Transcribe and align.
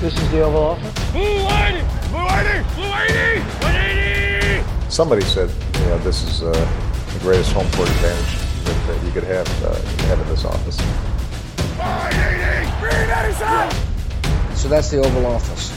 This 0.00 0.12
is 0.12 0.30
the 0.30 0.42
Oval 0.42 0.62
Office. 0.62 0.92
Blue 1.12 1.22
180! 1.22 1.80
Blue 2.12 2.20
180! 2.20 2.74
Blue 2.76 2.84
180! 2.84 3.40
180! 3.64 4.90
Somebody 4.90 5.22
said, 5.22 5.48
you 5.48 5.86
know, 5.88 5.96
this 6.04 6.22
is 6.22 6.42
uh, 6.42 6.52
the 6.52 7.20
greatest 7.20 7.52
home 7.52 7.64
court 7.72 7.88
advantage 7.88 8.36
that, 8.64 8.76
that 8.88 9.02
you 9.06 9.10
could 9.10 9.24
have, 9.24 9.48
uh, 9.64 9.72
have 10.08 10.20
in 10.20 10.28
this 10.28 10.44
office. 10.44 10.76
180! 11.80 12.68
Green 12.76 13.08
87! 13.08 13.72
So 14.54 14.68
that's 14.68 14.90
the 14.90 14.98
Oval 14.98 15.26
Office. 15.32 15.72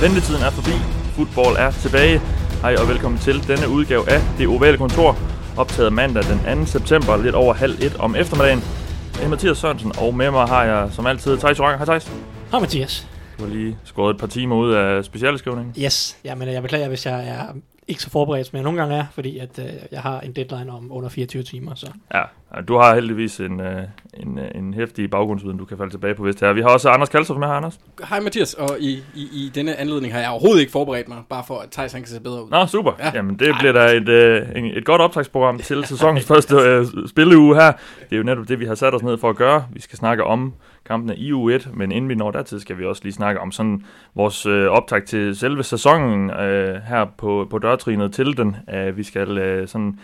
Ventetiden 0.00 0.42
er 0.42 0.50
forbi. 0.50 0.72
Football 1.16 1.56
er 1.56 1.70
tilbage. 1.70 2.20
Hej 2.62 2.76
og 2.76 2.88
velkommen 2.88 3.20
til 3.20 3.48
denne 3.48 3.68
udgave 3.68 4.10
af 4.10 4.20
Det 4.38 4.48
Ovale 4.48 4.76
Kontor. 4.78 5.16
Optaget 5.56 5.92
mandag 5.92 6.22
den 6.22 6.64
2. 6.64 6.66
september, 6.66 7.16
lidt 7.16 7.34
over 7.34 7.54
halv 7.54 7.82
et 7.82 7.96
om 7.98 8.16
eftermiddagen. 8.16 8.79
Jeg 9.20 9.26
er 9.26 9.30
Mathias 9.30 9.58
Sørensen, 9.58 9.92
og 9.98 10.14
med 10.14 10.30
mig 10.30 10.46
har 10.46 10.64
jeg 10.64 10.92
som 10.92 11.06
altid 11.06 11.38
Thijs 11.38 11.60
Ranger. 11.60 11.76
Hej 11.76 11.84
Thijs. 11.84 12.12
Hej 12.50 12.60
Mathias. 12.60 13.08
Du 13.38 13.44
har 13.44 13.50
lige 13.50 13.76
skåret 13.84 14.14
et 14.14 14.20
par 14.20 14.26
timer 14.26 14.56
ud 14.56 14.72
af 14.72 15.04
specialskrivningen. 15.04 15.74
Yes, 15.82 16.18
ja, 16.24 16.34
men 16.34 16.48
jeg 16.48 16.62
beklager, 16.62 16.88
hvis 16.88 17.06
jeg 17.06 17.28
er 17.28 17.46
ikke 17.88 18.02
så 18.02 18.10
forberedt, 18.10 18.46
som 18.46 18.56
jeg 18.56 18.62
nogle 18.64 18.80
gange 18.80 18.96
er, 18.96 19.04
fordi 19.12 19.38
at, 19.38 19.58
øh, 19.58 19.66
jeg 19.92 20.00
har 20.00 20.20
en 20.20 20.32
deadline 20.32 20.72
om 20.72 20.92
under 20.92 21.08
24 21.08 21.42
timer. 21.42 21.74
Så. 21.74 21.86
Ja, 22.14 22.22
du 22.68 22.76
har 22.76 22.94
heldigvis 22.94 23.40
en, 23.40 23.60
øh, 23.60 23.82
en, 24.14 24.38
øh, 24.38 24.50
en 24.54 24.74
hæftig 24.74 25.10
baggrundsviden, 25.10 25.58
du 25.58 25.64
kan 25.64 25.76
falde 25.76 25.92
tilbage 25.92 26.14
på, 26.14 26.22
hvis 26.22 26.36
det 26.36 26.48
er. 26.48 26.52
Vi 26.52 26.60
har 26.60 26.68
også 26.68 26.88
Anders 26.88 27.08
Kalsoff 27.08 27.38
med 27.38 27.46
her, 27.48 27.54
Anders. 27.54 27.80
Hej 28.08 28.20
Mathias, 28.20 28.54
og 28.54 28.76
i, 28.80 28.90
i, 29.14 29.28
i 29.32 29.50
denne 29.54 29.76
anledning 29.76 30.12
har 30.12 30.20
jeg 30.20 30.30
overhovedet 30.30 30.60
ikke 30.60 30.72
forberedt 30.72 31.08
mig, 31.08 31.18
bare 31.28 31.44
for 31.46 31.58
at 31.58 31.70
Thijs 31.70 31.92
han 31.92 32.02
kan 32.02 32.08
se 32.08 32.20
bedre 32.20 32.44
ud. 32.44 32.50
Nå, 32.50 32.66
super. 32.66 32.92
Ja. 32.98 33.04
Ja. 33.04 33.10
Jamen, 33.14 33.38
det 33.38 33.54
bliver 33.58 33.72
da 33.72 33.96
et, 33.96 34.08
øh, 34.08 34.48
et 34.62 34.84
godt 34.84 35.00
optagsprogram 35.00 35.58
til 35.68 35.84
sæsonens 35.84 36.26
første 36.26 36.54
øh, 36.56 36.86
spilleuge 37.06 37.54
her. 37.54 37.72
Det 38.10 38.12
er 38.12 38.16
jo 38.16 38.22
netop 38.22 38.48
det, 38.48 38.60
vi 38.60 38.64
har 38.64 38.74
sat 38.74 38.94
os 38.94 39.02
ned 39.02 39.18
for 39.18 39.30
at 39.30 39.36
gøre. 39.36 39.64
Vi 39.72 39.80
skal 39.80 39.98
snakke 39.98 40.24
om 40.24 40.54
kampene 40.86 41.16
i 41.16 41.32
u 41.32 41.48
1, 41.48 41.68
men 41.74 41.92
inden 41.92 42.08
vi 42.08 42.14
når 42.14 42.30
dertil, 42.30 42.60
skal 42.60 42.78
vi 42.78 42.84
også 42.84 43.02
lige 43.04 43.12
snakke 43.12 43.40
om 43.40 43.52
sådan 43.52 43.84
vores 44.14 44.46
øh, 44.46 44.66
optag 44.66 45.04
til 45.04 45.36
selve 45.36 45.62
sæsonen 45.62 46.30
øh, 46.30 46.82
her 46.88 47.04
på, 47.18 47.46
på 47.50 47.58
dørtrinet 47.58 48.12
til 48.12 48.36
den. 48.36 48.56
Øh, 48.74 48.96
vi 48.96 49.02
skal 49.02 49.38
øh, 49.38 49.68
sådan... 49.68 49.98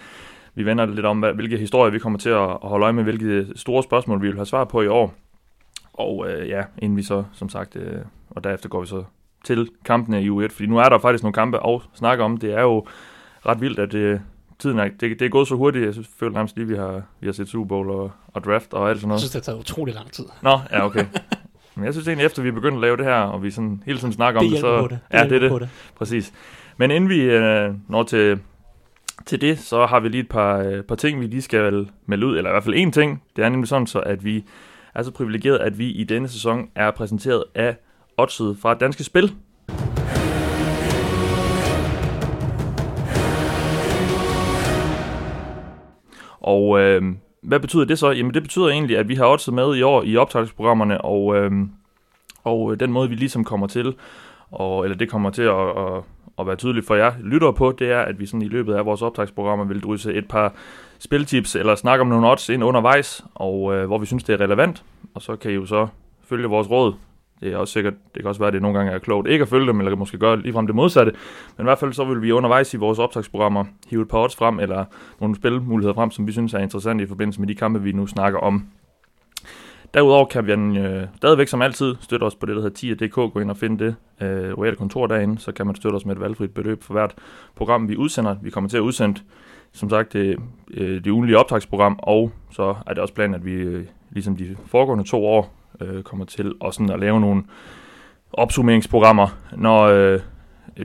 Vi 0.57 0.67
vender 0.67 0.87
lidt 0.87 1.07
om, 1.07 1.19
hvilke 1.35 1.57
historier 1.57 1.93
vi 1.93 1.99
kommer 1.99 2.19
til 2.19 2.29
at, 2.31 2.49
holde 2.63 2.85
øje 2.85 2.93
med, 2.93 3.03
hvilke 3.05 3.47
store 3.57 3.83
spørgsmål 3.83 4.23
vi 4.23 4.27
vil 4.27 4.37
have 4.37 4.47
svar 4.47 4.65
på 4.65 4.83
i 4.83 4.87
år. 4.87 5.15
Og 5.93 6.31
øh, 6.31 6.49
ja, 6.49 6.63
inden 6.79 6.97
vi 6.97 7.03
så, 7.03 7.25
som 7.33 7.49
sagt, 7.49 7.77
øh, 7.77 7.99
og 8.31 8.45
derefter 8.45 8.69
går 8.69 8.81
vi 8.81 8.87
så 8.87 9.05
til 9.45 9.69
kampene 9.85 10.23
i 10.23 10.31
U1, 10.31 10.49
fordi 10.49 10.67
nu 10.67 10.79
er 10.79 10.89
der 10.89 10.99
faktisk 10.99 11.25
nogle 11.25 11.33
kampe 11.35 11.69
at 11.69 11.81
snakke 11.95 12.25
om. 12.25 12.37
Det 12.37 12.55
er 12.55 12.63
jo 12.63 12.87
ret 13.47 13.61
vildt, 13.61 13.79
at 13.79 13.93
det, 13.93 14.21
tiden 14.59 14.79
er, 14.79 14.85
det, 14.85 15.01
det 15.01 15.23
er 15.23 15.29
gået 15.29 15.49
så 15.49 15.55
hurtigt. 15.55 15.85
Jeg 15.85 15.93
synes, 15.93 16.09
føler 16.19 16.33
nærmest 16.33 16.57
lige, 16.57 16.69
vi 16.69 16.77
har, 16.77 17.03
vi 17.21 17.27
har 17.27 17.33
set 17.33 17.49
Super 17.49 17.69
Bowl 17.69 17.91
og, 17.91 18.11
og 18.29 18.45
draft 18.45 18.75
og 18.75 18.91
alt 18.91 18.99
sådan 18.99 19.07
Jeg 19.07 19.09
noget. 19.09 19.21
synes, 19.21 19.33
det 19.33 19.43
tager 19.43 19.59
utrolig 19.59 19.95
lang 19.95 20.13
tid. 20.13 20.25
Nå, 20.43 20.59
ja, 20.73 20.85
okay. 20.85 21.05
Men 21.75 21.85
jeg 21.85 21.95
synes 21.95 22.09
egentlig, 22.09 22.27
efter 22.27 22.43
vi 22.43 22.49
er 22.49 22.53
begyndt 22.53 22.75
at 22.75 22.81
lave 22.81 22.97
det 22.97 23.05
her, 23.05 23.21
og 23.21 23.43
vi 23.43 23.51
sådan 23.51 23.83
hele 23.87 23.99
tiden 23.99 24.13
snakker 24.13 24.41
om 24.41 24.45
Det 24.47 24.53
det, 24.53 24.61
hjælper 24.61 24.79
så... 24.79 24.83
på 24.83 24.89
det. 24.89 24.99
Ja, 25.13 25.25
det 25.25 25.33
er 25.33 25.39
det. 25.39 25.51
På 25.51 25.59
det. 25.59 25.69
Præcis. 25.97 26.33
Men 26.77 26.91
inden 26.91 27.11
vi 27.11 27.21
øh, 27.21 27.75
når 27.89 28.03
til, 28.03 28.39
til 29.27 29.41
det, 29.41 29.59
så 29.59 29.87
har 29.87 30.01
vi 30.01 30.09
lige 30.09 30.21
et 30.21 30.29
par, 30.29 30.59
øh, 30.59 30.83
par 30.83 30.95
ting, 30.95 31.21
vi 31.21 31.27
lige 31.27 31.43
skal 31.43 31.89
melde 32.07 32.27
ud, 32.27 32.37
eller 32.37 32.51
i 32.51 32.53
hvert 32.53 32.65
fald 32.65 32.75
en 32.75 32.93
ting. 32.93 33.23
Det 33.37 33.45
er 33.45 33.49
nemlig 33.49 33.69
sådan, 33.69 33.87
så 33.87 34.01
at 34.01 34.25
vi 34.25 34.45
er 34.95 35.03
så 35.03 35.11
privilegeret, 35.11 35.59
at 35.59 35.79
vi 35.79 35.91
i 35.91 36.05
denne 36.05 36.29
sæson 36.29 36.69
er 36.75 36.91
præsenteret 36.91 37.45
af 37.55 37.77
Oddset 38.19 38.57
fra 38.61 38.75
Danske 38.75 39.05
Spil. 39.05 39.33
Og 46.41 46.81
øh, 46.81 47.03
hvad 47.43 47.61
betyder 47.61 47.85
det 47.85 47.99
så? 47.99 48.11
Jamen 48.11 48.35
det 48.35 48.43
betyder 48.43 48.69
egentlig, 48.69 48.99
at 48.99 49.09
vi 49.09 49.15
har 49.15 49.27
oddset 49.27 49.55
med 49.55 49.77
i 49.77 49.83
år 49.83 50.03
i 50.03 50.17
optagelsesprogrammerne, 50.17 51.01
og, 51.01 51.37
øh, 51.37 51.53
og 52.45 52.73
øh, 52.73 52.81
den 52.81 52.93
måde, 52.93 53.09
vi 53.09 53.15
ligesom 53.15 53.45
kommer 53.45 53.67
til, 53.67 53.95
og, 54.51 54.85
eller 54.85 54.97
det 54.97 55.11
kommer 55.11 55.31
til 55.31 55.43
at, 55.43 55.69
at, 55.69 56.03
at 56.39 56.47
være 56.47 56.57
tydeligt 56.57 56.87
for 56.87 56.95
jer 56.95 57.13
lyttere 57.21 57.53
på, 57.55 57.73
det 57.79 57.91
er, 57.91 58.01
at 58.01 58.21
vi 58.21 58.27
sådan 58.27 58.43
i 58.43 58.49
løbet 58.49 58.75
af 58.75 58.87
vores 58.87 59.03
optagsprogrammer 59.03 59.65
vil 59.65 59.83
drysse 59.83 60.15
et 60.15 60.29
par 60.29 60.55
spiltips, 60.99 61.57
eller 61.57 61.75
snakke 61.75 62.01
om 62.01 62.09
nogle 62.09 62.31
odds 62.31 62.49
ind 62.49 62.65
undervejs, 62.65 63.25
og 63.35 63.75
øh, 63.75 63.87
hvor 63.87 63.99
vi 63.99 64.07
synes, 64.07 64.25
det 64.25 64.33
er 64.33 64.41
relevant, 64.41 64.85
og 65.15 65.23
så 65.23 65.37
kan 65.37 65.51
I 65.51 65.55
jo 65.55 65.67
så 65.67 65.87
følge 66.25 66.49
vores 66.49 66.71
råd. 66.71 66.95
Det 67.41 67.53
er 67.53 67.57
også 67.57 67.73
sikkert, 67.73 67.95
det 68.15 68.23
kan 68.23 68.29
også 68.29 68.39
være, 68.39 68.49
at 68.49 68.53
det 68.53 68.63
nogle 68.63 68.79
gange 68.79 68.93
er 68.93 68.99
klogt 68.99 69.29
ikke 69.29 69.43
at 69.43 69.49
følge 69.49 69.67
dem, 69.67 69.81
eller 69.81 69.97
måske 69.97 70.19
gøre 70.19 70.41
ligefrem 70.41 70.67
det 70.67 70.77
modsatte. 70.77 71.13
Men 71.57 71.65
i 71.65 71.67
hvert 71.67 71.79
fald 71.79 71.93
så 71.93 72.05
vil 72.05 72.23
vi 72.23 72.33
undervejs 72.33 72.75
i 72.75 72.77
vores 72.77 72.99
optagsprogrammer 72.99 73.65
hive 73.91 74.03
et 74.03 74.09
par 74.09 74.19
odds 74.19 74.37
frem, 74.37 74.61
eller 74.61 74.85
nogle 75.21 75.37
spilmuligheder 75.37 75.95
frem, 75.95 76.11
som 76.11 76.27
vi 76.27 76.33
synes 76.33 76.55
er 76.55 76.59
interessante 76.59 77.05
i 77.05 77.07
forbindelse 77.07 77.41
med 77.41 77.49
de 77.49 77.55
kampe, 77.55 77.83
vi 77.83 77.93
nu 77.93 78.07
snakker 78.07 78.39
om. 78.39 78.67
Derudover 79.95 80.25
kan 80.25 80.47
vi 80.47 80.53
øh, 80.53 81.07
stadigvæk 81.17 81.49
som 81.49 81.63
altid 81.63 81.95
støtte 82.01 82.25
os 82.25 82.35
på 82.35 82.47
det, 82.47 82.57
der 82.57 82.63
hedder 82.63 82.95
10.dk. 83.07 83.33
Gå 83.33 83.41
ind 83.41 83.51
og 83.51 83.57
finde 83.57 83.85
det 83.85 83.97
øh, 84.21 84.59
reelle 84.59 84.77
kontor 84.77 85.07
derinde, 85.07 85.39
så 85.39 85.53
kan 85.53 85.67
man 85.67 85.75
støtte 85.75 85.97
os 85.97 86.07
med 86.07 86.17
et 86.17 86.21
valgfrit 86.21 86.55
beløb 86.55 86.83
for 86.83 86.93
hvert 86.93 87.15
program, 87.55 87.89
vi 87.89 87.97
udsender. 87.97 88.37
Vi 88.43 88.51
kommer 88.51 88.71
til 88.71 88.77
at 88.77 88.81
udsende, 88.81 89.21
som 89.73 89.91
sagt, 89.91 90.13
det, 90.13 90.37
øh, 90.71 91.05
det 91.05 91.11
ugenlige 91.11 91.39
optagsprogram, 91.39 91.99
og 92.03 92.33
så 92.51 92.75
er 92.87 92.95
det 92.95 92.99
også 92.99 93.15
planen, 93.15 93.35
at 93.35 93.45
vi, 93.45 93.53
øh, 93.53 93.87
ligesom 94.11 94.37
de 94.37 94.57
foregående 94.67 95.05
to 95.05 95.27
år, 95.27 95.55
øh, 95.81 96.03
kommer 96.03 96.25
til 96.25 96.55
også 96.61 96.77
sådan 96.77 96.95
at 96.95 97.01
lave 97.01 97.21
nogle 97.21 97.43
opsummeringsprogrammer, 98.33 99.29
når 99.57 99.83
øh, 99.83 100.21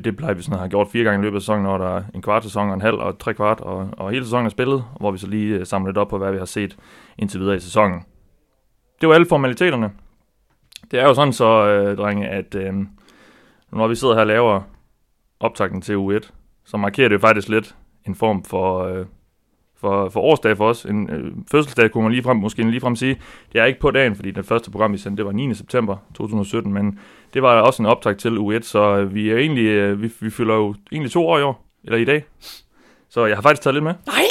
det 0.04 0.18
plejer 0.18 0.34
vi 0.34 0.42
sådan 0.42 0.54
at 0.54 0.60
have 0.60 0.70
gjort 0.70 0.88
fire 0.88 1.04
gange 1.04 1.20
i 1.20 1.24
løbet 1.24 1.36
af 1.36 1.42
sæsonen, 1.42 1.64
når 1.64 1.78
der 1.78 1.98
er 1.98 2.04
en 2.16 2.22
kvart 2.22 2.44
sæson 2.44 2.68
og 2.68 2.74
en 2.74 2.82
halv 2.82 2.96
og 2.96 3.20
tre 3.20 3.34
kvart, 3.34 3.62
og, 3.62 3.90
og 3.92 4.12
hele 4.12 4.26
sæsonen 4.26 4.46
er 4.46 4.50
spillet, 4.50 4.84
hvor 5.00 5.12
vi 5.12 5.18
så 5.18 5.28
lige 5.28 5.56
øh, 5.56 5.66
samler 5.66 5.90
lidt 5.90 5.98
op 5.98 6.08
på, 6.08 6.18
hvad 6.18 6.32
vi 6.32 6.38
har 6.38 6.46
set 6.46 6.78
indtil 7.18 7.40
videre 7.40 7.56
i 7.56 7.60
sæsonen. 7.60 8.04
Det 9.02 9.10
var 9.10 9.16
alle 9.16 9.28
formaliteterne. 9.28 9.92
Det 10.92 11.00
er 11.00 11.04
jo 11.04 11.14
sådan 11.14 11.34
så, 11.34 11.68
øh, 11.68 11.98
drenge, 11.98 12.28
at 12.28 12.56
øh, 12.56 12.74
når 13.72 13.88
vi 13.88 13.96
sidder 13.96 14.14
her 14.14 14.22
og 14.22 14.28
laver 14.28 14.62
optakten 15.40 15.82
til 15.82 15.96
U1, 15.96 16.32
så 16.66 16.78
markerer 16.78 17.08
det 17.08 17.14
jo 17.16 17.20
faktisk 17.20 17.50
lidt 17.50 17.76
en 18.08 18.16
form 18.16 18.44
for, 18.44 18.84
øh, 18.84 19.06
for, 19.78 20.10
for 20.10 20.22
årsdag 20.22 20.58
for 20.58 20.70
os. 20.70 20.86
En 20.86 21.10
øh, 21.10 21.32
fødselsdag 21.52 21.92
kunne 21.92 22.04
man 22.04 22.12
lige 22.12 22.24
frem, 22.24 22.38
måske 22.38 22.64
lige 22.64 22.82
frem 22.82 22.96
sige. 22.96 23.22
Det 23.54 23.62
er 23.62 23.66
ikke 23.66 23.80
på 23.80 23.92
dagen, 23.92 24.16
fordi 24.16 24.32
det 24.32 24.46
første 24.46 24.72
program, 24.72 24.94
vi 24.94 24.98
sendte, 24.98 25.18
det 25.18 25.26
var 25.26 25.32
9. 25.32 25.54
september 25.54 25.98
2017, 26.16 26.74
men 26.74 27.00
det 27.34 27.42
var 27.42 27.62
også 27.62 27.84
en 27.84 27.88
optag 27.88 28.18
til 28.18 28.38
U1, 28.38 28.62
så 28.62 28.98
øh, 28.98 29.14
vi 29.14 29.30
er 29.30 29.38
egentlig, 29.38 29.66
øh, 29.66 30.02
vi, 30.02 30.12
vi 30.20 30.30
fylder 30.30 30.56
jo 30.56 30.76
egentlig 30.92 31.12
to 31.12 31.28
år 31.28 31.40
i 31.40 31.42
år, 31.42 31.66
eller 31.84 31.98
i 31.98 32.06
dag. 32.06 32.24
Så 33.10 33.26
jeg 33.26 33.38
har 33.38 33.42
faktisk 33.42 33.62
taget 33.62 33.74
lidt 33.74 33.84
med. 33.84 33.94
Nej! 34.06 34.26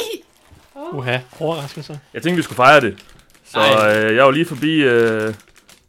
Uha, 0.93 1.17
overraskelse. 1.39 1.99
Jeg 2.13 2.21
tænkte, 2.23 2.35
vi 2.35 2.41
skulle 2.41 2.55
fejre 2.55 2.81
det. 2.81 3.20
Så 3.51 3.59
øh, 3.59 4.15
jeg 4.15 4.25
var 4.25 4.31
lige 4.31 4.45
forbi 4.45 4.83
øh, 4.83 5.33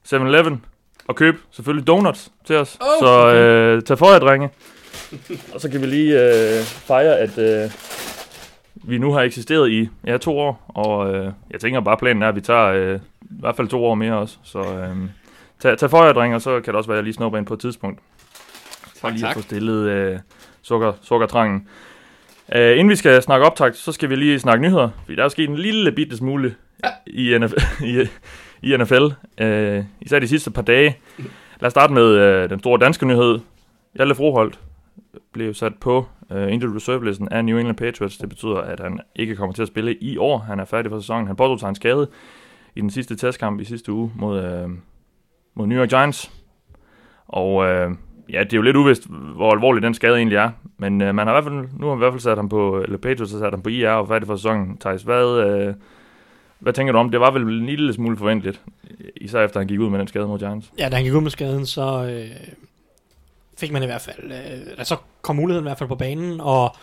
7-Eleven 0.06 0.64
og 1.08 1.16
købe 1.16 1.38
selvfølgelig 1.50 1.86
donuts 1.86 2.32
til 2.46 2.56
os. 2.56 2.78
Oh, 2.80 2.86
så 3.08 3.34
øh, 3.34 3.82
tag 3.82 3.98
for 3.98 4.12
jer, 4.12 4.18
drenge. 4.18 4.50
og 5.54 5.60
så 5.60 5.68
kan 5.70 5.80
vi 5.80 5.86
lige 5.86 6.22
øh, 6.22 6.62
fejre, 6.64 7.18
at 7.18 7.38
øh, 7.38 7.70
vi 8.74 8.98
nu 8.98 9.12
har 9.12 9.20
eksisteret 9.20 9.70
i 9.70 9.88
ja, 10.06 10.16
to 10.16 10.38
år. 10.38 10.64
Og 10.68 11.14
øh, 11.14 11.32
jeg 11.50 11.60
tænker 11.60 11.80
bare, 11.80 11.96
planen 11.96 12.22
er, 12.22 12.28
at 12.28 12.34
vi 12.34 12.40
tager 12.40 12.66
øh, 12.66 12.96
i 13.22 13.40
hvert 13.40 13.56
fald 13.56 13.68
to 13.68 13.84
år 13.84 13.94
mere 13.94 14.14
også. 14.18 14.36
Så 14.44 14.58
øh, 14.58 14.96
tag, 15.60 15.78
tag 15.78 15.90
for 15.90 16.04
jer, 16.04 16.12
drenge, 16.12 16.36
og 16.36 16.42
så 16.42 16.50
kan 16.60 16.72
det 16.72 16.74
også 16.74 16.88
være, 16.88 16.96
at 16.96 16.98
jeg 16.98 17.04
lige 17.04 17.14
snupper 17.14 17.38
ind 17.38 17.46
på 17.46 17.54
et 17.54 17.60
tidspunkt. 17.60 18.00
For 19.00 19.08
Tak, 19.08 19.12
lige 19.12 19.26
at 19.26 19.28
tak. 19.28 19.36
få 19.36 19.42
stillet 19.42 19.88
øh, 19.88 20.18
sukker, 20.62 20.92
sukkertrangen. 21.02 21.68
Uh, 22.54 22.60
inden 22.60 22.88
vi 22.88 22.96
skal 22.96 23.22
snakke 23.22 23.46
optakt, 23.46 23.76
så 23.76 23.92
skal 23.92 24.10
vi 24.10 24.16
lige 24.16 24.38
snakke 24.38 24.62
nyheder. 24.62 24.88
Fordi 25.04 25.16
der 25.16 25.24
er 25.24 25.28
sket 25.28 25.48
en 25.48 25.56
lille 25.56 25.92
bitte 25.92 26.16
smule 26.16 26.54
i, 27.06 27.38
NF, 27.38 27.52
i, 27.84 28.08
i 28.62 28.76
NFL. 28.76 29.04
Uh, 29.42 29.84
især 30.00 30.18
de 30.18 30.28
sidste 30.28 30.50
par 30.50 30.62
dage. 30.62 30.96
Lad 31.60 31.66
os 31.66 31.70
starte 31.70 31.92
med 31.92 32.42
uh, 32.44 32.50
den 32.50 32.58
store 32.58 32.78
danske 32.80 33.06
nyhed. 33.06 33.38
Hjalte 33.94 34.14
Froholt 34.14 34.60
blev 35.32 35.54
sat 35.54 35.72
på 35.80 36.06
uh, 36.30 36.52
injured 36.52 36.76
reserve-listen 36.76 37.28
af 37.28 37.44
New 37.44 37.58
England 37.58 37.76
Patriots. 37.76 38.16
Det 38.16 38.28
betyder, 38.28 38.56
at 38.56 38.80
han 38.80 39.00
ikke 39.16 39.36
kommer 39.36 39.54
til 39.54 39.62
at 39.62 39.68
spille 39.68 39.94
i 39.94 40.16
år. 40.16 40.38
Han 40.38 40.60
er 40.60 40.64
færdig 40.64 40.90
for 40.90 41.00
sæsonen. 41.00 41.26
Han 41.26 41.36
pådrog 41.36 41.60
sig 41.60 41.68
en 41.68 41.74
skade 41.74 42.08
i 42.74 42.80
den 42.80 42.90
sidste 42.90 43.16
testkamp 43.16 43.60
i 43.60 43.64
sidste 43.64 43.92
uge 43.92 44.12
mod, 44.16 44.64
uh, 44.64 44.70
mod 45.54 45.66
New 45.66 45.78
York 45.80 45.88
Giants. 45.88 46.30
Og 47.28 47.54
uh, 47.54 47.96
ja, 48.28 48.38
det 48.44 48.52
er 48.52 48.56
jo 48.56 48.62
lidt 48.62 48.76
uvist, 48.76 49.06
hvor 49.08 49.52
alvorlig 49.52 49.82
den 49.82 49.94
skade 49.94 50.16
egentlig 50.16 50.36
er. 50.36 50.50
Men 50.78 51.02
øh, 51.02 51.14
man 51.14 51.26
har 51.26 51.34
i 51.34 51.40
hvert 51.40 51.44
fald, 51.52 51.68
nu 51.78 51.86
har 51.86 51.94
man 51.94 51.98
i 51.98 51.98
hvert 51.98 52.12
fald 52.12 52.20
sat 52.20 52.36
ham 52.36 52.48
på, 52.48 52.82
eller 52.82 52.98
Patriots 52.98 53.32
har 53.32 53.38
sat 53.38 53.50
ham 53.52 53.62
på 53.62 53.68
IR 53.68 53.90
og 53.90 54.08
færdig 54.08 54.26
for 54.26 54.36
sæsonen. 54.36 54.76
Thijs, 54.78 55.02
hvad, 55.02 55.38
øh, 55.38 55.74
hvad 56.58 56.72
tænker 56.72 56.92
du 56.92 56.98
om? 56.98 57.10
Det 57.10 57.20
var 57.20 57.30
vel 57.30 57.42
en 57.42 57.66
lille 57.66 57.92
smule 57.92 58.16
forventeligt, 58.16 58.60
især 59.16 59.44
efter 59.44 59.60
han 59.60 59.66
gik 59.66 59.80
ud 59.80 59.90
med 59.90 59.98
den 59.98 60.08
skade 60.08 60.26
mod 60.26 60.38
Giants. 60.38 60.70
Ja, 60.78 60.88
da 60.88 60.94
han 60.96 61.04
gik 61.04 61.14
ud 61.14 61.20
med 61.20 61.30
skaden, 61.30 61.66
så 61.66 62.04
øh, 62.04 62.30
fik 63.58 63.72
man 63.72 63.82
i 63.82 63.86
hvert 63.86 64.00
fald, 64.00 64.32
øh, 64.32 64.66
altså 64.78 64.96
kom 65.22 65.36
muligheden 65.36 65.64
i 65.64 65.68
hvert 65.68 65.78
fald 65.78 65.88
på 65.88 65.94
banen, 65.94 66.40
og 66.40 66.76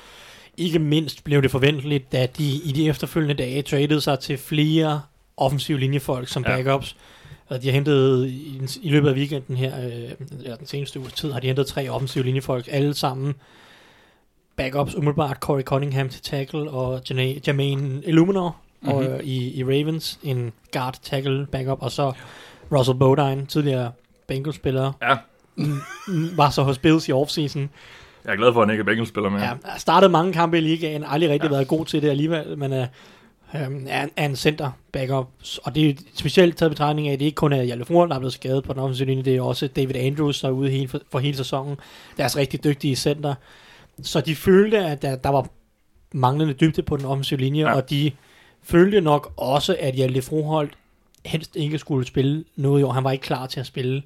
ikke 0.57 0.79
mindst 0.79 1.23
blev 1.23 1.41
det 1.41 1.51
forventeligt, 1.51 2.13
at 2.13 2.37
de 2.37 2.43
i 2.43 2.71
de 2.75 2.89
efterfølgende 2.89 3.43
dage 3.43 3.61
tradede 3.61 4.01
sig 4.01 4.19
til 4.19 4.37
flere 4.37 5.01
offensive 5.37 5.79
linjefolk 5.79 6.27
som 6.27 6.45
Ja. 6.47 6.51
Og 7.49 7.61
de 7.61 7.67
har 7.67 7.73
hentet 7.73 8.27
i, 8.27 8.61
i 8.81 8.89
løbet 8.89 9.09
af 9.09 9.13
weekenden 9.13 9.57
her, 9.57 9.85
øh, 9.85 10.11
eller 10.43 10.55
den 10.55 10.67
seneste 10.67 10.99
uges 10.99 11.13
tid, 11.13 11.31
har 11.31 11.39
de 11.39 11.47
hentet 11.47 11.67
tre 11.67 11.89
offensive 11.89 12.23
linjefolk, 12.23 12.67
alle 12.71 12.93
sammen 12.93 13.33
backups 14.55 14.95
umiddelbart. 14.95 15.37
Corey 15.37 15.63
Cunningham 15.63 16.09
til 16.09 16.21
tackle, 16.21 16.69
og 16.71 17.01
Jermaine 17.47 18.01
Illuminor 18.05 18.55
mm-hmm. 18.81 18.97
og, 18.97 19.05
øh, 19.05 19.19
i, 19.19 19.59
i 19.59 19.63
Ravens, 19.63 20.19
en 20.23 20.53
guard 20.73 20.95
tackle 21.01 21.47
backup, 21.51 21.77
og 21.81 21.91
så 21.91 22.11
Russell 22.71 22.97
Bodine, 22.97 23.45
tidligere 23.45 23.91
Bengals-spiller, 24.27 24.91
Ja, 25.01 25.17
var 26.35 26.49
så 26.49 26.63
hos 26.63 26.77
Bills 26.77 27.09
i 27.09 27.11
offseason. 27.11 27.69
jeg 28.25 28.31
er 28.31 28.35
glad 28.35 28.53
for, 28.53 28.61
at 28.61 28.67
han 28.67 28.73
ikke 28.73 28.81
er 28.81 28.85
Bengals-spiller 28.85 29.29
med. 29.29 29.39
Ja, 29.39 29.51
har 29.65 29.79
startet 29.79 30.11
mange 30.11 30.33
kampe 30.33 30.57
i 30.57 30.61
ligaen, 30.61 31.03
aldrig 31.07 31.29
rigtig 31.29 31.49
ja. 31.49 31.55
været 31.55 31.67
god 31.67 31.85
til 31.85 32.01
det 32.01 32.09
alligevel, 32.09 32.57
men 32.57 32.73
øh, 32.73 32.87
øhm, 33.55 33.85
er, 33.89 34.07
er 34.15 34.25
en 34.25 34.35
center 34.35 34.71
backup, 34.91 35.27
og 35.63 35.75
det 35.75 35.89
er 35.89 35.93
specielt 36.15 36.57
taget 36.57 36.71
betragtning 36.71 37.07
af, 37.07 37.13
at 37.13 37.19
det 37.19 37.25
ikke 37.25 37.35
kun 37.35 37.53
er 37.53 37.63
Hjalte 37.63 37.85
Fruer, 37.85 38.05
der 38.05 38.15
er 38.15 38.19
blevet 38.19 38.33
skadet 38.33 38.63
på 38.63 38.73
den 38.73 38.81
offensive 38.81 39.07
linje, 39.07 39.23
det 39.23 39.35
er 39.35 39.41
også 39.41 39.67
David 39.67 39.95
Andrews, 39.95 40.41
der 40.41 40.47
er 40.47 40.51
ude 40.51 40.69
hele, 40.69 40.87
for, 40.87 40.99
for 41.11 41.19
hele 41.19 41.37
sæsonen, 41.37 41.77
deres 42.17 42.37
rigtig 42.37 42.63
dygtige 42.63 42.95
center. 42.95 43.35
Så 44.01 44.21
de 44.21 44.35
følte, 44.35 44.77
at 44.79 45.01
der, 45.01 45.15
der 45.15 45.29
var 45.29 45.47
manglende 46.11 46.53
dybde 46.53 46.81
på 46.83 46.97
den 46.97 47.05
offensive 47.05 47.39
linje, 47.39 47.61
Ja. 47.61 47.75
og 47.75 47.89
de 47.89 48.11
følte 48.63 49.01
nok 49.01 49.33
også, 49.37 49.75
at 49.79 49.93
Hjalte 49.93 50.21
Froholt 50.21 50.73
helst 51.25 51.55
ikke 51.55 51.77
skulle 51.77 52.07
spille 52.07 52.43
noget 52.55 52.79
i 52.79 52.83
år. 52.83 52.91
Han 52.91 53.03
var 53.03 53.11
ikke 53.11 53.21
klar 53.23 53.47
til 53.47 53.59
at 53.59 53.65
spille. 53.65 54.03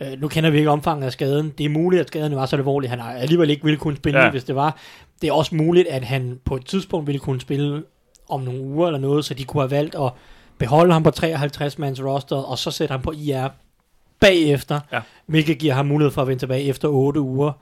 Øh, 0.00 0.20
nu 0.20 0.28
kender 0.28 0.50
vi 0.50 0.58
ikke 0.58 0.70
omfanget 0.70 1.06
af 1.06 1.12
skaden. 1.12 1.52
Det 1.58 1.64
er 1.66 1.70
muligt, 1.70 2.00
at 2.00 2.08
skaden 2.08 2.36
var 2.36 2.46
så 2.46 2.56
alvorlig, 2.56 2.90
han 2.90 3.00
alligevel 3.00 3.50
ikke 3.50 3.64
ville 3.64 3.78
kunne 3.78 3.96
spille, 3.96 4.20
ja. 4.24 4.30
hvis 4.30 4.44
det 4.44 4.54
var. 4.54 4.76
Det 5.22 5.28
er 5.28 5.32
også 5.32 5.54
muligt, 5.54 5.88
at 5.88 6.04
han 6.04 6.40
på 6.44 6.56
et 6.56 6.66
tidspunkt 6.66 7.06
ville 7.06 7.18
kunne 7.18 7.40
spille 7.40 7.82
om 8.28 8.40
nogle 8.40 8.60
uger 8.60 8.86
eller 8.86 9.00
noget, 9.00 9.24
så 9.24 9.34
de 9.34 9.44
kunne 9.44 9.62
have 9.62 9.70
valgt 9.70 9.94
at 9.94 10.12
beholde 10.58 10.92
ham 10.92 11.02
på 11.02 11.10
53-mands 11.16 12.02
roster, 12.04 12.36
og 12.36 12.58
så 12.58 12.70
sætte 12.70 12.92
ham 12.92 13.02
på 13.02 13.12
IR 13.12 13.48
bagefter, 14.20 14.80
Ja. 14.92 15.00
hvilket 15.26 15.58
giver 15.58 15.74
ham 15.74 15.86
mulighed 15.86 16.10
for 16.12 16.22
at 16.22 16.28
vende 16.28 16.42
tilbage 16.42 16.62
efter 16.64 16.88
8 16.88 17.20
uger. 17.20 17.52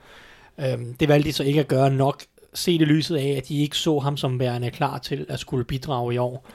Øhm, 0.61 0.95
det 0.95 1.09
valgte 1.09 1.29
de 1.29 1.33
så 1.33 1.45
ikke 1.45 1.61
at 1.61 1.69
gøre 1.69 1.91
nok, 1.91 2.23
set 2.55 2.81
i 2.81 2.85
lyset 2.85 3.17
af, 3.17 3.35
at 3.37 3.49
de 3.49 3.63
ikke 3.63 3.77
så 3.77 3.99
ham 3.99 4.17
som 4.17 4.39
værende 4.41 4.71
klar 4.71 4.99
til 4.99 5.27
at 5.29 5.39
skulle 5.41 5.65
bidrage 5.65 6.15
i 6.15 6.19
år. 6.19 6.47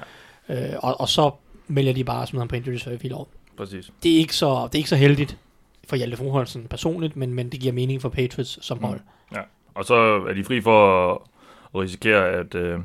Ja. 0.49 0.69
Øh, 0.73 0.79
og, 0.79 1.01
og 1.01 1.09
så 1.09 1.31
vælger 1.67 1.93
de 1.93 2.03
bare 2.03 2.21
at 2.21 2.27
smide 2.27 2.41
ham 2.41 2.47
på 2.47 2.55
injury 2.55 2.73
reserve 2.73 2.99
i 3.03 3.11
år. 3.11 3.27
Præcis. 3.57 3.91
Det 4.03 4.13
er 4.13 4.17
ikke 4.17 4.35
så, 4.35 4.63
det 4.67 4.75
er 4.75 4.79
ikke 4.79 4.89
så 4.89 4.95
heldigt 4.95 5.37
for 5.87 5.95
Hjalte 5.95 6.17
Froholsen 6.17 6.67
personligt, 6.69 7.15
men, 7.17 7.33
men 7.33 7.49
det 7.49 7.59
giver 7.59 7.73
mening 7.73 8.01
for 8.01 8.09
Patriots 8.09 8.65
som 8.65 8.83
hold. 8.83 8.99
Ja. 9.35 9.41
Og 9.75 9.85
så 9.85 9.95
er 10.29 10.33
de 10.33 10.43
fri 10.43 10.61
for 10.61 11.11
at, 11.11 11.17
at 11.75 11.81
risikere, 11.81 12.25
at, 12.29 12.55
øh, 12.55 12.79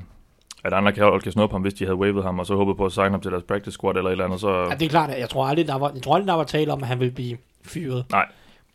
at 0.64 0.72
andre 0.72 0.92
kan, 0.92 1.20
kan 1.20 1.32
snuppe 1.32 1.54
ham, 1.54 1.62
hvis 1.62 1.74
de 1.74 1.84
havde 1.84 1.96
wavet 1.96 2.24
ham, 2.24 2.38
og 2.38 2.46
så 2.46 2.54
håbet 2.56 2.76
på 2.76 2.84
at 2.86 2.92
signe 2.92 3.10
ham 3.10 3.20
til 3.20 3.30
deres 3.30 3.42
practice 3.44 3.70
squad 3.74 3.96
eller 3.96 4.08
et 4.10 4.12
eller 4.12 4.24
andet. 4.24 4.40
Så, 4.40 4.48
Ja, 4.70 4.74
det 4.74 4.82
er 4.82 4.88
klart, 4.88 5.10
at 5.10 5.20
jeg 5.20 5.28
tror 5.30 5.46
aldrig, 5.46 5.66
der 5.66 5.78
var, 5.78 5.90
jeg 5.94 6.02
tror 6.02 6.14
aldrig, 6.14 6.28
der 6.28 6.34
var 6.34 6.44
tale 6.44 6.72
om, 6.72 6.82
at 6.82 6.88
han 6.88 7.00
ville 7.00 7.14
blive 7.14 7.36
fyret. 7.64 8.04
Nej. 8.10 8.26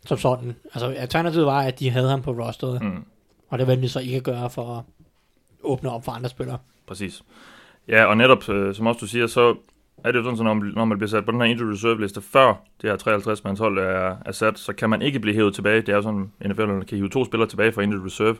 Som 0.06 0.18
sådan. 0.18 0.56
Altså, 0.74 0.86
alternativet 0.86 1.46
var, 1.46 1.60
at 1.62 1.78
de 1.80 1.90
havde 1.90 2.10
ham 2.10 2.22
på 2.22 2.30
rosteret, 2.32 2.82
Mm, 2.82 3.04
og 3.48 3.58
det 3.58 3.66
valgte 3.66 3.82
de 3.82 3.88
så 3.88 4.00
ikke 4.00 4.16
at 4.16 4.22
gøre 4.22 4.50
for 4.50 4.76
at 4.78 4.82
åbne 5.62 5.90
op 5.90 6.04
for 6.04 6.12
andre 6.12 6.28
spillere. 6.28 6.58
præcis. 6.86 7.22
Ja, 7.88 8.04
og 8.04 8.16
netop, 8.16 8.48
øh, 8.48 8.74
som 8.74 8.86
også 8.86 8.98
du 9.00 9.06
siger, 9.06 9.26
så 9.26 9.54
er 10.04 10.12
det 10.12 10.18
jo 10.18 10.24
sådan, 10.24 10.36
så 10.36 10.42
når, 10.42 10.54
man- 10.54 10.72
når 10.76 10.84
man 10.84 10.98
bliver 10.98 11.08
sat 11.08 11.24
på 11.24 11.32
den 11.32 11.40
her 11.40 11.46
injury 11.48 11.70
reserve 11.70 12.00
liste, 12.00 12.20
før 12.20 12.54
det 12.82 12.90
her 12.90 12.96
53-mands 12.96 13.58
hold 13.58 13.78
er, 13.78 14.16
er 14.26 14.32
sat, 14.32 14.58
så 14.58 14.72
kan 14.72 14.90
man 14.90 15.02
ikke 15.02 15.20
blive 15.20 15.34
hævet 15.34 15.54
tilbage. 15.54 15.80
Det 15.80 15.88
er 15.88 15.96
jo 15.96 16.02
sådan, 16.02 16.32
NFL 16.44 16.64
kan 16.64 16.98
hive 16.98 17.08
to 17.08 17.24
spillere 17.24 17.48
tilbage 17.48 17.72
fra 17.72 17.82
injury 17.82 18.04
reserve 18.04 18.36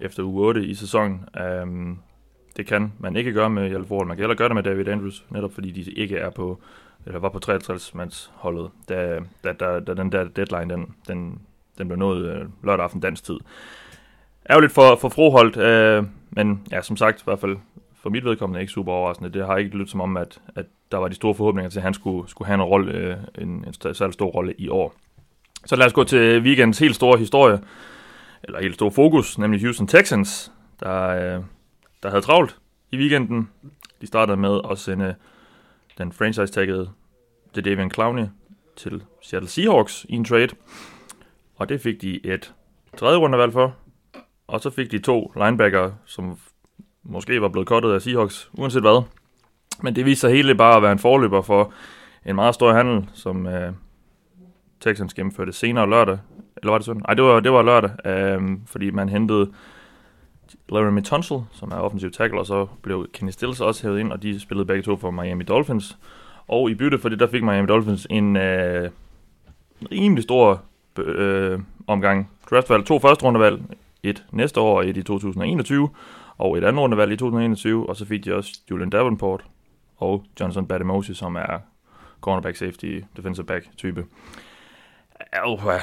efter 0.00 0.22
uge 0.22 0.46
8 0.46 0.64
i 0.66 0.74
sæsonen. 0.74 1.24
Um, 1.62 1.98
det 2.56 2.66
kan 2.66 2.92
man 2.98 3.16
ikke 3.16 3.32
gøre 3.32 3.50
med 3.50 3.70
Jalf 3.70 3.90
Man 3.90 4.08
kan 4.08 4.18
heller 4.18 4.34
gøre 4.34 4.48
det 4.48 4.54
med 4.54 4.62
David 4.62 4.88
Andrews, 4.88 5.24
netop 5.30 5.52
fordi 5.52 5.70
de 5.70 5.92
ikke 5.92 6.16
er 6.16 6.30
på, 6.30 6.60
eller 7.06 7.18
var 7.18 7.28
på 7.28 7.40
53-mands 7.50 8.30
holdet, 8.34 8.70
da, 8.88 9.20
da, 9.44 9.52
da, 9.52 9.80
da, 9.80 9.94
den 9.94 10.12
der 10.12 10.24
deadline, 10.24 10.74
den, 10.74 10.94
den, 11.08 11.40
den 11.78 11.88
blev 11.88 11.98
nået 11.98 12.36
øh, 12.36 12.46
lørdag 12.64 12.84
aften 12.84 13.00
dansk 13.00 13.24
tid. 13.24 13.36
Ærgerligt 14.50 14.72
for, 14.72 14.96
for 15.00 15.08
Froholt, 15.08 15.56
øh, 15.56 16.04
men 16.30 16.62
ja, 16.72 16.82
som 16.82 16.96
sagt, 16.96 17.20
i 17.20 17.24
hvert 17.24 17.38
fald 17.38 17.56
for 18.02 18.10
mit 18.10 18.24
vedkommende 18.24 18.60
ikke 18.60 18.72
super 18.72 18.92
overraskende. 18.92 19.32
Det 19.32 19.46
har 19.46 19.56
ikke 19.56 19.70
lyttet 19.76 19.90
som 19.90 20.00
om, 20.00 20.16
at, 20.16 20.38
at 20.56 20.66
der 20.92 20.98
var 20.98 21.08
de 21.08 21.14
store 21.14 21.34
forhåbninger 21.34 21.70
til, 21.70 21.78
at 21.78 21.82
han 21.82 21.94
skulle, 21.94 22.28
skulle 22.28 22.46
have 22.46 22.54
en, 22.54 22.62
rolle, 22.62 22.92
øh, 22.92 23.16
en, 23.38 23.48
en 23.48 23.94
særlig 23.94 24.14
stor 24.14 24.26
rolle 24.26 24.54
i 24.58 24.68
år. 24.68 24.94
Så 25.64 25.76
lad 25.76 25.86
os 25.86 25.92
gå 25.92 26.04
til 26.04 26.42
weekendens 26.42 26.78
helt 26.78 26.94
store 26.94 27.18
historie, 27.18 27.58
eller 28.42 28.60
helt 28.60 28.74
store 28.74 28.90
fokus, 28.90 29.38
nemlig 29.38 29.60
Houston 29.60 29.86
Texans, 29.86 30.52
der, 30.80 31.36
øh, 31.36 31.42
der 32.06 32.10
havde 32.10 32.24
travlt 32.24 32.58
i 32.92 32.96
weekenden. 32.96 33.50
De 34.00 34.06
startede 34.06 34.36
med 34.36 34.60
at 34.70 34.78
sende 34.78 35.14
den 35.98 36.12
franchise-taggede 36.12 36.90
Davian 37.56 37.90
Clowney 37.90 38.24
til 38.76 39.02
Seattle 39.22 39.48
Seahawks 39.48 40.06
i 40.08 40.14
en 40.14 40.24
trade. 40.24 40.48
Og 41.56 41.68
det 41.68 41.80
fik 41.80 42.02
de 42.02 42.26
et 42.26 42.54
tredje 42.96 43.18
rundevalg 43.18 43.52
for. 43.52 43.74
Og 44.46 44.60
så 44.60 44.70
fik 44.70 44.90
de 44.90 44.98
to 44.98 45.32
linebacker, 45.36 45.92
som 46.04 46.38
måske 47.02 47.40
var 47.42 47.48
blevet 47.48 47.68
kottet 47.68 47.92
af 47.92 48.02
Seahawks, 48.02 48.50
uanset 48.52 48.82
hvad. 48.82 49.02
Men 49.82 49.96
det 49.96 50.04
viste 50.04 50.20
sig 50.20 50.30
hele 50.30 50.54
bare 50.54 50.76
at 50.76 50.82
være 50.82 50.92
en 50.92 50.98
forløber 50.98 51.42
for 51.42 51.72
en 52.26 52.34
meget 52.34 52.54
stor 52.54 52.72
handel, 52.72 53.08
som 53.14 53.46
øh, 53.46 53.72
Texans 54.80 55.14
gennemførte 55.14 55.52
senere 55.52 55.90
lørdag. 55.90 56.18
Eller 56.56 56.70
var 56.70 56.78
det 56.78 56.84
sådan? 56.84 57.02
Nej, 57.06 57.14
det 57.14 57.24
var, 57.24 57.40
det 57.40 57.52
var 57.52 57.62
lørdag, 57.62 58.06
øh, 58.06 58.42
fordi 58.66 58.90
man 58.90 59.08
hentede 59.08 59.52
Laramie 60.68 61.02
Tunsil, 61.02 61.36
som 61.52 61.70
er 61.72 61.76
offensiv 61.76 62.10
tackle, 62.10 62.40
og 62.40 62.46
så 62.46 62.66
blev 62.82 63.06
Kenny 63.12 63.30
Stills 63.30 63.60
også 63.60 63.82
hævet 63.82 64.00
ind, 64.00 64.12
og 64.12 64.22
de 64.22 64.40
spillede 64.40 64.66
begge 64.66 64.82
to 64.82 64.96
for 64.96 65.10
Miami 65.10 65.44
Dolphins. 65.44 65.98
Og 66.48 66.70
i 66.70 66.74
bytte 66.74 66.98
for 66.98 67.08
det, 67.08 67.20
der 67.20 67.26
fik 67.26 67.42
Miami 67.42 67.66
Dolphins 67.66 68.06
en 68.10 68.36
øh, 68.36 68.90
rimelig 69.92 70.22
stor 70.22 70.62
øh, 70.98 71.60
omgang 71.86 72.30
draftvalg. 72.50 72.84
To 72.84 72.98
første 72.98 73.24
rundevalg, 73.24 73.62
et 74.02 74.24
næste 74.30 74.60
år 74.60 74.76
og 74.76 74.88
et 74.88 74.96
i 74.96 75.02
2021, 75.02 75.88
og 76.38 76.58
et 76.58 76.64
andet 76.64 76.82
rundevalg 76.82 77.12
i 77.12 77.16
2021, 77.16 77.88
og 77.88 77.96
så 77.96 78.04
fik 78.04 78.24
de 78.24 78.34
også 78.34 78.60
Julian 78.70 78.90
Davenport 78.90 79.44
og 79.96 80.24
Johnson 80.40 80.66
Bademosi, 80.66 81.14
som 81.14 81.36
er 81.36 81.58
cornerback 82.20 82.56
safety, 82.56 83.00
defensive 83.16 83.46
back 83.46 83.68
type. 83.76 84.04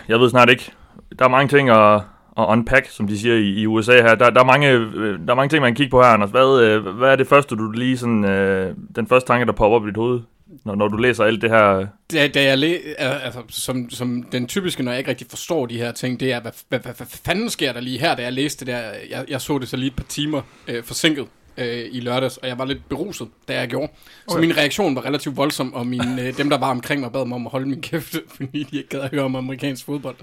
Jeg 0.08 0.20
ved 0.20 0.30
snart 0.30 0.50
ikke. 0.50 0.72
Der 1.20 1.26
er 1.26 1.30
mange 1.30 1.48
ting 1.48 1.70
at, 1.70 2.02
at 2.38 2.46
unpack, 2.50 2.90
som 2.90 3.08
de 3.08 3.20
siger 3.20 3.36
i, 3.36 3.50
i 3.50 3.68
USA 3.68 4.02
her. 4.02 4.16
Der, 4.16 4.30
der, 4.30 4.42
er 4.42 4.46
mange, 4.46 4.70
øh, 4.72 5.20
der 5.20 5.32
er 5.32 5.36
mange 5.36 5.50
ting, 5.50 5.62
man 5.62 5.70
kan 5.70 5.76
kigge 5.76 5.92
på 5.92 6.02
her, 6.02 6.10
Anders. 6.10 6.30
Hvad, 6.30 6.62
øh, 6.62 6.88
hvad 6.88 7.10
er 7.10 7.16
det 7.16 7.28
første, 7.28 7.56
du 7.56 7.72
lige 7.72 7.98
sådan, 7.98 8.26
øh, 8.26 8.76
den 8.96 9.08
første 9.08 9.28
tanke, 9.28 9.46
der 9.46 9.52
popper 9.52 9.76
op 9.76 9.86
i 9.86 9.90
dit 9.90 9.98
hoved, 9.98 10.22
når, 10.66 10.76
når 10.76 10.88
du 10.88 10.98
læser 10.98 11.24
alt 11.24 11.42
det 11.42 11.50
her? 11.50 11.88
Da, 12.12 12.28
da 12.28 12.44
jeg 12.44 12.58
læ- 12.58 12.94
altså, 12.98 13.40
som, 13.50 13.90
som 13.90 14.24
den 14.32 14.48
typiske, 14.48 14.84
når 14.84 14.92
jeg 14.92 15.00
ikke 15.00 15.10
rigtig 15.10 15.28
forstår 15.30 15.66
de 15.66 15.78
her 15.78 15.92
ting, 15.92 16.20
det 16.20 16.32
er, 16.34 16.42
hvad, 16.42 16.52
hvad, 16.70 16.80
hvad, 16.80 16.94
hvad 16.98 17.08
fanden 17.26 17.50
sker 17.50 17.74
der 17.74 17.80
lige 17.80 18.00
her, 18.00 18.16
da 18.16 18.22
jeg 18.22 18.34
læste 18.34 18.66
det 18.66 18.74
der? 18.74 18.82
Jeg, 19.10 19.26
jeg 19.30 19.42
så 19.42 19.58
det 19.58 19.68
så 19.68 19.78
lige 19.78 19.88
et 19.88 19.96
par 19.96 20.04
timer 20.04 20.42
øh, 20.68 20.84
forsinket 20.84 21.28
øh, 21.58 21.86
i 21.92 22.00
lørdags, 22.00 22.38
og 22.38 22.48
jeg 22.48 22.58
var 22.58 22.66
lidt 22.66 22.90
beruset, 22.90 23.28
da 23.48 23.60
jeg 23.60 23.68
gjorde. 23.68 23.92
Så 24.28 24.36
Okay. 24.36 24.48
min 24.48 24.58
reaktion 24.58 24.96
var 24.96 25.06
relativt 25.06 25.38
voldsom, 25.38 25.74
og 25.74 25.88
min, 25.88 26.20
øh, 26.20 26.38
dem, 26.38 26.50
der 26.50 26.58
var 26.58 26.70
omkring 26.70 27.02
mig, 27.02 27.12
bad 27.12 27.26
mig 27.26 27.36
om 27.36 27.46
at 27.48 27.52
holde 27.52 27.70
min 27.70 27.82
kæft, 27.82 28.16
fordi 28.36 28.64
de 28.64 28.78
ikke 28.78 28.90
gad 28.90 29.00
at 29.02 29.10
høre 29.12 29.24
om 29.24 29.36
amerikansk 29.36 29.86
fodbold. 29.86 30.16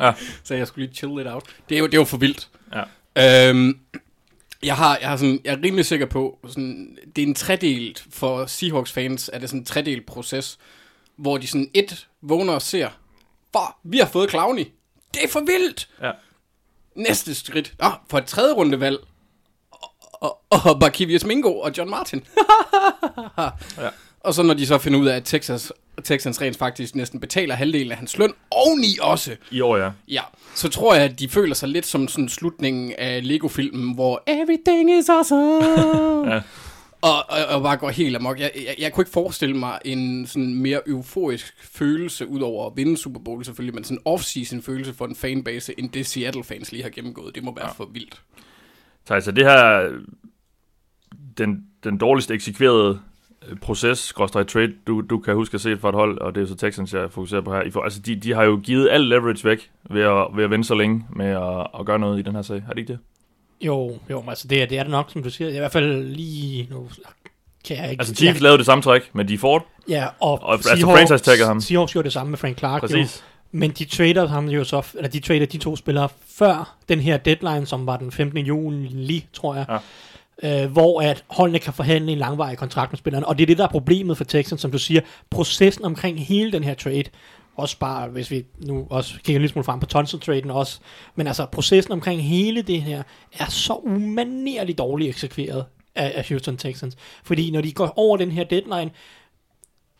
Ja. 0.00 0.12
så 0.44 0.54
jeg 0.54 0.66
skulle 0.66 0.86
lige 0.86 0.96
chill 0.96 1.16
lidt 1.16 1.28
out. 1.28 1.42
Det 1.68 1.74
er 1.74 1.78
jo, 1.78 1.86
det 1.86 1.94
er 1.94 1.98
jo 1.98 2.04
for 2.04 2.16
vildt. 2.16 2.48
Ja. 3.16 3.50
Øhm, 3.50 3.78
jeg 4.62 4.76
har, 4.76 4.98
jeg 5.00 5.08
har 5.08 5.16
sådan, 5.16 5.40
jeg 5.44 5.52
er 5.54 5.62
rimelig 5.64 5.86
sikker 5.86 6.06
på, 6.06 6.38
sådan, 6.48 6.98
det 7.16 7.22
er 7.22 7.26
en 7.26 7.34
tredelt, 7.34 8.06
for 8.10 8.46
Seahawks 8.46 8.92
fans 8.92 9.30
er 9.32 9.38
det 9.38 9.48
sådan 9.48 9.60
en 9.60 9.64
tredelt 9.66 10.06
proces, 10.06 10.58
hvor 11.16 11.38
de 11.38 11.46
sådan 11.46 11.70
et 11.74 12.08
vågner 12.22 12.52
og 12.52 12.62
ser, 12.62 12.88
for 13.52 13.78
vi 13.84 13.98
har 13.98 14.06
fået 14.06 14.30
Clowny. 14.30 14.66
Det 15.14 15.24
er 15.24 15.28
for 15.28 15.40
vildt. 15.40 15.88
Ja. 16.02 16.10
Næste 16.96 17.34
skridt, 17.34 17.74
ah, 17.80 17.92
for 18.10 18.18
et 18.18 18.24
tredje 18.26 18.54
rundevalg, 18.54 18.98
og, 20.20 20.38
og, 20.50 20.80
Barkevius 20.80 21.24
Mingo 21.24 21.58
og 21.58 21.72
John 21.78 21.90
Martin. 21.90 22.24
Ja. 23.78 23.88
Og 24.20 24.34
så 24.34 24.42
når 24.42 24.54
de 24.54 24.66
så 24.66 24.78
finder 24.78 24.98
ud 25.00 25.06
af, 25.06 25.16
at 25.16 25.24
Texas, 25.24 25.72
Texans 26.04 26.40
rent 26.40 26.56
faktisk 26.56 26.94
næsten 26.94 27.20
betaler 27.20 27.54
halvdelen 27.54 27.92
af 27.92 27.98
hans 27.98 28.18
løn, 28.18 28.32
oveni 28.50 28.98
også, 29.00 29.36
I 29.50 29.60
år, 29.60 29.76
ja. 29.76 29.90
Ja, 30.08 30.22
så 30.54 30.68
tror 30.68 30.94
jeg, 30.94 31.04
at 31.04 31.20
de 31.20 31.28
føler 31.28 31.54
sig 31.54 31.68
lidt 31.68 31.86
som 31.86 32.08
sådan 32.08 32.28
slutningen 32.28 32.92
af 32.98 33.28
Lego-filmen, 33.28 33.94
hvor 33.94 34.22
everything 34.26 34.98
is 34.98 35.08
awesome. 35.08 36.30
Ja. 36.32 36.40
og, 37.00 37.30
og, 37.30 37.46
og 37.48 37.62
bare 37.62 37.76
går 37.76 37.90
helt 37.90 38.16
amok. 38.16 38.40
Jeg, 38.40 38.50
jeg, 38.54 38.74
jeg 38.78 38.92
kunne 38.92 39.02
ikke 39.02 39.12
forestille 39.12 39.56
mig 39.56 39.78
en 39.84 40.26
sådan 40.26 40.54
mere 40.54 40.80
euforisk 40.88 41.54
følelse, 41.72 42.26
ud 42.28 42.40
over 42.40 42.66
at 42.66 42.72
vinde 42.76 42.96
Super 42.96 43.20
Bowl 43.20 43.44
selvfølgelig, 43.44 43.74
men 43.74 43.84
sådan 43.84 43.98
en 44.06 44.14
off-season 44.14 44.62
følelse 44.62 44.94
for 44.94 45.06
en 45.06 45.16
fanbase, 45.16 45.74
end 45.78 45.90
det 45.90 46.06
Seattle-fans 46.06 46.72
lige 46.72 46.82
har 46.82 46.90
gennemgået. 46.90 47.34
Det 47.34 47.44
må 47.44 47.54
være 47.54 47.66
ja. 47.66 47.72
for 47.72 47.88
vildt. 47.92 48.22
Så 49.08 49.14
altså 49.14 49.32
det 49.32 49.44
her, 49.44 49.90
den, 51.38 51.64
den 51.84 51.98
dårligst 51.98 52.30
eksekverede 52.30 53.00
øh, 53.48 53.56
proces, 53.56 54.12
trade, 54.32 54.72
du, 54.86 55.00
du 55.00 55.18
kan 55.18 55.34
huske 55.34 55.54
at 55.54 55.60
se 55.60 55.76
for 55.76 55.88
et 55.88 55.94
hold, 55.94 56.18
og 56.18 56.34
det 56.34 56.42
er 56.42 56.46
så 56.46 56.54
Texans, 56.54 56.94
jeg 56.94 57.10
fokuserer 57.10 57.40
på 57.40 57.54
her. 57.54 57.62
I 57.62 57.70
for, 57.70 57.80
altså 57.82 58.00
de, 58.00 58.16
de 58.16 58.34
har 58.34 58.42
jo 58.44 58.60
givet 58.64 58.88
al 58.90 59.00
leverage 59.00 59.44
væk 59.44 59.70
ved 59.90 60.02
at, 60.02 60.26
ved 60.34 60.44
at 60.44 60.50
vente 60.50 60.68
så 60.68 60.74
længe 60.74 61.06
med 61.10 61.26
at, 61.26 61.66
at 61.80 61.86
gøre 61.86 61.98
noget 61.98 62.18
i 62.18 62.22
den 62.22 62.34
her 62.34 62.42
sag. 62.42 62.62
Har 62.62 62.72
det 62.72 62.78
ikke 62.78 62.92
det? 62.92 62.98
Jo, 63.60 63.98
jo, 64.10 64.24
altså 64.28 64.48
det 64.48 64.62
er, 64.62 64.66
det 64.66 64.78
er 64.78 64.82
det 64.82 64.90
nok, 64.90 65.10
som 65.12 65.22
du 65.22 65.30
siger. 65.30 65.50
I 65.50 65.58
hvert 65.58 65.72
fald 65.72 66.02
lige 66.02 66.68
nu 66.70 66.88
kan 67.64 67.76
jeg 67.76 67.90
ikke... 67.90 68.00
Altså 68.00 68.14
Chiefs 68.14 68.40
lavede 68.40 68.58
det 68.58 68.66
samme 68.66 68.82
træk 68.82 69.10
med 69.12 69.24
de 69.24 69.38
Ford. 69.38 69.66
Ja, 69.88 70.06
og, 70.20 70.42
Og 70.42 70.52
altså 70.52 70.86
franchise-tagger 70.86 71.46
ham. 71.46 71.60
Seahawks 71.60 71.92
gjorde 71.92 72.04
det 72.04 72.12
samme 72.12 72.30
med 72.30 72.38
Frank 72.38 72.58
Clark. 72.58 72.82
Jo. 72.82 73.06
Men 73.50 73.70
de 73.70 73.84
trader 73.84 74.26
ham 74.28 74.48
jo 74.48 74.64
så, 74.64 74.86
eller 74.94 75.08
de 75.08 75.20
trader 75.20 75.46
de 75.46 75.58
to 75.58 75.76
spillere 75.76 76.08
før 76.26 76.76
den 76.88 77.00
her 77.00 77.16
deadline, 77.16 77.66
som 77.66 77.86
var 77.86 77.96
den 77.96 78.12
15. 78.12 78.46
juli, 78.46 79.26
tror 79.32 79.54
jeg. 79.54 79.64
øh, 80.42 80.70
hvor 80.72 81.02
at 81.02 81.24
holdene 81.28 81.58
kan 81.58 81.72
forhandle 81.72 82.12
en 82.12 82.18
langvarig 82.18 82.58
kontrakt 82.58 82.92
med 82.92 82.98
spillerne. 82.98 83.26
Og 83.26 83.38
det 83.38 83.42
er 83.42 83.46
det, 83.46 83.58
der 83.58 83.64
er 83.64 83.68
problemet 83.68 84.16
for 84.16 84.24
Texans, 84.24 84.60
som 84.60 84.70
du 84.70 84.78
siger. 84.78 85.00
Processen 85.30 85.84
omkring 85.84 86.26
hele 86.26 86.52
den 86.52 86.64
her 86.64 86.74
trade, 86.74 87.04
også 87.56 87.78
bare, 87.78 88.08
hvis 88.08 88.30
vi 88.30 88.44
nu 88.66 88.86
også 88.90 89.14
kigger 89.24 89.40
lille 89.40 89.52
smule 89.52 89.64
frem 89.64 89.80
på 89.80 89.86
Tonsil-traden 89.86 90.50
også, 90.50 90.80
men 91.14 91.26
altså 91.26 91.46
processen 91.46 91.92
omkring 91.92 92.22
hele 92.22 92.62
det 92.62 92.82
her, 92.82 93.02
er 93.32 93.46
så 93.46 93.74
umanerligt 93.74 94.78
dårligt 94.78 95.08
eksekveret 95.08 95.64
af, 95.94 96.12
af 96.16 96.28
Houston 96.28 96.56
Texans. 96.56 96.96
Fordi 97.24 97.50
når 97.50 97.60
de 97.60 97.72
går 97.72 97.92
over 97.96 98.16
den 98.16 98.30
her 98.30 98.44
deadline, 98.44 98.90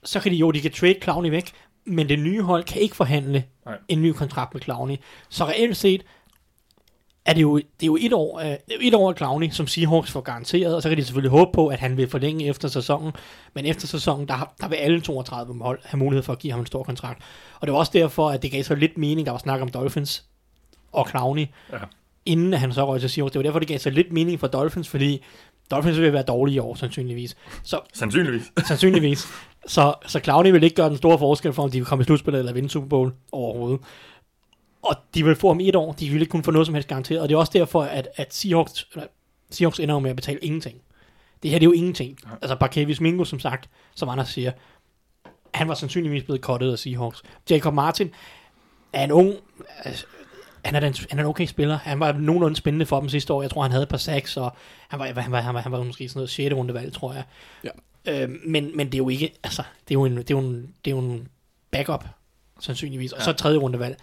så 0.05 0.21
kan 0.21 0.33
de 0.33 0.37
jo, 0.37 0.51
de 0.51 0.61
kan 0.61 0.73
trade 0.73 0.95
Clowney 1.03 1.31
væk, 1.31 1.53
men 1.89 2.09
det 2.09 2.19
nye 2.19 2.43
hold 2.43 2.65
kan 2.65 2.81
ikke 2.83 2.97
forhandle 2.97 3.45
Nej. 3.67 3.77
en 3.89 4.03
ny 4.03 4.13
kontrakt 4.13 4.55
med 4.55 4.63
Clowney. 4.63 4.97
Så 5.29 5.45
reelt 5.45 5.77
set, 5.77 6.03
er 7.25 7.33
det 7.35 7.43
jo, 7.43 7.57
det 7.57 7.65
er 7.83 7.87
jo 7.87 7.97
et 8.01 8.13
år, 8.13 8.41
øh, 8.41 8.57
et 8.81 8.95
år 8.95 9.11
af 9.11 9.17
Clowney, 9.17 9.51
som 9.51 9.67
Seahawks 9.67 10.11
får 10.11 10.21
garanteret, 10.21 10.75
og 10.77 10.83
så 10.83 10.89
kan 10.89 10.99
de 10.99 11.05
selvfølgelig 11.05 11.31
håbe 11.31 11.51
på, 11.55 11.67
at 11.69 11.79
han 11.79 11.97
vil 11.97 12.09
forlænge 12.09 12.47
efter 12.47 12.69
sæsonen, 12.69 13.13
men 13.55 13.65
efter 13.67 13.87
sæsonen, 13.87 14.29
der, 14.29 14.53
der 14.61 14.69
vil 14.69 14.77
alle 14.77 15.01
32 15.01 15.63
hold 15.63 15.79
have 15.85 15.99
mulighed 15.99 16.23
for 16.23 16.33
at 16.33 16.39
give 16.39 16.51
ham 16.51 16.61
en 16.61 16.67
stor 16.67 16.83
kontrakt. 16.83 17.23
Og 17.61 17.67
det 17.67 17.73
var 17.73 17.79
også 17.79 17.93
derfor, 17.95 18.31
at 18.31 18.43
det 18.43 18.51
gav 18.51 18.63
så 18.63 18.75
lidt 18.75 18.99
mening, 18.99 19.27
der 19.27 19.33
var 19.33 19.39
snak 19.39 19.61
om 19.61 19.69
Dolphins 19.69 20.25
og 20.93 21.09
Clowney, 21.09 21.47
Ja. 21.73 21.79
inden 22.27 22.53
han 22.53 22.73
så 22.73 22.87
røg 22.87 23.01
til 23.01 23.11
Seahawks. 23.11 23.33
Det 23.33 23.39
var 23.39 23.43
derfor, 23.43 23.59
det 23.59 23.69
gav 23.69 23.79
så 23.79 23.91
lidt 23.91 24.13
mening 24.13 24.41
for 24.41 24.47
Dolphins, 24.47 24.89
fordi 24.89 25.23
Dolphins 25.71 25.99
vil 25.99 26.13
være 26.13 26.23
dårlige 26.23 26.57
i 26.57 26.59
år, 26.59 26.75
sandsynligvis. 26.75 27.37
Så 27.63 27.81
Sandsynligvis. 27.95 28.53
sandsynligvis. 28.69 29.27
Så, 29.67 29.95
så 30.07 30.21
Clowney 30.21 30.51
vil 30.51 30.63
ikke 30.63 30.77
gøre 30.77 30.89
den 30.89 30.97
store 30.97 31.19
forskel 31.19 31.53
for, 31.53 31.63
om 31.63 31.71
de 31.71 31.79
vil 31.79 31.87
komme 31.87 32.03
i 32.03 32.05
slutspillet 32.05 32.39
eller 32.39 32.53
vinde 32.53 32.71
Super 32.71 32.89
Bowl 32.89 33.13
overhovedet. 33.33 33.81
Og 34.83 34.97
de 35.15 35.25
vil 35.25 35.37
få 35.37 35.49
ham 35.49 35.61
i 35.61 35.69
et 35.69 35.77
år. 35.77 35.93
De 35.93 36.11
vil 36.11 36.21
ikke 36.21 36.31
kunne 36.31 36.45
få 36.45 36.51
noget 36.51 36.67
som 36.67 36.75
helst 36.75 36.89
garanteret. 36.89 37.21
Og 37.21 37.29
det 37.29 37.35
er 37.35 37.39
også 37.39 37.53
derfor, 37.55 37.83
at, 37.83 38.09
at 38.17 38.35
Seahawks, 38.35 38.87
eller, 38.95 39.07
Seahawks 39.51 39.81
ender 39.81 39.95
jo 39.95 39.99
med 39.99 40.11
at 40.11 40.17
betale 40.17 40.39
ingenting. 40.43 40.81
Det 41.43 41.51
her 41.51 41.59
det 41.59 41.67
er 41.67 41.71
jo 41.71 41.73
ingenting. 41.73 42.19
Altså 42.43 42.57
Barkevis 42.57 43.01
Mingo, 43.01 43.25
som 43.25 43.41
sagt, 43.41 43.71
som 43.95 44.09
Anders 44.09 44.29
siger, 44.29 44.53
han 45.55 45.69
var 45.69 45.75
sandsynligvis 45.75 46.23
blevet 46.23 46.41
cuttet 46.41 46.73
af 46.73 46.79
Seahawks. 46.79 47.23
Jacob 47.51 47.75
Martin 47.75 48.11
er 48.93 49.05
en 49.05 49.13
ung... 49.13 49.35
Altså, 49.85 50.07
han 50.69 50.75
er, 50.75 50.81
den, 50.81 50.95
han 51.11 51.19
er 51.19 51.23
en 51.23 51.29
okay 51.29 51.47
spiller. 51.47 51.79
Han 51.79 52.01
var 52.01 52.13
nogenlunde 52.13 52.57
spændende 52.57 52.87
for 52.87 53.01
dem 53.01 53.09
sidste 53.09 53.33
år. 53.33 53.43
Jeg 53.43 53.51
tror, 53.51 53.63
han 53.63 53.71
havde 53.71 53.83
et 53.83 53.89
par 53.89 53.97
sacks, 53.97 54.37
og 54.37 54.57
han 54.89 54.99
var, 54.99 55.07
han 55.07 55.33
var, 55.33 55.41
han 55.41 55.55
var, 55.55 55.61
han 55.61 55.73
var 55.73 55.83
måske 55.83 56.09
sådan 56.09 56.19
noget 56.19 56.31
6. 56.31 56.55
rundevalg, 56.55 56.93
tror 56.93 57.13
jeg. 57.13 57.23
Ja. 57.65 58.23
Øh, 58.23 58.31
men, 58.47 58.77
men 58.77 58.87
det 58.87 58.95
er 58.95 58.99
jo 58.99 59.09
ikke, 59.09 59.33
altså, 59.45 59.63
det 59.89 59.91
er 59.91 59.95
jo 59.95 60.05
en, 60.05 60.17
det 60.17 60.31
er 60.31 60.35
jo 60.35 60.39
en, 60.39 60.75
det 60.85 60.91
er 60.91 60.97
jo 60.97 60.99
en 60.99 61.29
backup, 61.71 62.05
sandsynligvis, 62.61 63.13
og 63.13 63.23
så 63.23 63.31
et 63.31 63.37
tredje 63.37 63.59
rundevalg. 63.59 63.97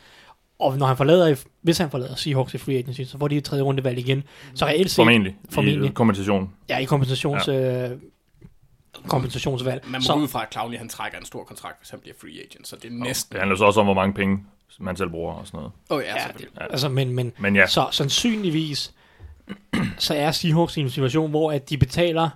Og 0.60 0.78
når 0.78 0.86
han 0.86 0.98
forlader, 0.98 1.36
hvis 1.62 1.78
han 1.78 1.92
forlader 1.92 2.16
Seahawks 2.16 2.54
i 2.54 2.58
free 2.58 2.78
agency, 2.78 3.02
så 3.02 3.18
får 3.18 3.28
de 3.28 3.38
et 3.38 3.44
tredje 3.44 3.64
rundevalg 3.64 3.98
igen. 3.98 4.24
Så 4.54 4.66
reelt 4.66 4.92
set, 4.92 4.96
Formentlig. 4.96 5.36
Formentlig. 5.50 5.90
I 5.90 5.94
kompensation. 5.94 6.52
ja, 6.70 6.78
i 6.78 6.86
kompensations, 6.86 7.48
ja. 7.48 7.90
øh, 7.90 7.98
kompensationsvalg. 9.08 9.84
Man 9.86 9.92
må 9.92 10.02
så, 10.02 10.14
gå 10.14 10.20
ud 10.20 10.28
fra, 10.28 10.44
at 10.44 10.48
Clowney 10.52 10.78
han 10.78 10.90
trækker 10.90 11.20
en 11.20 11.26
stor 11.26 11.44
kontrakt, 11.44 11.80
hvis 11.80 11.90
han 11.90 12.00
bliver 12.00 12.16
free 12.22 12.40
agent, 12.40 12.68
så 12.68 12.76
det 12.76 12.86
er 12.86 12.94
næsten... 12.94 13.34
Det 13.34 13.40
handler 13.40 13.58
så 13.58 13.66
også 13.66 13.80
om, 13.80 13.86
hvor 13.86 13.94
mange 13.94 14.14
penge 14.14 14.44
man 14.80 14.96
selv 14.96 15.10
bruger 15.10 15.34
og 15.34 15.48
sådan 15.48 15.58
noget. 15.58 15.72
Oh, 15.90 16.04
ja, 16.04 16.22
ja, 16.22 16.28
det, 16.38 16.48
altså, 16.56 16.90
men, 16.90 17.14
men, 17.14 17.34
Men 17.40 17.56
ja, 17.56 17.68
Så 17.68 17.88
sandsynligvis, 17.92 18.94
så 19.98 20.16
er 20.16 20.32
Seahawks 20.32 20.78
i 20.78 20.82
en 20.82 20.90
situation, 20.90 21.30
hvor 21.30 21.52
at 21.52 21.70
de 21.70 21.78
betaler 21.78 22.30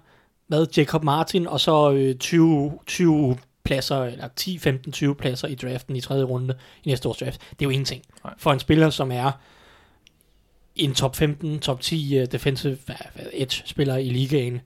med 0.47 0.67
Jacob 0.77 1.03
Martin, 1.03 1.47
og 1.47 1.59
så 1.59 1.91
øh, 1.91 2.15
20, 2.15 2.79
20 2.85 3.37
pladser, 3.63 4.03
eller 4.03 4.27
10, 4.35 4.57
15, 4.57 4.91
20 4.91 5.15
pladser 5.15 5.47
i 5.47 5.55
draften 5.55 5.95
i 5.95 6.01
tredje 6.01 6.23
runde 6.23 6.57
i 6.83 6.89
næste 6.89 7.09
års 7.09 7.17
draft. 7.17 7.41
Det 7.41 7.61
er 7.61 7.65
jo 7.65 7.69
ingenting. 7.69 8.03
Nej. 8.23 8.33
For 8.37 8.53
en 8.53 8.59
spiller, 8.59 8.89
som 8.89 9.11
er 9.11 9.31
en 10.75 10.93
top 10.93 11.15
15, 11.15 11.59
top 11.59 11.81
10 11.81 12.21
uh, 12.21 12.25
defensive 12.31 12.77
edge-spiller 13.33 13.95
i 13.97 14.09
ligaen, 14.09 14.61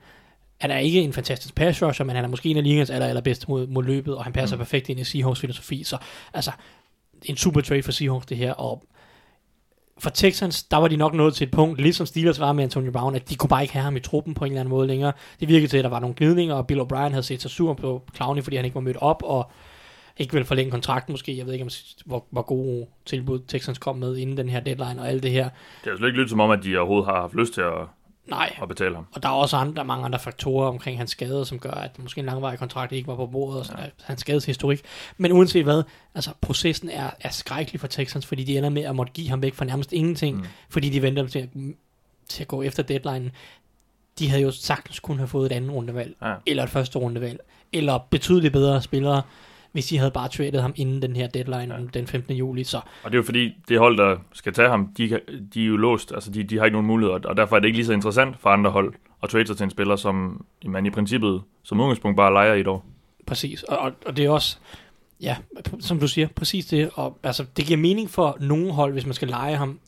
han 0.62 0.72
er 0.72 0.78
ikke 0.78 1.02
en 1.02 1.14
fantastisk 1.14 1.56
pass 1.56 1.84
rusher, 1.84 2.06
men 2.06 2.16
han 2.16 2.26
er 2.26 2.30
måske 2.30 2.50
en 2.50 2.58
af 2.58 2.64
ligaens 2.64 2.90
aller, 2.90 3.08
allerbedste 3.08 3.46
mod, 3.50 3.68
mod 3.68 3.84
løbet, 3.84 4.16
og 4.16 4.24
han 4.24 4.34
passer 4.34 4.56
mm. 4.56 4.60
perfekt 4.60 4.90
ind 4.90 5.00
i 5.00 5.04
Seahawks 5.04 5.40
filosofi. 5.40 5.84
Så 5.84 5.98
altså, 6.34 6.52
en 7.26 7.38
super 7.38 7.62
trade 7.62 7.84
for 7.84 7.92
Seahawks 7.92 8.26
det 8.26 8.38
her, 8.38 8.54
og 8.54 8.84
for 9.98 10.10
Texans, 10.10 10.64
der 10.64 10.78
var 10.78 10.88
de 10.88 10.98
nok 10.98 11.14
nået 11.14 11.34
til 11.34 11.46
et 11.46 11.52
punkt, 11.52 11.82
ligesom 11.82 12.06
Steelers 12.06 12.40
var 12.40 12.54
med 12.54 12.64
Antonio 12.64 12.92
Brown, 12.92 13.16
at 13.16 13.30
de 13.30 13.36
kunne 13.36 13.48
bare 13.50 13.62
ikke 13.62 13.74
have 13.74 13.84
ham 13.84 13.96
i 13.96 14.00
truppen 14.00 14.34
på 14.34 14.46
en 14.46 14.52
eller 14.52 14.60
anden 14.60 14.70
måde 14.70 14.88
længere. 14.88 15.14
Det 15.40 15.48
virkede 15.48 15.68
til, 15.68 15.78
at 15.78 15.84
der 15.84 15.90
var 15.90 16.00
nogle 16.00 16.16
gnidninger, 16.18 16.56
og 16.56 16.68
Bill 16.68 16.82
O'Brien 16.82 17.10
havde 17.10 17.24
set 17.24 17.42
sig 17.42 17.52
sur 17.52 17.74
på 17.74 18.04
Clowney, 18.16 18.44
fordi 18.44 18.56
han 18.56 18.66
ikke 18.66 18.76
var 18.76 18.82
mødt 18.82 18.98
op, 18.98 19.24
og 19.26 19.52
ikke 20.18 20.34
ville 20.34 20.46
forlænge 20.46 20.72
kontrakten 20.72 21.14
måske. 21.14 21.38
Jeg 21.38 21.46
ved 21.46 21.54
ikke, 21.54 21.64
om, 21.64 21.70
hvor, 22.06 22.26
hvor 22.30 22.42
gode 22.42 22.88
tilbud 23.06 23.40
Texans 23.48 23.78
kom 23.78 23.98
med 23.98 24.18
inden 24.18 24.38
den 24.38 24.50
her 24.50 24.60
deadline 24.60 25.02
og 25.02 25.10
alt 25.10 25.24
det 25.24 25.32
her. 25.32 25.50
det 25.84 25.92
har 25.92 25.98
slet 25.98 26.08
ikke 26.08 26.18
lyttet 26.18 26.30
som 26.30 26.40
om, 26.40 26.52
at 26.52 26.64
de 26.64 26.78
overhovedet 26.78 27.06
har 27.06 27.22
haft 27.22 27.36
lyst 27.36 27.54
til 27.54 27.62
at, 27.62 27.88
Nej, 28.26 28.56
at 28.62 28.68
betale 28.68 28.96
ham. 28.96 29.06
og 29.16 29.24
der 29.24 29.30
er 29.30 29.34
også 29.34 29.58
andre, 29.58 29.86
mange 29.86 30.06
andre 30.06 30.20
faktorer 30.20 30.68
omkring 30.68 30.98
hans 30.98 31.12
skade, 31.12 31.46
som 31.46 31.60
gør, 31.60 31.72
at 31.72 32.00
måske 32.00 32.20
en 32.20 32.26
langvarig 32.26 32.60
kontrakt 32.60 32.92
ikke 32.92 33.08
var 33.08 33.16
på 33.16 33.26
bordet, 33.26 33.60
og 33.60 33.66
sådan, 33.66 33.84
ja. 33.84 33.90
hans 34.04 34.22
skadeshistorik. 34.22 34.82
Men 35.18 35.32
uanset 35.32 35.64
hvad, 35.64 35.84
altså 36.16 36.32
processen 36.42 36.90
er, 36.90 37.10
er 37.20 37.30
skrækkelig 37.30 37.80
for 37.80 37.88
Texans, 37.88 38.26
fordi 38.26 38.44
de 38.44 38.58
ender 38.58 38.70
med 38.70 38.82
at 38.84 38.96
måtte 38.96 39.14
give 39.14 39.30
ham 39.30 39.42
væk 39.42 39.54
for 39.54 39.66
nærmest 39.66 39.94
ingenting, 39.94 40.38
mm. 40.38 40.46
fordi 40.70 40.90
de 40.90 41.02
venter 41.02 41.28
til 41.28 41.40
at, 41.40 41.50
til 42.30 42.42
at 42.44 42.48
gå 42.48 42.62
efter 42.62 42.84
deadline. 42.84 43.32
De 44.20 44.30
havde 44.30 44.42
jo 44.42 44.52
sagtens 44.52 45.00
kunne 45.00 45.18
have 45.18 45.28
fået 45.28 45.52
et 45.52 45.56
andet 45.56 45.72
rundevalg, 45.72 46.16
Ja. 46.22 46.34
eller 46.46 46.64
et 46.64 46.70
første 46.70 47.00
rundevalg, 47.00 47.40
eller 47.74 47.98
betydeligt 48.10 48.54
bedre 48.54 48.82
spillere, 48.82 49.22
hvis 49.74 49.86
de 49.86 49.98
havde 49.98 50.12
bare 50.12 50.30
traded 50.30 50.60
ham 50.60 50.74
inden 50.76 51.02
den 51.02 51.16
her 51.16 51.28
deadline 51.28 51.76
ja. 51.76 51.82
den 51.94 52.08
15. 52.08 52.36
juli. 52.36 52.64
Så 52.64 52.78
Og 52.78 53.12
det 53.12 53.14
er 53.14 53.18
jo 53.18 53.24
fordi, 53.24 53.56
det 53.68 53.80
hold, 53.80 53.98
der 53.98 54.18
skal 54.34 54.54
tage 54.54 54.70
ham, 54.70 54.94
de, 54.98 55.20
de 55.54 55.62
er 55.64 55.68
jo 55.68 55.78
låst. 55.78 56.12
Altså, 56.12 56.32
de, 56.32 56.44
de 56.44 56.58
har 56.58 56.66
ikke 56.66 56.76
nogen 56.76 56.88
muligheder, 56.88 57.20
og 57.26 57.38
derfor 57.38 57.56
er 57.56 57.60
det 57.60 57.68
ikke 57.68 57.78
lige 57.78 57.86
så 57.86 57.94
interessant 57.94 58.36
for 58.40 58.50
andre 58.50 58.72
hold 58.72 58.94
at 59.24 59.30
trade 59.30 59.48
sig 59.48 59.58
til 59.58 59.64
en 59.64 59.70
spiller, 59.70 59.96
som 59.96 60.46
man 60.66 60.86
i 60.86 60.90
princippet 60.90 61.42
som 61.64 61.80
udgangspunkt 61.80 62.18
bare 62.18 62.34
leger 62.34 62.54
i 62.54 62.60
et 62.60 62.68
år. 62.68 62.86
Præcis, 63.26 63.64
og, 63.64 63.78
og, 63.78 63.92
og 64.06 64.18
det 64.18 64.26
er 64.26 64.30
også, 64.30 64.58
ja, 65.22 65.38
som 65.80 66.00
du 66.00 66.08
siger, 66.08 66.28
præcis 66.28 66.66
det, 66.66 66.90
og 66.94 67.18
altså, 67.24 67.46
det 67.58 67.66
giver 67.66 67.80
mening 67.80 68.10
for 68.10 68.38
nogle 68.40 68.72
hold, 68.72 68.94
hvis 68.94 69.06
man 69.06 69.14
skal 69.14 69.28
lege 69.28 69.56
ham, 69.56 69.80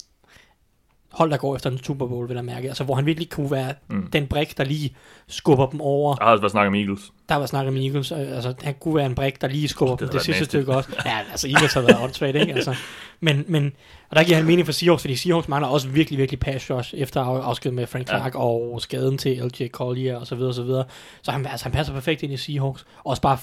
hold, 1.16 1.30
der 1.30 1.36
går 1.36 1.56
efter 1.56 1.70
en 1.70 1.78
Super 1.84 2.06
Bowl, 2.06 2.28
vil 2.28 2.34
jeg 2.34 2.44
mærke, 2.44 2.68
altså, 2.68 2.84
hvor 2.84 2.94
han 2.94 3.06
virkelig 3.06 3.30
kunne 3.30 3.50
være 3.50 3.74
Mm. 3.88 4.10
den 4.12 4.26
brik, 4.26 4.58
der 4.58 4.64
lige 4.64 4.96
skubber 5.28 5.66
dem 5.66 5.80
over. 5.80 6.14
Der 6.14 6.24
har 6.24 6.30
også 6.32 6.40
været 6.42 6.50
snak 6.52 6.66
om 6.66 6.74
Eagles. 6.74 7.12
Der 7.28 7.34
var 7.34 7.46
snak 7.46 7.66
om 7.66 7.76
Eagles, 7.76 8.12
altså, 8.12 8.54
han 8.62 8.74
kunne 8.80 8.94
være 8.94 9.06
en 9.06 9.14
brik, 9.14 9.40
der 9.40 9.48
lige 9.48 9.68
skubber 9.68 9.94
Det 9.96 10.00
dem 10.00 10.08
det 10.08 10.20
sidste 10.22 10.40
nasty. 10.40 10.50
stykke 10.50 10.74
også. 10.74 10.88
Ja, 11.06 11.18
altså, 11.30 11.48
Eagles 11.48 11.74
har 11.74 11.80
været 11.80 12.02
åndssvagt, 12.02 12.36
ikke? 12.36 12.52
Altså, 12.52 12.74
men, 13.20 13.44
men, 13.48 13.72
og 14.10 14.16
der 14.16 14.24
giver 14.24 14.36
han 14.36 14.46
mening 14.46 14.66
for 14.66 14.72
Seahawks, 14.72 15.02
fordi 15.02 15.16
Seahawks 15.16 15.48
mangler 15.48 15.68
også 15.68 15.88
virkelig, 15.88 16.18
virkelig 16.18 16.40
pass 16.40 16.70
rush, 16.70 16.94
efter 16.96 17.20
af- 17.20 17.40
afsked 17.48 17.72
med 17.72 17.86
Frank. 17.86 18.08
Clark 18.08 18.34
ja. 18.34 18.40
og 18.40 18.82
skaden 18.82 19.18
til 19.18 19.36
LJ 19.58 19.68
Collier 19.68 20.16
og 20.16 20.26
så 20.26 20.34
videre, 20.34 20.50
og 20.50 20.54
så 20.54 20.62
videre. 20.62 20.84
Så 21.22 21.30
han, 21.30 21.46
altså, 21.46 21.64
han 21.64 21.72
passer 21.72 21.94
perfekt 21.94 22.22
ind 22.22 22.32
i 22.32 22.36
Seahawks. 22.36 22.86
Også 23.04 23.22
bare 23.22 23.38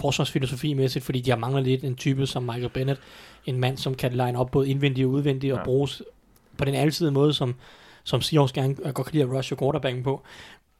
forsvarsfilosofi-mæssigt, 0.00 1.04
fordi 1.04 1.20
de 1.20 1.30
har 1.30 1.38
manglet 1.38 1.62
lidt 1.64 1.84
en 1.84 1.94
type 1.96 2.26
som 2.26 2.42
Michael 2.42 2.68
Bennett. 2.68 3.00
En 3.46 3.58
mand, 3.60 3.76
som 3.76 3.94
kan 3.94 4.12
line 4.12 4.38
op 4.38 4.50
både 4.50 4.68
indvendigt 4.68 5.06
og 5.06 5.10
udvendigt. 5.12 5.52
Ja. 5.52 5.58
og 5.58 5.64
bruges 5.64 6.02
på 6.58 6.64
den 6.64 6.74
alsidige 6.74 7.12
måde, 7.12 7.32
som, 7.34 7.54
som 8.04 8.20
Seahawks 8.22 8.52
gerne 8.52 8.76
øh, 8.84 8.92
godt 8.92 9.06
kan 9.06 9.12
lide 9.14 9.24
at 9.24 9.30
rush 9.38 9.52
og 9.52 9.58
quarterbacken 9.58 10.02
på. 10.02 10.22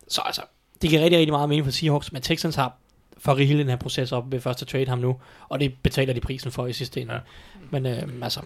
Så 0.08 0.22
altså, 0.24 0.42
det 0.82 0.90
giver 0.90 1.02
rigtig, 1.02 1.18
rigtig 1.18 1.32
meget 1.32 1.48
mening 1.48 1.64
for 1.66 1.72
Seahawks, 1.72 2.12
men 2.12 2.22
Texans 2.22 2.54
har 2.54 2.72
for 3.18 3.34
hele 3.34 3.58
den 3.58 3.68
her 3.68 3.76
proces 3.76 4.12
op 4.12 4.32
ved 4.32 4.40
først 4.40 4.62
at 4.62 4.68
trade 4.68 4.88
ham 4.88 4.98
nu, 4.98 5.16
og 5.48 5.60
det 5.60 5.74
betaler 5.82 6.12
de 6.12 6.20
prisen 6.20 6.50
for 6.50 6.66
i 6.66 6.72
sidste 6.72 7.00
ende. 7.00 7.12
Ja. 7.12 7.18
Ja. 7.18 7.60
Men 7.70 7.86
øh, 7.86 8.02
altså, 8.22 8.40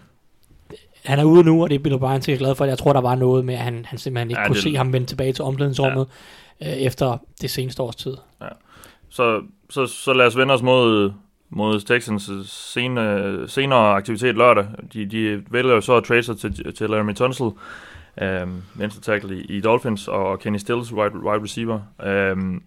han 1.05 1.19
er 1.19 1.23
ude 1.23 1.43
nu, 1.43 1.63
og 1.63 1.69
det 1.69 1.75
er 1.75 1.79
Bill 1.79 1.95
O'Brien 1.95 2.21
sikkert 2.21 2.39
glad 2.39 2.55
for. 2.55 2.65
Jeg 2.65 2.77
tror, 2.77 2.93
der 2.93 3.01
var 3.01 3.15
noget 3.15 3.45
med, 3.45 3.53
at 3.53 3.59
han, 3.59 3.85
han 3.85 3.97
simpelthen 3.99 4.29
ikke 4.29 4.39
ja, 4.39 4.43
Ja, 4.43 4.47
kunne 4.47 4.55
det- 4.55 4.63
se 4.63 4.75
ham 4.75 4.93
vende 4.93 5.07
tilbage 5.07 5.33
til 5.33 5.43
omklædningsrummet 5.43 6.07
ja. 6.61 6.71
øh, 6.71 6.77
efter 6.77 7.17
det 7.41 7.49
seneste 7.51 7.83
års 7.83 7.95
tid. 7.95 8.17
Så, 9.09 9.41
så, 9.69 9.85
så 9.85 10.13
lad 10.13 10.25
os 10.25 10.37
vende 10.37 10.53
os 10.53 10.61
mod, 10.61 11.13
mod 11.49 11.79
Texans 11.79 12.29
sene, 12.45 13.43
senere 13.47 13.93
aktivitet 13.95 14.35
lørdag. 14.35 14.65
De, 14.93 15.05
de 15.05 15.43
vælger 15.51 15.73
jo 15.73 15.81
så 15.81 15.93
at 15.93 16.03
trade 16.03 16.23
sig 16.23 16.37
til, 16.39 16.73
til 16.75 16.89
Laramie 16.89 17.15
Tunsil, 17.15 17.45
øhm, 18.21 18.61
venstre 18.75 19.01
tackle 19.01 19.37
i, 19.37 19.41
i 19.57 19.61
Dolphins, 19.61 20.07
og 20.07 20.39
Kenny 20.39 20.57
Stills, 20.57 20.93
wide, 20.93 21.15
wide 21.15 21.43
receiver. 21.43 21.79
Øhm, 22.05 22.61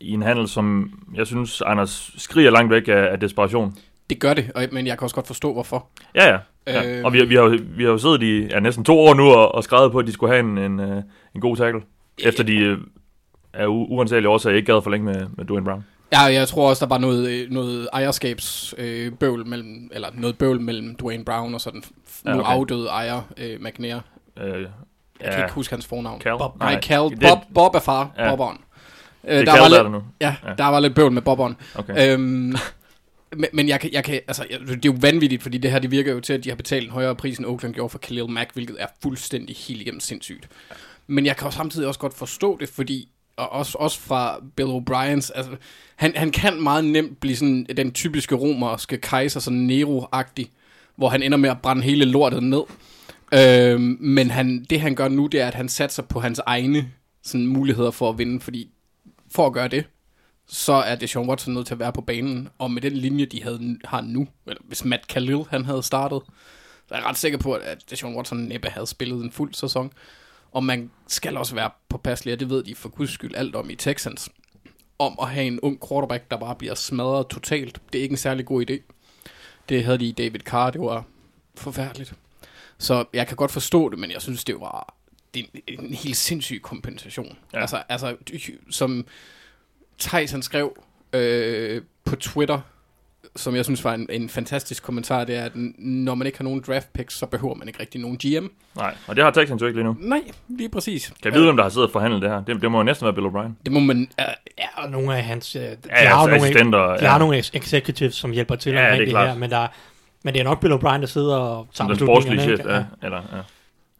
I 0.00 0.10
en 0.12 0.22
handel, 0.22 0.48
som 0.48 0.90
jeg 1.14 1.26
synes, 1.26 1.62
Anders 1.66 2.10
skriger 2.16 2.50
langt 2.50 2.70
væk 2.72 2.88
af, 2.88 3.08
af 3.12 3.20
desperation. 3.20 3.74
Det 4.10 4.20
gør 4.20 4.34
det, 4.34 4.50
og, 4.54 4.62
men 4.72 4.86
jeg 4.86 4.98
kan 4.98 5.04
også 5.04 5.14
godt 5.14 5.26
forstå, 5.26 5.52
hvorfor. 5.52 5.86
Ja, 6.14 6.28
ja. 6.32 6.38
ja. 6.66 6.98
Øh. 6.98 7.04
Og 7.04 7.12
vi, 7.12 7.18
har- 7.18 7.26
vi, 7.26 7.34
har, 7.34 7.42
jo- 7.42 7.58
vi 7.76 7.84
har 7.84 7.90
jo 7.90 7.98
siddet 7.98 8.22
i 8.22 8.46
ja, 8.46 8.60
næsten 8.60 8.84
to 8.84 8.98
år 8.98 9.14
nu 9.14 9.24
og, 9.24 9.54
og 9.54 9.64
skrevet 9.64 9.92
på, 9.92 9.98
at 9.98 10.06
de 10.06 10.12
skulle 10.12 10.32
have 10.34 10.40
en, 10.40 10.58
en, 10.58 10.80
øh, 10.80 11.02
en 11.34 11.40
god 11.40 11.56
tackle. 11.56 11.82
Efter 12.18 12.44
de 12.44 12.56
øh, 12.56 12.78
af 13.52 13.66
uansagelige 13.68 14.28
årsager 14.28 14.56
ikke 14.56 14.72
gad 14.72 14.82
for 14.82 14.90
længe 14.90 15.04
med, 15.04 15.26
med 15.36 15.44
Dwayne 15.44 15.64
Brown. 15.64 15.84
Ja, 16.12 16.20
jeg 16.22 16.48
tror 16.48 16.68
også, 16.68 16.84
der 16.84 16.88
var 16.88 16.98
noget, 16.98 17.28
øh, 17.30 17.50
noget 17.50 17.88
ejerskabsbøvl 17.92 19.40
øh, 19.40 19.46
mellem, 19.46 19.90
eller 19.92 20.08
noget 20.14 20.38
bøvl 20.38 20.60
mellem 20.60 20.94
Dwayne 20.96 21.24
Brown 21.24 21.54
og 21.54 21.60
så 21.60 21.70
den 21.70 21.82
f- 21.84 22.22
Ja, 22.24 22.32
nu 22.32 22.40
okay. 22.40 22.50
afdøde 22.50 22.86
ejer, 22.88 23.22
øh, 23.36 23.60
McNair. 23.60 23.98
Øh, 24.40 24.62
Jeg 25.20 25.32
kan 25.32 25.38
ikke 25.44 25.52
huske 25.54 25.72
hans 25.74 25.86
fornavn. 25.86 26.20
Cal? 26.20 26.38
Bob. 26.38 26.58
Nej, 26.58 26.80
Cal. 26.80 27.10
det- 27.10 27.20
Bob, 27.20 27.38
Bob 27.54 27.74
er 27.74 27.78
far. 27.80 28.12
Ja. 28.16 28.24
Ja. 28.24 28.30
Bobberen. 28.30 28.58
Øh, 29.24 29.30
Det 29.30 29.40
er 29.40 29.44
der, 29.44 29.52
Cal, 29.52 29.60
var 29.60 29.68
der 29.68 29.76
er 29.78 29.82
lidt, 29.82 29.92
der 29.92 29.98
nu. 29.98 30.04
ja, 30.20 30.36
Ja. 30.46 30.54
der 30.58 30.64
var 30.64 30.80
lidt 30.80 30.94
bøvl 30.94 31.12
med 31.12 31.22
Bobberen. 31.22 31.56
Okay. 31.74 32.12
Øhm, 32.14 32.22
men, 33.36 33.46
men 33.52 33.68
jeg 33.68 33.80
kan, 33.80 33.92
jeg 33.92 34.04
kan, 34.04 34.20
altså, 34.28 34.44
det 34.68 34.72
er 34.72 34.78
jo 34.86 34.96
vanvittigt, 35.00 35.42
fordi 35.42 35.58
det 35.58 35.70
her, 35.70 35.78
det 35.78 35.90
virker 35.90 36.12
jo 36.12 36.20
til, 36.20 36.32
at 36.32 36.44
de 36.44 36.48
har 36.48 36.56
betalt 36.56 36.84
en 36.86 36.90
højere 36.92 37.14
pris, 37.16 37.38
end 37.38 37.46
Oakland 37.46 37.74
gjorde 37.74 37.90
for 37.90 37.98
Khalil 37.98 38.30
Mack, 38.30 38.50
hvilket 38.54 38.76
er 38.78 38.86
fuldstændig 39.02 39.56
helt 39.56 39.80
igennem 39.80 40.00
sindssygt. 40.00 40.48
Men 41.06 41.26
jeg 41.26 41.36
kan 41.36 41.46
jo 41.46 41.50
samtidig 41.50 41.88
også 41.88 42.00
godt 42.00 42.14
forstå 42.14 42.56
det, 42.60 42.68
fordi 42.68 43.08
og 43.38 43.52
også, 43.52 43.78
også 43.78 44.00
fra 44.00 44.40
Bill 44.56 44.68
O'Briens, 44.68 45.30
altså, 45.34 45.56
han, 45.96 46.12
han 46.16 46.30
kan 46.30 46.62
meget 46.62 46.84
nemt 46.84 47.20
blive 47.20 47.36
sådan 47.36 47.66
den 47.76 47.92
typiske 47.92 48.34
romerske 48.34 48.98
kejser, 48.98 49.40
sådan 49.40 49.70
Nero-agtig, 49.70 50.46
hvor 50.96 51.08
han 51.08 51.22
ender 51.22 51.38
med 51.38 51.50
at 51.50 51.62
brænde 51.62 51.82
hele 51.82 52.04
lortet 52.04 52.42
ned. 52.42 52.62
Øhm, 53.34 53.96
men 54.00 54.30
han, 54.30 54.66
det 54.70 54.80
han 54.80 54.94
gør 54.94 55.08
nu, 55.08 55.26
det 55.26 55.40
er, 55.40 55.46
at 55.46 55.54
han 55.54 55.68
satser 55.68 56.02
på 56.02 56.20
hans 56.20 56.40
egne 56.46 56.92
sådan, 57.22 57.46
muligheder 57.46 57.90
for 57.90 58.08
at 58.08 58.18
vinde, 58.18 58.40
fordi 58.40 58.70
for 59.30 59.46
at 59.46 59.52
gøre 59.52 59.68
det, 59.68 59.84
så 60.46 60.72
er 60.72 60.94
Deshaun 60.94 61.28
Watson 61.28 61.54
nødt 61.54 61.66
til 61.66 61.74
at 61.74 61.80
være 61.80 61.92
på 61.92 62.00
banen, 62.00 62.48
og 62.58 62.70
med 62.70 62.82
den 62.82 62.92
linje, 62.92 63.24
de 63.24 63.42
havde, 63.42 63.78
har 63.84 64.00
nu, 64.00 64.28
eller 64.46 64.62
hvis 64.66 64.84
Matt 64.84 65.08
Khalil 65.08 65.44
han 65.50 65.64
havde 65.64 65.82
startet, 65.82 66.20
så 66.88 66.94
er 66.94 66.98
jeg 66.98 67.06
ret 67.06 67.18
sikker 67.18 67.38
på, 67.38 67.52
at 67.52 67.84
Sean 67.94 68.16
Watson 68.16 68.38
næppe 68.38 68.68
havde 68.68 68.86
spillet 68.86 69.24
en 69.24 69.32
fuld 69.32 69.54
sæson. 69.54 69.92
Og 70.52 70.64
man 70.64 70.90
skal 71.06 71.36
også 71.36 71.54
være 71.54 71.70
påpasselig, 71.88 72.34
og 72.34 72.40
det 72.40 72.50
ved 72.50 72.62
de 72.62 72.74
for 72.74 72.88
guds 72.88 73.10
skyld 73.10 73.34
alt 73.34 73.56
om 73.56 73.70
i 73.70 73.74
Texans, 73.74 74.28
om 74.98 75.18
at 75.22 75.28
have 75.28 75.46
en 75.46 75.60
ung 75.60 75.88
quarterback, 75.88 76.30
der 76.30 76.36
bare 76.36 76.54
bliver 76.54 76.74
smadret 76.74 77.26
totalt. 77.26 77.80
Det 77.92 77.98
er 77.98 78.02
ikke 78.02 78.12
en 78.12 78.18
særlig 78.18 78.46
god 78.46 78.70
idé. 78.70 78.92
Det 79.68 79.84
havde 79.84 79.98
de 79.98 80.04
i 80.04 80.12
David 80.12 80.40
Carr, 80.40 80.70
det 80.70 80.80
var 80.80 81.04
forfærdeligt. 81.54 82.14
Så 82.78 83.04
jeg 83.12 83.26
kan 83.26 83.36
godt 83.36 83.50
forstå 83.50 83.88
det, 83.88 83.98
men 83.98 84.10
jeg 84.10 84.22
synes, 84.22 84.44
det 84.44 84.60
var 84.60 84.94
det 85.34 85.44
er 85.44 85.60
en, 85.66 85.84
en 85.84 85.94
helt 85.94 86.16
sindssyg 86.16 86.62
kompensation. 86.62 87.38
Ja. 87.52 87.60
Altså, 87.60 87.82
altså, 87.88 88.16
som 88.70 89.06
Thijs 89.98 90.30
han 90.30 90.42
skrev 90.42 90.76
øh, 91.12 91.82
på 92.04 92.16
Twitter, 92.16 92.60
som 93.38 93.54
jeg 93.56 93.64
synes 93.64 93.84
var 93.84 93.94
en, 93.94 94.06
en 94.10 94.28
fantastisk 94.28 94.82
kommentar, 94.82 95.24
det 95.24 95.36
er, 95.36 95.44
at 95.44 95.52
når 95.78 96.14
man 96.14 96.26
ikke 96.26 96.38
har 96.38 96.44
nogen 96.44 96.62
draft 96.66 96.92
picks, 96.92 97.18
så 97.18 97.26
behøver 97.26 97.54
man 97.54 97.68
ikke 97.68 97.80
rigtig 97.80 98.00
nogen 98.00 98.16
GM. 98.18 98.46
Nej, 98.76 98.94
og 99.06 99.16
det 99.16 99.24
har 99.24 99.30
Texans 99.30 99.62
jo 99.62 99.66
ikke 99.66 99.78
lige 99.78 99.86
nu. 99.86 99.96
Nej, 100.00 100.20
lige 100.48 100.68
præcis. 100.68 101.06
Kan 101.06 101.16
jeg 101.24 101.32
vide, 101.32 101.44
hvem 101.44 101.56
der 101.56 101.62
har 101.64 101.70
siddet 101.70 101.86
og 101.86 101.92
forhandlet 101.92 102.22
det 102.22 102.30
her? 102.30 102.40
Det, 102.44 102.62
det 102.62 102.70
må 102.70 102.78
jo 102.78 102.84
næsten 102.84 103.04
være 103.04 103.14
Bill 103.14 103.26
O'Brien. 103.26 103.50
Det 103.64 103.72
må 103.72 103.80
man... 103.80 103.96
Uh, 104.18 104.24
Ja, 104.58 104.82
og 104.84 104.90
nogle 104.90 105.16
af 105.16 105.22
hans... 105.24 105.50
De 105.52 105.58
Ja, 105.60 105.68
har, 105.94 105.98
altså 105.98 106.16
nogle, 106.30 106.34
assistenter, 106.36 106.78
de 106.78 107.04
ja. 107.04 107.08
har 107.10 107.18
nogle 107.18 107.38
ex- 107.38 107.50
executives, 107.54 108.14
som 108.14 108.30
hjælper 108.30 108.54
til 108.56 108.72
Ja, 108.72 108.78
det 108.78 108.84
er 108.86 108.90
omkring 108.90 109.00
det, 109.06 109.10
klart. 109.12 109.28
her, 109.28 109.38
men, 109.38 109.50
der, 109.50 109.66
men 110.22 110.34
det 110.34 110.40
er 110.40 110.44
nok 110.44 110.60
Bill 110.60 110.72
O'Brien, 110.72 111.00
der 111.00 111.06
sidder 111.06 111.36
og 111.36 111.66
tager 111.74 111.88
den 111.88 111.98
sportslige 111.98 112.40
chef, 112.42 112.60
ja. 112.66 112.84
Eller, 113.02 113.20
ja. 113.32 113.38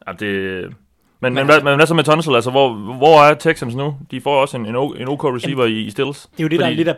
ja 0.07 0.13
det, 0.19 0.63
men, 0.63 0.73
men, 1.21 1.33
Men 1.33 1.45
hvad, 1.45 1.55
altså- 1.55 1.65
men 1.65 1.75
hvad 1.75 1.87
så 1.87 1.93
med 1.93 2.03
Tunsil? 2.03 2.35
Altså, 2.35 2.51
hvor, 2.51 2.73
hvor 2.97 3.21
er 3.23 3.33
Texans 3.33 3.75
nu? 3.75 3.95
De 4.11 4.21
får 4.21 4.41
også 4.41 4.57
en, 4.57 4.65
en, 4.65 5.07
OK 5.07 5.23
receiver 5.23 5.65
i, 5.65 5.79
i 5.81 5.89
Stills. 5.91 6.21
Det 6.31 6.39
er 6.39 6.43
jo 6.43 6.47
det, 6.49 6.59
der 6.59 6.65
er 6.65 6.69
Fordi- 6.69 6.75
lidt 6.77 6.87
af, 6.87 6.95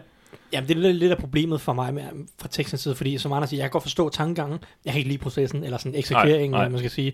jamen, 0.54 0.68
det 0.68 0.78
er 0.78 0.82
lidt, 0.82 0.98
lidt 0.98 1.12
af 1.12 1.18
problemet 1.18 1.62
for 1.62 1.74
mig 1.74 1.94
med, 1.94 2.04
fra 2.42 2.48
Texans 2.48 2.82
side, 2.82 2.96
fordi 2.96 3.18
som 3.18 3.34
Anders 3.34 3.50
siger, 3.50 3.62
jeg 3.62 3.66
kan 3.66 3.72
godt 3.72 3.84
forstå 3.84 4.10
tankegangen, 4.10 4.60
jeg 4.86 4.94
kan 4.94 4.98
ikke 4.98 5.10
lide 5.10 5.22
processen, 5.22 5.64
eller 5.64 5.78
sådan 5.78 5.96
eksekveringen, 5.96 6.52
Nej, 6.52 6.70
man 6.70 6.80
skal 6.80 6.92
sige. 6.92 7.14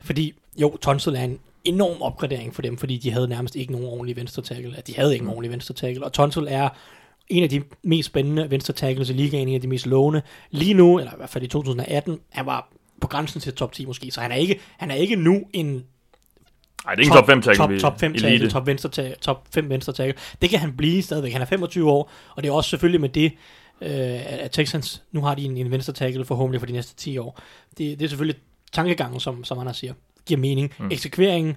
Fordi, 0.00 0.34
jo, 0.60 0.76
Tonsil 0.76 1.14
er 1.14 1.22
en 1.22 1.38
enorm 1.64 2.02
opgradering 2.02 2.54
for 2.54 2.62
dem, 2.62 2.76
fordi 2.76 2.96
de 2.96 3.10
havde 3.10 3.28
nærmest 3.28 3.56
ikke 3.56 3.72
nogen 3.72 3.86
ordentlig 3.86 4.16
venstre 4.16 4.42
tackle. 4.42 4.76
De 4.86 4.96
havde 4.96 5.12
ikke 5.12 5.24
nogen 5.24 5.36
ordentlig 5.36 5.52
venstre 5.52 5.74
tackle, 5.74 6.04
og 6.04 6.12
Tonsil 6.12 6.46
er 6.50 6.68
en 7.28 7.42
af 7.42 7.48
de 7.48 7.62
mest 7.82 8.06
spændende 8.06 8.50
venstre 8.50 8.74
tackles 8.74 9.10
i 9.10 9.12
ligaen, 9.12 9.48
en 9.48 9.54
af 9.54 9.60
de 9.60 9.68
mest 9.68 9.86
lovende. 9.86 10.22
Lige 10.50 10.74
nu, 10.74 10.98
eller 10.98 11.12
i 11.12 11.16
hvert 11.16 11.30
fald 11.30 11.44
i 11.44 11.48
2018, 11.48 12.18
han 12.30 12.46
var 12.46 12.68
på 13.00 13.08
grænsen 13.08 13.40
til 13.40 13.54
top 13.54 13.72
10 13.72 13.86
måske, 13.86 14.10
så 14.10 14.20
han 14.20 14.32
er 14.32 14.36
ikke, 14.36 14.60
han 14.76 14.90
er 14.90 14.94
ikke 14.94 15.16
nu 15.16 15.42
en 15.52 15.84
Nej, 16.84 16.94
det 16.94 17.00
er 17.00 17.04
ikke 17.04 17.12
en 17.12 17.18
top 17.18 17.26
5 17.26 17.42
tackle. 17.42 17.80
top, 17.80 17.92
top 17.92 18.00
5 18.00 18.12
elite. 18.12 18.28
tackle, 18.28 18.50
top, 18.50 18.66
venstre 18.66 18.88
tackle, 18.90 19.16
top 19.20 19.48
5 19.54 19.68
venstre 19.68 19.92
tackle. 19.92 20.14
Det 20.42 20.50
kan 20.50 20.58
han 20.58 20.76
blive 20.76 21.02
stadigvæk. 21.02 21.32
Han 21.32 21.42
er 21.42 21.46
25 21.46 21.90
år, 21.90 22.10
og 22.36 22.42
det 22.42 22.48
er 22.48 22.52
også 22.52 22.70
selvfølgelig 22.70 23.00
med 23.00 23.08
det, 23.08 23.32
øh, 23.80 24.42
at 24.42 24.50
Texans, 24.50 25.02
nu 25.12 25.20
har 25.20 25.34
de 25.34 25.44
en, 25.44 25.56
en 25.56 25.70
venstre 25.70 25.92
tackle 25.92 26.24
forhåbentlig 26.24 26.60
for 26.60 26.66
de 26.66 26.72
næste 26.72 26.94
10 26.94 27.18
år. 27.18 27.40
Det, 27.78 27.98
det 27.98 28.04
er 28.04 28.08
selvfølgelig 28.08 28.40
tankegangen, 28.72 29.20
som, 29.20 29.44
som 29.44 29.58
Anders 29.58 29.76
siger, 29.76 29.92
giver 30.26 30.40
mening. 30.40 30.74
Mm. 30.78 30.90
Eksekveringen 30.90 31.56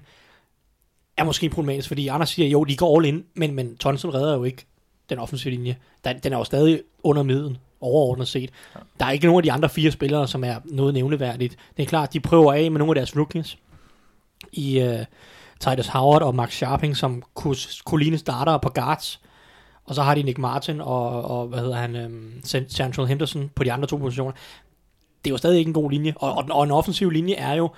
er 1.16 1.24
måske 1.24 1.48
problematisk, 1.48 1.88
fordi 1.88 2.08
Anders 2.08 2.28
siger, 2.28 2.48
jo, 2.48 2.64
de 2.64 2.76
går 2.76 2.98
all 2.98 3.06
in, 3.06 3.24
men, 3.34 3.54
men 3.54 3.76
Tonson 3.76 4.14
redder 4.14 4.34
jo 4.34 4.44
ikke 4.44 4.66
den 5.10 5.18
offensive 5.18 5.54
linje. 5.54 5.76
Der, 6.04 6.12
den 6.12 6.32
er 6.32 6.38
jo 6.38 6.44
stadig 6.44 6.82
under 7.02 7.22
midden, 7.22 7.56
overordnet 7.80 8.28
set. 8.28 8.50
Ja. 8.74 8.80
Der 9.00 9.06
er 9.06 9.10
ikke 9.10 9.26
nogen 9.26 9.38
af 9.38 9.42
de 9.42 9.52
andre 9.52 9.68
fire 9.68 9.90
spillere, 9.90 10.28
som 10.28 10.44
er 10.44 10.56
noget 10.64 10.94
nævneværdigt. 10.94 11.56
Det 11.76 11.82
er 11.82 11.86
klart, 11.86 12.12
de 12.12 12.20
prøver 12.20 12.52
af 12.52 12.70
med 12.70 12.78
nogle 12.78 12.90
af 12.90 12.94
deres 12.94 13.16
rookies 13.16 13.58
i 14.52 14.82
uh, 14.82 15.04
Titus 15.60 15.86
Howard 15.86 16.22
og 16.22 16.34
Max 16.34 16.52
Sharping, 16.52 16.96
som 16.96 17.22
kunne, 17.34 17.56
kunne 17.84 18.02
ligne 18.02 18.18
starter 18.18 18.58
på 18.58 18.68
guards. 18.68 19.20
Og 19.84 19.94
så 19.94 20.02
har 20.02 20.14
de 20.14 20.22
Nick 20.22 20.38
Martin 20.38 20.80
og, 20.80 21.22
og 21.22 21.46
hvad 21.46 21.58
hedder 21.58 21.76
han, 21.76 22.04
um, 22.04 22.32
Central 22.68 23.06
Henderson 23.06 23.50
på 23.54 23.64
de 23.64 23.72
andre 23.72 23.88
to 23.88 23.96
positioner. 23.96 24.32
Det 25.24 25.30
er 25.30 25.34
jo 25.34 25.36
stadig 25.36 25.58
ikke 25.58 25.68
en 25.68 25.74
god 25.74 25.90
linje. 25.90 26.14
Og, 26.16 26.32
og, 26.32 26.44
og 26.50 26.64
en 26.64 26.70
offensiv 26.70 27.10
linje 27.10 27.34
er 27.34 27.54
jo, 27.54 27.70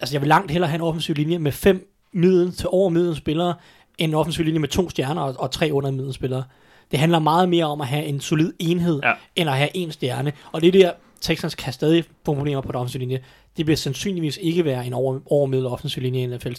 altså 0.00 0.14
jeg 0.14 0.20
vil 0.20 0.28
langt 0.28 0.50
hellere 0.50 0.70
have 0.70 0.78
en 0.78 0.82
offensiv 0.82 1.14
linje 1.14 1.38
med 1.38 1.52
fem 1.52 1.94
middel 2.12 2.52
til 2.52 2.68
over 2.68 2.88
middel 2.88 3.16
spillere, 3.16 3.54
end 3.98 4.10
en 4.10 4.14
offensiv 4.14 4.44
linje 4.44 4.58
med 4.60 4.68
to 4.68 4.90
stjerner 4.90 5.22
og, 5.22 5.34
og 5.38 5.50
tre 5.50 5.70
under 5.72 5.90
middel 5.90 6.12
spillere. 6.12 6.44
Det 6.90 6.98
handler 6.98 7.18
meget 7.18 7.48
mere 7.48 7.64
om 7.64 7.80
at 7.80 7.86
have 7.86 8.04
en 8.04 8.20
solid 8.20 8.52
enhed, 8.58 9.00
ja. 9.02 9.12
end 9.36 9.50
at 9.50 9.56
have 9.56 9.76
en 9.76 9.92
stjerne. 9.92 10.32
Og 10.52 10.60
det 10.60 10.68
er 10.68 10.72
der, 10.72 10.92
Texans 11.20 11.54
kan 11.54 11.72
stadig 11.72 12.04
få 12.04 12.10
problemer 12.24 12.60
på 12.60 12.72
den 12.72 12.76
offensive 12.76 13.00
linje. 13.00 13.24
Det 13.56 13.66
bliver 13.66 13.76
sandsynligvis 13.76 14.38
ikke 14.42 14.64
være 14.64 14.86
en 14.86 14.92
over, 14.92 15.20
overmiddel 15.26 15.66
offensiv 15.66 16.02
linje 16.02 16.22
i 16.22 16.26
NFL. 16.26 16.52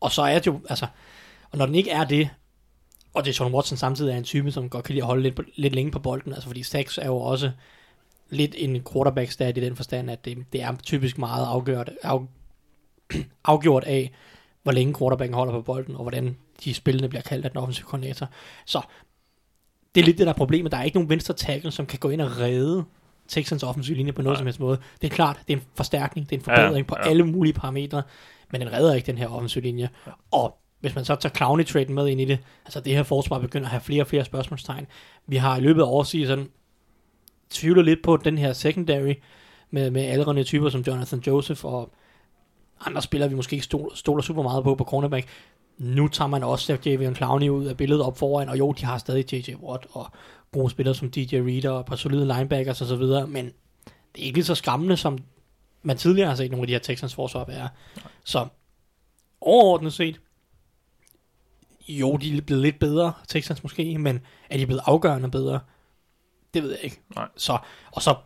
Og 0.00 0.12
så 0.12 0.22
er 0.22 0.38
det 0.38 0.46
jo, 0.46 0.60
altså, 0.68 0.86
og 1.50 1.58
når 1.58 1.66
den 1.66 1.74
ikke 1.74 1.90
er 1.90 2.04
det, 2.04 2.30
og 3.14 3.24
det 3.24 3.30
er 3.30 3.34
Sean 3.34 3.54
Watson 3.54 3.78
samtidig 3.78 4.12
er 4.12 4.16
en 4.16 4.24
type, 4.24 4.52
som 4.52 4.68
godt 4.68 4.84
kan 4.84 4.94
lide 4.94 5.02
at 5.02 5.06
holde 5.06 5.22
lidt, 5.22 5.40
lidt 5.56 5.74
længe 5.74 5.90
på 5.90 5.98
bolden, 5.98 6.32
altså 6.32 6.48
fordi 6.48 6.62
Stax 6.62 6.98
er 6.98 7.06
jo 7.06 7.16
også 7.16 7.50
lidt 8.30 8.54
en 8.58 8.82
quarterback 8.92 9.30
stat 9.30 9.58
i 9.58 9.60
den 9.60 9.76
forstand, 9.76 10.10
at 10.10 10.24
det, 10.24 10.38
det 10.52 10.62
er 10.62 10.76
typisk 10.82 11.18
meget 11.18 11.46
afgjort, 11.46 11.90
af, 12.02 12.18
afgjort 13.44 13.84
af, 13.84 14.12
hvor 14.62 14.72
længe 14.72 14.94
quarterbacken 14.98 15.34
holder 15.34 15.52
på 15.52 15.62
bolden, 15.62 15.96
og 15.96 16.02
hvordan 16.02 16.36
de 16.64 16.74
spillende 16.74 17.08
bliver 17.08 17.22
kaldt 17.22 17.44
af 17.44 17.50
den 17.50 17.58
offensive 17.58 17.86
koordinator. 17.86 18.28
Så 18.64 18.80
det 19.94 20.00
er 20.00 20.04
lidt 20.04 20.18
det, 20.18 20.26
der 20.26 20.32
er 20.32 20.36
problemet. 20.36 20.72
Der 20.72 20.78
er 20.78 20.82
ikke 20.82 20.96
nogen 20.96 21.10
venstre 21.10 21.34
tackle, 21.34 21.70
som 21.70 21.86
kan 21.86 21.98
gå 21.98 22.08
ind 22.08 22.20
og 22.20 22.38
redde 22.38 22.84
Texans 23.28 23.62
offensive 23.62 23.96
linje 23.96 24.12
på 24.12 24.22
noget 24.22 24.34
Nej. 24.34 24.40
som 24.40 24.46
helst 24.46 24.60
måde. 24.60 24.78
Det 25.02 25.10
er 25.10 25.14
klart, 25.14 25.40
det 25.48 25.52
er 25.52 25.56
en 25.56 25.64
forstærkning, 25.74 26.30
det 26.30 26.36
er 26.36 26.40
en 26.40 26.44
Ja, 26.46 26.62
forbedring 26.64 26.86
på 26.86 26.96
ja. 26.98 27.08
alle 27.08 27.26
mulige 27.26 27.52
parametre, 27.52 28.02
men 28.52 28.60
den 28.60 28.72
redder 28.72 28.94
ikke 28.94 29.06
den 29.06 29.18
her 29.18 29.28
offensive 29.28 29.64
linje. 29.64 29.88
Og 30.30 30.58
hvis 30.80 30.94
man 30.94 31.04
så 31.04 31.14
tager 31.14 31.32
Clowney-traden 31.34 31.94
med 31.94 32.08
ind 32.08 32.20
i 32.20 32.24
det, 32.24 32.38
altså 32.64 32.80
det 32.80 32.92
her 32.92 33.02
forsvar 33.02 33.38
begynder 33.38 33.66
at 33.66 33.70
have 33.70 33.80
flere 33.80 34.02
og 34.02 34.06
flere 34.06 34.24
spørgsmålstegn. 34.24 34.86
Vi 35.26 35.36
har 35.36 35.56
i 35.56 35.60
løbet 35.60 35.82
af 35.82 35.86
årseason 35.86 36.48
tvivlet 37.50 37.84
lidt 37.84 38.02
på 38.02 38.16
den 38.16 38.38
her 38.38 38.52
secondary, 38.52 39.14
med, 39.70 39.90
med 39.90 40.02
aldrende 40.02 40.44
typer 40.44 40.68
som 40.68 40.80
Jonathan 40.80 41.22
Joseph 41.26 41.64
og 41.64 41.90
andre 42.86 43.02
spillere, 43.02 43.30
vi 43.30 43.36
måske 43.36 43.54
ikke 43.54 43.64
stoler, 43.64 43.94
stoler 43.94 44.22
super 44.22 44.42
meget 44.42 44.64
på 44.64 44.74
på 44.74 44.84
cornerback. 44.84 45.28
Nu 45.78 46.08
tager 46.08 46.28
man 46.28 46.42
også 46.42 46.78
Javion 46.86 47.14
Clowney 47.14 47.48
ud 47.48 47.64
af 47.64 47.76
billedet 47.76 48.04
op 48.04 48.18
foran, 48.18 48.48
og 48.48 48.58
jo, 48.58 48.72
de 48.72 48.84
har 48.84 48.98
stadig 48.98 49.32
J.J. 49.32 49.54
Watt 49.62 49.86
og 49.92 50.06
gode 50.54 50.70
spillere 50.70 50.94
som 50.94 51.10
DJ 51.10 51.36
Reader 51.36 51.70
og 51.70 51.80
et 51.80 51.86
par 51.86 51.96
solide 51.96 52.26
linebackers 52.26 52.80
og 52.80 52.86
så 52.86 52.96
videre, 52.96 53.26
men 53.26 53.44
det 54.14 54.22
er 54.22 54.26
ikke 54.26 54.36
lige 54.36 54.44
så 54.44 54.54
skræmmende, 54.54 54.96
som 54.96 55.18
man 55.82 55.96
tidligere 55.96 56.28
har 56.28 56.36
set 56.36 56.50
nogle 56.50 56.62
af 56.62 56.66
de 56.66 56.72
her 56.72 56.80
Texans 56.80 57.14
forsvar 57.14 57.44
være. 57.44 57.68
Så 58.24 58.46
overordnet 59.40 59.92
set, 59.92 60.20
jo, 61.88 62.16
de 62.16 62.36
er 62.36 62.40
blevet 62.40 62.62
lidt 62.62 62.78
bedre, 62.78 63.12
Texans 63.28 63.62
måske, 63.62 63.98
men 63.98 64.20
er 64.50 64.56
de 64.56 64.66
blevet 64.66 64.82
afgørende 64.86 65.30
bedre? 65.30 65.60
Det 66.54 66.62
ved 66.62 66.70
jeg 66.70 66.84
ikke. 66.84 67.00
Nej. 67.14 67.28
Så, 67.36 67.58
og 67.92 68.02
så 68.02 68.16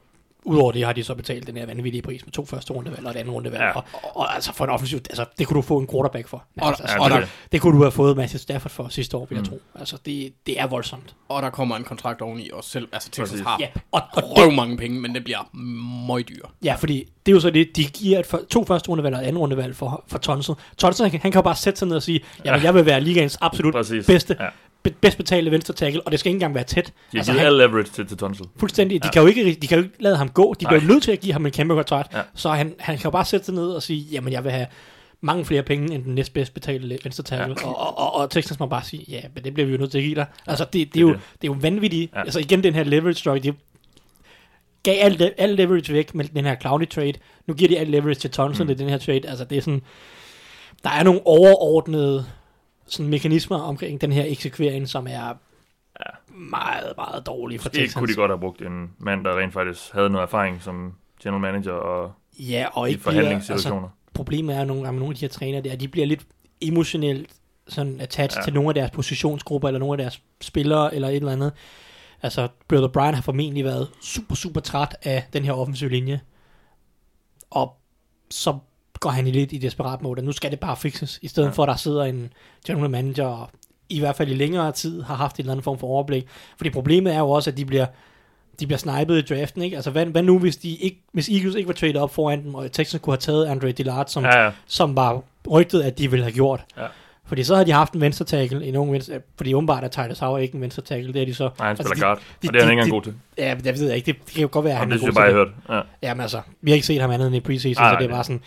Udover 0.49 0.73
det 0.73 0.85
har 0.85 0.93
de 0.93 1.05
så 1.05 1.15
betalt 1.15 1.47
den 1.47 1.57
her 1.57 1.67
vanvittige 1.67 2.03
pris 2.03 2.25
med 2.25 2.33
to 2.33 2.47
første 2.47 2.73
rundevalg 2.73 3.05
og 3.07 3.11
et 3.11 3.17
andet 3.17 3.35
rundevalg. 3.35 3.63
Ja. 3.63 3.71
Og, 3.77 3.85
og, 3.93 4.17
og, 4.17 4.35
altså 4.35 4.53
for 4.55 4.65
en 4.65 4.71
offensiv, 4.71 4.99
altså 5.11 5.25
det 5.39 5.47
kunne 5.47 5.57
du 5.57 5.63
få 5.63 5.79
en 5.79 5.87
quarterback 5.93 6.29
for. 6.29 6.45
Og- 6.61 6.69
Altså, 6.69 6.85
Ja, 6.89 7.01
og 7.05 7.11
det, 7.11 7.17
der- 7.17 7.23
er 7.23 7.27
det. 7.53 7.61
kunne 7.61 7.77
du 7.79 7.83
have 7.83 7.93
fået 7.93 8.17
Matthew 8.17 8.39
Stafford 8.39 8.71
for 8.71 8.89
sidste 8.89 9.17
år, 9.17 9.27
vil 9.31 9.37
jeg 9.37 9.43
Mm. 9.43 9.49
tro. 9.49 9.61
Altså 9.75 9.97
det, 10.07 10.33
det 10.47 10.61
er 10.61 10.67
voldsomt. 10.67 11.15
Og 11.29 11.43
der 11.43 11.51
kommer 11.51 11.77
en 11.77 11.85
kontrakt 11.85 12.23
oveni 12.23 12.51
også 12.53 12.71
selv. 12.71 12.89
Altså 12.93 13.11
Texas 13.11 13.31
Præcis. 13.31 13.47
har 13.47 13.57
Ja, 13.61 13.67
og, 13.93 14.01
og 14.13 14.23
røv 14.39 14.47
det, 14.47 14.55
mange 14.55 14.77
penge, 14.77 15.01
men 15.01 15.15
det 15.15 15.25
bliver 15.25 15.39
meget 16.07 16.29
dyrt. 16.29 16.51
ja, 16.65 16.75
fordi 16.75 17.05
det 17.27 17.33
er 17.33 17.37
jo 17.37 17.41
så 17.41 17.51
det, 17.51 17.69
de 17.77 17.85
giver 17.85 18.19
et 18.19 18.27
for, 18.27 18.41
to 18.51 18.65
første 18.65 18.89
rundevalg 18.89 19.15
og 19.17 19.23
et 19.23 19.27
andet 19.27 19.41
rundevalg 19.41 19.77
for, 19.77 20.05
for 20.09 20.19
Tonsil. 20.19 20.55
Tonsil, 20.79 21.03
han, 21.05 21.11
kan- 21.11 21.21
han 21.23 21.33
kan 21.33 21.39
jo 21.39 21.43
bare 21.43 21.57
sætte 21.57 21.79
sig 21.79 21.89
ned 21.89 21.97
og 21.97 22.03
sige, 22.03 22.21
jamen 22.45 22.61
Ja. 22.61 22.67
jeg 22.67 22.75
vil 22.75 22.87
være 22.87 23.01
ligaens 23.01 23.39
absolut 23.41 23.75
Præcis. 23.75 24.07
bedste, 24.07 24.37
Ja. 24.41 24.47
Be, 24.83 24.91
bedst 25.01 25.17
betalte 25.17 25.51
venstre 25.51 25.75
tackle, 25.75 26.03
og 26.03 26.13
det 26.13 26.21
skal 26.21 26.31
ikke 26.31 26.37
engang 26.37 26.55
være 26.55 26.65
tæt. 26.65 26.87
De 26.87 26.93
har 27.13 27.19
altså, 27.19 27.33
han, 27.33 27.47
al 27.47 27.53
leverage 27.53 27.89
til, 27.93 28.07
til 28.07 28.17
Tunsil. 28.17 28.47
fuldstændig, 28.57 29.03
de, 29.03 29.07
Ja. 29.07 29.13
kan 29.13 29.23
jo 29.23 29.29
ikke, 29.29 29.55
de 29.63 29.67
kan 29.67 29.79
jo 29.79 29.85
ikke 29.85 29.97
lade 30.03 30.17
ham 30.17 30.29
gå, 30.29 30.55
de 30.61 30.67
bliver 30.67 30.83
nødt 30.83 31.03
til 31.03 31.13
at 31.13 31.21
give 31.21 31.33
ham 31.33 31.47
en 31.47 31.53
kæmpe 31.53 31.75
kontrakt, 31.75 32.15
Ja. 32.15 32.21
så 32.35 32.49
han, 32.51 32.75
han 32.79 32.97
kan 32.97 33.05
jo 33.05 33.11
bare 33.11 33.25
sætte 33.25 33.47
sig 33.47 33.55
ned 33.55 33.69
og 33.71 33.83
sige, 33.83 34.01
jamen 34.13 34.33
jeg 34.33 34.45
vil 34.45 34.53
have 34.53 34.67
mange 35.21 35.45
flere 35.45 35.63
penge 35.63 35.95
end 35.95 36.05
den 36.05 36.15
næstbedst 36.15 36.55
betalte 36.55 36.99
venstre 37.05 37.25
tackle, 37.25 37.57
Ja. 37.61 37.67
og, 37.69 37.79
og, 37.79 37.99
og, 37.99 38.15
og 38.15 38.31
Texans 38.31 38.59
må 38.61 38.67
bare 38.67 38.85
sige, 38.85 39.05
ja, 39.09 39.21
men 39.35 39.45
det 39.45 39.55
bliver 39.55 39.67
vi 39.67 39.73
jo 39.73 39.79
nødt 39.79 39.91
til 39.91 39.99
at 39.99 40.05
give 40.05 40.15
dig. 40.15 40.27
Altså 40.47 40.65
det, 40.65 40.73
det, 40.73 40.95
det 40.95 41.01
er, 41.01 41.05
er 41.05 41.09
jo, 41.09 41.13
det. 41.15 41.21
det 41.43 41.49
er 41.49 41.53
jo 41.53 41.59
vanvittigt, 41.61 42.13
Ja. 42.15 42.21
altså 42.21 42.39
igen 42.41 42.63
den 42.63 42.75
her 42.75 42.85
leverage 42.85 43.15
story, 43.19 43.39
det 43.39 43.55
gav 44.83 44.95
al, 45.05 45.33
al 45.39 45.51
leverage 45.51 45.93
væk 45.93 46.15
med 46.15 46.25
den 46.25 46.45
her 46.45 46.57
Clowney 46.61 46.89
trade, 46.89 47.13
nu 47.47 47.55
giver 47.55 47.69
de 47.69 47.79
al 47.79 47.87
leverage 47.87 48.15
til 48.21 48.31
Thompson 48.31 48.67
mm. 48.67 48.71
i 48.71 48.75
den 48.75 48.89
her 48.89 48.99
trade, 48.99 49.29
altså 49.29 49.45
det 49.45 49.59
er 49.59 49.63
sådan, 49.63 49.83
der 50.85 50.91
er 50.91 51.03
nogle 51.03 51.21
overordnede 51.27 52.27
sådan 52.89 53.11
mekanismer 53.11 53.57
omkring 53.61 54.01
den 54.01 54.13
her 54.13 54.25
eksekvering, 54.27 54.89
som 54.89 55.07
er 55.07 55.35
Ja. 56.07 56.11
meget, 56.35 56.93
meget 56.97 57.27
dårlige 57.27 57.59
for 57.59 57.69
Det 57.69 57.79
Texans. 57.79 57.95
kunne 57.95 58.09
de 58.09 58.15
godt 58.15 58.31
have 58.31 58.41
brugt 58.41 58.63
en 58.63 58.91
mand, 58.99 59.25
der 59.25 59.39
rent 59.39 59.53
faktisk 59.53 59.93
havde 59.93 60.11
noget 60.11 60.23
erfaring 60.23 60.63
som 60.63 60.95
general 61.23 61.41
manager 61.41 61.73
og 61.73 62.13
Ja, 62.39 62.67
og 62.73 62.91
i 62.91 62.93
bliver, 62.93 62.97
altså, 62.97 63.05
forhandlingssituationer. 63.05 63.89
problemet 64.15 64.57
er 64.57 64.65
nogle 64.65 64.83
gange 64.83 64.93
med 64.93 65.01
nogle 65.01 65.13
af 65.13 65.17
de 65.17 65.21
her 65.21 65.29
træner, 65.29 65.61
det 65.61 65.69
er, 65.71 65.75
at 65.75 65.81
de 65.81 65.89
bliver 65.89 66.07
lidt 66.07 66.27
emotionelt 66.61 67.31
sådan 67.69 68.01
attached 68.01 68.41
Ja. 68.41 68.45
til 68.45 68.55
nogle 68.55 68.69
af 68.69 68.75
deres 68.75 68.91
positionsgrupper, 68.91 69.69
eller 69.69 69.79
nogle 69.79 69.93
af 69.93 69.99
deres 69.99 70.23
spillere, 70.41 70.95
eller 70.95 71.09
et 71.09 71.17
eller 71.17 71.33
andet. 71.33 71.53
Altså, 72.23 72.49
Bill 72.69 72.85
O'Brien 72.85 73.13
har 73.15 73.23
formentlig 73.23 73.65
været 73.65 73.89
super, 74.03 74.35
super 74.35 74.61
træt 74.61 74.97
af 75.03 75.25
den 75.33 75.45
her 75.45 75.53
offensive 75.53 75.91
linje. 75.91 76.21
Og 77.51 77.77
så 78.31 78.59
går 79.01 79.11
han 79.11 79.27
i 79.27 79.31
lidt 79.31 79.53
i 79.53 79.59
desperat 79.59 80.03
mode, 80.03 80.21
og 80.21 80.25
nu 80.25 80.33
skal 80.33 80.51
det 80.51 80.61
bare 80.61 80.77
fixes, 80.77 81.19
i 81.23 81.29
stedet 81.29 81.47
Ja. 81.49 81.53
for, 81.53 81.63
at 81.63 81.69
der 81.69 81.77
sidder 81.77 82.05
en 82.05 82.33
general 82.67 82.91
manager, 82.91 83.27
og 83.27 83.51
i 83.89 84.01
hvert 84.01 84.17
fald 84.17 84.29
i 84.31 84.35
længere 84.35 84.73
tid 84.73 85.03
har 85.03 85.15
haft 85.15 85.37
en 85.37 85.41
eller 85.41 85.53
anden 85.53 85.65
form 85.65 85.79
for 85.79 85.87
overblik. 85.87 86.27
Fordi 86.57 86.71
problemet 86.71 87.15
er 87.15 87.19
jo 87.19 87.31
også, 87.31 87.51
at 87.51 87.57
de 87.57 87.65
bliver, 87.65 87.87
de 88.61 88.67
bliver 88.67 88.79
snipet 88.79 89.31
i 89.31 89.35
draften, 89.35 89.63
ikke? 89.63 89.77
Altså, 89.77 89.91
hvad, 89.91 90.07
hvad 90.07 90.23
nu, 90.23 90.39
hvis, 90.39 90.57
de 90.57 90.75
ikke, 90.77 91.01
hvis 91.13 91.29
Eagles 91.29 91.55
ikke 91.55 91.69
var 91.69 91.75
traded 91.75 91.97
op 92.01 92.15
foran 92.15 92.45
dem, 92.45 92.55
og 92.55 92.73
Texans 92.73 93.03
kunne 93.03 93.13
have 93.13 93.19
taget 93.21 93.47
Andre 93.47 93.73
Dillard, 93.73 94.07
som, 94.09 94.25
Ja, 94.25 94.45
ja. 94.45 94.51
som 94.67 94.97
var 94.97 95.23
rygtet, 95.51 95.83
at 95.83 95.99
de 95.99 96.11
ville 96.11 96.25
have 96.25 96.33
gjort. 96.35 96.65
Ja. 96.77 96.87
Fordi 97.27 97.43
så 97.45 97.55
havde 97.55 97.67
de 97.67 97.73
haft 97.73 97.93
en 97.93 98.01
venstre 98.01 98.25
tackle, 98.25 98.65
en 98.67 98.77
ung 98.77 98.93
venstre, 98.93 99.15
fordi 99.37 99.55
åbenbart 99.55 99.85
er 99.85 99.89
Titus 99.89 100.19
Howard 100.19 100.43
ikke 100.43 100.55
en 100.55 100.61
venstre 100.61 100.83
tackle, 100.83 101.13
det 101.13 101.23
er 101.23 101.27
de 101.27 101.35
så. 101.35 101.51
Nej, 101.59 101.67
han 101.67 101.77
spiller 101.77 101.91
Altså, 101.91 102.05
guard, 102.05 102.19
de- 102.19 102.49
og 102.49 102.55
det 102.55 102.61
er 102.61 102.65
han 102.65 102.73
ikke 102.73 102.81
engang 102.83 102.91
god 102.91 103.03
til. 103.03 103.15
Ja, 103.39 103.55
det 103.65 103.81
ved 103.81 103.87
jeg 103.87 103.97
ikke, 103.97 104.07
det, 104.13 104.17
det 104.27 104.35
kan 104.35 104.43
jo 104.43 104.49
godt 104.53 104.65
være, 104.65 104.73
at 104.73 104.79
han 104.79 104.89
det 104.91 104.95
er 104.95 104.99
synes 104.99 105.15
god 105.17 105.23
jeg 105.25 105.33
bare, 105.35 105.45
til 105.45 105.55
jeg 105.69 105.75
hørte. 105.77 105.85
Ja. 106.03 106.09
Jamen 106.09 106.21
altså, 106.21 106.41
vi 106.61 106.71
har 106.71 106.75
ikke 106.75 106.87
set 106.87 107.01
ham 107.01 107.11
andet 107.11 107.27
end 107.27 107.37
i 107.37 107.41
preseason, 107.41 107.83
Nej, 107.83 107.93
så 107.93 107.99
det 107.99 108.05
er 108.05 108.09
bare 108.15 108.25
sådan, 108.25 108.41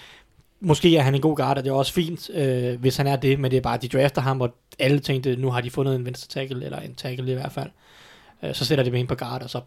måske 0.62 0.98
er 0.98 1.02
han 1.02 1.16
en 1.16 1.22
god 1.22 1.36
guard, 1.36 1.58
og 1.58 1.64
det 1.64 1.70
er 1.70 1.74
også 1.74 1.94
fint, 1.94 2.30
øh, 2.30 2.80
hvis 2.80 2.98
han 2.98 3.08
er 3.08 3.16
det, 3.16 3.40
men 3.40 3.52
det 3.52 3.58
er 3.58 3.62
bare, 3.62 3.74
at 3.74 3.82
de 3.82 3.88
drafter 3.88 4.22
ham, 4.22 4.42
og 4.42 4.56
alle 4.80 5.00
tænkte, 5.00 5.36
nu 5.36 5.52
har 5.52 5.62
de 5.62 5.72
fundet 5.72 5.96
en 5.96 6.06
venstre 6.06 6.28
tackle, 6.28 6.66
eller 6.66 6.80
en 6.80 6.96
tackle 6.96 7.32
i 7.32 7.34
hvert 7.34 7.52
fald. 7.52 7.70
Øh, 8.44 8.56
så 8.56 8.66
sætter 8.66 8.84
de 8.84 8.90
dem 8.90 8.96
ind 8.96 9.08
på 9.08 9.16
guard, 9.16 9.44
og 9.44 9.50
så 9.50 9.62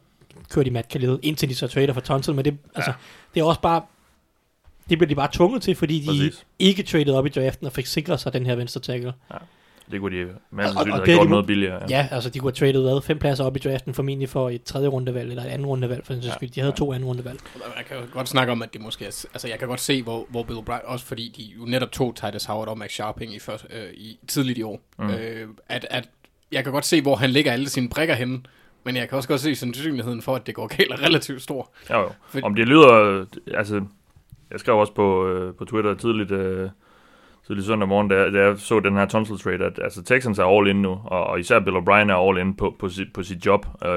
kører 0.50 0.64
de 0.64 0.70
Matt 0.70 0.88
Khalil, 0.88 1.18
indtil 1.22 1.48
de 1.48 1.54
så 1.54 1.66
trader 1.66 1.92
for 1.92 2.00
Tonsil, 2.00 2.34
men 2.34 2.44
det, 2.44 2.58
altså, 2.74 2.92
det 3.34 3.40
er 3.40 3.44
også 3.44 3.60
bare, 3.60 3.82
det 4.88 4.98
bliver 4.98 5.08
de 5.08 5.14
bare 5.14 5.28
tvunget 5.32 5.62
til, 5.62 5.74
fordi 5.74 6.00
de 6.00 6.06
Præcis. 6.06 6.46
ikke 6.58 6.82
traded 6.82 7.14
op 7.14 7.26
i 7.26 7.28
draften 7.28 7.66
og 7.66 7.72
fik 7.72 7.86
sikret 7.86 8.20
sig 8.20 8.32
den 8.32 8.46
her 8.46 8.54
venstre 8.54 8.80
tackle. 8.80 9.12
Det 9.90 10.00
kunne 10.00 10.18
de 10.18 10.24
med 10.50 10.64
Og- 10.64 10.70
og- 10.76 10.86
have 10.86 10.98
det 11.00 11.04
gjort 11.14 11.24
de- 11.26 11.30
noget 11.30 11.46
billigere. 11.46 11.80
Ja, 11.90 11.96
ja 11.98 12.08
altså 12.10 12.30
de 12.30 12.38
kunne 12.38 12.52
have 12.56 12.72
traded 12.72 12.82
hvad, 12.82 13.02
fem 13.02 13.18
pladser 13.18 13.44
op 13.44 13.56
i 13.56 13.58
draften, 13.58 13.94
formentlig 13.94 14.28
for 14.28 14.50
et 14.50 14.62
tredje 14.64 14.88
rundevalg, 14.88 15.30
eller 15.30 15.42
et 15.42 15.48
andet 15.48 15.68
rundevalg, 15.68 16.06
for 16.06 16.12
den 16.12 16.22
sags 16.22 16.34
skyld. 16.34 16.48
De 16.50 16.60
havde 16.60 16.72
to 16.72 16.92
anden 16.92 17.08
rundevalg. 17.08 17.38
Jeg 17.76 17.84
kan 17.88 17.96
jo 17.96 18.02
godt 18.12 18.28
snakke 18.28 18.52
om, 18.52 18.62
at 18.62 18.72
det 18.72 18.80
måske 18.80 19.04
er, 19.04 19.26
altså 19.34 19.48
jeg 19.48 19.58
kan 19.58 19.68
godt 19.68 19.80
se, 19.80 20.02
hvor, 20.02 20.26
hvor 20.28 20.42
Bill 20.42 20.58
O'Brien, 20.58 20.86
også 20.86 21.06
fordi 21.06 21.32
de 21.36 21.42
jo 21.60 21.64
netop 21.70 21.92
tog 21.92 22.16
Titus 22.16 22.44
Howard 22.44 22.68
og 22.68 22.78
Max 22.78 22.90
Sharping 22.90 23.34
i, 23.34 23.38
først, 23.38 23.66
øh, 23.70 23.92
i 23.94 24.18
tidligt 24.28 24.58
i 24.58 24.62
år, 24.62 24.80
mm. 24.98 25.10
øh, 25.10 25.48
at, 25.68 25.86
at 25.90 26.08
jeg 26.52 26.64
kan 26.64 26.72
godt 26.72 26.84
se, 26.84 27.02
hvor 27.02 27.16
han 27.16 27.30
lægger 27.30 27.52
alle 27.52 27.68
sine 27.68 27.88
brikker 27.88 28.14
henne, 28.14 28.40
men 28.84 28.96
jeg 28.96 29.08
kan 29.08 29.16
også 29.16 29.28
godt 29.28 29.40
se 29.40 29.54
sandsynligheden 29.54 30.22
for, 30.22 30.36
at 30.36 30.46
det 30.46 30.54
går 30.54 30.66
galt 30.76 30.92
er 30.92 31.02
relativt 31.06 31.42
stor. 31.42 31.70
Jo, 31.90 31.98
jo. 32.00 32.08
For- 32.28 32.40
Om 32.42 32.54
det 32.54 32.68
lyder, 32.68 33.24
altså, 33.54 33.84
jeg 34.50 34.60
skrev 34.60 34.76
også 34.76 34.92
på, 34.94 35.28
øh, 35.28 35.54
på 35.54 35.64
Twitter 35.64 35.94
tidligt, 35.94 36.30
øh, 36.30 36.70
tidligt 37.46 37.66
søndag 37.66 37.88
morgen, 37.88 38.08
da, 38.08 38.30
da 38.30 38.42
jeg 38.42 38.58
så 38.58 38.80
den 38.80 38.96
her 38.96 39.06
Tonsil 39.06 39.38
trade, 39.38 39.64
at 39.64 39.80
altså, 39.82 40.02
Texans 40.02 40.38
er 40.38 40.44
all 40.44 40.68
in 40.68 40.76
nu, 40.76 41.00
og, 41.04 41.24
og 41.26 41.40
især 41.40 41.60
Bill 41.60 41.76
O'Brien 41.76 42.10
er 42.10 42.28
all 42.28 42.38
in 42.38 42.54
på, 42.54 42.76
på, 42.78 42.88
sit, 42.88 43.12
på 43.12 43.22
sit 43.22 43.46
job. 43.46 43.66
Øh, 43.84 43.90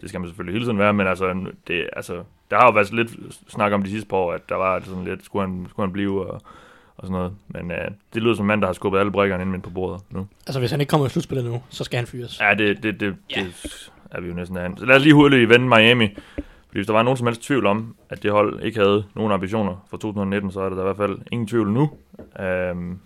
det 0.00 0.08
skal 0.08 0.20
man 0.20 0.28
selvfølgelig 0.28 0.54
hele 0.54 0.64
tiden 0.64 0.78
være, 0.78 0.92
men 0.92 1.06
altså, 1.06 1.34
det, 1.68 1.88
altså, 1.92 2.22
der 2.50 2.56
har 2.56 2.66
jo 2.66 2.70
været 2.70 2.92
lidt 2.92 3.10
snak 3.48 3.72
om 3.72 3.82
de 3.82 3.90
sidste 3.90 4.08
par 4.08 4.16
år, 4.16 4.32
at 4.32 4.48
der 4.48 4.54
var 4.54 4.80
sådan 4.80 5.04
lidt, 5.04 5.24
skulle 5.24 5.46
han, 5.46 5.66
skulle 5.70 5.86
han 5.86 5.92
blive, 5.92 6.26
og, 6.26 6.40
og 6.96 7.06
sådan 7.06 7.12
noget. 7.12 7.32
Men 7.48 7.70
øh, 7.70 7.90
det 8.14 8.22
lyder 8.22 8.34
som 8.34 8.44
en 8.44 8.48
mand, 8.48 8.60
der 8.60 8.66
har 8.66 8.72
skubbet 8.72 8.98
alle 8.98 9.12
brikkerne 9.12 9.54
ind 9.54 9.62
på 9.62 9.70
bordet 9.70 10.00
nu. 10.10 10.26
Altså 10.46 10.58
hvis 10.60 10.70
han 10.70 10.80
ikke 10.80 10.90
kommer 10.90 11.06
i 11.06 11.10
slutspillet 11.10 11.44
nu, 11.44 11.62
så 11.68 11.84
skal 11.84 11.96
han 11.96 12.06
fyres. 12.06 12.40
Ja, 12.40 12.54
det, 12.54 12.82
det, 12.82 13.00
det, 13.00 13.16
ja. 13.36 13.40
det 13.40 13.90
er 14.10 14.20
vi 14.20 14.28
jo 14.28 14.34
næsten 14.34 14.56
af. 14.56 14.70
Så 14.76 14.86
lad 14.86 14.96
os 14.96 15.02
lige 15.02 15.14
hurtigt 15.14 15.48
vende 15.48 15.68
Miami. 15.68 16.08
Fordi 16.68 16.78
hvis 16.78 16.86
der 16.86 16.92
var 16.92 17.02
nogen 17.02 17.16
som 17.16 17.26
helst 17.26 17.42
tvivl 17.42 17.66
om, 17.66 17.96
at 18.08 18.22
det 18.22 18.30
hold 18.30 18.62
ikke 18.62 18.78
havde 18.78 19.04
nogen 19.14 19.32
ambitioner 19.32 19.86
for 19.90 19.96
2019, 19.96 20.50
så 20.50 20.60
er 20.60 20.68
der 20.68 20.76
da 20.76 20.82
i 20.82 20.84
hvert 20.84 20.96
fald 20.96 21.18
ingen 21.32 21.48
tvivl 21.48 21.72
nu. 21.72 21.90
Øhm, 22.40 22.98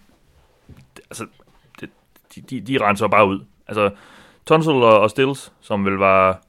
det, 0.97 1.05
altså, 1.11 1.27
det, 1.81 1.91
de, 2.35 2.41
de, 2.41 2.61
de 2.61 2.85
renser 2.85 3.09
bare 3.09 3.29
ud. 3.29 3.41
Altså, 3.69 3.91
Tonsil 4.47 4.73
og, 4.73 5.01
og 5.01 5.11
Stills, 5.11 5.53
som 5.61 5.85
vil 5.85 5.93
var 5.93 6.43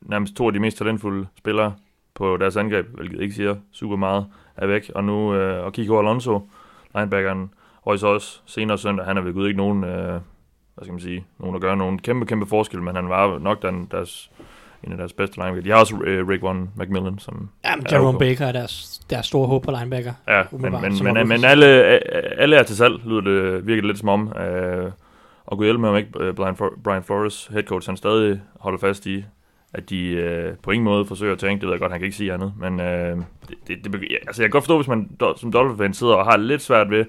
nærmest 0.00 0.36
to 0.36 0.46
af 0.46 0.52
de 0.52 0.58
mest 0.58 0.78
talentfulde 0.78 1.26
spillere 1.38 1.74
på 2.14 2.36
deres 2.36 2.56
angreb, 2.56 2.86
hvilket 2.86 3.20
ikke 3.20 3.34
siger 3.34 3.56
super 3.72 3.96
meget, 3.96 4.26
er 4.56 4.66
væk. 4.66 4.90
Og 4.94 5.04
nu, 5.04 5.34
øh, 5.34 5.64
og 5.64 5.72
Kiko 5.72 5.98
Alonso, 5.98 6.50
linebackeren, 6.94 7.54
og 7.82 7.98
så 7.98 8.06
også 8.06 8.40
senere 8.46 8.78
søndag, 8.78 9.06
han 9.06 9.16
er 9.16 9.20
ved 9.20 9.32
gud 9.32 9.46
ikke 9.46 9.58
nogen, 9.58 9.84
øh, 9.84 10.20
hvad 10.74 10.84
skal 10.84 10.92
man 10.92 11.00
sige, 11.00 11.26
nogen 11.38 11.54
at 11.54 11.60
gøre 11.60 11.76
nogen 11.76 11.98
kæmpe, 11.98 12.26
kæmpe 12.26 12.46
forskel, 12.46 12.82
men 12.82 12.96
han 12.96 13.08
var 13.08 13.38
nok 13.38 13.62
den, 13.62 13.88
deres, 13.90 14.30
en 14.84 14.92
af 14.92 14.98
deres 14.98 15.12
bedste 15.12 15.36
linebacker. 15.36 15.62
De 15.62 15.70
har 15.70 15.76
også 15.76 15.96
øh, 16.04 16.28
Rick 16.28 16.44
One 16.44 16.68
McMillan, 16.76 17.18
som 17.18 17.48
Ja, 17.64 17.76
men 17.76 17.86
er 17.86 17.94
Jerome 17.96 18.08
okay. 18.16 18.28
Baker 18.28 18.46
er 18.46 18.52
deres, 18.52 19.00
deres 19.10 19.26
store 19.26 19.46
håb 19.46 19.62
på 19.62 19.70
linebacker. 19.70 20.12
Ja, 20.28 20.42
men, 20.50 20.72
men, 20.72 21.14
men, 21.14 21.28
men 21.28 21.44
alle, 21.44 21.66
alle 22.40 22.56
er 22.56 22.62
til 22.62 22.76
salg, 22.76 22.94
lyder 23.06 23.20
det 23.20 23.66
virkelig 23.66 23.86
lidt 23.86 23.98
som 23.98 24.08
om. 24.08 24.32
Øh, 24.36 24.90
og 25.46 25.56
gud 25.56 25.64
hjælpe 25.64 25.80
med, 25.80 25.88
om 25.88 25.96
ikke 25.96 26.10
øh, 26.20 26.34
Brian, 26.34 26.56
For- 26.56 26.78
Brian 26.84 27.02
Flores, 27.02 27.46
head 27.52 27.62
coach, 27.62 27.88
han 27.88 27.96
stadig 27.96 28.40
holder 28.60 28.78
fast 28.78 29.06
i, 29.06 29.24
at 29.74 29.90
de 29.90 30.06
øh, 30.06 30.54
på 30.62 30.70
ingen 30.70 30.84
måde 30.84 31.06
forsøger 31.06 31.32
at 31.32 31.38
tænke, 31.38 31.60
det 31.60 31.66
ved 31.66 31.72
jeg 31.74 31.80
godt, 31.80 31.92
han 31.92 32.00
kan 32.00 32.04
ikke 32.06 32.16
sige 32.16 32.32
andet, 32.32 32.52
men 32.58 32.80
øh, 32.80 33.16
det, 33.48 33.56
det, 33.84 33.92
det, 33.92 34.18
altså 34.26 34.42
jeg 34.42 34.48
kan 34.48 34.50
godt 34.50 34.64
forstå, 34.64 34.76
hvis 34.76 34.88
man 34.88 35.10
som 35.36 35.52
Dolphins-fan 35.52 35.94
sidder 35.94 36.14
og 36.14 36.24
har 36.24 36.36
lidt 36.36 36.62
svært 36.62 36.90
ved 36.90 37.04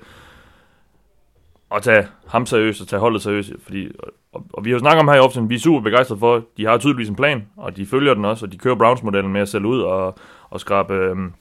at 1.76 1.82
tage 1.84 2.08
ham 2.28 2.46
seriøst 2.46 2.82
og 2.82 2.88
tage 2.88 3.00
holdet 3.00 3.22
seriøst, 3.22 3.54
fordi, 3.64 3.92
og, 4.32 4.46
og 4.54 4.65
vi 4.65 4.70
har 4.70 4.76
jo 4.76 4.80
snakket 4.80 5.00
om 5.00 5.08
her 5.08 5.15
i 5.15 5.20
optionen, 5.20 5.50
vi 5.50 5.56
er 5.56 5.60
super 5.60 5.82
begejstrede 5.82 6.20
for, 6.20 6.46
de 6.58 6.65
har 6.65 6.78
tydeligvis 6.78 7.10
en 7.10 7.15
plan, 7.15 7.48
og 7.58 7.78
de 7.78 7.86
følger 7.86 8.13
den 8.13 8.26
også, 8.26 8.46
og 8.46 8.52
de 8.52 8.58
kører 8.58 8.76
Browns-modellen 8.76 9.34
med 9.34 9.41
at 9.41 9.50
sælge 9.50 9.67
ud 9.67 9.82
og, 9.82 10.17
og 10.50 10.60
skrabe, 10.60 10.94
øhm, 10.94 11.26
øh, 11.26 11.32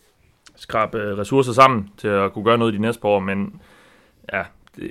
skrabe 0.57 1.19
ressourcer 1.19 1.53
sammen 1.53 1.91
til 1.99 2.09
at 2.09 2.33
kunne 2.33 2.45
gøre 2.45 2.59
noget 2.59 2.75
de 2.75 2.79
næste 2.79 3.01
par 3.01 3.09
år, 3.09 3.21
men 3.21 3.61
ja, 4.33 4.43
det, 4.77 4.91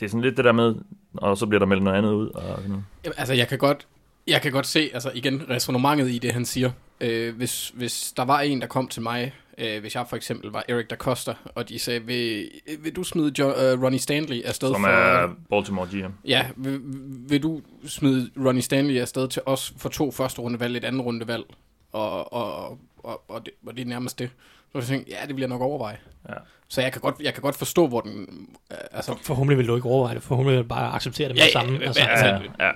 det 0.00 0.06
er 0.06 0.10
sådan 0.10 0.22
lidt 0.22 0.36
det 0.36 0.44
der 0.44 0.52
med, 0.52 0.74
og 1.14 1.36
så 1.36 1.46
bliver 1.46 1.58
der 1.58 1.66
meldt 1.66 1.82
noget 1.82 1.98
andet 1.98 2.12
ud. 2.12 2.28
Og 2.28 2.56
sådan. 2.56 2.84
Jamen, 3.04 3.14
Altså, 3.16 3.34
jeg 3.34 3.48
kan 3.48 3.58
godt, 3.58 3.86
jeg 4.26 4.42
kan 4.42 4.52
godt 4.52 4.66
se, 4.66 4.90
altså 4.94 5.10
igen, 5.14 5.42
resonemanget 5.50 6.10
i 6.10 6.18
det, 6.18 6.32
han 6.32 6.44
siger. 6.44 6.70
Øh, 7.00 7.36
hvis, 7.36 7.72
hvis 7.74 8.12
der 8.16 8.24
var 8.24 8.40
en, 8.40 8.60
der 8.60 8.66
kom 8.66 8.88
til 8.88 9.02
mig, 9.02 9.34
øh, 9.58 9.80
hvis 9.80 9.94
jeg 9.94 10.06
for 10.08 10.16
eksempel 10.16 10.50
var 10.50 10.64
Eric 10.68 10.86
da 10.90 10.94
Costa, 10.96 11.34
og 11.54 11.68
de 11.68 11.78
sagde, 11.78 12.00
vil, 12.02 12.50
vil 12.78 12.96
du 12.96 13.02
smide 13.02 13.32
jo, 13.38 13.46
uh, 13.48 13.82
Ronnie 13.84 14.00
Stanley 14.00 14.42
afsted 14.42 14.68
Som 14.72 14.80
for... 14.82 14.88
er 14.88 15.28
Baltimore 15.50 15.86
GM. 15.86 16.10
Ja, 16.24 16.46
vil, 16.56 16.80
vil 17.28 17.42
du 17.42 17.60
smide 17.86 18.30
Ronnie 18.46 18.62
Stanley 18.62 19.00
afsted 19.00 19.28
til 19.28 19.42
os 19.46 19.74
for 19.78 19.88
to 19.88 20.10
første 20.10 20.40
rundevalg, 20.40 20.76
et 20.76 20.84
andet 20.84 21.04
rundevalg, 21.06 21.44
og, 21.92 22.32
og, 22.32 22.78
og, 22.98 23.22
og, 23.28 23.44
det, 23.46 23.52
og 23.66 23.76
det 23.76 23.82
er 23.82 23.86
nærmest 23.88 24.18
det. 24.18 24.30
Så 24.72 24.78
jeg 24.78 24.84
tænkte, 24.84 25.12
ja, 25.20 25.26
det 25.26 25.36
vil 25.36 25.40
jeg 25.40 25.48
nok 25.48 25.60
overveje. 25.62 25.96
Ja. 26.28 26.34
Så 26.68 26.80
jeg 26.80 26.92
kan 26.92 27.00
godt, 27.00 27.14
jeg 27.20 27.34
kan 27.34 27.42
godt 27.42 27.56
forstå, 27.56 27.86
hvor 27.86 28.00
den... 28.00 28.48
øh, 28.72 28.76
Altså, 28.92 29.14
Forhåbentlig 29.22 29.58
vil 29.58 29.66
du 29.68 29.76
ikke 29.76 29.88
overveje 29.88 30.14
det, 30.14 30.22
forhåbentlig 30.22 30.56
vil 30.58 30.62
du 30.64 30.68
bare 30.68 30.92
acceptere 30.92 31.28
det 31.28 31.34
med 31.36 31.40
Ja, 31.40 31.44
det 31.44 31.52
samme. 31.52 31.78
ja, 31.78 31.86
Altså, 31.86 32.00
ja, 32.02 32.08
Ja, 32.26 32.34
Altså, 32.34 32.50
ja. 32.60 32.70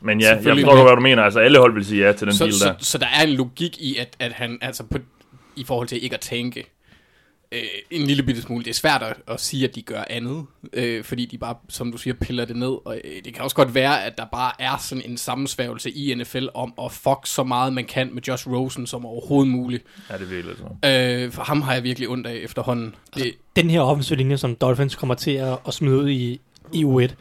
Men 0.00 0.20
ja, 0.20 0.26
jeg 0.28 0.36
forstår 0.36 0.54
med- 0.54 0.64
godt, 0.64 0.82
hvad 0.82 0.96
du 0.96 1.00
mener. 1.02 1.22
Altså, 1.22 1.40
alle 1.40 1.58
hold 1.58 1.74
vil 1.74 1.84
sige 1.84 2.06
ja 2.06 2.12
til 2.12 2.26
den 2.26 2.34
så, 2.36 2.44
deal 2.44 2.54
så, 2.54 2.64
der. 2.64 2.74
så 2.78 2.98
der 2.98 3.06
er 3.06 3.22
en 3.22 3.28
logik 3.30 3.78
i, 3.80 3.96
at, 3.96 4.16
at 4.18 4.32
han, 4.32 4.58
altså 4.60 4.82
på, 4.84 4.98
i 5.60 5.64
forhold 5.64 5.88
til 5.88 6.04
ikke 6.04 6.14
at 6.14 6.20
tænke, 6.20 6.64
øh, 7.52 7.62
en 7.90 8.06
lille 8.06 8.22
bitte 8.22 8.42
smule. 8.42 8.64
Det 8.64 8.70
er 8.70 8.74
svært 8.74 9.02
at, 9.02 9.16
at 9.26 9.40
sige, 9.40 9.64
at 9.68 9.74
de 9.74 9.82
gør 9.82 10.04
andet, 10.10 10.46
øh, 10.72 11.04
fordi 11.04 11.24
de 11.24 11.38
bare, 11.38 11.54
som 11.68 11.92
du 11.92 11.98
siger, 11.98 12.14
piller 12.14 12.44
det 12.44 12.56
ned. 12.56 12.76
Og 12.84 13.00
øh, 13.04 13.24
det 13.24 13.34
kan 13.34 13.42
også 13.42 13.56
godt 13.56 13.74
være, 13.74 14.04
at 14.04 14.18
der 14.18 14.24
bare 14.32 14.52
er 14.58 14.76
sådan 14.76 15.04
en 15.10 15.16
sammensværgelse 15.16 15.90
i 15.90 16.14
NFL 16.14 16.46
om 16.54 16.74
at 16.84 16.92
fuck 16.92 17.18
så 17.24 17.44
meget 17.44 17.72
man 17.72 17.84
kan 17.84 18.14
med 18.14 18.22
Josh 18.22 18.48
Rosen 18.48 18.86
som 18.86 19.06
overhovedet 19.06 19.52
muligt. 19.52 19.84
Ja, 20.10 20.14
det 20.14 20.22
er 20.22 20.26
virkelig 20.26 20.56
sådan. 20.56 21.24
Øh, 21.24 21.32
for 21.32 21.42
ham 21.42 21.62
har 21.62 21.74
jeg 21.74 21.82
virkelig 21.82 22.08
ondt 22.08 22.26
af 22.26 22.34
efterhånden. 22.34 22.94
Det, 23.14 23.34
den 23.56 23.70
her 23.70 23.80
offensive 23.80 24.16
linje, 24.16 24.38
som 24.38 24.54
Dolphins 24.54 24.94
kommer 24.94 25.14
til 25.14 25.30
at, 25.30 25.58
at 25.66 25.74
smide 25.74 25.96
ud 25.96 26.08
i, 26.08 26.40
i 26.72 26.84
U1, 26.84 27.12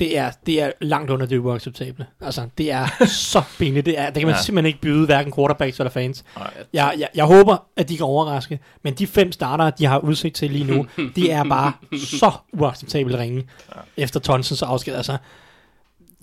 det 0.00 0.18
er, 0.18 0.30
det 0.46 0.62
er 0.62 0.70
langt 0.80 1.10
under 1.10 1.26
det 1.26 1.38
uacceptable. 1.38 2.06
Altså, 2.20 2.48
det 2.58 2.72
er 2.72 2.86
så 3.06 3.42
pinligt. 3.58 3.86
Det, 3.86 3.98
er, 3.98 4.04
det 4.06 4.14
kan 4.14 4.26
man 4.26 4.34
Ja. 4.36 4.42
simpelthen 4.42 4.66
ikke 4.66 4.80
byde, 4.80 5.06
hverken 5.06 5.32
quarterbacks 5.32 5.78
eller 5.80 5.90
fans. 5.90 6.24
Nej. 6.36 6.50
Jeg, 6.72 6.94
jeg, 6.98 7.08
jeg 7.14 7.24
håber, 7.24 7.56
at 7.76 7.88
de 7.88 7.96
kan 7.96 8.06
overraske, 8.06 8.58
men 8.84 8.94
de 8.94 9.06
fem 9.06 9.32
starter, 9.32 9.70
de 9.70 9.84
har 9.86 9.98
udsigt 9.98 10.34
til 10.36 10.50
lige 10.50 10.64
nu, 10.64 10.86
de 11.16 11.30
er 11.30 11.44
bare 11.44 11.72
så 11.98 12.30
uacceptabelt 12.52 13.16
ringe 13.18 13.44
ja. 13.76 13.80
efter 14.02 14.20
Tonsens 14.20 14.62
afsked. 14.62 14.94
Altså, 14.94 15.16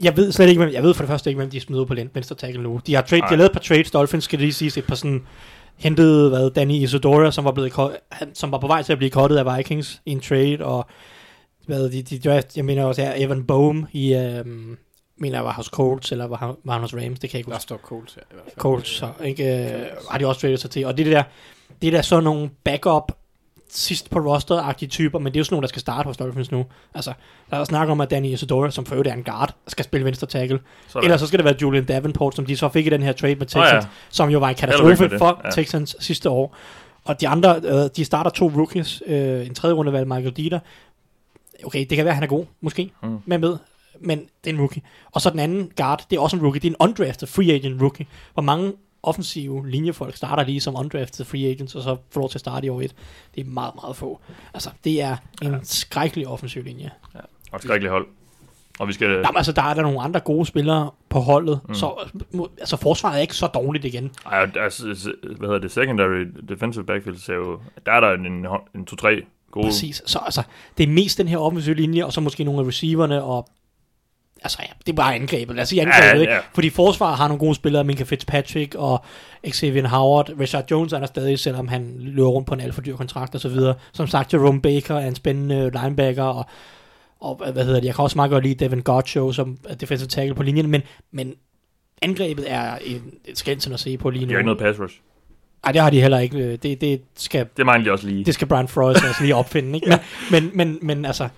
jeg 0.02 0.18
ved 0.18 0.32
slet 0.32 0.50
ikke, 0.50 0.62
hvem, 0.64 0.74
jeg 0.74 0.84
ved 0.84 0.94
for 0.94 1.04
det 1.04 1.10
første 1.10 1.30
ikke, 1.30 1.38
hvem 1.38 1.50
de 1.50 1.60
smider 1.60 1.86
på 1.86 1.96
venstre 2.14 2.36
tackle 2.36 2.64
nu. 2.64 2.82
De 2.88 2.96
har, 2.96 3.02
trade, 3.02 3.16
de 3.16 3.20
Nej. 3.22 3.30
har 3.30 3.36
lavet 3.36 3.50
et 3.50 3.54
par 3.54 3.60
trades, 3.60 3.92
Dolphins 3.92 4.24
skal 4.24 4.40
lige 4.40 4.54
sige 4.54 4.80
et 4.80 4.86
par 4.86 4.96
sådan 4.96 5.24
hentede, 5.78 6.30
hvad, 6.30 6.50
Danny 6.52 6.74
Isidora, 6.74 7.32
som 7.32 7.46
var, 7.46 7.52
blevet, 7.52 7.74
som 8.34 8.52
var 8.52 8.58
på 8.58 8.68
vej 8.68 8.82
til 8.84 8.92
at 8.92 8.98
blive 8.98 9.12
cuttet 9.12 9.38
af 9.38 9.58
Vikings 9.58 10.02
i 10.06 10.12
en 10.12 10.20
trade, 10.20 10.58
og 10.62 10.88
hvad, 11.68 11.90
de, 11.90 12.02
de 12.04 12.20
draft, 12.20 12.58
jeg 12.58 12.66
mener 12.66 12.84
også 12.86 13.02
her, 13.02 13.14
Evan 13.16 13.44
Bohm 13.44 13.86
i, 13.92 14.14
øhm, 14.14 14.78
mener 15.18 15.38
jeg 15.38 15.46
var 15.46 15.54
hos 15.54 15.66
Colts, 15.66 16.12
eller 16.12 16.28
var, 16.28 16.36
han- 16.38 16.56
var 16.64 16.74
han 16.74 16.82
hos 16.82 16.94
Rams, 16.94 17.20
det 17.20 17.30
kan 17.30 17.38
jeg 17.38 17.40
ikke 17.40 17.50
der 17.50 17.56
huske. 17.56 17.64
står 17.64 17.78
Colts 17.78 18.14
her 18.14 18.22
i 18.22 18.34
hvert 18.34 18.44
fald. 18.46 18.56
Colts, 18.58 18.90
så, 18.90 19.10
ikke, 19.24 19.64
øh, 19.74 19.82
har 20.10 20.18
de 20.18 20.26
også 20.28 20.42
tradet 20.42 20.60
sig 20.60 20.70
til. 20.72 20.86
Og 20.86 20.98
det 20.98 21.04
er 21.04 21.06
det 21.06 21.16
der, 21.16 21.24
det 21.82 21.88
er 21.88 21.92
der 21.92 22.02
sådan 22.02 22.24
nogle 22.24 22.50
backup 22.64 23.12
sidst 23.70 24.10
på 24.10 24.20
roster-agtige 24.20 24.88
typer, 24.88 25.20
men 25.20 25.26
det 25.34 25.38
er 25.38 25.40
jo 25.40 25.44
sådan 25.44 25.54
nogle, 25.54 25.62
der 25.62 25.68
skal 25.68 25.80
starte 25.80 26.08
hos 26.08 26.18
Dolphins 26.18 26.52
nu. 26.52 26.66
Altså, 26.96 27.14
der 27.52 27.58
er 27.58 27.64
snak 27.64 27.90
om, 27.90 28.02
at 28.02 28.10
Danny 28.12 28.28
Isidora, 28.28 28.72
som 28.72 28.86
for 28.86 28.96
øvrigt 28.96 29.10
er 29.10 29.14
en 29.14 29.24
guard, 29.24 29.56
skal 29.68 29.86
spille 29.86 30.06
venstre 30.06 30.28
tackle. 30.28 30.60
Sådan. 30.88 31.04
Ellers 31.04 31.20
så 31.20 31.28
skal 31.28 31.38
det 31.40 31.46
være 31.46 31.56
Julian 31.62 31.86
Davenport, 31.86 32.36
som 32.36 32.46
de 32.46 32.58
så 32.58 32.70
fik 32.70 32.88
i 32.88 32.90
den 32.90 33.04
her 33.04 33.12
trade 33.12 33.36
med 33.36 33.46
Texans, 33.46 33.64
oh, 33.66 33.70
ja. 33.70 33.76
ja. 33.76 33.82
som 34.10 34.30
jo 34.30 34.40
var 34.40 34.50
en 34.50 34.56
katastrofe 34.56 35.10
for 35.18 35.42
Ja. 35.46 35.50
Texans 35.52 35.96
sidste 36.00 36.30
år. 36.30 36.56
Og 37.06 37.22
de 37.22 37.28
andre, 37.28 37.62
øh, 37.64 37.90
de 37.96 38.06
starter 38.06 38.30
to 38.32 38.48
rookies, 38.56 39.04
øh, 39.06 39.46
en 39.48 39.54
tredje 39.56 39.76
rundevalg, 39.76 40.08
Michael 40.08 40.32
Dieter, 40.32 40.60
okay, 41.66 41.80
det 41.80 41.96
kan 41.96 42.06
være, 42.06 42.12
at 42.12 42.16
han 42.16 42.24
er 42.24 42.28
god, 42.28 42.46
måske, 42.62 42.92
Mm. 43.04 43.18
med 43.26 43.38
med, 43.38 43.58
men 44.00 44.20
det 44.20 44.50
er 44.50 44.54
en 44.54 44.60
rookie. 44.60 44.82
Og 45.12 45.22
så 45.22 45.30
den 45.30 45.40
anden 45.40 45.72
guard, 45.78 46.06
det 46.10 46.16
er 46.16 46.20
også 46.20 46.36
en 46.36 46.44
rookie, 46.44 46.60
det 46.62 46.68
er 46.68 46.72
en 46.72 46.90
undrafted 46.90 47.28
free 47.28 47.54
agent 47.54 47.82
rookie. 47.82 48.06
Hvor 48.34 48.44
mange 48.44 48.74
offensive 49.04 49.70
linjefolk 49.70 50.16
starter 50.16 50.44
lige 50.44 50.62
som 50.62 50.76
undrafted 50.80 51.26
free 51.26 51.46
agents, 51.50 51.76
og 51.76 51.82
så 51.84 51.98
får 52.12 52.22
lov 52.22 52.30
til 52.30 52.38
at 52.38 52.40
starte 52.40 52.68
i 52.68 52.70
år 52.70 52.82
1. 52.82 52.96
Det 53.36 53.42
er 53.42 53.50
meget, 53.50 53.76
meget 53.84 53.96
få. 53.96 54.20
Altså, 54.54 54.70
det 54.84 55.02
er 55.02 55.18
en 55.42 55.52
ja. 55.52 55.60
skrækkelig 55.64 56.28
offensiv 56.28 56.64
linje. 56.64 56.92
Og 57.52 57.56
et 57.56 57.62
skrækkeligt 57.62 57.92
hold. 57.92 58.08
Og 58.80 58.88
vi 58.88 58.94
skal... 58.94 59.10
Jamen, 59.10 59.36
altså, 59.38 59.52
der 59.52 59.62
er 59.62 59.74
der 59.74 59.82
nogle 59.82 60.02
andre 60.02 60.20
gode 60.20 60.46
spillere 60.46 60.92
på 61.10 61.20
holdet, 61.20 61.60
mm. 61.68 61.74
så 61.74 62.10
altså, 62.60 62.78
forsvaret 62.78 63.18
er 63.18 63.22
ikke 63.22 63.34
så 63.36 63.48
dårligt 63.48 63.86
igen. 63.86 64.12
Ej, 64.26 64.52
altså, 64.56 65.12
hvad 65.38 65.48
hedder 65.48 65.60
det? 65.60 65.72
Secondary 65.72 66.26
defensive 66.50 66.86
backfield, 66.86 67.18
så 67.18 67.32
er 67.32 67.36
jo, 67.36 67.60
der 67.86 67.92
er 67.92 68.00
der 68.00 68.12
en, 68.12 68.26
en, 68.26 68.46
en 68.76 68.86
to-tre 68.86 69.22
gode... 69.58 69.68
Præcis. 69.68 70.02
Så 70.06 70.20
altså, 70.26 70.42
det 70.78 70.84
er 70.84 70.88
mest 70.88 71.18
den 71.18 71.28
her 71.28 71.38
offensive 71.38 71.76
linje, 71.76 72.06
og 72.06 72.14
så 72.14 72.22
måske 72.22 72.44
nogle 72.44 72.62
af 72.62 72.68
receiverne, 72.68 73.24
og 73.24 73.50
altså 74.44 74.58
ja, 74.62 74.68
det 74.86 74.92
er 74.92 74.96
bare 74.96 75.16
angrebet. 75.16 75.56
Lad 75.56 75.64
os 75.64 75.70
sige 75.70 75.82
angrebet, 75.82 76.24
Ja, 76.24 76.32
ja, 76.32 76.38
ikke? 76.38 76.48
Fordi 76.54 76.70
forsvaret 76.70 77.18
har 77.18 77.28
nogle 77.28 77.40
gode 77.40 77.56
spillere, 77.56 77.84
Minka 77.84 78.04
Fitzpatrick 78.04 78.76
og 78.76 79.06
Xavier 79.50 79.88
Howard. 79.88 80.32
Richard 80.40 80.72
Jones 80.72 80.94
er 80.94 81.00
der 81.00 81.06
stadig, 81.06 81.40
selvom 81.40 81.68
han 81.68 81.96
løber 82.00 82.30
rundt 82.30 82.48
på 82.48 82.54
en 82.54 82.60
alt 82.60 82.74
for 82.74 82.82
dyr 82.82 82.96
kontrakt 82.96 83.36
og 83.36 83.42
så 83.42 83.50
videre. 83.50 83.76
Som 83.94 84.08
sagt, 84.08 84.34
Jerome 84.34 84.62
Baker 84.62 84.96
er 84.96 85.08
en 85.08 85.16
spændende 85.16 85.72
linebacker, 85.82 86.24
og, 86.24 86.46
og 87.20 87.52
hvad 87.52 87.66
hedder 87.66 87.80
det, 87.80 87.88
jeg 87.88 87.96
kan 87.96 88.04
også 88.04 88.18
meget 88.18 88.32
godt 88.32 88.44
lide 88.44 88.66
Devin 88.66 88.82
Gottschall 88.82 89.34
som 89.34 89.58
er 89.70 89.76
defensive 89.76 90.08
tackle 90.08 90.36
på 90.36 90.44
linjen, 90.44 90.68
men, 90.68 90.82
men 91.12 91.34
angrebet 92.02 92.52
er 92.52 92.76
en, 92.76 93.14
et 93.26 93.38
skændsel 93.38 93.74
at 93.74 93.80
se 93.80 93.98
på 93.98 94.10
lige 94.10 94.26
nu. 94.26 94.32
har 94.32 94.40
ikke 94.40 94.46
noget 94.46 94.60
pass 94.60 94.80
rush. 94.80 94.96
Ej, 95.64 95.72
det 95.72 95.82
har 95.82 95.90
de 95.90 96.02
heller 96.02 96.20
ikke. 96.20 96.58
Det, 96.58 96.82
det 96.82 97.02
skal 97.16 97.48
Det 97.58 97.66
mangler 97.66 97.84
de 97.84 97.92
også 97.92 98.08
lige. 98.08 98.26
det 98.26 98.34
skal 98.34 98.48
Brian 98.48 98.68
Flores 98.68 99.04
altså 99.04 99.24
lige 99.24 99.36
opfinde, 99.42 99.76
ikke? 99.76 99.88
Men, 99.88 100.00
men, 100.32 100.52
men, 100.54 100.80
men 100.82 101.06
altså, 101.06 101.30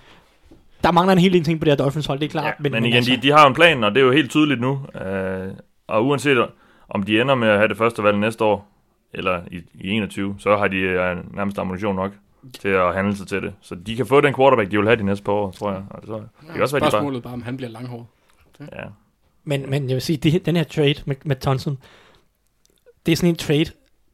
der 0.84 0.90
mangler 0.90 1.12
en 1.12 1.18
hel 1.18 1.32
del 1.32 1.44
ting 1.44 1.60
på 1.60 1.64
det 1.64 1.70
her 1.72 1.76
Dolphins 1.76 2.06
hold, 2.06 2.18
det 2.18 2.26
er 2.26 2.30
klart. 2.30 2.44
Ja, 2.46 2.52
men, 2.58 2.72
men 2.72 2.84
igen, 2.84 2.96
altså. 2.96 3.12
de, 3.12 3.22
de 3.22 3.30
har 3.30 3.46
en 3.46 3.54
plan, 3.54 3.84
og 3.84 3.94
det 3.94 4.00
er 4.00 4.04
jo 4.04 4.12
helt 4.12 4.30
tydeligt 4.30 4.60
nu. 4.60 4.80
Øh, 5.06 5.52
og 5.86 6.06
uanset 6.06 6.46
om 6.88 7.02
de 7.02 7.20
ender 7.20 7.34
med 7.34 7.48
at 7.48 7.56
have 7.56 7.68
det 7.68 7.76
første 7.76 8.02
valg 8.02 8.18
næste 8.18 8.44
år, 8.44 8.68
eller 9.14 9.40
i, 9.50 9.56
i 9.74 9.90
21, 9.90 10.34
så 10.38 10.56
har 10.56 10.68
de 10.68 10.76
øh, 10.76 11.36
nærmest 11.36 11.58
ammunition 11.58 11.96
nok 11.96 12.12
til 12.60 12.68
at 12.68 12.94
handle 12.94 13.16
sig 13.16 13.26
til 13.26 13.42
det. 13.42 13.54
Så 13.60 13.74
de 13.74 13.96
kan 13.96 14.06
få 14.06 14.20
den 14.20 14.34
quarterback, 14.34 14.70
de 14.70 14.76
vil 14.76 14.86
have 14.86 14.96
de 14.96 15.02
næste 15.04 15.24
par 15.24 15.32
år, 15.32 15.50
tror 15.50 15.72
jeg. 15.72 15.82
Og 15.90 16.02
så, 16.06 16.12
det 16.12 16.52
kan 16.52 16.62
også 16.62 16.76
være, 16.76 16.80
de 16.80 16.84
bare... 16.84 16.90
Spørgsmålet 16.90 17.22
bare, 17.22 17.32
om 17.32 17.42
han 17.42 17.56
bliver 17.56 17.70
langhåret. 17.70 18.06
Ja. 18.60 18.84
Men, 19.44 19.70
men 19.70 19.88
jeg 19.88 19.94
vil 19.94 20.02
sige, 20.02 20.16
det, 20.16 20.46
den 20.46 20.56
her 20.56 20.64
trade 20.64 20.94
med, 21.04 21.16
med 21.24 21.36
Thompson, 21.36 21.78
det 23.06 23.12
er 23.12 23.16
sådan 23.16 23.28
en 23.28 23.36
trade, 23.36 23.66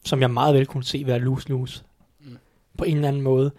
som 0.07 0.21
jeg 0.21 0.31
meget 0.31 0.55
vel 0.55 0.67
kunne 0.67 0.85
se 0.85 1.07
være 1.07 1.19
lose-lose. 1.19 1.83
Mm. 2.21 2.39
På 2.79 2.85
en 2.85 2.97
eller 2.97 3.09
anden 3.09 3.23
måde. 3.23 3.51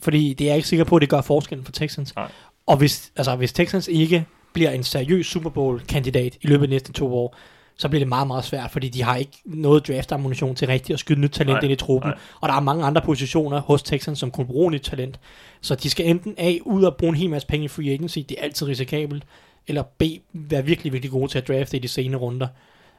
Fordi 0.00 0.34
det 0.34 0.44
er 0.44 0.48
jeg 0.48 0.56
ikke 0.56 0.68
sikker 0.68 0.84
på, 0.84 0.96
at 0.96 1.00
det 1.00 1.08
gør 1.08 1.20
forskellen 1.20 1.64
for 1.64 1.72
Texans. 1.72 2.16
Nej. 2.16 2.30
Og 2.66 2.76
hvis, 2.76 3.12
altså, 3.16 3.36
hvis 3.36 3.52
Texans 3.52 3.88
ikke 3.88 4.26
bliver 4.52 4.70
en 4.70 4.84
seriøs 4.84 5.26
Super 5.26 5.50
Bowl-kandidat 5.50 6.38
i 6.42 6.46
løbet 6.46 6.62
af 6.62 6.68
de 6.68 6.74
næste 6.74 6.92
to 6.92 7.14
år, 7.14 7.36
så 7.76 7.88
bliver 7.88 8.00
det 8.00 8.08
meget, 8.08 8.26
meget 8.26 8.44
svært, 8.44 8.70
fordi 8.70 8.88
de 8.88 9.02
har 9.02 9.16
ikke 9.16 9.38
noget 9.44 9.86
draft-ammunition 9.86 10.54
til 10.54 10.66
rigtigt 10.68 10.94
at 10.94 11.00
skyde 11.00 11.20
nyt 11.20 11.30
talent 11.30 11.54
Nej, 11.54 11.60
ind 11.62 11.72
i 11.72 11.76
truppen. 11.76 12.10
nej. 12.10 12.18
Og 12.40 12.48
der 12.48 12.54
er 12.54 12.60
mange 12.60 12.84
andre 12.84 13.00
positioner 13.00 13.60
hos 13.60 13.82
Texans, 13.82 14.18
som 14.18 14.30
kunne 14.30 14.46
bruge 14.46 14.70
nyt 14.70 14.80
talent. 14.80 15.20
Så 15.60 15.74
de 15.74 15.90
skal 15.90 16.06
enten 16.06 16.34
A, 16.38 16.54
ud 16.64 16.84
og 16.84 16.96
bruge 16.96 17.08
en 17.08 17.16
hel 17.16 17.30
masse 17.30 17.48
penge 17.48 17.64
i 17.64 17.68
free 17.68 17.90
agency, 17.92 18.18
det 18.18 18.38
er 18.38 18.42
altid 18.42 18.66
risikabelt, 18.66 19.24
eller 19.66 19.82
B, 19.82 20.02
være 20.32 20.64
virkelig, 20.64 20.92
virkelig 20.92 21.10
gode 21.10 21.28
til 21.28 21.38
at 21.38 21.48
drafte 21.48 21.76
i 21.76 21.80
de 21.80 21.88
senere 21.88 22.20
runder. 22.20 22.48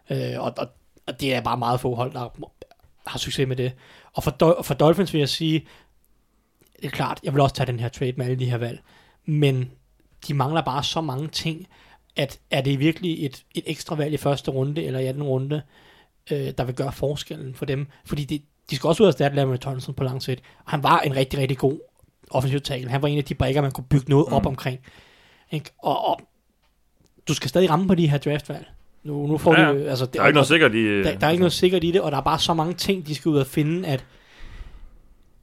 Øh, 0.09 0.17
og, 0.37 0.53
og, 0.57 0.67
og 1.07 1.21
det 1.21 1.35
er 1.35 1.41
bare 1.41 1.57
meget 1.57 1.79
få 1.79 1.95
hold, 1.95 2.13
der 2.13 2.51
har 3.07 3.19
succes 3.19 3.47
med 3.47 3.55
det. 3.55 3.73
Og 4.13 4.23
for, 4.23 4.31
Dol- 4.31 4.61
for 4.63 4.73
Dolphins 4.73 5.13
vil 5.13 5.19
jeg 5.19 5.29
sige, 5.29 5.65
det 6.75 6.85
er 6.85 6.89
klart, 6.89 7.19
jeg 7.23 7.33
vil 7.33 7.41
også 7.41 7.55
tage 7.55 7.67
den 7.67 7.79
her 7.79 7.89
trade 7.89 8.13
med 8.17 8.25
alle 8.25 8.39
de 8.39 8.49
her 8.49 8.57
valg, 8.57 8.81
men 9.25 9.71
de 10.27 10.33
mangler 10.33 10.61
bare 10.61 10.83
så 10.83 11.01
mange 11.01 11.27
ting, 11.27 11.67
at 12.15 12.39
er 12.51 12.61
det 12.61 12.79
virkelig 12.79 13.25
et, 13.25 13.43
et 13.55 13.63
ekstra 13.67 13.95
valg 13.95 14.13
i 14.13 14.17
første 14.17 14.51
runde 14.51 14.83
eller 14.83 14.99
i 14.99 15.05
anden 15.05 15.23
runde, 15.23 15.61
øh, 16.31 16.51
der 16.57 16.63
vil 16.63 16.75
gøre 16.75 16.91
forskellen 16.91 17.55
for 17.55 17.65
dem. 17.65 17.87
Fordi 18.05 18.25
det, 18.25 18.41
de 18.69 18.75
skal 18.75 18.87
også 18.87 19.03
ud 19.03 19.07
af 19.07 19.11
erstatte 19.11 19.35
Larry 19.35 19.57
Thompson 19.57 19.93
på 19.93 20.03
lang 20.03 20.23
sigt. 20.23 20.41
Og 20.65 20.71
han 20.71 20.83
var 20.83 20.99
en 20.99 21.15
rigtig, 21.15 21.39
rigtig 21.39 21.57
god 21.57 21.79
offensiv 22.29 22.61
tackle. 22.61 22.89
Han 22.89 23.01
var 23.01 23.07
en 23.07 23.17
af 23.17 23.23
de 23.23 23.35
brækker, 23.35 23.61
man 23.61 23.71
kunne 23.71 23.83
bygge 23.89 24.09
noget 24.09 24.25
op 24.27 24.41
Mm. 24.41 24.47
omkring. 24.47 24.79
Ikke? 25.51 25.71
Og, 25.77 26.05
og 26.05 26.21
du 27.27 27.33
skal 27.33 27.49
stadig 27.49 27.69
ramme 27.69 27.87
på 27.87 27.95
de 27.95 28.07
her 28.09 28.17
draftvalg. 28.17 28.67
Nu, 29.03 29.27
nu 29.27 29.37
får 29.37 29.59
Ja, 29.59 29.71
du, 29.73 29.77
altså, 29.87 30.05
det, 30.05 30.13
Der 30.13 30.21
er 30.21 30.27
ikke 30.27 30.35
noget 30.35 30.47
sikkert 30.47 30.73
i... 30.73 31.03
der, 31.03 31.17
der 31.17 31.27
er 31.27 31.31
ikke 31.31 31.41
noget 31.41 31.53
sikkert 31.53 31.83
i 31.83 31.91
det, 31.91 32.01
og 32.01 32.11
der 32.11 32.17
er 32.17 32.21
bare 32.21 32.39
så 32.39 32.53
mange 32.53 32.73
ting, 32.73 33.07
de 33.07 33.15
skal 33.15 33.29
ud 33.29 33.37
og 33.37 33.47
finde, 33.47 33.87
at 33.87 34.05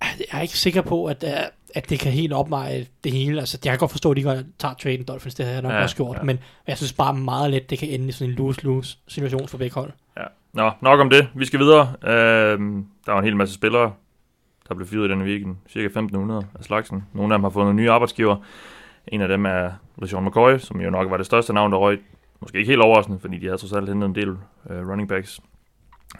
jeg 0.01 0.38
er 0.38 0.40
ikke 0.40 0.59
sikker 0.59 0.83
på, 0.83 1.07
at, 1.07 1.25
øh, 1.25 1.31
at 1.75 1.90
det 1.90 2.01
kan 2.01 2.12
helt 2.12 2.33
opveje 2.33 2.87
det 3.05 3.12
hele. 3.12 3.40
Altså, 3.40 3.59
jeg 3.64 3.71
kan 3.73 3.79
godt 3.79 3.90
forstå, 3.90 4.11
at 4.11 4.16
de 4.16 4.23
godt 4.23 4.47
tager 4.59 4.75
traden 4.75 5.05
Dolphins, 5.05 5.35
det 5.35 5.44
havde 5.44 5.55
jeg 5.55 5.62
nok 5.62 5.73
Ja, 5.73 5.83
også 5.83 5.97
gjort, 5.97 6.16
ja. 6.16 6.23
men 6.23 6.38
jeg 6.66 6.77
synes 6.77 6.92
bare 6.92 7.14
meget 7.14 7.51
let, 7.51 7.71
det 7.71 7.79
kan 7.79 7.88
ende 7.88 8.09
i 8.09 8.12
sådan 8.12 8.31
en 8.31 8.37
lose-lose 8.38 8.99
situation 9.09 9.49
for 9.49 9.59
begge 9.59 9.75
hold. 9.75 9.92
Ja. 10.16 10.23
Nå, 10.53 10.71
nok 10.83 11.01
om 11.01 11.11
det. 11.11 11.29
Vi 11.35 11.44
skal 11.44 11.61
videre. 11.61 11.92
Øhm, 12.05 12.87
der 13.07 13.12
var 13.12 13.18
en 13.18 13.25
hel 13.25 13.37
masse 13.37 13.55
spillere, 13.55 13.92
der 14.68 14.75
blev 14.75 14.87
fyret 14.87 15.09
i 15.09 15.11
denne 15.11 15.25
weekend. 15.25 15.57
Cirka 15.68 15.87
1500 15.87 16.47
af 16.59 16.64
slagsen. 16.64 17.05
Nogle 17.12 17.35
af 17.35 17.38
dem 17.38 17.44
har 17.44 17.51
fundet 17.51 17.75
nye 17.75 17.90
arbejdsgiver. 17.90 18.37
En 19.09 19.21
af 19.21 19.29
dem 19.29 19.47
er 19.47 19.71
LeSean 20.03 20.25
McCoy, 20.25 20.59
som 20.59 20.81
jo 20.81 20.90
nok 20.90 21.11
var 21.11 21.16
det 21.16 21.27
største 21.27 21.53
navn, 21.53 21.73
der 21.73 21.79
røg. 21.79 22.01
Måske 22.40 22.59
ikke 22.59 22.70
helt 22.70 22.83
overraskende, 22.83 23.18
fordi 23.18 23.38
de 23.38 23.46
havde 23.46 23.59
trods 23.59 23.72
alt 23.72 23.88
hentet 23.88 24.07
en 24.07 24.14
del 24.14 24.29
øh, 24.70 24.88
running 24.88 25.09
backs 25.09 25.40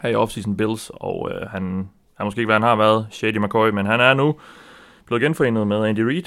her 0.01 0.09
i 0.09 0.15
offseason 0.15 0.57
Bills, 0.57 0.91
og 0.93 1.31
øh, 1.31 1.49
han 1.49 1.89
har 2.17 2.25
måske 2.25 2.39
ikke, 2.39 2.47
hvad 2.47 2.55
han 2.55 2.61
har 2.61 2.75
været, 2.75 3.07
Shady 3.11 3.37
McCoy, 3.37 3.69
men 3.69 3.85
han 3.85 3.99
er 3.99 4.13
nu 4.13 4.35
blevet 5.05 5.21
genforenet 5.21 5.67
med 5.67 5.85
Andy 5.85 5.99
Reid, 5.99 6.23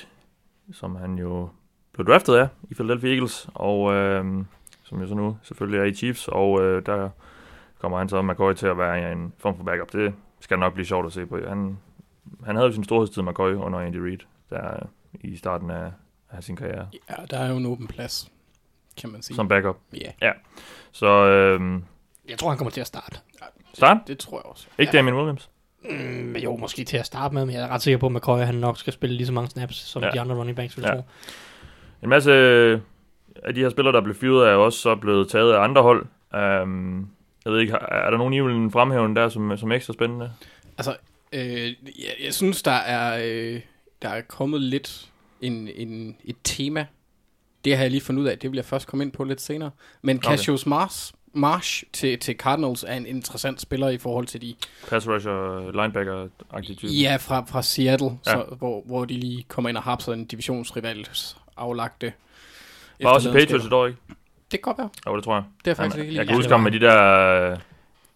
som 0.73 0.97
han 0.97 1.19
jo 1.19 1.49
blev 1.93 2.07
draftet 2.07 2.35
af 2.35 2.49
i 2.71 2.75
Philadelphia 2.75 3.11
Eagles, 3.11 3.49
og 3.55 3.93
øh, 3.95 4.45
som 4.83 5.01
jo 5.01 5.07
så 5.07 5.15
nu 5.15 5.37
selvfølgelig 5.43 5.81
er 5.81 5.85
i 5.85 5.95
Chiefs, 5.95 6.29
og 6.29 6.63
øh, 6.63 6.87
der 6.87 7.09
kommer 7.79 7.99
han 7.99 8.09
så 8.09 8.23
McCoy 8.23 8.53
til 8.53 8.67
at 8.67 8.79
være 8.79 9.13
en 9.13 9.33
form 9.39 9.57
for 9.57 9.65
backup. 9.65 9.93
Det 9.93 10.15
skal 10.41 10.59
nok 10.59 10.75
blive 10.75 10.87
sjovt 10.87 11.07
at 11.07 11.13
se 11.13 11.27
på. 11.27 11.39
Han, 11.49 11.79
han 12.45 12.57
havde 12.57 12.67
jo 12.67 12.73
sin 12.73 12.85
storhedstid 12.85 13.23
McCoy 13.23 13.55
under 13.55 13.79
Andy 13.79 13.97
Reid, 13.97 14.19
der 14.51 14.87
i 15.21 15.37
starten 15.37 15.71
af, 15.71 15.93
af 16.31 16.45
sin 16.45 16.57
karriere 16.57 16.89
Ja, 16.93 17.15
der 17.31 17.39
er 17.39 17.51
jo 17.51 17.57
en 17.57 17.67
åben 17.67 17.87
plads, 17.87 18.31
kan 19.01 19.11
man 19.11 19.23
sige. 19.23 19.37
som 19.37 19.49
backup. 19.49 19.77
Ja, 20.23 20.33
Så 20.93 21.07
øh, 21.07 21.81
Jeg 22.29 22.39
tror, 22.39 22.49
han 22.49 22.59
kommer 22.59 22.71
til 22.71 22.81
at 22.81 22.87
starte. 22.87 23.19
start. 23.75 23.97
det 24.07 24.19
tror 24.19 24.39
jeg 24.39 24.45
også. 24.47 24.67
Ikke 24.79 24.91
ja. 24.93 24.99
Damien 24.99 25.17
Williams. 25.17 25.51
Mm, 25.91 26.37
jo, 26.37 26.57
måske 26.57 26.85
til 26.85 26.97
at 26.97 27.07
starte 27.07 27.35
med, 27.35 27.47
men 27.47 27.55
jeg 27.55 27.63
er 27.63 27.69
ret 27.69 27.83
sikker 27.83 27.99
på, 27.99 28.07
at 28.07 28.13
McCoy 28.13 28.39
han 28.39 28.55
nok 28.55 28.79
skal 28.79 28.93
spille 28.93 29.17
lige 29.17 29.27
så 29.27 29.33
mange 29.33 29.51
snaps, 29.51 29.77
som 29.77 30.03
Ja. 30.03 30.09
ja. 30.09 30.13
de 30.13 30.21
andre 30.21 30.35
running 30.37 30.57
backs 30.57 30.77
vil 30.77 30.85
Ja. 30.89 30.95
tro. 30.95 31.03
En 32.03 32.09
masse 32.09 32.33
af 33.43 33.55
de 33.55 33.61
her 33.61 33.71
spillere, 33.71 33.95
der 33.95 34.01
blev 34.01 34.15
fyret, 34.15 34.49
er 34.49 34.55
også 34.55 34.79
så 34.79 34.97
blevet 34.97 35.29
taget 35.29 35.53
af 35.55 35.61
andre 35.61 35.83
hold. 35.83 36.07
Um, 36.63 37.09
jeg 37.45 37.53
ved 37.53 37.61
ikke, 37.61 37.73
er 37.73 38.11
der 38.11 38.19
nogen, 38.19 38.35
I 38.35 38.41
vil 38.41 38.71
fremhæve 38.71 39.15
der 39.15 39.29
som, 39.29 39.57
som 39.57 39.73
ekstra 39.73 39.93
spændende? 39.93 40.33
Altså, 40.79 40.97
øh, 41.33 41.67
jeg, 41.67 41.75
jeg 42.25 42.35
synes, 42.35 42.63
der 42.63 42.71
er, 42.73 43.21
øh, 43.25 43.61
der 44.03 44.09
er 44.09 44.21
kommet 44.21 44.61
lidt 44.61 45.09
en, 45.41 45.69
en, 45.75 46.17
et 46.25 46.37
tema. 46.45 46.87
Det 47.65 47.77
har 47.77 47.85
jeg 47.85 47.91
lige 47.91 48.01
fundet 48.01 48.23
ud 48.23 48.27
af. 48.29 48.39
Det 48.39 48.51
vil 48.51 48.57
jeg 48.57 48.65
først 48.65 48.87
komme 48.87 49.05
ind 49.05 49.13
på 49.13 49.25
lidt 49.25 49.41
senere. 49.41 49.71
Men 50.03 50.17
Okay. 50.17 50.29
Cassius 50.31 50.67
Mars, 50.67 51.13
Marsh 51.33 51.85
til, 51.93 52.19
til 52.19 52.37
Cardinals 52.37 52.85
er 52.89 52.95
en 52.95 53.07
interessant 53.07 53.61
spiller 53.61 53.89
i 53.89 53.99
forhold 53.99 54.27
til 54.27 54.43
de 54.43 54.55
Pass 54.89 55.09
rusher, 55.09 55.71
linebacker-agtig 55.73 56.77
type. 56.77 56.93
Ja, 56.93 57.17
fra, 57.17 57.45
fra 57.49 57.63
Seattle, 57.63 58.11
Ja. 58.27 58.33
Så, 58.33 58.45
hvor, 58.59 58.83
hvor 58.87 59.05
de 59.05 59.15
lige 59.15 59.45
kommer 59.49 59.69
ind 59.69 59.77
og 59.77 59.83
har 59.83 60.09
en 60.09 60.25
divisionsrivals 60.25 61.37
aflagte. 61.57 62.13
Var 63.03 63.11
også 63.11 63.31
i. 63.31 63.33
Patriots 63.33 63.67
et 63.67 63.73
år, 63.73 63.87
ikke? 63.87 63.99
Det 64.51 64.51
kan 64.51 64.61
godt 64.61 64.79
være. 64.79 64.89
Jo, 65.07 65.17
det 65.17 65.25
tror 65.25 65.35
jeg. 65.35 65.45
Det 65.65 65.71
er 65.71 65.75
faktisk 65.75 65.97
Han, 65.97 66.07
ikke 66.07 66.17
jeg 66.19 66.27
kan 66.27 66.37
huske 66.37 66.51
ham 66.53 66.61
med 66.61 66.71
de 66.73 66.81
der 66.81 67.51
øh, 67.53 67.59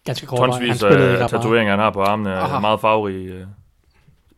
Ganske 0.05 0.25
kort. 0.25 0.39
tonsvis 0.39 0.83
af 0.83 1.29
tatoveringer, 1.29 1.71
han 1.73 1.79
har 1.79 1.89
på 1.91 2.01
armene. 2.01 2.33
Aha. 2.33 2.45
Aha. 2.45 2.59
Meget 2.59 2.81
farverige. 2.81 3.47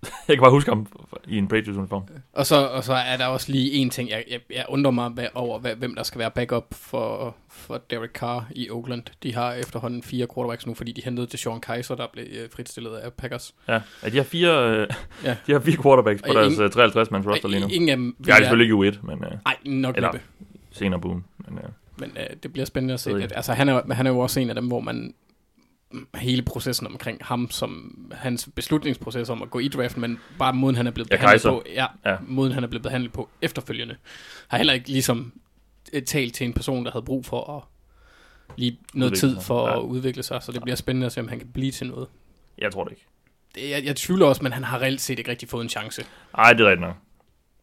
jeg 0.28 0.36
kan 0.38 0.42
bare 0.42 0.52
huske 0.52 0.72
ham 0.72 0.88
i 1.28 1.38
en 1.38 1.48
Patriots-uniform. 1.48 2.04
Og 2.34 2.46
så, 2.46 2.68
og 2.68 2.84
så 2.84 2.94
er 2.94 3.18
der 3.18 3.26
også 3.26 3.52
lige 3.52 3.72
en 3.72 3.90
ting, 3.90 4.10
jeg, 4.10 4.24
jeg, 4.30 4.40
jeg 4.50 4.66
undrer 4.70 4.92
mig 4.92 5.10
hvad, 5.10 5.28
over, 5.36 5.60
hvad, 5.60 5.76
hvem 5.76 5.96
der 5.96 6.04
skal 6.04 6.20
være 6.20 6.32
backup 6.32 6.66
for, 6.72 7.36
for 7.50 7.78
Derek 7.90 8.10
Carr 8.12 8.48
i 8.52 8.70
Oakland. 8.70 9.04
De 9.24 9.36
har 9.36 9.54
efterhånden 9.54 10.04
fire 10.04 10.28
quarterbacks 10.36 10.68
nu, 10.68 10.74
fordi 10.74 10.92
de 10.92 11.02
hentede 11.06 11.28
til 11.28 11.40
Sean 11.40 11.60
Kaiser, 11.62 11.96
der 11.96 12.08
blev 12.14 12.26
øh, 12.32 12.50
fritstillet 12.56 12.96
af 12.96 13.14
Packers. 13.14 13.56
Ja, 13.68 13.80
ja 14.04 14.10
de 14.10 14.18
har 14.18 14.24
fire, 14.24 14.70
øh, 14.70 14.88
Ja. 15.26 15.36
de 15.48 15.52
har 15.52 15.60
fire 15.60 15.84
quarterbacks 15.84 16.22
på 16.22 16.30
Og 16.30 16.36
deres 16.36 16.54
ingen- 16.54 16.64
øh, 16.64 16.86
53-mands 16.86 17.28
roster 17.28 17.48
lige 17.50 17.62
nu. 17.62 17.68
Ingen 17.68 17.90
af 17.90 17.98
dem 17.98 18.16
Jeg 18.28 18.32
er 18.34 18.38
selvfølgelig 18.38 18.84
ikke 18.84 18.98
U1, 18.98 19.06
men 19.06 19.24
øh, 19.24 19.32
Ej, 19.46 19.56
nok 19.66 19.96
Eller- 19.96 20.12
næppe. 20.12 20.26
senere 20.72 21.02
boom. 21.02 21.24
Men, 21.48 21.58
øh, 21.58 21.70
Men 21.98 22.12
øh, 22.20 22.36
det 22.44 22.54
bliver 22.54 22.66
spændende 22.66 22.94
at 22.94 23.00
se. 23.00 23.12
At, 23.12 23.34
altså, 23.36 23.54
han 23.54 23.70
er, 23.70 23.94
han 23.94 24.06
er 24.08 24.12
jo 24.12 24.20
også 24.20 24.40
en 24.40 24.50
af 24.50 24.56
dem, 24.56 24.68
hvor 24.68 24.80
man 24.80 25.14
hele 26.16 26.42
processen 26.42 26.88
omkring 26.88 27.18
ham, 27.22 27.52
som 27.52 27.96
hans 28.16 28.50
beslutningsproces 28.56 29.30
om 29.30 29.42
at 29.42 29.50
gå 29.50 29.60
i 29.60 29.68
draften, 29.68 30.02
men 30.02 30.20
bare 30.40 30.54
måden 30.54 30.76
han 30.76 30.88
er 30.88 30.92
blevet 30.92 31.10
Ja, 31.12 31.16
behandlet 31.16 31.32
Kaiser. 31.32 31.50
på, 31.50 31.64
ja, 31.68 31.86
Ja. 32.06 32.12
ja, 32.12 32.18
måden 32.28 32.54
han 32.54 32.64
er 32.64 32.68
blevet 32.68 32.84
behandlet 32.84 33.14
på 33.14 33.30
efterfølgende, 33.42 33.96
har 34.48 34.58
heller 34.58 34.74
ikke 34.74 34.90
ligesom 34.90 35.34
øh, 35.94 36.04
talt 36.04 36.34
til 36.34 36.46
en 36.46 36.54
person, 36.54 36.86
der 36.86 36.92
havde 36.92 37.06
brug 37.06 37.26
for 37.26 37.58
at 37.58 37.64
lige 38.58 38.80
noget 38.94 39.12
Udvikle 39.12 39.30
tid 39.30 39.42
for 39.42 39.68
Ja. 39.68 39.78
at 39.78 39.82
udvikle 39.82 40.24
sig, 40.24 40.44
så 40.44 40.52
det 40.52 40.62
bliver 40.62 40.76
spændende 40.76 41.06
at 41.06 41.12
se, 41.12 41.20
om 41.22 41.28
han 41.28 41.40
kan 41.40 41.48
blive 41.48 41.72
til 41.72 41.88
noget. 41.88 42.08
jeg 42.58 42.72
tror 42.74 42.84
det 42.84 42.92
ikke. 42.92 43.06
Det, 43.56 43.70
jeg, 43.70 43.86
jeg 43.86 43.96
tvivler 43.96 44.26
også, 44.26 44.44
men 44.44 44.52
han 44.54 44.64
har 44.64 44.82
reelt 44.82 45.02
set 45.02 45.20
ikke 45.20 45.32
rigtig 45.32 45.50
fået 45.50 45.64
en 45.64 45.70
chance. 45.70 46.06
Ej, 46.38 46.54
det 46.54 46.62
er 46.62 46.66
rigtigt 46.70 46.82
nok. 46.82 46.96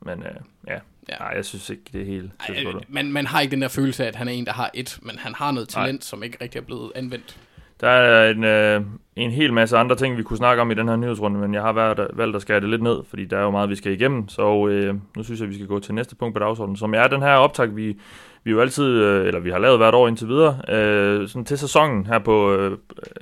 Men 0.03 0.19
øh, 0.23 0.29
ja, 0.67 0.73
Ja. 0.73 0.79
ja. 1.09 1.19
Nej, 1.19 1.29
jeg 1.29 1.45
synes 1.45 1.71
ikke, 1.71 1.83
det 1.93 2.01
er 2.01 2.05
helt... 2.07 2.31
Ej, 2.49 2.73
man, 2.89 3.13
man 3.13 3.27
har 3.27 3.41
ikke 3.41 3.51
den 3.51 3.63
der 3.63 3.69
følelse 3.69 4.05
af, 4.05 4.09
at 4.09 4.17
han 4.17 4.29
er 4.29 4.33
en, 4.33 4.47
der 4.47 4.53
har 4.53 4.71
et, 4.75 4.99
men 5.03 5.19
han 5.19 5.35
har 5.35 5.51
noget 5.51 5.69
talent, 5.69 6.05
som 6.05 6.23
ikke 6.23 6.39
rigtig 6.41 6.59
er 6.59 6.63
blevet 6.63 6.93
anvendt. 6.95 7.37
Der 7.81 7.89
er 7.89 8.31
en, 8.31 8.45
øh, 8.45 8.81
en 9.17 9.31
hel 9.31 9.53
masse 9.53 9.77
andre 9.77 9.97
ting, 9.97 10.17
vi 10.17 10.23
kunne 10.23 10.37
snakke 10.37 10.63
om 10.63 10.71
i 10.71 10.75
den 10.75 10.89
her 10.89 10.97
nyhedsrunde, 10.97 11.41
men 11.41 11.55
jeg 11.55 11.63
har 11.63 11.73
været, 11.73 12.09
valgt 12.13 12.37
at 12.37 12.43
skære 12.43 12.61
det 12.61 12.69
lidt 12.69 12.83
ned, 12.83 12.97
fordi 13.09 13.25
der 13.25 13.39
er 13.39 13.43
jo 13.43 13.51
meget, 13.51 13.71
vi 13.71 13.77
skal 13.77 13.93
igennem. 13.93 14.29
Så 14.29 14.67
øh, 14.67 14.95
nu 15.17 15.23
synes 15.23 15.41
jeg, 15.41 15.49
vi 15.49 15.55
skal 15.55 15.67
gå 15.67 15.79
til 15.79 15.95
næste 15.95 16.17
punkt 16.17 16.35
på 16.35 16.39
dagsordenen, 16.39 16.77
som 16.77 16.95
er 16.95 17.07
den 17.07 17.23
her 17.23 17.35
optag, 17.35 17.77
vi, 17.77 17.97
vi 18.45 18.51
jo 18.51 18.61
altid, 18.61 18.85
øh, 18.85 19.27
eller 19.27 19.41
vi 19.41 19.51
har 19.51 19.59
lavet 19.59 19.79
hvert 19.79 19.95
år 19.95 20.09
indtil 20.09 20.29
videre, 20.29 20.61
øh, 20.69 21.29
sådan 21.29 21.45
til 21.45 21.59
sæsonen 21.59 22.07
her 22.07 22.19
på 22.19 22.53
øh, 22.53 22.79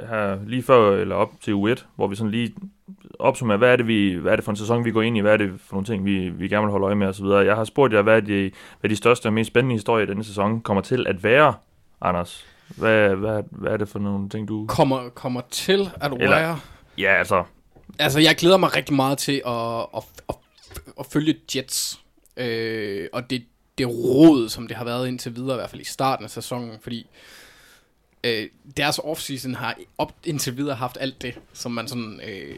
her 0.08 0.38
lige 0.46 0.62
før 0.62 0.96
eller 0.96 1.14
op 1.14 1.30
til 1.40 1.52
U1, 1.52 1.84
hvor 1.96 2.06
vi 2.06 2.16
sådan 2.16 2.30
lige 2.30 2.54
opsummerer, 3.18 3.58
hvad 3.58 3.72
er 3.72 3.76
det, 3.76 3.86
vi, 3.86 4.12
hvad 4.12 4.32
er 4.32 4.36
det 4.36 4.44
for 4.44 4.52
en 4.52 4.56
sæson, 4.56 4.84
vi 4.84 4.90
går 4.90 5.02
ind 5.02 5.16
i, 5.16 5.20
hvad 5.20 5.32
er 5.32 5.36
det 5.36 5.52
for 5.58 5.74
nogle 5.74 5.86
ting, 5.86 6.04
vi, 6.04 6.28
vi 6.28 6.48
gerne 6.48 6.64
vil 6.64 6.70
holde 6.70 6.86
øje 6.86 6.94
med 6.94 7.06
osv. 7.06 7.26
Jeg 7.26 7.56
har 7.56 7.64
spurgt 7.64 7.92
jer, 7.92 8.02
hvad 8.02 8.16
er 8.16 8.20
de, 8.20 8.50
hvad 8.80 8.90
de 8.90 8.96
største 8.96 9.26
og 9.26 9.32
mest 9.32 9.46
spændende 9.46 9.74
historier 9.74 10.06
i 10.06 10.08
denne 10.08 10.24
sæson 10.24 10.60
kommer 10.60 10.80
til 10.80 11.06
at 11.08 11.24
være, 11.24 11.54
Anders. 12.00 12.53
Hvad, 12.68 13.08
hvad, 13.14 13.42
hvad 13.50 13.72
er 13.72 13.76
det 13.76 13.88
for 13.88 13.98
nogle 13.98 14.28
ting, 14.28 14.48
du... 14.48 14.66
Kommer, 14.66 15.08
kommer 15.08 15.40
til 15.50 15.90
at 16.00 16.12
Eller- 16.12 16.28
være... 16.28 16.60
Ja, 16.98 17.18
altså, 17.18 17.44
Altså, 17.98 18.20
jeg 18.20 18.36
glæder 18.36 18.56
mig 18.56 18.76
rigtig 18.76 18.94
meget 18.94 19.18
til 19.18 19.42
at, 19.46 19.80
at, 19.96 20.02
at, 20.28 20.34
at 21.00 21.06
følge 21.06 21.34
Jets. 21.56 22.00
Øh, 22.36 23.08
og 23.12 23.30
det, 23.30 23.44
det 23.78 23.88
råd, 23.88 24.48
som 24.48 24.68
det 24.68 24.76
har 24.76 24.84
været 24.84 25.08
indtil 25.08 25.36
videre, 25.36 25.54
i 25.54 25.58
hvert 25.58 25.70
fald 25.70 25.80
i 25.82 25.84
starten 25.84 26.24
af 26.24 26.30
sæsonen, 26.30 26.70
fordi 26.82 27.06
øh, 28.24 28.46
deres 28.76 29.00
offseason 29.04 29.54
har 29.54 29.76
op, 29.98 30.12
indtil 30.24 30.56
videre 30.56 30.74
haft 30.76 30.98
alt 31.00 31.22
det, 31.22 31.34
som 31.52 31.72
man 31.72 31.88
sådan 31.88 32.20
øh, 32.28 32.56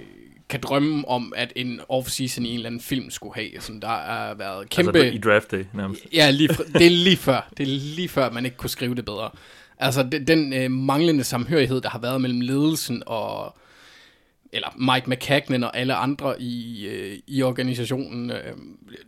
kan 0.49 0.61
drømme 0.61 1.09
om, 1.09 1.33
at 1.37 1.53
en 1.57 1.81
offseason 1.89 2.45
i 2.45 2.49
en 2.49 2.55
eller 2.55 2.67
anden 2.67 2.81
film 2.81 3.11
skulle 3.11 3.35
have. 3.35 3.51
Sådan, 3.61 3.81
der 3.81 3.89
har 3.89 4.35
været 4.35 4.71
kæmpe... 4.71 4.99
altså 4.99 5.15
i 5.15 5.19
draft 5.19 5.51
day 5.51 5.65
nærmest. 5.75 6.03
Ja, 6.13 6.31
lige 6.31 6.49
det 6.49 6.87
er 6.87 6.91
lige 6.91 7.17
før. 7.17 7.49
Det 7.57 7.63
er 7.63 7.67
lige 7.67 8.09
før, 8.09 8.31
man 8.31 8.45
ikke 8.45 8.57
kunne 8.57 8.71
skrive 8.71 8.95
det 8.95 9.05
bedre. 9.05 9.31
Altså, 9.79 10.03
den, 10.03 10.27
den 10.27 10.53
øh, 10.53 10.71
manglende 10.71 11.25
samhørighed, 11.25 11.81
der 11.81 11.89
har 11.89 11.99
været 11.99 12.21
mellem 12.21 12.41
ledelsen 12.41 13.03
og 13.07 13.57
eller 14.53 14.95
Mike 14.95 15.11
McCagnan 15.11 15.65
og 15.65 15.77
alle 15.77 15.95
andre 15.95 16.43
i, 16.43 16.87
øh, 16.87 17.19
i 17.27 17.43
organisationen. 17.43 18.31
Øh, 18.31 18.57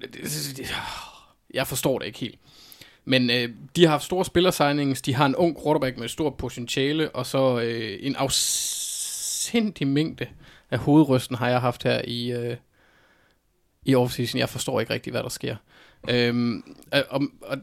det, 0.00 0.14
det, 0.14 0.22
det, 0.56 0.74
jeg 1.54 1.66
forstår 1.66 1.98
det 1.98 2.06
ikke 2.06 2.18
helt. 2.18 2.38
Men 3.04 3.30
øh, 3.30 3.48
de 3.76 3.82
har 3.84 3.90
haft 3.90 4.04
store 4.04 4.24
spillersignings, 4.24 5.02
de 5.02 5.14
har 5.14 5.26
en 5.26 5.36
ung 5.36 5.56
quarterback 5.62 5.98
med 5.98 6.08
stort 6.08 6.34
potentiale, 6.34 7.10
og 7.10 7.26
så 7.26 7.60
øh, 7.60 7.98
en 8.00 8.16
afsindig 8.16 9.86
mængde 9.86 10.26
af 10.70 10.78
hovedrysten 10.78 11.36
har 11.36 11.48
jeg 11.48 11.60
haft 11.60 11.82
her 11.82 12.02
i, 12.04 12.32
øh, 12.32 12.56
i 13.84 13.94
offseason. 13.94 14.38
Jeg 14.38 14.48
forstår 14.48 14.80
ikke 14.80 14.92
rigtig, 14.92 15.10
hvad 15.10 15.22
der 15.22 15.28
sker. 15.28 15.56
Øh, 16.10 16.62
og, 16.92 17.22
og, 17.42 17.58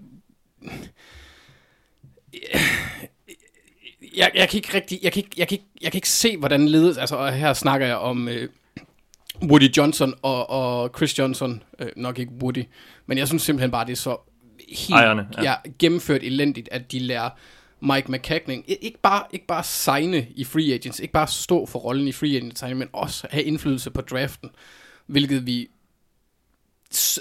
jeg, 4.17 4.31
jeg 4.35 4.49
kan 4.49 4.57
ikke 4.57 4.73
rigtig, 4.73 4.99
jeg 5.03 5.11
kan 5.11 5.19
ikke, 5.23 5.35
jeg 5.37 5.47
kan 5.47 5.55
ikke, 5.55 5.65
jeg 5.81 5.91
kan 5.91 5.97
ikke 5.97 6.09
se, 6.09 6.37
hvordan 6.37 6.67
ledes, 6.67 6.97
altså 6.97 7.15
og 7.15 7.33
her 7.33 7.53
snakker 7.53 7.87
jeg 7.87 7.95
om 7.95 8.27
øh, 8.27 8.49
Woody 9.43 9.77
Johnson 9.77 10.13
og, 10.21 10.49
og 10.49 10.89
Chris 10.97 11.19
Johnson, 11.19 11.63
øh, 11.79 11.87
nok 11.95 12.19
ikke 12.19 12.31
Woody, 12.41 12.63
men 13.05 13.17
jeg 13.17 13.27
synes 13.27 13.43
simpelthen 13.43 13.71
bare, 13.71 13.85
det 13.85 13.91
er 13.91 13.95
så 13.95 14.17
helt 14.69 14.91
Ejerne, 14.91 15.27
ja. 15.37 15.43
ja. 15.43 15.55
Gennemført 15.79 16.23
elendigt, 16.23 16.69
at 16.71 16.91
de 16.91 16.99
lærer 16.99 17.29
Mike 17.79 18.11
McCagnon, 18.11 18.63
i- 18.67 18.73
ikke 18.81 18.97
bare, 19.01 19.23
ikke 19.31 19.45
bare 19.47 19.63
signe 19.63 20.27
i 20.35 20.43
free 20.43 20.73
agents, 20.73 20.99
ikke 20.99 21.11
bare 21.13 21.27
stå 21.27 21.65
for 21.65 21.79
rollen 21.79 22.07
i 22.07 22.11
free 22.11 22.35
agent 22.35 22.59
signing, 22.59 22.77
men 22.79 22.89
også 22.93 23.27
have 23.29 23.43
indflydelse 23.43 23.91
på 23.91 24.01
draften, 24.01 24.49
hvilket 25.05 25.45
vi 25.47 25.67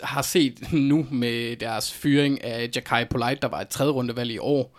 har 0.03 0.23
set 0.23 0.73
nu 0.73 1.07
med 1.11 1.57
deres 1.57 1.93
fyring 1.93 2.45
af 2.45 2.71
Jakai 2.77 3.05
Polite, 3.05 3.39
der 3.43 3.49
var 3.49 3.61
et 3.61 3.69
tredje 3.69 3.93
rundevalg 3.93 4.31
i 4.31 4.39
år, 4.39 4.79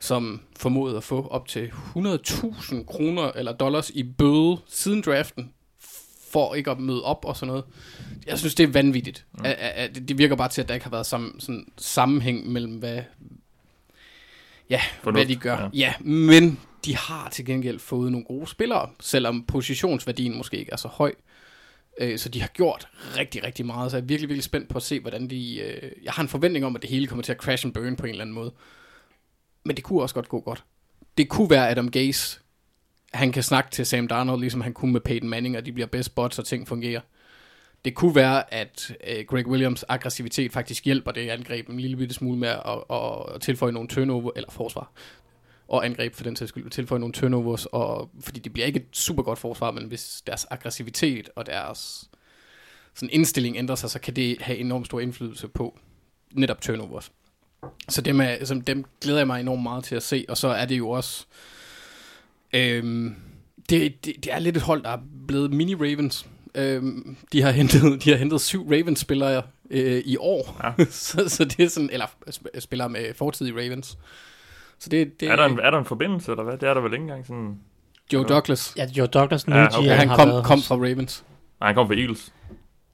som 0.00 0.40
formodede 0.58 0.96
at 0.96 1.04
få 1.04 1.26
op 1.26 1.48
til 1.48 1.66
100.000 1.96 2.84
kroner 2.84 3.32
eller 3.32 3.52
dollars 3.52 3.90
i 3.90 4.02
bøde 4.02 4.56
siden 4.68 5.00
draften, 5.02 5.52
for 6.30 6.54
ikke 6.54 6.70
at 6.70 6.78
møde 6.80 7.04
op 7.04 7.24
og 7.24 7.36
sådan 7.36 7.46
noget. 7.46 7.64
Jeg 8.26 8.38
synes, 8.38 8.54
det 8.54 8.64
er 8.64 8.72
vanvittigt. 8.72 9.26
Mm. 9.38 9.44
At, 9.44 9.52
at, 9.52 9.96
at, 9.96 10.08
det 10.08 10.18
virker 10.18 10.36
bare 10.36 10.48
til, 10.48 10.62
at 10.62 10.68
der 10.68 10.74
ikke 10.74 10.84
har 10.84 10.90
været 10.90 11.06
sam, 11.06 11.36
sådan 11.40 11.66
sammenhæng 11.78 12.52
mellem, 12.52 12.72
hvad, 12.72 13.02
ja, 14.70 14.80
Fornuft, 15.02 15.18
hvad 15.26 15.26
de 15.34 15.40
gør. 15.40 15.56
ja. 15.56 15.62
Ja. 15.62 15.68
ja, 15.74 15.94
men 16.04 16.60
de 16.84 16.96
har 16.96 17.28
til 17.32 17.44
gengæld 17.44 17.78
fået 17.78 18.12
nogle 18.12 18.24
gode 18.26 18.46
spillere, 18.46 18.90
selvom 19.00 19.42
positionsværdien 19.44 20.36
måske 20.36 20.56
ikke 20.56 20.72
er 20.72 20.76
så 20.76 20.88
høj. 20.88 21.12
Øh, 22.00 22.18
Så 22.18 22.28
de 22.28 22.40
har 22.40 22.48
gjort 22.48 22.88
rigtig, 23.16 23.44
rigtig 23.44 23.66
meget, 23.66 23.90
så 23.90 23.96
jeg 23.96 24.02
er 24.02 24.06
virkelig, 24.06 24.28
virkelig 24.28 24.44
spændt 24.44 24.68
på 24.68 24.78
at 24.78 24.82
se, 24.82 25.00
hvordan 25.00 25.30
de... 25.30 25.58
øh, 25.58 25.90
Jeg 26.04 26.12
har 26.12 26.22
en 26.22 26.28
forventning 26.28 26.66
om, 26.66 26.76
at 26.76 26.82
det 26.82 26.90
hele 26.90 27.06
kommer 27.06 27.22
til 27.22 27.32
at 27.32 27.38
crash 27.38 27.66
and 27.66 27.74
burn 27.74 27.96
på 27.96 28.06
en 28.06 28.10
eller 28.10 28.22
anden 28.24 28.34
måde. 28.34 28.52
Men 29.64 29.76
det 29.76 29.84
kunne 29.84 30.02
også 30.02 30.14
godt 30.14 30.28
gå 30.28 30.40
godt. 30.40 30.64
Det 31.18 31.28
kunne 31.28 31.50
være 31.50 31.70
Adam 31.70 31.90
Gase. 31.90 32.40
Han 33.12 33.32
kan 33.32 33.42
snakke 33.42 33.70
til 33.70 33.86
Sam 33.86 34.08
Darnold, 34.08 34.40
ligesom 34.40 34.60
han 34.60 34.72
kunne 34.72 34.92
med 34.92 35.00
Peyton 35.00 35.28
Manning, 35.28 35.56
og 35.56 35.66
de 35.66 35.72
bliver 35.72 35.86
best 35.86 36.14
bots, 36.14 36.38
og 36.38 36.44
ting 36.44 36.68
fungerer. 36.68 37.00
Det 37.84 37.94
kunne 37.94 38.14
være, 38.14 38.54
at 38.54 38.96
øh, 39.06 39.24
Greg 39.24 39.46
Williams 39.46 39.84
aggressivitet 39.88 40.52
faktisk 40.52 40.84
hjælper 40.84 41.12
det 41.12 41.28
angreb 41.28 41.68
en 41.68 41.80
lille 41.80 41.96
bitte 41.96 42.14
smule 42.14 42.38
med 42.38 42.48
at, 42.48 42.84
at, 42.90 43.34
at 43.34 43.40
tilføje 43.40 43.72
nogle 43.72 43.88
turnover, 43.88 44.30
eller 44.36 44.50
forsvar, 44.50 44.92
og 45.68 45.84
angreb 45.84 46.14
for 46.14 46.24
den 46.24 46.36
sags 46.36 46.48
skyld, 46.48 46.70
tilføje 46.70 46.98
nogle 46.98 47.12
turnovers, 47.12 47.66
og, 47.66 48.10
fordi 48.20 48.40
det 48.40 48.52
bliver 48.52 48.66
ikke 48.66 48.80
et 48.80 48.86
super 48.92 49.22
godt 49.22 49.38
forsvar, 49.38 49.70
men 49.70 49.84
hvis 49.84 50.22
deres 50.26 50.46
aggressivitet 50.50 51.30
og 51.36 51.46
deres 51.46 52.10
sådan 52.94 53.10
indstilling 53.12 53.56
ændrer 53.56 53.76
sig, 53.76 53.90
så 53.90 54.00
kan 54.00 54.16
det 54.16 54.42
have 54.42 54.58
enormt 54.58 54.86
stor 54.86 55.00
indflydelse 55.00 55.48
på 55.48 55.78
netop 56.32 56.60
turnovers. 56.60 57.12
Så 57.88 58.00
dem, 58.00 58.20
er, 58.20 58.44
som 58.44 58.60
dem 58.60 58.84
glæder 59.00 59.18
jeg 59.18 59.26
mig 59.26 59.40
enormt 59.40 59.62
meget 59.62 59.84
til 59.84 59.96
at 59.96 60.02
se, 60.02 60.24
og 60.28 60.36
så 60.36 60.48
er 60.48 60.64
det 60.64 60.78
jo 60.78 60.90
også... 60.90 61.26
Øhm, 62.52 63.14
det, 63.70 64.04
det, 64.04 64.24
det 64.24 64.32
er 64.32 64.38
lidt 64.38 64.56
et 64.56 64.62
hold, 64.62 64.82
der 64.82 64.90
er 64.90 64.98
blevet 65.28 65.50
mini-Ravens. 65.52 66.26
Øhm, 66.54 67.16
de, 67.32 67.42
har 67.42 67.50
hentet, 67.50 67.82
de 68.04 68.10
har 68.10 68.16
hentet 68.16 68.40
syv 68.40 68.68
Ravens-spillere 68.70 69.42
øh, 69.70 70.02
i 70.04 70.16
år. 70.20 70.60
Ja. 70.78 70.84
så, 70.90 71.24
så 71.28 71.44
det 71.44 71.60
er 71.60 71.68
sådan... 71.68 71.90
Eller 71.92 72.06
sp- 72.06 72.60
spillere 72.60 72.88
med 72.88 73.14
fortid 73.14 73.46
i 73.46 73.52
Ravens. 73.52 73.98
Så 74.78 74.88
det, 74.88 75.20
det 75.20 75.28
Er 75.28 75.36
der, 75.36 75.44
en, 75.44 75.58
er 75.58 75.70
der 75.70 75.78
en 75.78 75.84
forbindelse, 75.84 76.30
eller 76.30 76.44
hvad? 76.44 76.58
Det 76.58 76.68
er 76.68 76.74
der 76.74 76.80
vel 76.80 76.92
ikke 76.92 77.02
engang 77.02 77.26
sådan... 77.26 77.58
Joe 78.12 78.24
Douglas. 78.24 78.72
Ja, 78.76 78.86
Joe 78.96 79.06
Douglas, 79.06 79.46
nye 79.48 79.56
Ja, 79.56 79.78
okay. 79.78 79.88
han 79.88 80.08
har 80.08 80.16
kom, 80.16 80.44
kom 80.44 80.62
fra 80.62 80.74
Ravens. 80.74 81.24
Nej, 81.60 81.68
han 81.68 81.74
kom 81.74 81.86
fra 81.86 81.94
Eagles. 81.94 82.32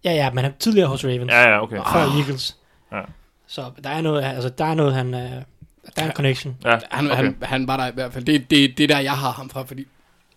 Ja, 0.05 0.13
ja, 0.13 0.31
men 0.31 0.45
han 0.45 0.53
er 0.53 0.57
tidligere 0.59 0.89
hos 0.89 1.05
Ravens. 1.05 1.33
Ja, 1.33 1.51
ja, 1.51 1.63
okay. 1.63 1.77
Før 1.77 2.19
Eagles. 2.21 2.57
Ja. 2.93 3.01
Så 3.47 3.65
der 3.85 3.91
er 3.91 4.01
noget, 4.01 4.23
altså 4.25 4.49
der 4.49 4.65
er 4.65 4.75
noget, 4.75 4.95
han, 4.95 5.15
øh, 5.15 5.21
der 5.21 5.43
er 5.97 6.07
en 6.07 6.13
connection. 6.13 6.57
Ja, 6.65 6.79
Han, 6.91 7.07
okay. 7.11 7.17
han, 7.17 7.37
han 7.43 7.67
var 7.69 7.77
der 7.77 7.87
i 7.87 7.91
hvert 7.95 8.13
fald. 8.13 8.25
Det, 8.25 8.51
det, 8.51 8.79
det 8.79 8.85
er 8.85 8.89
der, 8.89 8.99
jeg 8.99 9.13
har 9.13 9.31
ham 9.33 9.49
fra, 9.51 9.63
fordi 9.63 9.87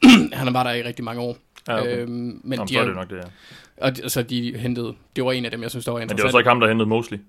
han 0.34 0.54
var 0.54 0.64
der 0.64 0.72
i 0.72 0.84
rigtig 0.84 1.06
mange 1.06 1.22
år. 1.22 1.38
Ja, 1.68 1.82
okay. 1.82 1.98
Øhm, 1.98 2.42
men 2.44 2.60
Nå, 2.60 2.66
de, 2.66 2.74
så 2.74 2.80
er 2.80 2.86
det 2.86 2.96
nok 2.96 3.10
det, 3.10 3.16
ja. 3.16 3.22
og 3.86 3.98
de, 3.98 4.10
så 4.10 4.22
de 4.22 4.58
hentede, 4.58 4.94
det 5.16 5.26
var 5.26 5.32
en 5.32 5.46
af 5.46 5.52
dem, 5.52 5.62
jeg 5.62 5.70
synes, 5.70 5.86
der 5.86 5.92
var 5.92 6.00
Men 6.00 6.04
interessant. 6.04 6.18
det 6.18 6.24
var 6.26 6.32
så 6.32 6.38
ikke 6.38 6.50
ham, 6.50 6.60
der 6.60 6.68
hentede 6.68 6.90
Mosley. 6.90 7.20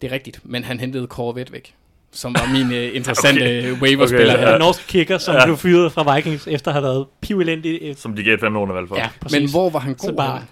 Det 0.00 0.08
er 0.10 0.14
rigtigt, 0.14 0.40
men 0.44 0.64
han 0.64 0.80
hentede 0.80 1.06
Corvette 1.06 1.52
væk, 1.52 1.74
som 2.12 2.34
var 2.34 2.52
min 2.52 2.66
uh, 2.66 2.94
interessante 2.98 3.40
Okay. 3.42 3.70
okay. 3.72 3.82
waiver-spiller 3.82 4.34
Okay, 4.34 4.42
Ja. 4.46 4.54
En 4.54 4.58
norsk 4.60 4.86
kicker, 4.88 5.18
som 5.18 5.34
Ja. 5.34 5.44
blev 5.44 5.56
fyret 5.56 5.92
fra 5.92 6.14
Vikings, 6.14 6.46
efter 6.46 6.68
at 6.70 6.74
have 6.74 6.82
været 6.82 7.06
pivelendig. 7.20 7.96
Som 7.96 8.16
de 8.16 8.22
gav 8.24 8.34
et 8.34 8.40
fem 8.40 8.56
under 8.56 8.74
valg 8.74 8.88
for. 8.88 8.96
Ja, 8.96 9.08
præcis. 9.20 9.40
Men 9.40 9.50
hvor 9.50 9.70
var 9.70 9.78
han 9.80 9.98
Så 9.98 10.06
god? 10.08 10.16
bare, 10.16 10.32
henne? 10.32 10.46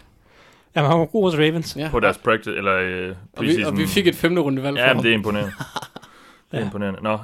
Jamen, 0.77 0.91
han 0.91 0.99
var 1.01 1.05
god 1.07 1.31
hos 1.31 1.39
Ravens. 1.39 1.77
ja. 1.77 1.89
På 1.91 2.01
deres 2.01 2.19
practice, 2.19 2.57
eller 2.57 2.75
øh, 2.77 3.09
og, 3.09 3.17
vi, 3.43 3.47
preseason. 3.47 3.73
og 3.73 3.79
vi 3.79 3.87
fik 3.87 4.07
et 4.07 4.15
femte 4.15 4.43
runde 4.43 4.63
valg 4.63 4.77
for 4.79 4.83
Ja, 4.83 4.87
men 4.89 4.97
ham. 4.97 5.03
det 5.03 5.11
er 5.11 5.15
imponerende. 5.15 5.53
Det 6.51 6.59
er 6.59 6.63
Ja. 6.63 6.67
imponerende. 6.67 7.01
Nå, 7.03 7.19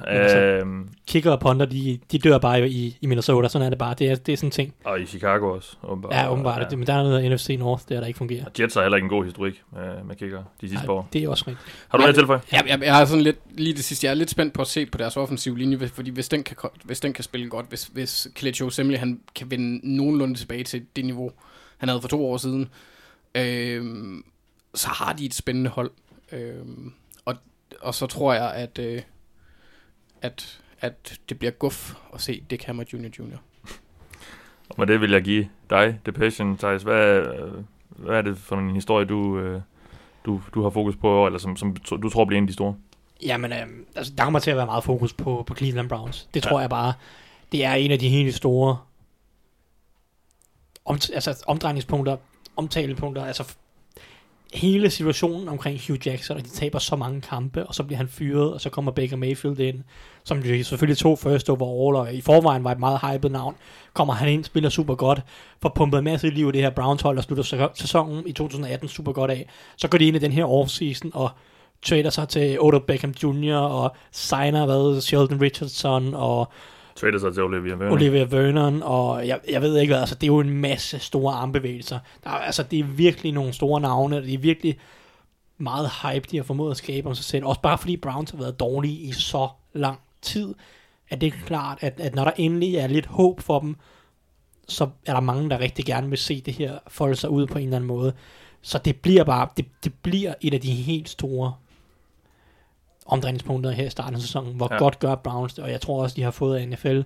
øhm, 0.61 0.89
Kicker 1.07 1.31
og 1.31 1.39
punter, 1.39 1.65
de, 1.65 1.99
de 2.11 2.19
dør 2.19 2.37
bare 2.37 2.69
i, 2.69 2.97
i 3.01 3.07
Minnesota. 3.07 3.47
Sådan 3.47 3.65
er 3.65 3.69
det 3.69 3.77
bare. 3.79 3.95
Det 3.99 4.09
er, 4.11 4.15
det 4.15 4.33
er 4.33 4.37
sådan 4.37 4.47
en 4.47 4.51
ting. 4.51 4.73
og 4.83 5.01
i 5.01 5.05
Chicago 5.05 5.55
også. 5.55 5.75
Åbenbart. 5.83 6.13
Ja, 6.13 6.31
åbenbart. 6.31 6.61
Ja. 6.61 6.67
Ja. 6.71 6.75
Men 6.77 6.87
der 6.87 6.93
er 6.93 7.03
noget 7.03 7.23
af 7.23 7.31
NFC 7.31 7.55
North, 7.59 7.83
der, 7.89 7.99
der 7.99 8.07
ikke 8.07 8.17
fungerer. 8.17 8.45
Og 8.45 8.51
Jets 8.59 8.75
har 8.75 8.81
heller 8.81 8.95
ikke 8.97 9.05
en 9.05 9.09
god 9.09 9.23
historik 9.25 9.61
med, 9.73 10.03
med 10.03 10.15
kicker 10.15 10.43
de 10.61 10.69
sidste 10.69 10.85
par 10.85 10.93
år. 10.93 11.07
det 11.13 11.23
er 11.23 11.29
også 11.29 11.43
rigtigt. 11.47 11.85
Har 11.89 11.97
du 11.97 12.01
Nej, 12.01 12.05
noget 12.05 12.09
at 12.09 12.15
tilføje? 12.19 12.39
Jeg, 12.51 12.63
jeg, 12.67 12.79
jeg 12.87 13.01
er 13.01 13.05
sådan 13.05 13.23
lidt, 13.23 13.37
lige 13.57 13.73
det 13.73 13.83
sidste, 13.83 14.05
jeg 14.05 14.11
er 14.11 14.15
lidt 14.15 14.29
spændt 14.29 14.53
på 14.53 14.61
at 14.61 14.67
se 14.67 14.85
på 14.85 14.97
deres 14.97 15.17
offensive 15.17 15.57
linje, 15.57 15.77
hvis- 15.77 15.91
fordi 15.91 16.09
hvis 16.09 16.29
den 16.29 16.43
kan, 16.43 16.55
ko- 16.55 16.73
hvis 16.83 16.99
den 16.99 17.13
kan 17.13 17.23
spille 17.23 17.49
godt, 17.49 17.65
hvis, 17.69 17.89
hvis 17.93 18.27
Kelechi 18.35 18.63
Osemele, 18.63 18.97
han 18.97 19.19
kan 19.35 19.51
vende 19.51 19.95
nogenlunde 19.95 20.35
tilbage 20.35 20.63
til 20.63 20.81
det 20.95 21.05
niveau, 21.05 21.31
han 21.77 21.89
havde 21.89 22.01
for 22.01 22.07
to 22.07 22.25
år 22.31 22.37
siden, 22.37 22.69
øhm, 23.35 24.23
så 24.75 24.87
har 24.87 25.13
de 25.13 25.25
et 25.25 25.33
spændende 25.33 25.69
hold. 25.69 25.91
Øhm, 26.31 26.93
og, 27.25 27.35
og 27.81 27.95
så 27.95 28.07
tror 28.07 28.33
jeg, 28.33 28.53
at, 28.53 28.79
øh, 28.79 29.01
at, 30.21 30.61
at 30.79 31.19
det 31.29 31.39
bliver 31.39 31.51
guf 31.51 31.93
at 32.13 32.21
se 32.21 32.43
Dick 32.49 32.63
Hammer 32.63 32.83
Jr. 32.93 33.09
Jr. 33.19 33.37
Og 34.69 34.75
med 34.77 34.87
det 34.87 35.01
vil 35.01 35.11
jeg 35.11 35.21
give 35.21 35.49
dig, 35.69 35.99
The 36.03 36.11
Passion, 36.11 36.57
Thijs. 36.57 36.83
Hvad, 36.83 37.17
øh, 37.17 37.63
hvad 37.87 38.17
er 38.17 38.21
det 38.21 38.37
for 38.37 38.55
en 38.55 38.69
historie, 38.75 39.05
du, 39.05 39.39
øh, 39.39 39.61
du, 40.25 40.41
du 40.53 40.63
har 40.63 40.69
fokus 40.69 40.95
på, 40.95 41.25
eller 41.25 41.39
som, 41.39 41.57
som 41.57 41.75
du 41.75 42.09
tror 42.09 42.25
bliver 42.25 42.37
en 42.37 42.43
af 42.43 42.47
de 42.47 42.53
store? 42.53 42.75
Jamen, 43.25 43.53
øhm, 43.53 43.85
altså, 43.95 44.13
der 44.17 44.23
kommer 44.23 44.39
til 44.39 44.51
at 44.51 44.57
være 44.57 44.65
meget 44.65 44.83
fokus 44.83 45.13
på, 45.13 45.43
på 45.47 45.55
Cleveland 45.55 45.89
Browns. 45.89 46.29
Det 46.33 46.45
Ja. 46.45 46.49
tror 46.49 46.59
jeg 46.59 46.69
bare, 46.69 46.93
det 47.51 47.65
er 47.65 47.73
en 47.73 47.91
af 47.91 47.99
de 47.99 48.09
helt 48.09 48.35
store 48.35 48.77
om, 50.85 50.95
altså, 51.13 51.43
omdrejningspunkter, 51.47 52.17
omtalepunkter. 52.59 53.25
Altså, 53.25 53.55
hele 54.53 54.89
situationen 54.89 55.49
omkring 55.49 55.79
Hugh 55.87 56.07
Jackson, 56.07 56.37
og 56.37 56.43
de 56.43 56.49
taber 56.49 56.79
så 56.79 56.95
mange 56.95 57.21
kampe, 57.21 57.65
og 57.67 57.75
så 57.75 57.83
bliver 57.83 57.97
han 57.97 58.07
fyret, 58.07 58.53
og 58.53 58.61
så 58.61 58.69
kommer 58.69 58.91
Baker 58.91 59.15
Mayfield 59.15 59.59
ind, 59.59 59.83
som 60.23 60.39
jo 60.39 60.63
selvfølgelig 60.63 60.97
tog 60.97 61.19
first 61.19 61.49
overall, 61.49 61.95
og 61.95 62.13
i 62.13 62.21
forvejen 62.21 62.63
var 62.63 62.71
et 62.71 62.79
meget 62.79 62.99
hyped 63.01 63.29
navn. 63.29 63.55
Kommer 63.93 64.13
han 64.13 64.29
ind, 64.29 64.43
spiller 64.43 64.69
super 64.69 64.95
godt, 64.95 65.21
får 65.61 65.71
pumpet 65.75 65.97
en 65.97 66.03
masse 66.03 66.29
liv 66.29 66.49
i 66.49 66.51
det 66.51 66.61
her 66.61 66.69
Browns 66.69 67.01
hold, 67.01 67.17
og 67.17 67.23
slutter 67.23 67.69
sæsonen 67.75 68.27
i 68.27 68.31
2018 68.31 68.89
super 68.89 69.11
godt 69.11 69.31
af. 69.31 69.49
Så 69.77 69.87
går 69.87 69.97
de 69.97 70.07
ind 70.07 70.15
i 70.15 70.19
den 70.19 70.31
her 70.31 70.45
offseason, 70.45 71.11
og 71.13 71.29
trader 71.81 72.09
sig 72.09 72.29
til 72.29 72.61
Odell 72.61 72.83
Beckham 72.87 73.13
Jr., 73.23 73.55
og 73.55 73.95
signer 74.11 74.65
hvad, 74.65 75.01
Sheldon 75.01 75.41
Richardson, 75.41 76.13
og 76.13 76.51
Trader 76.99 77.19
sig 77.19 77.33
til 77.33 77.43
Olivia 77.43 77.75
Vernon. 77.75 77.93
Olivia 77.93 78.23
Vernon, 78.23 78.83
og 78.83 79.27
jeg, 79.27 79.39
jeg 79.49 79.61
ved 79.61 79.77
ikke 79.77 79.93
hvad, 79.93 79.99
altså 79.99 80.15
det 80.15 80.23
er 80.23 80.27
jo 80.27 80.39
en 80.39 80.49
masse 80.49 80.99
store 80.99 81.33
armbevægelser. 81.33 81.99
Der 82.23 82.29
er, 82.29 82.33
altså 82.33 82.63
det 82.63 82.79
er 82.79 82.83
virkelig 82.83 83.31
nogle 83.31 83.53
store 83.53 83.81
navne, 83.81 84.17
og 84.17 84.23
det 84.23 84.33
er 84.33 84.37
virkelig 84.37 84.79
meget 85.57 85.89
hype, 86.03 86.27
de 86.31 86.37
har 86.37 86.43
formået 86.43 86.71
at 86.71 86.77
skabe 86.77 87.09
om 87.09 87.15
sig 87.15 87.25
selv. 87.25 87.45
Også 87.45 87.61
bare 87.61 87.77
fordi 87.77 87.97
Browns 87.97 88.31
har 88.31 88.37
været 88.37 88.59
dårlige 88.59 88.99
i 88.99 89.11
så 89.11 89.49
lang 89.73 89.99
tid, 90.21 90.55
at 91.09 91.21
det 91.21 91.27
er 91.27 91.31
klart, 91.45 91.77
at, 91.81 91.99
at 91.99 92.15
når 92.15 92.23
der 92.23 92.31
endelig 92.37 92.75
er 92.75 92.87
lidt 92.87 93.05
håb 93.05 93.41
for 93.41 93.59
dem, 93.59 93.75
så 94.67 94.87
er 95.05 95.13
der 95.13 95.21
mange, 95.21 95.49
der 95.49 95.59
rigtig 95.59 95.85
gerne 95.85 96.09
vil 96.09 96.17
se 96.17 96.41
det 96.41 96.53
her 96.53 96.77
folde 96.87 97.15
sig 97.15 97.29
ud 97.29 97.47
på 97.47 97.57
en 97.57 97.63
eller 97.63 97.75
anden 97.75 97.87
måde. 97.87 98.13
Så 98.61 98.77
det 98.77 98.95
bliver 98.95 99.23
bare, 99.23 99.47
det, 99.57 99.65
det 99.83 99.93
bliver 99.93 100.33
et 100.41 100.53
af 100.53 100.61
de 100.61 100.71
helt 100.71 101.09
store 101.09 101.53
omdrejningspunkter 103.09 103.71
her 103.71 103.85
i 103.85 103.89
starten 103.89 104.15
af 104.15 104.21
sæsonen, 104.21 104.53
hvor 104.55 104.67
Ja. 104.71 104.75
ja. 104.75 104.79
godt 104.79 104.99
gør 104.99 105.15
Browns 105.15 105.53
det, 105.53 105.63
og 105.63 105.71
jeg 105.71 105.81
tror 105.81 106.03
også, 106.03 106.15
de 106.15 106.23
har 106.23 106.31
fået 106.31 106.57
af 106.57 106.67
NFL 106.67 107.01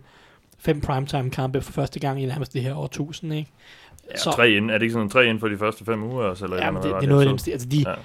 fem 0.60 0.82
primetime 0.82 1.30
kampe 1.30 1.62
for 1.62 1.72
første 1.72 2.00
gang 2.00 2.24
i 2.24 2.26
nærmest 2.26 2.54
det 2.54 2.62
her 2.62 2.76
årtusind, 2.76 3.34
ikke? 3.34 3.52
Ja, 4.12 4.18
Så- 4.18 4.32
tre 4.32 4.52
ind. 4.52 4.72
Er 4.72 4.74
det 4.74 4.82
ikke 4.82 4.94
sådan 4.94 5.10
tre 5.10 5.26
ind 5.28 5.40
for 5.40 5.48
de 5.48 5.58
første 5.58 5.86
fem 5.86 6.04
uger? 6.04 6.24
Også, 6.24 6.46
eller 6.46 6.58
Ja, 6.58 6.68
eller 6.68 6.80
hvad 6.82 6.92
det, 6.92 7.02
det 7.02 7.06
er 7.08 7.10
noget 7.10 7.28
af. 7.48 7.52
Altså, 7.52 7.68
de, 7.72 7.78
Ja. 7.78 7.90
ja. 7.90 7.96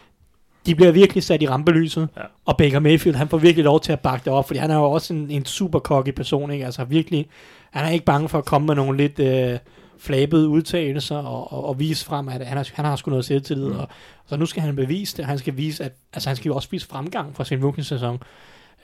de 0.67 0.75
bliver 0.75 0.93
virkelig 0.93 1.23
sat 1.23 1.43
i 1.43 1.49
rampelyset, 1.49 2.09
Ja. 2.17 2.21
ja. 2.21 2.27
og 2.45 2.57
Baker 2.57 2.79
Mayfield, 2.79 3.17
han 3.17 3.29
får 3.29 3.39
virkelig 3.39 3.65
lov 3.65 3.81
til 3.81 3.93
at 3.93 4.01
bakke 4.01 4.25
det 4.25 4.33
op, 4.33 4.47
fordi 4.47 4.59
han 4.59 4.71
er 4.71 4.77
jo 4.77 4.85
også 4.85 5.15
en, 5.15 5.31
en 5.31 5.45
super 5.45 5.79
cocky 5.79 6.11
person, 6.11 6.51
ikke? 6.51 6.65
Altså 6.65 6.85
virkelig, 6.85 7.27
han 7.71 7.85
er 7.85 7.91
ikke 7.91 8.05
bange 8.05 8.29
for 8.29 8.39
at 8.39 8.45
komme 8.45 8.67
med 8.67 8.75
nogle 8.75 8.97
lidt 8.97 9.19
øh, 9.19 9.59
flabede 10.01 10.49
udtalelser 10.49 11.17
og, 11.17 11.53
og, 11.53 11.65
og 11.65 11.79
vise 11.79 12.05
frem, 12.05 12.29
at 12.29 12.47
han 12.47 12.57
har, 12.57 12.69
han 12.75 12.85
har 12.85 12.97
sgu 12.97 13.11
noget 13.11 13.25
selvtillid, 13.25 13.69
Mm. 13.69 13.79
og 13.79 13.89
så 14.27 14.37
nu 14.37 14.47
skal 14.47 14.63
han 14.63 14.77
bevise 14.77 15.17
det, 15.17 15.25
han 15.25 15.39
skal 15.39 15.57
vise, 15.57 15.85
at 15.85 15.93
altså, 16.13 16.29
han 16.29 16.37
skal 16.37 16.49
jo 16.49 16.55
også 16.55 16.69
vise 16.71 16.87
fremgang 16.87 17.37
fra 17.37 17.45
sin 17.45 17.65
rookie-sæson, 17.65 18.23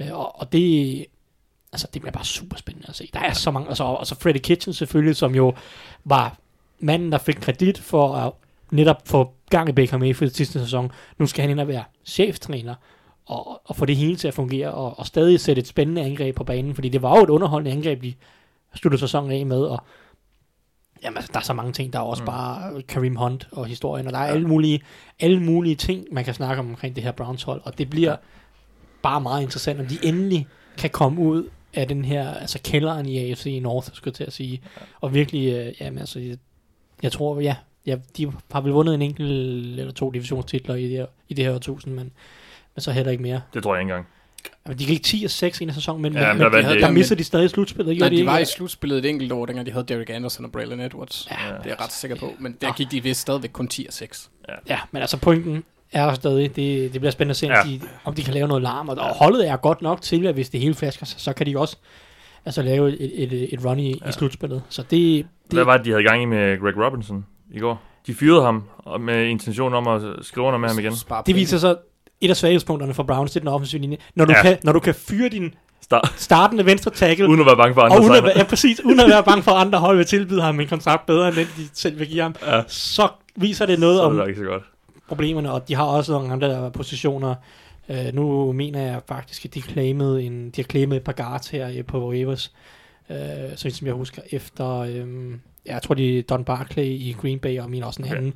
øh, 0.01 0.12
og, 0.12 0.41
og 0.41 0.53
det, 0.53 1.07
altså 1.73 1.89
det 1.95 2.03
bliver 2.03 2.12
bare 2.12 2.25
super 2.25 2.57
spændende 2.57 2.89
at 2.89 2.97
se. 2.97 3.11
Der 3.12 3.21
er 3.21 3.33
så 3.33 3.51
mange, 3.51 3.69
altså, 3.69 3.85
og 3.85 4.07
så 4.07 4.15
Freddie 4.15 4.43
Kitchen 4.43 4.75
selvfølgelig, 4.75 5.17
som 5.17 5.35
jo 5.35 5.55
var 6.05 6.37
manden, 6.79 7.12
der 7.12 7.19
fik 7.19 7.35
kredit 7.35 7.79
for 7.79 8.15
at 8.15 8.33
netop 8.71 9.03
få 9.09 9.33
gang 9.51 9.69
i 9.69 9.73
Baker 9.73 9.99
Mayfield 9.99 10.33
sidste 10.33 10.61
sæson. 10.61 10.91
Nu 11.19 11.27
skal 11.27 11.43
han 11.43 11.51
ind 11.51 11.61
og 11.61 11.69
være 11.69 11.85
cheftræner 12.05 12.75
og, 13.27 13.61
og 13.65 13.77
få 13.77 13.85
det 13.87 13.97
hele 13.97 14.17
til 14.17 14.29
at 14.29 14.35
fungere 14.35 14.71
og, 14.71 14.99
og 14.99 15.07
stadig 15.07 15.41
sætte 15.41 15.61
et 15.61 15.67
spændende 15.67 16.03
angreb 16.03 16.37
på 16.37 16.45
banen, 16.45 16.75
fordi 16.75 16.89
det 16.89 17.03
var 17.03 17.17
jo 17.17 17.23
et 17.23 17.31
underholdende 17.31 17.77
angreb, 17.77 18.03
de 18.03 18.15
sluttede 18.75 19.01
sæsonen 19.01 19.33
af 19.33 19.47
med, 19.47 19.62
og 19.62 19.83
jamen, 21.05 21.16
altså, 21.16 21.30
der 21.32 21.38
er 21.38 21.44
så 21.44 21.52
mange 21.52 21.72
ting, 21.72 21.92
der 21.92 21.98
er 21.98 22.02
også 22.02 22.22
mm. 22.22 22.26
bare 22.26 22.82
Kareem 22.82 23.16
Hunt 23.16 23.48
og 23.52 23.66
historien, 23.66 24.07
og 24.07 24.12
der 24.12 24.18
er 24.18 24.26
alle 24.26 24.48
mulige, 24.48 24.82
alle 25.20 25.42
mulige 25.42 25.74
ting, 25.74 26.07
man 26.12 26.24
kan 26.24 26.34
snakke 26.34 26.61
om 26.61 26.68
omkring 26.68 26.96
det 26.96 27.05
her 27.05 27.12
Browns 27.12 27.42
hold, 27.42 27.61
og 27.64 27.78
det 27.78 27.90
bliver 27.90 28.16
bare 29.02 29.20
meget 29.20 29.42
interessant, 29.42 29.80
om 29.80 29.86
de 29.86 29.98
endelig 30.02 30.46
kan 30.78 30.90
komme 30.90 31.20
ud 31.20 31.48
af 31.74 31.88
den 31.88 32.05
her, 32.05 32.34
altså 32.34 32.59
kælderen 32.64 33.07
i 33.07 33.30
AFC 33.30 33.59
North, 33.62 33.88
skulle 33.92 34.12
jeg 34.12 34.14
til 34.14 34.24
at 34.24 34.32
sige, 34.32 34.62
og 35.00 35.14
virkelig, 35.14 35.52
øh, 35.52 35.72
jamen 35.80 35.98
altså, 35.98 36.18
jeg, 36.18 36.36
jeg 37.02 37.12
tror, 37.12 37.40
ja, 37.40 37.57
ja, 37.86 37.96
de 38.16 38.32
har 38.52 38.61
vel 38.61 38.72
vundet 38.72 38.94
en 38.94 39.02
enkelt 39.02 39.80
eller 39.80 39.92
to 39.92 40.11
divisionstitler 40.11 40.74
i 40.74 40.82
det 40.82 40.90
her, 40.90 41.07
i 41.28 41.34
det 41.34 41.44
her 41.44 41.55
årtusind, 41.55 41.94
men, 41.94 42.12
men 42.74 42.80
så 42.80 42.92
heller 42.92 43.12
ikke 43.12 43.22
mere. 43.22 43.40
Det 43.55 43.62
tror 43.62 43.74
jeg 43.74 43.82
ikke 43.82 43.92
engang. 43.92 44.07
De 44.68 44.74
gik 44.86 45.03
10 45.03 45.24
og 45.24 45.30
6 45.30 45.61
i 45.61 45.64
en 45.64 45.74
sæson, 45.74 46.03
men, 46.03 46.12
Ja, 46.12 46.20
ja, 46.20 46.28
men 46.28 46.38
men 46.38 46.45
der 46.45 46.51
der, 46.51 46.57
der, 46.61 46.68
de 46.68 46.80
der 46.80 46.86
ikke. 46.86 46.92
mistede 46.99 47.18
de 47.18 47.24
stadig 47.24 47.51
slutspillet, 47.51 47.86
Nej, 47.86 47.97
gjorde 47.99 48.11
de, 48.11 48.14
de 48.16 48.20
ikke? 48.20 48.32
var 48.32 48.38
i 48.38 48.45
slutspillet 48.45 48.99
et 48.99 49.07
enkelt 49.07 49.32
år, 49.32 49.47
dengang 49.47 49.66
de 49.66 49.72
havde 49.72 49.84
Derek 49.88 50.11
Anderson 50.11 50.45
og 50.45 50.53
Braylon 50.53 50.80
Edwards. 50.80 51.28
Ja, 51.30 51.36
Det 51.47 51.64
er 51.64 51.68
jeg 51.68 51.80
ret 51.80 51.92
sikker 51.92 52.16
på. 52.16 52.32
Men 52.38 52.57
der 52.61 52.72
gik 52.72 52.90
de 52.90 53.03
vist 53.03 53.20
stadigvæk 53.20 53.51
kun 53.53 53.68
10 53.68 53.84
og 53.88 53.92
6. 53.95 54.30
ja, 54.68 54.78
men 54.92 55.01
altså 55.03 55.16
pointen 55.16 55.64
er 55.92 56.07
der 56.07 56.14
stadig, 56.14 56.57
det, 56.57 56.92
det 56.92 57.01
bliver 57.01 57.11
spændende 57.11 57.30
at 57.30 57.36
se, 57.36 57.47
Ja. 57.47 57.61
om, 57.62 57.68
de, 57.68 57.80
om 58.05 58.14
de 58.14 58.22
kan 58.22 58.34
lave 58.34 58.49
noget 58.49 58.62
larm, 58.62 58.88
og, 58.88 58.97
og 58.99 59.14
holdet 59.14 59.49
er 59.49 59.57
godt 59.57 59.82
nok 59.82 60.03
til, 60.03 60.26
at 60.26 60.34
hvis 60.34 60.49
det 60.51 60.61
hele 60.61 60.74
flasker 60.74 61.07
sig, 61.07 61.20
så 61.20 61.32
kan 61.32 61.47
de 61.47 61.59
også 61.59 61.76
altså, 62.45 62.62
lave 62.62 63.01
et, 63.01 63.22
et, 63.32 63.55
et 63.55 63.64
run 63.64 63.78
i, 63.78 64.01
ja. 64.05 64.09
i 64.09 64.12
slutspillet. 64.12 64.62
Så 64.68 64.82
det, 64.82 64.90
det 64.90 65.26
Hvad 65.51 65.64
var 65.64 65.76
det, 65.76 65.86
de 65.86 65.90
havde 65.90 66.03
gang 66.05 66.22
i 66.22 66.24
med 66.24 66.61
Greg 66.61 66.76
Robinson 66.86 67.26
i 67.53 67.59
går? 67.59 67.82
De 68.07 68.14
fyrede 68.14 68.42
ham 68.42 68.64
med 69.01 69.24
intention 69.26 69.74
om 69.74 69.88
at 69.88 70.03
skrive 70.22 70.47
under 70.47 70.59
med 70.59 70.68
ham 70.68 70.78
igen. 70.78 70.92
Det 71.26 71.34
viser 71.34 71.59
så, 71.59 71.76
et 72.25 72.31
af 72.31 72.37
svaghedspunkterne 72.37 72.95
for 72.95 73.03
Browns, 73.03 73.31
det 73.31 73.37
er 73.37 73.41
den 73.41 73.49
offensive 73.49 73.81
linje. 73.83 73.97
Når 74.14 74.25
du, 74.25 74.33
Ja. 74.37 74.43
kan, 74.43 74.59
når 74.62 74.72
du 74.72 74.81
kan 74.81 74.95
fyre 74.95 75.29
din 75.29 75.55
Start. 75.83 76.12
startende 76.16 76.66
venstre 76.66 76.91
tackle, 76.91 77.29
Uden 77.29 77.41
at 77.41 77.47
være 77.47 77.57
bange 77.57 77.75
for 77.75 77.81
andre 77.83 77.97
og 77.97 78.03
uden 78.03 78.14
at, 78.14 78.22
være, 78.25 78.33
ja, 78.37 78.45
præcis, 78.45 78.85
uden 78.85 79.01
at 79.01 79.09
være 79.09 79.22
bange 79.25 79.43
for, 79.43 79.51
andre 79.53 79.79
hold 79.79 79.97
vil 79.97 80.07
tilbyde 80.07 80.43
ham 80.43 80.61
en 80.61 80.68
kontrakt 80.68 81.07
bedre, 81.07 81.29
end 81.29 81.37
den 81.37 81.47
de 81.57 81.68
selv 81.75 81.99
vil 81.99 82.09
give 82.09 82.22
ham, 82.22 82.35
Ja. 82.47 82.62
så 82.66 83.09
viser 83.37 83.66
det 83.66 83.79
noget 83.81 83.97
Så 83.99 84.03
om 84.03 84.16
det 84.16 84.29
ikke 84.29 84.41
så 84.41 84.45
godt. 84.47 84.62
problemerne, 85.09 85.53
og 85.53 85.68
de 85.68 85.75
har 85.75 85.85
også 85.85 86.12
nogle 86.12 86.33
andre 86.33 86.70
positioner. 86.70 87.35
Uh, 87.89 87.97
nu 88.14 88.53
mener 88.53 88.81
jeg 88.81 89.01
faktisk, 89.09 89.45
at 89.45 89.55
de, 89.55 89.61
claimede 89.61 90.22
en, 90.22 90.45
de 90.51 90.53
har 90.57 90.62
claimet 90.70 90.97
et 90.97 91.03
par 91.05 91.12
guards 91.12 91.49
her 91.49 91.68
øh, 91.79 91.85
på 91.85 92.09
waivers, 92.11 92.53
uh, 92.55 92.55
så 93.57 93.70
som 93.70 93.86
jeg 93.86 93.94
husker, 93.94 94.22
efter, 94.30 95.02
um, 95.02 95.40
jeg 95.66 95.82
tror 95.82 95.94
de 95.94 96.22
Don 96.22 96.44
Barclay 96.44 96.84
i 96.84 97.16
Green 97.22 97.38
Bay, 97.38 97.61
og 97.61 97.70
min 97.70 97.82
også 97.82 98.02
en 98.02 98.09
Okay. 98.09 98.16
anden. 98.16 98.34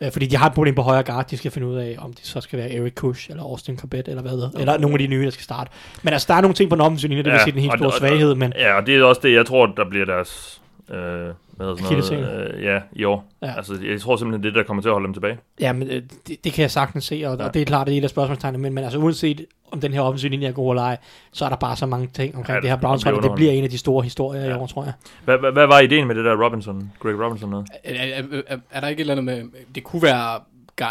Uh, 0.00 0.12
fordi 0.12 0.26
de 0.26 0.36
har 0.36 0.46
et 0.46 0.54
problem 0.54 0.74
på 0.74 0.82
højre 0.82 1.02
guard, 1.02 1.28
de 1.28 1.36
skal 1.36 1.50
finde 1.50 1.66
ud 1.66 1.76
af, 1.76 1.96
om 1.98 2.12
det 2.12 2.26
så 2.26 2.40
skal 2.40 2.58
være 2.58 2.72
Eric 2.72 2.94
Kush, 2.94 3.30
eller 3.30 3.42
Austin 3.42 3.78
Corbett, 3.78 4.08
eller 4.08 4.22
hvad 4.22 4.32
det 4.32 4.50
eller 4.58 4.78
nogle 4.78 4.94
af 4.94 4.98
de 4.98 5.06
nye, 5.06 5.24
der 5.24 5.30
skal 5.30 5.44
starte. 5.44 5.70
Men 6.02 6.12
altså, 6.12 6.26
der 6.28 6.34
er 6.34 6.40
nogle 6.40 6.54
ting 6.54 6.70
på 6.70 6.76
den 6.76 6.80
offensive 6.82 7.08
linje, 7.08 7.22
det 7.22 7.32
vil 7.32 7.40
sige 7.40 7.52
den 7.52 7.60
helt 7.60 7.72
store 7.78 7.92
svaghed, 7.98 8.34
men 8.34 8.52
Ja, 8.58 8.74
og 8.74 8.86
det 8.86 8.96
er 8.96 9.04
også 9.04 9.20
det, 9.24 9.32
jeg 9.34 9.46
tror, 9.46 9.66
der 9.66 9.88
bliver 9.88 10.04
deres... 10.04 10.60
Øh, 10.90 11.28
hvad 11.56 11.76
sådan 11.78 12.20
noget? 12.20 12.54
Øh, 12.54 12.64
ja, 12.64 12.80
i 12.92 13.04
år. 13.04 13.32
Ja. 13.42 13.56
Altså, 13.56 13.78
jeg 13.84 14.00
tror 14.00 14.16
simpelthen, 14.16 14.42
det 14.42 14.48
er 14.48 14.52
det, 14.52 14.58
der 14.58 14.66
kommer 14.66 14.82
til 14.82 14.88
at 14.88 14.92
holde 14.92 15.06
dem 15.06 15.14
tilbage. 15.14 15.38
Ja, 15.60 15.72
men 15.72 15.88
øh, 15.88 16.02
det, 16.28 16.44
det 16.44 16.52
kan 16.52 16.62
jeg 16.62 16.70
sagtens 16.70 17.04
se, 17.04 17.14
og, 17.26 17.38
Ja. 17.38 17.44
og 17.44 17.54
det 17.54 17.62
er 17.62 17.66
klart, 17.66 17.86
det 17.86 17.94
er 17.94 17.98
et 17.98 18.04
af 18.04 18.10
spørgsmålstegnene, 18.10 18.62
men, 18.62 18.72
men 18.74 18.84
altså 18.84 18.98
uanset 18.98 19.46
om 19.72 19.80
den 19.80 19.92
her 19.92 20.00
offensiv 20.00 20.30
linje 20.30 20.48
er 20.48 20.52
god 20.52 20.72
eller 20.72 20.82
ej, 20.82 20.96
så 21.32 21.44
er 21.44 21.48
der 21.48 21.56
bare 21.56 21.76
så 21.76 21.86
mange 21.86 22.06
ting 22.06 22.36
omkring 22.36 22.48
Ja, 22.48 22.54
ja, 22.54 22.60
det 22.60 22.68
her 22.70 22.76
det 22.76 22.82
Browns 22.82 23.02
hold, 23.02 23.16
og 23.16 23.22
det 23.22 23.32
bliver 23.34 23.52
en 23.52 23.64
af 23.64 23.70
de 23.70 23.78
store 23.78 24.02
historier 24.04 24.44
ja. 24.44 24.50
I 24.50 24.52
år, 24.52 24.66
tror 24.66 24.84
jeg. 24.84 24.92
Hvad, 25.24 25.38
hvad, 25.38 25.52
hvad 25.52 25.66
var 25.66 25.80
ideen 25.80 26.06
med 26.06 26.14
det 26.14 26.24
der 26.24 26.44
Robinson? 26.44 26.92
Greg 26.98 27.20
Robinson 27.20 27.50
noget? 27.50 27.66
Er, 27.84 27.94
er, 27.94 28.22
er, 28.46 28.56
er 28.70 28.80
der 28.80 28.88
ikke 28.88 29.00
et 29.00 29.10
eller 29.10 29.22
andet 29.22 29.52
med... 29.52 29.62
Det 29.74 29.84
kunne 29.84 30.02
være... 30.02 30.40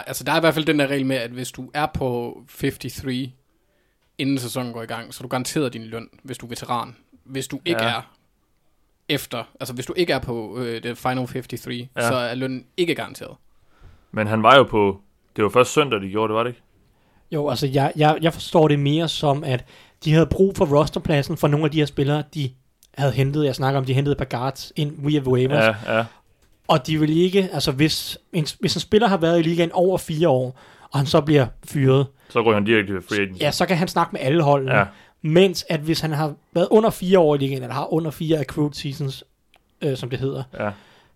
Altså, 0.08 0.24
der 0.24 0.32
er 0.32 0.38
i 0.38 0.40
hvert 0.40 0.54
fald 0.54 0.66
den 0.66 0.80
der 0.80 0.88
regel 0.88 1.06
med, 1.06 1.16
at 1.16 1.30
hvis 1.32 1.52
du 1.52 1.70
er 1.74 1.86
på 1.94 2.42
53, 2.62 3.30
inden 4.18 4.38
sæsonen 4.38 4.74
går 4.74 4.82
i 4.82 4.86
gang, 4.86 5.14
så 5.14 5.24
du 5.24 5.28
garanteret 5.28 5.74
din 5.74 5.84
løn, 5.84 6.08
hvis 6.24 6.38
du 6.38 6.46
er 6.46 6.50
veteran. 6.50 6.96
Hvis 7.24 7.48
du 7.48 7.60
ikke 7.66 7.84
ja. 7.84 7.90
er 7.90 8.13
efter... 9.10 9.44
Altså, 9.60 9.74
hvis 9.74 9.86
du 9.86 9.94
ikke 9.98 10.14
er 10.14 10.20
på 10.20 10.58
øh, 10.58 10.84
det 10.84 10.98
final 10.98 11.28
53, 11.28 11.70
Ja. 11.98 12.08
så 12.08 12.14
er 12.16 12.36
lønnen 12.36 12.66
ikke 12.78 12.96
garanteret. 12.96 13.36
Men 14.12 14.28
han 14.28 14.44
var 14.44 14.56
jo 14.56 14.64
på... 14.64 15.00
Det 15.36 15.44
var 15.44 15.50
først 15.50 15.74
søndag, 15.74 16.02
de 16.02 16.10
gjorde 16.10 16.28
det, 16.32 16.36
var 16.36 16.44
det 16.44 16.50
ikke? 16.50 16.62
Jo, 17.32 17.50
altså 17.50 17.68
jeg, 17.68 17.92
jeg, 17.96 18.18
jeg 18.22 18.34
forstår 18.34 18.68
det 18.68 18.80
mere 18.80 19.08
som, 19.08 19.44
at 19.44 19.66
de 20.06 20.14
havde 20.14 20.26
brug 20.26 20.58
for 20.58 20.66
rosterpladsen 20.80 21.38
for 21.38 21.48
nogle 21.48 21.66
af 21.66 21.72
de 21.72 21.78
her 21.80 21.86
spillere, 21.86 22.24
de 22.34 22.50
havde 22.98 23.12
hentet, 23.12 23.46
jeg 23.46 23.56
snakker 23.56 23.80
om, 23.80 23.86
de 23.86 23.94
hentede 23.94 24.26
guards 24.26 24.72
ind 24.76 24.94
via 24.98 25.22
waivers, 25.22 25.64
ja. 25.64 25.76
Ja, 25.94 25.98
ja. 25.98 26.06
og 26.68 26.88
de 26.88 27.00
vil 27.00 27.18
ikke, 27.18 27.50
altså 27.54 27.72
hvis 27.72 28.18
en, 28.34 28.46
hvis 28.60 28.76
en 28.76 28.80
spiller 28.82 29.08
har 29.08 29.18
været 29.18 29.40
i 29.40 29.42
ligaen 29.42 29.72
over 29.72 29.98
fire 29.98 30.30
år, 30.30 30.60
og 30.92 31.00
han 31.00 31.06
så 31.06 31.22
bliver 31.22 31.46
fyret, 31.66 32.08
Så 32.30 32.44
går 32.44 32.54
han 32.54 32.64
direkte 32.64 32.94
til 32.94 33.02
free 33.02 33.20
agent. 33.22 33.42
ja, 33.42 33.52
så 33.52 33.66
kan 33.66 33.78
han 33.78 33.88
snakke 33.88 34.10
med 34.14 34.22
alle 34.22 34.44
holdene. 34.44 34.76
Ja. 34.76 34.86
Mens 35.26 35.66
at 35.70 35.80
hvis 35.80 36.00
han 36.00 36.12
har 36.12 36.34
været 36.54 36.68
under 36.72 36.90
fire 36.90 37.20
år 37.20 37.36
i 37.36 37.38
ligaen, 37.38 37.64
eller 37.64 37.74
har 37.76 37.94
under 37.94 38.12
fire 38.12 38.40
accrued 38.40 38.74
seasons, 38.74 39.24
øh, 39.82 39.98
som 39.98 40.10
det 40.10 40.20
hedder, 40.20 40.44
ja. 40.60 40.70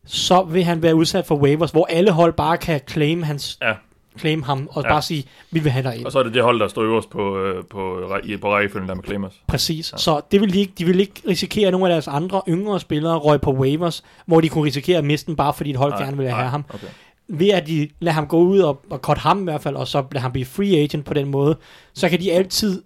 så 0.05 0.43
vil 0.43 0.63
han 0.63 0.81
være 0.81 0.95
udsat 0.95 1.25
for 1.25 1.35
waivers, 1.35 1.71
hvor 1.71 1.85
alle 1.89 2.11
hold 2.11 2.33
bare 2.33 2.57
kan 2.57 2.81
claim, 2.89 3.23
hans, 3.23 3.57
Ja. 3.61 3.73
claim 4.19 4.43
ham, 4.43 4.69
og 4.71 4.83
Ja. 4.83 4.89
bare 4.89 5.01
sige, 5.01 5.25
vi 5.51 5.59
vil 5.59 5.71
have 5.71 5.83
dig 5.83 5.97
ind. 5.97 6.05
Og 6.05 6.11
så 6.11 6.19
er 6.19 6.23
det 6.23 6.33
det 6.33 6.43
hold, 6.43 6.59
der 6.59 6.67
står 6.67 6.81
øverst 6.81 7.09
på, 7.09 7.37
øh, 7.39 7.55
på, 7.55 7.67
på, 7.69 8.19
på 8.41 8.53
rækkefølgen 8.53 8.89
der 8.89 8.95
med 8.95 9.03
Claimers. 9.03 9.33
Præcis. 9.47 9.91
Ja. 9.91 9.97
Så 9.97 10.21
det 10.31 10.41
vil 10.41 10.53
de, 10.53 10.59
ikke, 10.59 10.73
de 10.77 10.85
vil 10.85 10.99
ikke 10.99 11.21
risikere, 11.27 11.67
at 11.67 11.71
nogle 11.71 11.87
af 11.87 11.91
deres 11.93 12.07
andre 12.07 12.41
yngre 12.49 12.79
spillere 12.79 13.17
røg 13.17 13.41
på 13.41 13.51
waivers, 13.53 14.03
hvor 14.25 14.41
de 14.41 14.49
kunne 14.49 14.63
risikere 14.65 14.97
at 14.97 15.03
miste 15.05 15.27
den, 15.27 15.35
bare 15.35 15.53
fordi 15.53 15.69
et 15.69 15.75
hold 15.75 15.91
Nej, 15.91 16.01
gerne 16.03 16.17
ville 16.17 16.29
nej, 16.31 16.39
have 16.39 16.49
ham. 16.49 16.65
Okay. 16.73 16.87
Ved 17.29 17.49
at 17.49 17.67
de 17.67 17.89
lader 17.99 18.13
ham 18.15 18.27
gå 18.27 18.37
ud 18.39 18.59
og, 18.59 18.81
og 18.89 18.99
cut 18.99 19.17
ham 19.17 19.39
i 19.39 19.43
hvert 19.43 19.61
fald, 19.61 19.75
og 19.75 19.87
så 19.87 20.03
lader 20.11 20.21
ham 20.21 20.31
blive 20.31 20.45
free 20.45 20.77
agent 20.77 21.05
på 21.05 21.13
den 21.13 21.27
måde, 21.27 21.57
så 21.93 22.09
kan 22.09 22.19
de 22.19 22.31
altid 22.31 22.83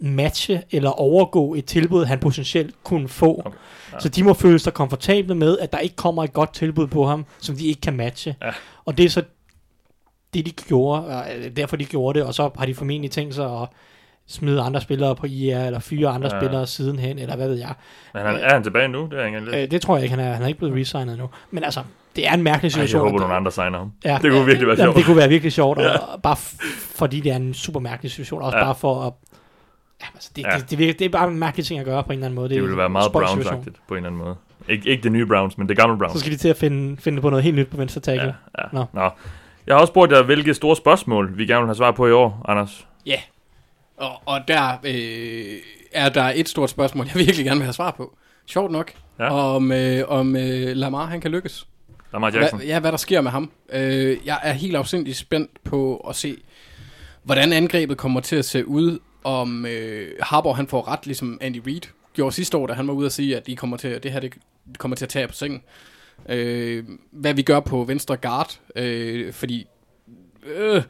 matche 0.00 0.62
eller 0.70 0.90
overgå 0.90 1.54
et 1.54 1.64
tilbud, 1.64 2.04
han 2.04 2.18
potentielt 2.18 2.74
kunne 2.84 3.08
få. 3.08 3.42
Okay, 3.46 3.56
ja. 3.92 3.98
Så 4.00 4.08
de 4.08 4.22
må 4.24 4.32
føle 4.34 4.58
sig 4.58 4.74
komfortable 4.74 5.34
med, 5.34 5.58
at 5.58 5.72
der 5.72 5.78
ikke 5.78 5.96
kommer 5.96 6.24
et 6.24 6.32
godt 6.32 6.54
tilbud 6.54 6.86
på 6.86 7.06
ham, 7.06 7.26
som 7.40 7.56
de 7.56 7.66
ikke 7.66 7.80
kan 7.80 7.96
matche. 7.96 8.36
Ja. 8.42 8.50
Og 8.84 8.98
det 8.98 9.04
er 9.04 9.10
så 9.10 9.22
det, 10.34 10.46
de 10.46 10.50
gjorde, 10.50 11.06
og 11.06 11.24
øh, 11.38 11.56
derfor 11.56 11.76
de 11.76 11.84
gjorde 11.84 12.18
det, 12.18 12.26
og 12.26 12.34
så 12.34 12.50
har 12.58 12.66
de 12.66 12.74
formentlig 12.74 13.10
tænkt 13.10 13.34
sig 13.34 13.62
at 13.62 13.68
smide 14.26 14.60
andre 14.60 14.80
spillere 14.80 15.16
på 15.16 15.26
IR, 15.26 15.58
eller 15.58 15.78
fyre 15.80 16.08
andre 16.08 16.28
Ja. 16.28 16.34
ja. 16.34 16.40
spillere 16.40 16.66
sidenhen, 16.66 17.18
eller 17.18 17.36
hvad 17.36 17.48
ved 17.48 17.56
jeg. 17.58 17.74
Men 18.14 18.22
han, 18.22 18.34
er 18.36 18.52
han 18.52 18.62
tilbage 18.62 18.88
nu? 18.88 19.08
Det 19.10 19.20
er 19.20 19.40
lidt. 19.40 19.54
Øh, 19.54 19.70
det 19.70 19.82
tror 19.82 19.96
jeg 19.96 20.04
ikke, 20.04 20.16
han 20.16 20.24
er, 20.26 20.32
han 20.32 20.42
er 20.42 20.46
ikke 20.46 20.58
blevet 20.58 20.76
resignet 20.80 21.18
nu. 21.18 21.28
Men 21.50 21.64
altså, 21.64 21.80
det 22.16 22.28
er 22.28 22.32
en 22.34 22.42
mærkelig 22.42 22.72
Ej, 22.74 22.80
jeg 22.80 22.88
situation. 22.88 23.08
håber, 23.08 23.20
nogle 23.20 23.34
andre 23.34 23.52
signer 23.52 23.78
ham. 23.78 23.92
Ja, 24.04 24.18
Det 24.22 24.30
kunne 24.30 24.46
virkelig 24.46 24.68
være 24.68 24.76
Jamen, 24.78 24.86
sjovt. 24.86 24.96
det 24.96 25.04
kunne 25.04 25.16
være 25.16 25.28
virkelig 25.28 25.52
sjovt, 25.52 25.78
og, 25.78 25.84
Ja. 25.84 25.96
og 25.96 26.22
bare 26.22 26.34
f- 26.36 26.96
fordi 26.96 27.20
det 27.20 27.32
er 27.32 27.36
en 27.36 27.54
super 27.54 27.80
mærkelig 27.80 28.10
situation, 28.10 28.42
også 28.42 28.56
Ja. 28.56 28.62
ja. 28.62 28.66
bare 28.66 28.74
for 28.74 29.02
at... 29.02 29.12
Ja, 30.00 30.06
altså, 30.14 30.30
det, 30.36 30.42
Ja. 30.44 30.56
det, 30.58 30.70
det, 30.70 30.78
virker, 30.78 30.92
det 30.92 31.04
er 31.04 31.08
bare 31.08 31.28
en 31.28 31.38
mærkelig 31.38 31.66
ting 31.66 31.80
at 31.80 31.86
gøre 31.86 32.02
på 32.04 32.12
en 32.12 32.18
eller 32.18 32.26
anden 32.26 32.34
måde. 32.36 32.48
Det 32.48 32.56
er 32.56 32.60
ville 32.60 32.76
være 32.76 32.88
meget. 32.88 33.06
Browns-agtigt 33.12 33.80
på 33.88 33.94
en 33.94 33.98
eller 33.98 34.08
anden 34.10 34.24
måde. 34.24 34.36
Ik- 34.68 34.88
ikke 34.88 35.02
det 35.02 35.12
nye 35.12 35.26
Browns, 35.26 35.58
men 35.58 35.68
det 35.68 35.76
gamle 35.76 35.98
Browns. 35.98 36.12
Så 36.12 36.18
skal 36.20 36.32
de 36.32 36.36
til 36.36 36.48
at 36.48 36.56
finde, 36.56 36.96
finde 37.00 37.20
på 37.22 37.30
noget 37.30 37.42
helt 37.44 37.56
nyt 37.56 37.68
på 37.68 37.76
venstre 37.76 38.00
tackle. 38.00 38.34
Ja, 38.58 38.62
ja. 38.62 38.68
Nå. 38.72 38.84
Nå. 38.92 39.10
Jeg 39.66 39.74
har 39.74 39.80
også 39.80 39.90
spurgt 39.90 40.12
jer, 40.12 40.22
hvilke 40.22 40.54
store 40.54 40.76
spørgsmål 40.76 41.38
vi 41.38 41.46
gerne 41.46 41.60
vil 41.60 41.66
have 41.68 41.74
svar 41.74 41.90
på 41.90 42.06
i 42.06 42.12
år, 42.12 42.42
Anders. 42.48 42.86
Ja. 43.06 43.20
Og, 43.96 44.12
og 44.26 44.40
der 44.48 44.68
øh, 44.84 45.54
er 45.92 46.08
der 46.08 46.32
et 46.34 46.48
stort 46.48 46.70
spørgsmål, 46.70 47.06
jeg 47.06 47.16
virkelig 47.26 47.44
gerne 47.46 47.58
vil 47.60 47.64
have 47.64 47.72
svar 47.72 47.90
på. 47.90 48.16
Sjovt 48.46 48.72
nok. 48.72 48.92
Ja. 49.18 49.30
Om, 49.34 49.72
øh, 49.72 50.02
om 50.08 50.36
øh, 50.36 50.76
Lamar 50.76 51.06
han 51.06 51.20
kan 51.20 51.30
lykkes. 51.30 51.66
Lamar 52.12 52.30
Jackson. 52.34 52.58
Hvad, 52.58 52.66
ja, 52.68 52.80
hvad 52.80 52.92
der 52.92 52.98
sker 52.98 53.20
med 53.20 53.30
ham. 53.30 53.50
Øh, 53.72 54.16
jeg 54.26 54.38
er 54.42 54.52
helt 54.52 54.76
afsindig 54.76 55.16
spændt 55.16 55.50
på 55.64 55.96
at 56.08 56.16
se, 56.16 56.36
hvordan 57.22 57.52
angrebet 57.52 57.96
kommer 57.98 58.20
til 58.20 58.36
at 58.36 58.44
se 58.44 58.68
ud, 58.68 58.98
om 59.24 59.66
øh, 59.66 60.12
Harbour 60.20 60.52
han 60.52 60.66
får 60.66 60.88
ret, 60.88 61.06
ligesom 61.06 61.38
Andy 61.40 61.60
Reid 61.66 61.80
gjorde 62.14 62.34
sidste 62.34 62.56
år, 62.56 62.66
da 62.66 62.72
han 62.72 62.86
var 62.86 62.92
ude 62.92 63.06
at 63.06 63.12
sige, 63.12 63.36
at 63.36 63.48
I 63.48 63.54
kommer 63.54 63.76
til, 63.76 64.02
det 64.02 64.12
her 64.12 64.20
det 64.20 64.32
kommer 64.78 64.96
til 64.96 65.04
at 65.04 65.08
tage 65.08 65.28
på 65.28 65.34
sengen. 65.34 65.62
Øh, 66.28 66.84
hvad 67.10 67.34
vi 67.34 67.42
gør 67.42 67.60
på 67.60 67.84
venstre 67.84 68.16
guard, 68.16 68.60
øh, 68.76 69.32
fordi 69.32 69.66
øh, 70.46 70.82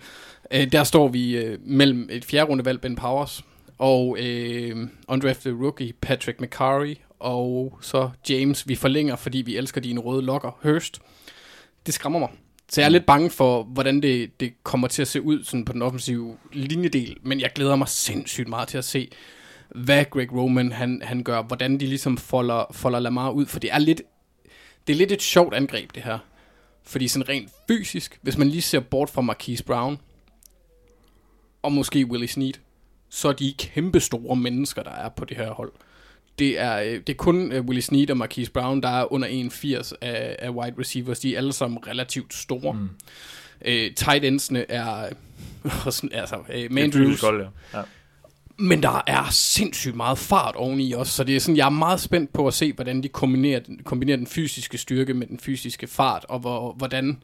øh, 0.51 0.72
der 0.72 0.85
står 0.85 1.09
vi 1.09 1.37
øh, 1.37 1.59
mellem 1.62 2.09
et 2.11 2.24
fjerde 2.24 2.51
rundevalg, 2.51 2.80
Ben 2.80 2.97
Powers, 2.97 3.45
og 3.78 4.16
øh, 4.20 4.89
undrafted 5.09 5.53
rookie 5.53 5.93
Patrick 5.93 6.41
McCurry, 6.41 6.95
og 7.18 7.78
så 7.80 8.11
James, 8.30 8.68
vi 8.68 8.74
forlænger, 8.74 9.16
fordi 9.16 9.39
vi 9.39 9.57
elsker 9.57 9.80
dine 9.80 10.01
røde 10.01 10.22
lokker, 10.22 10.59
Hurst. 10.62 11.01
Det 11.87 11.95
skræmmer 11.95 12.18
mig. 12.18 12.28
Så 12.69 12.81
jeg 12.81 12.87
er 12.87 12.91
lidt 12.91 13.07
bange 13.07 13.31
for, 13.31 13.62
hvordan 13.62 14.03
det, 14.03 14.41
det 14.41 14.53
kommer 14.62 14.89
til 14.89 15.03
at 15.03 15.09
se 15.09 15.23
ud 15.23 15.45
sådan 15.45 15.65
på 15.65 15.73
den 15.73 15.83
offensive 15.83 16.37
linjedel, 16.53 17.17
men 17.23 17.41
jeg 17.41 17.51
glæder 17.55 17.77
mig 17.77 17.89
sindssygt 17.89 18.49
meget 18.49 18.69
til 18.69 18.79
at 18.79 18.85
se, 18.85 19.11
hvad 19.75 20.05
Greg 20.11 20.33
Roman 20.33 20.73
han, 20.73 21.03
han 21.05 21.23
gør, 21.23 21.43
hvordan 21.43 21.81
de 21.81 21.87
ligesom 21.87 22.17
folder, 22.17 22.65
folder 22.73 22.99
Lamar 22.99 23.31
ud, 23.31 23.47
for 23.47 23.61
det 23.61 23.73
er 23.73 23.79
lidt, 23.79 24.03
det 24.87 24.93
er 24.93 24.97
lidt 24.97 25.12
et 25.12 25.23
sjovt 25.23 25.55
angreb, 25.55 25.95
det 25.95 26.03
her. 26.03 26.19
Fordi 26.83 27.09
sådan 27.09 27.29
rent 27.29 27.51
fysisk, 27.69 28.19
hvis 28.23 28.37
man 28.37 28.49
lige 28.49 28.62
ser 28.62 28.81
bort 28.81 29.11
fra 29.11 29.21
Marquise 29.21 29.65
Brown, 29.65 29.99
og 31.62 31.73
måske 31.73 32.07
Willie 32.07 32.29
Snead, 32.29 32.53
så 33.09 33.29
er 33.29 33.33
de 33.33 33.55
kæmpe 33.59 34.01
store 34.01 34.37
mennesker, 34.37 34.83
der 34.83 34.91
er 34.91 35.09
på 35.09 35.25
det 35.25 35.37
her 35.37 35.51
hold. 35.51 35.73
Det 36.39 36.61
er, 36.61 36.76
øh, 36.76 36.93
det 36.93 37.09
er 37.09 37.14
kun 37.14 37.53
uh, 37.53 37.64
Willie 37.64 37.82
Snead 37.82 38.11
og 38.11 38.16
Marquise 38.16 38.51
Brown, 38.51 38.82
der 38.82 38.89
er 38.89 39.12
under 39.12 39.28
1,80 39.28 39.93
af, 40.01 40.37
af 40.39 40.51
wide 40.51 40.74
receivers. 40.78 41.20
De 41.20 41.35
er 41.35 41.39
alle 41.39 41.53
sammen 41.53 41.78
relativt 41.87 42.35
store. 42.35 42.72
Mm. 42.72 42.89
Uh, 43.61 43.95
tight 43.97 44.24
endsene 44.24 44.70
er... 44.70 44.87
altså, 45.87 46.37
uh, 46.41 46.55
Det 46.55 46.64
er 46.64 46.68
Mandrews, 46.70 47.20
hold, 47.20 47.47
ja. 47.72 47.78
ja. 47.78 47.85
men 48.57 48.82
der 48.82 49.03
er 49.07 49.30
sindssygt 49.30 49.97
meget 49.97 50.18
fart 50.18 50.55
oveni 50.57 50.93
også, 50.93 51.12
så 51.12 51.24
det 51.24 51.37
er 51.37 51.41
sådan, 51.41 51.57
jeg 51.57 51.66
er 51.66 51.70
meget 51.70 52.01
spændt 52.01 52.32
på 52.32 52.47
at 52.47 52.55
se, 52.55 52.72
hvordan 52.72 53.03
de 53.03 53.09
kombinerer 53.09 53.61
den, 53.61 53.80
kombinerer 53.85 54.16
den 54.16 54.26
fysiske 54.26 54.78
styrke 54.78 55.14
med 55.14 55.26
den 55.26 55.39
fysiske 55.39 55.87
fart, 55.87 56.26
og 56.28 56.39
hvor, 56.39 56.72
hvordan 56.72 57.22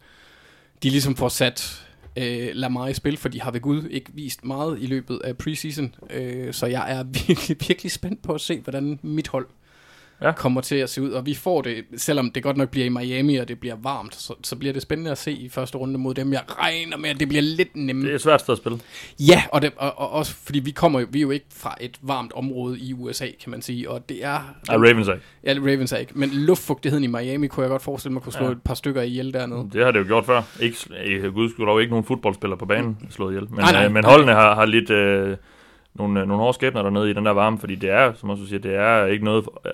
de 0.82 0.90
ligesom 0.90 1.16
får 1.16 1.28
sat 1.28 1.86
øh, 2.16 2.48
Lamar 2.54 2.84
mig 2.84 2.96
spil, 2.96 3.16
for 3.16 3.28
de 3.28 3.40
har 3.40 3.50
ved 3.50 3.60
Gud 3.60 3.88
ikke 3.88 4.10
vist 4.14 4.44
meget 4.44 4.82
i 4.82 4.86
løbet 4.86 5.20
af 5.24 5.36
preseason, 5.36 5.94
øh, 6.10 6.52
så 6.52 6.66
jeg 6.66 6.92
er 6.92 7.02
virkelig, 7.28 7.56
virkelig 7.68 7.92
spændt 7.92 8.22
på 8.22 8.32
at 8.32 8.40
se, 8.40 8.60
hvordan 8.60 8.98
mit 9.02 9.28
hold 9.28 9.46
Ja. 10.20 10.26
ja. 10.26 10.32
kommer 10.32 10.60
til 10.60 10.76
at 10.76 10.90
se 10.90 11.02
ud, 11.02 11.10
og 11.10 11.26
vi 11.26 11.34
får 11.34 11.62
det, 11.62 11.84
selvom 11.96 12.30
det 12.30 12.42
godt 12.42 12.56
nok 12.56 12.68
bliver 12.70 12.86
i 12.86 12.88
Miami, 12.88 13.36
og 13.36 13.48
det 13.48 13.60
bliver 13.60 13.76
varmt, 13.82 14.14
så, 14.14 14.34
så 14.44 14.56
bliver 14.56 14.72
det 14.72 14.82
spændende 14.82 15.10
at 15.10 15.18
se 15.18 15.32
i 15.32 15.48
første 15.48 15.78
runde 15.78 15.98
mod 15.98 16.14
dem. 16.14 16.32
Jeg 16.32 16.42
regner 16.48 16.96
med, 16.96 17.10
at 17.10 17.20
det 17.20 17.28
bliver 17.28 17.42
lidt 17.42 17.76
nemmere. 17.76 18.04
Det 18.06 18.10
er 18.10 18.14
et 18.14 18.20
svært 18.22 18.40
sted 18.40 18.52
at 18.54 18.58
spille. 18.58 18.78
Ja, 19.18 19.42
og, 19.52 19.62
det, 19.62 19.72
og, 19.76 19.98
og 19.98 20.10
også 20.10 20.34
fordi 20.44 20.58
vi 20.58 20.70
kommer 20.70 21.00
jo, 21.00 21.06
vi 21.10 21.18
er 21.18 21.22
jo 21.22 21.30
ikke 21.30 21.46
fra 21.54 21.74
et 21.80 21.98
varmt 22.02 22.32
område 22.32 22.78
i 22.78 22.92
USA, 22.92 23.26
kan 23.42 23.50
man 23.50 23.62
sige, 23.62 23.90
og 23.90 24.08
det 24.08 24.24
er... 24.24 24.54
Ej, 24.68 24.76
Ravens 24.76 25.08
er 25.08 25.12
ikke. 25.12 25.24
Ja, 25.44 25.54
Ravens 25.58 25.92
er 25.92 25.96
ikke, 25.96 26.12
men 26.14 26.30
luftfugtigheden 26.32 27.04
i 27.04 27.06
Miami 27.06 27.46
kunne 27.46 27.62
jeg 27.62 27.70
godt 27.70 27.82
forestille 27.82 28.12
mig 28.12 28.22
kunne 28.22 28.32
slå 28.32 28.40
Ja. 28.44 28.46
ja. 28.50 28.52
et 28.52 28.62
par 28.62 28.74
stykker 28.74 29.02
ihjel 29.02 29.32
dernede. 29.34 29.68
Det 29.72 29.84
har 29.84 29.90
det 29.90 29.98
jo 30.00 30.04
gjort 30.04 30.26
før. 30.26 30.42
Ikke, 30.60 30.76
ikke 31.04 31.30
gud 31.30 31.50
skulle 31.50 31.70
dog 31.70 31.80
ikke 31.80 31.90
nogen 31.90 32.04
fodboldspillere 32.04 32.58
på 32.58 32.66
banen 32.66 32.98
slået 33.10 33.32
ihjel. 33.32 33.46
Men, 33.50 33.58
Nej, 33.58 33.72
nej, 33.72 33.84
øh, 33.84 33.92
men 33.92 34.02
nej. 34.04 34.10
holdene 34.12 34.32
har, 34.32 34.54
har 34.54 34.66
lidt 34.66 34.90
øh, 34.90 35.36
nogle, 35.94 36.20
øh, 36.20 36.28
nogle 36.28 36.42
hårde 36.42 36.54
skæbner 36.54 36.82
dernede 36.82 37.10
i 37.10 37.12
den 37.12 37.26
der 37.26 37.30
varme, 37.30 37.58
fordi 37.58 37.74
det 37.74 37.90
er, 37.90 38.12
som 38.12 38.30
også 38.30 38.46
siger, 38.46 38.60
det 38.60 38.74
er 38.74 39.06
ikke 39.06 39.24
noget, 39.24 39.48
øh, 39.66 39.72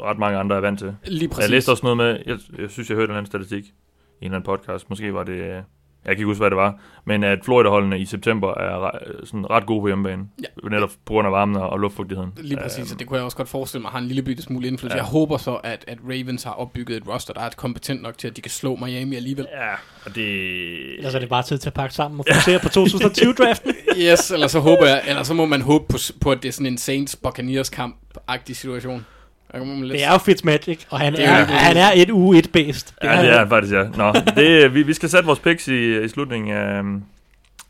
ret 0.00 0.18
mange 0.18 0.38
andre 0.38 0.56
er 0.56 0.60
vant 0.60 0.78
til. 0.78 0.96
Lige 1.04 1.28
Præcis. 1.28 1.28
præcis. 1.28 1.42
Jeg 1.42 1.50
læste 1.50 1.70
også 1.70 1.86
noget 1.86 1.96
med, 1.96 2.18
jeg, 2.26 2.38
jeg 2.58 2.70
synes, 2.70 2.88
jeg 2.90 2.96
hørte 2.96 3.04
en 3.04 3.10
eller 3.10 3.18
anden 3.18 3.30
statistik 3.30 3.64
i 3.64 3.68
en 3.68 3.74
eller 4.20 4.36
anden 4.36 4.46
podcast. 4.46 4.90
Måske 4.90 5.14
var 5.14 5.24
det, 5.24 5.32
øh, 5.32 5.62
jeg 6.04 6.10
kan 6.10 6.18
ikke 6.18 6.24
huske, 6.24 6.40
hvad 6.40 6.50
det 6.50 6.56
var, 6.56 6.78
men 7.04 7.24
at 7.24 7.38
Florida-holdene 7.44 7.98
i 7.98 8.04
september 8.04 8.54
er 8.54 8.90
re- 8.90 9.26
sådan 9.26 9.50
ret 9.50 9.66
gode 9.66 9.80
på 9.80 9.86
hjemmebane. 9.86 10.22
Ja. 10.42 10.68
Netop 10.70 10.90
på 11.04 11.12
grund 11.12 11.26
af 11.26 11.32
varmen 11.32 11.56
og, 11.56 11.78
luftfugtigheden. 11.80 12.32
Lige 12.36 12.56
præcis, 12.62 12.92
og 12.92 12.98
det 12.98 13.06
kunne 13.06 13.16
jeg 13.16 13.24
også 13.24 13.36
godt 13.36 13.48
forestille 13.48 13.82
mig 13.82 13.90
har 13.90 13.98
en 13.98 14.06
lille 14.06 14.22
bitte 14.22 14.42
smule 14.42 14.68
indflydelse. 14.68 14.96
Ja. 14.96 15.02
Jeg 15.02 15.10
håber 15.10 15.36
så, 15.36 15.54
at, 15.54 15.84
at 15.88 15.98
Ravens 16.08 16.42
har 16.42 16.50
opbygget 16.52 16.96
et 16.96 17.08
roster, 17.08 17.34
der 17.34 17.40
er 17.40 17.50
kompetent 17.56 18.02
nok 18.02 18.18
til, 18.18 18.28
at 18.28 18.36
de 18.36 18.40
kan 18.42 18.50
slå 18.50 18.76
Miami 18.76 19.16
alligevel. 19.16 19.46
Ja, 19.52 19.72
og 20.04 20.14
det... 20.14 20.96
Ellers 20.98 21.14
er 21.14 21.18
det 21.18 21.28
bare 21.28 21.42
tid 21.42 21.58
til 21.58 21.68
at 21.68 21.74
pakke 21.74 21.94
sammen 21.94 22.20
og 22.20 22.26
fokusere 22.30 22.58
på 22.58 22.68
2020-draften. 22.68 23.74
Yes, 23.98 24.30
eller 24.30 24.46
så 24.46 24.60
håber 24.60 24.86
jeg, 24.86 25.02
eller 25.08 25.22
så 25.22 25.34
må 25.34 25.46
man 25.46 25.62
håbe 25.62 25.84
på, 25.88 25.98
på 26.20 26.30
at 26.30 26.42
det 26.42 26.48
er 26.48 26.52
sådan 26.52 26.66
en 26.66 26.78
Saints 26.78 27.16
Buccaneers 27.16 27.70
kamp-agtig 27.70 28.52
situation. 28.56 29.06
Lidt- 29.54 29.92
Det 29.92 30.04
er 30.04 30.12
jo 30.12 30.18
Fitzmagic, 30.18 30.84
og 30.90 31.00
han 31.00 31.12
Det 31.12 31.24
er, 31.24 31.30
er 31.30 31.44
han 31.44 31.76
er 31.76 31.90
et 31.94 32.10
u 32.10 32.32
1 32.32 32.50
based 32.52 32.92
Ja, 33.02 33.22
det 33.22 33.30
er 33.30 33.38
han 33.38 33.48
faktisk, 33.48 33.74
ja. 33.74 33.82
Nå, 33.96 34.12
det, 34.36 34.74
vi, 34.74 34.82
vi 34.82 34.92
skal 34.94 35.08
sætte 35.08 35.26
vores 35.26 35.38
picks 35.38 35.68
i, 35.68 36.02
i 36.04 36.08
slutningen 36.08 36.52
af, 36.56 36.82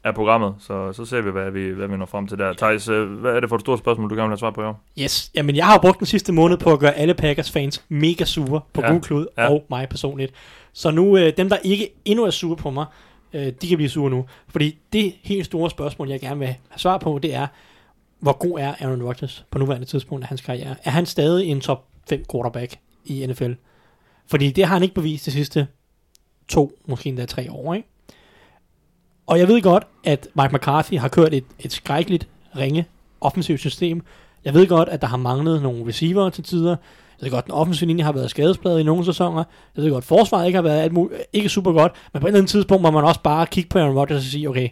af 0.05 0.15
programmet, 0.15 0.55
så, 0.61 0.93
så 0.93 1.05
ser 1.05 1.21
vi, 1.21 1.31
hvad 1.31 1.51
vi, 1.51 1.69
hvad 1.69 1.89
vi 1.89 1.97
når 1.97 2.07
frem 2.07 2.27
til 2.27 2.39
der. 2.39 2.53
Thijs, 2.53 2.89
øh, 2.89 3.09
hvad 3.13 3.33
er 3.33 3.41
det 3.41 3.49
for 3.49 3.57
et 3.57 3.61
stort 3.63 3.79
spørgsmål, 3.79 4.11
du 4.11 4.15
gerne 4.15 4.29
vil 4.29 4.31
have 4.33 4.39
svar 4.39 4.51
på 4.51 4.63
i 4.63 4.65
år? 4.65 4.81
Yes, 5.01 5.31
jamen 5.35 5.57
jeg 5.57 5.67
har 5.67 5.73
jo 5.73 5.79
brugt 5.81 5.99
den 5.99 6.07
sidste 6.07 6.33
måned 6.33 6.57
på 6.57 6.73
at 6.73 6.79
gøre 6.79 6.95
alle 6.95 7.15
Packers-fans 7.15 7.83
mega 7.89 8.25
sure 8.25 8.61
på 8.73 8.83
Ja, 8.83 8.99
Klud 8.99 9.27
ja. 9.37 9.43
ja. 9.43 9.49
og 9.51 9.65
mig 9.71 9.89
personligt. 9.89 10.33
Så 10.73 10.91
nu, 10.91 11.17
øh, 11.17 11.33
dem 11.37 11.49
der 11.49 11.57
ikke 11.65 11.89
endnu 12.05 12.25
er 12.25 12.31
sure 12.31 12.57
på 12.57 12.71
mig, 12.71 12.85
øh, 13.33 13.47
de 13.63 13.69
kan 13.69 13.77
blive 13.77 13.91
sure 13.91 14.11
nu. 14.11 14.25
Fordi 14.49 14.79
det 14.93 15.13
helt 15.23 15.45
store 15.47 15.71
spørgsmål, 15.71 16.09
jeg 16.11 16.21
gerne 16.21 16.39
vil 16.39 16.47
have 16.49 16.57
svar 16.77 16.99
på, 16.99 17.19
det 17.23 17.35
er, 17.35 17.47
hvor 18.23 18.39
god 18.39 18.61
er 18.61 18.75
Aaron 18.81 19.03
Rodgers 19.03 19.45
på 19.51 19.59
nuværende 19.59 19.87
tidspunkt 19.87 20.25
af 20.25 20.29
hans 20.29 20.41
karriere? 20.41 20.77
Er 20.85 20.91
han 20.91 21.07
stadig 21.07 21.47
en 21.47 21.61
top 21.61 21.85
5 22.09 22.25
quarterback 22.33 22.79
i 23.05 23.27
NFL? 23.27 23.53
Fordi 24.27 24.51
det 24.51 24.65
har 24.65 24.75
han 24.75 24.83
ikke 24.83 24.95
bevist 24.95 25.27
de 25.27 25.31
sidste 25.31 25.67
to, 26.49 26.73
måske 26.87 27.09
endda 27.09 27.27
tre 27.27 27.53
år, 27.53 27.75
ikke? 27.75 27.89
Og 29.27 29.39
jeg 29.39 29.49
ved 29.49 29.63
godt, 29.63 29.87
at 30.05 30.29
Mike 30.35 30.55
McCarthy 30.55 30.99
har 30.99 31.09
kørt 31.09 31.35
et, 31.35 31.45
et 31.59 31.73
skrækkeligt 31.73 32.29
ringe 32.57 32.87
offensivt 33.21 33.61
system. 33.61 34.03
Jeg 34.45 34.55
ved 34.55 34.67
godt, 34.67 34.89
at 34.89 35.01
der 35.01 35.09
har 35.09 35.17
manglet 35.17 35.63
nogle 35.63 35.87
receiver 35.87 36.31
til 36.31 36.45
tider. 36.45 36.77
Jeg 37.21 37.25
ved 37.25 37.31
godt, 37.31 37.43
at 37.43 37.47
den 37.47 37.55
offensive 37.55 37.89
linje 37.89 38.05
har 38.05 38.13
været 38.13 38.31
skadespladet 38.31 38.81
i 38.81 38.83
nogle 38.83 39.05
sæsoner. 39.05 39.45
Jeg 39.77 39.85
ved 39.85 39.91
godt, 39.91 40.03
at 40.03 40.09
forsvaret 40.09 40.47
ikke 40.47 40.57
har 40.57 40.63
været 40.63 40.81
alt 40.81 40.93
muligt, 40.93 41.23
ikke 41.33 41.49
super 41.49 41.73
godt. 41.73 41.93
Men 42.13 42.21
på 42.21 42.27
et 42.27 42.31
eller 42.31 42.39
andet 42.39 42.51
tidspunkt 42.51 42.83
må 42.83 42.91
man 42.91 43.05
også 43.05 43.21
bare 43.23 43.47
kigge 43.47 43.69
på 43.69 43.79
Aaron 43.79 43.99
Rodgers 43.99 44.17
og 44.17 44.31
sige, 44.31 44.49
okay, 44.49 44.69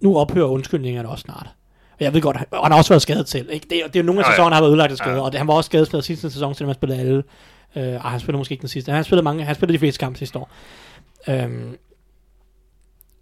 nu 0.00 0.16
ophører 0.16 0.46
undskyldningerne 0.46 1.08
også 1.08 1.22
snart. 1.22 1.54
Og 1.98 2.04
jeg 2.04 2.14
ved 2.14 2.20
godt, 2.20 2.36
og 2.50 2.62
han 2.64 2.72
har 2.72 2.78
også 2.78 2.88
været 2.90 3.02
skadet 3.02 3.26
til. 3.26 3.46
Ikke? 3.50 3.66
Det, 3.70 3.78
er, 3.78 3.86
det 3.86 3.96
er 3.96 4.00
jo 4.00 4.06
nogle 4.06 4.20
af 4.20 4.26
sæsonerne, 4.32 4.54
han 4.54 4.62
har 4.62 4.62
været 4.62 4.72
udlagt 4.72 4.90
af 4.92 4.98
skader, 4.98 5.16
Ja. 5.16 5.22
og 5.22 5.32
det, 5.32 5.38
han 5.38 5.48
var 5.48 5.54
også 5.54 5.68
skadespladet 5.68 6.04
sidste 6.04 6.30
sæson, 6.30 6.54
selvom 6.54 6.68
han 6.68 6.74
spillede 6.74 7.00
alle. 7.00 7.22
Øh, 7.76 7.82
ej, 7.82 7.98
han 8.10 8.20
spillede 8.20 8.38
måske 8.38 8.52
ikke 8.52 8.62
den 8.62 8.68
sidste. 8.68 8.92
Han 8.92 9.04
spillede 9.04 9.24
mange, 9.24 9.44
han 9.44 9.54
spillede 9.54 9.72
de 9.72 9.78
fleste 9.78 9.98
kampe 9.98 10.18
sidste 10.18 10.38
år. 10.38 10.50
Øhm, 11.28 11.76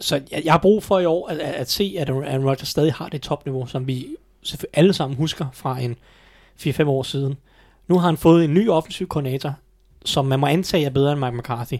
så 0.00 0.20
jeg, 0.32 0.42
jeg 0.44 0.52
har 0.52 0.58
brug 0.58 0.82
for 0.82 0.98
i 0.98 1.04
år 1.04 1.28
at, 1.28 1.38
at, 1.38 1.54
at 1.54 1.70
se, 1.70 1.96
at 1.98 2.10
Aaron 2.10 2.44
Rodgers 2.48 2.68
stadig 2.68 2.92
har 2.94 3.08
det 3.08 3.22
topniveau, 3.22 3.66
som 3.66 3.86
vi 3.86 4.06
selvfølgelig 4.42 4.78
alle 4.78 4.92
sammen 4.92 5.16
husker 5.16 5.46
fra 5.52 5.80
en 5.80 5.96
4-5 6.60 6.84
år 6.88 7.02
siden. 7.02 7.36
Nu 7.88 7.98
har 7.98 8.06
han 8.06 8.16
fået 8.16 8.44
en 8.44 8.54
ny 8.54 8.68
offensiv 8.70 9.08
koordinator, 9.08 9.54
som 10.04 10.24
man 10.26 10.40
må 10.40 10.46
antage 10.46 10.84
er 10.84 10.90
bedre 10.90 11.12
end 11.12 11.20
Mike 11.20 11.36
McCarthy. 11.36 11.74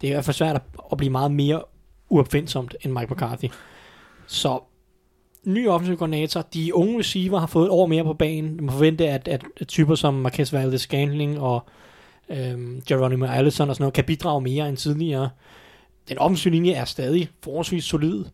Det 0.00 0.06
er 0.06 0.10
i 0.10 0.14
hvert 0.14 0.24
fald 0.24 0.34
svært 0.34 0.56
at, 0.56 0.62
at 0.92 0.98
blive 0.98 1.10
meget 1.10 1.30
mere 1.30 1.62
uopfindsomt 2.08 2.74
end 2.80 2.92
Mike 2.92 3.14
McCarthy. 3.14 3.46
Så 4.26 4.60
ny 5.44 5.68
offensiv 5.68 5.96
koordinator. 5.96 6.42
De 6.54 6.74
unge 6.74 6.98
receiver 6.98 7.38
har 7.38 7.46
fået 7.46 7.64
et 7.64 7.70
år 7.70 7.86
mere 7.86 8.04
på 8.04 8.12
banen. 8.14 8.56
Man 8.56 8.70
forventer, 8.70 9.14
at, 9.14 9.28
at, 9.28 9.44
at 9.56 9.68
typer 9.68 9.94
som 9.94 10.14
Marquez 10.14 10.54
Valdez-Scantling 10.54 11.40
og 11.40 11.64
øhm, 12.30 12.82
Geronimo 12.86 13.26
Allison 13.26 13.68
og 13.68 13.74
sådan 13.74 13.82
noget 13.82 13.94
kan 13.94 14.04
bidrage 14.04 14.40
mere 14.40 14.68
end 14.68 14.76
tidligere. 14.76 15.30
Den 16.08 16.18
offensiv 16.18 16.52
linje 16.52 16.72
er 16.72 16.84
stadig 16.84 17.28
forholdsvis 17.42 17.84
solid. 17.84 18.24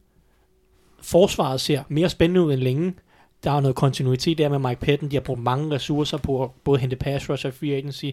Forsvaret 1.02 1.60
ser 1.60 1.82
mere 1.88 2.08
spændende 2.08 2.42
ud 2.42 2.52
end 2.52 2.60
længe. 2.60 2.94
Der 3.44 3.50
er 3.50 3.60
noget 3.60 3.76
kontinuitet 3.76 4.38
der 4.38 4.48
med 4.48 4.58
Mike 4.58 4.80
Patton. 4.80 5.10
De 5.10 5.16
har 5.16 5.20
brugt 5.20 5.40
mange 5.40 5.74
ressourcer 5.74 6.18
på 6.18 6.42
at 6.42 6.50
både 6.64 6.80
hente 6.80 6.96
pass 6.96 7.30
rusher, 7.30 7.50
free 7.50 7.74
agency, 7.74 8.04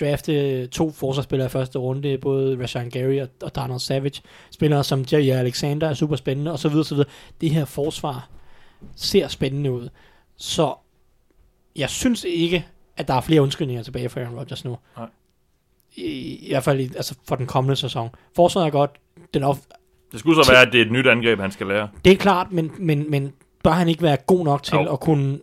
drafte 0.00 0.66
to 0.66 0.90
forsvarsspillere 0.90 1.46
i 1.46 1.50
første 1.50 1.78
runde, 1.78 2.18
både 2.18 2.62
Rashan 2.62 2.90
Gary 2.90 3.20
og, 3.20 3.28
og 3.42 3.56
Donald 3.56 3.80
Savage. 3.80 4.22
Spillere 4.50 4.84
som 4.84 5.04
Jerry 5.12 5.38
Alexander 5.38 5.88
er 5.88 5.94
super 5.94 6.16
spændende, 6.16 6.52
og 6.52 6.58
så 6.58 6.68
videre, 6.68 6.84
så 6.84 6.94
videre. 6.94 7.08
Det 7.40 7.50
her 7.50 7.64
forsvar 7.64 8.28
ser 8.96 9.28
spændende 9.28 9.72
ud. 9.72 9.88
Så 10.36 10.74
jeg 11.76 11.90
synes 11.90 12.24
ikke, 12.24 12.66
at 12.96 13.08
der 13.08 13.14
er 13.14 13.20
flere 13.20 13.42
undskyldninger 13.42 13.82
tilbage 13.82 14.08
for 14.08 14.20
Aaron 14.20 14.34
Rodgers 14.38 14.64
nu. 14.64 14.78
Nej. 14.96 15.08
I, 15.96 16.02
I 16.36 16.48
hvert 16.50 16.64
fald 16.64 16.80
i, 16.80 16.84
altså 16.84 17.14
for 17.28 17.36
den 17.36 17.46
kommende 17.46 17.76
sæson. 17.76 18.08
Forsvaret 18.36 18.66
er 18.66 18.70
godt. 18.70 18.90
Den 19.34 19.44
off- 19.44 19.68
Det 20.12 20.20
skulle 20.20 20.44
så 20.44 20.50
være, 20.52 20.62
at 20.66 20.72
det 20.72 20.80
er 20.80 20.84
et 20.84 20.92
nyt 20.92 21.06
angreb, 21.06 21.40
han 21.40 21.50
skal 21.52 21.66
lære. 21.66 21.88
det 22.04 22.12
er 22.12 22.16
klart, 22.16 22.52
men, 22.52 22.70
men, 22.78 23.10
men 23.10 23.32
bør 23.64 23.70
han 23.70 23.88
ikke 23.88 24.02
være 24.02 24.16
god 24.16 24.44
nok 24.44 24.62
til 24.62 24.74
Jo. 24.74 24.92
at 24.92 25.00
kunne, 25.00 25.38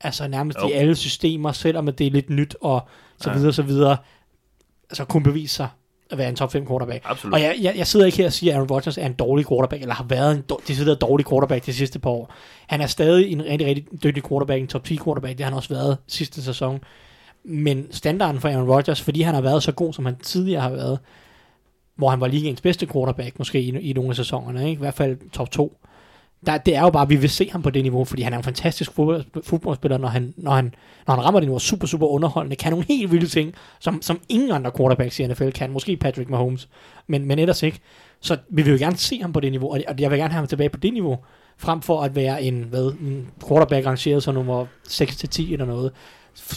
altså 0.00 0.28
nærmest 0.28 0.58
Jo. 0.62 0.68
i 0.68 0.72
alle 0.72 0.96
systemer, 0.96 1.52
selvom 1.52 1.86
det 1.86 2.06
er 2.06 2.10
lidt 2.10 2.30
nyt 2.30 2.56
og 2.60 2.88
så 3.18 3.30
Ja. 3.30 3.36
videre, 3.36 3.52
så 3.52 3.62
videre, 3.62 3.96
altså 4.90 5.04
kunne 5.04 5.22
bevise 5.22 5.54
sig 5.54 5.68
at 6.10 6.18
være 6.18 6.28
en 6.28 6.36
top 6.36 6.52
5 6.52 6.66
quarterback. 6.66 7.02
Absolut. 7.04 7.34
Og 7.34 7.40
jeg, 7.40 7.56
jeg, 7.60 7.74
jeg 7.76 7.86
sidder 7.86 8.06
ikke 8.06 8.18
her 8.18 8.26
og 8.26 8.32
siger, 8.32 8.52
at 8.52 8.56
Aaron 8.56 8.70
Rodgers 8.70 8.98
er 8.98 9.06
en 9.06 9.12
dårlig 9.12 9.48
quarterback, 9.48 9.82
eller 9.82 9.94
har 9.94 10.04
været 10.04 10.36
en 10.36 10.44
decideret 10.68 11.00
dårlig 11.00 11.26
quarterback 11.26 11.66
de 11.66 11.72
sidste 11.72 11.98
par 11.98 12.10
år. 12.10 12.34
Han 12.66 12.80
er 12.80 12.86
stadig 12.86 13.32
en 13.32 13.44
rigtig, 13.44 13.68
rigtig 13.68 14.02
dygtig 14.02 14.28
quarterback, 14.28 14.60
en 14.60 14.66
top 14.66 14.84
10 14.84 14.98
quarterback, 15.04 15.38
det 15.38 15.44
har 15.44 15.50
han 15.50 15.56
også 15.56 15.74
været 15.74 15.96
sidste 16.06 16.42
sæson. 16.42 16.80
Men 17.44 17.86
standarden 17.90 18.40
for 18.40 18.48
Aaron 18.48 18.70
Rodgers, 18.70 19.02
fordi 19.02 19.22
han 19.22 19.34
har 19.34 19.42
været 19.42 19.62
så 19.62 19.72
god, 19.72 19.92
som 19.92 20.06
han 20.06 20.16
tidligere 20.16 20.60
har 20.60 20.70
været, 20.70 20.98
hvor 21.96 22.08
han 22.08 22.20
var 22.20 22.26
ligaens 22.26 22.60
bedste 22.60 22.86
quarterback, 22.86 23.38
måske 23.38 23.60
i, 23.60 23.78
i 23.78 23.92
nogle 23.92 24.10
af 24.10 24.16
sæsonerne, 24.16 24.60
ikke? 24.60 24.72
i 24.72 24.82
hvert 24.82 24.94
fald 24.94 25.30
top 25.30 25.50
2. 25.50 25.76
Der, 26.46 26.58
det 26.58 26.76
er 26.76 26.80
jo 26.80 26.90
bare, 26.90 27.02
at 27.02 27.10
vi 27.10 27.16
vil 27.16 27.30
se 27.30 27.50
ham 27.50 27.62
på 27.62 27.70
det 27.70 27.82
niveau, 27.82 28.04
fordi 28.04 28.22
han 28.22 28.32
er 28.32 28.36
en 28.36 28.44
fantastisk 28.44 28.92
fodboldspiller, 29.42 29.98
når 29.98 30.08
han, 30.08 30.34
når, 30.36 30.50
han, 30.50 30.74
når 31.06 31.14
han 31.14 31.24
rammer 31.24 31.40
det 31.40 31.46
niveau, 31.46 31.58
super, 31.58 31.86
super 31.86 32.06
underholdende, 32.06 32.56
kan 32.56 32.72
nogle 32.72 32.86
helt 32.88 33.12
vilde 33.12 33.26
ting, 33.26 33.54
som, 33.80 34.02
som 34.02 34.20
ingen 34.28 34.50
andre 34.50 34.70
quarterbacks 34.78 35.20
i 35.20 35.26
NFL 35.26 35.50
kan, 35.50 35.70
måske 35.70 35.96
Patrick 35.96 36.30
Mahomes, 36.30 36.68
men, 37.06 37.24
men 37.24 37.38
ellers 37.38 37.62
ikke. 37.62 37.80
Så 38.20 38.36
vi 38.48 38.62
vil 38.62 38.72
jo 38.72 38.78
gerne 38.78 38.96
se 38.96 39.20
ham 39.20 39.32
på 39.32 39.40
det 39.40 39.50
niveau, 39.50 39.72
og 39.72 39.80
og 39.88 39.94
jeg 39.98 40.10
vil 40.10 40.18
gerne 40.18 40.32
have 40.32 40.40
ham 40.40 40.46
tilbage 40.46 40.68
på 40.68 40.76
det 40.76 40.92
niveau, 40.92 41.18
frem 41.58 41.82
for 41.82 42.02
at 42.02 42.16
være 42.16 42.42
en, 42.42 42.62
hvad, 42.70 42.92
en 43.00 43.30
quarterback 43.48 43.86
rangeret 43.86 44.22
som 44.22 44.34
nummer 44.34 44.66
6-10 44.88 45.52
eller 45.52 45.66
noget. 45.66 45.92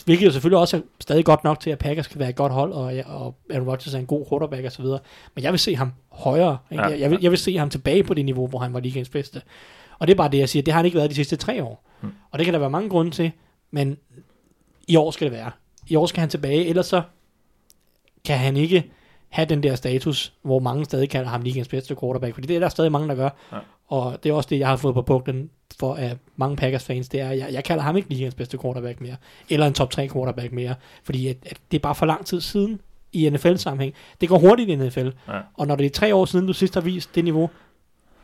Hvilket 0.05 0.25
jo 0.25 0.31
selvfølgelig 0.31 0.59
også 0.59 0.77
er 0.77 0.81
stadig 0.99 1.25
godt 1.25 1.43
nok 1.43 1.59
til, 1.59 1.69
at 1.69 1.79
Packers 1.79 2.07
kan 2.07 2.19
være 2.19 2.29
et 2.29 2.35
godt 2.35 2.51
hold, 2.51 2.73
og, 2.73 2.83
og 3.05 3.35
Aaron 3.49 3.67
Rodgers 3.67 3.93
er 3.93 3.99
en 3.99 4.05
god 4.05 4.25
quarterback 4.29 4.65
osv. 4.65 4.85
Men 5.35 5.43
jeg 5.43 5.51
vil 5.51 5.59
se 5.59 5.75
ham 5.75 5.93
højere. 6.11 6.57
Ikke? 6.71 6.83
Ja. 6.83 6.89
Jeg, 6.89 6.99
jeg, 6.99 7.11
vil, 7.11 7.19
jeg 7.21 7.31
vil 7.31 7.39
se 7.39 7.57
ham 7.57 7.69
tilbage 7.69 8.03
på 8.03 8.13
det 8.13 8.25
niveau, 8.25 8.47
hvor 8.47 8.59
han 8.59 8.73
var 8.73 8.79
ligaens 8.79 9.09
bedste. 9.09 9.41
Og 9.99 10.07
det 10.07 10.13
er 10.13 10.17
bare 10.17 10.31
det, 10.31 10.37
jeg 10.37 10.49
siger. 10.49 10.63
Det 10.63 10.73
har 10.73 10.79
han 10.79 10.85
ikke 10.85 10.97
været 10.97 11.09
de 11.09 11.15
sidste 11.15 11.35
tre 11.35 11.63
år. 11.63 11.89
Mm. 12.01 12.11
Og 12.31 12.39
det 12.39 12.45
kan 12.45 12.53
der 12.53 12.59
være 12.59 12.69
mange 12.69 12.89
grunde 12.89 13.11
til, 13.11 13.31
men 13.71 13.97
i 14.87 14.95
år 14.95 15.11
skal 15.11 15.25
det 15.25 15.31
være. 15.31 15.51
I 15.87 15.95
år 15.95 16.05
skal 16.05 16.19
han 16.19 16.29
tilbage, 16.29 16.65
ellers 16.65 16.85
så 16.85 17.01
kan 18.25 18.37
han 18.37 18.57
ikke 18.57 18.91
have 19.29 19.45
den 19.45 19.63
der 19.63 19.75
status, 19.75 20.33
hvor 20.41 20.59
mange 20.59 20.85
stadig 20.85 21.09
kalder 21.09 21.29
ham 21.29 21.41
ligaens 21.41 21.67
bedste 21.67 21.95
quarterback, 21.95 22.33
fordi 22.33 22.47
det 22.47 22.55
er 22.55 22.59
der 22.59 22.69
stadig 22.69 22.91
mange, 22.91 23.07
der 23.07 23.15
gør. 23.15 23.29
Ja. 23.51 23.57
Og 23.93 24.23
det 24.23 24.29
er 24.29 24.33
også 24.33 24.47
det, 24.49 24.59
jeg 24.59 24.67
har 24.67 24.75
fået 24.75 24.93
på 24.95 25.01
buklen 25.01 25.49
for 25.79 25.95
af 25.95 26.17
mange 26.35 26.55
Packers-fans, 26.55 27.09
det 27.09 27.19
er, 27.21 27.29
at 27.29 27.37
jeg, 27.37 27.47
jeg 27.53 27.63
kalder 27.63 27.83
ham 27.83 27.97
ikke 27.97 28.09
ligaens 28.09 28.35
bedste 28.35 28.57
quarterback 28.57 29.01
mere, 29.01 29.15
eller 29.49 29.67
en 29.67 29.73
top 29.73 29.91
3 29.91 30.09
quarterback 30.09 30.51
mere, 30.51 30.75
fordi 31.03 31.27
at, 31.27 31.37
at 31.45 31.57
det 31.71 31.77
er 31.77 31.81
bare 31.81 31.95
for 31.95 32.05
lang 32.05 32.25
tid 32.25 32.41
siden 32.41 32.81
i 33.13 33.29
NFL-sammenhæng. 33.29 33.93
Det 34.21 34.29
går 34.29 34.37
hurtigt 34.37 34.69
i 34.69 34.75
NFL, 34.75 35.07
Ja. 35.27 35.39
og 35.53 35.67
når 35.67 35.75
det 35.75 35.85
er 35.85 35.89
tre 35.89 36.15
år 36.15 36.25
siden, 36.25 36.47
du 36.47 36.53
sidst 36.53 36.73
har 36.73 36.81
vist 36.81 37.15
det 37.15 37.23
niveau, 37.23 37.49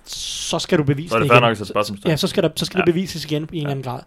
så 0.05 0.59
skal 0.59 0.77
du 0.77 0.83
bevise 0.83 1.09
Så 1.09 1.15
er 1.15 1.19
det 1.19 1.29
det 1.29 1.35
igen. 1.35 1.47
nok 1.47 1.57
spørgsmålstegn. 1.57 2.09
Ja, 2.11 2.15
så 2.17 2.27
skal, 2.27 2.43
der, 2.43 2.49
så 2.55 2.65
skal 2.65 2.77
ja. 2.77 2.81
Ja. 2.81 2.85
det 2.85 2.93
bevises 2.93 3.25
igen 3.25 3.49
i 3.51 3.57
en 3.57 3.61
eller 3.61 3.71
anden 3.71 3.83
grad. 3.83 4.01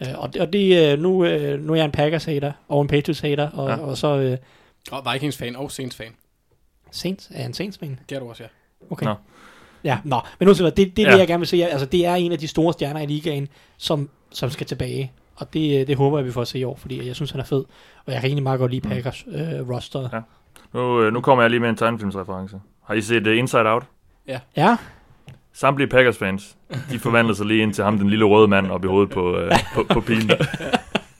Øh, 0.00 0.18
og 0.18 0.32
det, 0.34 0.42
og 0.42 0.52
det 0.52 0.92
øh, 0.92 0.98
nu, 0.98 1.24
øh, 1.24 1.60
nu 1.60 1.72
er 1.72 1.76
jeg 1.76 1.84
en 1.84 1.90
Packers-hater 1.92 2.52
og 2.68 2.82
en 2.82 2.88
Patriots-hater, 2.88 3.50
og, 3.50 3.68
ja. 3.68 3.76
Ja. 3.76 3.82
og 3.82 3.98
så 3.98 4.16
øh, 4.18 4.36
Og 4.90 5.12
Vikings-fan 5.12 5.56
og 5.56 5.70
Saints-fan. 5.70 6.12
Saints, 6.90 7.30
er 7.30 7.38
jeg 7.38 7.46
en 7.46 7.54
Saints-fan? 7.54 7.98
Det 8.08 8.16
er 8.16 8.20
du 8.20 8.28
også, 8.28 8.42
ja. 8.42 8.48
Okay. 8.90 9.06
Nå. 9.06 9.14
Ja, 9.84 9.98
nå, 10.04 10.20
men 10.38 10.46
nu 10.46 10.52
det, 10.52 10.76
det 10.76 10.98
er 10.98 11.02
Ja. 11.02 11.12
det, 11.12 11.18
jeg 11.18 11.26
gerne 11.28 11.40
vil 11.40 11.48
se. 11.48 11.64
Altså, 11.64 11.86
det 11.86 12.06
er 12.06 12.14
en 12.14 12.32
af 12.32 12.38
de 12.38 12.48
store 12.48 12.72
stjerner 12.72 13.00
i 13.00 13.06
ligaen, 13.06 13.48
som, 13.78 14.08
som 14.30 14.50
skal 14.50 14.66
tilbage. 14.66 15.12
Og 15.36 15.52
det, 15.52 15.80
øh, 15.80 15.86
det 15.86 15.96
håber 15.96 16.18
jeg, 16.18 16.26
vi 16.26 16.32
får 16.32 16.40
at 16.40 16.48
se 16.48 16.58
i 16.58 16.64
år, 16.64 16.76
fordi 16.80 17.06
jeg 17.06 17.14
synes, 17.14 17.30
han 17.30 17.40
er 17.40 17.44
fed. 17.44 17.64
Og 18.06 18.12
jeg 18.12 18.20
kan 18.20 18.28
egentlig 18.28 18.42
meget 18.42 18.58
godt 18.58 18.70
lide 18.70 18.88
Packers 18.88 19.24
øh, 19.32 19.70
roster. 19.70 20.08
Ja. 20.12 20.20
Nu, 20.74 21.02
øh, 21.02 21.12
nu 21.12 21.20
kommer 21.20 21.42
jeg 21.42 21.50
lige 21.50 21.60
med 21.60 21.68
en 21.68 21.76
tegnefilmsreference. 21.76 22.56
Har 22.86 22.94
I 22.94 23.00
set 23.00 23.26
uh, 23.26 23.36
Inside 23.38 23.68
Out? 23.68 23.82
Ja, 24.56 24.76
Samtlige 25.52 25.88
Packers-fans, 25.88 26.56
de 26.90 26.98
forvandler 26.98 27.34
sig 27.34 27.46
lige 27.46 27.62
ind 27.62 27.74
til 27.74 27.84
ham, 27.84 27.98
den 27.98 28.10
lille 28.10 28.24
røde 28.24 28.48
mand, 28.48 28.70
op 28.70 28.84
i 28.84 28.88
hovedet 28.88 29.10
på, 29.10 29.38
øh, 29.38 29.52
på, 29.74 29.84
på 29.88 30.00
pilen. 30.00 30.30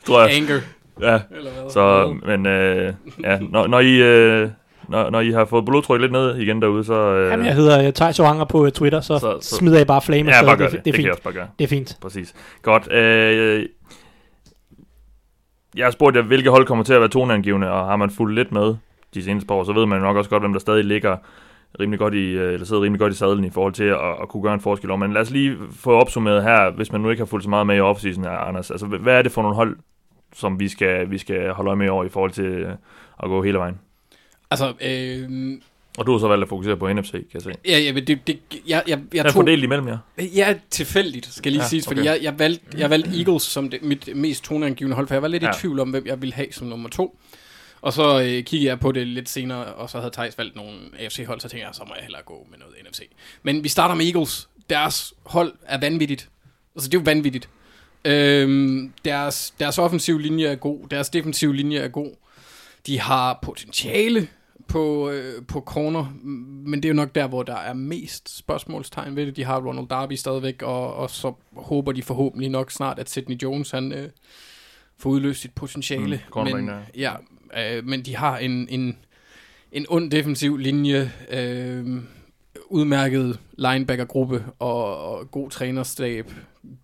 Tror 0.07 0.21
jeg. 0.21 0.37
Anger. 0.37 0.61
Ja, 1.01 1.21
så, 1.69 2.15
men 2.27 2.47
øh, 2.47 2.95
ja, 3.25 3.39
når, 3.39 3.67
når, 3.67 3.81
I, 3.81 3.95
øh, 4.03 4.49
når, 4.91 5.11
når 5.11 5.21
I 5.21 5.31
har 5.31 5.45
fået 5.45 5.65
blodtryk 5.65 6.01
lidt 6.01 6.13
ned 6.13 6.37
igen 6.37 6.63
derude, 6.63 6.85
så... 6.85 6.95
Øh, 6.95 7.31
Jamen, 7.31 7.47
jeg 7.47 7.55
hedder 7.55 7.87
uh, 7.89 7.93
Thijs 7.95 8.21
Oranger 8.21 8.45
på 8.45 8.63
uh, 8.63 8.69
Twitter, 8.69 9.01
så, 9.01 9.19
så, 9.19 9.39
Så- 9.41 9.57
smider 9.57 9.77
jeg 9.79 9.87
bare 9.87 10.03
flame 10.03 10.31
ja, 10.31 10.45
bare 10.45 10.57
gør 10.57 10.65
det, 10.65 10.73
det. 10.73 10.85
det, 10.85 10.91
er 10.91 10.93
Det 10.93 10.95
fint. 11.01 11.11
også 11.11 11.23
bare 11.23 11.33
gøre. 11.35 11.49
Det 11.59 11.65
er 11.65 11.69
fint. 11.69 11.97
Præcis. 12.01 12.35
Godt. 12.63 12.93
Øh, 12.93 13.67
jeg 15.77 15.87
har 15.87 15.91
spurgt 15.91 16.17
jer, 16.17 16.23
hvilke 16.23 16.51
hold 16.51 16.67
kommer 16.67 16.85
til 16.85 16.95
at 16.95 17.01
være 17.01 17.09
toneangivende, 17.09 17.71
og 17.71 17.87
har 17.87 17.97
man 17.97 18.11
fulgt 18.11 18.35
lidt 18.35 18.53
med 18.53 18.75
de 19.15 19.23
seneste 19.25 19.47
par 19.47 19.55
år, 19.55 19.65
så 19.65 19.73
ved 19.73 19.87
man 19.87 20.01
nok 20.01 20.17
også 20.17 20.31
godt, 20.31 20.43
hvem 20.43 20.53
der 20.53 20.61
stadig 20.61 20.85
ligger 20.85 21.17
rimelig 21.81 21.99
godt 21.99 22.15
i, 22.15 22.31
øh, 22.33 22.53
eller 22.53 22.67
sidder 22.67 22.83
rimelig 22.83 23.01
godt 23.01 23.13
i 23.13 23.17
sadlen 23.17 23.45
i 23.45 23.51
forhold 23.51 23.73
til 23.73 23.85
at, 23.85 23.99
at 24.23 24.29
kunne 24.29 24.43
gøre 24.43 24.55
en 24.55 24.61
forskel. 24.61 24.99
Men 24.99 25.13
lad 25.13 25.21
os 25.23 25.31
lige 25.31 25.57
få 25.73 25.91
opsummeret 25.93 26.43
her, 26.43 26.71
hvis 26.71 26.93
man 26.93 27.01
nu 27.01 27.11
ikke 27.11 27.21
har 27.21 27.27
fulgt 27.27 27.45
så 27.45 27.51
meget 27.51 27.67
med 27.67 27.77
i 27.77 27.81
offseason 27.81 28.25
her, 28.25 28.31
Anders. 28.31 28.71
Altså, 28.71 28.87
hvad 28.87 29.15
er 29.19 29.23
det 29.23 29.33
for 29.33 29.43
nogle 29.43 29.57
hold, 29.57 29.77
som 30.35 30.61
vi 30.61 30.69
skal, 30.69 31.11
vi 31.11 31.19
skal 31.19 31.51
holde 31.51 31.69
øje 31.69 31.77
med 31.77 31.87
i 31.87 31.89
år 31.89 32.05
i 32.05 32.09
forhold 32.09 32.31
til 32.31 32.67
at 33.23 33.29
gå 33.29 33.43
hele 33.43 33.59
vejen? 33.59 33.79
Altså, 34.51 34.75
øh, 34.81 35.59
Og 35.99 36.07
du 36.07 36.13
har 36.13 36.19
så 36.19 36.29
valgt 36.29 36.43
at 36.43 36.49
fokusere 36.49 36.77
på 36.77 36.93
NFC, 36.93 37.11
kan 37.11 37.25
jeg 37.35 37.43
se. 37.43 37.53
ja, 37.69 37.79
ja, 37.79 37.93
men 37.93 38.07
det, 38.07 38.27
det, 38.27 38.39
jeg, 38.53 38.61
jeg, 38.67 38.83
jeg 38.89 39.01
Jeg 39.15 39.19
er 39.19 39.23
tog, 39.25 39.33
fordelt 39.33 39.65
imellem 39.65 39.89
jer. 39.89 39.99
Ja, 40.19 40.55
tilfældigt, 40.71 41.35
skal 41.35 41.53
lige 41.53 41.61
Ja, 41.61 41.65
ja, 41.65 41.69
siges, 41.69 41.87
fordi 41.87 42.01
okay. 42.01 42.11
jeg, 42.11 42.19
jeg, 42.23 42.39
valgte, 42.39 42.79
jeg 42.79 42.91
valgte 42.91 43.11
Eagles 43.19 43.43
som 43.43 43.71
det, 43.71 43.83
mit 43.83 44.17
mest 44.17 44.45
toneangivende 44.45 44.95
hold, 44.95 45.07
for 45.07 45.15
jeg 45.15 45.23
var 45.23 45.29
lidt 45.29 45.43
ja. 45.43 45.49
Ja. 45.49 45.53
i 45.55 45.61
tvivl 45.61 45.81
om, 45.81 45.91
hvem 45.91 46.07
jeg 46.07 46.21
ville 46.21 46.35
have 46.35 46.49
som 46.53 46.67
nummer 46.67 46.89
to. 46.89 47.19
Og 47.83 47.93
så 47.93 48.21
øh, 48.21 48.27
kiggede 48.27 48.65
jeg 48.65 48.81
på 48.81 48.93
det 48.93 49.07
lidt 49.07 49.29
senere, 49.29 49.65
og 49.65 49.91
så 49.91 49.99
havde 49.99 50.13
Thijs 50.13 50.39
valgt 50.39 50.57
nogle 50.57 50.73
AFC-hold, 50.99 51.41
så 51.41 51.49
tænkte 51.49 51.67
jeg, 51.67 51.75
så 51.75 51.83
må 51.89 51.95
jeg 51.95 52.03
hellere 52.03 52.23
gå 52.23 52.47
med 52.51 52.59
noget 52.59 52.75
NFC. 52.91 53.01
Men 53.43 53.65
vi 53.65 53.69
starter 53.69 53.95
med 53.95 54.05
Eagles. 54.07 54.49
Deres 54.71 55.15
hold 55.27 55.53
er 55.63 55.81
vanvittigt. 55.81 56.29
Altså, 56.77 56.89
det 56.91 56.97
er 56.97 57.01
jo 57.01 57.05
vanvittigt. 57.05 57.49
Øhm, 58.05 58.93
deres, 59.05 59.55
deres 59.61 59.79
offensiv 59.79 60.19
linje 60.19 60.47
er 60.47 60.55
god, 60.55 60.89
deres 60.91 61.09
defensiv 61.11 61.53
linje 61.53 61.79
er 61.79 61.89
god. 61.89 62.11
De 62.87 63.01
har 63.01 63.39
potentiale 63.43 64.29
på, 64.71 65.11
øh, 65.11 65.43
på 65.47 65.59
m- 65.59 66.27
men 66.71 66.75
det 66.75 66.85
er 66.85 66.89
jo 66.89 66.95
nok 66.95 67.15
der, 67.15 67.27
hvor 67.27 67.43
der 67.43 67.57
er 67.57 67.73
mest 67.73 68.39
spørgsmålstegn 68.39 69.17
ved 69.17 69.27
det. 69.27 69.37
De 69.37 69.45
har 69.45 69.61
Ronald 69.61 69.89
Darby 69.89 70.13
stadigvæk, 70.13 70.63
og, 70.63 70.95
og 70.95 71.11
så 71.11 71.33
håber 71.57 71.93
de 71.93 72.03
forhåbentlig 72.03 72.51
nok 72.51 72.71
snart, 72.71 72.99
at 72.99 73.11
Sidney 73.11 73.37
Jones 73.43 73.71
han 73.71 73.93
øh, 73.93 74.09
får 74.99 75.11
udløst 75.11 75.41
sit 75.41 75.55
potentiale. 75.55 76.17
Mm, 76.27 76.33
men, 76.57 76.67
ja, 76.97 77.13
øh, 77.59 77.85
men 77.85 78.03
de 78.03 78.17
har 78.17 78.39
en, 78.39 78.69
en, 78.69 78.97
en 79.73 79.87
ond 79.89 80.11
defensiv 80.11 80.57
linje, 80.57 81.13
øh, 81.31 82.03
udmærket 82.67 83.39
linebackergruppe 83.59 84.45
og, 84.59 84.99
og 84.99 85.31
god 85.31 85.51
trænerstab, 85.51 86.33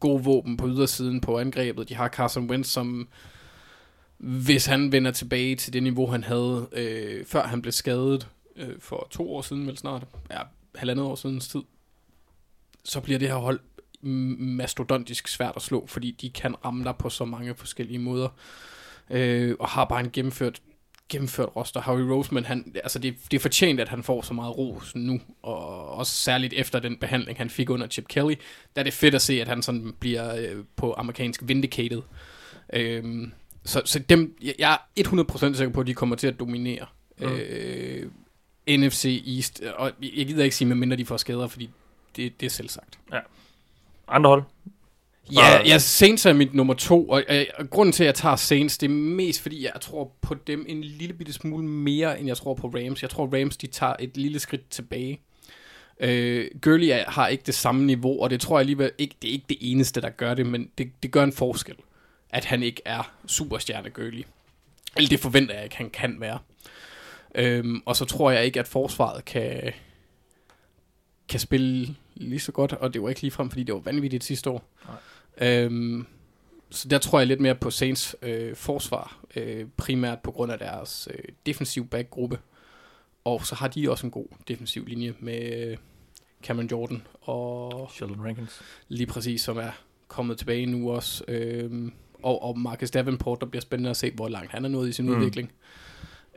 god 0.01 0.22
våben 0.22 0.57
på 0.57 0.68
ydersiden 0.68 1.20
på 1.20 1.39
angrebet. 1.39 1.89
De 1.89 1.95
har 1.95 2.09
Carson 2.09 2.51
Wentz, 2.51 2.68
som 2.70 3.09
hvis 4.19 4.67
han 4.67 4.93
vender 4.93 5.11
tilbage 5.11 5.57
til 5.57 5.73
det 5.73 5.83
niveau, 5.83 6.07
han 6.07 6.25
havde, 6.25 6.69
øh, 6.73 7.27
før 7.27 7.47
han 7.47 7.62
blev 7.62 7.73
skadet 7.73 8.29
øh, 8.57 8.75
for 8.79 9.09
to 9.11 9.35
år 9.35 9.43
siden, 9.43 9.67
vel 9.67 9.79
snart, 9.79 10.07
ja, 10.31 10.41
halvandet 10.75 11.05
år 11.07 11.14
siden 11.14 11.41
tid, 11.41 11.62
så 12.85 13.01
bliver 13.01 13.19
det 13.19 13.29
her 13.29 13.37
hold 13.37 13.61
mastodontisk 14.03 15.29
svært 15.29 15.53
at 15.57 15.62
slå, 15.62 15.87
fordi 15.87 16.11
de 16.11 16.31
kan 16.31 16.55
ramme 16.64 16.85
dig 16.85 16.95
på 16.99 17.09
så 17.09 17.25
mange 17.25 17.55
forskellige 17.55 17.99
måder, 17.99 18.29
øh, 19.11 19.57
og 19.61 19.69
har 19.69 19.85
bare 19.85 20.01
en 20.01 20.11
gennemført 20.11 20.61
gennemført 21.09 21.57
roster. 21.57 21.81
Harry 21.81 22.01
Roseman, 22.01 22.45
han, 22.45 22.73
altså 22.85 22.99
det, 22.99 23.14
det 23.31 23.37
er 23.37 23.41
fortjent, 23.41 23.81
at 23.81 23.89
han 23.89 24.03
får 24.03 24.23
så 24.23 24.35
meget 24.35 24.59
ros 24.59 24.95
nu, 24.95 25.21
og 25.43 25.89
også 25.89 26.12
særligt 26.12 26.53
efter 26.53 26.79
den 26.79 26.97
behandling, 26.97 27.39
han 27.39 27.51
fik 27.51 27.71
under 27.71 27.87
Chip 27.87 28.09
Kelly, 28.09 28.35
der 28.77 28.81
er 28.81 28.83
det 28.83 28.93
fedt 28.93 29.14
at 29.14 29.23
se, 29.23 29.41
at 29.41 29.49
han 29.49 29.62
sådan 29.62 29.95
bliver 30.01 30.37
øh, 30.37 30.64
på 30.77 30.95
amerikansk 30.99 31.43
vindicated. 31.45 32.03
Øh, 32.73 33.29
så, 33.67 33.83
så 33.85 33.99
dem, 33.99 34.37
jeg- 34.43 34.79
er 34.97 35.03
100% 35.05 35.57
sikker 35.57 35.73
på, 35.73 35.81
at 35.81 35.87
de 35.87 35.95
kommer 35.95 36.17
til 36.17 36.27
at 36.27 36.41
dominere 36.41 36.87
Mm. 37.21 37.27
øh, 37.27 38.11
NFC 38.69 39.23
East, 39.37 39.62
og 39.77 39.93
jeg 40.17 40.27
gider 40.27 40.45
ikke 40.45 40.57
sige, 40.57 40.69
medmindre 40.69 40.97
de 40.97 41.07
får 41.07 41.17
skader, 41.17 41.47
fordi 41.49 41.71
det, 42.17 42.41
det 42.41 42.47
er 42.47 42.51
selv 42.51 42.69
sagt. 42.69 42.99
Andre 44.09 44.31
hold? 44.31 44.43
Ja, 45.33 45.61
ja, 45.69 45.79
Saints 45.79 46.27
er 46.27 46.33
mit 46.33 46.55
nummer 46.55 46.75
to, 46.75 47.09
og, 47.09 47.23
og, 47.29 47.47
og 47.59 47.71
grunden 47.71 47.93
til, 47.93 48.03
at 48.05 48.07
jeg 48.07 48.14
tager 48.14 48.37
Saints, 48.37 48.79
det 48.79 48.87
er 48.87 48.91
mest 48.95 49.41
fordi, 49.43 49.64
jeg 49.64 49.73
tror 49.81 50.12
på 50.21 50.35
dem 50.47 50.64
en 50.69 50.85
lille 50.85 51.14
bitte 51.14 51.33
smule 51.33 51.64
mere, 51.64 52.19
end 52.21 52.29
jeg 52.29 52.37
tror 52.37 52.55
på 52.55 52.67
Rams. 52.69 53.03
Jeg 53.03 53.11
tror, 53.11 53.27
Rams 53.41 53.57
de 53.57 53.67
tager 53.67 53.95
et 54.01 54.17
lille 54.17 54.39
skridt 54.39 54.71
tilbage. 54.71 55.21
Øh, 56.01 56.47
Gurley 56.62 56.93
har 57.09 57.29
ikke 57.29 57.43
det 57.47 57.55
samme 57.55 57.85
niveau, 57.85 58.23
og 58.23 58.31
det 58.31 58.41
tror 58.41 58.57
jeg 58.57 58.61
alligevel 58.61 58.91
ikke, 58.99 59.14
det 59.23 59.29
er 59.29 59.33
ikke 59.33 59.47
det 59.49 59.59
eneste, 59.61 60.01
der 60.01 60.11
gør 60.11 60.35
det, 60.35 60.47
men 60.47 60.71
det, 60.79 60.91
det 61.03 61.11
gør 61.11 61.25
en 61.25 61.33
forskel, 61.33 61.75
at 62.37 62.45
han 62.45 62.62
ikke 62.62 62.82
er 62.84 63.14
superstjerne 63.26 63.91
Gurley. 63.91 64.24
Eller 64.97 65.09
det 65.09 65.20
forventer 65.20 65.55
jeg 65.55 65.64
ikke, 65.64 65.76
han 65.76 65.91
kan 65.91 66.20
være. 66.20 66.39
Øhm, 67.34 67.82
og 67.87 67.97
så 67.97 68.05
tror 68.05 68.30
jeg 68.30 68.45
ikke, 68.45 68.61
at 68.61 68.68
forsvaret 68.68 69.24
kan, 69.24 69.72
kan 71.28 71.41
spille 71.41 71.97
lige 72.14 72.41
så 72.41 72.53
godt, 72.53 72.72
og 72.72 72.95
det 72.95 73.03
var 73.03 73.09
ikke 73.09 73.20
ligefrem, 73.20 73.51
fordi 73.51 73.62
det 73.62 73.74
var 73.74 73.80
vanvittigt 73.80 74.24
sidste 74.24 74.51
år. 74.51 74.64
Øhm, 75.41 76.07
så 76.70 76.89
der 76.89 76.99
tror 76.99 77.18
jeg 77.18 77.26
lidt 77.26 77.41
mere 77.41 77.55
på 77.55 77.70
Saints 77.70 78.16
øh, 78.22 78.57
forsvar, 78.57 79.20
øh, 79.37 79.66
primært 79.76 80.18
på 80.20 80.30
grund 80.30 80.53
af 80.53 80.59
deres 80.59 81.09
øh, 81.14 81.24
defensiv 81.47 81.87
backgruppe. 81.89 82.39
Og 83.24 83.47
så 83.47 83.55
har 83.55 83.68
de 83.68 83.91
også 83.91 84.07
en 84.07 84.11
god 84.11 84.26
defensiv 84.49 84.87
linje 84.87 85.14
med 85.20 85.68
øh, 85.70 85.76
Cameron 86.43 86.68
Jordan 86.70 87.03
og 87.20 87.91
Sheldon 87.95 88.24
Rankins. 88.24 88.62
lige 88.89 89.07
præcis, 89.07 89.41
som 89.41 89.57
er 89.57 89.70
kommet 90.09 90.39
tilbage 90.39 90.66
nu 90.66 90.93
også. 90.93 91.24
Øhm, 91.28 91.93
og, 92.23 92.43
og 92.43 92.59
Marcus 92.59 92.91
Davenport, 92.91 93.41
der 93.41 93.47
bliver 93.47 93.61
spændende 93.61 93.91
at 93.91 93.97
se, 93.97 94.11
hvor 94.11 94.29
langt 94.29 94.53
han 94.53 94.64
er 94.64 94.69
nået 94.69 94.89
i 94.89 94.93
sin 94.93 95.07
Mm. 95.07 95.17
udvikling. 95.17 95.53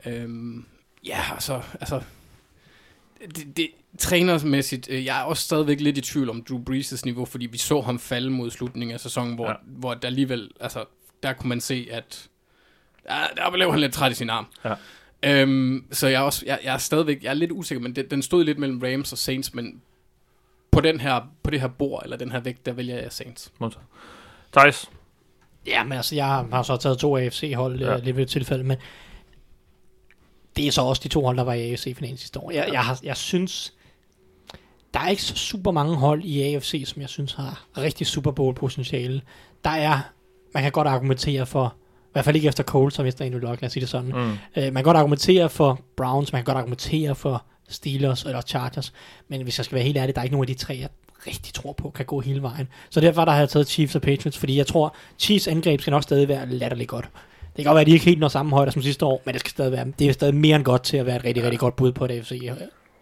Øhm, 0.05 0.65
ja, 1.05 1.19
altså, 1.33 1.61
altså 1.79 2.01
det, 3.35 3.57
det, 3.57 3.67
trænersmæssigt, 3.97 4.89
øh, 4.91 5.05
jeg 5.05 5.19
er 5.19 5.23
også 5.23 5.43
stadigvæk 5.43 5.79
lidt 5.79 5.97
i 5.97 6.01
tvivl 6.01 6.29
om 6.29 6.43
Drew 6.49 6.63
Brees' 6.69 7.01
niveau, 7.05 7.25
fordi 7.25 7.45
vi 7.45 7.57
så 7.57 7.81
ham 7.81 7.99
falde 7.99 8.29
mod 8.29 8.49
slutningen 8.51 8.93
af 8.93 8.99
sæsonen, 8.99 9.35
hvor, 9.35 9.47
ja. 9.49 9.53
hvor 9.65 9.93
der 9.93 10.07
alligevel, 10.07 10.51
altså, 10.59 10.85
der 11.23 11.33
kunne 11.33 11.49
man 11.49 11.61
se, 11.61 11.87
at 11.91 12.29
der, 13.03 13.27
der 13.37 13.51
blev 13.51 13.71
han 13.71 13.79
lidt 13.79 13.93
træt 13.93 14.11
i 14.11 14.15
sin 14.15 14.29
arm. 14.29 14.45
Ja. 14.65 14.75
Øhm, 15.23 15.85
så 15.91 16.07
jeg 16.07 16.19
er, 16.19 16.25
også, 16.25 16.43
jeg, 16.45 16.59
jeg 16.63 16.73
er 16.73 16.77
stadigvæk, 16.77 17.23
jeg 17.23 17.29
er 17.29 17.33
lidt 17.33 17.51
usikker, 17.51 17.81
men 17.81 17.95
det, 17.95 18.11
den 18.11 18.21
stod 18.21 18.43
lidt 18.43 18.57
mellem 18.57 18.81
Rams 18.83 19.11
og 19.11 19.17
Saints, 19.17 19.53
men 19.53 19.81
på, 20.71 20.81
den 20.81 20.99
her, 20.99 21.21
på 21.43 21.49
det 21.49 21.61
her 21.61 21.67
bord, 21.67 22.03
eller 22.03 22.17
den 22.17 22.31
her 22.31 22.39
vægt, 22.39 22.65
der 22.65 22.73
vælger 22.73 22.99
jeg 22.99 23.11
Saints. 23.11 23.51
Modtaget. 23.59 23.85
Thijs, 24.51 24.89
Ja, 25.67 25.83
men 25.83 25.93
altså, 25.93 26.15
jeg 26.15 26.25
har 26.25 26.63
så 26.63 26.77
taget 26.77 26.97
to 26.97 27.17
AFC-hold 27.17 27.79
Ja. 27.79 27.91
ja. 27.91 27.97
lidt 27.97 28.15
ved 28.15 28.23
et 28.23 28.29
tilfælde, 28.29 28.63
men 28.63 28.77
det 30.55 30.67
er 30.67 30.71
så 30.71 30.81
også 30.81 31.01
de 31.03 31.07
to 31.07 31.25
hold, 31.25 31.37
der 31.37 31.43
var 31.43 31.53
i 31.53 31.71
AFC-finalen 31.71 32.17
sidste 32.17 32.39
år. 32.39 32.51
Jeg, 32.51 32.69
jeg, 32.73 32.81
har, 32.81 32.99
jeg 33.03 33.17
synes, 33.17 33.73
der 34.93 34.99
er 34.99 35.07
ikke 35.07 35.23
så 35.23 35.35
super 35.35 35.71
mange 35.71 35.95
hold 35.95 36.23
i 36.23 36.41
AFC, 36.55 36.83
som 36.85 37.01
jeg 37.01 37.09
synes 37.09 37.33
har 37.33 37.65
rigtig 37.77 38.07
Super 38.07 38.31
Bowl-potentiale. 38.31 39.21
Der 39.63 39.69
er, 39.69 39.99
man 40.53 40.63
kan 40.63 40.71
godt 40.71 40.87
argumentere 40.87 41.45
for, 41.45 41.75
i 42.05 42.09
hvert 42.11 42.25
fald 42.25 42.35
ikke 42.35 42.47
efter 42.47 42.63
Colts, 42.63 42.95
som 42.95 43.05
efter 43.05 43.25
Andrew 43.25 43.39
Luck, 43.41 43.61
lad 43.61 43.67
os 43.67 43.73
sige 43.73 43.81
det 43.81 43.89
sådan. 43.89 44.11
mm. 44.11 44.31
Øh, 44.31 44.63
man 44.63 44.73
kan 44.73 44.83
godt 44.83 44.97
argumentere 44.97 45.49
for 45.49 45.79
Browns, 45.97 46.33
man 46.33 46.39
kan 46.39 46.45
godt 46.45 46.57
argumentere 46.57 47.15
for 47.15 47.45
Steelers 47.69 48.23
eller 48.23 48.41
Chargers, 48.41 48.93
men 49.27 49.41
hvis 49.41 49.59
jeg 49.59 49.65
skal 49.65 49.75
være 49.75 49.83
helt 49.85 49.97
ærlig, 49.97 50.15
der 50.15 50.21
er 50.21 50.23
ikke 50.23 50.35
nogen 50.35 50.49
af 50.49 50.55
de 50.55 50.63
tre, 50.63 50.77
jeg 50.81 50.89
rigtig 51.27 51.53
tror 51.53 51.73
på, 51.73 51.89
kan 51.89 52.05
gå 52.05 52.19
hele 52.19 52.41
vejen. 52.41 52.67
Så 52.89 53.01
derfor 53.01 53.25
der 53.25 53.31
har 53.31 53.39
jeg 53.39 53.49
taget 53.49 53.67
Chiefs 53.67 53.95
og 53.95 54.01
Patriots, 54.01 54.37
fordi 54.37 54.57
jeg 54.57 54.67
tror, 54.67 54.95
Chiefs 55.19 55.47
angreb 55.47 55.81
skal 55.81 55.91
nok 55.91 56.03
stadig 56.03 56.27
være 56.27 56.49
latterligt 56.49 56.89
godt. 56.89 57.09
Det 57.55 57.63
kan 57.63 57.65
godt 57.65 57.75
være, 57.75 57.81
at 57.81 57.87
de 57.87 57.91
ikke 57.91 58.05
helt 58.05 58.19
når 58.19 58.27
samme 58.27 58.55
højde 58.55 58.71
som 58.71 58.81
sidste 58.81 59.05
år, 59.05 59.21
men 59.25 59.33
det 59.33 59.39
skal 59.39 59.49
stadig 59.49 59.71
være, 59.71 59.85
det 59.99 60.09
er 60.09 60.13
stadig 60.13 60.35
mere 60.35 60.55
end 60.55 60.63
godt 60.63 60.83
til 60.83 60.97
at 60.97 61.05
være 61.05 61.15
et 61.15 61.25
rigtig, 61.25 61.43
rigtig 61.43 61.59
godt 61.59 61.75
bud 61.75 61.91
på 61.91 62.05
et 62.05 62.11
AFC 62.11 62.49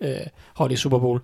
øh, 0.02 0.16
hold 0.54 0.72
i 0.72 0.76
Super 0.76 1.00
Bowl. 1.00 1.22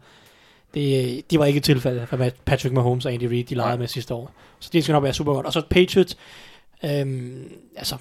Det, 0.73 1.21
de 1.31 1.39
var 1.39 1.45
ikke 1.45 1.57
et 1.57 1.63
tilfælde 1.63 2.07
for 2.07 2.29
Patrick 2.45 2.73
Mahomes 2.73 3.05
og 3.05 3.13
Andy 3.13 3.23
Reid, 3.23 3.43
de 3.43 3.55
legede 3.55 3.77
med 3.77 3.87
sidste 3.87 4.13
år. 4.13 4.31
Så 4.59 4.69
det 4.73 4.83
skal 4.83 4.93
nok 4.93 5.03
være 5.03 5.13
super 5.13 5.33
godt. 5.33 5.45
Og 5.45 5.53
så 5.53 5.61
Patriots, 5.69 6.17
øhm, 6.83 7.51
altså, 7.75 7.95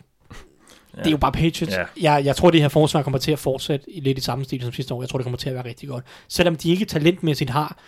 ja. 0.96 0.98
det 0.98 1.06
er 1.06 1.10
jo 1.10 1.16
bare 1.16 1.32
Patriots. 1.32 1.76
Ja. 1.76 1.84
Jeg, 2.00 2.24
jeg 2.24 2.36
tror, 2.36 2.50
det 2.50 2.60
her 2.60 2.68
forsvar 2.68 3.02
kommer 3.02 3.18
til 3.18 3.32
at 3.32 3.38
fortsætte 3.38 3.90
i 3.90 4.00
lidt 4.00 4.18
i 4.18 4.20
samme 4.20 4.44
stil 4.44 4.62
som 4.62 4.72
sidste 4.72 4.94
år. 4.94 5.02
Jeg 5.02 5.08
tror, 5.08 5.18
det 5.18 5.24
kommer 5.24 5.36
til 5.36 5.48
at 5.48 5.54
være 5.54 5.64
rigtig 5.64 5.88
godt. 5.88 6.04
Selvom 6.28 6.56
de 6.56 6.70
ikke 6.70 6.84
talentmæssigt 6.84 7.50
har 7.50 7.78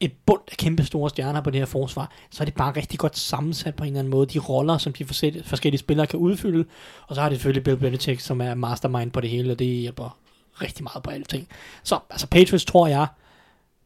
et 0.00 0.12
bund 0.26 0.40
af 0.50 0.56
kæmpe 0.56 0.84
store 0.84 1.10
stjerner 1.10 1.40
på 1.40 1.50
det 1.50 1.60
her 1.60 1.66
forsvar, 1.66 2.12
så 2.30 2.42
er 2.42 2.44
det 2.44 2.54
bare 2.54 2.76
rigtig 2.76 2.98
godt 2.98 3.18
sammensat 3.18 3.74
på 3.74 3.84
en 3.84 3.88
eller 3.88 3.98
anden 3.98 4.10
måde. 4.10 4.26
De 4.26 4.38
roller, 4.38 4.78
som 4.78 4.92
de 4.92 5.04
forskellige, 5.04 5.78
spillere 5.78 6.06
kan 6.06 6.18
udfylde, 6.18 6.64
og 7.06 7.14
så 7.14 7.20
har 7.20 7.28
de 7.28 7.34
selvfølgelig 7.34 7.64
Bill 7.64 7.76
Belichick, 7.76 8.20
som 8.20 8.40
er 8.40 8.54
mastermind 8.54 9.10
på 9.10 9.20
det 9.20 9.30
hele, 9.30 9.52
og 9.52 9.58
det 9.58 9.66
hjælper 9.66 10.16
rigtig 10.62 10.84
meget 10.84 11.02
på 11.02 11.10
alle 11.10 11.24
ting. 11.24 11.48
Så 11.82 11.98
altså 12.10 12.26
Patriots 12.26 12.64
tror 12.64 12.86
jeg, 12.86 13.06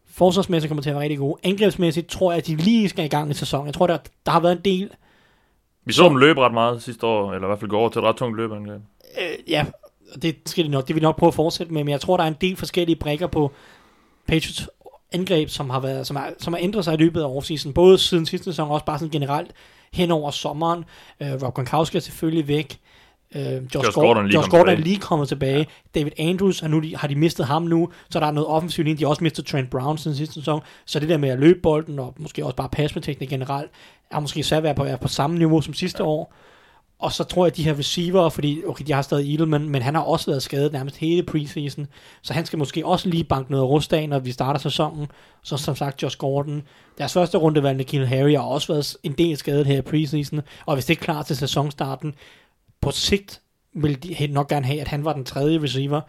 forsvarsmæssigt 0.06 0.68
kommer 0.68 0.82
til 0.82 0.90
at 0.90 0.94
være 0.94 1.02
rigtig 1.02 1.18
gode. 1.18 1.40
Angrebsmæssigt 1.42 2.08
tror 2.08 2.32
jeg, 2.32 2.38
at 2.38 2.46
de 2.46 2.56
lige 2.56 2.88
skal 2.88 3.04
i 3.04 3.08
gang 3.08 3.30
i 3.30 3.34
sæsonen. 3.34 3.66
Jeg 3.66 3.74
tror, 3.74 3.86
der, 3.86 3.98
der 4.26 4.32
har 4.32 4.40
været 4.40 4.56
en 4.56 4.64
del 4.64 4.90
Vi 5.84 5.92
så 5.92 6.08
dem 6.08 6.16
løbe 6.16 6.40
ret 6.40 6.54
meget 6.54 6.82
sidste 6.82 7.06
år, 7.06 7.32
eller 7.32 7.46
i 7.46 7.48
hvert 7.48 7.58
fald 7.58 7.70
gå 7.70 7.78
over 7.78 7.88
til 7.88 7.98
et 7.98 8.04
ret 8.04 8.16
tungt 8.16 8.36
løbeangreb. 8.36 8.80
Øh, 9.20 9.50
ja, 9.50 9.66
det 10.22 10.36
skal 10.46 10.64
de 10.64 10.68
nok, 10.68 10.88
det 10.88 10.94
vil 10.94 11.02
de 11.02 11.04
nok 11.04 11.16
prøve 11.16 11.28
at 11.28 11.34
fortsætte 11.34 11.72
med, 11.72 11.84
men 11.84 11.92
jeg 11.92 12.00
tror, 12.00 12.16
der 12.16 12.24
er 12.24 12.28
en 12.28 12.36
del 12.40 12.56
forskellige 12.56 12.96
brækker 12.96 13.26
på 13.26 13.52
Patriots 14.26 14.68
angreb, 15.14 15.48
som 15.48 15.70
har, 15.70 15.80
været, 15.80 16.06
som, 16.06 16.16
er, 16.16 16.22
som 16.38 16.52
har 16.52 16.60
ændret 16.62 16.84
sig 16.84 16.94
i 16.94 16.96
løbet 16.96 17.20
af 17.20 17.36
offseason, 17.36 17.72
både 17.72 17.98
siden 17.98 18.26
sidste 18.26 18.44
sæson, 18.44 18.68
og 18.68 18.74
også 18.74 18.84
bare 18.84 18.98
sådan 18.98 19.10
generelt 19.10 19.50
hen 19.92 20.10
over 20.10 20.30
sommeren. 20.30 20.84
Øh, 21.20 21.32
Rob 21.42 21.54
Gronkowski 21.54 21.96
er 21.96 22.00
selvfølgelig 22.00 22.48
væk. 22.48 22.78
Øh, 23.34 23.42
Josh, 23.42 23.74
Josh 23.74 23.94
Gordon 23.94 24.24
er 24.24 24.28
lige 24.28 24.34
Josh 24.34 24.50
kommet 24.50 24.50
Gordon 24.50 24.68
er 24.68 24.76
tilbage. 24.76 24.88
lige 24.88 25.00
kommet 25.00 25.28
tilbage. 25.28 25.58
Ja. 25.58 26.00
David 26.00 26.12
Andrews, 26.18 26.62
er 26.62 26.68
nu, 26.68 26.82
har 26.94 27.08
de 27.08 27.14
mistet 27.14 27.46
ham 27.46 27.62
nu, 27.62 27.88
så 28.10 28.20
der 28.20 28.26
er 28.26 28.30
noget 28.30 28.48
offensivt 28.48 28.84
linje. 28.84 28.98
De 28.98 29.04
har 29.04 29.08
også 29.10 29.24
mistet 29.24 29.46
Trent 29.46 29.70
Brown 29.70 29.98
siden 29.98 30.16
sidste 30.16 30.34
sæson. 30.34 30.60
Så 30.86 31.00
det 31.00 31.08
der 31.08 31.16
med 31.16 31.28
at 31.28 31.38
løbe 31.38 31.60
bolden, 31.62 31.98
og 31.98 32.14
måske 32.18 32.44
også 32.44 32.56
bare 32.56 32.68
passe 32.68 32.96
med 32.96 33.28
generelt, 33.28 33.70
er 34.10 34.20
måske 34.20 34.42
svært 34.42 34.58
at 34.58 34.64
være 34.64 34.74
på, 34.74 35.02
på 35.02 35.08
samme 35.08 35.38
niveau 35.38 35.60
som 35.60 35.74
sidste 35.74 36.02
ja. 36.02 36.08
år. 36.08 36.34
Og 37.03 37.12
så 37.12 37.24
tror 37.24 37.44
jeg, 37.44 37.50
at 37.53 37.57
de 37.57 37.64
her 37.64 37.78
receiver, 37.78 38.28
fordi 38.28 38.62
okay, 38.66 38.84
de 38.86 38.92
har 38.92 39.03
stadig 39.03 39.34
Edelman, 39.34 39.68
men 39.68 39.82
han 39.82 39.94
har 39.94 40.03
også 40.03 40.30
været 40.30 40.42
skadet 40.42 40.72
nærmest 40.72 40.96
hele 40.96 41.22
preseason, 41.22 41.86
så 42.22 42.32
han 42.32 42.46
skal 42.46 42.59
måske 42.59 42.86
også 42.86 43.09
lige 43.09 43.24
banke 43.24 43.50
noget 43.50 43.68
rust 43.68 43.92
af, 43.92 44.09
når 44.09 44.18
vi 44.18 44.32
starter 44.32 44.61
sæsonen. 44.61 45.07
Så 45.42 45.57
som 45.57 45.76
sagt, 45.76 46.03
Josh 46.03 46.16
Gordon. 46.16 46.62
Deres 46.98 47.12
første 47.12 47.38
rundevalg, 47.38 47.76
Nikhil 47.76 48.07
Harry, 48.07 48.32
har 48.32 48.38
også 48.42 48.72
været 48.72 48.96
en 49.03 49.12
del 49.12 49.36
skadet 49.36 49.66
her 49.66 49.78
i 49.78 49.82
preseason, 49.82 50.40
og 50.66 50.74
hvis 50.74 50.84
det 50.84 50.96
er 50.96 51.00
klar 51.03 51.22
til 51.22 51.36
sæsonstarten, 51.36 52.14
på 52.80 52.90
sigt 52.90 53.40
vil 53.74 54.03
de 54.03 54.26
nok 54.26 54.48
gerne 54.48 54.66
have, 54.66 54.80
at 54.80 54.88
han 54.88 55.05
var 55.05 55.12
den 55.12 55.24
tredje 55.24 55.62
receiver. 55.62 56.00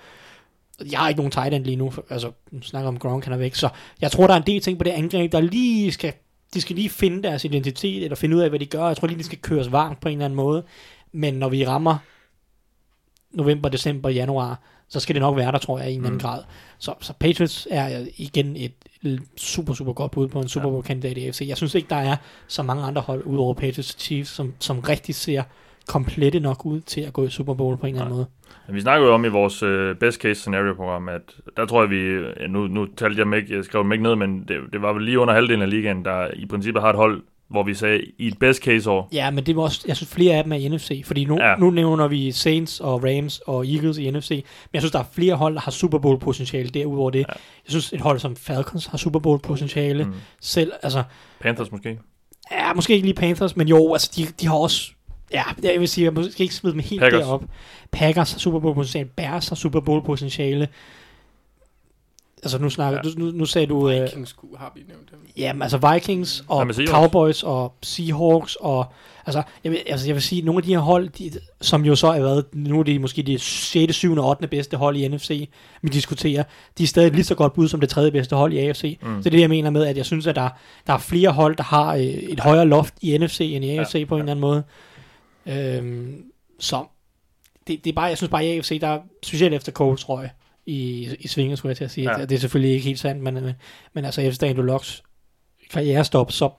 Jeg 0.91 1.00
har 1.00 1.10
ikke 1.10 1.20
nogen 1.20 1.32
tight 1.32 1.54
end 1.54 1.66
lige 1.66 1.76
nu, 1.76 1.89
for- 1.89 2.06
altså 2.10 2.32
nu 2.52 2.62
snakker 2.62 2.88
om 2.88 3.00
Gronk, 3.00 3.24
han 3.24 3.34
er 3.34 3.38
væk, 3.38 3.56
så 3.56 3.70
jeg 4.02 4.12
tror, 4.12 4.28
der 4.28 4.34
er 4.34 4.38
en 4.38 4.48
del 4.48 4.62
ting 4.62 4.78
på 4.78 4.84
det 4.84 4.91
angreb, 4.91 5.32
der 5.32 5.41
lige 5.41 5.91
skal 5.91 6.14
de 6.54 6.62
skal 6.62 6.76
lige 6.76 6.89
finde 6.89 7.24
deres 7.24 7.45
identitet, 7.45 8.04
eller 8.04 8.16
finde 8.16 8.36
ud 8.36 8.41
af, 8.41 8.49
hvad 8.49 8.60
de 8.60 8.66
gør. 8.66 8.88
Jeg 8.88 8.97
tror 8.97 9.08
lige, 9.08 9.20
de 9.20 9.24
skal 9.24 9.38
køres 9.38 9.72
varmt 9.72 10.01
på 10.01 10.10
en 10.10 10.14
eller 10.14 10.26
anden 10.26 10.38
måde. 10.38 10.64
Men 11.12 11.34
når 11.34 11.49
vi 11.49 11.66
rammer 11.66 11.97
november, 13.32 13.70
december, 13.70 14.10
januar, 14.10 14.60
så 14.88 14.99
skal 14.99 15.16
det 15.16 15.22
nok 15.22 15.38
være 15.38 15.51
der, 15.51 15.58
tror 15.58 15.80
jeg, 15.80 15.91
i 15.91 15.93
en 15.93 15.99
mm. 15.99 16.06
anden 16.06 16.20
grad. 16.20 16.43
Så, 16.80 16.93
så 16.99 17.14
Patriots 17.20 17.68
er 17.72 18.06
igen 18.18 18.56
et 18.56 18.74
super, 19.38 19.74
super 19.74 19.93
godt 19.93 20.12
bud 20.12 20.28
på 20.28 20.39
en 20.39 20.47
Super 20.47 20.70
Bowl-kandidat 20.70 21.18
i 21.18 21.26
AFC. 21.26 21.45
Jeg 21.47 21.58
synes 21.58 21.76
ikke, 21.76 21.89
der 21.89 21.95
er 21.95 22.16
så 22.47 22.64
mange 22.64 22.84
andre 22.84 23.01
hold, 23.01 23.24
udover 23.26 23.54
Patriots 23.54 23.93
og 23.93 23.99
Chiefs, 23.99 24.30
som, 24.30 24.54
som 24.60 24.80
rigtig 24.80 25.16
ser 25.16 25.43
komplette 25.88 26.39
nok 26.39 26.66
ud 26.66 26.82
til 26.82 27.01
at 27.01 27.14
gå 27.14 27.26
i 27.26 27.30
Super 27.30 27.54
Bowl 27.54 27.78
på 27.78 27.88
en 27.88 27.93
eller 27.93 28.06
anden 28.06 28.16
måde. 28.16 28.28
Vi 28.70 28.82
snakker 28.82 29.07
jo 29.07 29.14
om 29.14 29.26
i 29.26 29.28
vores 29.28 29.64
øh, 29.64 29.95
best 29.95 30.22
case 30.22 30.39
scenario 30.41 30.74
program, 30.74 31.09
at 31.09 31.22
der 31.57 31.66
tror 31.66 31.82
jeg, 31.82 31.89
vi, 31.89 32.20
nu, 32.49 32.68
nu 32.68 32.86
talte 32.97 33.22
jeg 33.22 33.38
ikke, 33.38 33.55
jeg 33.55 33.64
skrev 33.64 33.84
dem 33.84 33.91
ikke 33.91 34.03
ned, 34.03 34.16
men 34.16 34.39
det, 34.47 34.57
det 34.74 34.82
var 34.82 34.93
vel 34.93 35.03
lige 35.03 35.20
under 35.20 35.34
halvdelen 35.34 35.61
af 35.61 35.70
ligaen, 35.70 36.05
der 36.05 36.28
i 36.34 36.45
princippet 36.45 36.82
har 36.84 36.89
et 36.89 36.95
hold, 36.95 37.22
hvor 37.49 37.64
vi 37.64 37.74
sagde, 37.74 38.01
i 38.18 38.28
et 38.28 38.39
best 38.39 38.64
case 38.64 38.89
år, 38.89 39.09
Ja, 39.14 39.32
men 39.32 39.43
det 39.45 39.55
var 39.55 39.61
også, 39.61 39.84
jeg 39.88 39.95
synes 39.97 40.14
flere 40.14 40.36
af 40.36 40.43
dem 40.43 40.51
er 40.53 40.57
i 40.57 40.68
NFC, 40.68 41.03
fordi 41.05 41.26
nu, 41.26 41.38
ja. 41.41 41.55
nu 41.55 41.70
nævner 41.70 42.07
vi 42.07 42.32
Saints 42.32 42.80
og 42.80 43.03
Rams 43.03 43.39
og 43.39 43.68
Eagles 43.68 43.97
i 43.97 44.11
NFC, 44.11 44.30
men 44.32 44.43
jeg 44.74 44.82
synes, 44.82 44.91
der 44.91 44.99
er 44.99 45.03
flere 45.14 45.36
hold, 45.36 45.53
der 45.53 45.61
har 45.61 45.72
Super 45.72 45.97
Bowl 45.97 46.20
potentiale 46.20 46.70
derudover 46.70 47.09
det. 47.09 47.20
Ja. 47.20 47.24
Jeg 47.28 47.70
synes, 47.70 47.93
et 47.93 48.01
hold 48.01 48.20
som 48.20 48.36
Falcons 48.36 48.86
har 48.86 48.97
Super 48.97 49.20
Bowl 49.20 49.39
potentiale 49.39 50.03
Mm. 50.03 50.14
selv, 50.41 50.72
altså, 50.84 51.03
Panthers 51.41 51.72
måske. 51.72 51.99
ja, 52.51 52.74
måske 52.74 52.93
ikke 52.93 53.05
lige 53.07 53.16
Panthers, 53.16 53.55
men 53.55 53.68
jo, 53.68 53.93
altså, 53.93 54.11
de, 54.16 54.26
de 54.41 54.47
har 54.47 54.55
også, 54.55 54.91
ja, 55.34 55.44
jeg 55.64 55.80
vil 55.80 55.88
sige, 55.88 56.06
jeg 56.06 56.14
måske 56.14 56.44
ikke 56.44 56.56
smide 56.56 56.74
dem 56.74 56.82
helt 56.82 57.02
Packers. 57.02 57.22
derop. 57.22 57.44
Packers 57.92 58.32
har 58.32 58.40
Super 58.40 58.60
Bowl 58.60 58.76
potentiale, 58.76 59.10
Bears 59.16 59.50
har 59.50 59.56
Super 59.56 59.80
Bowl 59.80 60.04
potentiale, 60.06 60.68
altså 62.44 62.58
nu 62.58 62.70
snakker, 62.70 63.00
Ja. 63.06 63.10
nu, 63.18 63.32
nu 63.32 63.46
sagde 63.46 63.68
du, 63.68 63.90
øh, 63.90 64.02
Vikings 64.04 64.30
skulle, 64.30 64.58
har 64.58 64.72
vi 64.76 64.82
nævnt 64.88 65.12
dem. 65.12 65.20
Jamen, 65.38 65.62
altså 65.62 65.92
Vikings 65.94 66.44
og 66.48 66.74
Seahawks? 66.76 66.92
Cowboys 66.92 67.44
og 67.44 67.74
Seahawks 67.82 68.56
og... 68.56 68.86
Altså 69.26 69.44
jeg, 69.64 69.72
vil, 69.72 69.80
altså, 69.88 70.08
jeg 70.08 70.16
vil 70.16 70.24
sige, 70.24 70.42
nogle 70.42 70.60
af 70.60 70.64
de 70.64 70.70
her 70.70 70.80
hold, 70.80 71.10
de, 71.10 71.32
som 71.62 71.86
jo 71.86 71.96
så 71.96 72.08
er 72.08 72.20
været, 72.20 72.46
nu 72.54 72.80
er 72.80 72.84
de 72.84 73.00
måske 73.00 73.22
de 73.22 73.40
6., 73.40 73.96
7. 73.96 74.18
og 74.18 74.30
8. 74.30 74.48
bedste 74.48 74.78
hold 74.78 74.98
i 74.98 75.08
NFC, 75.08 75.50
vi 75.82 75.90
diskuterer, 75.90 76.44
de 76.78 76.84
er 76.84 76.88
stadig 76.88 77.12
lige 77.12 77.24
så 77.24 77.36
godt 77.36 77.54
bud 77.54 77.68
som 77.68 77.80
det 77.80 77.90
tredje 77.90 78.12
bedste 78.12 78.36
hold 78.36 78.54
i 78.54 78.58
AFC. 78.60 78.98
Mm. 79.02 79.08
Så 79.08 79.18
det 79.20 79.26
er 79.26 79.32
det, 79.32 79.42
jeg 79.42 79.50
mener 79.50 79.70
med, 79.70 79.86
at 79.86 79.98
jeg 79.98 80.06
synes, 80.06 80.28
at 80.28 80.36
der, 80.36 80.50
der 80.88 80.94
er 80.94 80.98
flere 80.98 81.30
hold, 81.32 81.56
der 81.56 81.64
har 81.64 81.96
øh, 81.96 82.02
et 82.04 82.40
højere 82.40 82.66
loft 82.66 82.94
i 83.02 83.18
NFC 83.18 83.40
end 83.42 83.66
i 83.66 83.78
AFC 83.78 83.94
Ja, 83.96 84.00
ja, 84.00 84.06
på 84.06 84.16
en 84.16 84.20
ja. 84.20 84.24
eller 84.24 84.32
anden 84.32 84.42
måde. 84.42 84.64
Øhm, 85.46 86.24
så 86.60 86.86
det, 87.68 87.84
det 87.84 87.89
er 87.89 87.94
bare, 87.96 88.06
jeg 88.06 88.18
synes 88.18 88.30
bare, 88.32 88.46
i 88.46 88.58
AFC, 88.58 88.80
der 88.82 88.88
er 88.88 89.00
specielt 89.24 89.54
efter 89.54 89.72
Colts 89.72 90.10
røg 90.10 90.30
i, 90.66 91.10
i 91.20 91.28
svinget, 91.28 91.58
skulle 91.58 91.70
jeg 91.70 91.78
til 91.78 91.84
at 91.84 91.91
sige. 91.91 92.12
Ja. 92.12 92.20
Ja. 92.20 92.26
Det 92.26 92.36
er 92.36 92.39
selvfølgelig 92.39 92.74
ikke 92.74 92.86
helt 92.86 93.00
sandt, 93.00 93.24
men, 93.24 93.34
men, 93.34 93.54
men 93.94 94.06
altså 94.06 94.22
efter 94.22 94.48
Andrew 94.48 94.66
Locks 94.66 95.04
karrierestop, 95.72 96.32
så 96.32 96.50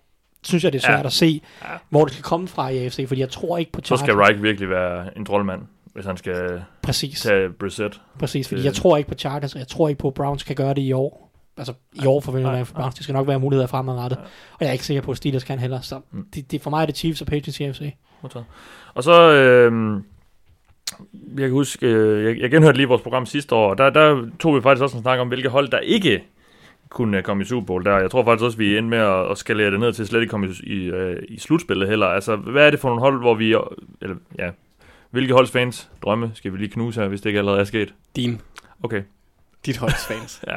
synes 0.42 0.64
jeg, 0.64 0.72
det 0.72 0.78
er 0.78 0.86
svært 0.86 1.00
Ja. 1.00 1.06
at 1.06 1.12
se, 1.12 1.40
Ja. 1.64 1.68
hvor 1.88 2.04
det 2.04 2.12
skal 2.12 2.22
komme 2.24 2.48
fra 2.48 2.68
i 2.68 2.78
AFC, 2.84 3.04
fordi 3.08 3.20
jeg 3.20 3.30
tror 3.30 3.58
ikke 3.58 3.72
på 3.72 3.80
Så 3.80 3.86
Chargers. 3.86 4.00
skal 4.00 4.14
Reich 4.14 4.42
virkelig 4.42 4.68
være 4.70 5.16
en 5.18 5.24
troldmand, 5.24 5.62
hvis 5.94 6.04
han 6.06 6.16
skal 6.16 6.62
Præcis, 6.82 7.22
tage 7.22 7.50
Brissett. 7.52 8.00
præcis, 8.18 8.48
fordi 8.48 8.58
det- 8.60 8.64
jeg 8.66 8.74
tror 8.74 8.96
ikke 8.96 9.08
på 9.08 9.14
Chargers, 9.14 9.52
og 9.54 9.58
jeg 9.58 9.68
tror 9.68 9.88
ikke 9.88 9.98
på, 9.98 10.08
at 10.08 10.14
Browns 10.14 10.42
kan 10.42 10.56
gøre 10.56 10.74
det 10.74 10.82
i 10.82 10.92
år. 10.92 11.23
Altså 11.56 11.72
i 11.92 12.06
år 12.06 12.20
forventer 12.20 12.52
jeg 12.52 12.66
for 12.66 12.74
Browns. 12.74 12.94
Det 12.94 13.02
skal 13.04 13.12
nok 13.12 13.26
være 13.28 13.40
muligheder 13.40 13.66
fremadrettet. 13.66 14.18
Og 14.52 14.58
jeg 14.60 14.68
er 14.68 14.72
ikke 14.72 14.86
sikker 14.86 15.02
på, 15.02 15.10
at 15.10 15.16
Steelers 15.16 15.44
kan 15.44 15.58
heller. 15.58 15.80
Så 15.80 16.00
Mm. 16.10 16.26
det, 16.34 16.50
det, 16.50 16.60
for 16.62 16.70
mig 16.70 16.82
er 16.82 16.86
det 16.86 16.96
Chiefs 16.96 17.20
og 17.20 17.26
Patriots 17.26 17.60
i 17.60 17.64
AFC. 17.64 17.94
Og 18.94 19.04
så, 19.04 19.32
øh, 19.32 20.00
jeg 21.34 21.38
kan 21.48 21.50
huske, 21.50 21.86
øh, 21.86 22.24
jeg, 22.24 22.38
jeg 22.40 22.50
genhørte 22.50 22.76
lige 22.78 22.88
vores 22.88 23.02
program 23.02 23.26
sidste 23.26 23.54
år, 23.54 23.70
og 23.70 23.78
der, 23.78 23.90
der 23.90 24.26
tog 24.40 24.56
vi 24.56 24.60
faktisk 24.60 24.82
også 24.82 24.96
en 24.96 25.02
snak 25.02 25.18
om, 25.18 25.28
hvilke 25.28 25.48
hold, 25.48 25.68
der 25.68 25.78
ikke 25.78 26.24
kunne 26.88 27.22
komme 27.22 27.42
i 27.42 27.46
Super 27.46 27.66
Bowl 27.66 27.84
der. 27.84 27.98
Jeg 27.98 28.10
tror 28.10 28.24
faktisk 28.24 28.44
også, 28.44 28.58
vi 28.58 28.74
er 28.74 28.78
endte 28.78 28.90
med 28.90 28.98
at, 28.98 29.30
at 29.30 29.38
skalere 29.38 29.70
det 29.70 29.80
ned 29.80 29.92
til 29.92 30.06
slet 30.06 30.20
ikke 30.20 30.30
komme 30.30 30.48
i, 30.48 30.72
i, 30.72 30.84
øh, 30.86 31.22
i 31.28 31.38
slutspillet 31.38 31.88
heller. 31.88 32.06
Altså, 32.06 32.36
hvad 32.36 32.66
er 32.66 32.70
det 32.70 32.80
for 32.80 32.88
nogle 32.88 33.00
hold, 33.00 33.20
hvor 33.20 33.34
vi... 33.34 33.56
Eller, 34.02 34.16
ja, 34.38 34.50
hvilke 35.10 35.32
holds 35.34 35.50
fans 35.50 35.90
drømme 36.02 36.30
skal 36.34 36.52
vi 36.52 36.58
lige 36.58 36.68
knuse 36.70 37.00
her, 37.00 37.08
hvis 37.08 37.20
det 37.20 37.30
ikke 37.30 37.38
allerede 37.38 37.60
er 37.60 37.64
sket? 37.64 37.94
Din, 38.16 38.40
Okay. 38.82 39.02
Dit 39.66 39.76
holds 39.76 40.06
fans. 40.06 40.40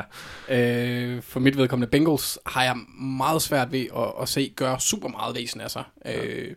Ja. 0.49 0.55
øh, 0.55 1.21
for 1.21 1.39
mit 1.39 1.57
vedkommende 1.57 1.91
Bengals 1.91 2.39
har 2.45 2.63
jeg 2.63 2.75
meget 3.01 3.41
svært 3.41 3.71
ved 3.71 3.85
at, 3.97 4.13
at 4.21 4.29
se 4.29 4.53
gøre 4.55 4.79
super 4.79 5.09
meget 5.09 5.35
væsen 5.35 5.61
af 5.61 5.71
sig. 5.71 5.83
Øh, 6.05 6.53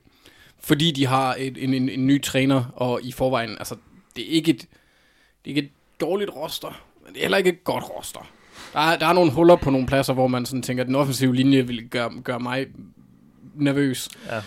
fordi 0.60 0.90
de 0.90 1.06
har 1.06 1.34
et, 1.38 1.64
en, 1.64 1.74
en, 1.74 1.88
en 1.88 2.06
ny 2.06 2.22
træner, 2.22 2.64
og 2.76 3.02
i 3.02 3.12
forvejen, 3.12 3.50
altså, 3.58 3.76
det 4.16 4.24
er 4.24 4.28
ikke 4.28 4.50
et, 4.50 4.60
det 4.60 4.66
er 5.44 5.48
ikke 5.48 5.60
et 5.60 5.70
dårligt 6.00 6.30
roster, 6.30 6.82
men 7.04 7.14
det 7.14 7.20
er 7.20 7.24
heller 7.24 7.38
ikke 7.38 7.50
et 7.50 7.64
godt 7.64 7.84
roster. 7.90 8.30
Der 8.72 8.80
er, 8.80 8.98
der 8.98 9.06
er 9.06 9.12
nogle 9.12 9.30
huller 9.30 9.56
på 9.56 9.70
nogle 9.70 9.86
pladser, 9.86 10.12
hvor 10.12 10.26
man 10.26 10.46
sådan 10.46 10.62
tænker, 10.62 10.82
at 10.82 10.86
den 10.86 10.94
offensive 10.94 11.34
linje 11.34 11.66
vil 11.66 11.88
gøre, 11.88 12.10
gøre 12.24 12.40
mig 12.40 12.66
nervøs. 13.54 14.08
Ja. 14.26 14.42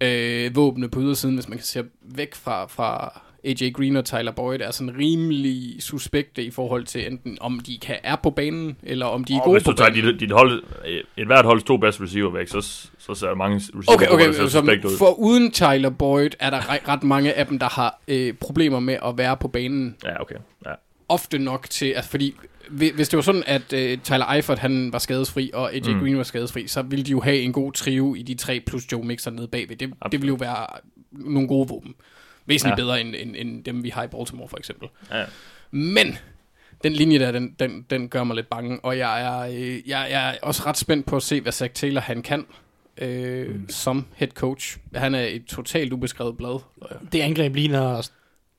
Øh, 0.00 0.56
våbne 0.56 0.88
på 0.88 1.00
ydersiden, 1.00 1.34
hvis 1.34 1.48
man 1.48 1.58
kan 1.58 1.66
se 1.66 1.84
væk 2.02 2.34
fra, 2.34 2.66
fra 2.66 3.20
AJ 3.44 3.70
Green 3.72 3.96
og 3.96 4.04
Tyler 4.04 4.32
Boyd, 4.32 4.60
er 4.60 4.70
sådan 4.70 4.94
rimelig 4.98 5.76
suspekte 5.82 6.44
i 6.44 6.50
forhold 6.50 6.84
til 6.84 7.06
enten 7.12 7.38
om 7.40 7.60
de 7.60 7.78
kan 7.78 7.96
er 8.02 8.16
på 8.16 8.30
banen, 8.30 8.76
eller 8.82 9.06
om 9.06 9.24
de 9.24 9.34
er 9.34 9.38
Og 9.38 9.44
gode 9.44 9.54
hvis 9.54 9.64
på 9.64 9.70
du 9.70 9.76
tager 9.76 9.90
banen. 9.90 10.06
dit, 10.06 10.20
dit 10.20 10.30
hold, 10.30 10.62
et 11.16 11.26
hvert 11.26 11.44
holds 11.44 11.64
to 11.64 11.76
bedste 11.76 12.02
receiver 12.02 12.30
væk, 12.30 12.48
så, 12.48 12.60
så 12.98 13.14
ser 13.14 13.34
mange 13.34 13.56
receiver 13.56 13.94
Okay, 13.94 14.06
okay, 14.08 14.26
der 14.26 14.48
ser 14.48 14.60
ud. 14.84 14.98
for 14.98 15.18
uden 15.18 15.50
Tyler 15.50 15.90
Boyd 15.90 16.30
er 16.40 16.50
der 16.50 16.58
re- 16.60 16.88
ret 16.88 17.02
mange 17.02 17.32
af 17.34 17.46
dem, 17.46 17.58
der 17.58 17.68
har 17.68 18.00
øh, 18.08 18.32
problemer 18.34 18.80
med 18.80 18.96
at 19.06 19.18
være 19.18 19.36
på 19.36 19.48
banen. 19.48 19.96
Ja, 20.04 20.20
okay. 20.22 20.36
Ja. 20.66 20.70
Ofte 21.08 21.38
nok 21.38 21.66
til, 21.70 21.86
altså 21.86 22.10
fordi 22.10 22.34
hvi- 22.68 22.92
hvis 22.94 23.08
det 23.08 23.16
var 23.16 23.22
sådan, 23.22 23.42
at 23.46 23.72
øh, 23.72 23.98
Tyler 23.98 24.32
Eifert 24.32 24.58
han 24.58 24.92
var 24.92 24.98
skadesfri, 24.98 25.50
og 25.54 25.72
AJ 25.74 25.80
mm. 25.92 26.00
Green 26.00 26.16
var 26.16 26.22
skadesfri, 26.22 26.66
så 26.66 26.82
ville 26.82 27.04
de 27.04 27.10
jo 27.10 27.20
have 27.20 27.38
en 27.40 27.52
god 27.52 27.72
trio 27.72 28.14
i 28.14 28.22
de 28.22 28.34
tre 28.34 28.60
plus 28.66 28.92
Joe 28.92 29.04
Mixer 29.04 29.30
nede 29.30 29.48
bagved. 29.48 29.76
Det, 29.76 29.90
det 30.12 30.20
ville 30.20 30.28
jo 30.28 30.34
være 30.40 30.66
nogle 31.12 31.48
gode 31.48 31.68
våben. 31.68 31.94
Væsentligt 32.46 32.78
ja. 32.78 32.84
Bedre 32.84 33.00
end, 33.00 33.14
end, 33.18 33.36
end 33.38 33.64
dem, 33.64 33.82
vi 33.82 33.88
har 33.88 34.02
i 34.02 34.06
Baltimore 34.06 34.48
for 34.48 34.56
eksempel. 34.56 34.88
Ja. 35.12 35.24
Men 35.70 36.18
den 36.84 36.92
linje 36.92 37.18
der, 37.18 37.32
den, 37.32 37.54
den, 37.58 37.86
den 37.90 38.08
gør 38.08 38.24
mig 38.24 38.36
lidt 38.36 38.48
bange, 38.50 38.80
og 38.82 38.98
jeg 38.98 39.22
er, 39.22 39.38
øh, 39.40 39.88
jeg, 39.88 40.06
jeg 40.10 40.30
er 40.30 40.34
også 40.42 40.62
ret 40.66 40.76
spændt 40.76 41.06
på 41.06 41.16
at 41.16 41.22
se, 41.22 41.40
hvad 41.40 41.52
Zach 41.52 41.74
Taylor 41.74 42.00
han 42.00 42.22
kan 42.22 42.46
øh, 42.98 43.54
mm. 43.54 43.68
som 43.68 44.06
head 44.14 44.30
coach. 44.30 44.78
Han 44.94 45.14
er 45.14 45.22
et 45.22 45.44
totalt 45.44 45.92
ubeskrevet 45.92 46.36
blad. 46.36 46.60
Det 47.12 47.20
angreb 47.20 47.54
ligner 47.54 48.08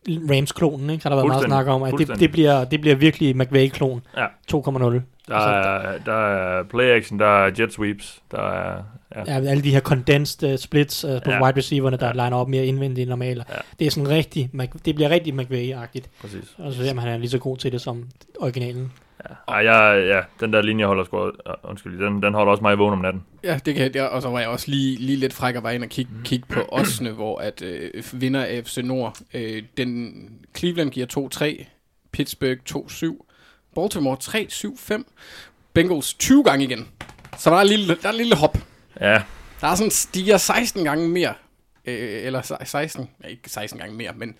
Rams-klonen, 0.10 0.90
ikke? 0.90 1.02
Så 1.04 1.10
har 1.10 1.16
der 1.16 1.22
været 1.22 1.28
meget 1.28 1.46
snak 1.46 1.68
om, 1.68 1.84
at 1.84 1.94
det, 1.98 2.20
det, 2.20 2.32
bliver, 2.32 2.64
det 2.64 2.82
bliver 2.82 2.96
virkelig 2.96 3.38
McVay-klon 3.38 4.02
Ja. 4.18 4.26
2.0. 4.54 5.02
Der 5.28 5.38
er, 5.38 5.98
der 5.98 6.14
er 6.14 6.64
play 6.64 6.98
action, 6.98 7.20
der 7.20 7.46
er 7.46 7.52
jet 7.60 7.74
sweeps, 7.74 8.22
der 8.32 8.42
er... 8.42 8.84
Ja. 9.16 9.24
Ja, 9.42 9.50
alle 9.50 9.64
de 9.64 9.72
her 9.72 9.80
condensed 9.80 10.54
uh, 10.54 10.60
splits 10.60 11.06
uh, 11.06 11.12
på 11.26 11.32
Ja. 11.32 11.44
wide 11.46 11.58
receiverne, 11.58 11.98
der 11.98 12.06
Ja. 12.08 12.12
liner 12.14 12.38
op 12.38 12.50
mere 12.50 12.66
indvendigt 12.66 13.04
end 13.04 13.10
normalt. 13.10 13.44
Ja. 13.50 13.56
Det 13.80 13.88
er 13.88 13.92
sådan 13.92 14.10
rigtig, 14.10 14.50
det 14.86 14.96
bliver 14.96 15.10
rigtig 15.10 15.34
McVay-agtigt. 15.34 16.06
Præcis. 16.22 16.56
Og 16.58 16.74
så 16.74 16.84
ser 16.84 16.94
man, 16.94 17.04
han 17.04 17.14
er 17.14 17.18
lige 17.18 17.30
så 17.30 17.38
god 17.40 17.58
til 17.58 17.72
det 17.72 17.82
som 17.82 18.08
originalen. 18.40 18.92
Ja. 19.30 19.36
Ej, 19.54 19.58
jeg, 19.72 20.06
ja, 20.08 20.46
den 20.46 20.54
der 20.54 20.62
linje 20.62 20.86
holder 20.86 21.04
sgu... 21.04 21.18
uh, 21.26 21.32
Undskyld, 21.64 22.06
den, 22.06 22.22
den 22.22 22.34
holder 22.34 22.52
også 22.52 22.62
mig 22.62 22.78
vågen 22.78 22.94
om 22.94 23.00
natten. 23.00 23.24
Ja, 23.44 23.60
det 23.66 23.76
kan 23.76 23.92
jeg, 23.96 24.10
og 24.10 24.22
så 24.22 24.30
var 24.30 24.40
jeg 24.40 24.50
også 24.50 24.72
lige, 24.72 24.98
lige 24.98 25.18
lidt 25.18 25.34
fræk 25.34 25.56
og 25.56 25.64
var 25.64 25.72
ind 25.72 25.84
og 25.84 25.90
kigge 25.90 26.12
kig 26.24 26.44
på 26.50 26.60
oddsene, 26.80 27.12
hvor 27.12 27.38
at 27.40 27.62
øh, 27.62 28.04
vinder 28.14 28.44
af 28.44 28.62
FC 28.66 28.78
Nord, 28.84 29.18
øh, 29.34 29.64
den 29.78 30.14
Cleveland 30.58 30.90
giver 30.92 31.30
2-3, 31.62 31.66
Pittsburgh 32.12 32.60
2-7, 32.70 33.26
Baltimore 33.76 34.18
3-7-5, 34.24 35.04
Bengals 35.74 36.14
20 36.14 36.44
gange 36.44 36.66
igen. 36.66 36.88
Så 37.38 37.50
der 37.50 37.56
er 37.58 37.62
en 37.62 37.68
lille, 37.68 37.88
der 38.02 38.08
er 38.08 38.12
en 38.12 38.18
lille 38.18 38.36
hop. 38.36 38.58
Ja, 39.02 39.22
Der 39.62 39.68
er 39.68 39.76
sådan, 39.76 39.92
giver 40.14 40.38
16 40.38 40.84
gange 40.84 41.10
mere, 41.10 41.34
øh, 41.86 42.26
eller 42.26 42.42
se- 42.42 42.56
16, 42.66 43.10
ja, 43.24 43.28
ikke 43.30 43.50
16 43.50 43.80
gange 43.80 43.96
mere, 43.96 44.12
men 44.18 44.36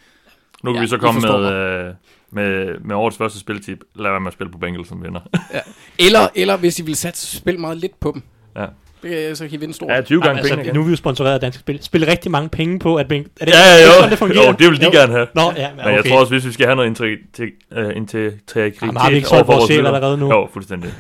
nu 0.64 0.72
kan 0.72 0.76
Ja, 0.76 0.82
vi 0.82 0.88
så 0.88 0.98
komme 0.98 1.22
med, 1.22 1.52
øh, 1.54 1.94
med, 2.32 2.80
med 2.80 2.96
årets 2.96 3.18
første 3.18 3.40
spiltip. 3.40 3.80
Lad 3.96 4.12
være 4.12 4.20
med 4.20 4.28
at 4.28 4.34
spille 4.34 4.52
på 4.52 4.58
Bengals 4.58 4.88
som 4.88 5.04
vinder. 5.04 5.20
eller, 6.00 6.28
eller 6.36 6.58
hvis 6.58 6.80
I 6.80 6.84
vil 6.84 6.96
satse, 6.96 7.38
spil 7.38 7.60
meget 7.60 7.78
lidt 7.78 8.00
på 8.00 8.12
dem. 8.14 8.22
Ja. 8.56 8.66
Det, 9.04 9.38
så 9.38 9.48
kan 9.48 9.54
I 9.54 9.58
vinde 9.58 9.74
stort. 9.74 9.90
ja, 9.92 10.02
20 10.02 10.22
gange 10.22 10.38
altså, 10.40 10.54
penge 10.54 10.64
igen. 10.66 10.76
nu 10.76 10.82
er 10.82 10.86
vi 10.86 10.92
jo 10.92 10.96
sponsoreret 10.96 11.34
af 11.34 11.40
Dansk 11.42 11.60
Spil. 11.60 11.84
Spil 11.84 12.06
rigtig 12.06 12.32
mange 12.32 12.50
penge 12.50 12.80
på, 12.80 12.96
at 12.96 13.08
Beng... 13.08 13.28
Er 13.42 13.46
det, 13.46 13.54
Ja, 13.54 13.58
er 13.60 13.74
ja, 13.78 13.82
det 13.82 13.88
jo. 13.88 13.92
sådan, 13.94 14.10
det 14.10 14.18
fungerer? 14.20 14.46
jo, 14.48 14.52
det 14.52 14.70
vil 14.72 14.82
de 14.82 14.92
gerne 14.92 15.14
have. 15.14 15.28
Nå, 15.36 15.52
ja, 15.56 15.70
Men 15.76 15.96
jeg 15.96 16.06
tror 16.06 16.20
også, 16.20 16.34
hvis 16.34 16.46
vi 16.46 16.52
skal 16.52 16.66
have 16.66 16.76
noget 16.76 16.88
integritet, 16.90 17.54
uh, 17.78 17.96
integritet 17.96 18.82
Jamen, 18.82 18.98
har 18.98 19.10
vi 19.10 19.16
ikke 19.16 19.28
solgt 19.28 19.50
overfor 19.50 19.54
vores 19.54 19.72
allerede 19.88 20.18
nu? 20.18 20.30
Jo, 20.30 20.50
fuldstændig. 20.54 20.94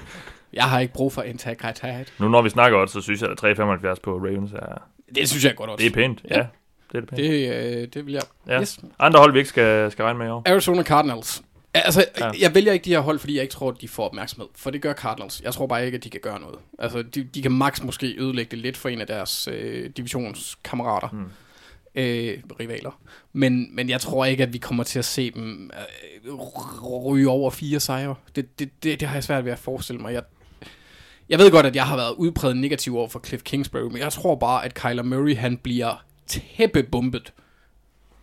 Jeg 0.54 0.64
har 0.64 0.80
ikke 0.80 0.94
brug 0.94 1.14
for 1.14 1.22
integritet. 1.22 2.14
Nu 2.20 2.30
når 2.30 2.42
vi 2.42 2.50
snakker 2.50 2.78
også, 2.78 2.94
så 2.94 3.02
synes 3.02 3.22
jeg, 3.22 3.30
at 3.30 3.44
3,75 3.44 4.00
på 4.04 4.18
Ravens 4.18 4.52
er, 4.52 4.82
Det 5.16 5.30
synes 5.30 5.44
jeg 5.44 5.52
er 5.52 5.56
godt 5.56 5.70
også. 5.70 5.84
det 5.84 5.92
er 5.92 5.94
pænt. 5.96 6.22
Ja, 6.30 6.38
Ja. 6.38 6.46
det 6.92 6.96
er 6.96 7.00
det 7.00 7.10
pænt. 7.10 7.18
Det, 7.22 7.56
øh, 7.82 7.88
det 7.94 8.06
vil 8.06 8.14
jeg. 8.14 8.22
Ja. 8.48 8.62
Yes. 8.62 8.80
Andre 9.00 9.20
hold, 9.20 9.32
vi 9.34 9.40
ikke 9.40 9.50
skal, 9.50 9.92
skal 9.92 10.04
regne 10.04 10.20
med 10.20 10.28
i 10.28 10.30
år. 10.30 10.44
Arizona 10.50 10.84
Cardinals. 10.84 11.44
Altså, 11.74 12.06
Ja. 12.20 12.32
jeg 12.42 12.56
vælger 12.56 12.74
ikke 12.74 12.86
de 12.86 12.90
her 12.90 13.00
hold, 13.00 13.20
fordi 13.20 13.36
jeg 13.36 13.42
ikke 13.42 13.52
tror, 13.54 13.72
at 13.72 13.82
de 13.82 13.88
får 13.88 14.06
opmærksomhed. 14.06 14.48
For 14.56 14.70
det 14.70 14.82
gør 14.82 14.94
Cardinals. 14.94 15.42
Jeg 15.42 15.54
tror 15.54 15.68
bare 15.68 15.86
ikke, 15.86 15.96
at 15.98 16.04
de 16.04 16.10
kan 16.10 16.20
gøre 16.24 16.40
noget. 16.40 16.60
Altså, 16.80 17.02
de, 17.02 17.24
de 17.24 17.42
kan 17.42 17.52
max 17.52 17.82
måske 17.84 18.16
ødelægge 18.20 18.52
det 18.52 18.60
lidt 18.60 18.78
for 18.78 18.90
en 18.90 19.02
af 19.02 19.08
deres 19.08 19.48
øh, 19.52 19.90
divisionskammerater. 19.98 21.08
Hmm. 21.08 21.26
Øh, 21.96 22.38
rivaler. 22.60 23.00
Men, 23.34 23.76
men 23.76 23.90
jeg 23.90 24.02
tror 24.02 24.26
ikke, 24.26 24.44
at 24.44 24.54
vi 24.54 24.58
kommer 24.58 24.84
til 24.84 25.00
at 25.00 25.06
se 25.06 25.32
dem 25.32 25.72
øh, 26.26 26.34
ryge 27.06 27.30
over 27.30 27.50
fire 27.50 27.80
sejre. 27.80 28.16
Det, 28.36 28.60
det, 28.60 28.70
det, 28.84 29.00
det 29.00 29.08
har 29.08 29.16
jeg 29.16 29.24
svært 29.24 29.46
ved 29.46 29.52
at 29.52 29.60
forestille 29.60 30.02
mig. 30.02 30.14
Jeg, 30.14 30.24
jeg 31.30 31.40
ved 31.40 31.52
godt, 31.52 31.66
at 31.66 31.76
jeg 31.76 31.86
har 31.86 31.96
været 31.96 32.14
udpræget 32.18 32.58
negativ 32.58 32.98
over 32.98 33.08
for 33.08 33.22
Cliff 33.26 33.44
Kingsbury, 33.44 33.82
men 33.92 33.98
jeg 33.98 34.12
tror 34.14 34.36
bare, 34.36 34.66
at 34.66 34.74
Kyler 34.74 35.04
Murray, 35.04 35.38
han 35.38 35.58
bliver 35.58 36.04
tæppebumpet 36.28 37.34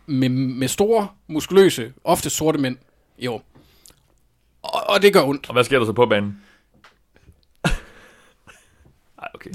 med, 0.05 0.29
med 0.29 0.67
store, 0.67 1.07
muskuløse, 1.27 1.93
ofte 2.03 2.29
sorte 2.29 2.57
mænd 2.59 2.77
i 3.17 3.27
år. 3.27 3.43
Og, 4.61 4.89
og 4.89 5.01
det 5.01 5.13
gør 5.13 5.23
ondt. 5.23 5.49
Og 5.49 5.53
hvad 5.53 5.63
sker 5.63 5.79
der 5.79 5.85
så 5.85 5.93
på 5.93 6.05
banen? 6.05 6.41
Ej, 9.21 9.27
okay. 9.33 9.49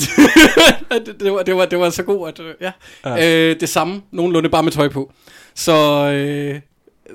det, 1.06 1.20
det, 1.20 1.32
var, 1.32 1.42
det, 1.42 1.56
var, 1.56 1.66
det 1.66 1.78
var 1.78 1.90
så 1.90 2.02
godt, 2.02 2.40
at... 2.40 2.46
øh, 2.46 2.54
Ja. 2.60 2.72
ja. 3.04 3.50
Øh, 3.50 3.60
det 3.60 3.68
samme, 3.68 4.02
nogenlunde 4.10 4.48
bare 4.48 4.62
med 4.62 4.72
tøj 4.72 4.88
på. 4.88 5.12
Så, 5.54 5.72
øh, 6.12 6.60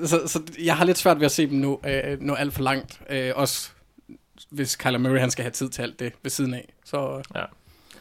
så, 0.08 0.28
så 0.28 0.42
jeg 0.64 0.78
har 0.78 0.86
lidt 0.86 0.98
svært 0.98 1.20
ved 1.20 1.26
at 1.26 1.32
se 1.32 1.48
dem 1.48 1.58
nå, 1.58 1.82
øh, 1.88 2.18
nå 2.22 2.34
alt 2.34 2.54
for 2.54 2.62
langt. 2.64 3.02
Øh, 3.10 3.32
også 3.36 3.70
hvis 4.52 4.76
Kyler 4.76 4.98
Murray 4.98 5.20
han 5.20 5.32
skal 5.32 5.44
have 5.44 5.52
tid 5.52 5.70
til 5.70 5.82
alt 5.82 6.00
det 6.00 6.14
ved 6.24 6.32
siden 6.32 6.54
af. 6.54 6.68
Så 6.86 7.22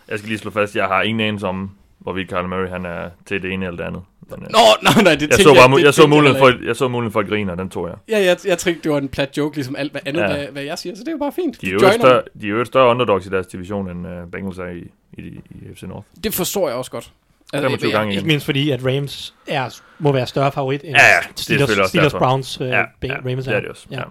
Jeg 0.09 0.19
skal 0.19 0.29
lige 0.29 0.39
slå 0.39 0.51
fast, 0.51 0.77
jeg 0.77 0.87
har 0.87 1.03
ingen 1.03 1.21
anelse 1.29 1.47
om, 1.47 1.71
hvorvidt 1.99 2.31
Carl 2.31 2.49
Murray 2.49 2.69
han 2.69 2.85
er 2.87 3.11
til 3.27 3.43
det 3.43 3.53
ene 3.53 3.67
eller 3.67 3.77
det 3.77 3.85
andet. 3.85 4.03
Men, 4.31 4.43
øh, 4.43 4.49
Nå, 4.51 4.59
nej, 4.83 5.03
nej, 5.03 5.15
det 5.15 5.29
jeg, 5.31 5.39
så 5.39 5.55
bare, 5.55 5.79
det 5.79 5.85
jeg, 5.85 5.95
så 5.95 6.07
muligheden 6.07 6.39
for, 6.39 6.67
jeg 6.67 6.77
så 6.77 6.89
muligheden 6.89 7.13
for 7.13 7.21
at 7.21 7.27
grine, 7.29 7.53
og 7.53 7.59
den 7.59 7.69
tog 7.71 7.89
jeg. 7.89 7.97
Ja, 8.09 8.25
jeg, 8.25 8.37
jeg 8.47 8.59
tænkte, 8.59 8.83
det 8.83 8.93
var 8.93 8.99
en 8.99 9.09
plat 9.09 9.37
joke, 9.37 9.57
ligesom 9.57 9.77
alt 9.77 9.93
hvad 9.93 10.01
andet, 10.07 10.21
Ja. 10.21 10.31
ja. 10.31 10.37
hvad, 10.37 10.47
hvad 10.47 10.63
jeg 10.63 10.79
siger. 10.79 10.95
Så 10.95 11.01
det 11.01 11.09
er 11.09 11.13
jo 11.13 11.19
bare 11.19 11.33
fint. 11.33 11.61
De 11.61 11.67
er 11.69 11.73
jo 11.73 11.79
større, 11.79 12.23
de 12.41 12.47
er 12.47 12.51
jo 12.51 12.65
større 12.65 12.91
underdogs 12.91 13.27
i 13.27 13.29
deres 13.29 13.47
division, 13.47 13.91
end 13.91 14.07
uh, 14.07 14.31
Bengals 14.33 14.59
er 14.59 14.67
i, 14.67 14.91
i, 15.13 15.23
i 15.51 15.75
FC 15.75 15.83
North. 15.83 16.07
Det 16.25 16.35
forstår 16.35 16.69
jeg 16.69 16.77
også 16.77 16.91
godt. 16.91 17.13
25 17.55 17.91
jeg- 17.91 17.99
gange 17.99 18.15
Ikke 18.15 18.27
mindst 18.27 18.45
fordi, 18.47 18.71
at 18.71 18.81
Rams 18.87 19.35
er, 19.47 19.81
må 19.99 20.13
være 20.13 20.27
større 20.27 20.53
favorit 20.53 20.81
end 20.85 20.97
Ja, 20.97 21.03
ja, 21.07 21.19
det 21.21 21.61
er 21.61 21.67
Steelers, 21.67 21.89
Steelers. 21.89 22.13
Browns 22.13 22.61
uh, 22.61 22.67
Ja, 22.69 22.79
ja, 23.03 23.17
Ravens 23.17 23.45
det 23.45 23.55
er 23.55 23.61
det 23.61 23.69
også. 23.69 23.87
Ja. 23.91 23.97
Ja. 23.99 24.03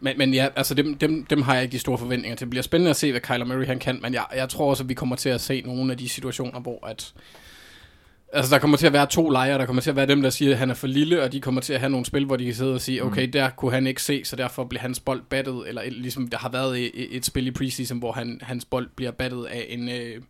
Men, 0.00 0.18
men 0.18 0.34
ja, 0.34 0.48
altså 0.56 0.74
dem, 0.74 0.94
dem, 0.94 1.24
dem 1.24 1.42
har 1.42 1.54
jeg 1.54 1.62
ikke 1.62 1.72
de 1.72 1.78
store 1.78 1.98
forventninger 1.98 2.36
til. 2.36 2.44
Det 2.44 2.50
bliver 2.50 2.62
spændende 2.62 2.90
at 2.90 2.96
se, 2.96 3.10
hvad 3.10 3.20
Kyler 3.20 3.44
Murray 3.44 3.66
han 3.66 3.78
kan, 3.78 3.98
men 4.02 4.14
jeg, 4.14 4.24
jeg 4.36 4.48
tror 4.48 4.70
også, 4.70 4.82
at 4.82 4.88
vi 4.88 4.94
kommer 4.94 5.16
til 5.16 5.28
at 5.28 5.40
se 5.40 5.60
nogle 5.66 5.92
af 5.92 5.98
de 5.98 6.08
situationer, 6.08 6.60
hvor 6.60 6.86
at... 6.86 7.12
Altså, 8.32 8.54
der 8.54 8.60
kommer 8.60 8.76
til 8.76 8.86
at 8.86 8.92
være 8.92 9.06
to 9.06 9.30
lejre. 9.30 9.58
Der 9.58 9.66
kommer 9.66 9.82
til 9.82 9.90
at 9.90 9.96
være 9.96 10.06
dem, 10.06 10.22
der 10.22 10.30
siger, 10.30 10.52
at 10.52 10.58
han 10.58 10.70
er 10.70 10.74
for 10.74 10.86
lille, 10.86 11.22
og 11.22 11.32
de 11.32 11.40
kommer 11.40 11.60
til 11.60 11.72
at 11.72 11.80
have 11.80 11.90
nogle 11.90 12.06
spil, 12.06 12.24
hvor 12.24 12.36
de 12.36 12.44
kan 12.44 12.54
sidde 12.54 12.74
og 12.74 12.80
sige, 12.80 13.04
okay, 13.04 13.28
der 13.32 13.50
kunne 13.50 13.72
han 13.72 13.86
ikke 13.86 14.02
se, 14.02 14.24
så 14.24 14.36
derfor 14.36 14.64
bliver 14.64 14.80
hans 14.80 15.00
bold 15.00 15.22
battet, 15.30 15.68
eller 15.68 15.82
et- 15.82 15.92
ligesom 15.92 16.28
der 16.28 16.38
har 16.38 16.48
været 16.48 16.78
et, 16.80 17.16
et 17.16 17.24
spil 17.26 17.46
i 17.46 17.50
preseason, 17.50 17.98
hvor 17.98 18.12
han, 18.12 18.38
hans 18.42 18.64
bold 18.64 18.88
bliver 18.96 19.10
battet 19.10 19.44
af 19.44 19.66
en 19.68 19.88
øh, 19.88 20.22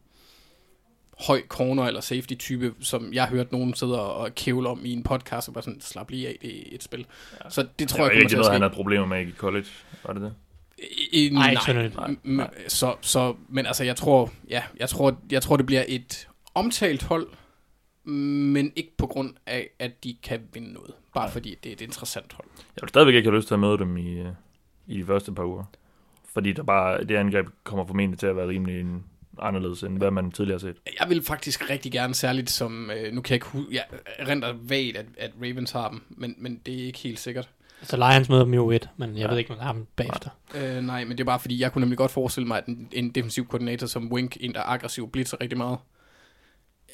høj 1.20 1.42
corner 1.48 1.84
eller 1.84 2.00
safety 2.00 2.34
type, 2.34 2.74
som 2.80 3.12
jeg 3.12 3.22
har 3.24 3.30
hørt 3.30 3.52
nogen 3.52 3.74
sidde 3.74 4.02
og 4.14 4.34
kævle 4.34 4.68
om 4.68 4.80
i 4.84 4.92
en 4.92 5.02
podcast, 5.02 5.48
og 5.48 5.54
bare 5.54 5.62
sådan, 5.64 5.80
slap 5.80 6.10
lige 6.10 6.28
af, 6.28 6.36
det 6.42 6.58
er 6.58 6.62
et 6.74 6.82
spil. 6.82 7.06
Ja. 7.44 7.50
Så 7.50 7.66
det 7.78 7.88
tror 7.88 7.98
var 8.04 8.10
jeg 8.10 8.22
ikke 8.22 8.34
noget, 8.34 8.52
han 8.52 8.60
havde 8.62 8.74
problemer 8.74 9.06
med 9.06 9.26
i 9.26 9.32
college. 9.32 9.66
Var 10.06 10.12
det 10.12 10.22
det? 10.22 10.34
I, 11.12 11.30
Nej, 11.32 11.54
nej, 11.68 11.88
nej, 11.96 12.16
nej, 12.24 12.50
Så, 12.68 12.94
så, 13.00 13.34
men 13.48 13.66
altså, 13.66 13.84
jeg 13.84 13.96
tror, 13.96 14.30
ja, 14.48 14.62
jeg 14.80 14.88
tror, 14.88 15.18
jeg 15.30 15.42
tror, 15.42 15.56
det 15.56 15.66
bliver 15.66 15.84
et 15.88 16.28
omtalt 16.54 17.02
hold, 17.02 17.26
men 18.04 18.72
ikke 18.76 18.92
på 18.96 19.06
grund 19.06 19.34
af, 19.46 19.68
at 19.78 20.04
de 20.04 20.16
kan 20.22 20.40
vinde 20.52 20.72
noget. 20.72 20.94
Bare 21.14 21.30
fordi 21.30 21.54
det 21.64 21.68
er 21.68 21.72
et 21.72 21.80
interessant 21.80 22.32
hold. 22.32 22.48
Jeg 22.76 22.82
vil 22.82 22.88
stadigvæk 22.88 23.14
ikke 23.14 23.28
have 23.30 23.36
lyst 23.36 23.48
til 23.48 23.54
at 23.54 23.60
møde 23.60 23.78
dem 23.78 23.96
i, 23.96 24.18
øh, 24.18 24.26
i 24.86 24.98
de 24.98 25.04
første 25.06 25.32
par 25.32 25.44
uger. 25.44 25.64
Fordi 26.34 26.52
der 26.52 26.62
bare, 26.62 27.04
det 27.04 27.16
angreb 27.16 27.46
kommer 27.64 27.86
formentlig 27.86 28.18
til 28.18 28.26
at 28.26 28.36
være 28.36 28.48
rimelig 28.48 28.80
en- 28.80 29.04
anderledes, 29.43 29.82
end 29.82 29.99
hvad 29.99 30.11
man 30.11 30.30
tidligere 30.30 30.55
har 30.62 30.68
set. 30.68 30.76
Jeg 31.01 31.09
vil 31.09 31.22
faktisk 31.22 31.70
rigtig 31.70 31.93
gerne, 31.93 32.14
særligt 32.14 32.51
som, 32.51 32.91
øh, 32.91 33.12
nu 33.14 33.20
kan 33.20 33.30
jeg 33.30 33.37
ikke 33.37 33.47
huske, 33.47 33.74
jeg 33.74 33.84
renter 34.28 34.53
vagt, 34.62 34.97
at, 34.97 35.07
at 35.18 35.30
Ravens 35.43 35.70
har 35.70 35.89
dem, 35.91 36.03
men, 36.09 36.34
men 36.39 36.61
det 36.66 36.80
er 36.82 36.87
ikke 36.87 36.99
helt 36.99 37.18
sikkert. 37.18 37.49
Så 37.82 37.97
Lions 37.97 38.28
møder 38.28 38.45
dem 38.45 38.55
jo 38.55 38.70
et, 38.70 38.89
men 38.97 39.11
jeg 39.11 39.18
Ja. 39.18 39.28
ved 39.30 39.39
ikke, 39.39 39.51
hvad 39.51 39.59
der 39.64 39.68
er 39.68 39.72
dem 39.72 39.87
bagefter. 39.97 40.30
Øh, 40.55 40.82
nej, 40.82 41.05
men 41.05 41.12
det 41.12 41.20
er 41.20 41.24
bare 41.24 41.41
fordi, 41.41 41.61
jeg 41.61 41.72
kunne 41.72 41.80
nemlig 41.80 41.99
godt 41.99 42.11
forestille 42.11 42.47
mig, 42.49 42.59
at 42.59 42.66
en, 42.66 42.89
en 42.93 43.11
defensiv 43.11 43.47
koordinator 43.47 43.87
som 43.87 44.12
Wink, 44.12 44.37
en 44.41 44.55
der 44.55 44.61
er 44.61 44.64
aggressiv, 44.64 45.11
blitzer 45.11 45.37
rigtig 45.41 45.59
meget, 45.59 45.78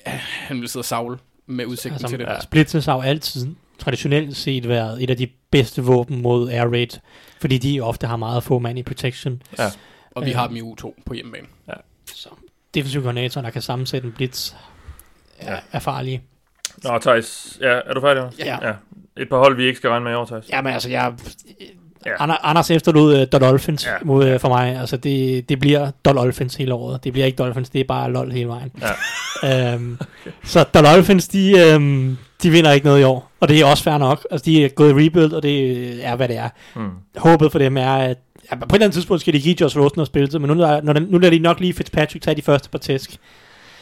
ja, 0.07 0.11
han 0.22 0.61
vil 0.61 0.68
sidde 0.68 0.80
og 0.80 0.84
savle 0.84 1.18
med 1.47 1.66
udsigten 1.66 1.93
altså, 1.93 2.09
til 2.09 2.18
det. 2.18 2.24
ja. 2.24 2.40
Splitters 2.40 2.86
har 2.86 2.95
jo 2.95 3.01
altid 3.01 3.47
traditionelt 3.78 4.36
set 4.36 4.68
været 4.68 5.03
et 5.03 5.11
af 5.11 5.16
de 5.16 5.28
bedste 5.51 5.82
våben 5.82 6.22
mod 6.22 6.51
air 6.51 6.64
raid, 6.70 7.01
fordi 7.40 7.59
de 7.59 7.80
ofte 7.80 8.07
har 8.07 8.16
meget 8.16 8.43
få 8.43 8.59
mand 8.59 8.78
i 8.78 8.82
protection. 8.82 9.43
Ja. 9.59 9.64
Og 10.11 10.24
vi 10.24 10.30
Øh. 10.30 10.36
har 10.36 10.47
dem 10.47 10.57
i 10.57 10.61
U2 10.61 11.03
på 11.07 11.14
hjemmebane. 11.14 11.47
Så 12.14 12.28
defensiv 12.74 13.02
koordinator, 13.02 13.40
der 13.40 13.50
kan 13.50 13.62
sammensætte 13.62 14.06
en 14.06 14.12
blitz, 14.12 14.52
er, 15.38 15.52
Ja. 15.52 15.58
er 15.72 15.78
farlige. 15.78 16.22
Nå, 16.84 16.98
Thijs, 16.98 17.58
ja, 17.60 17.66
er 17.86 17.94
du 17.94 18.00
færdig? 18.00 18.22
Ja. 18.38 18.58
ja. 18.68 18.72
Et 19.16 19.28
par 19.28 19.38
hold, 19.38 19.56
vi 19.56 19.64
ikke 19.64 19.76
skal 19.76 19.90
regne 19.90 20.04
med 20.04 20.12
i 20.12 20.14
år, 20.14 20.24
Thijs. 20.24 20.48
Ja, 20.50 20.62
men 20.62 20.72
altså, 20.72 20.88
jeg... 20.90 21.12
Ja. 22.06 22.10
Ja. 22.26 22.34
Anders 22.42 22.70
efterlod 22.70 23.20
uh, 23.34 23.40
Dolphins 23.40 23.86
Ja. 23.86 23.92
mod, 24.04 24.34
uh, 24.34 24.40
for 24.40 24.48
mig. 24.48 24.76
Altså, 24.76 24.96
det, 24.96 25.48
det 25.48 25.60
bliver 25.60 25.90
Dolphins 26.04 26.54
hele 26.54 26.74
året. 26.74 27.04
Det 27.04 27.12
bliver 27.12 27.26
ikke 27.26 27.36
Dolphins, 27.36 27.70
det 27.70 27.80
er 27.80 27.84
bare 27.84 28.12
LOL 28.12 28.32
hele 28.32 28.48
vejen. 28.48 28.72
Ja. 29.42 29.74
um, 29.74 29.98
så 30.44 30.62
Dolphins, 30.64 31.28
de, 31.28 31.72
um, 31.76 32.18
de 32.42 32.50
vinder 32.50 32.72
ikke 32.72 32.86
noget 32.86 33.00
i 33.00 33.04
år. 33.04 33.30
Og 33.40 33.48
det 33.48 33.60
er 33.60 33.64
også 33.66 33.82
fair 33.84 33.98
nok. 33.98 34.26
Altså, 34.30 34.44
de 34.44 34.64
er 34.64 34.68
gået 34.68 34.90
i 34.90 35.06
rebuild, 35.06 35.32
og 35.32 35.42
det 35.42 36.04
er, 36.06 36.16
hvad 36.16 36.28
det 36.28 36.36
er. 36.36 36.48
Hmm. 36.74 36.90
Håbet 37.16 37.52
for 37.52 37.58
dem 37.58 37.76
er, 37.76 37.94
at 37.96 38.18
ja, 38.53 38.57
på 38.57 38.64
et 38.64 38.72
eller 38.74 38.84
andet 38.86 38.94
tidspunkt 38.94 39.20
skal 39.20 39.34
de 39.34 39.40
give 39.40 39.57
Josh 39.61 39.78
Rosen 39.78 39.92
noget 39.96 40.07
spilletid, 40.07 40.38
men 40.38 40.48
nu, 40.48 40.55
når, 40.55 41.00
nu 41.00 41.18
lader 41.18 41.30
de 41.30 41.38
nok 41.38 41.61
lige 41.61 41.72
Fitzpatrick 41.74 42.24
tage 42.24 42.34
de 42.36 42.42
første 42.42 42.70
par 42.70 42.78
tæsk. 42.78 43.16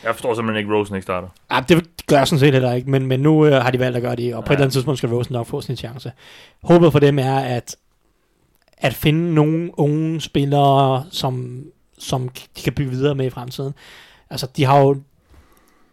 Jeg 0.05 0.15
forstår 0.15 0.35
simpelthen 0.35 0.65
ikke, 0.65 0.75
Rosen 0.77 0.95
ikke 0.95 1.03
starter. 1.03 1.29
Ja, 1.53 1.61
det 1.69 1.85
gør 2.07 2.17
jeg 2.17 2.29
sådan 2.29 2.39
set 2.41 2.53
heller 2.53 2.73
ikke, 2.73 2.91
men, 2.91 3.07
men 3.07 3.21
nu 3.21 3.47
øh, 3.47 3.53
har 3.53 3.71
de 3.71 3.79
valgt 3.79 3.97
at 3.97 4.03
gøre 4.03 4.17
det, 4.17 4.35
og 4.35 4.45
på 4.45 4.49
Ja. 4.49 4.55
et 4.55 4.57
eller 4.57 4.65
andet 4.65 4.73
tidspunkt 4.73 4.99
skal 4.99 5.11
Rosen 5.11 5.33
nok 5.33 5.47
få 5.47 5.61
sin 5.61 5.77
chance. 5.77 6.13
Håbet 6.63 6.93
for 6.93 6.99
dem 6.99 7.19
er, 7.19 7.39
at, 7.39 7.77
at 8.79 8.95
finde 8.95 9.35
nogle 9.35 9.71
unge 9.79 10.21
spillere, 10.21 11.05
som, 11.11 11.65
som 11.99 12.29
de 12.29 12.63
kan 12.63 12.73
bygge 12.73 12.91
videre 12.91 13.15
med 13.15 13.27
i 13.27 13.31
fremtiden. 13.31 13.75
Altså, 14.31 14.47
de 14.57 14.65
har 14.65 14.79
jo 14.81 14.97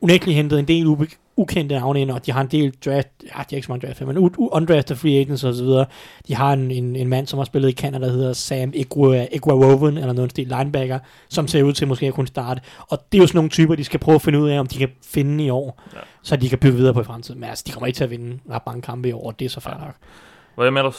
unægteligt 0.02 0.36
hentet 0.36 0.60
en 0.60 0.68
del 0.68 0.88
ube- 0.88 1.18
ukendte 1.38 1.76
navne 1.76 2.02
ind, 2.02 2.12
og 2.12 2.26
de 2.26 2.32
har 2.32 2.42
en 2.42 2.48
del 2.48 2.72
draft, 2.86 3.08
ja, 3.24 3.28
de 3.28 3.32
har 3.32 3.44
ikke 3.52 3.66
så 3.66 3.72
mange 3.72 3.88
draft, 3.88 4.02
men 4.02 4.18
u- 4.18 4.48
undrafted 4.52 4.96
free 4.96 5.20
agents 5.20 5.44
og 5.44 5.54
så 5.54 5.64
videre. 5.64 5.86
De 6.28 6.36
har 6.36 6.54
en, 6.54 6.72
en, 6.72 6.96
en 6.96 7.08
mand, 7.08 7.28
som 7.28 7.38
har 7.38 7.46
spillet 7.46 7.70
i 7.70 7.72
Canada, 7.72 8.06
der 8.06 8.12
hedder 8.12 8.34
Sam 8.34 8.74
Igua- 8.76 9.28
Iguawoven, 9.36 9.98
eller 9.98 10.14
noget 10.14 10.32
stil 10.32 10.48
linebacker, 10.48 11.00
som 11.30 11.48
ser 11.48 11.64
ud 11.64 11.74
til 11.74 11.88
måske 11.88 12.06
at 12.08 12.14
kunne 12.14 12.28
starte. 12.28 12.62
Og 12.90 13.00
det 13.12 13.18
er 13.18 13.22
jo 13.22 13.28
sådan 13.28 13.38
nogle 13.38 13.50
typer, 13.50 13.76
de 13.76 13.84
skal 13.84 14.00
prøve 14.00 14.16
at 14.16 14.22
finde 14.22 14.40
ud 14.40 14.50
af, 14.50 14.60
om 14.60 14.68
de 14.68 14.78
kan 14.78 14.90
finde 15.04 15.44
i 15.44 15.50
år, 15.50 15.82
Ja. 15.94 15.98
ja. 15.98 16.04
så 16.24 16.36
de 16.36 16.50
kan 16.50 16.58
bygge 16.58 16.78
videre 16.78 16.94
på 16.94 17.02
i 17.02 17.04
fremtiden. 17.04 17.40
Men 17.40 17.50
altså, 17.50 17.64
de 17.68 17.72
kommer 17.72 17.88
ikke 17.88 17.98
til 17.98 18.04
at 18.04 18.10
vinde 18.10 18.40
ret 18.52 18.62
mange 18.66 18.82
kampe 18.82 19.10
i 19.10 19.12
år, 19.12 19.28
og 19.28 19.40
det 19.40 19.46
er 19.46 19.50
så 19.50 19.60
fair 19.60 19.74
nok. 19.74 19.96
Hvad 20.56 20.66
er 20.68 20.72
med? 20.72 20.84
Øh, 20.84 20.92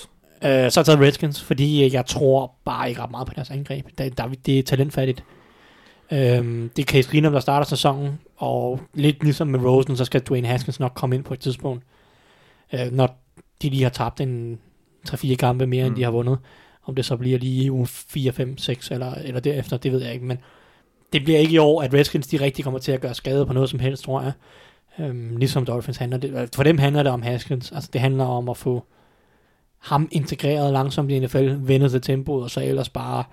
så 0.42 0.48
har 0.48 0.60
jeg 0.60 0.72
taget 0.72 1.00
Redskins, 1.00 1.42
fordi 1.42 1.84
øh, 1.84 1.94
jeg 1.94 2.06
tror 2.06 2.52
bare 2.64 2.88
ikke 2.88 3.02
ret 3.02 3.10
meget 3.10 3.26
på 3.26 3.32
deres 3.36 3.50
angreb. 3.50 3.86
Der, 3.98 4.08
der, 4.08 4.28
det 4.46 4.58
er 4.58 4.62
talentfattigt. 4.62 5.24
Øhm, 6.12 6.70
det 6.76 6.82
er 6.82 6.86
Case 6.86 7.10
Keenum, 7.10 7.32
der 7.32 7.40
starter 7.40 7.66
sæsonen, 7.66 8.18
og 8.36 8.80
lidt 8.94 9.22
ligesom 9.22 9.48
med 9.48 9.60
Rosen, 9.60 9.96
så 9.96 10.04
skal 10.04 10.20
Dwayne 10.20 10.48
Haskins 10.48 10.80
nok 10.80 10.92
komme 10.94 11.16
ind 11.16 11.24
på 11.24 11.34
et 11.34 11.40
tidspunkt, 11.40 11.84
øh, 12.72 12.92
når 12.92 13.18
de 13.62 13.68
lige 13.68 13.82
har 13.82 13.90
tabt 13.90 14.20
en 14.20 14.58
3-4 15.08 15.34
kampe 15.34 15.66
mere, 15.66 15.84
mm. 15.84 15.86
End 15.86 15.96
de 15.96 16.02
har 16.02 16.10
vundet. 16.10 16.38
Om 16.86 16.94
det 16.94 17.04
så 17.04 17.16
bliver 17.16 17.38
lige 17.38 17.72
uge 17.72 17.86
4, 17.86 18.32
5, 18.32 18.58
6 18.58 18.90
eller, 18.90 19.14
eller 19.14 19.40
derefter, 19.40 19.76
det 19.76 19.92
ved 19.92 20.02
jeg 20.02 20.14
ikke, 20.14 20.26
men 20.26 20.38
det 21.12 21.24
bliver 21.24 21.38
ikke 21.38 21.52
i 21.52 21.58
år, 21.58 21.82
at 21.82 21.94
Redskins 21.94 22.26
de 22.26 22.40
rigtig 22.40 22.64
kommer 22.64 22.80
til 22.80 22.92
at 22.92 23.00
gøre 23.00 23.14
skade 23.14 23.46
på 23.46 23.52
noget 23.52 23.70
som 23.70 23.78
helst, 23.78 24.02
tror 24.02 24.22
jeg. 24.22 24.32
Øhm, 24.98 25.36
ligesom 25.36 25.66
Dolphins 25.66 25.96
handler 25.96 26.18
det. 26.18 26.54
For 26.54 26.62
dem 26.62 26.78
handler 26.78 27.02
det 27.02 27.12
om 27.12 27.22
Haskins. 27.22 27.72
Altså 27.72 27.90
det 27.92 28.00
handler 28.00 28.24
om 28.24 28.48
at 28.48 28.56
få 28.56 28.84
ham 29.78 30.08
integreret 30.10 30.72
langsomt 30.72 31.10
i 31.10 31.18
NFL, 31.18 31.54
vende 31.58 31.88
til 31.88 32.00
tempoet, 32.00 32.44
og 32.44 32.50
så 32.50 32.60
ellers 32.60 32.88
bare 32.88 33.24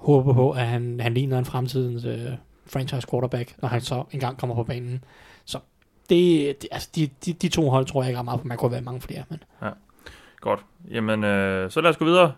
håbe 0.00 0.34
på, 0.34 0.50
at 0.50 0.66
han, 0.66 1.00
han 1.00 1.14
ligner 1.14 1.38
en 1.38 1.44
fremtidens 1.44 2.04
øh, 2.04 2.32
franchise 2.66 3.06
quarterback, 3.10 3.54
når 3.62 3.68
han 3.68 3.80
så 3.80 4.04
engang 4.10 4.38
kommer 4.38 4.56
på 4.56 4.64
banen. 4.64 5.04
Så 5.44 5.58
det, 6.08 6.62
det 6.62 6.68
altså 6.72 6.88
de, 6.94 7.08
de, 7.24 7.32
de 7.32 7.48
to 7.48 7.70
hold 7.70 7.86
tror 7.86 8.02
jeg 8.02 8.10
ikke 8.10 8.18
ret 8.18 8.24
meget 8.24 8.40
på. 8.40 8.46
Man 8.46 8.58
kunne 8.58 8.72
være 8.72 8.80
mange 8.80 9.00
flere, 9.00 9.24
men 9.28 9.38
Godt. 10.40 10.64
Jamen, 10.90 11.24
øh, 11.24 11.70
så 11.70 11.80
lad 11.80 11.90
os 11.90 11.96
gå 11.96 12.04
videre. 12.04 12.32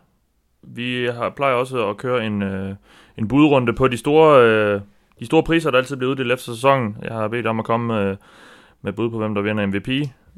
Vi 0.63 1.07
har, 1.07 1.31
plejer 1.31 1.55
også 1.55 1.89
at 1.89 1.97
køre 1.97 2.27
en, 2.27 2.43
øh, 2.43 2.75
en 3.19 3.29
budrunde 3.29 3.73
på 3.73 3.89
de 3.89 3.97
store, 3.97 4.45
øh, 4.45 4.81
de 5.19 5.27
store 5.27 5.43
priser, 5.43 5.71
der 5.71 5.79
altid 5.79 5.97
bliver 5.97 6.11
uddelt 6.11 6.33
efter 6.33 6.55
sæsonen. 6.55 6.97
Jeg 7.03 7.13
har 7.13 7.29
bedt 7.29 7.47
om 7.47 7.59
at 7.59 7.65
komme 7.65 8.01
øh, 8.01 8.17
med 8.83 8.93
bud 8.93 9.11
på, 9.11 9.19
hvem 9.19 9.35
der 9.35 9.43
vinder 9.43 9.67
MVP. 9.67 9.89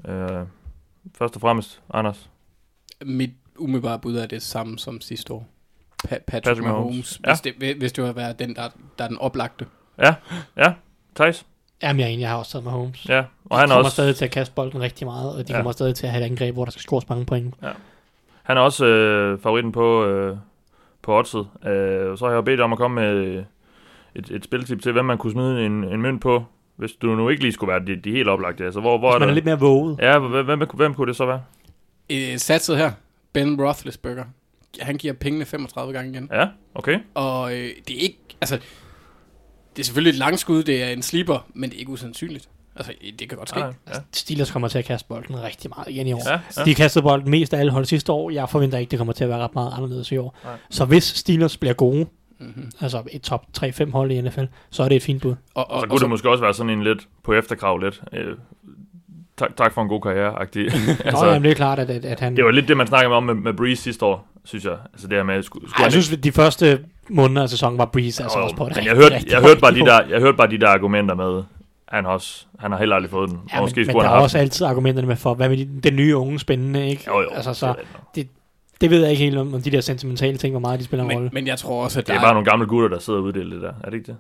Øh, 0.09 0.47
først 1.19 1.35
og 1.35 1.41
fremmest, 1.41 1.83
Anders. 1.91 2.31
Mit 3.05 3.31
umiddelbare 3.59 3.99
bud 3.99 4.17
er 4.17 4.27
det 4.27 4.43
samme 4.43 4.79
som 4.79 5.01
sidste 5.01 5.33
år. 5.33 5.54
Pa- 6.05 6.09
Patrick, 6.09 6.45
Patrick 6.45 6.63
Mahomes. 6.63 6.87
Mahomes. 6.87 7.21
Ja. 7.27 7.31
Hvis, 7.31 7.41
det, 7.41 7.77
hvis- 7.79 7.93
det 7.93 8.05
var 8.05 8.13
være 8.13 8.33
den, 8.33 8.55
der, 8.57 8.69
der 8.99 9.05
er 9.05 9.09
den 9.09 9.19
oplagte. 9.19 9.67
Ja, 9.99 10.15
ja. 10.57 10.73
Thijs? 11.17 11.47
jamen, 11.83 12.01
jeg 12.01 12.07
er 12.07 12.11
enig, 12.11 12.21
jeg 12.23 12.31
har 12.31 12.37
også 12.37 12.53
taget 12.53 12.65
med 12.65 12.73
Holmes. 12.73 13.09
Ja. 13.09 13.19
Og 13.19 13.25
de 13.51 13.57
han 13.57 13.65
er, 13.65 13.67
kommer 13.69 13.85
også, 13.85 13.91
stadig 13.95 14.17
til 14.17 14.25
at 14.25 14.31
kaste 14.31 14.55
bolden 14.55 14.81
rigtig 14.81 15.07
meget, 15.07 15.31
og 15.33 15.39
de 15.39 15.45
Ja. 15.49 15.53
ja. 15.53 15.59
kommer 15.59 15.73
stadig 15.73 15.95
til 15.95 16.07
at 16.07 16.13
have 16.13 16.25
et 16.27 16.31
angreb, 16.31 16.55
hvor 16.55 16.65
der 16.65 16.71
skal 16.73 16.83
scores 16.83 17.09
mange 17.09 17.27
point. 17.27 17.55
han 18.43 18.57
er 18.57 18.61
også 18.61 18.87
øh, 18.87 19.39
favoritten 19.39 19.73
på, 19.73 20.05
øh, 20.07 20.37
på 21.03 21.19
oddset. 21.19 21.47
Øh, 21.67 22.19
så 22.19 22.27
har 22.27 22.33
jeg 22.33 22.45
bedt 22.45 22.61
om 22.61 22.73
at 22.73 22.79
komme 22.79 22.95
med 23.01 23.45
et, 24.15 24.31
et 24.31 24.45
spiltip 24.45 24.83
til, 24.83 24.93
hvem 24.93 25.05
man 25.05 25.19
kunne 25.19 25.33
smide 25.33 25.67
en, 25.67 25.85
en 25.85 26.03
mønt 26.03 26.21
på, 26.23 26.45
hvis 26.77 26.93
du 26.93 27.07
nu 27.07 27.29
ikke 27.29 27.43
lige 27.43 27.53
skulle 27.53 27.71
være 27.73 27.85
de, 27.87 27.97
de 27.97 28.11
helt 28.11 28.29
oplagte. 28.29 28.65
Altså, 28.65 28.81
hvor, 28.81 28.99
hvor 28.99 29.09
Hvis 29.11 29.15
er 29.15 29.19
man 29.19 29.23
er 29.23 29.27
der? 29.31 29.35
lidt 29.35 29.45
mere 29.45 29.59
våget. 29.61 29.99
Ja, 29.99 30.19
hvem, 30.19 30.45
hvem, 30.45 30.63
hvem 30.75 30.95
kunne 30.95 31.07
det 31.09 31.17
så 31.17 31.27
være? 31.27 31.43
Øh, 32.11 32.39
satset 32.39 32.77
her. 32.77 32.93
Ben 33.33 33.63
Roethlisberger. 33.63 34.25
Han 34.81 34.97
giver 34.97 35.15
pengene 35.15 35.45
35 35.45 35.93
gange 35.93 36.13
igen. 36.13 36.29
Ja, 36.33 36.49
okay. 36.75 36.99
Og 37.15 37.53
øh, 37.53 37.71
det 37.89 37.97
er 37.97 38.01
ikke, 38.01 38.19
altså, 38.41 38.57
det 39.77 39.83
er 39.83 39.85
selvfølgelig 39.85 40.11
et 40.11 40.19
langskud, 40.19 40.63
det 40.63 40.83
er 40.83 40.89
en 40.89 41.03
sleeper, 41.03 41.47
men 41.55 41.71
det 41.71 41.77
er 41.77 41.81
ikke 41.81 41.93
usandsynligt. 41.93 42.49
Altså, 42.77 42.93
det 43.19 43.29
kan 43.29 43.39
godt 43.39 43.49
ske. 43.49 43.65
Ah, 43.65 43.75
ja. 43.89 43.93
Steelers 44.13 44.51
kommer 44.51 44.69
til 44.69 44.79
at 44.79 44.85
kaste 44.85 45.09
bolden 45.09 45.43
rigtig 45.43 45.71
meget 45.77 45.89
igen 45.89 46.07
i 46.07 46.13
år. 46.13 46.31
Ja, 46.31 46.41
ja. 46.57 46.65
De 46.65 46.75
kastede 46.75 47.03
bolden 47.03 47.31
mest 47.31 47.55
af 47.55 47.59
alle 47.59 47.73
hold 47.73 47.85
sidste 47.85 48.13
år. 48.13 48.31
Jeg 48.31 48.49
forventer 48.49 48.79
ikke, 48.79 48.91
det 48.91 48.99
kommer 48.99 49.13
til 49.13 49.25
at 49.25 49.31
være 49.31 49.39
ret 49.39 49.55
meget 49.55 49.73
anderledes 49.77 50.13
i 50.13 50.17
år. 50.17 50.37
Nej. 50.45 50.57
Så 50.71 50.85
hvis 50.85 51.05
Steelers 51.05 51.57
bliver 51.57 51.75
gode, 51.75 52.07
Mm-hmm. 52.39 52.71
altså 52.81 53.03
et 53.13 53.23
top 53.23 53.47
3-5 53.59 53.91
hold 53.91 54.11
i 54.11 54.21
NFL, 54.21 54.45
så 54.71 54.83
er 54.83 54.89
det 54.89 54.97
et 54.97 55.03
fint 55.03 55.23
bud. 55.23 55.31
Og, 55.31 55.37
og, 55.55 55.71
Og 55.71 55.81
så 55.81 55.85
og, 55.85 55.91
kunne 55.91 55.99
så, 55.99 56.03
det 56.03 56.11
måske 56.11 56.31
også 56.31 56.45
være 56.45 56.55
sådan 56.55 56.71
en 56.71 56.83
lidt 56.83 57.09
på 57.23 57.33
efterkrav 57.33 57.79
lidt. 57.79 58.03
Øh, 58.13 58.37
tak, 59.37 59.57
tak 59.57 59.73
for 59.73 59.83
en 59.83 59.89
god 59.89 60.01
karriere-agtig. 60.01 60.65
altså, 60.75 61.03
altså, 61.05 61.25
Nå, 61.25 61.31
jamen, 61.31 61.43
det 61.45 61.51
er 61.51 61.55
klart, 61.55 61.79
at, 61.79 61.91
at, 61.91 62.05
at 62.05 62.21
han... 62.21 62.37
det 62.37 62.45
var 62.45 62.51
lidt 62.51 62.69
det, 62.69 62.77
man 62.77 62.87
snakkede 62.87 63.15
om 63.15 63.23
med, 63.23 63.35
med 63.35 63.55
Breeze 63.55 63.83
sidste 63.83 64.05
år, 64.05 64.29
synes 64.45 64.65
jeg. 64.65 64.77
Altså 64.93 65.09
det 65.09 65.17
her 65.17 65.23
med, 65.23 65.43
skulle, 65.43 65.69
skulle 65.69 65.81
Ej, 65.81 65.85
jeg 65.85 65.93
synes, 65.93 66.13
at 66.13 66.25
de 66.25 66.33
første 66.33 66.85
måneder 67.09 67.43
af 67.43 67.49
sæsonen 67.49 67.79
var 67.79 67.85
Breeze 67.85 68.23
altså 68.23 68.39
Jo, 68.39 68.45
også 68.45 68.57
på 68.57 68.67
et 68.67 68.69
men 68.69 68.77
rigtig, 68.77 68.89
jeg 68.89 68.97
hørte, 68.97 69.15
rigtig 69.15 69.33
jeg 69.33 69.41
hørte 69.41 69.61
bare 69.61 69.75
de 69.75 69.81
der, 69.81 70.01
jeg 70.11 70.21
hørte 70.21 70.37
bare 70.37 70.51
de 70.51 70.59
der 70.59 70.69
argumenter 70.69 71.15
med, 71.15 71.43
han 71.89 72.05
har, 72.05 72.13
også, 72.13 72.47
han 72.59 72.73
har 72.73 72.79
heller 72.79 72.97
aldrig 72.97 73.11
fået 73.11 73.31
den. 73.31 73.39
Ja, 73.53 73.57
men, 73.57 73.63
måske 73.63 73.81
men 73.81 73.87
skulle 73.91 74.05
der 74.05 74.11
er 74.11 74.19
også 74.19 74.39
haft 74.39 74.43
altid 74.43 74.67
argumenterne 74.67 75.07
med 75.07 75.17
for, 75.17 75.35
hvad 75.35 75.49
med 75.49 75.57
de, 75.57 75.69
den 75.83 75.97
nye 75.97 76.17
unge 76.17 76.39
spændende, 76.39 76.89
ikke? 76.89 77.03
den. 77.05 77.13
Jo, 77.13 77.21
jo. 77.21 77.29
Altså, 77.31 77.55
så, 77.55 77.67
det, 77.67 77.77
det. 78.15 78.29
det 78.81 78.91
ved 78.91 79.01
jeg 79.01 79.11
ikke 79.11 79.25
helt 79.25 79.39
om, 79.39 79.55
om 79.55 79.63
de 79.63 79.71
der 79.71 79.81
sentimentale 79.81 80.39
ting, 80.39 80.53
hvor 80.53 80.61
meget 80.61 80.81
de 80.81 80.85
spiller 80.85 81.05
en 81.05 81.11
rolle. 81.13 81.25
men, 81.25 81.35
men 81.35 81.47
jeg 81.47 81.59
tror 81.59 81.85
også, 81.85 81.99
at 81.99 82.07
det 82.07 82.13
der 82.13 82.19
er 82.21 82.25
bare 82.25 82.35
nogle 82.35 82.51
gamle 82.51 82.67
gutter, 82.67 82.89
der 82.89 82.99
sidder 82.99 83.19
og 83.19 83.25
uddeler 83.25 83.55
det 83.55 83.63
der. 83.63 83.73
Er 83.85 83.91
det 83.91 83.95
ikke 83.95 84.07
det? 84.07 84.17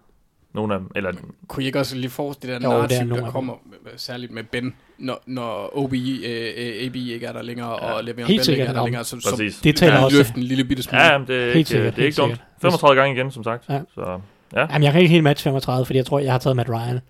Nogle 0.54 0.74
af 0.74 0.80
dem. 0.80 0.90
Eller, 0.96 1.12
kunne 1.48 1.62
I 1.62 1.66
ikke 1.66 1.78
også 1.78 1.96
lige 1.96 2.10
forestille 2.10 2.54
det 2.54 2.62
der 2.62 2.68
Jo, 2.68 2.76
narrativ, 2.76 3.08
der 3.08 3.16
dem. 3.16 3.30
kommer, 3.30 3.52
særligt 3.96 4.32
med 4.32 4.42
Ben, 4.44 4.74
når, 4.98 5.22
når 5.26 5.70
OB, 5.78 5.92
øh, 5.92 6.86
AB 6.86 6.96
ikke 6.96 7.26
er 7.26 7.32
der 7.32 7.42
længere, 7.42 7.68
Ja. 7.86 7.92
og 7.92 8.00
Le'Veon 8.00 8.12
Bell 8.14 8.30
ikke 8.50 8.62
er 8.62 8.72
der 8.72 8.80
om- 8.80 8.86
længere, 8.86 9.04
som 9.04 9.20
præcis. 9.30 9.56
Det 9.56 9.76
taler 9.76 9.94
kan 9.96 10.04
også. 10.04 10.32
en 10.36 10.42
lille 10.42 10.64
bitte 10.64 10.82
smule. 10.82 11.02
Ja, 11.02 11.12
jamen, 11.12 11.26
det 11.28 11.36
er 11.36 11.44
Helt 11.44 11.56
ikke, 11.56 11.70
sikkert, 11.70 11.96
det 11.96 12.02
er 12.02 12.06
ikke 12.06 12.16
dumt. 12.16 12.30
sikkert. 12.32 12.46
35 12.62 13.00
gange 13.00 13.16
igen, 13.16 13.30
som 13.30 13.44
sagt. 13.44 13.64
Ja. 13.68 13.80
Så, 13.94 14.18
ja. 14.56 14.60
Jamen, 14.60 14.82
jeg 14.82 14.92
kan 14.92 15.00
ikke 15.00 15.12
helt 15.12 15.24
matche 15.24 15.44
35, 15.44 15.86
fordi 15.86 15.96
jeg 15.96 16.06
tror, 16.06 16.18
jeg 16.18 16.32
har 16.32 16.38
taget 16.38 16.56
Matt 16.56 16.68
Ryan. 16.70 17.00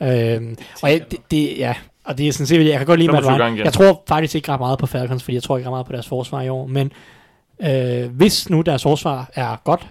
Ja. 0.00 0.34
Øhm, 0.36 0.56
og 0.82 0.90
jeg, 0.90 1.10
det, 1.10 1.18
det, 1.30 1.58
ja, 1.58 1.74
og 2.04 2.18
det 2.18 2.28
er 2.28 2.32
sådan 2.32 2.46
set, 2.46 2.66
jeg 2.68 2.78
kan 2.78 2.86
godt 2.86 3.00
lide 3.00 3.12
Matt 3.12 3.24
25 3.24 3.46
Ryan. 3.48 3.58
Jeg 3.64 3.72
tror 3.72 4.02
faktisk 4.08 4.34
ikke 4.34 4.52
ret 4.52 4.60
meget 4.60 4.78
på 4.78 4.86
Falcons, 4.86 5.22
fordi 5.24 5.34
jeg 5.34 5.42
tror 5.42 5.56
ikke 5.56 5.68
ret 5.68 5.72
meget 5.72 5.86
på 5.86 5.92
deres 5.92 6.08
forsvar 6.08 6.42
i 6.42 6.48
år. 6.48 6.66
Men 6.66 6.92
øh, 7.62 8.10
hvis 8.16 8.50
nu 8.50 8.60
deres 8.60 8.82
forsvar 8.82 9.30
er 9.34 9.56
godt, 9.64 9.86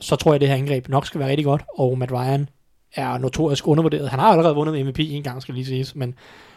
så 0.00 0.16
tror 0.16 0.32
jeg, 0.32 0.40
det 0.40 0.48
her 0.48 0.56
angreb 0.56 0.88
nok 0.88 1.06
skal 1.06 1.18
være 1.18 1.28
rigtig 1.28 1.44
godt. 1.44 1.62
Og 1.78 1.98
Matt 1.98 2.12
Ryan 2.12 2.48
er 2.94 3.18
notorisk 3.18 3.68
undervurderet. 3.68 4.10
Han 4.10 4.18
har 4.18 4.26
allerede 4.26 4.54
vundet 4.54 4.86
MVP 4.86 4.98
en 4.98 5.22
gang, 5.22 5.42
skal 5.42 5.54
lige 5.54 5.66
siges. 5.66 5.94
Men 5.94 6.14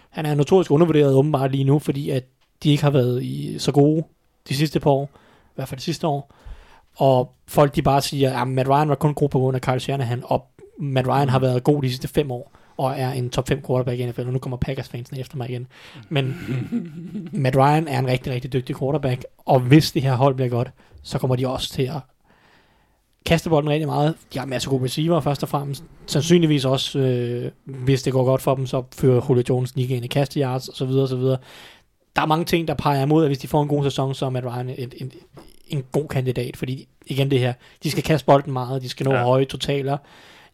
han 0.10 0.26
er 0.26 0.36
notorisk 0.36 0.72
undervurderet 0.72 1.16
åbenbart 1.16 1.52
lige 1.52 1.64
nu, 1.64 1.80
fordi 1.80 2.10
at 2.10 2.24
de 2.64 2.72
ikke 2.72 2.84
har 2.84 2.90
været 2.90 3.24
i 3.24 3.60
så 3.60 3.72
gode 3.72 4.04
de 4.50 4.56
sidste 4.56 4.80
par 4.80 4.92
år. 4.92 5.10
I 5.46 5.56
hvert 5.56 5.68
fald 5.68 5.78
det 5.78 5.84
sidste 5.84 6.08
år. 6.08 6.34
Og 6.98 7.34
folk 7.48 7.76
de 7.76 7.82
bare 7.82 8.02
siger, 8.02 8.42
at 8.42 8.48
Matt 8.48 8.70
Ryan 8.70 8.90
var 8.90 8.96
kun 8.96 9.14
god 9.14 9.30
på 9.30 9.40
grund 9.40 9.56
af 9.56 9.62
Kyle 9.62 9.80
Shanahan, 9.80 10.24
og 10.26 10.46
Matt 10.80 11.08
Ryan 11.08 11.30
har 11.30 11.40
været 11.40 11.64
god 11.64 11.82
de 11.82 11.90
sidste 11.90 12.08
fem 12.08 12.32
år, 12.32 12.52
og 12.78 12.94
er 12.98 13.12
en 13.12 13.30
top 13.30 13.48
5 13.48 13.64
quarterback 13.68 14.00
i 14.00 14.06
NFL, 14.06 14.22
og 14.22 14.34
nu 14.34 14.40
kommer 14.40 14.58
Packers 14.58 14.90
fansene 14.90 15.20
efter 15.20 15.38
mig 15.38 15.50
igen. 15.50 15.68
Men 16.10 16.36
Matt 17.44 17.56
Ryan 17.56 17.88
er 17.88 18.00
en 18.00 18.08
rigtig, 18.08 18.34
rigtig 18.34 18.54
dygtig 18.54 18.76
quarterback, 18.80 19.26
og 19.46 19.60
hvis 19.60 19.92
det 19.92 20.02
her 20.02 20.16
hold 20.16 20.36
bliver 20.36 20.50
godt, 20.50 20.72
så 21.04 21.20
kommer 21.20 21.36
de 21.36 21.48
også 21.48 21.74
til 21.74 21.84
at 21.84 22.00
kaste 23.26 23.50
bolden 23.50 23.70
rigtig 23.70 23.88
meget. 23.88 24.16
De 24.34 24.40
har 24.40 24.46
masser 24.46 24.70
af 24.70 24.72
gode 24.72 24.84
receiver 24.84 25.20
først 25.20 25.44
og 25.44 25.50
fremmest. 25.50 25.84
Sandsynligvis 26.08 26.66
også, 26.66 27.00
øh, 27.00 27.52
hvis 27.66 28.04
det 28.04 28.14
går 28.14 28.26
godt 28.26 28.42
for 28.42 28.56
dem, 28.56 28.66
så 28.66 28.84
fører 28.96 29.22
Julio 29.30 29.44
Jones 29.50 29.76
ligaen 29.76 30.04
i 30.04 30.08
kasteyards, 30.08 30.70
og 30.70 30.76
så 30.76 30.86
videre, 30.86 31.04
og 31.04 31.10
så 31.10 31.16
videre. 31.16 31.38
der 32.16 32.22
er 32.22 32.26
mange 32.26 32.46
ting, 32.46 32.68
der 32.68 32.74
peger 32.74 33.04
imod, 33.04 33.24
at 33.24 33.30
hvis 33.30 33.38
de 33.38 33.48
får 33.48 33.62
en 33.62 33.68
god 33.68 33.84
sæson, 33.84 34.14
så 34.14 34.26
er 34.26 34.30
Matt 34.30 34.46
Ryan 34.46 34.70
en, 34.70 34.92
en, 34.98 35.12
en 35.68 35.84
god 35.92 36.08
kandidat, 36.08 36.58
fordi 36.58 36.88
igen 37.06 37.32
det 37.32 37.40
her, 37.40 37.54
de 37.84 37.92
skal 37.92 38.04
kaste 38.04 38.26
bolden 38.26 38.54
meget, 38.54 38.82
de 38.82 38.90
skal 38.90 39.04
nå 39.06 39.14
Ja. 39.14 39.24
høje 39.24 39.46
totaler 39.46 39.98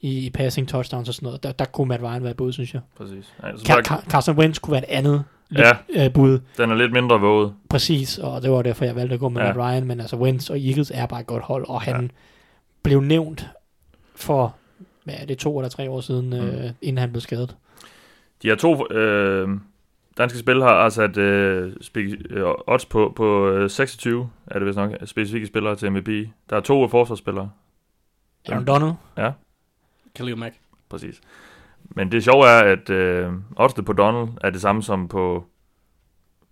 i, 0.01 0.25
i 0.25 0.29
passing 0.29 0.67
touchdowns 0.67 1.07
og 1.07 1.13
sådan 1.13 1.25
noget. 1.25 1.43
Der, 1.43 1.51
der 1.51 1.65
kunne 1.65 1.87
Matt 1.87 2.03
Ryan 2.03 2.21
være 2.23 2.31
et 2.31 2.37
bud, 2.37 2.51
synes 2.53 2.73
jeg. 2.73 2.81
Præcis. 2.97 3.33
Ja, 3.43 3.47
så 3.57 3.63
Car- 3.73 3.91
Car- 3.93 4.09
Carson 4.09 4.37
Wentz 4.37 4.59
kunne 4.59 4.71
være 4.71 4.91
et 4.91 4.95
andet 4.97 5.23
ja, 5.57 5.71
øh, 5.89 6.13
bud, 6.13 6.39
den 6.57 6.71
er 6.71 6.75
lidt 6.75 6.91
mindre 6.93 7.19
våget. 7.19 7.53
præcis, 7.69 8.17
og 8.17 8.41
det 8.41 8.51
var 8.51 8.61
derfor, 8.61 8.85
jeg 8.85 8.95
valgte 8.95 9.13
at 9.13 9.19
gå 9.19 9.29
med 9.29 9.41
Ja. 9.41 9.47
ja. 9.47 9.53
Matt 9.53 9.59
Ryan, 9.73 9.83
men 9.87 9.99
altså 9.99 10.15
Wentz 10.17 10.49
og 10.49 10.59
Eagles 10.59 10.91
er 10.95 11.05
bare 11.05 11.19
et 11.19 11.27
godt 11.27 11.43
hold, 11.43 11.65
og 11.67 11.81
han 11.81 12.01
Ja. 12.01 12.07
Ja. 12.79 12.83
blev 12.83 13.01
nævnt 13.01 13.49
for, 14.15 14.55
hvad 15.03 15.15
er 15.17 15.25
det, 15.25 15.37
to 15.37 15.59
eller 15.59 15.69
tre 15.69 15.89
år 15.89 16.01
siden, 16.01 16.29
mm. 16.29 16.35
øh, 16.35 16.71
inden 16.81 16.97
han 16.97 17.11
blev 17.11 17.21
skadet. 17.21 17.55
De 18.41 18.47
her 18.47 18.55
to 18.55 18.91
øh, 18.91 19.49
danske 20.17 20.39
spil 20.39 20.61
har 20.61 20.69
altså 20.69 20.95
sat 21.01 21.17
øh, 21.17 21.73
spe- 21.73 22.23
øh, 22.29 22.53
odds 22.67 22.85
på, 22.85 23.13
på 23.15 23.49
øh, 23.49 23.69
26, 23.69 24.29
er 24.47 24.59
det 24.59 24.67
vist 24.67 24.77
nok, 24.77 24.91
specifikke 25.05 25.47
spillere 25.47 25.75
til 25.75 25.91
MVP. 25.91 26.07
Der 26.49 26.55
er 26.55 26.61
to 26.61 26.87
forsvarsspillere, 26.87 27.51
Aaron 28.49 28.67
Donald, 28.67 28.93
Khalil 30.15 30.37
Mack. 30.37 30.55
præcis. 30.89 31.21
Men 31.83 32.11
det 32.11 32.23
sjove 32.23 32.47
er, 32.47 32.59
at 32.59 32.89
øh, 32.89 33.33
oddsene 33.55 33.85
på 33.85 33.93
Donald 33.93 34.29
er 34.41 34.49
det 34.49 34.61
samme 34.61 34.83
som 34.83 35.07
på 35.07 35.45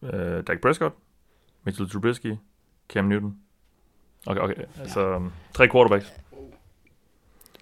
øh, 0.01 0.43
Dak 0.47 0.61
Prescott, 0.61 0.95
Mitchell 1.63 1.89
Trubisky, 1.89 2.35
Cam 2.89 3.05
Newton. 3.05 3.37
Okay, 4.27 4.41
okay. 4.41 4.53
Altså, 4.81 5.15
um, 5.15 5.31
tre 5.53 5.67
quarterbacks. 5.69 6.13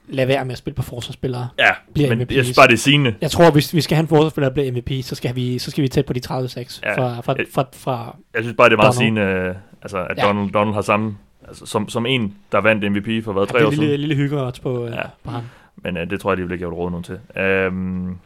lad 0.07 0.25
være 0.25 0.45
med 0.45 0.51
at 0.51 0.57
spille 0.57 0.75
på 0.75 0.81
forsvarsspillere. 0.81 1.49
Ja, 1.59 1.69
Bliver 1.93 2.09
men 2.15 2.21
MVP's. 2.21 2.35
jeg 2.35 2.43
synes 2.45 2.57
bare, 2.57 2.67
det 2.67 2.73
er 2.73 2.77
sigende. 2.77 3.15
Jeg 3.21 3.31
tror, 3.31 3.51
hvis 3.51 3.73
vi 3.73 3.81
skal 3.81 3.95
have 3.95 4.01
en 4.01 4.07
forsvarsspiller, 4.07 4.49
der 4.49 4.53
bliver 4.53 4.71
MVP, 4.71 5.05
så 5.05 5.15
skal 5.15 5.35
vi, 5.35 5.59
så 5.59 5.71
skal 5.71 5.81
vi 5.81 5.87
tæt 5.87 6.05
på 6.05 6.13
de 6.13 6.19
30-6 6.19 6.79
Ja. 6.83 6.89
ja. 6.91 6.97
fra, 6.97 7.21
fra, 7.21 7.35
Jeg- 7.37 7.45
fra, 7.53 7.65
fra, 7.73 8.15
Jeg 8.33 8.43
synes 8.43 8.57
bare, 8.57 8.69
det 8.69 8.73
er 8.73 8.77
meget 8.77 8.93
Donald. 8.95 8.99
sigende, 8.99 9.21
øh, 9.21 9.55
altså, 9.81 9.97
at 10.05 10.17
Ja. 10.17 10.23
Donald, 10.27 10.51
Donald 10.51 10.73
har 10.73 10.81
samme, 10.81 11.17
altså, 11.47 11.65
som, 11.65 11.89
som 11.89 12.05
en, 12.05 12.35
der 12.51 12.61
vandt 12.61 12.91
MVP 12.91 13.23
for 13.23 13.33
hvad, 13.33 13.47
tre 13.47 13.57
det 13.57 13.65
år 13.65 13.67
er 13.67 13.71
lille, 13.71 13.85
siden. 13.85 13.99
lille 13.99 14.15
hygge 14.15 14.51
på, 14.63 14.85
Ja. 14.87 14.95
ja. 14.95 15.01
på 15.23 15.31
ham. 15.31 15.43
Men 15.75 15.97
øh, 15.97 16.09
det 16.09 16.19
tror 16.21 16.31
jeg, 16.31 16.37
de 16.37 16.43
vil 16.43 16.51
ikke 16.51 16.65
have 16.65 16.75
råd 16.75 16.91
nogen 16.91 17.03
til. 17.03 17.19
Um, 17.67 18.19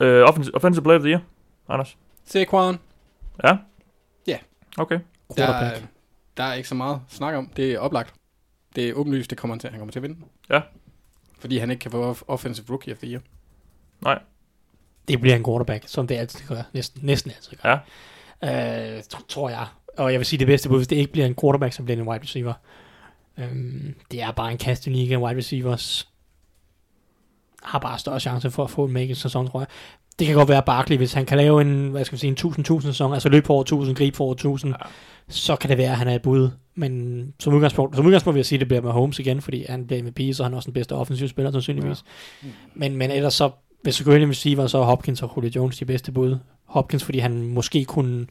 uh, 0.00 0.06
offensive, 0.28 0.54
offensive 0.54 0.82
Player 0.82 0.98
of 0.98 1.02
the 1.02 1.10
Year, 1.10 1.20
Anders? 1.68 1.96
Saquon. 2.24 2.78
Ja? 3.44 3.56
Ja. 4.26 4.36
Okay. 4.78 4.98
Der, 5.36 5.42
er- 5.42 5.46
Quarterback. 5.52 5.80
der 5.82 5.86
er 6.42 6.52
ikke 6.52 6.68
så 6.68 6.74
meget 6.74 6.94
at 6.94 7.00
snakke 7.16 7.38
om. 7.38 7.46
Det 7.56 7.72
er 7.72 7.78
oplagt. 7.78 8.14
Det 8.76 8.88
er 8.88 8.92
åbenlyst, 8.94 9.30
det 9.30 9.38
kommer 9.38 9.54
han 9.54 9.60
til, 9.60 9.70
han 9.70 9.78
kommer 9.78 9.92
til 9.92 9.98
at 9.98 10.02
vinde. 10.02 10.16
Ja. 10.50 10.60
Fordi 11.38 11.58
han 11.58 11.70
ikke 11.70 11.80
kan 11.80 11.90
få 11.90 12.12
off- 12.12 12.22
Offensive 12.28 12.66
Rookie 12.70 12.92
of 12.92 12.98
the 12.98 13.08
Year. 13.12 13.20
Det 15.08 15.20
bliver 15.20 15.36
en 15.36 15.44
quarterback, 15.44 15.84
som 15.86 16.06
det 16.06 16.14
altid 16.14 16.46
gør. 16.48 16.62
Næsten, 16.74 17.00
næsten 17.06 17.30
altid 17.30 17.56
gør. 17.56 17.84
Ja. 18.42 18.96
Øh, 18.96 19.02
tr- 19.14 19.26
tror 19.28 19.48
jeg. 19.50 19.66
Og 19.98 20.12
jeg 20.12 20.18
vil 20.20 20.26
sige 20.26 20.38
det 20.38 20.46
bedste 20.46 20.68
bud, 20.68 20.76
hvis 20.78 20.88
det 20.88 20.96
ikke 20.96 21.12
bliver 21.12 21.26
en 21.26 21.34
quarterback, 21.40 21.72
så 21.72 21.82
bliver 21.82 21.96
det 21.96 22.02
en 22.02 22.08
wide 22.08 22.22
receiver. 22.22 22.52
Øhm, 23.38 23.94
det 24.10 24.22
er 24.22 24.30
bare 24.30 24.52
en 24.52 24.58
kast 24.58 24.86
unik 24.86 25.10
af 25.10 25.16
wide 25.16 25.36
receivers. 25.38 26.08
Har 27.62 27.78
bare 27.78 27.98
større 27.98 28.20
chance 28.20 28.50
for 28.50 28.64
at 28.64 28.70
få 28.70 28.84
en 28.84 28.92
make 28.92 29.14
sæson, 29.14 29.48
tror 29.48 29.60
jeg. 29.60 29.68
Det 30.18 30.26
kan 30.26 30.36
godt 30.36 30.48
være 30.48 30.62
Barkley, 30.62 30.96
hvis 30.96 31.12
han 31.12 31.26
kan 31.26 31.36
lave 31.36 31.60
en, 31.60 31.88
hvad 31.90 32.04
skal 32.04 32.16
vi 32.16 32.20
sige, 32.20 32.30
en 32.30 32.52
1000-1000 32.78 32.80
sæson, 32.82 33.12
altså 33.12 33.28
løb 33.28 33.46
for 33.46 33.54
over 33.54 33.62
1000, 33.62 33.96
grib 33.96 34.16
for 34.16 34.24
over 34.24 34.32
1000, 34.34 34.74
Ja. 34.80 34.86
så 35.28 35.56
kan 35.56 35.70
det 35.70 35.78
være, 35.78 35.90
at 35.90 35.96
han 35.96 36.08
er 36.08 36.14
et 36.14 36.22
bud. 36.22 36.50
Men 36.74 37.34
som 37.40 37.54
udgangspunkt, 37.54 37.96
som 37.96 38.06
udgangspunkt 38.06 38.34
vil 38.34 38.38
jeg 38.38 38.46
sige, 38.46 38.56
at 38.56 38.60
det 38.60 38.68
bliver 38.68 38.80
med 38.82 38.90
Holmes 38.90 39.18
igen, 39.18 39.40
fordi 39.40 39.64
han 39.68 39.86
bliver 39.86 40.02
MVP, 40.02 40.20
så 40.36 40.42
er 40.42 40.44
han 40.44 40.54
også 40.54 40.66
den 40.66 40.74
bedste 40.74 40.92
offensiv 40.94 41.28
spiller, 41.28 41.50
sandsynligvis. 41.52 42.04
Ja. 42.42 42.48
Men, 42.74 42.96
men 42.96 43.10
ellers 43.10 43.34
så, 43.34 43.50
hvis 43.82 43.96
du 43.96 44.04
går 44.04 44.12
ind 44.12 44.24
i 44.24 44.26
receiver, 44.26 44.66
så 44.66 44.78
er 44.78 44.84
Hopkins 44.84 45.22
og 45.22 45.32
Julio 45.36 45.50
Jones 45.56 45.78
de 45.78 45.84
bedste 45.84 46.12
bud. 46.12 46.36
Hopkins, 46.64 47.04
fordi 47.04 47.18
han 47.18 47.42
måske 47.42 47.84
kunne 47.84 48.26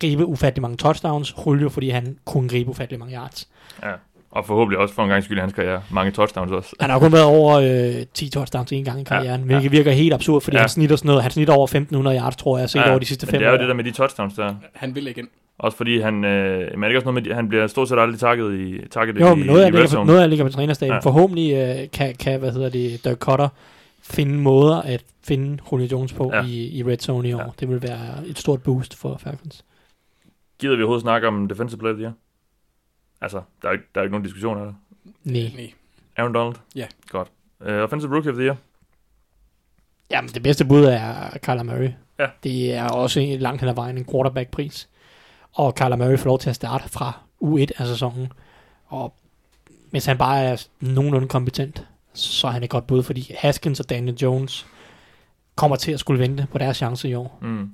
gribe 0.00 0.26
ufattelig 0.26 0.62
mange 0.62 0.76
touchdowns. 0.76 1.34
Julio, 1.46 1.68
fordi 1.68 1.88
han 1.90 2.18
kunne 2.24 2.48
gribe 2.48 2.70
ufattelig 2.70 2.98
mange 2.98 3.14
yards. 3.16 3.48
Ja. 3.82 3.92
Og 4.32 4.46
forhåbentlig 4.46 4.78
også 4.78 4.94
for 4.94 5.02
en 5.02 5.08
gang 5.08 5.24
skyld 5.24 5.38
i 5.38 5.40
hans 5.40 5.52
karriere. 5.52 5.82
Mange 5.90 6.12
touchdowns 6.12 6.52
også. 6.52 6.76
Han 6.80 6.90
har 6.90 6.98
kun 6.98 7.12
været 7.12 7.24
over 7.24 7.54
øh, 7.98 8.06
10 8.14 8.28
touchdowns 8.30 8.72
en 8.72 8.84
gang 8.84 9.00
i 9.00 9.04
karrieren, 9.04 9.40
Ja, 9.40 9.46
ja, 9.46 9.58
hvilket 9.60 9.72
virker 9.72 9.90
helt 9.92 10.14
absurd, 10.14 10.42
fordi 10.42 10.54
Ja. 10.56 10.58
ja. 10.58 10.62
han 10.62 10.68
snitter 10.68 10.96
sådan 10.96 11.06
noget. 11.06 11.22
Han 11.22 11.30
snitter 11.30 11.54
over 11.54 11.64
1500 11.66 12.16
yards, 12.18 12.36
tror 12.36 12.58
jeg, 12.58 12.70
set 12.70 12.80
ja, 12.80 12.90
over 12.90 12.98
de 12.98 13.04
sidste 13.06 13.26
men 13.26 13.30
fem 13.30 13.38
det 13.38 13.46
er 13.46 13.50
jo 13.50 13.54
år. 13.54 13.58
det 13.60 13.68
der 13.68 13.74
med 13.74 13.84
de 13.84 13.90
touchdowns 13.90 14.34
der. 14.34 14.54
Han 14.74 14.94
vil 14.94 15.06
igen. 15.06 15.28
Også 15.58 15.76
fordi 15.76 16.00
han, 16.00 16.24
øh, 16.24 16.58
men 16.58 16.62
er 16.62 16.66
det 16.66 16.86
ikke 16.86 16.98
også 16.98 17.10
noget 17.10 17.26
med, 17.26 17.34
han 17.34 17.48
bliver 17.48 17.66
stort 17.66 17.88
set 17.88 17.98
aldrig 17.98 18.20
takket 18.20 18.54
i, 18.60 18.88
takket 18.90 19.20
Jo, 19.20 19.32
i, 19.32 19.36
men 19.36 19.46
noget 19.46 19.60
i 19.60 19.64
red 19.64 19.70
ligger, 19.72 19.96
på- 19.98 20.04
noget 20.04 20.18
af 20.20 20.22
det 20.24 20.30
ligger 20.30 20.44
på 20.46 20.52
trænerstaben. 20.52 20.90
Ja. 20.90 20.94
Ja. 20.94 21.00
Forhåbentlig 21.00 21.52
øh, 21.54 21.90
kan, 21.92 22.14
kan, 22.14 22.38
hvad 22.40 22.52
hedder 22.52 22.68
det, 22.68 23.04
Dirk 23.04 23.16
Cutter 23.18 23.48
finde 24.02 24.34
måder 24.38 24.82
at 24.82 25.02
finde 25.24 25.58
Julio 25.72 25.86
Jones 25.92 26.12
på 26.12 26.30
Ja. 26.34 26.40
ja. 26.40 26.46
i, 26.46 26.78
i 26.78 26.82
red 26.84 26.98
zone 26.98 27.28
i 27.28 27.32
år. 27.32 27.38
Ja. 27.38 27.44
Ja. 27.44 27.50
Det 27.60 27.68
vil 27.68 27.82
være 27.82 28.26
et 28.26 28.38
stort 28.38 28.62
boost 28.62 28.94
for 28.98 29.20
Falcons. 29.24 29.64
Gider 30.60 30.76
vi 30.76 30.82
overhovedet 30.82 31.02
snakke 31.02 31.28
om 31.28 31.48
defensive 31.48 31.78
player 31.78 31.96
year? 32.00 32.12
Altså, 33.22 33.42
der 33.62 33.68
er, 33.68 33.72
ikke, 33.72 33.84
der 33.94 34.00
er 34.00 34.04
ikke 34.04 34.10
nogen 34.12 34.24
diskussion 34.24 34.58
af 34.58 34.66
det. 34.66 34.74
Nej. 35.24 35.52
Nej. 35.56 35.72
Aaron 36.16 36.32
Donald? 36.34 36.56
Ja. 36.74 36.86
Godt. 37.08 37.28
Uh, 37.60 37.66
offensive 37.72 38.12
rookie 38.14 38.30
of 38.30 38.34
the 38.36 38.44
year? 38.44 38.56
Jamen, 40.10 40.30
det 40.30 40.42
bedste 40.42 40.64
bud 40.64 40.84
er 40.84 41.38
Kyler 41.42 41.62
Murray. 41.62 41.90
Ja. 42.18 42.26
Det 42.42 42.74
er 42.74 42.84
også 42.88 43.20
en- 43.20 43.38
langt 43.40 43.60
hen 43.60 43.68
ad 43.68 43.74
vejen 43.74 43.98
en 43.98 44.04
quarterback-pris. 44.10 44.88
Og 45.52 45.74
Kyler 45.74 45.96
Murray 45.96 46.18
får 46.18 46.26
lov 46.26 46.38
til 46.38 46.50
at 46.50 46.56
starte 46.56 46.88
fra 46.88 47.12
U1 47.44 47.66
af 47.82 47.86
sæsonen. 47.86 48.32
Og 48.86 49.14
hvis 49.90 50.06
han 50.06 50.18
bare 50.18 50.44
er 50.44 50.66
nogenlunde 50.80 51.28
kompetent, 51.28 51.86
så 52.14 52.46
er 52.46 52.50
han 52.50 52.62
et 52.62 52.70
godt 52.70 52.86
bud, 52.86 53.02
fordi 53.02 53.34
Haskins 53.38 53.80
og 53.80 53.90
Daniel 53.90 54.16
Jones 54.16 54.66
kommer 55.54 55.76
til 55.76 55.92
at 55.92 56.00
skulle 56.00 56.20
vente 56.22 56.46
på 56.52 56.58
deres 56.58 56.76
chance 56.76 57.08
i 57.08 57.14
år. 57.14 57.38
Mm. 57.42 57.70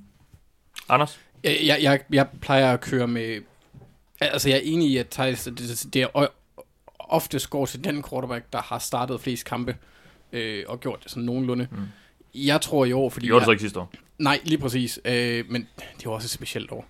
Anders? 0.89 1.19
Jeg, 1.43 1.57
jeg, 1.65 1.77
jeg, 1.81 1.99
jeg 2.11 2.27
plejer 2.41 2.73
at 2.73 2.81
køre 2.81 3.07
med... 3.07 3.41
Altså, 4.21 4.49
jeg 4.49 4.55
er 4.57 4.61
enig 4.63 4.89
i, 4.89 4.97
at 4.97 5.07
Thijs, 5.09 5.43
det, 5.43 5.85
det, 5.93 6.01
er 6.01 6.07
o- 6.17 6.61
oftest 6.99 7.49
går 7.49 7.65
til 7.65 7.83
den 7.83 8.03
quarterback, 8.09 8.45
der 8.53 8.61
har 8.61 8.79
startet 8.79 9.21
flest 9.21 9.45
kampe 9.45 9.75
øh, 10.31 10.63
og 10.67 10.79
gjort 10.79 10.99
det 11.03 11.11
sådan 11.11 11.23
nogenlunde. 11.23 11.67
Mm. 11.71 11.77
Jeg 12.35 12.61
tror 12.61 12.85
i 12.85 12.91
år, 12.93 13.09
fordi... 13.09 13.23
De 13.25 13.27
gjorde 13.27 13.39
det 13.39 13.45
så 13.47 13.51
ikke 13.51 13.61
sidste 13.61 13.79
år. 13.79 13.91
Nej, 14.17 14.39
lige 14.43 14.57
præcis. 14.57 14.99
Øh, 15.05 15.45
men 15.51 15.67
det 15.97 16.05
var 16.05 16.11
også 16.11 16.25
et 16.25 16.29
specielt 16.29 16.71
år. 16.71 16.85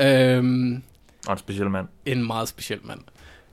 Øhm, 0.00 0.82
Og 1.26 1.32
en 1.32 1.38
speciel 1.38 1.70
mand. 1.70 1.88
en 2.06 2.26
meget 2.26 2.48
speciel 2.48 2.80
mand. 2.84 3.00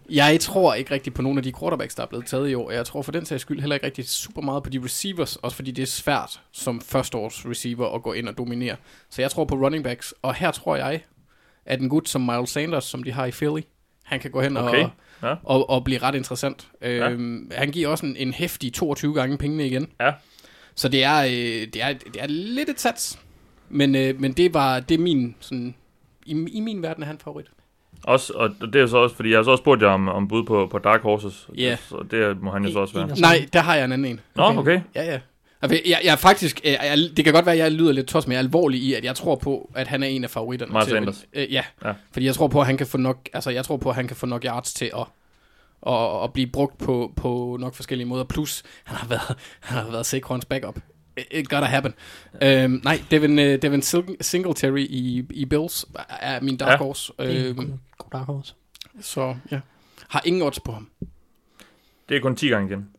Jeg 0.09 0.39
tror 0.39 0.73
ikke 0.73 0.91
rigtig 0.91 1.13
på 1.13 1.21
nogle 1.21 1.39
af 1.39 1.43
de 1.43 1.53
quarterbacks, 1.59 1.95
der 1.95 2.03
er 2.03 2.07
blevet 2.07 2.25
taget 2.25 2.49
i 2.49 2.53
år. 2.55 2.71
Jeg 2.71 2.85
tror 2.85 3.01
for 3.01 3.11
den 3.11 3.25
sags 3.25 3.41
skyld 3.41 3.59
heller 3.59 3.75
ikke 3.75 3.85
rigtig 3.85 4.09
super 4.09 4.41
meget 4.41 4.63
på 4.63 4.69
de 4.69 4.81
receivers, 4.83 5.35
også 5.35 5.55
fordi 5.55 5.71
det 5.71 5.81
er 5.81 5.85
svært 5.85 6.41
som 6.51 6.81
førsteårs 6.81 7.45
receiver 7.45 7.95
at 7.95 8.03
gå 8.03 8.13
ind 8.13 8.27
og 8.29 8.37
dominere. 8.37 8.75
Så 9.09 9.21
jeg 9.21 9.31
tror 9.31 9.45
på 9.45 9.55
running 9.55 9.83
backs, 9.83 10.13
og 10.21 10.35
her 10.35 10.51
tror 10.51 10.75
jeg, 10.75 11.01
at 11.67 11.81
en 11.81 11.89
gut 11.89 12.09
som 12.09 12.21
Miles 12.21 12.49
Sanders, 12.49 12.83
som 12.83 13.03
de 13.03 13.11
har 13.11 13.25
i 13.25 13.31
Philly, 13.31 13.61
han 14.03 14.19
kan 14.19 14.31
gå 14.31 14.41
hen 14.41 14.57
Okay, 14.57 14.83
og, 14.83 14.89
ja. 15.23 15.35
og, 15.43 15.69
og 15.69 15.83
blive 15.83 15.99
ret 15.99 16.15
interessant. 16.15 16.67
Øhm, 16.81 17.51
Han 17.55 17.71
giver 17.71 17.87
også 17.87 18.05
en, 18.05 18.15
en 18.15 18.33
hæftig 18.33 18.73
22 18.73 19.13
gange 19.13 19.37
pengene 19.37 19.67
igen. 19.67 19.87
Ja. 20.01 20.11
Så 20.75 20.89
det 20.89 21.03
er, 21.03 21.23
øh, 21.23 21.67
det 21.73 21.83
er, 21.83 21.93
det 21.93 22.21
er 22.21 22.27
lidt 22.27 22.69
et 22.69 22.79
sats. 22.79 23.19
Men, 23.69 23.95
øh, 23.95 24.19
men 24.21 24.33
det 24.33 24.53
var 24.53 24.79
det 24.79 24.95
er 24.95 25.01
min, 25.01 25.35
sådan, 25.39 25.75
i, 26.25 26.45
i 26.51 26.59
min 26.59 26.81
verden 26.81 27.03
er 27.03 27.07
han 27.07 27.17
favorit. 27.23 27.45
Også, 28.03 28.33
og 28.33 28.49
det 28.61 28.75
er 28.75 28.79
jo 28.79 28.87
så 28.87 28.97
også, 28.97 29.15
fordi 29.15 29.29
jeg 29.29 29.37
har 29.37 29.43
så 29.43 29.51
også 29.51 29.61
spurgt 29.61 29.81
jer 29.81 29.87
om, 29.87 30.07
om 30.07 30.27
bud 30.27 30.43
på, 30.45 30.67
på 30.71 30.77
Dark 30.79 31.01
Horses. 31.01 31.49
Ja. 31.57 31.77
Så 31.89 32.05
det 32.11 32.41
må 32.41 32.51
han 32.51 32.65
jo 32.65 32.71
så 32.71 32.79
også 32.79 32.93
være. 32.93 33.19
Nej, 33.19 33.45
der 33.53 33.59
har 33.59 33.75
jeg 33.75 33.85
en 33.85 33.91
anden 33.91 34.11
en. 34.11 34.19
Nå, 34.35 34.43
okay. 34.43 34.81
Ja, 34.95 35.03
ja. 35.03 35.19
Altså, 35.61 35.81
Jeg, 35.85 36.01
jeg 36.03 36.11
er 36.11 36.15
faktisk, 36.15 36.61
jeg, 36.63 36.79
jeg, 36.83 36.97
det 37.17 37.25
kan 37.25 37.33
godt 37.33 37.45
være, 37.45 37.55
at 37.55 37.59
jeg 37.59 37.71
lyder 37.71 37.91
lidt 37.91 38.07
tos, 38.07 38.27
men 38.27 38.31
jeg 38.31 38.37
er 38.39 38.43
alvorlig 38.43 38.79
i, 38.81 38.93
at 38.93 39.03
jeg 39.05 39.15
tror 39.15 39.35
på, 39.35 39.71
at 39.75 39.87
han 39.87 40.03
er 40.03 40.07
en 40.07 40.23
af 40.23 40.29
favoritterne. 40.29 40.71
Miles 40.71 40.85
til. 40.85 40.91
Sanders. 40.91 41.25
Øh, 41.33 41.53
ja. 41.53 41.63
Ja. 41.83 41.87
ja, 41.87 41.93
fordi 42.11 42.25
jeg 42.25 42.35
tror 42.35 42.47
på, 42.47 42.59
at 42.59 42.65
han 42.65 42.77
kan 42.77 42.87
få 42.87 42.97
nok, 42.97 43.29
altså 43.33 43.49
jeg 43.49 43.65
tror 43.65 43.77
på, 43.77 43.89
at 43.89 43.95
han 43.95 44.07
kan 44.07 44.15
få 44.17 44.25
nok 44.25 44.45
yards 44.45 44.73
til 44.73 44.91
at, 44.97 45.05
at, 45.93 46.23
at 46.23 46.33
blive 46.33 46.47
brugt 46.47 46.77
på, 46.77 47.13
på 47.15 47.57
nok 47.59 47.75
forskellige 47.75 48.07
måder. 48.07 48.23
Plus, 48.23 48.63
han 48.83 48.97
har 48.97 49.07
været, 49.07 49.37
han 49.59 49.83
har 49.83 49.91
været 49.91 50.05
Saquons 50.05 50.45
backup. 50.45 50.79
It, 51.31 51.49
gotta 51.49 51.65
happen. 51.67 51.93
Øhm, 52.43 52.81
nej, 52.83 53.01
Devin, 53.11 53.39
uh, 53.39 53.45
Devin 53.45 53.79
Sil- 53.89 54.17
Singletary 54.21 54.79
i, 54.89 55.25
i 55.29 55.45
Bills 55.45 55.85
er 56.09 56.41
min 56.41 56.57
dark 56.57 56.71
Ja. 56.71 56.77
horse. 56.77 57.13
En 57.19 57.25
Øhm, 57.27 57.55
god- 57.55 57.65
god 57.97 58.09
dark 58.11 58.25
horse. 58.25 58.53
så 59.01 59.35
ja. 59.51 59.59
Har 60.09 60.21
ingen 60.25 60.41
odds 60.41 60.59
på 60.59 60.71
ham. 60.71 60.89
Det 62.09 62.17
er 62.17 62.21
kun 62.21 62.35
10 62.35 62.47
gange 62.47 62.69
igen. 62.69 62.89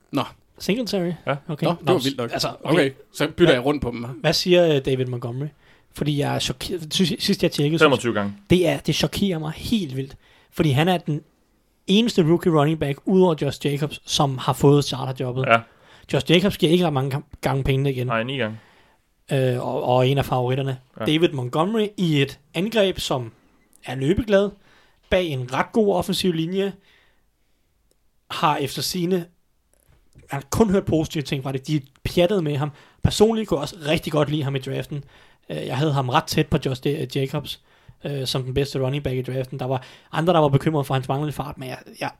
Singletary? 0.58 1.12
Ja. 1.26 1.36
Okay. 1.48 1.66
Nå, 1.66 1.70
det 1.80 1.88
var 1.88 1.98
vildt 2.02 2.18
nok. 2.18 2.32
Altså, 2.32 2.48
Okay, 2.64 2.72
okay 2.90 2.90
så 3.12 3.28
bytter 3.36 3.52
jeg 3.54 3.64
rundt 3.64 3.82
på 3.82 3.90
dem. 3.90 4.04
her. 4.04 4.12
Hvad 4.20 4.32
siger 4.32 4.74
øh, 4.76 4.84
David 4.84 5.06
Montgomery? 5.06 5.46
Fordi 5.92 6.18
jeg 6.18 6.34
er 6.34 6.38
chokeret. 6.38 6.94
Sidst 6.94 7.42
jeg 7.42 7.52
tjekkede, 7.52 7.78
synes, 7.78 7.82
25 7.82 8.14
gange. 8.14 8.34
det, 8.50 8.68
er, 8.68 8.78
det 8.78 8.94
chokerer 8.94 9.38
mig 9.38 9.52
helt 9.56 9.96
vildt. 9.96 10.16
Fordi 10.50 10.70
han 10.70 10.88
er 10.88 10.98
den 10.98 11.22
eneste 11.86 12.22
rookie 12.22 12.52
running 12.52 12.78
back, 12.80 12.98
udover 13.04 13.34
Josh 13.42 13.66
Jacobs, 13.66 14.00
som 14.04 14.38
har 14.38 14.52
fået 14.52 14.84
starterjobbet. 14.84 15.42
Ja. 15.46 15.52
Ja, 15.52 15.58
Josh 16.12 16.30
Jacobs 16.30 16.58
giver 16.58 16.72
ikke 16.72 16.86
ret 16.86 16.92
mange 16.92 17.22
gange 17.40 17.64
pengene 17.64 17.90
igen. 17.92 18.06
nej, 18.06 18.22
9 18.22 18.36
gange. 18.36 18.58
øh, 19.32 19.66
og, 19.66 19.82
og 19.82 20.08
en 20.08 20.18
af 20.18 20.24
favoritterne. 20.24 20.78
Ja. 21.00 21.04
David 21.04 21.28
Montgomery 21.28 21.86
i 21.96 22.22
et 22.22 22.38
angreb, 22.54 22.98
som 22.98 23.32
er 23.84 23.94
løbeglad, 23.94 24.50
bag 25.10 25.26
en 25.26 25.52
ret 25.54 25.72
god 25.72 25.94
offensiv 25.94 26.32
linje, 26.32 26.72
har 28.30 28.56
efter 28.56 28.82
sine 28.82 29.26
har 30.30 30.42
kun 30.50 30.70
hørt 30.70 30.84
positive 30.84 31.22
ting 31.22 31.42
fra 31.42 31.52
det. 31.52 31.66
De 31.66 31.80
pjattet 32.04 32.44
med 32.44 32.56
ham. 32.56 32.70
Personligt 33.02 33.48
kunne 33.48 33.58
jeg 33.58 33.62
også 33.62 33.76
rigtig 33.86 34.12
godt 34.12 34.30
lide 34.30 34.42
ham 34.44 34.56
i 34.56 34.58
draften. 34.58 35.04
Øh, 35.50 35.66
jeg 35.66 35.76
havde 35.76 35.92
ham 35.92 36.08
ret 36.08 36.24
tæt 36.24 36.46
på 36.46 36.58
Josh 36.66 36.82
Jacobs, 37.16 37.60
øh, 38.04 38.26
som 38.26 38.42
den 38.42 38.54
bedste 38.54 38.80
running 38.84 39.04
back 39.04 39.16
i 39.16 39.22
draften. 39.22 39.58
Der 39.58 39.66
var 39.66 39.82
andre, 40.12 40.32
der 40.32 40.38
var 40.40 40.48
bekymret 40.48 40.86
for 40.86 40.94
hans 40.94 41.08
manglende 41.08 41.32
fart, 41.32 41.58
men 41.58 41.68
jeg, 41.68 41.78
jeg 42.00 42.10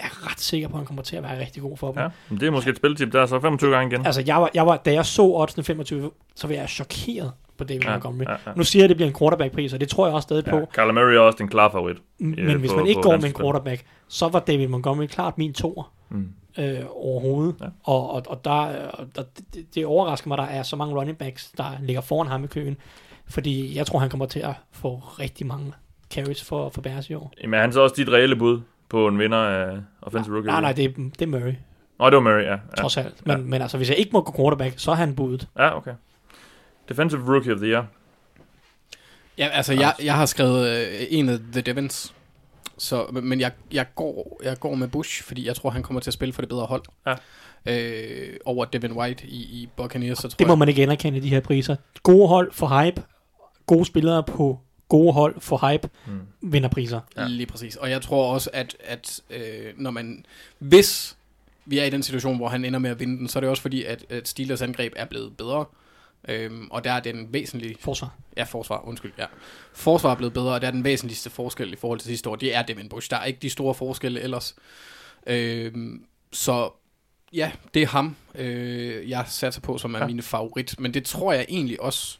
er 0.00 0.30
ret 0.30 0.40
sikker 0.40 0.68
på, 0.68 0.74
at 0.74 0.78
han 0.78 0.86
kommer 0.86 1.02
til 1.02 1.16
at 1.16 1.22
være 1.22 1.40
rigtig 1.40 1.62
god 1.62 1.76
for 1.76 1.92
dem. 1.92 2.02
Ja, 2.02 2.08
men 2.28 2.40
det 2.40 2.46
er 2.46 2.50
måske 2.50 2.70
et 2.70 2.76
spiltip, 2.76 3.12
der 3.12 3.20
er 3.22 3.26
så 3.26 3.40
25 3.40 3.70
gange 3.70 3.96
igen. 3.96 4.06
Altså, 4.06 4.22
jeg 4.26 4.36
var, 4.36 4.50
jeg 4.54 4.66
var, 4.66 4.76
da 4.76 4.92
jeg 4.92 5.06
så 5.06 5.22
oddsene 5.22 5.64
25, 5.64 6.10
så 6.36 6.46
var 6.46 6.54
jeg 6.54 6.68
chokeret 6.68 7.32
på 7.58 7.64
David 7.64 7.82
Ja, 7.82 7.90
Montgomery. 7.90 8.24
ja, 8.24 8.30
ja. 8.46 8.52
Nu 8.56 8.64
siger 8.64 8.80
jeg, 8.80 8.84
at 8.84 8.88
det 8.88 8.96
bliver 8.96 9.08
en 9.10 9.16
quarterback-pris, 9.18 9.72
og 9.72 9.80
det 9.80 9.88
tror 9.88 10.06
jeg 10.06 10.14
også 10.14 10.26
stadig 10.26 10.44
på. 10.44 10.56
Ja, 10.56 10.64
Kyler 10.64 10.92
Murray 10.92 11.14
er 11.14 11.20
også 11.20 11.36
den 11.38 11.48
klare 11.48 11.70
favorit. 11.72 11.96
Men 12.18 12.38
øh, 12.38 12.60
hvis 12.60 12.70
på- 12.70 12.76
man 12.76 12.86
ikke 12.86 12.98
på 13.02 13.08
går 13.08 13.16
med 13.16 13.24
en 13.24 13.32
quarterback, 13.34 13.84
så 14.12 14.28
var 14.28 14.40
David 14.40 14.68
Montgomery 14.68 15.06
klart 15.06 15.38
min 15.38 15.52
toer 15.52 15.92
Mm. 16.08 16.28
øh, 16.58 16.80
overhovedet. 16.90 17.54
Ja. 17.60 17.66
Og, 17.84 18.10
og, 18.10 18.22
og, 18.26 18.44
der, 18.44 18.88
og 18.88 19.06
der, 19.16 19.22
det, 19.54 19.74
det 19.74 19.86
overrasker 19.86 20.28
mig, 20.28 20.38
at 20.38 20.48
der 20.48 20.54
er 20.58 20.62
så 20.62 20.76
mange 20.76 20.94
running 20.94 21.18
backs, 21.18 21.50
der 21.56 21.64
ligger 21.82 22.00
foran 22.02 22.26
ham 22.28 22.44
i 22.44 22.46
køen. 22.46 22.76
Fordi 23.28 23.76
jeg 23.76 23.86
tror, 23.86 23.98
han 23.98 24.10
kommer 24.10 24.26
til 24.26 24.40
at 24.40 24.54
få 24.72 24.94
rigtig 24.96 25.46
mange 25.46 25.72
carries 26.14 26.44
for, 26.44 26.68
for 26.68 26.80
Bears 26.80 27.10
i 27.10 27.14
år. 27.14 27.32
Jamen, 27.42 27.54
er 27.54 27.60
han 27.60 27.72
så 27.72 27.80
også 27.80 27.94
dit 27.96 28.08
reelle 28.08 28.36
bud 28.36 28.60
på 28.88 29.08
en 29.08 29.18
vinder 29.18 29.38
af 29.38 29.78
Offensive 30.02 30.34
Rookie? 30.36 30.50
Nej, 30.50 30.60
nej, 30.60 30.72
det 30.72 30.84
er, 30.84 30.88
det 30.96 31.22
er 31.22 31.26
Murray, 31.26 31.54
Nå, 31.98 32.06
det 32.10 32.14
var 32.16 32.20
Murray, 32.20 32.42
ja. 32.44 32.50
ja. 32.52 32.58
Trods 32.78 32.96
alt. 32.96 33.26
Men, 33.26 33.36
Ja. 33.36 33.42
men 33.42 33.62
altså, 33.62 33.76
hvis 33.76 33.88
jeg 33.90 33.96
ikke 33.98 34.10
må 34.12 34.20
gå 34.20 34.32
quarterback, 34.36 34.74
så 34.78 34.90
er 34.90 34.94
han 34.94 35.14
budet. 35.16 35.48
ja 35.58 35.76
okay. 35.76 35.92
Defensive 36.88 37.22
Rookie 37.34 37.52
of 37.52 37.58
the 37.58 37.68
Year. 37.68 37.86
Ja, 39.38 39.48
altså, 39.52 39.72
jeg, 39.74 39.94
jeg 40.04 40.14
har 40.14 40.26
skrevet 40.26 40.68
øh, 40.68 41.06
en 41.10 41.28
af 41.28 41.38
The 41.52 41.60
Devons. 41.60 42.14
Så, 42.78 43.06
men 43.22 43.40
jeg, 43.40 43.52
jeg, 43.72 43.86
går, 43.94 44.40
jeg 44.44 44.60
går 44.60 44.74
med 44.74 44.88
Bush, 44.88 45.22
fordi 45.22 45.46
jeg 45.46 45.56
tror, 45.56 45.70
han 45.70 45.82
kommer 45.82 46.00
til 46.00 46.10
at 46.10 46.14
spille 46.14 46.32
for 46.32 46.42
det 46.42 46.48
bedre 46.48 46.66
hold. 46.66 46.82
Ja. 47.06 47.14
Øh, 47.66 48.36
over 48.44 48.64
Devin 48.64 48.92
White 48.92 49.26
i, 49.26 49.36
i 49.36 49.68
Buccaneers, 49.76 50.18
så 50.18 50.22
tror 50.28 50.36
Det 50.38 50.46
må 50.46 50.52
jeg. 50.52 50.58
man 50.58 50.68
ikke 50.68 50.82
anerkende 50.82 51.20
de 51.22 51.28
her 51.28 51.40
priser. 51.40 51.76
Gode 52.02 52.28
hold 52.28 52.52
for 52.52 52.82
hype, 52.84 53.02
gode 53.66 53.84
spillere 53.84 54.22
på 54.22 54.58
gode 54.88 55.12
hold 55.12 55.40
for 55.40 55.68
hype, 55.70 55.90
Mm. 56.06 56.20
vinder 56.52 56.68
priser. 56.68 57.00
Ja. 57.16 57.26
Lige 57.26 57.46
præcis. 57.46 57.76
Og 57.76 57.90
jeg 57.90 58.02
tror 58.02 58.32
også, 58.34 58.50
at, 58.52 58.76
at 58.84 59.20
øh, 59.30 59.72
når 59.76 59.90
man... 59.90 60.24
Hvis 60.58 61.16
vi 61.66 61.78
er 61.78 61.84
i 61.84 61.90
den 61.90 62.02
situation, 62.02 62.36
hvor 62.36 62.48
han 62.48 62.64
ender 62.64 62.78
med 62.78 62.90
at 62.90 63.00
vinde 63.00 63.18
den, 63.18 63.28
så 63.28 63.38
er 63.38 63.40
det 63.40 63.50
også 63.50 63.62
fordi, 63.62 63.84
at, 63.84 64.04
at 64.10 64.28
Steelers 64.28 64.62
angreb 64.62 64.92
er 64.96 65.04
blevet 65.04 65.36
bedre. 65.36 65.64
Øhm, 66.28 66.68
og 66.70 66.84
der 66.84 66.92
er 66.92 67.00
den 67.00 67.32
væsentlige... 67.32 67.76
Forsvar. 67.80 68.14
Ja, 68.36 68.42
forsvar, 68.44 68.80
undskyld, 68.88 69.12
ja. 69.18 69.26
Forsvar 69.74 70.10
er 70.10 70.14
blevet 70.14 70.32
bedre, 70.32 70.54
og 70.54 70.60
der 70.60 70.66
er 70.66 70.70
den 70.70 70.84
væsentligste 70.84 71.30
forskel 71.30 71.72
i 71.72 71.76
forhold 71.76 71.98
til 71.98 72.08
sidste 72.08 72.30
år. 72.30 72.36
Det 72.36 72.54
er 72.56 72.62
Devin 72.62 72.88
Bush. 72.88 73.10
Der 73.10 73.16
er 73.16 73.24
ikke 73.24 73.38
de 73.42 73.50
store 73.50 73.74
forskelle 73.74 74.20
ellers. 74.20 74.56
Øhm, 75.26 76.04
så 76.32 76.70
ja, 77.32 77.52
det 77.74 77.82
er 77.82 77.86
ham, 77.86 78.16
øh, 78.34 79.10
jeg 79.10 79.24
satser 79.28 79.60
på, 79.60 79.78
som 79.78 79.94
er 79.94 79.98
Ja. 79.98 80.04
ja. 80.04 80.08
min 80.08 80.22
favorit. 80.22 80.80
Men 80.80 80.94
det 80.94 81.04
tror 81.04 81.32
jeg 81.32 81.46
egentlig 81.48 81.80
også... 81.82 82.18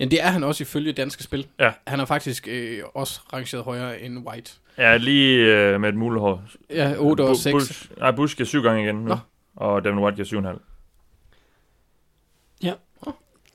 Ja, 0.00 0.04
det 0.04 0.22
er 0.22 0.26
han 0.28 0.44
også 0.44 0.64
ifølge 0.64 0.92
danske 0.92 1.22
spil. 1.22 1.46
Ja. 1.58 1.72
Han 1.86 2.00
er 2.00 2.04
faktisk 2.04 2.48
øh, 2.50 2.82
også 2.94 3.20
rangeret 3.32 3.64
højere 3.64 4.00
end 4.00 4.18
White. 4.28 4.52
Ja, 4.78 4.96
lige 4.96 5.36
øh, 5.56 5.80
med 5.80 5.88
et 5.88 5.94
mulehår. 5.96 6.42
Ja, 6.70 6.94
8 6.98 7.22
og 7.22 7.30
Bu- 7.30 7.42
6. 7.42 7.52
Bush, 7.52 7.90
nej, 7.98 8.10
Bush 8.10 8.36
giver 8.36 8.46
syv 8.46 8.62
gange 8.62 8.82
igen 8.82 8.94
nu. 8.94 9.08
Nå. 9.08 9.16
Og 9.56 9.84
Devin 9.84 9.98
White 9.98 10.24
giver 10.24 10.52
7,5. 10.52 10.58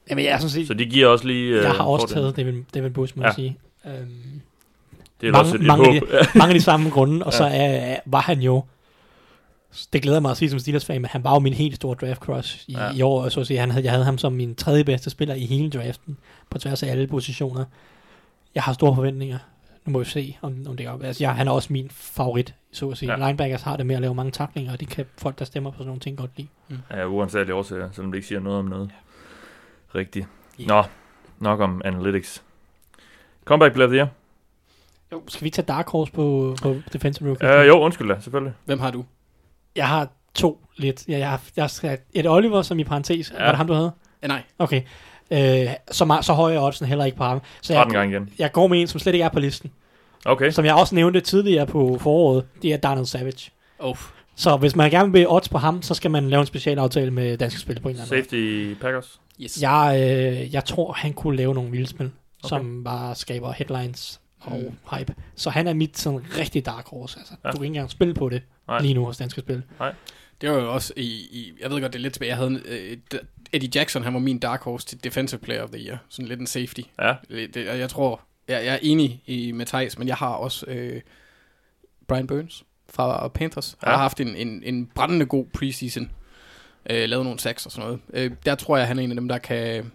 Jamen, 0.09 0.25
jeg 0.25 0.31
er 0.31 0.37
sådan 0.37 0.49
set... 0.49 0.67
Så 0.67 0.73
de 0.73 0.85
giver 0.85 1.07
også 1.07 1.27
lige... 1.27 1.55
Øh, 1.57 1.63
jeg 1.63 1.71
har 1.71 1.83
også 1.83 2.07
fordelen. 2.07 2.23
taget 2.33 2.37
David, 2.47 2.63
David 2.73 2.89
Bush, 2.89 3.17
må 3.17 3.23
Ja. 3.23 3.27
jeg 3.27 3.35
sige. 3.35 3.57
Øhm, 3.85 4.41
Det 5.21 5.27
er 5.27 5.31
mange- 5.31 5.37
også 5.43 5.55
et, 5.55 5.61
mange 5.61 5.99
håb. 5.99 6.09
mange 6.35 6.53
af 6.53 6.59
de 6.59 6.61
samme 6.61 6.89
grunde, 6.89 7.25
og 7.25 7.33
så 7.33 7.43
er, 7.51 7.97
var 8.05 8.21
han 8.21 8.39
jo, 8.41 8.63
det 9.93 10.01
glæder 10.01 10.19
mig 10.19 10.31
at 10.31 10.37
sige 10.37 10.49
som 10.49 10.59
Steelers 10.59 10.85
fan, 10.85 11.01
men 11.01 11.09
han 11.11 11.23
var 11.23 11.33
jo 11.33 11.39
min 11.39 11.53
helt 11.53 11.75
store 11.75 11.95
draft 12.01 12.19
crush 12.21 12.63
i, 12.69 12.71
Ja. 12.73 12.83
ja. 12.85 12.91
i 12.93 13.01
år, 13.01 13.23
og 13.23 13.31
så 13.31 13.39
at 13.39 13.47
sige, 13.47 13.59
han 13.59 13.71
havde, 13.71 13.83
jeg 13.83 13.91
havde 13.91 14.05
ham 14.05 14.17
som 14.17 14.33
min 14.33 14.55
tredje 14.55 14.83
bedste 14.83 15.09
spiller 15.09 15.35
i 15.35 15.45
hele 15.45 15.69
draften, 15.69 16.17
på 16.49 16.57
tværs 16.57 16.83
af 16.83 16.91
alle 16.91 17.07
positioner. 17.07 17.65
Jeg 18.55 18.63
har 18.63 18.73
store 18.73 18.95
forventninger. 18.95 19.37
Nu 19.85 19.91
må 19.91 19.99
vi 19.99 20.05
se, 20.05 20.37
om, 20.41 20.55
om 20.67 20.77
det 20.77 20.85
er 20.85 20.91
op. 20.91 21.03
Altså, 21.03 21.23
jeg, 21.23 21.35
han 21.35 21.47
er 21.47 21.51
også 21.51 21.73
min 21.73 21.89
favorit, 21.91 22.53
så 22.71 22.89
at 22.89 22.97
sige. 22.97 23.11
Ja. 23.11 23.19
Ja. 23.19 23.25
Linebackers 23.27 23.61
har 23.61 23.77
det 23.77 23.85
med 23.85 23.95
at 23.95 24.01
lave 24.01 24.15
mange 24.15 24.31
taklinger, 24.31 24.71
og 24.71 24.79
det 24.79 24.89
kan 24.89 25.05
folk, 25.17 25.39
der 25.39 25.45
stemmer 25.45 25.69
på 25.71 25.77
sådan 25.77 25.87
nogle 25.87 25.99
ting, 25.99 26.17
godt 26.17 26.31
lide. 26.37 26.47
Ja, 26.91 27.05
uansagelige 27.07 27.55
årsager, 27.55 27.89
selvom 27.91 28.11
det 28.11 28.17
ikke 28.17 28.27
siger 28.27 28.39
noget 28.39 28.59
om 28.59 28.65
noget. 28.65 28.89
Rigtigt. 29.95 30.27
Ja. 30.59 30.65
Nå, 30.65 30.83
nok 31.39 31.59
om 31.59 31.81
analytics. 31.85 32.43
Comeback 33.45 33.73
player 33.73 33.87
of 33.87 33.91
the 33.91 33.97
year. 33.97 34.07
Jo, 35.11 35.23
skal 35.27 35.45
vi 35.45 35.49
tage 35.49 35.65
Dark 35.65 35.89
Horse 35.89 36.11
på, 36.11 36.55
på 36.61 36.75
Defensive 36.93 37.29
Rookie? 37.29 37.59
Uh, 37.59 37.67
jo, 37.67 37.79
undskyld 37.79 38.09
da, 38.09 38.19
selvfølgelig. 38.19 38.53
Hvem 38.65 38.79
har 38.79 38.91
du? 38.91 39.05
Jeg 39.75 39.87
har 39.87 40.07
to 40.33 40.61
lidt. 40.77 41.07
Jeg, 41.07 41.19
jeg, 41.19 41.29
har, 41.29 41.41
jeg 41.55 41.69
skal 41.69 41.97
et 42.13 42.29
Oliver, 42.29 42.61
som 42.61 42.79
i 42.79 42.83
parentes. 42.83 43.31
Ja. 43.31 43.37
Ja. 43.37 43.43
Var 43.43 43.51
det 43.51 43.57
ham, 43.57 43.67
du 43.67 43.73
havde? 43.73 43.91
Eh, 44.21 44.27
nej. 44.27 44.41
Okay. 44.59 44.81
Øh, 45.31 45.67
så, 45.91 46.05
meget, 46.05 46.25
så 46.25 46.33
høj 46.33 46.55
er 46.55 46.61
oddsen 46.61 46.85
heller 46.85 47.05
ikke 47.05 47.17
på 47.17 47.23
ham. 47.23 47.41
Så 47.61 47.73
13 47.73 47.93
jeg, 47.93 47.99
gange 47.99 48.15
igen. 48.15 48.29
jeg 48.39 48.51
går 48.51 48.67
med 48.67 48.81
en, 48.81 48.87
som 48.87 48.99
slet 48.99 49.13
ikke 49.13 49.23
er 49.23 49.29
på 49.29 49.39
listen. 49.39 49.71
Okay. 50.25 50.51
Som 50.51 50.65
jeg 50.65 50.75
også 50.75 50.95
nævnte 50.95 51.21
tidligere 51.21 51.65
på 51.65 51.97
foråret. 52.01 52.45
Det 52.61 52.73
er 52.73 52.77
Donald 52.77 53.05
Savage. 53.05 53.51
Oh. 53.79 53.97
Så 54.35 54.57
hvis 54.57 54.75
man 54.75 54.91
gerne 54.91 55.11
vil 55.11 55.29
odds 55.29 55.49
på 55.49 55.57
ham, 55.57 55.81
så 55.81 55.93
skal 55.93 56.11
man 56.11 56.29
lave 56.29 56.41
en 56.41 56.47
specialaftale 56.47 57.11
med 57.11 57.37
Danske 57.37 57.59
Spil 57.59 57.79
på 57.79 57.89
en 57.89 57.95
eller 57.95 58.03
anden 58.03 58.23
Safety 58.23 58.73
Packers. 58.81 59.19
Yes. 59.41 59.61
Jeg, 59.61 59.97
øh, 60.01 60.53
jeg 60.53 60.65
tror, 60.65 60.93
han 60.93 61.13
kunne 61.13 61.37
lave 61.37 61.53
nogle 61.53 61.71
vilde 61.71 61.87
spil, 61.87 62.05
Okay. 62.43 62.49
som 62.49 62.83
bare 62.83 63.15
skaber 63.15 63.51
headlines 63.51 64.21
og 64.39 64.57
Mm. 64.59 64.97
hype. 64.97 65.15
Så 65.35 65.49
han 65.49 65.67
er 65.67 65.73
mit 65.73 65.97
sådan 65.97 66.21
rigtig 66.37 66.65
dark 66.65 66.87
horse. 66.87 67.19
Altså, 67.19 67.33
Ja. 67.43 67.49
Du 67.49 67.57
kan 67.57 67.63
ikke 67.63 67.71
engang 67.75 67.91
spille 67.91 68.13
på 68.13 68.29
det 68.29 68.41
Nej. 68.67 68.75
Nej. 68.77 68.81
lige 68.81 68.93
nu 68.93 69.05
hos 69.05 69.17
Danske 69.17 69.41
Spil. 69.41 69.63
Det 70.41 70.49
var 70.49 70.55
jo 70.55 70.73
også 70.73 70.93
i, 70.97 71.01
i 71.31 71.51
jeg 71.61 71.69
ved 71.71 71.81
godt, 71.81 71.93
det 71.93 71.99
er 71.99 72.03
lidt 72.03 72.13
tilbage. 72.13 72.29
Jeg 72.29 72.37
havde 72.37 72.61
øh, 72.65 72.97
d- 73.13 73.25
Eddie 73.53 73.69
Jackson, 73.75 74.03
han 74.03 74.13
var 74.13 74.19
min 74.19 74.39
dark 74.39 74.61
horse 74.63 74.87
til 74.87 75.03
Defensive 75.03 75.39
Player 75.39 75.63
of 75.63 75.69
the 75.69 75.79
Year. 75.87 75.97
Sådan 76.09 76.27
lidt 76.27 76.39
en 76.39 76.47
safety. 76.47 76.81
Ja. 77.01 77.13
Det, 77.29 77.53
det, 77.53 77.65
jeg 77.65 77.89
tror, 77.89 78.21
jeg, 78.47 78.65
jeg 78.65 78.73
er 78.73 78.79
enig 78.81 79.23
i 79.25 79.51
med 79.51 79.65
Thijs, 79.65 79.97
men 79.97 80.07
jeg 80.07 80.15
har 80.15 80.29
også 80.29 80.65
øh, 80.67 81.01
Brian 82.07 82.27
Burns 82.27 82.63
fra 82.89 83.27
Panthers. 83.27 83.77
Ja. 83.83 83.89
Ja. 83.89 83.95
har 83.95 84.01
haft 84.01 84.19
en, 84.19 84.35
en, 84.35 84.63
en 84.65 84.85
brændende 84.95 85.25
god 85.25 85.45
preseason. 85.53 86.11
Øh, 86.89 87.09
lavet 87.09 87.25
nogle 87.25 87.39
sacks 87.39 87.65
og 87.65 87.71
sådan 87.71 87.85
noget. 87.85 87.99
Øh, 88.13 88.31
der 88.45 88.55
tror 88.55 88.77
jeg, 88.77 88.87
han 88.87 88.99
er 88.99 89.03
en 89.03 89.11
af 89.11 89.15
dem, 89.15 89.27
der 89.27 89.37
kan... 89.37 89.91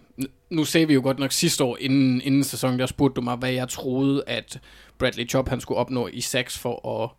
Nu 0.49 0.63
sagde 0.63 0.87
vi 0.87 0.93
jo 0.93 1.01
godt 1.01 1.19
nok 1.19 1.31
sidste 1.31 1.63
år, 1.63 1.77
inden, 1.79 2.21
inden 2.21 2.43
sæsonen, 2.43 2.79
der 2.79 2.85
spurgte 2.85 3.15
du 3.15 3.21
mig, 3.21 3.35
hvad 3.35 3.51
jeg 3.51 3.69
troede, 3.69 4.23
at 4.27 4.59
Bradley 4.97 5.29
Chubb 5.29 5.49
han 5.49 5.61
skulle 5.61 5.77
opnå 5.77 6.07
i 6.07 6.21
sacks 6.21 6.57
for 6.57 7.03
at, 7.03 7.09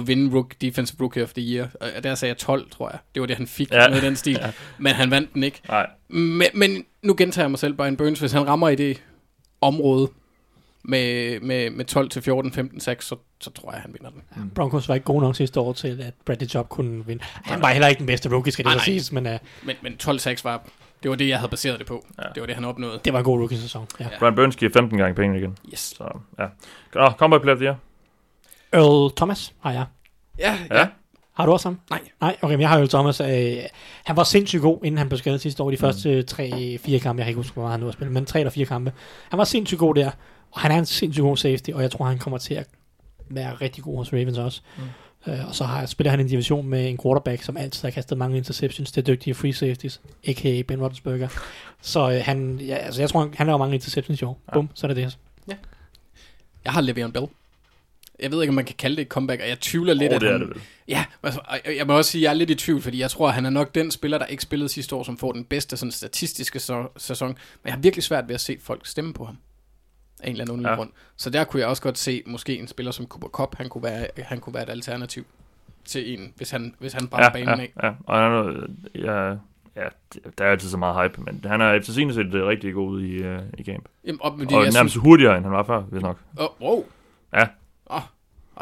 at 0.00 0.06
vinde 0.06 0.36
rook, 0.36 0.54
Defensive 0.60 1.00
Rookie 1.00 1.22
of 1.22 1.32
the 1.32 1.42
Year. 1.42 1.68
Og 1.96 2.04
der 2.04 2.14
sagde 2.14 2.30
jeg 2.30 2.38
12, 2.38 2.70
tror 2.70 2.90
jeg. 2.90 2.98
Det 3.14 3.20
var 3.20 3.26
det, 3.26 3.36
han 3.36 3.46
fik. 3.46 3.70
Ja. 3.70 3.82
Ja. 3.82 3.88
Noget 3.88 4.02
i 4.02 4.06
den 4.06 4.16
stil. 4.16 4.38
Ja. 4.40 4.52
Men 4.78 4.92
han 4.92 5.10
vandt 5.10 5.34
den 5.34 5.42
ikke. 5.42 5.60
Nej. 5.68 5.86
Men, 6.08 6.48
men 6.54 6.84
nu 7.02 7.14
gentager 7.18 7.44
jeg 7.44 7.50
mig 7.50 7.58
selv, 7.58 7.74
Brian 7.74 7.96
Burns, 7.96 8.20
hvis 8.20 8.32
han 8.32 8.46
rammer 8.46 8.68
i 8.68 8.74
det 8.74 9.02
område 9.60 10.10
med, 10.84 11.40
med, 11.40 11.70
med 11.70 11.84
12 11.84 12.08
til 12.08 12.22
14, 12.22 12.52
15, 12.52 12.80
6, 12.80 13.06
så, 13.06 13.16
så 13.42 13.50
tror 13.50 13.72
jeg, 13.72 13.80
han 13.80 13.92
vinder 13.92 14.10
den. 14.10 14.22
Mm. 14.36 14.50
Broncos 14.50 14.88
var 14.88 14.94
ikke 14.94 15.04
gode 15.04 15.20
nok 15.20 15.36
sidste 15.36 15.60
år 15.60 15.72
til, 15.72 16.02
at 16.02 16.14
Bradley 16.24 16.48
Chubb 16.48 16.68
kunne 16.68 17.06
vinde. 17.06 17.22
Han 17.24 17.62
var 17.62 17.68
heller 17.68 17.88
ikke 17.88 17.98
den 17.98 18.06
bedste 18.06 18.28
rookie, 18.34 18.52
skal 18.52 18.64
det 18.64 18.70
Nej, 18.72 18.78
så 18.78 18.84
siges, 18.84 19.12
men 19.12 19.26
uh, 19.26 19.32
Men, 19.62 19.76
men 19.82 19.96
12 19.96 20.18
6 20.18 20.44
var, 20.44 20.62
det 21.02 21.10
var 21.10 21.16
det, 21.16 21.28
jeg 21.28 21.38
havde 21.38 21.50
baseret 21.50 21.78
det 21.78 21.86
på. 21.86 22.06
Ja. 22.18 22.22
Ja. 22.22 22.28
Det 22.34 22.40
var 22.40 22.46
det, 22.46 22.54
han 22.54 22.64
opnåede. 22.64 23.00
det 23.04 23.12
var 23.12 23.18
en 23.18 23.24
god 23.24 23.38
rookie-sæson. 23.38 23.86
Ja. 24.00 24.04
Ja. 24.12 24.18
Brian 24.18 24.34
Burns 24.34 24.56
giver 24.56 24.72
15 24.72 24.98
gange 24.98 25.14
penge 25.14 25.38
igen. 25.38 25.56
Yes. 25.72 25.78
Så, 25.80 26.18
ja. 26.38 26.46
Nå, 26.94 27.10
comeback 27.10 27.42
player 27.42 27.56
the 27.56 27.64
year. 27.64 27.76
Earl 28.72 29.12
Thomas 29.16 29.52
har 29.60 29.72
jeg. 29.72 29.84
Ja, 30.38 30.58
Ja. 30.70 30.78
ja. 30.78 30.86
Har 31.36 31.46
du 31.46 31.52
også 31.52 31.68
ham? 31.68 31.80
Nej. 31.90 32.00
Nej, 32.20 32.36
okay, 32.42 32.54
men 32.54 32.60
jeg 32.60 32.68
har 32.68 32.78
Earl 32.78 32.88
Thomas. 32.88 33.20
Øh, 33.20 33.56
han 34.04 34.16
var 34.16 34.24
sindssygt 34.24 34.62
god, 34.62 34.78
inden 34.84 34.98
han 34.98 35.08
blev 35.08 35.18
skadet 35.18 35.40
sidste 35.40 35.62
år. 35.62 35.70
De 35.70 35.76
Mm. 35.76 35.80
første 35.80 36.24
3-4 36.30 36.98
kampe, 36.98 37.20
jeg 37.20 37.24
kan 37.24 37.28
ikke 37.28 37.36
huske, 37.36 37.52
hvor 37.52 37.62
meget 37.62 37.70
han 37.72 37.80
nu 37.80 37.86
har 37.86 37.92
spillet, 37.92 38.12
men 38.12 38.26
3 38.26 38.38
eller 38.38 38.50
4 38.50 38.66
kampe. 38.66 38.92
Han 39.30 39.38
var 39.38 39.44
sindssygt 39.44 39.78
god 39.78 39.94
der, 39.94 40.10
og 40.50 40.60
han 40.60 40.70
er 40.72 40.78
en 40.78 40.86
sindssygt 40.86 41.22
god 41.22 41.36
safety, 41.36 41.70
og 41.70 41.82
jeg 41.82 41.90
tror, 41.90 42.04
han 42.04 42.18
kommer 42.18 42.38
til 42.38 42.54
at 42.54 42.66
være 43.28 43.54
rigtig 43.54 43.84
god 43.84 43.96
hos 43.96 44.12
Ravens 44.12 44.38
også. 44.38 44.60
Mm. 44.76 45.32
Øh, 45.32 45.48
og 45.48 45.54
så 45.54 45.64
har, 45.64 45.86
spiller 45.86 46.10
han 46.10 46.20
en 46.20 46.26
division 46.26 46.68
med 46.68 46.88
en 46.88 46.98
quarterback, 47.02 47.42
som 47.42 47.56
altid 47.56 47.82
har 47.82 47.90
kastet 47.90 48.18
mange 48.18 48.36
interceptions 48.36 48.92
til 48.92 49.06
dygtige 49.06 49.34
free 49.34 49.52
safeties, 49.52 50.00
a.k.a. 50.26 50.62
Ben 50.62 50.80
Roethlisberger. 50.80 51.28
Så 51.80 52.10
øh, 52.10 52.20
han, 52.24 52.60
ja, 52.60 52.74
altså, 52.74 53.02
jeg 53.02 53.10
tror, 53.10 53.20
han, 53.20 53.34
han 53.36 53.46
laver 53.46 53.58
mange 53.58 53.74
interceptions 53.74 54.22
i 54.22 54.24
år. 54.24 54.40
Ja. 54.48 54.52
Bum, 54.52 54.68
så 54.74 54.86
er 54.86 54.88
det 54.88 54.96
det. 54.96 55.18
Jeg 56.64 56.72
har 56.72 56.82
Le'Veon 56.82 57.10
Bell. 57.10 57.26
Jeg 58.20 58.32
ved 58.32 58.42
ikke, 58.42 58.50
om 58.50 58.54
man 58.54 58.64
kan 58.64 58.74
kalde 58.78 58.96
det 58.96 59.02
et 59.02 59.08
comeback, 59.08 59.42
og 59.42 59.48
jeg 59.48 59.60
tvivler 59.60 59.94
lidt, 59.94 60.12
Åh, 60.12 60.16
at 60.16 60.20
det 60.20 60.28
er 60.28 60.32
han... 60.32 60.40
det 60.40 60.48
vel. 60.48 60.60
Ja, 60.88 61.04
altså, 61.22 61.40
jeg 61.76 61.86
må 61.86 61.96
også 61.96 62.10
sige, 62.10 62.20
at 62.20 62.22
jeg 62.22 62.30
er 62.30 62.34
lidt 62.34 62.50
i 62.50 62.54
tvivl, 62.54 62.82
fordi 62.82 63.00
jeg 63.00 63.10
tror, 63.10 63.28
at 63.28 63.34
han 63.34 63.46
er 63.46 63.50
nok 63.50 63.74
den 63.74 63.90
spiller, 63.90 64.18
der 64.18 64.26
ikke 64.26 64.42
spillede 64.42 64.68
sidste 64.68 64.96
år, 64.96 65.02
som 65.02 65.18
får 65.18 65.32
den 65.32 65.44
bedste 65.44 65.76
sådan, 65.76 65.92
statistiske 65.92 66.60
så, 66.60 66.88
sæson. 66.96 67.28
Men 67.28 67.36
jeg 67.64 67.72
har 67.72 67.80
virkelig 67.80 68.02
svært 68.02 68.28
ved 68.28 68.34
at 68.34 68.40
se 68.40 68.56
folk 68.60 68.86
stemme 68.86 69.14
på 69.14 69.24
ham. 69.24 69.38
Af 70.22 70.26
en 70.30 70.32
eller 70.32 70.44
anden 70.52 70.66
Ja. 70.66 70.74
grund. 70.74 70.90
Så 71.16 71.30
der 71.30 71.44
kunne 71.44 71.60
jeg 71.60 71.68
også 71.68 71.82
godt 71.82 71.98
se, 71.98 72.22
måske 72.26 72.58
en 72.58 72.68
spiller 72.68 72.92
som 72.92 73.06
Cooper 73.06 73.28
Cup, 73.28 73.54
han 73.56 73.68
kunne 73.68 73.84
være, 73.84 74.06
han 74.18 74.40
kunne 74.40 74.54
være 74.54 74.62
et 74.62 74.70
alternativ 74.70 75.24
til 75.84 76.20
en, 76.20 76.32
hvis 76.36 76.50
han, 76.50 76.74
hvis 76.78 76.92
han 76.92 77.08
brænder 77.08 77.26
Ja, 77.26 77.32
banen 77.32 77.48
ja, 77.60 77.62
af. 77.62 77.72
ja. 77.82 77.92
Og 78.04 78.18
han 78.18 78.32
er, 78.32 78.66
ja, 78.94 79.28
ja, 79.82 79.88
der 80.38 80.44
er 80.44 80.50
altid 80.50 80.68
så 80.68 80.76
meget 80.76 81.02
hype, 81.10 81.22
men 81.22 81.44
han 81.46 81.60
er 81.60 81.72
efter 81.72 81.92
sin 81.92 82.12
set 82.14 82.26
rigtig 82.34 82.74
god 82.74 83.00
i, 83.00 83.28
uh, 83.34 83.38
i 83.58 83.64
camp. 83.64 83.88
Jamen, 84.04 84.20
op 84.22 84.38
med 84.38 84.46
det, 84.46 84.56
Og 84.56 84.62
nærmest 84.62 84.78
synes, 84.92 84.94
hurtigere, 85.04 85.36
end 85.36 85.44
han 85.44 85.52
var 85.52 85.62
før, 85.62 85.80
hvis 85.80 86.02
nok. 86.02 86.18
oh, 86.38 86.48
wow. 86.60 86.84
Ja. 87.34 87.46
Oh, 87.86 88.00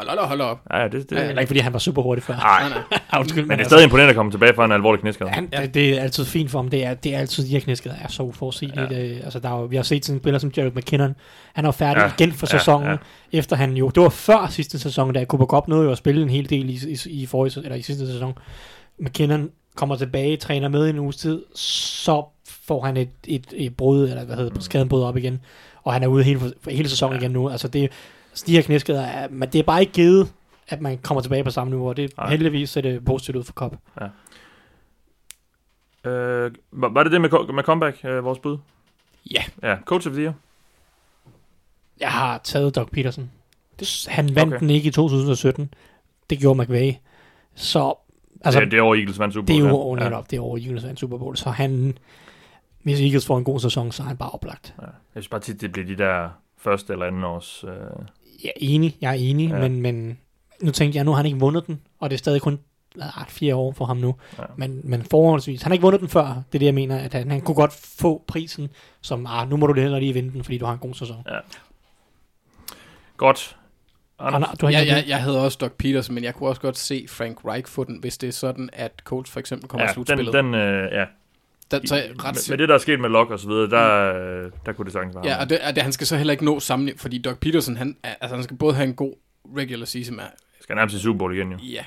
Hold 0.07 0.19
op, 0.19 0.27
hold 0.27 0.41
op. 0.41 0.61
Ja, 0.73 0.79
ja, 0.81 0.87
det, 0.87 1.09
det, 1.09 1.19
er 1.19 1.29
ikke, 1.29 1.47
fordi 1.47 1.59
han 1.59 1.73
var 1.73 1.79
super 1.79 2.01
hurtig 2.01 2.23
før. 2.23 2.35
nej, 2.35 2.69
Nej. 2.69 3.19
Undskyld, 3.19 3.45
men 3.45 3.57
det 3.57 3.63
er 3.63 3.69
stadig 3.69 3.83
imponerende 3.83 4.09
at 4.09 4.15
komme 4.15 4.31
tilbage 4.31 4.53
fra 4.55 4.65
en 4.65 4.71
alvorlig 4.71 5.01
knæskade. 5.01 5.29
Han, 5.29 5.49
ja. 5.53 5.61
det, 5.61 5.73
det, 5.73 5.97
er 5.97 6.01
altid 6.01 6.25
fint 6.25 6.51
for 6.51 6.59
ham. 6.59 6.67
Det 6.69 6.85
er, 6.85 6.93
det 6.93 7.15
er 7.15 7.19
altid, 7.19 7.43
de 7.43 7.49
her 7.49 7.59
knæskader 7.59 7.95
er 8.01 8.07
så 8.07 8.23
uforudsigeligt. 8.23 8.91
Ja. 8.91 8.97
Altså, 8.97 9.39
der 9.39 9.49
er 9.49 9.59
jo, 9.59 9.63
vi 9.65 9.75
har 9.75 9.83
set 9.83 10.05
sådan 10.05 10.15
en 10.15 10.21
spiller 10.21 10.39
som 10.39 10.51
Jared 10.57 10.71
McKinnon. 10.71 11.15
Han 11.53 11.65
er 11.65 11.71
færdig 11.71 11.99
Ja. 11.99 12.05
ja. 12.05 12.11
igen 12.19 12.31
for 12.31 12.47
Ja, 12.51 12.57
sæsonen, 12.59 12.87
ja. 12.87 12.91
ja. 12.91 12.97
efter 13.37 13.55
han 13.55 13.73
jo... 13.73 13.89
Det 13.89 14.03
var 14.03 14.09
før 14.09 14.47
sidste 14.49 14.79
sæson, 14.79 15.13
da 15.13 15.25
Cooper 15.25 15.45
Cup 15.45 15.67
nåede 15.67 15.85
jo 15.85 15.91
at 15.91 15.97
spille 15.97 16.21
en 16.21 16.29
hel 16.29 16.49
del 16.49 16.69
i, 16.69 16.79
i, 16.87 17.21
i, 17.21 17.25
forrige, 17.25 17.61
eller 17.63 17.75
i 17.75 17.81
sidste 17.81 18.07
sæson. 18.07 18.33
McKinnon 18.99 19.49
kommer 19.75 19.95
tilbage, 19.95 20.37
træner 20.37 20.67
med 20.67 20.87
i 20.87 20.89
en 20.89 20.99
uges 20.99 21.15
tid, 21.17 21.41
så 21.55 22.25
får 22.65 22.81
han 22.85 22.97
et, 22.97 23.09
et, 23.27 23.45
et 23.53 23.77
brud, 23.77 24.09
eller 24.09 24.25
hvad 24.25 24.35
hedder 24.35 24.53
det, 24.53 24.63
skaden 24.63 24.89
brud 24.89 25.03
op 25.03 25.17
igen, 25.17 25.41
og 25.83 25.93
han 25.93 26.03
er 26.03 26.07
ude 26.07 26.23
hele, 26.23 26.53
hele 26.69 26.89
sæsonen 26.89 27.13
ja. 27.15 27.19
igen 27.21 27.31
nu. 27.31 27.49
Altså 27.49 27.67
det, 27.67 27.91
så 28.33 28.43
de 28.47 28.51
her 28.55 28.61
knæskader, 28.61 29.01
er, 29.01 29.27
men 29.29 29.49
det 29.49 29.59
er 29.59 29.63
bare 29.63 29.81
ikke 29.81 29.93
givet, 29.93 30.33
at 30.67 30.81
man 30.81 30.97
kommer 30.97 31.21
tilbage 31.21 31.43
på 31.43 31.49
samme 31.51 31.71
niveau, 31.71 31.89
og 31.89 31.97
det 31.97 32.17
Nej. 32.17 32.29
heldigvis 32.29 32.69
ser 32.69 32.81
det 32.81 33.05
positivt 33.05 33.37
ud 33.37 33.43
for 33.43 33.53
Cup. 33.53 33.71
Øh, 36.05 36.51
var, 36.71 36.89
var 36.89 37.03
det 37.03 37.11
det 37.11 37.21
med, 37.21 37.53
med 37.53 37.63
comeback, 37.63 38.05
øh, 38.05 38.23
vores 38.25 38.39
bud? 38.39 38.57
Ja. 39.31 39.43
Ja, 39.63 39.77
coach 39.85 40.07
of 40.07 40.13
the 40.13 40.21
year. 40.23 40.33
Jeg 41.99 42.11
har 42.11 42.37
taget 42.43 42.75
Doug 42.75 42.89
Peterson. 42.91 43.31
Det, 43.79 44.05
han 44.09 44.35
vandt 44.35 44.53
Okay. 44.53 44.59
den 44.59 44.69
ikke 44.69 44.87
i 44.87 44.91
2017. 44.91 45.73
Det 46.29 46.39
gjorde 46.39 46.61
McVay. 46.63 46.93
Så 47.55 47.93
Altså, 48.43 48.59
altså, 48.59 48.71
det, 48.71 48.79
er 48.79 48.81
over 48.81 48.95
Eagles 48.95 49.19
vandt 49.19 49.33
Super 49.33 49.45
det 49.53 49.65
er 49.65 49.69
Bowl. 49.69 49.99
jo 49.99 50.03
ja. 50.03 50.09
netop, 50.09 50.31
det 50.31 50.37
er 50.37 50.41
over 50.41 50.57
Eagles 50.57 50.83
vandt 50.83 50.99
Super 50.99 51.17
Bowl. 51.17 51.37
Så 51.37 51.49
han, 51.49 51.97
hvis 52.83 53.01
Eagles 53.01 53.25
får 53.25 53.37
en 53.37 53.43
god 53.43 53.59
sæson, 53.59 53.91
så 53.91 54.03
er 54.03 54.07
han 54.07 54.17
bare 54.17 54.29
oplagt. 54.29 54.75
Ja. 54.81 54.85
Jeg 54.85 54.91
synes 55.23 55.27
bare 55.27 55.41
tit, 55.41 55.61
det 55.61 55.71
bliver 55.71 55.85
de 55.87 55.95
der 55.97 56.29
første 56.57 56.93
eller 56.93 57.05
anden 57.05 57.23
års... 57.23 57.63
Øh, 57.63 57.71
Jeg 58.43 58.49
er 58.55 58.59
enig, 58.59 58.97
jeg 59.01 59.09
er 59.09 59.13
enig, 59.19 59.49
Ja. 59.49 59.55
ja. 59.55 59.61
men, 59.69 59.81
men 59.81 60.17
nu 60.61 60.71
tænkte 60.71 60.97
jeg, 60.97 61.05
nu 61.05 61.11
har 61.11 61.17
han 61.17 61.25
ikke 61.25 61.39
vundet 61.39 61.67
den, 61.67 61.81
og 61.99 62.09
det 62.09 62.15
er 62.15 62.17
stadig 62.17 62.41
kun 62.41 62.59
ah, 63.01 63.25
fire 63.27 63.55
år 63.55 63.71
for 63.71 63.85
ham 63.85 63.97
nu. 63.97 64.15
Ja. 64.37 64.41
Ja. 64.41 64.47
Men, 64.57 64.81
men 64.83 65.03
forholdsvis, 65.11 65.61
han 65.61 65.69
har 65.71 65.73
ikke 65.73 65.81
vundet 65.83 66.01
den 66.01 66.09
før. 66.09 66.23
Det 66.23 66.57
er 66.57 66.59
det, 66.59 66.65
jeg 66.65 66.73
mener, 66.73 66.97
at 66.99 67.13
han, 67.13 67.31
han 67.31 67.41
kunne 67.41 67.55
godt 67.55 67.73
få 67.73 68.23
prisen, 68.27 68.69
som, 69.01 69.25
ah, 69.29 69.49
nu 69.49 69.57
må 69.57 69.67
du 69.67 69.81
heller 69.81 69.99
lige 69.99 70.13
vinde 70.13 70.31
den, 70.33 70.43
fordi 70.43 70.57
du 70.57 70.65
har 70.65 70.73
en 70.73 70.79
god 70.79 70.93
sæson. 70.93 71.23
godt. 73.17 73.57
Anders, 74.19 74.35
Anders, 74.35 74.57
du 74.57 74.65
har 74.65 74.71
Jeg, 74.71 74.81
ikke 74.81 74.93
jeg, 74.95 75.03
jeg 75.07 75.21
havde 75.21 75.45
også 75.45 75.57
Doc 75.61 75.71
Peterson, 75.71 76.15
men 76.15 76.23
jeg 76.23 76.35
kunne 76.35 76.49
også 76.49 76.61
godt 76.61 76.77
se 76.77 77.05
Frank 77.09 77.45
Reich 77.45 77.67
få 77.71 77.83
den, 77.83 77.97
hvis 77.99 78.17
det 78.17 78.27
er 78.27 78.31
sådan, 78.33 78.69
at 78.73 78.91
coach 79.03 79.31
for 79.31 79.39
eksempel 79.39 79.69
kommer 79.69 79.85
i 79.85 79.87
ja, 79.87 79.93
slutspillet. 79.93 80.33
den, 80.33 80.45
den, 80.45 80.55
øh, 80.55 80.91
ja. 80.91 81.05
Der, 81.71 81.79
så 81.85 81.95
med, 81.95 82.23
ret 82.25 82.47
med 82.49 82.57
det, 82.57 82.69
der 82.69 82.75
er 82.75 82.79
sket 82.79 82.99
med 82.99 83.09
Locke 83.09 83.33
og 83.33 83.39
så 83.39 83.47
videre, 83.47 83.69
der, 83.69 84.13
øh, 84.45 84.51
der 84.65 84.71
kunne 84.73 84.85
det 84.85 84.93
sagtens 84.93 85.15
være 85.15 85.27
Ja, 85.27 85.39
og 85.41 85.49
det, 85.49 85.59
og 85.67 85.75
det, 85.75 85.83
han 85.83 85.91
skal 85.91 86.07
så 86.07 86.17
heller 86.17 86.31
ikke 86.31 86.45
nå 86.45 86.59
sammen, 86.59 86.91
fordi 86.97 87.17
Doc 87.17 87.37
Peterson, 87.37 87.75
han, 87.77 87.97
er- 88.03 88.15
altså, 88.21 88.35
han 88.35 88.43
skal 88.43 88.57
både 88.57 88.73
have 88.73 88.87
en 88.87 88.93
god 88.95 89.13
regular 89.57 89.85
season 89.85 90.15
med, 90.15 90.23
skal 90.61 90.75
nærmest 90.75 90.95
i 90.95 90.99
Super 90.99 91.17
Bowl 91.17 91.35
igen 91.35 91.51
jo. 91.51 91.57
ja, 91.57 91.83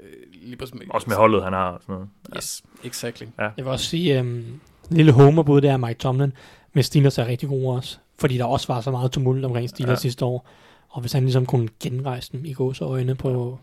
øh, 0.00 0.06
lige 0.42 0.56
præcis 0.56 0.74
med, 0.74 0.82
Også 0.90 1.06
med 1.08 1.16
holdet, 1.16 1.44
han 1.44 1.52
har 1.52 1.68
og 1.70 1.80
sådan 1.82 1.92
noget. 1.94 2.08
Yes, 2.36 2.62
exactly. 2.84 3.26
Jeg 3.38 3.52
vil 3.56 3.66
også 3.66 3.86
sige, 3.86 4.20
um, 4.20 4.60
lille 4.90 5.12
homerbud 5.12 5.60
der 5.60 5.72
er 5.72 5.76
Mike 5.76 5.98
Tomlin, 5.98 6.32
med 6.72 6.82
Steelers 6.82 7.18
er 7.18 7.26
rigtig 7.26 7.48
gode 7.48 7.76
også, 7.76 7.98
fordi 8.18 8.38
der 8.38 8.44
også 8.44 8.72
var 8.72 8.80
så 8.80 8.90
meget 8.90 9.12
tumult 9.12 9.44
omkring 9.44 9.68
Steelers 9.68 9.88
Ja. 9.88 9.92
ja. 9.92 9.96
sidste 10.00 10.24
år, 10.24 10.48
og 10.88 11.00
hvis 11.00 11.12
han 11.12 11.22
ligesom 11.22 11.46
kunne 11.46 11.68
genrejse 11.82 12.32
dem 12.32 12.44
i 12.44 12.52
gåseøjne 12.52 13.14
på, 13.14 13.58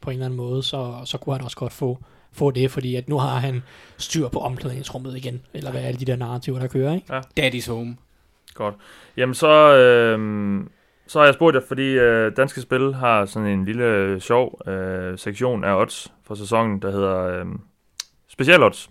på 0.00 0.10
en 0.10 0.14
eller 0.14 0.24
anden 0.26 0.36
måde, 0.36 0.62
så, 0.62 0.94
så 1.04 1.18
kunne 1.18 1.36
han 1.36 1.44
også 1.44 1.56
godt 1.56 1.72
få, 1.72 1.98
få 2.34 2.50
det, 2.50 2.70
fordi 2.70 2.96
at 2.96 3.08
nu 3.08 3.18
har 3.18 3.38
han 3.38 3.62
styr 3.98 4.28
på 4.28 4.38
omklædningsrummet 4.38 5.16
igen, 5.16 5.42
eller 5.54 5.70
hvad 5.70 5.82
er 5.82 5.86
alle 5.86 6.00
de 6.00 6.04
der 6.04 6.16
narrativer, 6.16 6.58
der 6.58 6.66
kører, 6.66 6.94
ikke? 6.94 7.14
Daddy's 7.40 7.70
home. 7.70 7.96
Godt. 8.54 8.74
Jamen 9.16 9.34
så, 9.34 9.76
øh, 9.76 10.60
så 11.06 11.18
har 11.18 11.26
jeg 11.26 11.34
spurgt 11.34 11.54
jer, 11.54 11.62
fordi 11.68 11.92
øh, 11.92 12.32
Danske 12.36 12.60
Spil 12.60 12.94
har 12.94 13.24
sådan 13.24 13.48
en 13.48 13.64
lille 13.64 13.84
øh, 13.84 14.20
sjov 14.20 14.68
øh, 14.68 15.18
sektion 15.18 15.64
af 15.64 15.80
odds 15.80 16.12
for 16.26 16.34
sæsonen, 16.34 16.82
der 16.82 16.90
hedder 16.90 17.16
øh, 17.16 17.46
Special 18.28 18.62
Odds. 18.62 18.90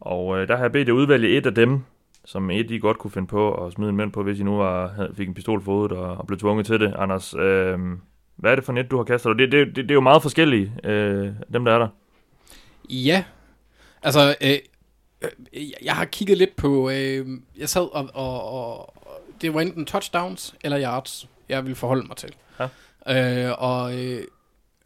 Og 0.00 0.38
øh, 0.38 0.48
der 0.48 0.56
har 0.56 0.64
jeg 0.64 0.72
bedt 0.72 0.88
jer 0.88 0.94
udvælge 0.94 1.36
et 1.36 1.46
af 1.46 1.54
dem, 1.54 1.80
som 2.24 2.50
et 2.50 2.70
I 2.70 2.78
godt 2.78 2.98
kunne 2.98 3.10
finde 3.10 3.28
på 3.28 3.66
at 3.66 3.72
smide 3.72 3.90
en 3.90 3.96
mænd 3.96 4.12
på, 4.12 4.22
hvis 4.22 4.40
I 4.40 4.42
nu 4.42 4.56
var, 4.56 5.08
fik 5.14 5.28
en 5.28 5.34
pistol 5.34 5.62
for 5.62 5.72
hovedet 5.72 5.98
og, 5.98 6.16
og 6.16 6.26
blev 6.26 6.38
tvunget 6.38 6.66
til 6.66 6.80
det. 6.80 6.94
Anders, 6.98 7.34
øh, 7.34 7.78
hvad 8.36 8.50
er 8.50 8.54
det 8.54 8.64
for 8.64 8.72
net, 8.72 8.90
du 8.90 8.96
har 8.96 9.04
kastet? 9.04 9.38
Det, 9.38 9.52
det, 9.52 9.66
det, 9.66 9.76
det 9.76 9.90
er 9.90 9.94
jo 9.94 10.00
meget 10.00 10.22
forskellige, 10.22 10.72
øh, 10.84 11.28
dem 11.52 11.64
der 11.64 11.72
er 11.72 11.78
der. 11.78 11.88
Ja, 12.90 13.24
altså, 14.02 14.36
øh, 14.40 14.58
øh, 15.22 15.70
jeg 15.82 15.94
har 15.96 16.04
kigget 16.04 16.38
lidt 16.38 16.56
på, 16.56 16.90
øh, 16.90 17.26
jeg 17.58 17.68
sad 17.68 17.82
og, 17.92 18.10
og, 18.14 18.52
og, 18.52 18.94
det 19.40 19.54
var 19.54 19.60
enten 19.60 19.86
touchdowns 19.86 20.54
eller 20.64 20.80
yards, 20.80 21.28
jeg 21.48 21.64
ville 21.64 21.76
forholde 21.76 22.06
mig 22.06 22.16
til. 22.16 22.34
Ja. 22.60 23.48
Øh, 23.48 23.54
og 23.58 23.94
øh, 23.94 24.20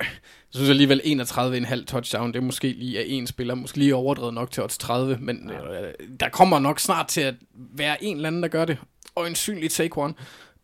jeg 0.01 0.55
synes 0.55 0.71
alligevel 0.71 1.01
31,5 1.05 1.85
touchdown, 1.85 2.33
det 2.33 2.37
er 2.39 2.43
måske 2.43 2.69
lige 2.69 2.99
af 2.99 3.05
en 3.09 3.27
spiller, 3.27 3.55
måske 3.55 3.79
lige 3.79 3.95
overdrevet 3.95 4.35
nok 4.35 4.51
til 4.51 4.63
odds 4.63 4.79
30, 4.79 5.19
men 5.21 5.51
øh, 5.51 5.93
der 6.21 6.29
kommer 6.29 6.59
nok 6.59 6.79
snart 6.79 7.07
til 7.07 7.21
at 7.21 7.35
være 7.55 8.05
en 8.05 8.17
eller 8.17 8.27
anden, 8.27 8.43
der 8.43 8.49
gør 8.49 8.65
det, 8.65 8.79
og 9.15 9.27
en 9.27 9.35
synlig 9.35 9.71
take 9.71 9.99
one. 9.99 10.15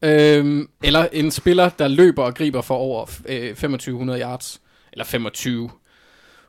Øhm, 0.03 0.69
eller 0.83 1.09
en 1.13 1.31
spiller, 1.31 1.69
der 1.69 1.89
løber 1.89 2.23
og 2.23 2.35
griber 2.35 2.61
for 2.61 2.75
over 2.75 3.07
øh, 3.29 3.49
2500 3.49 4.21
yards, 4.21 4.61
eller 4.93 5.05
25 5.05 5.71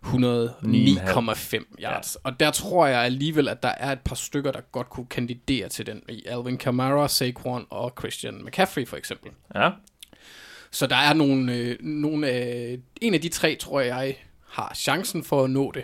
109,5 0.05 1.63
yards. 1.81 2.15
Og 2.15 2.39
der 2.39 2.51
tror 2.51 2.87
jeg 2.87 3.01
alligevel, 3.03 3.47
at 3.47 3.63
der 3.63 3.69
er 3.77 3.91
et 3.91 3.99
par 3.99 4.15
stykker, 4.15 4.51
der 4.51 4.61
godt 4.71 4.89
kunne 4.89 5.05
kandidere 5.05 5.69
til 5.69 5.85
den. 5.85 6.01
I 6.09 6.23
Alvin 6.25 6.57
Kamara, 6.57 7.07
Saquon 7.07 7.65
og 7.69 7.93
Christian 7.99 8.45
McCaffrey 8.45 8.87
for 8.87 8.97
eksempel. 8.97 9.31
Ja, 9.55 9.69
Så 10.71 10.87
der 10.87 10.95
er 10.95 11.13
nogle, 11.13 11.53
øh, 11.53 11.77
nogle 11.81 12.31
øh, 12.33 12.77
en 13.01 13.13
af 13.13 13.21
de 13.21 13.29
tre, 13.29 13.55
tror 13.55 13.79
jeg, 13.81 14.15
har 14.49 14.71
chancen 14.75 15.23
for 15.23 15.43
at 15.43 15.49
nå 15.49 15.71
det. 15.71 15.83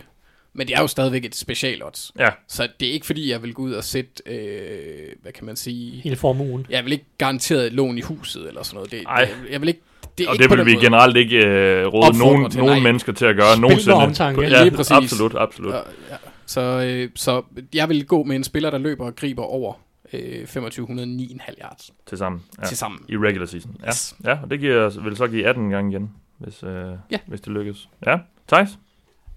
Men 0.55 0.67
det 0.67 0.75
er 0.75 0.81
jo 0.81 0.87
stadigvæk 0.87 1.25
et 1.25 1.35
special 1.35 1.83
odds. 1.83 2.11
ja. 2.19 2.29
Så 2.47 2.67
det 2.79 2.87
er 2.87 2.91
ikke 2.91 3.05
fordi, 3.05 3.29
jeg 3.31 3.43
vil 3.43 3.53
gå 3.53 3.61
ud 3.61 3.73
og 3.73 3.83
sætte, 3.83 4.23
øh, 4.25 5.11
hvad 5.21 5.31
kan 5.31 5.45
man 5.45 5.55
sige... 5.55 6.01
Hele 6.01 6.15
formuen. 6.15 6.65
Jeg 6.69 6.83
vil 6.83 6.93
ikke 6.93 7.05
garanteret 7.17 7.67
et 7.67 7.73
lån 7.73 7.97
i 7.97 8.01
huset 8.01 8.47
eller 8.47 8.63
sådan 8.63 8.75
noget. 8.75 8.91
Det, 8.91 9.03
Ej. 9.07 9.25
det, 9.25 9.51
jeg 9.51 9.61
vil 9.61 9.67
ikke... 9.69 9.81
Det 10.17 10.23
er 10.23 10.27
Og 10.29 10.35
ikke 10.35 10.41
det 10.43 10.49
på 10.49 10.55
vil 10.55 10.59
den 10.59 10.65
vi 10.67 10.73
måde. 10.73 10.85
generelt 10.85 11.17
ikke 11.17 11.37
øh, 11.37 11.85
råde 11.87 11.87
Opfordre 12.07 12.17
nogen, 12.17 12.51
til, 12.51 12.59
nogen 12.59 12.73
nej. 12.75 12.83
mennesker 12.83 13.13
til 13.13 13.25
at 13.25 13.35
gøre 13.35 13.51
Spil 13.53 13.61
nogensinde. 13.61 13.95
omtanke. 13.95 14.41
Ja, 14.41 14.63
Lige 14.63 14.75
præcis. 14.75 14.91
absolut, 14.91 15.35
absolut. 15.37 15.73
Ja, 15.73 15.77
ja. 16.09 16.15
Så, 16.45 16.61
øh, 16.61 17.09
så 17.15 17.41
jeg 17.73 17.89
vil 17.89 18.05
gå 18.05 18.23
med 18.23 18.35
en 18.35 18.43
spiller, 18.43 18.69
der 18.69 18.77
løber 18.77 19.05
og 19.05 19.15
griber 19.15 19.43
over 19.43 19.73
øh, 20.13 20.43
2509,5 20.43 21.61
yards 21.63 21.91
Til 22.05 22.17
sammen. 22.17 22.41
ja. 22.57 22.61
Ja. 22.63 22.67
til 22.67 22.77
sammen. 22.77 23.01
I 23.09 23.17
regular 23.17 23.45
season. 23.45 23.75
Ja, 23.83 23.87
Yes. 23.87 24.15
ja 24.25 24.37
og 24.43 24.49
det 24.51 24.59
giver, 24.59 25.01
vil 25.03 25.15
så 25.17 25.27
give 25.27 25.47
18 25.47 25.69
gange 25.69 25.91
igen, 25.91 26.11
hvis, 26.37 26.63
øh, 26.63 26.85
Ja. 27.11 27.17
hvis 27.27 27.41
det 27.41 27.53
lykkes. 27.53 27.89
Ja, 28.05 28.17
Thijs? 28.47 28.69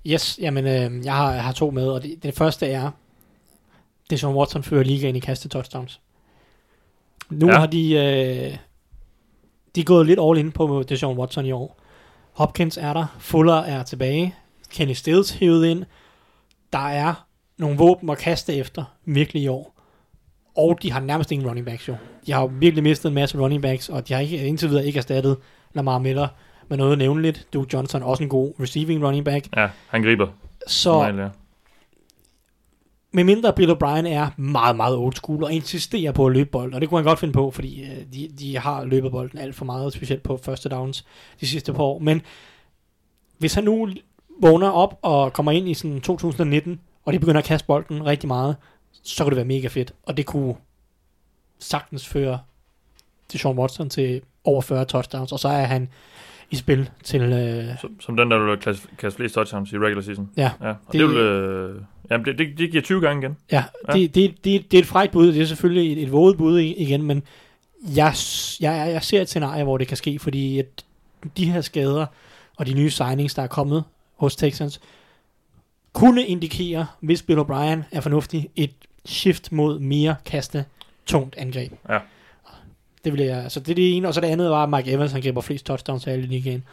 Yes, 0.06 0.38
jamen 0.42 0.66
øh, 0.66 1.04
jeg, 1.04 1.14
har, 1.14 1.32
jeg 1.32 1.42
har 1.44 1.52
to 1.52 1.70
med, 1.70 1.88
og 1.88 2.02
det, 2.02 2.22
det 2.22 2.34
første 2.34 2.66
er, 2.66 2.90
Deshaun 4.10 4.34
Watson 4.36 4.62
fører 4.62 4.82
ligaen 4.84 5.16
i 5.16 5.20
kastet 5.20 5.50
touchdowns. 5.50 6.00
Nu 7.30 7.46
Ja. 7.46 7.52
ja. 7.52 7.58
har 7.58 7.66
de, 7.66 7.92
øh, 7.94 8.56
de 9.76 9.80
er 9.80 9.84
gået 9.84 10.06
lidt 10.06 10.20
all 10.22 10.38
in 10.38 10.52
på 10.52 10.84
Deshaun 10.88 11.18
Watson 11.18 11.46
i 11.46 11.52
år. 11.52 11.80
Hopkins 12.32 12.76
er 12.76 12.92
der, 12.92 13.06
Fuller 13.18 13.54
er 13.54 13.82
tilbage, 13.82 14.34
Kenny 14.70 14.92
Stills 14.92 15.30
hævet 15.30 15.66
ind. 15.66 15.84
Der 16.72 16.88
er 16.88 17.26
nogle 17.58 17.76
våben 17.76 18.10
at 18.10 18.18
kaste 18.18 18.54
efter, 18.54 18.84
virkelig 19.04 19.42
i 19.42 19.48
år. 19.48 19.76
Og 20.56 20.78
de 20.82 20.92
har 20.92 21.00
nærmest 21.00 21.32
ingen 21.32 21.48
running 21.48 21.66
backs 21.66 21.88
jo. 21.88 21.96
De 22.26 22.32
har 22.32 22.40
jo 22.40 22.50
virkelig 22.52 22.82
mistet 22.82 23.08
en 23.08 23.14
masse 23.14 23.38
running 23.38 23.62
backs, 23.62 23.88
og 23.88 24.08
de 24.08 24.14
har 24.14 24.20
ikke, 24.20 24.46
indtil 24.46 24.68
videre 24.68 24.86
ikke 24.86 24.96
erstattet 24.96 25.36
Lamar 25.74 25.98
Miller 25.98 26.28
med 26.68 26.76
noget 26.76 26.98
nævnligt. 26.98 27.46
Duke 27.52 27.68
Johnson 27.72 28.02
også 28.02 28.22
en 28.22 28.28
god 28.28 28.52
receiving 28.60 29.04
running 29.04 29.24
back. 29.24 29.56
Ja, 29.56 29.68
han 29.88 30.02
griber. 30.02 30.26
Så 30.66 30.92
Normalt, 30.92 31.18
ja 31.18 31.28
med 33.16 33.24
mindre 33.24 33.52
Bill 33.52 33.70
O'Brien 33.70 34.06
er 34.08 34.40
meget, 34.40 34.76
meget 34.76 34.96
old 34.96 35.14
school 35.14 35.44
og 35.44 35.52
insisterer 35.52 36.12
på 36.12 36.26
at 36.26 36.32
løbe 36.32 36.50
bolden, 36.50 36.74
og 36.74 36.80
det 36.80 36.88
kunne 36.88 36.98
han 36.98 37.04
godt 37.04 37.18
finde 37.18 37.32
på, 37.32 37.50
fordi 37.50 37.82
øh, 37.82 37.96
de, 38.12 38.28
de 38.38 38.58
har 38.58 38.84
løbet 38.84 39.10
bolden 39.10 39.38
alt 39.38 39.54
for 39.54 39.64
meget, 39.64 39.92
specielt 39.92 40.22
på 40.22 40.36
første 40.36 40.68
downs 40.68 41.04
de 41.40 41.46
sidste 41.46 41.72
par 41.72 41.82
år. 41.82 41.98
Men 41.98 42.22
hvis 43.38 43.54
han 43.54 43.64
nu 43.64 43.88
vågner 44.40 44.70
op 44.70 44.98
og 45.02 45.32
kommer 45.32 45.52
ind 45.52 45.68
i 45.68 45.74
sådan 45.74 46.00
2019, 46.00 46.80
og 47.04 47.12
de 47.12 47.18
begynder 47.18 47.38
at 47.38 47.44
kaste 47.44 47.66
bolden 47.66 48.06
rigtig 48.06 48.28
meget, 48.28 48.56
så 49.02 49.24
kunne 49.24 49.30
det 49.30 49.36
være 49.36 49.44
mega 49.44 49.68
fedt, 49.68 49.92
og 50.02 50.16
det 50.16 50.26
kunne 50.26 50.54
sagtens 51.58 52.08
føre 52.08 52.38
til 53.28 53.40
Sean 53.40 53.58
Watson 53.58 53.90
til 53.90 54.22
over 54.44 54.60
40 54.60 54.84
touchdowns, 54.84 55.32
og 55.32 55.38
så 55.38 55.48
er 55.48 55.64
han 55.64 55.88
i 56.50 56.56
spil 56.56 56.90
til... 57.04 57.22
Øh, 57.22 57.78
Som, 57.80 58.00
som 58.00 58.16
den, 58.16 58.30
der 58.30 58.38
vil 58.38 58.56
kaste, 58.56 58.88
kaste 58.98 59.16
flest 59.16 59.34
touchdowns 59.34 59.72
i 59.72 59.78
regular 59.78 60.02
season. 60.02 60.30
ja, 60.36 60.50
Ja, 60.62 60.68
og 60.68 60.76
det, 60.92 61.00
Det- 61.00 61.08
vil... 61.08 61.16
Øh, 61.16 61.80
jamen, 62.10 62.24
det, 62.26 62.38
det, 62.38 62.58
det 62.58 62.70
giver 62.70 62.82
20 62.82 63.00
gange 63.00 63.22
igen. 63.22 63.36
Ja, 63.52 63.64
Ja. 63.88 63.92
det, 63.92 64.14
det, 64.14 64.44
det, 64.44 64.70
det 64.70 64.76
er 64.78 64.82
et 64.82 64.86
frækt 64.86 65.12
bud. 65.12 65.32
Det 65.32 65.42
er 65.42 65.46
selvfølgelig 65.46 65.92
et, 65.92 66.02
et 66.02 66.12
våget 66.12 66.36
bud 66.36 66.58
igen, 66.58 67.02
men 67.02 67.22
jeg, 67.96 68.14
jeg, 68.60 68.90
jeg 68.92 69.02
ser 69.02 69.20
et 69.22 69.28
scenarie, 69.28 69.64
hvor 69.64 69.78
det 69.78 69.88
kan 69.88 69.96
ske, 69.96 70.18
fordi 70.18 70.58
at 70.58 70.84
de 71.36 71.50
her 71.52 71.60
skader 71.60 72.06
og 72.56 72.66
de 72.66 72.74
nye 72.74 72.90
signings, 72.90 73.34
der 73.34 73.42
er 73.42 73.46
kommet 73.46 73.84
hos 74.16 74.36
Texans, 74.36 74.80
kunne 75.92 76.24
indikere, 76.26 76.86
hvis 77.00 77.22
Bill 77.22 77.40
O'Brien 77.40 77.78
er 77.92 78.00
fornuftig, 78.00 78.48
et 78.56 78.70
shift 79.06 79.52
mod 79.52 79.78
mere 79.78 80.16
kaste 80.24 80.64
tungt 81.06 81.36
angreb. 81.38 81.72
Ja. 81.88 81.98
Det 83.06 83.12
vil 83.12 83.26
jeg, 83.26 83.42
altså 83.42 83.60
det 83.60 83.70
er 83.70 83.74
det 83.74 83.96
ene, 83.96 84.08
og 84.08 84.14
så 84.14 84.20
det 84.20 84.28
andet 84.28 84.50
var, 84.50 84.62
at 84.62 84.68
Mike 84.68 84.92
Evans, 84.92 85.12
han 85.12 85.22
griber 85.22 85.40
flest 85.40 85.66
touchdowns 85.66 86.06
af 86.06 86.12
alle 86.12 86.24
i 86.24 86.26
ligaen. 86.26 86.64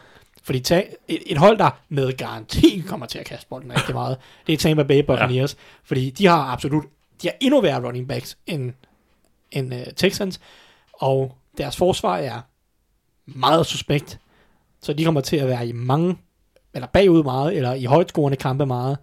Fordi 0.42 0.60
ta- 0.60 0.86
et, 1.08 1.22
et, 1.26 1.38
hold, 1.38 1.58
der 1.58 1.70
med 1.88 2.12
garanti 2.12 2.82
kommer 2.86 3.06
til 3.06 3.18
at 3.18 3.26
kaste 3.26 3.46
bolden 3.48 3.72
rigtig 3.72 3.94
meget, 3.94 4.16
det 4.46 4.52
er 4.52 4.56
Tampa 4.56 4.82
Bay 4.82 5.00
Buccaneers. 5.00 5.54
Ja. 5.54 5.58
Fordi 5.84 6.10
de 6.10 6.26
har 6.26 6.44
absolut, 6.44 6.84
de 7.22 7.28
har 7.28 7.34
endnu 7.40 7.60
værre 7.60 7.86
running 7.86 8.08
backs 8.08 8.38
end, 8.46 8.72
end 9.52 9.74
uh, 9.74 9.80
Texans, 9.96 10.40
og 10.92 11.36
deres 11.58 11.76
forsvar 11.76 12.16
er 12.16 12.40
meget 13.26 13.66
suspekt. 13.66 14.18
Så 14.82 14.92
de 14.92 15.04
kommer 15.04 15.20
til 15.20 15.36
at 15.36 15.48
være 15.48 15.66
i 15.68 15.72
mange, 15.72 16.16
eller 16.74 16.86
bagud 16.86 17.22
meget, 17.22 17.56
eller 17.56 17.74
i 17.74 17.84
højtskårende 17.84 18.36
kampe 18.36 18.66
meget. 18.66 18.98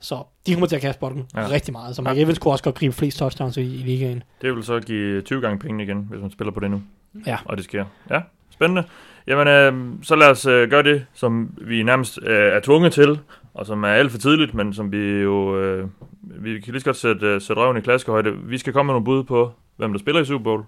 Så 0.00 0.22
de 0.46 0.52
kommer 0.52 0.66
til 0.66 0.76
at 0.76 0.82
kaste 0.82 1.00
bolden 1.00 1.26
Ja. 1.34 1.40
ja. 1.40 1.48
rigtig 1.50 1.72
meget. 1.72 1.96
Så 1.96 2.02
Mike 2.02 2.20
Evans 2.20 2.38
kunne 2.38 2.52
også 2.54 2.64
godt 2.64 2.74
gribe 2.74 2.94
flest 2.94 3.18
touchdowns 3.18 3.56
i, 3.56 3.60
i 3.60 3.64
ligaen. 3.82 4.22
Det 4.42 4.54
vil 4.54 4.64
så 4.64 4.80
give 4.80 5.20
20 5.22 5.40
gange 5.40 5.58
penge 5.58 5.84
igen, 5.84 6.06
hvis 6.10 6.20
man 6.20 6.30
spiller 6.30 6.52
på 6.52 6.60
det 6.60 6.70
nu. 6.70 6.82
Ja. 7.26 7.38
Og 7.44 7.56
det 7.56 7.64
sker. 7.64 7.84
Ja, 8.10 8.20
spændende. 8.50 8.84
Jamen, 9.26 9.48
øh, 9.48 9.98
så 10.02 10.16
lad 10.16 10.28
os 10.30 10.46
øh, 10.46 10.70
gøre 10.70 10.82
det, 10.82 11.06
som 11.14 11.54
vi 11.60 11.82
nærmest 11.82 12.18
øh, 12.22 12.52
er 12.52 12.60
tvunget 12.60 12.92
til, 12.92 13.18
og 13.54 13.66
som 13.66 13.84
er 13.84 13.88
alt 13.88 14.10
for 14.10 14.18
tidligt, 14.18 14.54
men 14.54 14.74
som 14.74 14.92
vi 14.92 14.98
jo... 15.20 15.60
Øh, 15.60 15.88
vi 16.22 16.60
kan 16.60 16.72
lige 16.72 16.80
så 16.80 16.84
godt 16.84 16.96
sætte, 16.96 17.26
øh, 17.26 17.40
sætte 17.40 17.62
røven 17.62 17.76
i 17.76 17.80
klaskehøjde. 17.80 18.32
Vi 18.44 18.58
skal 18.58 18.72
komme 18.72 18.86
med 18.86 18.94
nogle 18.94 19.04
bud 19.04 19.24
på, 19.24 19.52
hvem 19.76 19.92
der 19.92 19.98
spiller 20.00 20.20
i 20.20 20.24
Super 20.24 20.44
Bowl, 20.44 20.64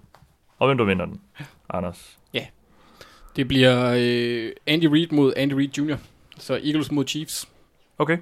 og 0.59 0.67
hvem 0.67 0.77
der 0.77 0.85
vinder 0.85 1.05
den. 1.05 1.21
Anders. 1.69 2.17
Det 3.35 3.47
bliver 3.47 3.93
øh, 3.97 4.51
Andy 4.67 4.85
Reid 4.85 5.07
mod 5.11 5.33
Andy 5.37 5.53
Reid 5.53 5.77
Jr. 5.77 5.95
Så 6.37 6.53
Eagles 6.53 6.91
mod 6.91 7.07
Chiefs. 7.07 7.49
Okay. 7.97 8.17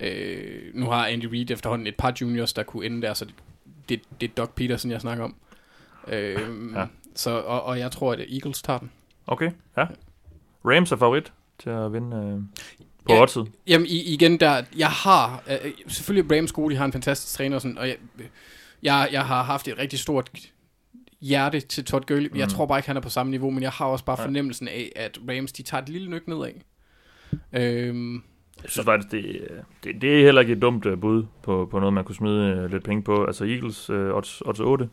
Øh, 0.00 0.60
nu 0.74 0.86
har 0.86 1.06
Andy 1.06 1.24
Reid 1.24 1.50
efterhånden 1.50 1.86
et 1.86 1.96
par 1.96 2.14
juniors, 2.20 2.52
der 2.52 2.62
kunne 2.62 2.86
ende 2.86 3.02
der, 3.02 3.14
så 3.14 3.24
det, 3.24 3.34
det, 3.88 4.00
det 4.20 4.30
er 4.30 4.34
Doug 4.34 4.50
Peterson, 4.50 4.90
jeg 4.90 5.00
snakker 5.00 5.24
om. 5.24 5.34
Øh, 6.08 6.38
Ja. 6.74 6.86
så, 7.14 7.30
og, 7.30 7.62
og 7.62 7.78
jeg 7.78 7.90
tror, 7.92 8.12
at 8.12 8.20
Eagles 8.32 8.62
tager 8.62 8.78
den. 8.78 8.90
Okay, 9.26 9.50
ja. 9.76 9.86
Rams 10.64 10.92
er 10.92 10.96
favorit 10.96 11.32
til 11.58 11.70
at 11.70 11.92
vinde 11.92 12.16
øh, 12.16 12.62
på 13.04 13.12
Ja. 13.14 13.22
oddset. 13.22 13.48
Jamen 13.66 13.86
i, 13.86 14.02
igen, 14.14 14.40
der, 14.40 14.62
jeg 14.76 14.88
har, 14.90 15.42
øh, 15.64 15.72
selvfølgelig 15.88 16.36
Rams 16.38 16.52
gode, 16.52 16.72
de 16.74 16.78
har 16.78 16.84
en 16.84 16.92
fantastisk 16.92 17.34
træner 17.34 17.56
og 17.56 17.62
sådan, 17.62 17.78
og 17.78 17.88
jeg, 17.88 17.96
jeg, 18.82 19.08
jeg 19.12 19.26
har 19.26 19.42
haft 19.42 19.68
et 19.68 19.78
rigtig 19.78 19.98
stort 19.98 20.30
hjerte 21.20 21.60
til 21.60 21.84
Todd 21.84 22.04
Gurley. 22.06 22.30
Jeg 22.38 22.46
Mm. 22.46 22.50
tror 22.50 22.66
bare 22.66 22.78
ikke, 22.78 22.86
han 22.88 22.96
er 22.96 23.00
på 23.00 23.08
samme 23.08 23.30
niveau, 23.30 23.50
men 23.50 23.62
jeg 23.62 23.70
har 23.70 23.84
også 23.86 24.04
bare 24.04 24.16
fornemmelsen 24.16 24.68
af, 24.68 24.92
at 24.96 25.18
Rams, 25.28 25.52
de 25.52 25.62
tager 25.62 25.82
et 25.82 25.88
lille 25.88 26.10
nyk 26.10 26.28
nedad. 26.28 26.52
Øhm, 27.52 28.22
Jeg 28.62 28.70
synes 28.70 28.84
faktisk, 28.84 29.12
det, 29.12 29.24
øh, 29.24 29.56
det, 29.84 30.02
det 30.02 30.18
er 30.20 30.24
heller 30.24 30.40
ikke 30.40 30.52
et 30.52 30.62
dumt 30.62 30.86
øh, 30.86 31.00
bud 31.00 31.24
på, 31.42 31.68
på 31.70 31.78
noget, 31.78 31.92
man 31.92 32.04
kunne 32.04 32.14
smide 32.14 32.44
øh, 32.44 32.70
lidt 32.70 32.84
penge 32.84 33.02
på. 33.02 33.24
Altså 33.24 33.44
Eagles 33.44 33.90
øh, 33.90 34.14
odds, 34.16 34.40
odds 34.46 34.60
8. 34.60 34.88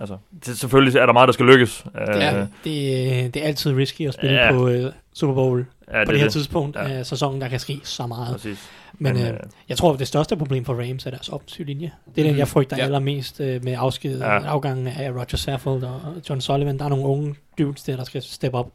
Altså, 0.00 0.16
det, 0.46 0.58
selvfølgelig 0.58 0.98
er 0.98 1.06
der 1.06 1.12
meget, 1.12 1.26
der 1.26 1.32
skal 1.32 1.46
lykkes. 1.46 1.84
Øh, 2.00 2.00
Ja. 2.08 2.40
Det, 2.40 3.34
det 3.34 3.42
er 3.42 3.46
altid 3.46 3.72
risky 3.76 4.08
at 4.08 4.14
spille 4.14 4.34
Ja. 4.36 4.52
på 4.52 4.66
uh, 4.68 4.72
Super 5.14 5.34
Bowl 5.34 5.66
ja, 5.92 6.04
på 6.04 6.10
det 6.12 6.18
her 6.18 6.26
det. 6.26 6.32
tidspunkt 6.32 6.76
Ja. 6.76 6.88
af 6.88 7.06
sæsonen, 7.06 7.40
der 7.40 7.48
kan 7.48 7.60
ske 7.60 7.80
så 7.82 8.06
meget. 8.06 8.32
Præcis. 8.32 8.70
Men, 8.98 9.14
Men, 9.14 9.22
øh, 9.22 9.28
øh, 9.28 9.36
jeg 9.68 9.76
tror, 9.76 9.92
at 9.92 9.98
det 9.98 10.08
største 10.08 10.36
problem 10.36 10.64
for 10.64 10.74
Rams 10.74 11.06
er 11.06 11.10
deres 11.10 11.28
offensiv 11.28 11.64
linje. 11.66 11.92
Det 12.14 12.18
er 12.20 12.22
den, 12.22 12.32
Mhm. 12.32 12.38
jeg 12.38 12.48
frygter 12.48 12.76
Ja. 12.76 12.84
allermest 12.84 13.40
øh, 13.40 13.64
med 13.64 13.74
afsked, 13.78 14.18
Ja. 14.18 14.24
afgangen 14.44 14.86
af 14.86 15.10
Roger 15.10 15.36
Saffold 15.36 15.82
og 15.82 16.00
John 16.30 16.40
Sullivan. 16.40 16.78
Der 16.78 16.84
er 16.84 16.88
nogle 16.88 17.04
unge 17.04 17.34
dudes 17.58 17.82
der, 17.82 17.96
der 17.96 18.04
skal 18.04 18.22
steppe 18.22 18.58
op. 18.58 18.70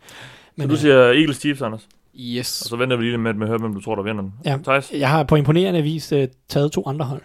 så 0.60 0.68
du 0.68 0.74
øh, 0.74 0.80
siger 0.80 0.98
Eagles 1.04 1.38
Chiefs, 1.38 1.62
Anders. 1.62 1.88
Yes. 2.20 2.62
Og 2.62 2.70
så 2.70 2.76
venter 2.76 2.98
vi 2.98 3.04
lige 3.04 3.18
med, 3.18 3.34
med 3.34 3.42
at 3.42 3.48
høre, 3.48 3.60
hvem 3.60 3.74
du 3.74 3.82
tror, 3.82 3.96
der 3.96 4.04
vinder 4.04 4.22
den. 4.22 4.34
Ja. 4.46 4.58
Thijs? 4.64 4.92
jeg 4.92 5.10
har 5.10 5.24
på 5.24 5.36
imponerende 5.36 5.82
vis 5.82 6.12
øh, 6.12 6.28
taget 6.50 6.72
to 6.72 6.84
andre 6.88 7.06
hold. 7.06 7.22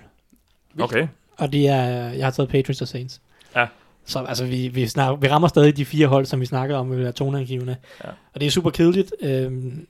Okay. 0.80 1.08
Og 1.36 1.52
det 1.52 1.68
er, 1.68 2.10
jeg 2.10 2.26
har 2.26 2.30
taget 2.30 2.48
Patriots 2.48 2.82
og 2.82 2.88
Saints. 2.88 3.20
Ja. 3.56 3.66
Så 4.04 4.18
altså, 4.18 4.44
vi, 4.44 4.68
vi, 4.68 4.86
snakker, 4.86 5.16
vi 5.16 5.28
rammer 5.28 5.48
stadig 5.48 5.76
de 5.76 5.84
fire 5.84 6.06
hold, 6.06 6.26
som 6.26 6.40
vi 6.40 6.46
snakker 6.46 6.76
om, 6.76 6.90
vil 6.90 6.98
være 6.98 7.12
toneangivende. 7.12 7.76
Ja. 8.04 8.08
Og 8.34 8.40
det 8.40 8.46
er 8.46 8.50
super 8.50 8.70
kedeligt. 8.70 9.12
Øhm, 9.22 9.86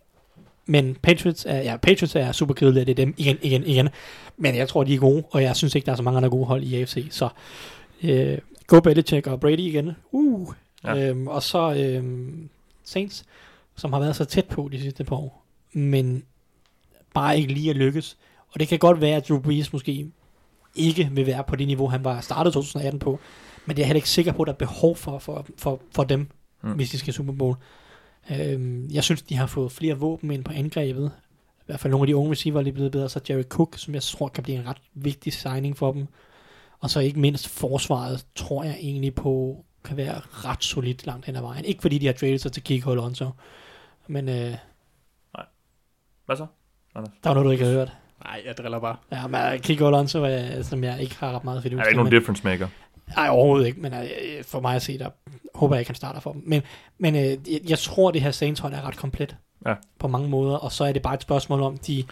men 0.66 0.96
Patriots 1.02 1.46
er, 1.48 1.58
ja, 1.58 1.76
Patriots 1.76 2.16
er 2.16 2.32
super 2.32 2.54
kedelige, 2.54 2.84
det 2.84 2.90
er 2.90 2.94
dem 2.94 3.14
igen, 3.16 3.38
igen, 3.42 3.64
igen. 3.66 3.88
Men 4.36 4.56
jeg 4.56 4.68
tror, 4.68 4.84
de 4.84 4.94
er 4.94 4.98
gode, 4.98 5.24
og 5.30 5.42
jeg 5.42 5.56
synes 5.56 5.74
ikke, 5.74 5.86
der 5.86 5.92
er 5.92 5.96
så 5.96 6.02
mange 6.02 6.16
andre 6.16 6.30
gode 6.30 6.46
hold 6.46 6.62
i 6.62 6.80
AFC. 6.80 7.06
Så 7.10 7.28
øh, 8.02 8.38
go 8.66 8.80
Belichick 8.80 9.26
og 9.26 9.40
Brady 9.40 9.58
igen. 9.58 9.90
Uh. 10.12 10.54
Ja. 10.84 10.94
Ja. 10.94 11.08
Øhm, 11.08 11.26
og 11.26 11.42
så 11.42 11.74
øhm, 11.74 12.48
Saints, 12.84 13.24
som 13.80 13.92
har 13.92 14.00
været 14.00 14.16
så 14.16 14.24
tæt 14.24 14.46
på 14.48 14.68
de 14.72 14.80
sidste 14.80 15.04
par 15.04 15.16
år. 15.16 15.44
Men 15.72 16.22
bare 17.14 17.38
ikke 17.38 17.52
lige 17.54 17.70
at 17.70 17.76
lykkes. 17.76 18.16
Og 18.52 18.60
det 18.60 18.68
kan 18.68 18.78
godt 18.78 19.00
være, 19.00 19.16
at 19.16 19.28
Drew 19.28 19.38
Brees 19.40 19.72
måske 19.72 20.10
ikke 20.74 21.08
vil 21.12 21.26
være 21.26 21.44
på 21.44 21.56
det 21.56 21.66
niveau, 21.66 21.86
han 21.88 22.04
var 22.04 22.20
startet 22.20 22.52
2018 22.52 22.98
på. 22.98 23.18
Men 23.66 23.76
det 23.76 23.82
er 23.82 23.84
jeg 23.84 23.88
heller 23.88 23.98
ikke 23.98 24.08
sikker 24.08 24.32
på, 24.32 24.42
at 24.42 24.46
der 24.46 24.52
er 24.52 24.56
behov 24.56 24.96
for, 24.96 25.18
for, 25.18 25.46
for, 25.58 25.80
for 25.94 26.04
dem, 26.04 26.28
Mm. 26.62 26.72
hvis 26.72 26.90
de 26.90 26.98
skal 26.98 27.14
Super 27.14 27.32
Bowl. 27.32 27.56
Øhm, 28.30 28.88
jeg 28.90 29.04
synes, 29.04 29.22
de 29.22 29.36
har 29.36 29.46
fået 29.46 29.72
flere 29.72 29.94
våben 29.94 30.30
ind 30.30 30.44
på 30.44 30.52
angrebet. 30.52 31.10
I 31.60 31.62
hvert 31.66 31.80
fald 31.80 31.90
nogle 31.90 32.02
af 32.02 32.06
de 32.06 32.16
unge 32.16 32.30
receiver 32.30 32.60
er 32.66 32.72
blevet 32.72 32.92
bedre. 32.92 33.08
Så 33.08 33.20
Jerry 33.30 33.42
Cook, 33.42 33.78
som 33.78 33.94
jeg 33.94 34.02
tror 34.02 34.28
kan 34.28 34.42
blive 34.42 34.58
en 34.58 34.66
ret 34.66 34.76
vigtig 34.94 35.32
signing 35.32 35.76
for 35.76 35.92
dem. 35.92 36.06
Og 36.80 36.90
så 36.90 37.00
ikke 37.00 37.20
mindst 37.20 37.48
forsvaret, 37.48 38.26
tror 38.34 38.64
jeg 38.64 38.76
egentlig 38.80 39.14
på, 39.14 39.64
kan 39.84 39.96
være 39.96 40.20
ret 40.30 40.64
solidt 40.64 41.06
langt 41.06 41.26
hen 41.26 41.36
ad 41.36 41.40
vejen. 41.40 41.64
Ikke 41.64 41.82
fordi 41.82 41.98
de 41.98 42.06
har 42.06 42.12
traded 42.12 42.38
sig 42.38 42.52
til 42.52 42.62
Kiko 42.62 42.90
Alonso. 42.90 43.30
Men 44.06 44.28
øh, 44.28 44.54
Hvad 46.26 46.36
så? 46.36 46.46
der 46.94 47.00
var 47.24 47.34
noget, 47.34 47.44
du 47.46 47.50
ikke 47.50 47.64
har 47.64 47.72
hørt. 47.72 47.92
Nej, 48.24 48.42
jeg 48.46 48.56
driller 48.56 48.78
bare. 48.78 48.96
Ja, 49.12 49.26
men 49.26 49.60
Kiko 49.60 49.86
Alonso, 49.86 50.24
er, 50.24 50.62
som 50.62 50.84
jeg 50.84 51.00
ikke 51.02 51.16
har 51.20 51.32
ret 51.36 51.44
meget 51.44 51.62
fidus 51.62 51.78
Er 51.78 51.82
der 51.82 51.88
ikke 51.88 51.96
nogen 51.96 52.12
men- 52.12 52.18
difference 52.20 52.44
maker? 52.44 52.68
Nej, 53.16 53.28
overhovedet 53.28 53.66
ikke, 53.66 53.80
men 53.80 53.94
øh, 53.94 54.44
for 54.44 54.60
mig 54.60 54.76
at 54.76 54.82
se, 54.82 54.98
der 54.98 55.08
håber 55.54 55.74
jeg 55.74 55.80
ikke, 55.80 55.88
han 55.88 55.94
starter 55.96 56.20
for 56.20 56.32
dem. 56.32 56.42
Men, 56.46 56.62
men 56.98 57.14
øh, 57.16 57.22
jeg, 57.22 57.60
jeg 57.68 57.78
tror, 57.78 58.10
det 58.10 58.22
her 58.22 58.30
Saints 58.30 58.60
hold 58.60 58.72
er 58.72 58.82
ret 58.86 58.96
komplet 58.96 59.36
Ja. 59.66 59.74
på 59.98 60.08
mange 60.08 60.28
måder, 60.28 60.56
og 60.56 60.72
så 60.72 60.84
er 60.84 60.92
det 60.92 61.02
bare 61.02 61.14
et 61.14 61.22
spørgsmål 61.22 61.60
om, 61.60 61.78
de 61.78 62.04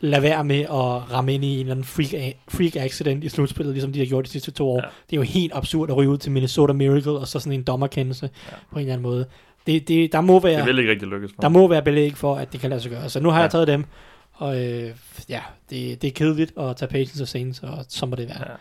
lader 0.00 0.20
være 0.20 0.44
med 0.44 0.60
at 0.60 0.70
ramme 1.12 1.34
ind 1.34 1.44
i 1.44 1.54
en 1.54 1.60
eller 1.60 1.70
anden 1.70 1.84
freak, 1.84 2.34
freak 2.48 2.76
accident 2.76 3.24
i 3.24 3.28
slutspillet, 3.28 3.74
ligesom 3.74 3.92
de 3.92 3.98
har 3.98 4.06
gjort 4.06 4.24
de 4.24 4.30
sidste 4.30 4.50
to 4.50 4.68
år. 4.70 4.76
Ja. 4.82 4.88
Det 5.10 5.12
er 5.12 5.16
jo 5.16 5.22
helt 5.22 5.52
absurd 5.54 5.90
at 5.90 5.96
ryge 5.96 6.08
ud 6.10 6.18
til 6.18 6.32
Minnesota 6.32 6.72
Miracle, 6.72 7.12
og 7.12 7.28
så 7.28 7.38
sådan 7.40 7.52
en 7.52 7.62
dommerkendelse 7.64 8.30
ja. 8.50 8.56
på 8.72 8.78
en 8.78 8.80
eller 8.80 8.92
anden 8.92 9.02
måde. 9.02 9.26
Det, 9.66 9.88
det, 9.88 10.12
der, 10.12 10.20
må 10.20 10.34
Det 10.34 10.42
være, 10.44 10.64
vil 10.64 10.78
ikke 10.78 10.90
rigtig 10.90 11.08
lykkes. 11.08 11.30
for 11.34 11.40
der 11.42 11.48
må 11.48 11.68
være 11.68 11.82
belæg 11.82 12.16
for, 12.16 12.36
at 12.36 12.52
det 12.52 12.60
kan 12.60 12.70
lade 12.70 12.80
sig 12.80 12.90
gøre. 12.90 13.08
Så 13.08 13.20
nu 13.20 13.28
har 13.30 13.36
Ja. 13.36 13.42
jeg 13.42 13.50
taget 13.50 13.68
dem, 13.68 13.84
og 14.32 14.64
øh, 14.64 14.90
ja, 15.28 15.40
det, 15.70 16.02
det 16.02 16.08
er 16.08 16.12
kedeligt 16.12 16.52
at 16.58 16.76
tage 16.76 16.88
Patience 16.90 17.24
og 17.24 17.28
Saints, 17.28 17.60
og 17.62 17.84
så 17.88 18.06
må 18.06 18.16
det 18.16 18.28
være. 18.28 18.38
Ja. 18.48 18.54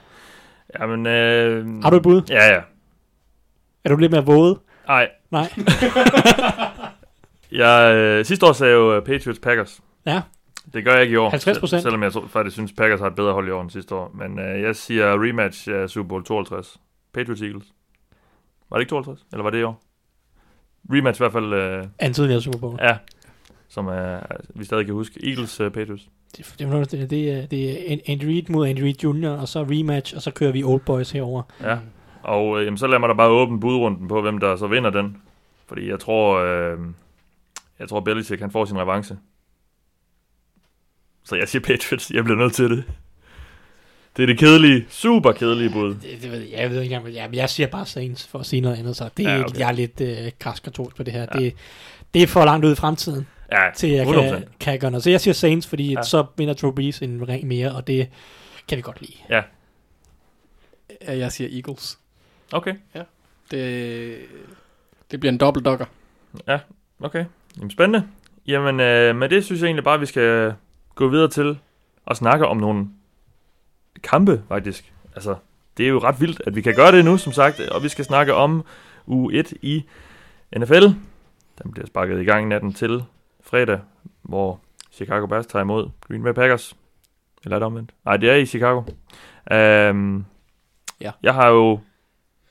Jamen, 0.84 1.06
øh, 1.06 1.84
Har 1.84 1.90
du 1.90 1.96
et 1.98 2.04
bud? 2.04 2.22
Ja, 2.30 2.54
ja. 2.54 2.62
Er 3.84 3.90
du 3.90 3.96
lidt 3.96 4.12
mere 4.12 4.26
våget? 4.26 4.58
Ej, 4.88 5.10
Nej. 5.32 5.54
jeg, 7.52 7.96
øh, 7.96 8.26
sidste 8.26 8.46
år 8.46 8.52
sagde 8.54 8.72
jeg 8.72 8.78
jo 8.78 8.96
øh, 8.96 9.04
Patriots 9.04 9.40
Packers. 9.40 9.80
Ja. 10.06 10.22
Det 10.74 10.84
gør 10.86 10.94
jeg 10.94 11.02
ikke 11.02 11.14
i 11.14 11.18
år. 11.18 11.30
50%. 11.32 11.38
sel- 11.68 11.82
Selvom 11.82 12.04
jeg 12.04 12.12
faktisk 12.30 12.54
synes, 12.56 12.74
Packers 12.78 13.00
har 13.00 13.08
et 13.08 13.16
bedre 13.16 13.34
hold 13.34 13.48
i 13.48 13.52
år 13.52 13.62
end 13.62 13.70
sidste 13.70 13.96
år. 13.96 14.12
Men 14.16 14.40
øh, 14.40 14.62
jeg 14.62 14.76
siger 14.76 15.24
rematch 15.24 15.70
af 15.72 15.90
Super 15.90 16.08
Bowl 16.08 16.24
52. 16.24 16.78
Patriots 17.14 17.42
Eagles. 17.42 17.66
Var 18.70 18.78
det 18.78 18.82
ikke 18.82 18.90
52? 18.90 19.20
Eller 19.32 19.44
var 19.44 19.50
det 19.50 19.60
i 19.60 19.64
år? 19.64 19.82
Rematch 20.92 21.22
i 21.22 21.24
hvert 21.24 21.32
fald, 21.32 21.54
øh, 21.54 21.86
Anden 22.00 22.14
tidligere 22.14 22.42
Super 22.42 22.60
Bowl. 22.60 22.80
ja. 22.82 22.98
Som 23.68 23.88
øh, 23.88 24.22
vi 24.56 24.66
stadig 24.66 24.86
kan 24.86 24.94
huske. 24.94 25.30
Eagles 25.30 25.62
uh, 25.62 25.72
Patriots. 25.72 26.10
Det, 26.38 26.56
det, 26.60 26.72
det, 26.72 26.92
det, 26.92 27.10
det, 27.10 27.32
er, 27.32 27.46
det 27.46 27.92
er 27.94 27.98
Andy 28.08 28.24
Reid 28.26 28.44
mod 28.50 28.68
Andy 28.68 28.80
Reid 28.80 29.04
Jr., 29.04 29.30
og 29.30 29.48
så 29.48 29.64
rematch, 29.64 30.16
og 30.16 30.22
så 30.22 30.32
kører 30.32 30.52
vi 30.52 30.64
Old 30.64 30.82
Boys 30.82 31.12
herover. 31.12 31.44
Ja. 31.62 31.78
Og 32.24 32.60
øh, 32.60 32.66
jamen, 32.66 32.78
så 32.78 32.88
lad 32.88 33.00
mig 33.00 33.10
da 33.10 33.14
bare 33.14 33.30
åbne 33.30 33.60
budrunden 33.60 34.08
på, 34.08 34.22
hvem 34.22 34.38
der 34.38 34.56
så 34.56 34.68
vinder 34.68 34.90
den. 34.90 35.18
Fordi 35.68 35.90
jeg 35.90 36.00
tror, 36.00 36.38
øh, 36.38 36.80
jeg 37.80 37.90
tror 37.90 38.00
Belichick 38.00 38.42
han 38.42 38.52
får 38.52 38.66
sin 38.66 38.78
revanche. 38.78 39.18
Så 41.24 41.36
jeg 41.36 41.48
siger 41.48 41.62
Patriots. 41.62 42.12
Jeg 42.12 42.24
bliver 42.24 42.38
nødt 42.38 42.54
til 42.54 42.70
det. 42.70 42.84
Det 44.18 44.24
er 44.24 44.28
det 44.28 44.38
kedelige, 44.40 44.86
super 44.90 45.32
kedelige 45.32 45.70
bud. 45.70 45.90
Det, 45.96 46.02
det 46.22 46.32
ved 46.32 46.40
jeg, 46.40 46.60
jeg 46.60 46.70
ved 46.70 46.78
ikke 46.82 46.86
engang, 46.96 47.04
hvad 47.04 47.14
jeg, 47.14 47.30
jeg 47.36 47.50
siger 47.50 47.68
bare 47.68 47.86
Saints 47.86 48.28
for 48.28 48.40
at 48.40 48.46
sige 48.46 48.62
noget 48.62 48.78
andet, 48.78 48.96
så 48.96 49.10
det 49.18 49.26
er 49.26 49.30
Ja, 49.32 49.38
ja, 49.38 49.44
okay. 49.44 49.60
jeg 49.60 49.68
er 49.68 49.72
lidt 49.72 50.02
øh, 50.02 50.32
kraskartolsk 50.40 50.96
på 50.96 51.04
det 51.04 51.14
her. 51.14 51.22
Ja. 51.22 51.40
Ja. 51.40 51.40
Det, 51.46 51.54
det 52.14 52.24
er 52.24 52.28
for 52.28 52.46
langt 52.46 52.66
ud 52.66 52.72
i 52.72 52.76
fremtiden, 52.76 53.28
Ja, 53.52 53.70
til 53.76 53.90
jeg 53.90 54.08
100%. 54.08 54.12
kan, 54.30 54.44
kan 54.60 54.80
gøre 54.80 54.92
noget. 54.92 55.04
Så 55.04 55.10
jeg 55.10 55.22
siger 55.22 55.34
Saints, 55.34 55.68
fordi 55.68 55.88
Ja. 55.88 56.00
ja. 56.00 56.04
så 56.04 56.26
vinder 56.38 56.54
Drew 56.54 56.72
Brees 56.72 57.00
en 57.00 57.28
ring 57.30 57.48
mere, 57.48 57.72
og 57.76 57.88
det 57.88 58.10
kan 58.68 58.76
vi 58.78 58.82
godt 58.82 59.02
lide. 59.02 59.14
Ja, 59.30 59.42
Jeg 61.08 61.32
siger 61.32 61.50
Eagles. 61.54 61.98
Okay, 62.52 62.74
Det, 63.52 64.18
det 65.12 65.20
bliver 65.20 65.32
en 65.32 65.38
dobbeltdokker. 65.38 65.86
okay. 67.00 67.26
Jamen, 67.58 67.72
spændende. 67.72 68.08
Jamen, 68.48 68.80
øh, 68.80 69.16
med 69.16 69.30
det 69.30 69.46
synes 69.46 69.62
jeg 69.62 69.68
egentlig 69.68 69.84
bare, 69.84 69.94
at 69.96 70.02
vi 70.02 70.06
skal 70.06 70.54
gå 70.96 71.08
videre 71.10 71.30
til 71.30 71.58
at 72.08 72.18
snakke 72.18 72.46
om 72.48 72.58
nogle 72.58 72.88
kampe, 74.04 74.44
faktisk. 74.48 74.94
Altså, 75.16 75.36
det 75.78 75.86
er 75.86 75.90
jo 75.90 76.00
ret 76.00 76.22
vildt, 76.22 76.42
at 76.48 76.56
vi 76.56 76.62
kan 76.62 76.76
gøre 76.76 76.92
det 76.92 77.06
nu, 77.06 77.18
som 77.18 77.34
sagt. 77.34 77.60
Og 77.60 77.84
vi 77.84 77.90
skal 77.90 78.06
snakke 78.06 78.34
om 78.34 78.66
uge 79.08 79.34
1 79.34 79.54
i 79.62 79.86
NFL. 80.58 80.84
Den 81.64 81.72
bliver 81.72 81.88
sparket 81.88 82.22
i 82.22 82.24
gang 82.24 82.48
natten 82.48 82.74
til 82.74 83.04
fredag, 83.44 83.80
hvor 84.22 84.60
Chicago 84.92 85.26
Bears 85.26 85.46
tager 85.46 85.64
imod 85.64 85.90
Green 86.08 86.24
Bay 86.24 86.32
Packers. 86.34 86.76
Eller 87.44 87.56
er 87.56 87.60
det 87.60 87.66
omvendt? 87.66 87.92
Nej, 88.06 88.18
det 88.18 88.30
er 88.30 88.36
i 88.36 88.46
Chicago. 88.46 88.82
Um, 89.92 90.26
Ja. 91.04 91.12
Jeg 91.24 91.34
har 91.34 91.48
jo 91.48 91.80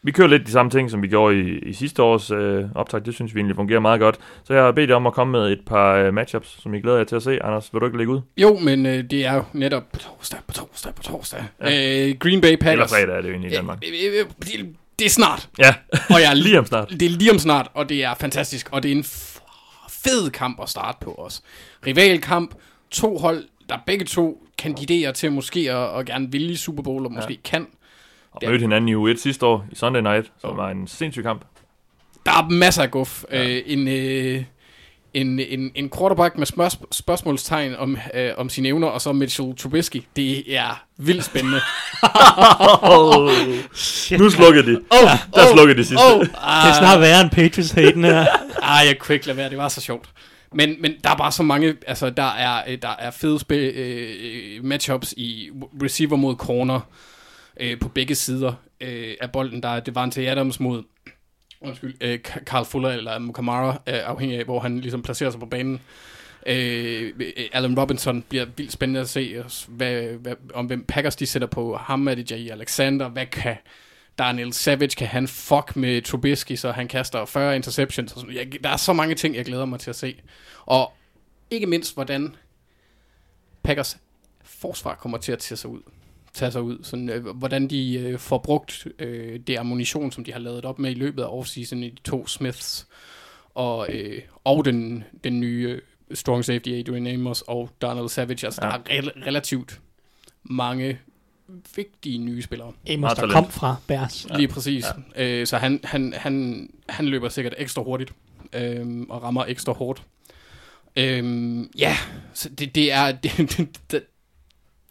vi 0.05 0.11
kører 0.13 0.29
lidt 0.29 0.47
de 0.47 0.53
samme 0.53 0.71
ting, 0.71 0.91
som 0.91 1.03
vi 1.03 1.09
gjorde 1.09 1.41
i, 1.41 1.59
i 1.59 1.73
sidste 1.73 2.03
års 2.03 2.31
øh, 2.31 2.65
optag. 2.75 3.05
Det 3.05 3.15
synes 3.15 3.35
vi 3.35 3.39
egentlig 3.41 3.57
fungerer 3.57 3.81
meget 3.81 4.01
godt. 4.01 4.19
Så 4.45 4.55
jeg 4.55 4.63
har 4.63 4.73
bedt 4.73 4.91
jer 4.91 4.97
om 4.97 5.07
at 5.07 5.13
komme 5.13 5.33
med 5.33 5.53
et 5.53 5.61
par 5.67 5.95
øh, 5.95 6.15
matchups, 6.15 6.63
som 6.63 6.75
I 6.75 6.81
glæder 6.81 6.97
jer 6.97 7.05
til 7.05 7.17
at 7.17 7.23
se. 7.23 7.43
Anders, 7.43 7.73
vil 7.75 7.81
du 7.81 7.87
ikke 7.87 7.99
lægge 7.99 8.13
ud? 8.13 8.21
Jo, 8.37 8.59
men 8.59 8.87
øh, 8.87 9.05
det 9.11 9.27
er 9.27 9.35
jo 9.35 9.45
netop 9.53 9.83
på 9.93 9.99
torsdag, 9.99 10.39
på 10.47 10.53
torsdag, 10.55 10.95
på 10.95 11.03
torsdag. 11.03 11.45
Ja. 11.61 12.09
Øh, 12.09 12.17
Green 12.19 12.41
Bay 12.41 12.49
Eller 12.49 12.59
Packers. 12.61 12.91
fredag 12.91 13.17
er 13.17 13.21
det 13.21 13.29
jo 13.29 13.33
egentlig 13.33 13.53
i 13.53 13.55
Danmark. 13.55 13.79
Øh, 13.89 13.93
øh, 14.07 14.21
øh, 14.21 14.27
det, 14.39 14.75
det 14.99 15.05
er 15.05 15.11
snart. 15.11 15.49
Ja, 15.59 15.75
Og 15.93 16.21
jeg 16.21 16.31
er 16.31 16.35
lige 16.47 16.59
om 16.59 16.65
snart. 16.67 16.91
Det 16.91 17.03
er 17.03 17.11
lige 17.11 17.31
om 17.31 17.39
snart, 17.39 17.69
og 17.75 17.89
det 17.89 18.05
er 18.05 18.15
fantastisk. 18.15 18.69
Og 18.73 18.83
det 18.83 18.93
er 18.93 18.97
en 18.97 19.05
fed 19.91 20.31
kamp 20.31 20.59
at 20.63 20.69
starte 20.69 20.99
på 21.01 21.11
også. 21.11 21.41
Rivalkamp, 21.87 22.55
to 22.91 23.19
hold, 23.19 23.45
der 23.69 23.79
begge 23.87 24.05
to 24.05 24.47
kandiderer 24.59 25.13
til 25.13 25.33
måske 25.33 25.73
at, 25.73 25.99
at 25.99 26.07
gerne 26.07 26.33
ville 26.33 26.53
i 26.53 26.57
Super 26.57 26.83
Bowl, 26.83 27.05
og 27.07 27.13
måske 27.13 27.33
ja. 27.33 27.39
kan. 27.51 27.67
Og 28.33 28.43
mødte 28.47 28.61
hinanden 28.63 28.89
i 28.89 28.95
U1 28.95 29.23
sidste 29.23 29.47
år 29.47 29.65
i 29.73 29.75
Sunday 29.75 30.01
Night, 30.01 30.33
som 30.41 30.57
var 30.57 30.71
en 30.71 30.87
sindssyg 30.87 31.23
kamp. 31.23 31.43
Der 32.27 32.33
er 32.33 32.49
masser 32.51 32.83
af 32.83 32.91
guf. 32.91 33.25
Ja. 33.33 33.49
Øh, 33.49 33.63
en, 33.67 33.89
øh, 33.89 34.43
en, 35.15 35.41
en, 35.41 35.71
en 35.75 35.91
quarterback 35.99 36.39
med 36.39 36.47
spørg- 36.47 36.87
spørgsmålstegn 36.93 37.75
om, 37.77 37.97
øh, 38.15 38.31
om 38.37 38.49
sine 38.49 38.69
evner, 38.69 38.89
og 38.89 39.01
så 39.01 39.13
Mitchell 39.13 39.57
Trubisky. 39.57 40.03
Det 40.17 40.57
er 40.57 40.85
vildt 40.97 41.25
spændende. 41.25 41.61
Oh, 42.83 43.31
nu 44.19 44.31
slukkede 44.31 44.67
de. 44.73 44.81
oh, 44.91 45.11
Der 45.35 45.53
slukkede 45.53 45.79
de 45.79 45.85
sidste. 45.85 46.03
oh, 46.15 46.21
Det 46.21 46.31
er 46.69 46.79
snart 46.79 47.01
værre 47.01 47.21
end 47.21 47.31
Patriots 47.31 47.71
haten 47.71 48.05
her. 48.05 48.27
Ej, 48.63 48.85
jeg 48.89 48.97
kunne 49.01 49.15
ikke 49.15 49.27
lade 49.27 49.37
være, 49.39 49.51
det 49.51 49.59
var 49.59 49.69
så 49.69 49.81
sjovt. 49.81 50.09
Men, 50.55 50.77
men 50.81 50.93
der 51.05 51.11
er 51.11 51.17
bare 51.17 51.33
så 51.33 51.43
mange, 51.43 51.75
altså 51.87 52.11
der 52.11 52.31
er, 52.31 52.63
øh, 52.69 52.79
der 52.83 52.95
er 52.99 53.11
fede 53.11 53.39
spil, 53.39 53.59
øh, 53.59 54.65
matchups 54.65 55.15
i 55.17 55.51
receiver 55.83 56.17
mod 56.17 56.37
corner 56.37 56.81
øh, 57.61 57.81
på 57.81 57.89
begge 57.89 58.15
sider 58.15 58.55
øh, 58.81 59.15
af 59.21 59.33
bolden. 59.33 59.63
Der 59.63 59.69
er 59.69 59.81
Devante 59.81 60.31
Adams 60.31 60.61
mod 60.61 60.83
undskyld, 61.61 61.95
øh, 62.01 62.19
Carl 62.19 62.65
Fuller 62.65 62.89
eller 62.89 63.33
Kamara, 63.33 63.71
øh, 63.71 64.01
afhængig 64.05 64.39
af, 64.39 64.45
hvor 64.45 64.61
han 64.61 64.81
ligesom 64.81 65.03
placerer 65.03 65.31
sig 65.31 65.41
på 65.41 65.47
banen. 65.47 65.81
Øh, 66.47 67.13
Allen 67.53 67.81
Robinson 67.81 68.23
bliver 68.23 68.47
vildt 68.57 68.73
spændende 68.73 69.01
at 69.01 69.09
se, 69.09 69.45
hvad, 69.69 70.03
hvad, 70.03 70.35
om 70.55 70.67
hvem 70.67 70.85
Packers 70.85 71.17
de 71.17 71.27
sætter 71.27 71.49
på 71.49 71.77
ham, 71.77 72.09
er 72.09 72.15
det 72.15 72.31
Jair 72.31 72.53
Alexander, 72.53 73.09
hvad 73.09 73.27
kan 73.27 73.57
Daniel 74.19 74.53
Savage, 74.53 74.97
kan 74.97 75.07
han 75.07 75.29
fuck 75.29 75.77
med 75.77 76.03
Trubisky, 76.03 76.57
så 76.57 76.73
han 76.73 76.89
kaster 76.89 77.25
40 77.25 77.57
interceptions. 77.57 78.13
Og 78.13 78.21
sådan. 78.21 78.35
Jeg, 78.35 78.65
der 78.65 78.71
er 78.71 78.77
så 78.77 78.93
mange 78.93 79.15
ting, 79.15 79.37
jeg 79.37 79.45
glæder 79.45 79.65
mig 79.65 79.81
til 79.81 79.91
at 79.91 79.97
se. 79.97 80.21
Og 80.67 80.93
ikke 81.51 81.67
mindst, 81.67 81.95
hvordan 81.95 82.37
Packers 83.63 83.97
forsvar 84.43 84.95
kommer 84.95 85.19
til 85.19 85.33
at 85.33 85.39
tage 85.39 85.57
sig 85.57 85.71
ud. 85.71 85.81
Tage 86.35 86.53
sig 86.53 86.63
ud. 86.63 86.79
Sådan, 86.83 87.09
øh, 87.09 87.27
hvordan 87.37 87.69
de 87.69 87.95
øh, 87.99 88.19
får 88.19 88.39
brugt 88.39 88.87
øh, 88.99 89.41
det 89.47 89.57
ammunition, 89.59 90.13
som 90.13 90.25
de 90.25 90.33
har 90.33 90.39
lavet 90.41 90.65
op 90.65 90.79
med 90.79 90.91
i 90.91 90.95
løbet 90.95 91.23
af 91.23 91.27
offseason 91.27 91.83
i 91.83 91.91
de 91.91 92.01
to 92.05 92.27
Smiths. 92.27 92.87
Og, 93.55 93.87
øh, 93.95 94.23
og 94.45 94.65
den, 94.65 95.05
den 95.25 95.41
nye 95.41 95.69
øh, 96.11 96.17
strong 96.17 96.45
safety 96.45 96.69
Adrian 96.69 97.07
Amos 97.07 97.43
og 97.43 97.71
Donald 97.83 98.09
Savage. 98.09 98.47
Altså, 98.47 98.61
ja. 98.65 98.71
der 98.71 98.77
er 98.77 99.01
rel- 99.03 99.27
relativt 99.27 99.81
mange 100.43 100.99
vigtige 101.77 102.19
nye 102.19 102.43
spillere. 102.43 102.73
Amos, 102.91 103.13
der 103.15 103.31
kom 103.31 103.51
fra 103.51 103.77
Bears. 103.87 104.27
Ja. 104.31 104.37
Lige 104.37 104.49
præcis. 104.49 104.85
Ja. 105.17 105.25
Øh, 105.41 105.47
så 105.47 105.57
han, 105.57 105.81
han, 105.85 106.15
han, 106.17 106.69
han 106.89 107.07
løber 107.07 107.29
sikkert 107.29 107.55
ekstra 107.59 107.83
hurtigt 107.83 108.13
øh, 108.53 109.01
og 109.09 109.23
rammer 109.23 109.45
ekstra 109.45 109.73
hårdt. 109.73 110.03
Øh, 110.97 111.65
ja, 111.79 111.97
så 112.35 112.49
det, 112.49 112.75
det 112.75 112.93
er... 112.93 113.13
Det, 113.23 113.69
det, 113.91 114.03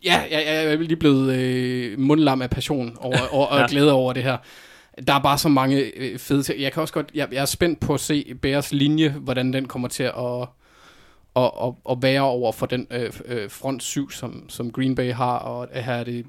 det, 0.01 0.07
ja, 0.09 0.21
jeg, 0.31 0.43
jeg 0.45 0.65
er 0.73 0.75
lige 0.77 0.95
blevet 0.95 1.35
øh, 1.35 1.99
mundlam 1.99 2.41
af 2.41 2.49
passion 2.49 2.97
over, 2.99 3.27
over, 3.35 3.45
og 3.47 3.59
Ja. 3.59 3.65
glæde 3.69 3.93
over 3.93 4.13
det 4.13 4.23
her. 4.23 4.37
Der 5.07 5.13
er 5.13 5.19
bare 5.19 5.37
så 5.37 5.49
mange 5.49 5.91
øh, 5.95 6.19
fede 6.19 6.43
ting. 6.43 6.61
Jeg 6.61 6.71
kan 6.73 6.81
også 6.81 6.93
godt... 6.93 7.11
Jeg, 7.13 7.27
jeg 7.31 7.41
er 7.41 7.45
spændt 7.45 7.79
på 7.79 7.93
at 7.93 7.99
se 7.99 8.33
Bears 8.41 8.71
linje, 8.71 9.09
hvordan 9.09 9.53
den 9.53 9.67
kommer 9.67 9.87
til 9.87 10.03
at... 10.03 10.13
Og, 11.33 11.57
og, 11.57 11.77
og 11.85 12.01
være 12.01 12.21
over 12.21 12.51
for 12.51 12.65
den 12.65 12.87
øh, 12.91 13.11
øh, 13.25 13.49
front 13.49 13.83
7, 13.83 14.09
som, 14.11 14.49
som 14.49 14.71
Green 14.71 14.95
Bay 14.95 15.13
har, 15.13 15.37
og 15.37 15.67
her 15.73 15.93
er 15.93 16.03
det 16.03 16.25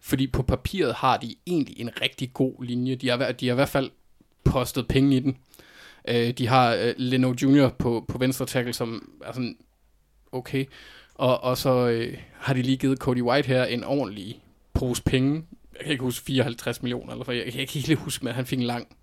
fordi 0.00 0.26
på 0.26 0.42
papiret 0.42 0.94
har 0.94 1.16
de 1.16 1.34
egentlig 1.46 1.80
en 1.80 1.90
rigtig 2.02 2.32
god 2.32 2.64
linje. 2.64 2.94
De 2.94 3.08
har, 3.08 3.32
de 3.32 3.46
har 3.46 3.52
i 3.52 3.54
hvert 3.54 3.68
fald 3.68 3.90
postet 4.44 4.88
penge 4.88 5.16
i 5.16 5.20
den. 5.20 5.36
Øh, 6.08 6.30
de 6.30 6.48
har 6.48 6.74
øh, 6.74 6.94
Leno 6.96 7.34
Jr. 7.42 7.68
på, 7.68 8.04
på 8.08 8.18
venstre 8.18 8.46
tackle, 8.46 8.72
som 8.72 9.12
er 9.24 9.32
sådan 9.32 9.56
okay. 10.32 10.64
Og, 11.18 11.44
og 11.44 11.58
så 11.58 11.88
øh, 11.88 12.18
har 12.32 12.54
de 12.54 12.62
lige 12.62 12.76
givet 12.76 12.98
Cody 12.98 13.22
White 13.22 13.46
her 13.46 13.64
en 13.64 13.84
ordentlig 13.84 14.42
pose 14.74 15.02
penge. 15.02 15.44
Jeg 15.76 15.82
kan 15.82 15.92
ikke 15.92 16.04
huske 16.04 16.24
54 16.24 16.82
millioner, 16.82 17.12
eller 17.12 17.24
for 17.24 17.32
jeg, 17.32 17.52
kan 17.52 17.60
ikke 17.60 17.72
helt 17.78 17.98
huske, 17.98 18.24
men 18.24 18.34
han 18.34 18.46
fik 18.46 18.58
en 18.58 18.64
lang 18.64 18.96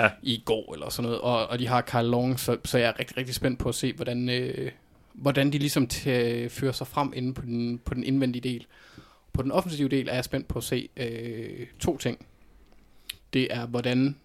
Ja. 0.00 0.10
i 0.22 0.42
går 0.44 0.74
eller 0.74 0.88
sådan 0.88 1.02
noget. 1.02 1.20
Og, 1.20 1.46
og 1.46 1.58
de 1.58 1.66
har 1.66 1.80
Kyle 1.80 2.02
Long, 2.02 2.40
så, 2.40 2.56
så 2.64 2.78
jeg 2.78 2.88
er 2.88 2.98
rigtig, 3.00 3.16
rigtig 3.16 3.34
spændt 3.34 3.58
på 3.58 3.68
at 3.68 3.74
se, 3.74 3.92
hvordan, 3.92 4.28
øh, 4.28 4.70
hvordan 5.12 5.52
de 5.52 5.58
ligesom 5.58 5.88
t- 5.92 6.08
fører 6.48 6.72
sig 6.72 6.86
frem 6.86 7.12
inde 7.16 7.34
på 7.34 7.42
den, 7.42 7.78
på 7.78 7.94
den 7.94 8.04
indvendige 8.04 8.48
del. 8.48 8.66
På 9.32 9.42
den 9.42 9.52
offensive 9.52 9.88
del 9.88 10.08
er 10.08 10.14
jeg 10.14 10.24
spændt 10.24 10.48
på 10.48 10.58
at 10.58 10.64
se 10.64 10.88
øh, 10.96 11.66
to 11.80 11.96
ting. 11.98 12.26
Det 13.32 13.48
er, 13.50 13.66
hvordan 13.66 14.16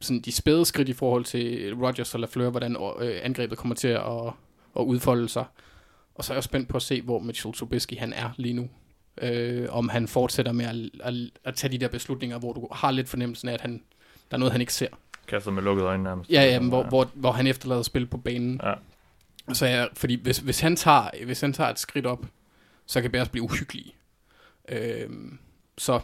sådan 0.00 0.20
de 0.20 0.32
spæde 0.32 0.64
skridt 0.64 0.88
i 0.88 0.92
forhold 0.92 1.24
til 1.24 1.74
Rodgers 1.74 2.14
og 2.14 2.20
Lafleur, 2.20 2.50
hvordan 2.50 2.76
øh, 3.00 3.20
angrebet 3.22 3.58
kommer 3.58 3.74
til 3.74 3.88
at, 3.88 4.26
at 4.78 4.82
udfolde 4.82 5.28
sig. 5.28 5.44
Og 6.22 6.26
så 6.26 6.32
er 6.32 6.36
jeg 6.36 6.44
spændt 6.44 6.68
på 6.68 6.76
at 6.76 6.82
se, 6.82 7.02
hvor 7.02 7.18
Mitchell 7.18 7.54
Trubisky 7.54 7.98
han 7.98 8.12
er 8.12 8.30
lige 8.36 8.54
nu. 8.54 8.68
Øh, 9.22 9.66
om 9.70 9.88
han 9.88 10.08
fortsætter 10.08 10.52
med 10.52 10.64
at, 10.64 10.76
at, 11.00 11.14
at 11.44 11.54
tage 11.54 11.72
de 11.72 11.78
der 11.78 11.88
beslutninger, 11.88 12.38
hvor 12.38 12.52
du 12.52 12.68
har 12.72 12.90
lidt 12.90 13.08
fornemmelsen 13.08 13.48
af, 13.48 13.52
at 13.54 13.60
han, 13.60 13.72
der 14.30 14.36
er 14.36 14.38
noget, 14.38 14.52
han 14.52 14.60
ikke 14.60 14.74
ser. 14.74 14.86
Kaster 15.28 15.50
med 15.50 15.62
lukkede 15.62 15.86
øjne 15.86 16.02
nærmest. 16.02 16.30
Ja, 16.30 16.42
ja, 16.42 16.60
men 16.60 16.68
hvor, 16.68 16.82
hvor, 16.82 17.10
hvor 17.14 17.32
han 17.32 17.46
efterlader 17.46 17.82
spil 17.82 18.06
på 18.06 18.16
banen. 18.16 18.60
Ja. 18.64 18.74
Så 19.52 19.66
jeg, 19.66 19.88
fordi 19.94 20.22
hvis, 20.22 20.38
hvis, 20.38 20.60
han 20.60 20.76
tager, 20.76 21.24
hvis 21.24 21.40
han 21.40 21.52
tager 21.52 21.70
et 21.70 21.78
skridt 21.78 22.06
op, 22.06 22.26
så 22.86 23.00
kan 23.02 23.10
Bears 23.10 23.28
blive 23.28 23.42
uhyggelige. 23.44 23.94
Øhm, 24.68 25.38
så 25.78 26.00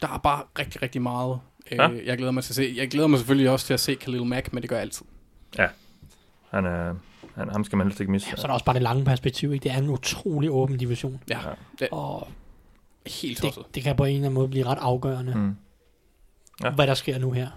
der 0.00 0.08
er 0.08 0.18
bare 0.18 0.42
rigtig, 0.58 0.82
rigtig 0.82 1.02
meget, 1.02 1.40
øh, 1.72 1.78
Ja. 1.78 1.88
jeg 2.04 2.16
glæder 2.16 2.32
mig 2.32 2.44
til 2.44 2.52
at 2.52 2.56
se. 2.56 2.74
Jeg 2.76 2.90
glæder 2.90 3.08
mig 3.08 3.18
selvfølgelig 3.18 3.50
også 3.50 3.66
til 3.66 3.74
at 3.74 3.80
se 3.80 3.94
Khalil 3.94 4.24
Mack, 4.26 4.52
men 4.52 4.62
det 4.62 4.70
gør 4.70 4.76
jeg 4.76 4.82
altid. 4.82 5.06
Han 6.50 6.64
er, 6.66 6.94
han, 7.40 7.48
ham 7.50 7.64
skal 7.64 7.76
man 7.78 7.86
helst 7.86 8.00
ikke 8.00 8.12
misse. 8.12 8.28
Ja, 8.30 8.36
så 8.36 8.42
er 8.42 8.46
der 8.46 8.52
også 8.54 8.64
bare 8.64 8.74
det 8.74 8.82
lange 8.82 9.04
perspektiv. 9.04 9.52
Ikke? 9.52 9.62
Det 9.62 9.72
er 9.72 9.76
en 9.78 9.88
utrolig 9.90 10.50
åben 10.50 10.76
division. 10.78 11.20
Ja, 11.30 11.38
Ja. 11.44 11.50
det 11.78 11.88
Og 11.90 12.28
helt 13.06 13.42
det, 13.42 13.44
tosset. 13.44 13.74
det 13.74 13.82
kan 13.82 13.96
på 13.96 14.04
en 14.04 14.08
eller 14.14 14.18
anden 14.26 14.34
måde 14.34 14.48
blive 14.48 14.66
ret 14.66 14.78
afgørende, 14.80 15.34
Mm. 15.34 15.56
Ja. 16.64 16.70
hvad 16.70 16.86
der 16.86 16.94
sker 16.94 17.18
nu 17.18 17.30
her. 17.30 17.48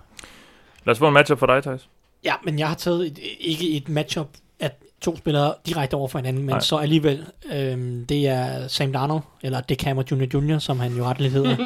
Lad 0.85 0.91
os 0.91 0.97
få 0.99 1.07
en 1.07 1.13
matchup 1.13 1.39
for 1.39 1.45
dig, 1.45 1.63
Thijs. 1.63 1.89
Ja, 2.25 2.33
men 2.43 2.59
jeg 2.59 2.67
har 2.67 2.75
taget 2.75 3.05
et, 3.05 3.19
ikke 3.39 3.69
et 3.69 3.89
matchup 3.89 4.27
af 4.59 4.71
to 5.01 5.17
spillere 5.17 5.53
direkte 5.65 5.95
over 5.95 6.07
for 6.07 6.19
hinanden, 6.19 6.43
men 6.43 6.49
Nej. 6.53 6.59
så 6.59 6.77
alligevel, 6.77 7.25
øhm, 7.53 8.05
det 8.05 8.27
er 8.27 8.67
Sam 8.67 8.93
Darnold, 8.93 9.21
eller 9.41 9.61
det 9.61 9.79
Cameron 9.79 10.05
Jr. 10.11 10.27
Jr., 10.33 10.59
som 10.59 10.79
han 10.79 10.93
jo 10.97 11.03
retteligt 11.03 11.33
hedder, 11.33 11.57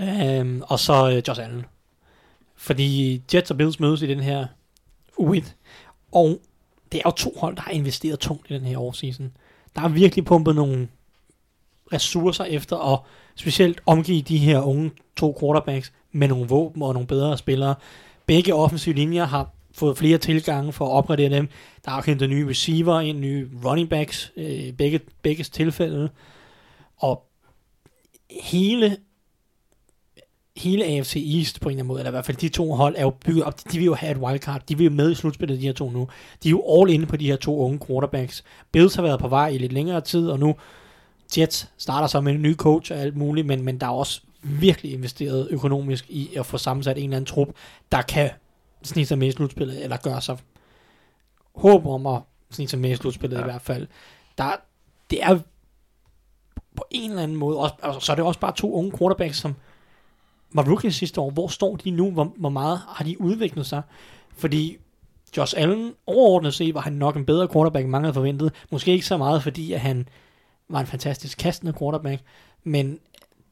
øhm, 0.40 0.62
og 0.66 0.78
så 0.78 1.10
øh, 1.10 1.22
Josh 1.28 1.42
Allen. 1.44 1.64
Fordi 2.56 3.22
Jets 3.34 3.50
og 3.50 3.56
Bills 3.56 3.80
mødes 3.80 4.02
i 4.02 4.06
den 4.06 4.20
her 4.20 4.46
U1, 5.20 5.44
og 6.12 6.40
det 6.92 6.98
er 6.98 7.02
jo 7.06 7.10
to 7.10 7.34
hold, 7.40 7.56
der 7.56 7.62
har 7.62 7.70
investeret 7.70 8.18
tungt 8.18 8.50
i 8.50 8.54
den 8.54 8.64
her 8.64 8.78
årseason. 8.78 9.32
Der 9.76 9.82
er 9.82 9.88
virkelig 9.88 10.24
pumpet 10.24 10.54
nogle 10.56 10.88
ressourcer 11.92 12.44
efter 12.44 12.92
at 12.92 13.00
specielt 13.36 13.80
omgive 13.86 14.22
de 14.22 14.38
her 14.38 14.60
unge 14.60 14.90
to 15.16 15.36
quarterbacks 15.40 15.92
med 16.12 16.28
nogle 16.28 16.48
våben 16.48 16.82
og 16.82 16.92
nogle 16.92 17.06
bedre 17.06 17.38
spillere. 17.38 17.74
Begge 18.26 18.54
offensive 18.54 18.94
linjer 18.94 19.24
har 19.24 19.50
fået 19.74 19.98
flere 19.98 20.18
tilgange 20.18 20.72
for 20.72 20.86
at 20.86 20.92
opgradere 20.92 21.30
dem. 21.30 21.48
Der 21.84 21.92
er 21.92 22.02
hentet 22.06 22.30
nye 22.30 22.48
receiver 22.48 23.00
en 23.00 23.20
ny 23.20 23.48
running 23.64 23.88
backs, 23.88 24.32
øh, 24.36 24.72
begge, 24.72 25.00
begges 25.22 25.50
tilfælde. 25.50 26.10
Og 26.96 27.22
hele 28.30 28.96
hele 30.56 30.84
AFC 30.84 31.16
East 31.36 31.60
på 31.60 31.68
en 31.68 31.72
eller 31.72 31.80
anden 31.80 31.88
måde, 31.88 32.00
eller 32.00 32.10
i 32.10 32.16
hvert 32.16 32.24
fald 32.24 32.36
de 32.36 32.48
to 32.48 32.72
hold, 32.72 32.94
er 32.98 33.02
jo 33.02 33.10
bygget 33.10 33.44
op, 33.44 33.60
de 33.72 33.78
vil 33.78 33.84
jo 33.84 33.94
have 33.94 34.12
et 34.12 34.18
wildcard, 34.18 34.62
de 34.68 34.78
vil 34.78 34.84
jo 34.84 34.90
med 34.90 35.10
i 35.10 35.14
slutspillet, 35.14 35.60
de 35.60 35.66
her 35.66 35.72
to 35.72 35.90
nu. 35.90 36.08
De 36.42 36.48
er 36.48 36.50
jo 36.50 36.80
all 36.80 36.90
inde 36.90 37.06
på 37.06 37.16
de 37.16 37.26
her 37.26 37.36
to 37.36 37.58
unge 37.58 37.78
quarterbacks. 37.86 38.44
Bills 38.72 38.94
har 38.94 39.02
været 39.02 39.20
på 39.20 39.28
vej 39.28 39.48
i 39.48 39.58
lidt 39.58 39.72
længere 39.72 40.00
tid, 40.00 40.28
og 40.28 40.38
nu 40.38 40.54
Jets 41.38 41.70
starter 41.78 42.06
så 42.06 42.20
med 42.20 42.32
en 42.32 42.42
ny 42.42 42.56
coach 42.56 42.92
og 42.92 42.98
alt 42.98 43.16
muligt, 43.16 43.46
men, 43.46 43.62
men 43.62 43.80
der 43.80 43.86
er 43.86 43.90
også 43.90 44.20
virkelig 44.42 44.92
investeret 44.92 45.48
økonomisk 45.50 46.10
i 46.10 46.34
at 46.36 46.46
få 46.46 46.58
sammensat 46.58 46.98
en 46.98 47.04
eller 47.04 47.16
anden 47.16 47.26
trup, 47.26 47.48
der 47.92 48.02
kan 48.02 48.30
snige 48.82 49.06
sig 49.06 49.18
med 49.18 49.28
i 49.28 49.32
slutspillet, 49.32 49.84
eller 49.84 49.96
gøre 49.96 50.20
sig 50.20 50.38
håb 51.54 51.86
om 51.86 52.06
at 52.06 52.22
snige 52.50 52.68
sig 52.68 52.78
med 52.78 52.90
i 52.90 52.96
slutspillet 52.96 53.36
ja. 53.36 53.40
Ja. 53.40 53.46
i 53.46 53.50
hvert 53.50 53.62
fald. 53.62 53.86
Der, 54.38 54.50
det 55.10 55.22
er 55.22 55.38
på 56.76 56.84
en 56.90 57.10
eller 57.10 57.22
anden 57.22 57.36
måde, 57.36 57.58
også, 57.58 57.74
altså, 57.82 58.00
så 58.00 58.12
er 58.12 58.16
det 58.16 58.24
også 58.24 58.40
bare 58.40 58.54
to 58.56 58.72
unge 58.72 58.98
quarterbacks, 58.98 59.38
som 59.38 59.54
var 60.56 60.62
rookies 60.68 60.94
sidste 60.94 61.20
år. 61.20 61.30
Hvor 61.30 61.48
står 61.48 61.76
de 61.76 61.90
nu? 61.90 62.10
Hvor, 62.10 62.32
hvor 62.36 62.48
meget 62.48 62.80
har 62.88 63.04
de 63.04 63.20
udviklet 63.20 63.66
sig? 63.66 63.82
Fordi 64.36 64.76
Josh 65.36 65.54
Allen, 65.56 65.92
overordnet 66.06 66.54
set, 66.54 66.74
var 66.74 66.80
han 66.80 66.92
nok 66.92 67.16
en 67.16 67.24
bedre 67.24 67.48
quarterback, 67.48 67.84
end 67.84 67.90
mange 67.90 68.04
havde 68.04 68.14
forventet. 68.14 68.52
Måske 68.70 68.92
ikke 68.92 69.06
så 69.06 69.16
meget, 69.16 69.42
fordi 69.42 69.72
at 69.72 69.80
han 69.80 70.08
var 70.68 70.80
en 70.80 70.86
fantastisk 70.86 71.38
kastende 71.38 71.72
quarterback, 71.78 72.22
men 72.64 72.92
de 72.92 72.98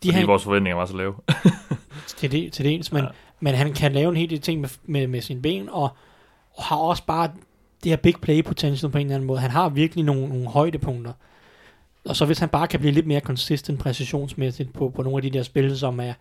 Fordi 0.09 0.11
han, 0.11 0.27
vores 0.27 0.45
forventninger 0.45 0.77
var 0.77 0.87
så 0.87 0.97
lave. 0.97 1.15
til, 2.19 2.33
det, 2.33 2.53
til 2.53 2.65
dels, 2.65 2.93
men, 2.93 3.03
Ja. 3.03 3.05
ja. 3.05 3.11
men 3.41 3.55
han 3.55 3.73
kan 3.73 3.93
lave 3.93 4.11
en 4.11 4.17
hel 4.17 4.31
del 4.31 4.41
ting 4.41 4.61
med, 4.61 4.69
med, 4.85 5.07
med 5.07 5.21
sine 5.21 5.43
ben, 5.43 5.69
og, 5.69 5.89
og 6.55 6.65
har 6.65 6.77
også 6.77 7.03
bare 7.07 7.31
det 7.85 7.91
her 7.91 7.97
big 7.97 8.15
play 8.23 8.45
potential 8.45 8.93
på 8.93 8.99
en 8.99 9.07
eller 9.07 9.15
anden 9.15 9.27
måde. 9.27 9.41
Han 9.41 9.51
har 9.51 9.69
virkelig 9.69 10.05
nogle, 10.05 10.29
nogle 10.29 10.49
højdepunkter. 10.49 11.13
Og 12.05 12.17
så 12.17 12.27
hvis 12.27 12.39
han 12.39 12.49
bare 12.49 12.67
kan 12.67 12.81
blive 12.81 12.93
lidt 12.93 13.07
mere 13.07 13.21
consistent 13.21 13.81
præcisionsmæssigt 13.81 14.73
på, 14.73 14.89
på 14.89 15.03
nogle 15.03 15.19
af 15.19 15.23
de 15.23 15.31
der 15.31 15.43
spil, 15.43 15.79
som 15.79 16.01
er 16.01 16.13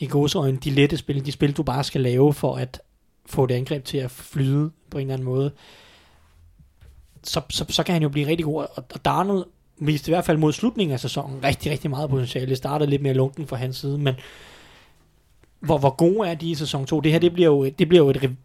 i 0.00 0.06
godsøjne 0.06 0.56
de 0.56 0.70
lette 0.70 0.96
spil, 0.96 1.26
de 1.26 1.32
spil, 1.32 1.52
du 1.52 1.62
bare 1.62 1.84
skal 1.84 2.00
lave 2.00 2.32
for 2.34 2.56
at 2.56 2.80
få 3.26 3.46
det 3.46 3.54
angreb 3.54 3.84
til 3.84 3.98
at 3.98 4.10
flyde 4.10 4.70
på 4.90 4.98
en 4.98 5.02
eller 5.02 5.14
anden 5.14 5.24
måde, 5.24 5.50
så, 7.22 7.40
så, 7.50 7.64
så 7.68 7.82
kan 7.82 7.92
han 7.92 8.02
jo 8.02 8.08
blive 8.08 8.26
rigtig 8.26 8.44
god. 8.44 8.62
Og, 8.76 8.84
og 8.94 9.04
Darnold 9.04 9.46
viste 9.78 10.10
i 10.10 10.12
hvert 10.12 10.24
fald 10.24 10.38
mod 10.38 10.52
slutningen 10.52 10.92
af 10.92 11.00
sæsonen 11.00 11.44
rigtig, 11.44 11.72
rigtig 11.72 11.90
meget 11.90 12.10
potentiale. 12.10 12.46
Det 12.46 12.56
startede 12.56 12.90
lidt 12.90 13.02
mere 13.02 13.14
lunken 13.14 13.46
fra 13.46 13.56
hans 13.56 13.76
side, 13.76 13.98
men 13.98 14.14
hvor, 15.60 15.78
hvor 15.78 15.90
gode 15.90 16.28
er 16.28 16.34
de 16.34 16.50
i 16.50 16.54
sæson 16.54 16.86
2? 16.86 17.00
Det 17.00 17.12
her, 17.12 17.18
det 17.18 17.32
bliver 17.32 17.48
jo, 17.48 17.64
det 17.64 17.88
bliver 17.88 18.04
jo 18.04 18.10
et 18.10 18.36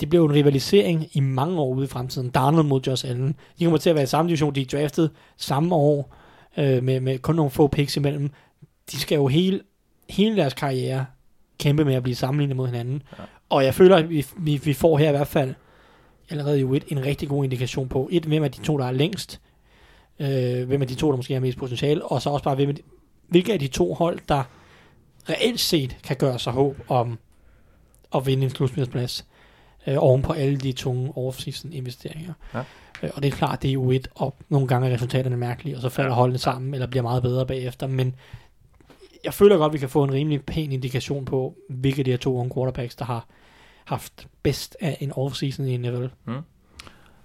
det 0.00 0.08
bliver 0.08 0.22
jo 0.22 0.28
en 0.28 0.34
rivalisering 0.34 1.06
i 1.12 1.20
mange 1.20 1.60
år 1.60 1.74
ude 1.74 1.84
i 1.84 1.88
fremtiden. 1.88 2.30
Darnold 2.30 2.66
mod 2.66 2.80
Josh 2.86 3.08
Allen. 3.08 3.36
De 3.58 3.64
kommer 3.64 3.78
til 3.78 3.90
at 3.90 3.96
være 3.96 4.02
i 4.02 4.06
samme 4.06 4.28
division. 4.28 4.54
De 4.54 4.60
er 4.60 4.64
draftet 4.64 5.10
samme 5.36 5.74
år, 5.74 6.14
øh, 6.56 6.82
med, 6.82 7.00
med 7.00 7.18
kun 7.18 7.34
nogle 7.34 7.50
få 7.50 7.66
picks 7.66 7.96
imellem. 7.96 8.30
De 8.92 8.96
skal 8.96 9.16
jo 9.16 9.26
hele, 9.26 9.60
hele 10.12 10.36
deres 10.36 10.54
karriere 10.54 11.06
kæmpe 11.58 11.84
med 11.84 11.94
at 11.94 12.02
blive 12.02 12.14
sammenlignet 12.14 12.56
mod 12.56 12.66
hinanden. 12.66 13.02
Ja. 13.18 13.24
Og 13.48 13.64
jeg 13.64 13.74
føler, 13.74 13.96
at 13.96 14.10
vi, 14.10 14.26
vi, 14.36 14.56
vi 14.56 14.72
får 14.72 14.98
her 14.98 15.08
i 15.08 15.12
hvert 15.12 15.26
fald 15.26 15.54
allerede 16.30 16.60
jo 16.60 16.74
et, 16.74 16.84
en 16.88 17.04
rigtig 17.04 17.28
god 17.28 17.44
indikation 17.44 17.88
på, 17.88 18.08
et, 18.12 18.24
hvem 18.24 18.44
er 18.44 18.48
de 18.48 18.60
to, 18.60 18.78
der 18.78 18.84
er 18.84 18.92
længst, 18.92 19.40
øh, 20.18 20.66
hvem 20.66 20.82
er 20.82 20.86
de 20.86 20.94
to, 20.94 21.10
der 21.10 21.16
måske 21.16 21.34
har 21.34 21.40
mest 21.40 21.58
potentiale, 21.58 22.04
og 22.04 22.22
så 22.22 22.30
også 22.30 22.44
bare, 22.44 22.54
hvem 22.54 22.68
er 22.68 22.72
de, 22.72 22.82
hvilke 23.28 23.52
af 23.52 23.58
de 23.58 23.68
to 23.68 23.94
hold, 23.94 24.18
der 24.28 24.42
reelt 25.28 25.60
set 25.60 25.96
kan 26.04 26.16
gøre 26.16 26.38
sig 26.38 26.52
håb 26.52 26.76
om 26.88 27.18
at 28.14 28.26
vinde 28.26 28.44
en 28.44 28.50
slutspilsplads 28.50 29.26
øh, 29.86 29.96
oven 29.98 30.22
på 30.22 30.32
alle 30.32 30.56
de 30.56 30.72
tunge 30.72 31.12
off-season 31.16 31.72
investeringer. 31.72 32.32
Ja. 32.54 32.62
Øh, 33.02 33.10
og 33.14 33.22
det 33.22 33.32
er 33.32 33.36
klart, 33.36 33.62
det 33.62 33.68
er 33.68 33.72
jo 33.72 33.90
et, 33.90 34.08
og 34.14 34.34
nogle 34.48 34.68
gange 34.68 34.88
er 34.88 34.94
resultaterne 34.94 35.36
mærkelige, 35.36 35.76
og 35.76 35.82
så 35.82 35.88
falder 35.88 36.12
holdene 36.12 36.38
sammen, 36.38 36.74
eller 36.74 36.86
bliver 36.86 37.02
meget 37.02 37.22
bedre 37.22 37.46
bagefter, 37.46 37.86
men 37.86 38.14
jeg 39.24 39.34
føler 39.34 39.56
godt, 39.56 39.70
at 39.70 39.72
vi 39.72 39.78
kan 39.78 39.88
få 39.88 40.04
en 40.04 40.12
rimelig 40.12 40.42
pæn 40.44 40.72
indikation 40.72 41.24
på, 41.24 41.54
hvilke 41.68 41.98
af 41.98 42.04
de 42.04 42.10
her 42.10 42.18
to 42.18 42.36
unge 42.36 42.54
quarterbacks, 42.54 42.94
der 42.94 43.04
har 43.04 43.26
haft 43.84 44.26
bedst 44.42 44.76
af 44.80 44.96
en 45.00 45.12
off-season 45.12 45.62
i 45.64 45.76
NFL. 45.76 46.06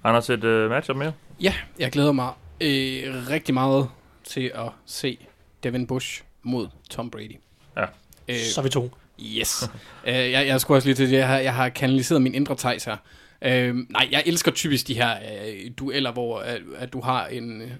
Anders, 0.03 0.30
et 0.30 0.44
uh, 0.44 0.69
matchup 0.69 0.95
mere? 0.98 1.14
Ja, 1.41 1.53
jeg 1.80 1.91
glæder 1.91 2.11
mig 2.11 2.34
øh, 2.61 3.30
rigtig 3.30 3.53
meget 3.53 3.90
til 4.24 4.52
at 4.56 4.69
se 4.86 5.18
Devin 5.64 5.88
Bush 5.88 6.24
mod 6.44 6.68
Tom 6.90 7.10
Brady. 7.10 7.36
Ja. 7.78 7.86
Øh, 8.28 8.36
Så 8.36 8.61
er 8.61 8.64
vi 8.64 8.69
to. 8.69 8.91
Yes. 9.22 9.69
øh, 10.07 10.14
jeg, 10.14 10.48
jeg 10.48 10.61
skulle 10.61 10.78
også 10.78 10.88
lige 10.88 10.95
til, 10.95 11.10
jeg 11.10 11.28
har, 11.28 11.38
jeg 11.38 11.53
har 11.53 11.69
kanaliseret 11.69 12.22
min 12.22 12.36
indre 12.36 12.56
tejs 12.56 12.84
her. 12.84 12.98
Øh, 13.41 13.76
nej, 13.76 14.07
jeg 14.11 14.24
elsker 14.26 14.52
typisk 14.52 14.88
de 14.88 14.94
her 14.94 15.15
øh, 15.48 15.72
dueller, 15.78 16.11
hvor 16.11 16.40
at, 16.40 16.61
at 16.78 16.94
du 16.94 17.02
har 17.02 17.28
en 17.28 17.61
øh, 17.61 17.72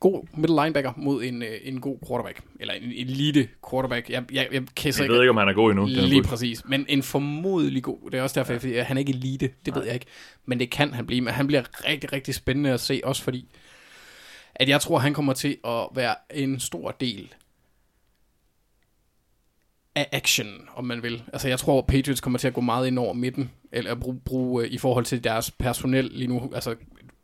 god 0.00 0.26
middle 0.36 0.62
linebacker 0.62 0.92
mod 0.96 1.24
en, 1.24 1.42
øh, 1.42 1.58
en 1.62 1.80
god 1.80 1.98
quarterback. 2.08 2.40
Eller 2.60 2.74
en 2.74 2.82
elite 2.82 3.48
quarterback. 3.70 4.10
Jeg, 4.10 4.24
jeg, 4.32 4.48
jeg 4.52 4.62
Jeg 4.84 5.08
ved 5.08 5.20
ikke, 5.20 5.30
om 5.30 5.36
han 5.36 5.48
er 5.48 5.52
god 5.52 5.70
endnu. 5.70 5.86
Lige 5.86 6.22
præcis. 6.22 6.64
Men 6.64 6.86
en 6.88 7.02
formodentlig 7.02 7.82
god. 7.82 8.10
Det 8.10 8.18
er 8.18 8.22
også 8.22 8.40
derfor, 8.40 8.68
ja. 8.68 8.76
jeg, 8.76 8.86
han 8.86 8.96
er 8.96 8.98
ikke 8.98 9.12
elite. 9.12 9.50
Det 9.66 9.74
ved 9.74 9.84
jeg 9.84 9.94
ikke. 9.94 10.06
Men 10.46 10.60
det 10.60 10.70
kan 10.70 10.94
han 10.94 11.06
blive. 11.06 11.20
Men 11.20 11.34
han 11.34 11.46
bliver 11.46 11.62
rigtig, 11.88 12.12
rigtig 12.12 12.34
spændende 12.34 12.70
at 12.70 12.80
se. 12.80 13.00
Også 13.04 13.22
fordi, 13.22 13.48
at 14.54 14.68
jeg 14.68 14.80
tror, 14.80 14.98
han 14.98 15.14
kommer 15.14 15.32
til 15.32 15.56
at 15.64 15.88
være 15.94 16.14
en 16.34 16.60
stor 16.60 16.90
del 16.90 17.34
af 19.94 20.08
action, 20.12 20.68
om 20.74 20.84
man 20.84 21.02
vil. 21.02 21.22
Altså, 21.32 21.48
jeg 21.48 21.58
tror, 21.58 21.80
Patriots 21.80 22.20
kommer 22.20 22.38
til 22.38 22.48
at 22.48 22.54
gå 22.54 22.60
meget 22.60 22.86
ind 22.86 22.98
over 22.98 23.12
midten, 23.12 23.50
eller 23.72 23.90
at 23.90 24.00
bruge, 24.00 24.20
bruge 24.24 24.64
øh, 24.64 24.72
i 24.72 24.78
forhold 24.78 25.04
til 25.04 25.24
deres 25.24 25.50
personel 25.50 26.10
lige 26.12 26.28
nu. 26.28 26.50
Altså, 26.54 26.74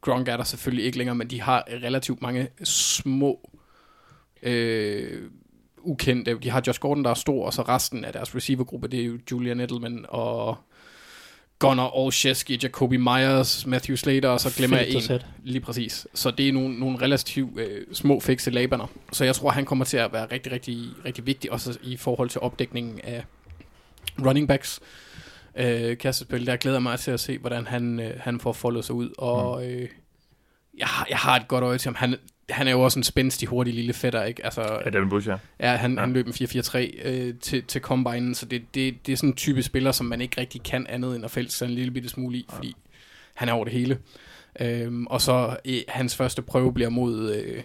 Gronk 0.05 0.29
er 0.29 0.37
der 0.37 0.45
selvfølgelig 0.45 0.85
ikke 0.85 0.99
længere, 0.99 1.15
men 1.15 1.31
de 1.31 1.41
har 1.41 1.65
relativt 1.69 2.23
mange 2.23 2.49
små 2.65 3.51
øh, 4.43 5.23
ukendte. 5.79 6.39
De 6.43 6.51
har 6.51 6.63
Josh 6.67 6.81
Gordon, 6.81 7.05
der 7.05 7.11
er 7.11 7.15
stor, 7.15 7.47
og 7.47 7.53
så 7.53 7.63
resten 7.63 8.05
af 8.05 8.13
deres 8.13 8.35
receivergruppe, 8.35 8.89
det 8.89 9.01
er 9.01 9.05
jo 9.05 9.19
Julian 9.31 9.61
Edelman 9.61 10.05
og 10.09 10.57
Gunnar 11.59 11.97
Olszewski, 11.97 12.59
Jacoby 12.63 12.95
Myers, 12.95 13.67
Matthew 13.67 13.97
Slater, 13.97 14.29
og 14.29 14.41
så 14.41 14.55
glemmer 14.57 14.77
jeg 14.77 14.87
Fedt 14.93 15.11
at 15.11 15.21
en. 15.21 15.27
Lige 15.43 15.61
præcis. 15.61 16.07
Så 16.15 16.31
det 16.31 16.49
er 16.49 16.53
nogle, 16.53 16.81
nogle 16.81 17.01
relativt 17.01 17.59
øh, 17.59 17.87
små 17.93 18.21
fikse 18.21 18.51
labaner. 18.51 18.87
Så 19.13 19.25
jeg 19.25 19.35
tror, 19.35 19.51
han 19.51 19.65
kommer 19.65 19.85
til 19.85 19.97
at 19.97 20.13
være 20.13 20.27
rigtig, 20.33 20.53
rigtig, 20.53 20.79
rigtig 21.05 21.27
vigtig, 21.27 21.53
også 21.53 21.79
i 21.83 21.97
forhold 21.97 22.29
til 22.29 22.41
opdækningen 22.41 23.01
af 23.05 23.25
running 24.27 24.49
backs. 24.49 24.81
Øh, 25.57 25.99
kastespil, 25.99 26.47
der 26.47 26.57
glæder 26.57 26.79
mig 26.79 26.99
til 26.99 27.11
at 27.11 27.21
se, 27.21 27.39
hvordan 27.39 27.67
han, 27.67 28.01
øh, 28.01 28.21
han 28.21 28.41
får 28.41 28.53
foldet 28.53 28.85
sig 28.85 28.95
ud. 28.95 29.11
Og 29.19 29.67
øh, 29.71 29.89
jeg, 30.79 30.87
har, 30.87 31.07
jeg 31.11 31.19
har 31.19 31.37
et 31.37 31.49
godt 31.49 31.65
øje 31.65 31.79
til 31.79 31.89
ham. 31.89 31.95
Han, 31.95 32.17
han 32.51 32.67
er 32.69 32.73
jo 32.73 32.81
også 32.81 32.99
en 32.99 33.03
spændstig, 33.05 33.49
hurtig 33.49 33.75
lille 33.75 33.93
fætter, 33.93 34.25
ikke? 34.25 34.45
Altså, 34.45 34.81
Ja, 34.85 34.91
Devin 34.91 35.09
Bush, 35.09 35.29
ja. 35.29 35.37
Ja, 35.61 35.77
han, 35.77 35.93
Ja. 35.93 36.01
ja. 36.01 36.01
han 36.01 36.13
løb 36.13 36.27
en 36.27 36.33
4-4-3 36.33 36.79
øh, 37.09 37.35
til, 37.41 37.63
til 37.65 37.81
combine, 37.81 38.35
så 38.35 38.47
det, 38.47 38.63
det, 38.75 39.07
det 39.07 39.13
er 39.13 39.17
sådan 39.17 39.31
en 39.31 39.37
type 39.37 39.63
spiller, 39.63 39.93
som 39.93 40.07
man 40.07 40.21
ikke 40.21 40.41
rigtig 40.41 40.63
kan 40.63 40.87
andet 40.87 41.17
end 41.17 41.25
at 41.25 41.31
fælde 41.31 41.51
sig 41.51 41.67
en 41.67 41.75
lille 41.75 41.91
bitte 41.91 42.09
smule 42.09 42.37
i, 42.39 42.47
fordi 42.49 42.77
han 43.35 43.49
er 43.49 43.53
over 43.53 43.65
det 43.65 43.73
hele. 43.73 43.99
Øhm, 44.61 45.07
og 45.07 45.21
så 45.21 45.57
øh, 45.65 45.79
hans 45.89 46.17
første 46.17 46.43
prøve 46.43 46.75
bliver 46.75 46.89
mod, 46.91 47.35
øh, 47.35 47.63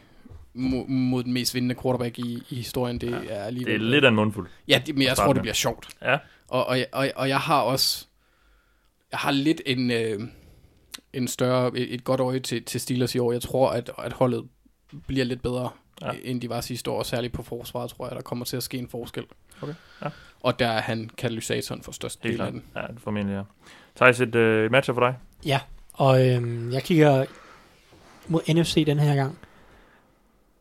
mod, 0.60 0.88
mod 0.88 1.24
den 1.24 1.34
mest 1.34 1.56
vindende 1.56 1.76
quarterback 1.82 2.20
i, 2.20 2.44
i 2.50 2.56
historien. 2.56 3.02
Det 3.02 3.12
ja, 3.12 3.18
er 3.30 3.50
lige 3.50 3.66
Det 3.66 3.74
er 3.74 3.78
lidt 3.78 4.06
af 4.06 4.10
en 4.10 4.16
mundfuld. 4.16 4.48
Ja, 4.68 4.82
det, 4.86 4.96
men 4.96 5.04
jeg 5.08 5.16
tror, 5.18 5.34
det 5.34 5.42
bliver 5.42 5.54
sjovt. 5.54 5.88
Ja. 6.02 6.18
Og, 6.48 6.66
og, 6.68 6.80
og, 6.92 7.12
og 7.16 7.30
jeg 7.30 7.40
har 7.40 7.62
også 7.62 8.06
jeg 9.12 9.20
har 9.20 9.32
lidt 9.32 9.62
en, 9.66 9.92
øh, 9.92 10.20
en 11.14 11.28
større, 11.28 11.72
et, 11.78 11.94
et 11.94 12.04
godt 12.04 12.20
øje 12.22 12.40
til, 12.40 12.64
til 12.64 12.82
Steelers 12.82 13.16
i 13.16 13.20
år. 13.20 13.32
Jeg 13.32 13.42
tror, 13.42 13.70
at, 13.70 13.92
at 13.98 14.14
holdet 14.14 14.48
bliver 15.08 15.26
lidt 15.26 15.42
bedre, 15.42 15.70
Ja. 16.02 16.12
end 16.24 16.42
de 16.42 16.50
var 16.50 16.62
sidste 16.62 16.92
år. 16.92 17.04
Særligt 17.04 17.34
på 17.34 17.44
forsvaret, 17.44 17.90
tror 17.90 18.08
jeg, 18.08 18.16
der 18.16 18.22
kommer 18.22 18.46
til 18.46 18.58
at 18.58 18.64
ske 18.64 18.78
en 18.78 18.88
forskel. 18.88 19.24
Okay, 19.62 19.74
ja. 20.04 20.10
Og 20.42 20.60
der 20.60 20.68
er 20.68 20.82
han 20.82 21.10
katalysatoren 21.18 21.84
for 21.84 21.92
størst 21.92 22.24
del 22.24 22.42
af 22.42 22.52
den. 22.52 22.64
Ja, 22.76 22.82
det 22.82 22.96
formentlig, 22.98 23.34
ja. 23.36 23.42
Thijs, 23.96 24.20
et, 24.20 24.36
øh, 24.36 24.66
et 24.66 24.72
matchup 24.72 24.96
for 24.96 25.00
dig? 25.08 25.16
Ja, 25.46 25.60
og 25.94 26.28
øhm, 26.28 26.72
jeg 26.72 26.84
kigger 26.84 27.26
mod 28.28 28.42
NFC 28.54 28.86
den 28.86 29.00
her 29.00 29.16
gang. 29.16 29.38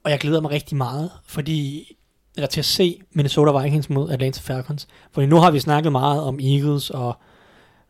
Og 0.09 0.13
jeg 0.13 0.21
glæder 0.21 0.41
mig 0.41 0.51
rigtig 0.51 0.77
meget, 0.77 1.11
fordi 1.25 1.93
eller 2.37 2.49
til 2.49 2.61
at 2.61 2.65
se 2.65 3.01
Minnesota 3.13 3.59
Vikings 3.59 3.91
mod 3.91 4.11
Atlanta 4.11 4.41
Falcons. 4.41 4.89
For 5.13 5.23
nu 5.23 5.37
har 5.37 5.51
vi 5.51 5.61
snakket 5.61 5.93
meget 5.93 6.23
om 6.23 6.41
Eagles 6.41 6.91
og 6.91 7.17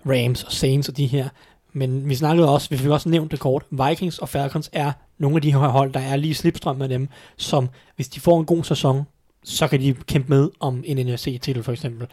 Rams 0.06 0.44
og 0.44 0.52
Saints 0.52 0.88
og 0.88 0.96
de 0.96 1.06
her. 1.06 1.28
Men 1.72 2.08
vi 2.08 2.14
snakkede 2.14 2.48
også, 2.48 2.70
vi 2.70 2.76
fik 2.76 2.90
også 2.90 3.08
nævnt 3.08 3.30
det 3.30 3.40
kort, 3.40 3.64
Vikings 3.70 4.18
og 4.18 4.28
Falcons 4.28 4.70
er 4.72 4.92
nogle 5.18 5.36
af 5.36 5.42
de 5.42 5.52
her 5.52 5.58
hold, 5.58 5.92
der 5.92 6.00
er 6.00 6.16
lige 6.16 6.34
slipstrøm 6.34 6.82
af 6.82 6.88
dem, 6.88 7.08
som 7.36 7.68
hvis 7.96 8.08
de 8.08 8.20
får 8.20 8.40
en 8.40 8.46
god 8.46 8.64
sæson, 8.64 9.02
så 9.44 9.68
kan 9.68 9.80
de 9.80 9.94
kæmpe 9.94 10.28
med 10.28 10.50
om 10.60 10.82
en 10.86 11.06
NFC-titel 11.06 11.62
for 11.62 11.72
eksempel. 11.72 12.06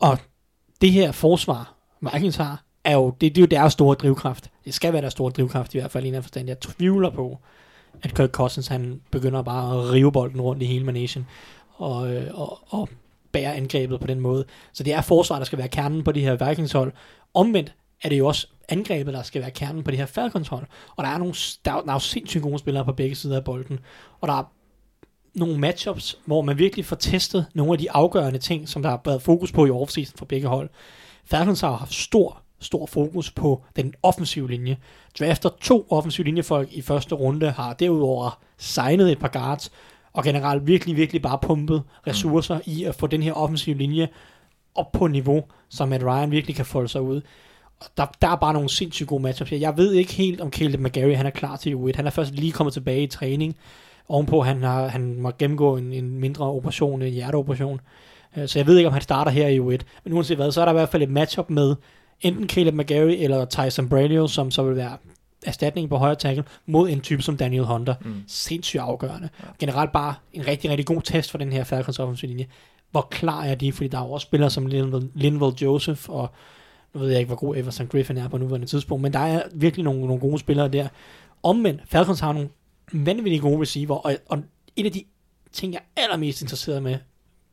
Og 0.00 0.18
det 0.80 0.92
her 0.92 1.12
forsvar, 1.12 1.74
Vikings 2.00 2.36
har, 2.36 2.64
er 2.84 2.94
jo, 2.94 3.10
det, 3.10 3.34
det 3.34 3.38
er 3.38 3.42
jo 3.42 3.46
deres 3.46 3.72
store 3.72 3.94
drivkraft. 3.94 4.50
Det 4.64 4.74
skal 4.74 4.92
være 4.92 5.02
deres 5.02 5.12
store 5.12 5.30
drivkraft 5.30 5.74
i 5.74 5.78
hvert 5.78 5.90
fald 5.90 6.04
i 6.04 6.08
en 6.08 6.22
forstand. 6.22 6.48
Jeg 6.48 6.60
tvivler 6.60 7.10
på, 7.10 7.38
at 8.02 8.14
Kirk 8.14 8.30
Cousins 8.30 8.66
han 8.66 9.00
begynder 9.10 9.42
bare 9.42 9.78
at 9.78 9.92
rive 9.92 10.12
bolden 10.12 10.40
rundt 10.40 10.62
i 10.62 10.66
hele 10.66 10.84
managen 10.84 11.26
og, 11.76 12.12
øh, 12.14 12.40
og, 12.40 12.58
og 12.68 12.88
bære 13.32 13.54
angrebet 13.54 14.00
på 14.00 14.06
den 14.06 14.20
måde. 14.20 14.44
Så 14.72 14.82
det 14.82 14.92
er 14.92 15.00
forsvar, 15.00 15.38
der 15.38 15.44
skal 15.44 15.58
være 15.58 15.68
kernen 15.68 16.04
på 16.04 16.12
de 16.12 16.20
her 16.20 16.48
Vikings 16.48 16.72
hold. 16.72 16.92
Omvendt 17.34 17.74
er 18.02 18.08
det 18.08 18.18
jo 18.18 18.26
også 18.26 18.46
angrebet, 18.68 19.14
der 19.14 19.22
skal 19.22 19.42
være 19.42 19.50
kernen 19.50 19.82
på 19.84 19.90
det 19.90 19.98
her 19.98 20.06
Falcons 20.06 20.48
hold. 20.48 20.66
Og 20.96 21.04
der 21.04 21.10
er, 21.10 21.18
nogle, 21.18 21.34
der, 21.64 21.72
er- 21.72 21.80
der 21.80 21.88
er 21.88 21.92
jo 21.92 21.98
sindssygt 21.98 22.42
gode 22.42 22.58
spillere 22.58 22.84
på 22.84 22.92
begge 22.92 23.16
sider 23.16 23.36
af 23.36 23.44
bolden. 23.44 23.78
Og 24.20 24.28
der 24.28 24.34
er 24.34 24.52
nogle 25.34 25.58
matchups, 25.58 26.18
hvor 26.24 26.42
man 26.42 26.58
virkelig 26.58 26.84
får 26.84 26.96
testet 26.96 27.46
nogle 27.54 27.72
af 27.72 27.78
de 27.78 27.90
afgørende 27.90 28.38
ting, 28.38 28.68
som 28.68 28.82
der 28.82 28.90
har 28.90 29.00
været 29.04 29.22
fokus 29.22 29.52
på 29.52 29.66
i 29.66 29.70
offseason 29.70 30.18
for 30.18 30.24
begge 30.24 30.48
hold. 30.48 30.70
Falcons 31.24 31.60
har 31.60 31.72
haft 31.72 31.94
stor, 31.94 32.42
stor 32.60 32.86
fokus 32.86 33.30
på 33.30 33.64
den 33.76 33.94
offensive 34.02 34.50
linje. 34.50 34.76
Drafter 35.18 35.48
to 35.60 35.86
offensive 35.90 36.24
linjefolk 36.24 36.72
i 36.72 36.82
første 36.82 37.14
runde, 37.14 37.50
har 37.50 37.72
derudover 37.72 38.38
signet 38.58 39.12
et 39.12 39.18
par 39.18 39.28
guards, 39.28 39.72
og 40.12 40.24
generelt 40.24 40.66
virkelig, 40.66 40.96
virkelig 40.96 41.22
bare 41.22 41.38
pumpet 41.42 41.82
ressourcer 42.06 42.54
mm. 42.54 42.62
i 42.66 42.84
at 42.84 42.94
få 42.94 43.06
den 43.06 43.22
her 43.22 43.32
offensive 43.32 43.76
linje 43.76 44.08
op 44.74 44.92
på 44.92 45.06
niveau, 45.06 45.44
så 45.68 45.86
Matt 45.86 46.04
Ryan 46.04 46.30
virkelig 46.30 46.56
kan 46.56 46.64
folde 46.66 46.88
sig 46.88 47.00
ud. 47.00 47.20
Og 47.80 47.86
Der, 47.96 48.06
der 48.22 48.28
er 48.28 48.36
bare 48.36 48.52
nogle 48.52 48.68
sindssygt 48.68 49.08
gode 49.08 49.22
matchups 49.22 49.50
her. 49.50 49.58
Jeg 49.58 49.76
ved 49.76 49.92
ikke 49.92 50.12
helt, 50.12 50.40
om 50.40 50.50
Caleb 50.50 50.80
McGarry 50.80 51.16
han 51.16 51.26
er 51.26 51.30
klar 51.30 51.56
til 51.56 51.74
U1. 51.74 51.96
Han 51.96 52.06
er 52.06 52.10
først 52.10 52.34
lige 52.34 52.52
kommet 52.52 52.72
tilbage 52.72 53.02
i 53.02 53.06
træning. 53.06 53.56
Ovenpå, 54.08 54.40
han, 54.40 54.62
har, 54.62 54.88
han 54.88 55.20
må 55.20 55.32
gennemgå 55.38 55.76
en, 55.76 55.92
en 55.92 56.18
mindre 56.20 56.44
operation, 56.44 57.02
en 57.02 57.12
hjerteoperation. 57.12 57.80
Øh, 58.36 58.48
så 58.48 58.58
jeg 58.58 58.66
ved 58.66 58.76
ikke, 58.76 58.86
om 58.86 58.92
han 58.92 59.02
starter 59.02 59.30
her 59.30 59.48
i 59.48 59.58
U1. 59.58 59.82
Men 60.04 60.12
uanset 60.12 60.36
hvad, 60.36 60.52
så 60.52 60.60
er 60.60 60.64
der 60.64 60.72
i 60.72 60.74
hvert 60.74 60.88
fald 60.88 61.02
et 61.02 61.10
matchup 61.10 61.50
med 61.50 61.76
enten 62.20 62.48
Caleb 62.48 62.74
McGarry 62.74 63.16
eller 63.18 63.44
Tyson 63.44 63.88
Bradio, 63.88 64.26
som 64.26 64.50
så 64.50 64.62
vil 64.62 64.76
være 64.76 64.96
erstatning 65.46 65.88
på 65.88 65.96
højre 65.96 66.14
tackle, 66.14 66.44
mod 66.66 66.88
en 66.88 67.00
type 67.00 67.22
som 67.22 67.36
Daniel 67.36 67.64
Hunter. 67.64 67.94
Mm. 68.04 68.22
Sindssygt 68.26 68.82
afgørende. 68.82 69.28
Generelt 69.58 69.92
bare 69.92 70.14
en 70.32 70.46
rigtig, 70.46 70.70
rigtig 70.70 70.86
god 70.86 71.02
test 71.02 71.30
for 71.30 71.38
den 71.38 71.52
her 71.52 71.64
Falcons 71.64 71.98
offensive 71.98 72.28
linje. 72.28 72.46
hvor 72.90 73.08
klar 73.10 73.44
er 73.44 73.54
de, 73.54 73.72
fordi 73.72 73.88
der 73.88 73.98
er 73.98 74.04
jo 74.04 74.12
også 74.12 74.24
spillere 74.24 74.50
som 74.50 74.66
Linval, 74.66 75.08
Linval 75.14 75.52
Joseph, 75.62 76.10
og 76.10 76.30
nu 76.94 77.00
ved 77.00 77.08
jeg 77.08 77.18
ikke, 77.18 77.28
hvor 77.28 77.36
god 77.36 77.56
Everson 77.56 77.86
Griffin 77.86 78.16
er 78.16 78.28
på 78.28 78.38
nuværende 78.38 78.66
tidspunkt, 78.66 79.02
men 79.02 79.12
der 79.12 79.18
er 79.18 79.42
virkelig 79.54 79.84
nogle, 79.84 80.00
nogle 80.00 80.20
gode 80.20 80.38
spillere 80.38 80.68
der. 80.68 80.88
Omvendt, 81.42 81.82
Falcons 81.86 82.20
har 82.20 82.32
nogle 82.32 82.48
vanvittigt 82.92 83.42
gode 83.42 83.60
receiver, 83.60 83.96
og, 83.96 84.16
og 84.28 84.38
en 84.76 84.86
af 84.86 84.92
de 84.92 85.04
ting, 85.52 85.72
jeg 85.72 85.80
er 85.96 86.02
allermest 86.02 86.42
interesseret 86.42 86.82
med 86.82 86.98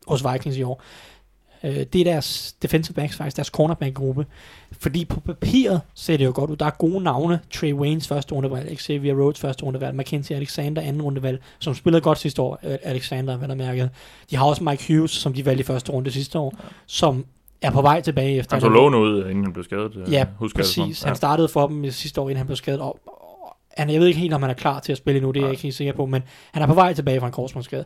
hos 0.08 0.24
Vikings 0.32 0.58
i 0.58 0.64
år, 0.64 0.82
øh, 1.64 1.76
det 1.94 1.96
er 1.96 2.04
deres 2.04 2.56
defensive 2.62 2.94
backs, 2.94 3.16
faktisk 3.16 3.36
deres 3.38 3.48
cornerback-gruppe. 3.48 4.26
Fordi 4.80 5.06
på 5.06 5.20
papiret 5.20 5.82
ser 5.94 6.18
det 6.18 6.26
jo 6.26 6.32
godt 6.36 6.50
ud. 6.50 6.56
Der 6.56 6.66
er 6.66 6.70
gode 6.70 7.04
navne. 7.04 7.40
Trey 7.54 7.74
Waynes 7.74 8.08
første 8.08 8.36
rundevalg, 8.36 8.80
Xavier 8.80 9.14
Rhodes 9.16 9.40
første 9.40 9.64
rundevalg, 9.64 9.96
Mackenzie 9.96 10.36
Alexander 10.36 10.82
anden 10.82 11.02
rundevalg, 11.02 11.42
som 11.60 11.74
spillede 11.74 12.02
godt 12.02 12.18
sidste 12.18 12.42
år, 12.42 12.60
øh, 12.64 12.78
Alexander, 12.84 13.38
hvad 13.38 13.48
der 13.48 13.56
mærket. 13.56 13.90
De 14.32 14.36
har 14.36 14.46
også 14.46 14.64
Mike 14.64 14.86
Hughes, 14.94 15.12
som 15.12 15.34
de 15.34 15.46
valgte 15.46 15.62
i 15.62 15.64
første 15.66 15.92
runde 15.92 16.12
sidste 16.12 16.40
år, 16.40 16.54
som 16.86 17.26
er 17.62 17.72
på 17.72 17.82
vej 17.82 18.02
tilbage 18.02 18.36
efter. 18.38 18.56
Han 18.56 18.62
så 18.62 18.70
lovende 18.70 18.98
ud, 18.98 19.30
inden 19.30 19.44
han 19.44 19.54
blev 19.54 19.64
skadet. 19.64 19.96
øh, 19.96 20.12
Ja, 20.14 20.26
husker 20.38 20.60
præcis. 20.60 21.04
Han 21.04 21.16
startede 21.16 21.48
for 21.48 21.68
dem 21.68 21.84
i 21.84 21.92
sidste 21.92 22.22
år, 22.22 22.26
inden 22.30 22.38
han 22.38 22.46
blev 22.48 22.56
skadet. 22.56 22.82
Og, 22.82 23.00
han, 23.78 23.90
jeg 23.90 24.00
ved 24.00 24.08
ikke 24.08 24.20
helt, 24.20 24.34
om 24.34 24.42
han 24.42 24.50
er 24.50 24.56
klar 24.56 24.80
til 24.80 24.92
at 24.92 24.98
spille 24.98 25.22
nu, 25.22 25.32
det 25.32 25.40
er 25.40 25.44
jeg 25.46 25.52
ikke 25.52 25.64
helt 25.64 25.76
sikker 25.76 25.94
på, 25.94 26.06
men 26.06 26.24
han 26.52 26.64
er 26.64 26.68
på 26.68 26.74
vej 26.74 26.94
tilbage 26.94 27.20
fra 27.20 27.28
en 27.28 27.34
korsbåndsskade. 27.34 27.86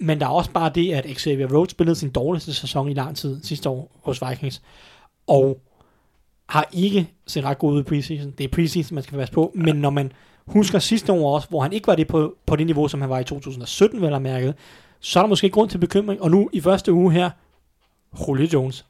Men 0.00 0.20
der 0.20 0.26
er 0.26 0.30
også 0.30 0.50
bare 0.50 0.70
det, 0.74 0.92
at 0.92 1.06
Xavier 1.16 1.54
Rhodes 1.54 1.70
spillede 1.70 1.96
sin 1.96 2.10
dårligste 2.10 2.54
sæson 2.54 2.88
i 2.88 2.94
lang 2.94 3.16
tid 3.16 3.42
sidste 3.42 3.68
år 3.68 4.00
hos 4.02 4.22
Vikings, 4.28 4.62
og 5.26 5.60
har 6.48 6.68
ikke 6.72 7.10
set 7.26 7.44
ret 7.44 7.58
god 7.58 7.72
ud 7.72 7.80
i 7.80 7.82
preseason. 7.82 8.30
Det 8.30 8.44
er 8.44 8.48
preseason, 8.48 8.94
man 8.94 9.04
skal 9.04 9.18
passe 9.18 9.34
på, 9.34 9.52
men 9.54 9.76
når 9.76 9.90
man 9.90 10.12
husker 10.46 10.78
sidste 10.78 11.12
år 11.12 11.34
også, 11.34 11.48
hvor 11.48 11.62
han 11.62 11.72
ikke 11.72 11.86
var 11.86 11.94
det 11.94 12.06
på, 12.06 12.36
på 12.46 12.56
det 12.56 12.66
niveau, 12.66 12.88
som 12.88 13.00
han 13.00 13.10
var 13.10 13.18
i 13.18 13.24
2017, 13.24 14.00
vel 14.02 14.12
at 14.14 14.22
mærke, 14.22 14.54
så 15.00 15.18
er 15.18 15.22
der 15.22 15.28
måske 15.28 15.50
grund 15.50 15.70
til 15.70 15.78
bekymring. 15.78 16.22
Og 16.22 16.30
nu 16.30 16.50
i 16.52 16.60
første 16.60 16.92
uge 16.92 17.12
her, 17.12 17.30
Julio 18.28 18.48
Jones. 18.52 18.86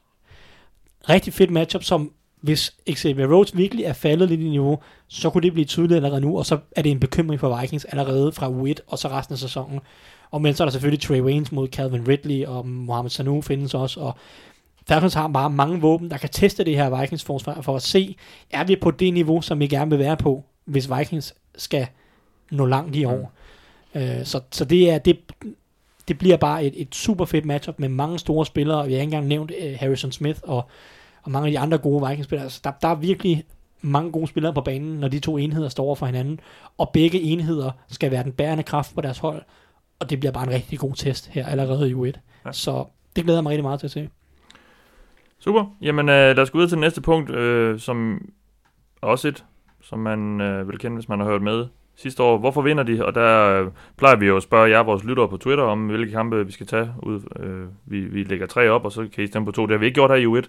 Rigtig 1.09 1.33
fedt 1.33 1.51
matchup, 1.51 1.83
som 1.83 2.11
hvis 2.41 2.73
Xavier 2.93 3.27
Rhodes 3.27 3.57
virkelig 3.57 3.85
er 3.85 3.93
faldet 3.93 4.29
lidt 4.29 4.41
i 4.41 4.49
niveau, 4.49 4.79
så 5.07 5.29
kunne 5.29 5.41
det 5.41 5.53
blive 5.53 5.65
tydeligt 5.65 5.95
allerede 5.95 6.21
nu, 6.21 6.37
og 6.37 6.45
så 6.45 6.57
er 6.71 6.81
det 6.81 6.91
en 6.91 6.99
bekymring 6.99 7.39
for 7.39 7.59
Vikings 7.61 7.85
allerede 7.85 8.31
fra 8.31 8.49
uge 8.49 8.69
1 8.69 8.81
og 8.87 8.99
så 8.99 9.07
resten 9.07 9.33
af 9.33 9.39
sæsonen. 9.39 9.79
Og 10.31 10.41
men 10.41 10.53
så 10.53 10.63
er 10.63 10.65
der 10.65 10.71
selvfølgelig 10.71 11.01
Trey 11.01 11.21
Waynes 11.21 11.51
mod 11.51 11.67
Calvin 11.67 12.07
Ridley, 12.07 12.45
og 12.45 12.67
Mohamed 12.67 13.09
Sanu 13.09 13.41
findes 13.41 13.73
også, 13.73 13.99
og 13.99 14.15
Falcons 14.87 15.13
har 15.13 15.27
bare 15.27 15.49
mange 15.49 15.81
våben, 15.81 16.11
der 16.11 16.17
kan 16.17 16.29
teste 16.29 16.63
det 16.63 16.75
her 16.75 16.99
Vikings 16.99 17.23
forsvar 17.23 17.61
for 17.61 17.75
at 17.75 17.81
se, 17.81 18.15
er 18.49 18.63
vi 18.63 18.75
på 18.75 18.91
det 18.91 19.13
niveau, 19.13 19.41
som 19.41 19.59
vi 19.59 19.67
gerne 19.67 19.89
vil 19.89 19.99
være 19.99 20.17
på, 20.17 20.43
hvis 20.65 20.89
Vikings 20.97 21.35
skal 21.55 21.87
nå 22.51 22.65
langt 22.65 22.95
i 22.95 23.05
år. 23.05 23.31
Mm. 23.93 24.01
Øh, 24.01 24.25
så, 24.25 24.41
så 24.51 24.65
det 24.65 24.91
er 24.91 24.97
det, 24.97 25.19
det 26.07 26.17
bliver 26.17 26.37
bare 26.37 26.63
et, 26.63 26.81
et 26.81 26.95
super 26.95 27.25
fedt 27.25 27.45
matchup 27.45 27.79
med 27.79 27.89
mange 27.89 28.19
store 28.19 28.45
spillere, 28.45 28.77
og 28.77 28.87
vi 28.87 28.93
har 28.93 28.99
ikke 28.99 29.03
engang 29.03 29.27
nævnt 29.27 29.51
uh, 29.51 29.79
Harrison 29.79 30.11
Smith 30.11 30.39
og, 30.43 30.63
og 31.23 31.31
mange 31.31 31.47
af 31.47 31.51
de 31.51 31.59
andre 31.59 31.77
gode 31.77 32.07
Vikings-spillere. 32.07 32.43
Altså, 32.43 32.61
der, 32.63 32.71
der 32.81 32.87
er 32.87 32.95
virkelig 32.95 33.43
mange 33.81 34.11
gode 34.11 34.27
spillere 34.27 34.53
på 34.53 34.61
banen, 34.61 34.99
når 34.99 35.07
de 35.07 35.19
to 35.19 35.37
enheder 35.37 35.69
står 35.69 35.83
over 35.83 35.95
for 35.95 36.05
hinanden, 36.05 36.39
og 36.77 36.89
begge 36.93 37.21
enheder 37.21 37.71
skal 37.87 38.11
være 38.11 38.23
den 38.23 38.31
bærende 38.31 38.63
kraft 38.63 38.95
på 38.95 39.01
deres 39.01 39.17
hold, 39.17 39.43
og 39.99 40.09
det 40.09 40.19
bliver 40.19 40.31
bare 40.31 40.43
en 40.43 40.53
rigtig 40.53 40.79
god 40.79 40.95
test 40.95 41.27
her 41.27 41.45
allerede 41.45 41.89
i 41.89 41.93
U1. 41.93 42.19
Ja. 42.45 42.51
Så 42.51 42.85
det 43.15 43.23
glæder 43.23 43.37
jeg 43.37 43.43
mig 43.43 43.49
rigtig 43.49 43.63
meget 43.63 43.79
til 43.79 43.87
at 43.87 43.91
se. 43.91 44.09
Super. 45.39 45.65
Jamen, 45.81 46.09
øh, 46.09 46.35
lad 46.35 46.39
os 46.39 46.51
gå 46.51 46.57
videre 46.57 46.69
til 46.69 46.75
det 46.75 46.81
næste 46.81 47.01
punkt, 47.01 47.29
øh, 47.29 47.79
som 47.79 48.25
også 49.01 49.27
et, 49.27 49.45
som 49.81 49.99
man 49.99 50.41
øh, 50.41 50.67
vil 50.67 50.79
kende, 50.79 50.95
hvis 50.95 51.09
man 51.09 51.19
har 51.19 51.27
hørt 51.27 51.41
med 51.41 51.65
sidste 51.95 52.23
år. 52.23 52.37
Hvorfor 52.37 52.61
vinder 52.61 52.83
de? 52.83 53.05
Og 53.05 53.15
der 53.15 53.61
øh, 53.61 53.67
plejer 53.97 54.15
vi 54.15 54.25
jo 54.25 54.37
at 54.37 54.43
spørge 54.43 54.69
jer, 54.69 54.83
vores 54.83 55.03
lyttere 55.03 55.29
på 55.29 55.37
Twitter, 55.37 55.63
om 55.63 55.87
hvilke 55.87 56.11
kampe 56.11 56.45
vi 56.45 56.51
skal 56.51 56.67
tage 56.67 56.93
ud. 57.03 57.21
Øh, 57.39 57.67
vi, 57.85 57.99
vi 57.99 58.23
lægger 58.23 58.47
tre 58.47 58.69
op, 58.69 58.85
og 58.85 58.91
så 58.91 59.07
kan 59.15 59.23
I 59.23 59.27
stemme 59.27 59.45
på 59.45 59.51
to. 59.51 59.61
Det 59.61 59.71
har 59.71 59.77
vi 59.77 59.85
ikke 59.85 59.95
gjort 59.95 60.09
her 60.09 60.17
i 60.17 60.25
U1, 60.25 60.47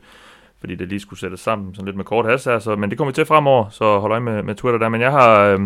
fordi 0.60 0.74
det 0.74 0.88
lige 0.88 1.00
skulle 1.00 1.20
sættes 1.20 1.40
sammen 1.40 1.74
sådan 1.74 1.86
lidt 1.86 1.96
med 1.96 2.04
kort 2.04 2.26
hast 2.26 2.44
her. 2.44 2.58
Så, 2.58 2.76
men 2.76 2.90
det 2.90 2.98
kommer 2.98 3.10
vi 3.10 3.14
til 3.14 3.26
fremover, 3.26 3.68
så 3.68 3.98
hold 3.98 4.12
øje 4.12 4.20
med, 4.20 4.42
med 4.42 4.54
Twitter 4.54 4.78
der. 4.78 4.88
Men 4.88 5.00
jeg 5.00 5.10
har, 5.10 5.40
øh, 5.40 5.60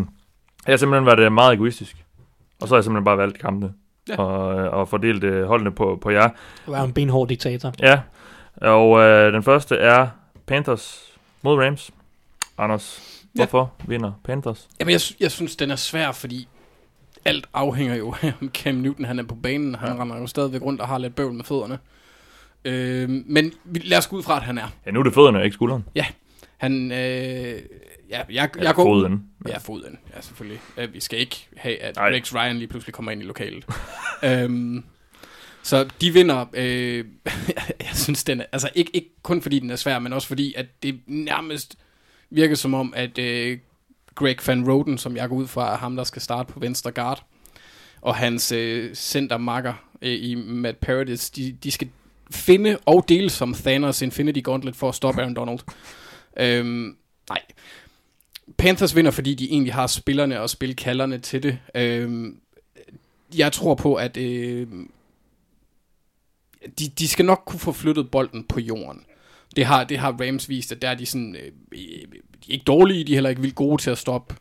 jeg 0.66 0.72
har 0.72 0.76
simpelthen 0.76 1.06
været 1.06 1.20
øh, 1.20 1.32
meget 1.32 1.54
egoistisk. 1.54 2.03
Og 2.64 2.68
så 2.68 2.74
har 2.74 2.78
jeg 2.78 2.84
simpelthen 2.84 3.04
bare 3.04 3.18
valgt 3.18 3.38
kampene. 3.38 3.72
Ja. 4.08 4.16
Og, 4.16 4.60
øh, 4.60 4.72
og 4.72 4.88
fordelt 4.88 5.24
øh, 5.24 5.46
holdene 5.46 5.70
på, 5.70 5.98
på 6.02 6.10
jer. 6.10 6.28
Du 6.66 6.72
er 6.72 6.80
en 6.82 6.92
benhård 6.92 7.28
diktator. 7.28 7.72
Ja, 7.80 8.00
og 8.56 9.00
øh, 9.00 9.32
den 9.32 9.42
første 9.42 9.76
er 9.76 10.08
Panthers 10.46 11.12
mod 11.42 11.58
Rams. 11.64 11.90
Anders, 12.58 13.10
Ja. 13.38 13.46
hvorfor 13.46 13.72
vinder 13.86 14.12
Panthers? 14.24 14.68
Jamen, 14.80 14.92
jeg, 14.92 15.00
jeg 15.20 15.30
synes, 15.30 15.56
den 15.56 15.70
er 15.70 15.76
svær, 15.76 16.12
fordi 16.12 16.48
alt 17.24 17.46
afhænger 17.54 17.94
jo 17.94 18.14
af, 18.22 18.32
om 18.42 18.50
Cam 18.54 18.74
Newton 18.74 19.04
han 19.04 19.18
er 19.18 19.22
på 19.22 19.34
banen. 19.34 19.74
Han 19.74 19.96
ja. 19.96 20.02
render 20.02 20.18
jo 20.18 20.26
stadigvæk 20.26 20.62
rundt 20.62 20.80
og 20.80 20.88
har 20.88 20.98
lidt 20.98 21.14
bøvl 21.14 21.32
med 21.32 21.44
fødderne. 21.44 21.78
Øh, 22.64 23.10
men 23.26 23.52
vi- 23.64 23.78
lad 23.78 23.98
os 23.98 24.06
gå 24.06 24.16
ud 24.16 24.22
fra, 24.22 24.36
at 24.36 24.42
han 24.42 24.58
er. 24.58 24.66
Ja, 24.86 24.90
nu 24.90 25.00
er 25.00 25.02
det 25.04 25.14
fødderne, 25.14 25.44
ikke 25.44 25.54
skulderen. 25.54 25.84
Han, 26.64 26.92
øh, 26.92 26.98
ja, 26.98 28.18
jeg, 28.18 28.26
jeg 28.30 28.50
Eller 28.56 28.72
går 28.72 28.84
foden. 28.84 29.24
Ja, 29.48 29.58
foden. 29.58 29.98
Ja, 30.16 30.20
selvfølgelig. 30.20 30.60
Vi 30.92 31.00
skal 31.00 31.18
ikke 31.18 31.48
have, 31.56 31.78
at 31.78 31.96
Nej. 31.96 32.10
Rex 32.10 32.34
Ryan 32.34 32.56
lige 32.56 32.68
pludselig 32.68 32.94
kommer 32.94 33.12
ind 33.12 33.22
i 33.22 33.24
lokalet. 33.24 33.64
øhm, 34.24 34.84
så 35.62 35.88
de 36.00 36.10
vinder. 36.10 36.44
Øh, 36.54 37.04
jeg 37.80 37.90
synes, 37.92 38.24
den 38.24 38.40
er, 38.40 38.44
altså 38.52 38.70
ikke, 38.74 38.90
ikke 38.96 39.10
kun 39.22 39.42
fordi 39.42 39.58
den 39.58 39.70
er 39.70 39.76
svær, 39.76 39.98
men 39.98 40.12
også 40.12 40.28
fordi, 40.28 40.54
at 40.56 40.66
det 40.82 41.00
nærmest 41.06 41.76
virker 42.30 42.54
som 42.54 42.74
om, 42.74 42.92
at 42.96 43.18
øh, 43.18 43.58
Greg 44.14 44.36
Van 44.46 44.70
Roden, 44.70 44.98
som 44.98 45.16
jeg 45.16 45.28
går 45.28 45.36
ud 45.36 45.46
fra, 45.46 45.72
er 45.72 45.76
ham, 45.76 45.96
der 45.96 46.04
skal 46.04 46.22
starte 46.22 46.52
på 46.52 46.60
venstre 46.60 46.92
guard, 46.92 47.24
og 48.00 48.16
hans 48.16 48.52
øh, 48.52 48.94
centermakker 48.94 49.74
øh, 50.02 50.18
i 50.20 50.34
Matt 50.34 50.78
Paradis, 50.78 51.30
de, 51.30 51.52
de 51.52 51.70
skal 51.70 51.88
finde 52.30 52.78
og 52.86 53.04
dele 53.08 53.30
som 53.30 53.54
Thanos 53.54 54.02
Infinity 54.02 54.40
Gauntlet 54.44 54.76
for 54.76 54.88
at 54.88 54.94
stoppe 54.94 55.20
Aaron 55.20 55.34
Donald. 55.34 55.58
Øhm, 56.36 56.96
nej, 57.28 57.40
Panthers 58.56 58.96
vinder, 58.96 59.10
fordi 59.10 59.34
de 59.34 59.50
egentlig 59.50 59.74
har 59.74 59.86
spillerne 59.86 60.40
og 60.40 60.50
spilkalderne 60.50 61.18
til 61.18 61.42
det. 61.42 61.58
Øhm, 61.74 62.40
jeg 63.36 63.52
tror 63.52 63.74
på, 63.74 63.94
at 63.94 64.16
øh, 64.16 64.68
de, 66.78 66.88
de 66.88 67.08
skal 67.08 67.24
nok 67.24 67.42
kunne 67.46 67.60
få 67.60 67.72
flyttet 67.72 68.10
bolden 68.10 68.44
på 68.44 68.60
jorden. 68.60 69.04
Det 69.56 69.64
har, 69.64 69.84
det 69.84 69.98
har 69.98 70.12
Rams 70.12 70.48
vist, 70.48 70.72
at 70.72 70.82
der 70.82 70.88
er 70.88 70.94
de 70.94 71.06
sådan, 71.06 71.36
øh, 71.36 71.52
de 71.72 72.48
er 72.48 72.52
ikke 72.52 72.64
dårlige, 72.64 73.04
de 73.04 73.12
er 73.12 73.16
heller 73.16 73.30
ikke 73.30 73.42
vildt 73.42 73.54
gode 73.54 73.82
til 73.82 73.90
at 73.90 73.98
stoppe 73.98 74.34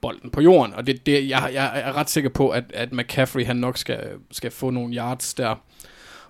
bolden 0.00 0.30
på 0.30 0.40
jorden. 0.40 0.74
Og 0.74 0.86
det, 0.86 1.06
det, 1.06 1.28
jeg, 1.28 1.50
jeg 1.54 1.80
er 1.80 1.92
ret 1.92 2.10
sikker 2.10 2.30
på, 2.30 2.48
at, 2.48 2.64
at 2.74 2.92
McCaffrey 2.92 3.44
han 3.44 3.56
nok 3.56 3.78
skal, 3.78 4.10
skal 4.30 4.50
få 4.50 4.70
nogle 4.70 4.96
yards 4.96 5.34
der. 5.34 5.54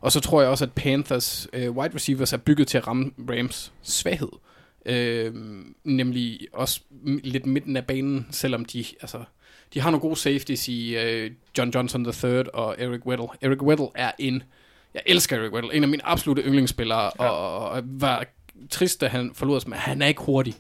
Og 0.01 0.13
så 0.13 0.21
tror 0.21 0.41
jeg 0.41 0.51
også, 0.51 0.65
at 0.65 0.73
Panthers 0.73 1.49
øh, 1.53 1.71
wide 1.71 1.95
receivers 1.95 2.33
er 2.33 2.37
bygget 2.37 2.69
til 2.69 2.79
at 2.79 2.87
ramme 2.87 3.11
Rams 3.31 3.73
svaghed. 3.83 4.29
Øh, 4.87 5.35
nemlig 5.85 6.41
også 6.53 6.81
lidt 7.25 7.47
midten 7.47 7.77
af 7.77 7.87
banen, 7.87 8.27
selvom 8.31 8.65
de, 8.65 8.85
altså, 9.01 9.25
de 9.75 9.81
har 9.81 9.91
nogle 9.91 10.01
gode 10.01 10.17
safeties 10.17 10.69
i 10.69 10.97
øh, 10.97 11.31
John 11.59 11.71
Johnson 11.71 12.07
III 12.07 12.43
og 12.55 12.77
Eric 12.79 13.07
Weddle. 13.07 13.29
Eric 13.41 13.63
Weddle 13.63 13.89
er 13.95 14.11
en, 14.19 14.43
jeg 14.95 15.03
elsker 15.07 15.37
Eric 15.37 15.53
Weddle, 15.53 15.75
en 15.75 15.83
af 15.83 15.89
mine 15.89 16.07
absolute 16.07 16.43
yndlingsspillere, 16.43 17.11
ja. 17.21 17.29
og, 17.29 17.69
og 17.69 17.83
var 17.85 18.25
trist, 18.71 19.01
da 19.01 19.09
han 19.09 19.31
forlod 19.35 19.57
os, 19.57 19.67
men 19.67 19.79
han 19.79 20.03
er 20.03 20.07
ikke 20.07 20.23
hurtig 20.23 20.55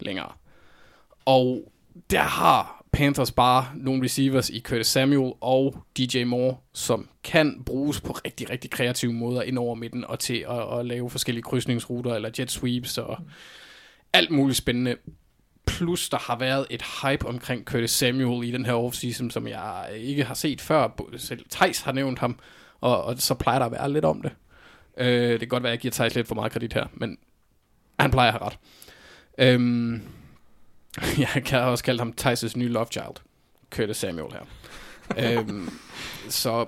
længere. 0.00 0.32
Og 1.24 1.72
der 2.10 2.22
har 2.22 2.83
Panthers 2.94 3.32
bare 3.32 3.66
nogle 3.74 4.04
receivers 4.04 4.50
i 4.50 4.60
Curtis 4.60 4.86
Samuel 4.86 5.32
og 5.40 5.84
DJ 5.98 6.24
Moore, 6.24 6.56
som 6.72 7.08
kan 7.24 7.62
bruges 7.66 8.00
på 8.00 8.12
rigtig, 8.12 8.50
rigtig 8.50 8.70
kreative 8.70 9.12
måder 9.12 9.42
ind 9.42 9.58
over 9.58 9.74
midten 9.74 10.04
og 10.04 10.18
til 10.18 10.46
at, 10.50 10.78
at 10.78 10.86
lave 10.86 11.10
forskellige 11.10 11.42
krydsningsruter 11.42 12.14
eller 12.14 12.30
jet 12.38 12.50
sweeps 12.50 12.98
og 12.98 13.18
alt 14.12 14.30
muligt 14.30 14.56
spændende. 14.56 14.96
Plus 15.66 16.08
der 16.08 16.18
har 16.18 16.38
været 16.38 16.66
et 16.70 16.82
hype 17.02 17.26
omkring 17.26 17.64
Curtis 17.64 17.90
Samuel 17.90 18.48
i 18.48 18.50
den 18.50 18.66
her 18.66 18.72
offseason, 18.72 19.30
som 19.30 19.48
jeg 19.48 19.88
ikke 19.96 20.24
har 20.24 20.34
set 20.34 20.60
før. 20.60 20.88
Selv 21.16 21.44
Thijs 21.50 21.80
har 21.80 21.92
nævnt 21.92 22.18
ham, 22.18 22.38
og, 22.80 23.04
og 23.04 23.18
så 23.18 23.34
plejer 23.34 23.58
der 23.58 23.66
at 23.66 23.72
være 23.72 23.92
lidt 23.92 24.04
om 24.04 24.22
det. 24.22 24.32
Øh, 24.98 25.30
det 25.30 25.40
kan 25.40 25.48
godt 25.48 25.62
være, 25.62 25.72
at 25.72 25.76
jeg 25.76 25.80
giver 25.80 25.92
Thijs 25.92 26.14
lidt 26.14 26.28
for 26.28 26.34
meget 26.34 26.52
kredit 26.52 26.72
her, 26.72 26.86
men 26.92 27.18
han 28.00 28.10
plejer 28.10 28.32
at 28.32 28.38
have 28.38 28.46
ret. 28.46 28.58
Øhm, 29.38 30.02
jeg 31.34 31.42
kan 31.44 31.60
også 31.60 31.84
kalde 31.84 31.98
ham 31.98 32.14
Thijs' 32.20 32.52
nye 32.56 32.68
love 32.68 32.86
child. 32.90 33.14
Curtis 33.70 33.96
Samuel 33.96 34.32
her. 34.32 34.42
øhm, 35.38 35.70
så 36.28 36.66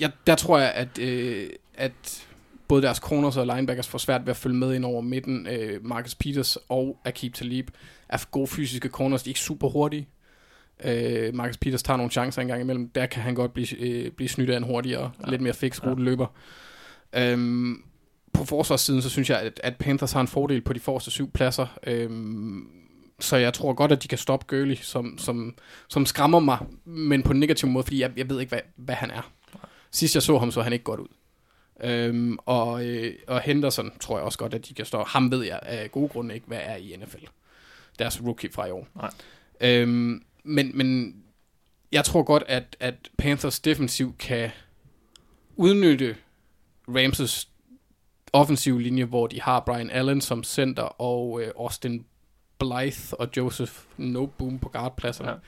ja, 0.00 0.10
der 0.26 0.34
tror 0.34 0.58
jeg, 0.58 0.72
at, 0.72 0.98
øh, 0.98 1.50
at 1.74 2.26
både 2.68 2.82
deres 2.82 2.98
corners 2.98 3.36
og 3.36 3.46
linebackers 3.46 3.88
får 3.88 3.98
svært 3.98 4.26
ved 4.26 4.30
at 4.30 4.36
følge 4.36 4.56
med 4.56 4.74
ind 4.74 4.84
over 4.84 5.00
midten. 5.00 5.46
Øh, 5.46 5.86
Marcus 5.86 6.14
Peters 6.14 6.58
og 6.68 6.98
Akib 7.04 7.34
Talib 7.34 7.68
er 8.08 8.24
gode 8.30 8.46
fysiske 8.46 8.88
corners. 8.88 9.22
De 9.22 9.28
er 9.28 9.30
ikke 9.30 9.40
super 9.40 9.68
hurtige. 9.68 10.08
Øh, 10.84 11.34
Marcus 11.34 11.56
Peters 11.56 11.82
tager 11.82 11.96
nogle 11.96 12.10
chancer 12.10 12.42
engang 12.42 12.60
imellem. 12.60 12.88
Der 12.88 13.06
kan 13.06 13.22
han 13.22 13.34
godt 13.34 13.52
blive, 13.52 13.80
øh, 13.80 14.10
blive 14.10 14.28
snydt 14.28 14.50
af 14.50 14.56
en 14.56 14.62
hurtigere, 14.62 15.10
ja. 15.24 15.30
lidt 15.30 15.40
mere 15.40 15.54
fix 15.54 15.82
ruteløber. 15.86 16.26
Øhm, 17.12 17.82
på 18.32 18.44
forsvarssiden, 18.44 19.02
så 19.02 19.10
synes 19.10 19.30
jeg, 19.30 19.40
at, 19.40 19.60
at 19.64 19.76
Panthers 19.76 20.12
har 20.12 20.20
en 20.20 20.28
fordel 20.28 20.60
på 20.60 20.72
de 20.72 20.80
forreste 20.80 21.10
syv 21.10 21.30
pladser. 21.30 21.66
Øhm, 21.86 22.68
så 23.20 23.36
jeg 23.36 23.54
tror 23.54 23.72
godt, 23.72 23.92
at 23.92 24.02
de 24.02 24.08
kan 24.08 24.18
stoppe 24.18 24.46
Gurley, 24.48 24.74
som, 24.74 25.18
som, 25.18 25.54
som 25.88 26.06
skræmmer 26.06 26.38
mig, 26.38 26.58
men 26.84 27.22
på 27.22 27.32
en 27.32 27.40
negativ 27.40 27.68
måde, 27.68 27.84
fordi 27.84 28.00
jeg, 28.00 28.12
jeg 28.16 28.30
ved 28.30 28.40
ikke, 28.40 28.50
hvad, 28.50 28.60
hvad 28.76 28.94
han 28.94 29.10
er. 29.10 29.32
Sidst 29.90 30.14
jeg 30.14 30.22
så 30.22 30.38
ham, 30.38 30.50
så 30.50 30.62
han 30.62 30.72
ikke 30.72 30.84
godt 30.84 31.00
ud. 31.00 31.08
Øhm, 31.82 32.38
og, 32.46 32.86
øh, 32.86 33.14
og 33.28 33.40
Henderson 33.40 33.92
tror 34.00 34.16
jeg 34.16 34.24
også 34.24 34.38
godt, 34.38 34.54
at 34.54 34.68
de 34.68 34.74
kan 34.74 34.84
stå. 34.84 35.04
Ham 35.04 35.30
ved 35.30 35.44
jeg 35.44 35.60
af 35.62 35.90
gode 35.90 36.08
grunde 36.08 36.34
ikke, 36.34 36.46
hvad 36.46 36.60
er 36.62 36.76
i 36.76 36.96
NFL. 36.96 37.24
Deres 37.98 38.22
rookie 38.22 38.52
fra 38.52 38.66
i 38.66 38.70
år. 38.70 38.88
Nej. 38.94 39.10
Øhm, 39.60 40.22
men, 40.44 40.70
men 40.74 41.16
jeg 41.92 42.04
tror 42.04 42.22
godt, 42.22 42.42
at, 42.46 42.76
at 42.80 42.94
Panthers 43.18 43.60
defensiv 43.60 44.14
kan 44.18 44.50
udnytte 45.56 46.16
Ramses 46.88 47.48
offensiv 48.32 48.78
linje, 48.78 49.04
hvor 49.04 49.26
de 49.26 49.40
har 49.40 49.60
Brian 49.60 49.90
Allen 49.90 50.20
som 50.20 50.44
center 50.44 50.82
og 50.82 51.42
øh, 51.42 51.52
Austin 51.56 52.04
Blythe 52.60 53.20
og 53.20 53.28
Joseph 53.36 53.72
Noboom 53.96 54.58
på 54.58 54.68
guardpladserne. 54.68 55.30
Ja. 55.30 55.34
Ja. 55.34 55.40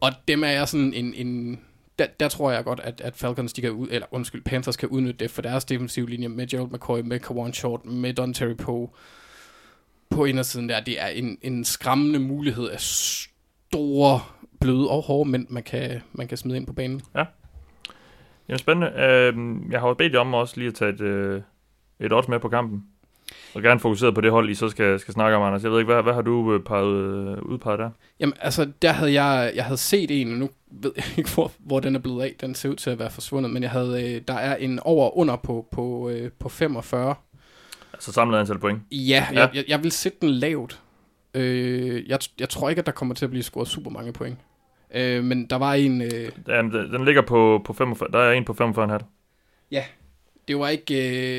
Og 0.00 0.12
dem 0.28 0.44
er 0.44 0.48
jeg 0.48 0.68
sådan 0.68 0.94
en... 0.94 1.14
en 1.14 1.60
der, 1.98 2.06
der 2.20 2.28
tror 2.28 2.50
jeg 2.50 2.64
godt, 2.64 2.80
at, 2.80 3.00
at 3.00 3.16
Falcons, 3.16 3.52
de 3.52 3.60
kan 3.60 3.70
ud, 3.70 3.88
eller 3.90 4.06
undskyld, 4.10 4.42
Panthers 4.42 4.76
kan 4.76 4.88
udnytte 4.88 5.18
det 5.18 5.30
for 5.30 5.42
deres 5.42 5.64
defensive 5.64 6.08
linje 6.08 6.28
med 6.28 6.46
Gerald 6.46 6.70
McCoy, 6.70 7.00
med 7.00 7.20
Kawan 7.20 7.52
Short, 7.52 7.84
med 7.84 8.14
Don 8.14 8.34
Terry 8.34 8.56
Poe 8.56 8.88
på 10.10 10.24
indersiden 10.24 10.68
der. 10.68 10.80
Det 10.80 11.00
er 11.00 11.06
en, 11.06 11.38
en 11.42 11.64
skræmmende 11.64 12.18
mulighed 12.18 12.68
af 12.68 12.80
store, 12.80 14.20
bløde 14.60 14.90
og 14.90 15.02
hårde 15.02 15.30
mænd, 15.30 15.46
man 15.50 15.62
kan, 15.62 16.00
man 16.12 16.28
kan 16.28 16.38
smide 16.38 16.56
ind 16.56 16.66
på 16.66 16.72
banen. 16.72 17.02
Jamen 18.48 18.58
spændende. 18.58 18.92
Øh, 18.96 19.34
jeg 19.72 19.80
har 19.80 19.88
jo 19.88 19.94
bedt 19.94 20.12
jer 20.12 20.20
om 20.20 20.34
også 20.34 20.56
lige 20.56 20.68
at 20.68 20.74
tage 20.74 20.92
et, 20.92 21.00
øh, 21.00 21.42
et 22.00 22.12
odds 22.12 22.28
med 22.28 22.40
på 22.40 22.48
kampen. 22.48 22.84
Og 23.54 23.62
gerne 23.62 23.80
fokuseret 23.80 24.14
på 24.14 24.20
det 24.20 24.30
hold, 24.30 24.50
I 24.50 24.54
så 24.54 24.68
skal, 24.68 25.00
skal 25.00 25.14
snakke 25.14 25.36
om, 25.36 25.42
Anders. 25.42 25.62
Jeg 25.62 25.70
ved 25.72 25.78
ikke, 25.78 25.92
hvad, 25.92 26.02
hvad 26.02 26.14
har 26.14 26.22
du 26.22 26.54
øh, 26.54 26.60
peget, 26.60 26.96
øh, 27.04 27.42
udpeget 27.42 27.78
der? 27.78 27.90
Jamen, 28.20 28.32
altså, 28.40 28.70
der 28.82 28.92
havde 28.92 29.22
jeg, 29.22 29.52
jeg 29.54 29.64
havde 29.64 29.78
set 29.78 30.20
en, 30.20 30.32
og 30.32 30.38
nu 30.38 30.50
ved 30.70 30.92
jeg 30.96 31.04
ikke, 31.18 31.30
hvor, 31.34 31.52
hvor 31.58 31.80
den 31.80 31.94
er 31.94 31.98
blevet 31.98 32.22
af. 32.22 32.34
Den 32.40 32.54
ser 32.54 32.68
ud 32.68 32.76
til 32.76 32.90
at 32.90 32.98
være 32.98 33.10
forsvundet, 33.10 33.52
men 33.52 33.62
jeg 33.62 33.70
havde, 33.70 34.14
øh, 34.14 34.20
der 34.28 34.34
er 34.34 34.56
en 34.56 34.80
over 34.80 35.04
og 35.04 35.18
under 35.18 35.36
på, 35.36 35.66
på, 35.70 36.10
på 36.38 36.48
45. 36.48 37.14
Altså 37.92 38.12
samlet 38.12 38.38
antal 38.38 38.58
point. 38.58 38.80
Ja, 38.90 38.96
Ja. 38.98 39.26
ja. 39.32 39.40
Jeg, 39.40 39.50
jeg, 39.54 39.64
jeg 39.68 39.82
vil 39.82 39.92
sætte 39.92 40.18
den 40.20 40.30
lavt. 40.30 40.80
Øh, 41.34 42.08
jeg, 42.08 42.18
jeg 42.40 42.48
tror 42.48 42.68
ikke, 42.68 42.80
at 42.80 42.86
der 42.86 42.92
kommer 42.92 43.14
til 43.14 43.24
at 43.24 43.30
blive 43.30 43.42
scoret 43.42 43.68
super 43.68 43.90
mange 43.90 44.12
point. 44.12 44.38
Øh, 44.94 45.24
men 45.24 45.46
der 45.46 45.56
var 45.56 45.74
en... 45.74 46.02
Øh, 46.02 46.30
Den, 46.46 46.72
den 46.72 47.04
ligger 47.04 47.22
på, 47.22 47.62
på 47.64 47.72
45. 47.72 48.08
Der 48.12 48.18
er 48.18 48.32
en 48.32 48.44
på 48.44 48.52
45,5. 48.98 48.98
Det, 50.48 50.58
var 50.58 50.68
ikke, 50.68 50.94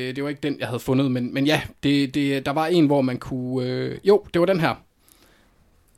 øh, 0.08 0.16
det 0.16 0.22
var 0.24 0.28
ikke 0.28 0.40
den, 0.40 0.60
jeg 0.60 0.68
havde 0.68 0.80
fundet, 0.80 1.10
men, 1.10 1.34
men 1.34 1.46
ja, 1.46 1.62
det, 1.82 2.14
det, 2.14 2.46
der 2.46 2.52
var 2.52 2.66
en, 2.66 2.86
hvor 2.86 3.00
man 3.02 3.18
kunne... 3.18 3.68
Øh, 3.68 3.98
jo, 4.04 4.26
det 4.34 4.40
var 4.40 4.46
den 4.46 4.60
her. 4.60 4.74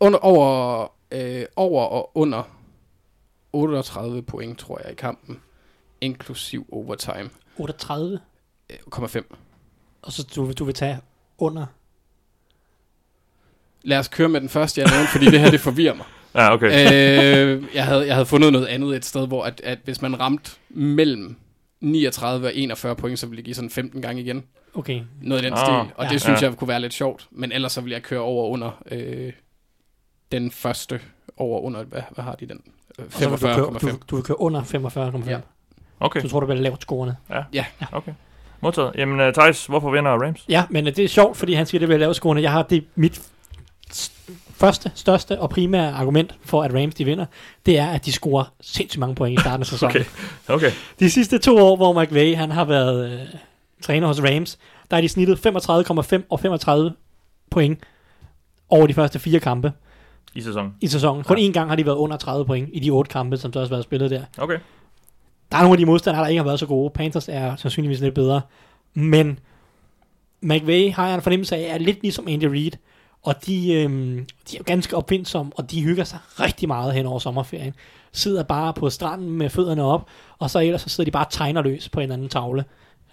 Under, 0.01 0.19
over, 0.19 0.83
øh, 1.13 1.45
over 1.57 1.85
og 1.85 2.11
under 2.15 2.43
38 3.53 4.23
point, 4.23 4.59
tror 4.59 4.81
jeg, 4.85 4.93
i 4.93 4.95
kampen. 4.95 5.41
Inklusiv 6.01 6.67
overtime. 6.73 7.31
38, 7.59 8.21
Øh, 8.71 8.77
0,5. 8.95 9.23
og 10.03 10.13
så 10.13 10.29
du, 10.37 10.53
du 10.53 10.65
vil 10.65 10.75
tage 10.75 10.99
under. 11.39 11.67
Lad 13.83 13.99
os 13.99 14.09
køre 14.09 14.29
med 14.29 14.41
den 14.41 14.49
første, 14.49 14.81
jeg 14.81 14.91
nævnte, 14.91 15.13
fordi 15.13 15.25
det 15.25 15.41
her, 15.41 15.51
det 15.51 15.61
forvirrer 15.61 15.95
mig. 15.95 16.07
Ja, 16.35 16.53
okay. 16.53 16.67
øh, 16.67 17.65
jeg, 17.75 17.85
havde, 17.85 18.07
jeg 18.07 18.15
havde 18.15 18.27
fundet 18.27 18.53
noget 18.53 18.67
andet 18.67 18.97
et 18.97 19.05
sted, 19.05 19.27
hvor 19.27 19.45
at, 19.45 19.61
at 19.65 19.79
hvis 19.85 20.03
man 20.03 20.21
ramte 20.21 20.51
mellem 20.71 21.37
39 21.83 22.47
og 22.47 22.55
41 22.55 22.97
point, 22.97 23.19
så 23.19 23.27
ville 23.27 23.37
det 23.37 23.45
give 23.45 23.55
sådan 23.55 23.71
15 23.71 24.03
gange 24.03 24.23
igen. 24.23 24.45
Okay, 24.75 25.01
Noget 25.23 25.43
i 25.43 25.45
den 25.45 25.53
Ah, 25.53 25.59
stil. 25.59 25.93
Og 25.97 26.05
ja. 26.05 26.09
det 26.11 26.21
synes 26.21 26.43
Ja. 26.43 26.47
jeg 26.49 26.57
kunne 26.57 26.69
være 26.69 26.81
lidt 26.81 26.95
sjovt. 26.95 27.29
Men 27.31 27.53
ellers 27.53 27.73
så 27.73 27.81
vil 27.81 27.93
jeg 27.93 28.03
køre 28.03 28.21
over 28.21 28.49
under 28.49 28.83
øh, 28.91 29.33
den 30.33 30.51
første 30.51 31.01
over 31.37 31.61
under, 31.61 31.85
hvad, 31.85 32.03
hvad 32.11 32.25
har 32.25 32.35
de 32.35 32.47
den? 32.47 32.61
Øh, 32.99 33.05
og 33.07 33.13
så 33.13 33.29
vil 33.29 33.39
du, 33.39 33.71
45,5. 33.79 33.91
du, 33.91 33.99
du 34.11 34.17
vil 34.17 34.25
køre 34.25 34.41
under 34.41 34.63
45,5. 34.63 35.31
Ja. 35.31 35.39
Okay, 36.01 36.23
Du 36.23 36.29
tror, 36.29 36.41
du 36.41 36.47
bliver 36.47 36.61
lavt 36.61 36.83
scorende. 36.83 37.17
okay. 37.93 38.13
Modtaget. 38.61 38.93
Jamen, 38.97 39.29
uh, 39.29 39.33
Thijs, 39.33 39.67
hvorfor 39.67 39.91
vinder 39.91 40.11
Rams? 40.11 40.45
Ja, 40.49 40.65
men 40.71 40.87
øh, 40.87 40.97
det 40.97 41.05
er 41.05 41.09
sjovt, 41.09 41.37
fordi 41.37 41.53
han 41.55 41.67
siger, 41.67 41.79
det 41.79 41.89
bliver 41.89 41.99
lavt 41.99 42.17
scorende. 42.17 42.43
Jeg 42.43 42.53
har 42.53 42.63
det 42.63 42.85
mit 42.95 43.23
første, 44.67 44.93
største 44.95 45.41
og 45.41 45.51
primære 45.51 45.93
argument 45.93 46.35
for, 46.45 46.63
at 46.63 46.75
Rams 46.75 46.95
de 46.95 47.05
vinder, 47.05 47.27
det 47.67 47.79
er, 47.79 47.87
at 47.87 48.05
de 48.07 48.13
scorer 48.13 48.45
sindssygt 48.61 49.01
mange 49.01 49.15
point 49.15 49.39
i 49.39 49.43
starten 49.43 49.63
af 49.63 49.67
sæsonen. 49.67 49.97
Okay. 49.97 50.05
Okay. 50.49 50.71
De 51.01 51.11
sidste 51.11 51.39
to 51.39 51.57
år, 51.57 51.77
hvor 51.77 52.03
McVay 52.03 52.37
han 52.37 52.51
har 52.51 52.65
været 52.65 53.13
øh, 53.13 53.21
træner 53.83 54.07
hos 54.07 54.21
Rams, 54.23 54.59
der 54.91 54.97
er 54.97 55.01
de 55.01 55.09
snittet 55.09 55.47
35,5 55.47 56.23
og 56.31 56.41
35 56.41 56.93
point 57.51 57.79
over 58.69 58.87
de 58.87 58.95
første 58.95 59.19
fire 59.19 59.41
kampe 59.41 59.73
I 60.35 60.41
sæsonen. 60.41 60.75
i 60.81 60.87
sæsonen. 60.87 61.25
Kun 61.25 61.39
Ja. 61.39 61.49
én 61.49 61.53
gang 61.53 61.69
har 61.69 61.77
de 61.77 61.87
været 61.87 61.97
under 61.97 62.17
30 62.17 62.47
point 62.47 62.69
i 62.73 62.81
de 62.81 62.91
otte 62.91 63.09
kampe, 63.09 63.37
som 63.37 63.53
der 63.53 63.61
også 63.61 63.71
har 63.71 63.77
været 63.77 63.85
spillet 63.85 64.11
der. 64.11 64.23
Okay. 64.39 64.59
Der 65.53 65.59
er 65.59 65.63
nogle 65.63 65.75
af 65.75 65.79
de 65.79 65.87
modstandere, 65.87 66.23
der 66.23 66.29
ikke 66.29 66.39
har 66.41 66.47
været 66.47 66.59
så 66.59 66.67
gode. 66.67 66.91
Panthers 66.91 67.29
er 67.29 67.57
sandsynligvis 67.57 68.01
lidt 68.01 68.15
bedre. 68.15 68.41
Men 68.95 69.39
McVay 70.41 70.93
har 70.93 71.07
jeg 71.07 71.15
en 71.15 71.23
fornemmelse 71.23 71.57
af, 71.57 71.75
er 71.75 71.79
lidt 71.79 72.03
ligesom 72.03 72.29
Andy 72.29 72.45
Reid. 72.45 72.73
Og 73.23 73.47
de, 73.47 73.73
øh, 73.73 73.91
de 74.51 74.59
er 74.59 74.63
ganske 74.63 74.97
opfindsomme, 74.97 75.53
og 75.57 75.71
de 75.71 75.83
hygger 75.83 76.05
sig 76.05 76.19
rigtig 76.41 76.69
meget 76.69 76.95
hen 76.95 77.07
over 77.07 77.19
sommerferien. 77.19 77.75
Sidder 78.13 78.43
bare 78.43 78.75
på 78.75 78.91
stranden 78.91 79.31
med 79.31 79.51
fødderne 79.51 79.83
op, 79.83 80.09
og 80.39 80.51
så 80.51 80.59
ellers 80.59 80.81
så 80.81 80.89
sidder 80.89 81.05
de 81.05 81.11
bare 81.11 81.27
og 81.27 81.31
tegner 81.31 81.63
løs 81.63 81.89
på 81.89 82.01
en 82.01 82.03
eller 82.03 82.15
anden 82.15 82.29
tavle, 82.29 82.65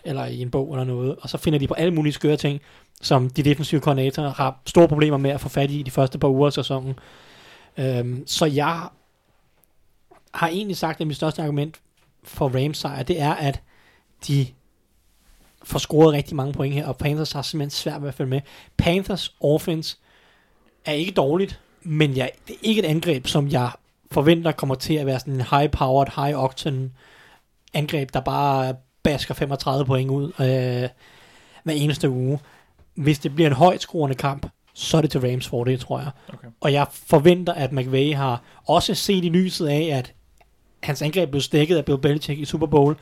eller 0.04 0.26
i 0.26 0.42
en 0.42 0.52
bog 0.52 0.74
eller 0.74 0.84
noget. 0.84 1.16
Og 1.22 1.30
så 1.30 1.38
finder 1.38 1.60
de 1.60 1.68
på 1.68 1.74
alle 1.74 1.94
mulige 1.94 2.14
skøre 2.14 2.38
ting, 2.38 2.62
som 3.02 3.30
de 3.30 3.44
defensive 3.44 3.82
koordinatorer 3.82 4.34
har 4.34 4.62
store 4.66 4.88
problemer 4.88 5.18
med 5.18 5.32
at 5.32 5.42
få 5.42 5.50
fat 5.50 5.72
i 5.72 5.84
de 5.84 5.92
første 5.92 6.20
par 6.20 6.28
uger 6.28 6.48
af 6.48 6.54
sæsonen. 6.54 6.96
Øhm, 7.78 8.24
så 8.28 8.46
jeg 8.46 8.88
har 10.34 10.48
egentlig 10.48 10.78
sagt, 10.78 11.02
at 11.02 11.08
mit 11.08 11.16
største 11.16 11.42
argument 11.42 11.80
for 12.24 12.50
Rams 12.50 12.78
sejr, 12.78 13.04
det 13.04 13.22
er, 13.22 13.34
at 13.34 13.62
de 14.28 14.48
får 15.64 15.80
scoret 15.80 16.14
rigtig 16.14 16.36
mange 16.36 16.54
point 16.54 16.74
her, 16.74 16.88
og 16.88 16.98
Panthers 16.98 17.32
har 17.32 17.42
simpelthen 17.42 17.70
svært 17.70 18.02
ved 18.02 18.08
at 18.08 18.14
følge 18.14 18.30
med. 18.30 18.42
Panthers 18.78 19.36
offense 19.42 19.98
er 20.86 20.92
ikke 20.92 21.12
dårligt, 21.12 21.60
men 21.82 22.18
jeg, 22.18 22.32
det 22.48 22.54
er 22.54 22.60
ikke 22.62 22.80
et 22.80 22.86
angreb, 22.86 23.28
som 23.28 23.48
jeg 23.48 23.72
forventer 24.12 24.52
kommer 24.52 24.76
til 24.76 24.94
at 24.94 25.06
være 25.06 25.20
sådan 25.20 25.34
en 25.34 25.42
high-powered, 25.42 26.10
high-octane 26.16 26.90
angreb, 27.74 28.14
der 28.14 28.20
bare 28.20 28.76
basker 29.04 29.34
35 29.34 29.86
point 29.86 30.10
ud 30.10 30.26
øh, 30.26 30.90
hver 31.64 31.74
eneste 31.74 32.10
uge. 32.10 32.40
Hvis 32.96 33.20
det 33.20 33.36
bliver 33.36 33.50
en 33.50 33.56
højt 33.56 33.82
skruende 33.82 34.16
kamp, 34.16 34.46
så 34.74 34.98
er 34.98 35.02
det 35.02 35.12
til 35.12 35.22
Rams 35.22 35.48
fordel, 35.48 35.80
tror 35.80 36.00
jeg. 36.00 36.12
Okay. 36.34 36.48
Og 36.62 36.74
jeg 36.74 36.88
forventer, 36.92 37.54
at 37.54 37.72
McVay 37.72 38.16
har 38.16 38.42
også 38.68 38.96
set 38.96 39.26
i 39.26 39.30
lyset 39.30 39.68
af, 39.68 39.90
at 39.98 40.14
hans 40.84 41.02
angreb 41.02 41.30
blev 41.30 41.42
stækket 41.42 41.78
af 41.78 41.86
Bill 41.86 41.98
Belichick 41.98 42.40
i 42.40 42.46
Super 42.46 42.68
Bowl, 42.68 42.96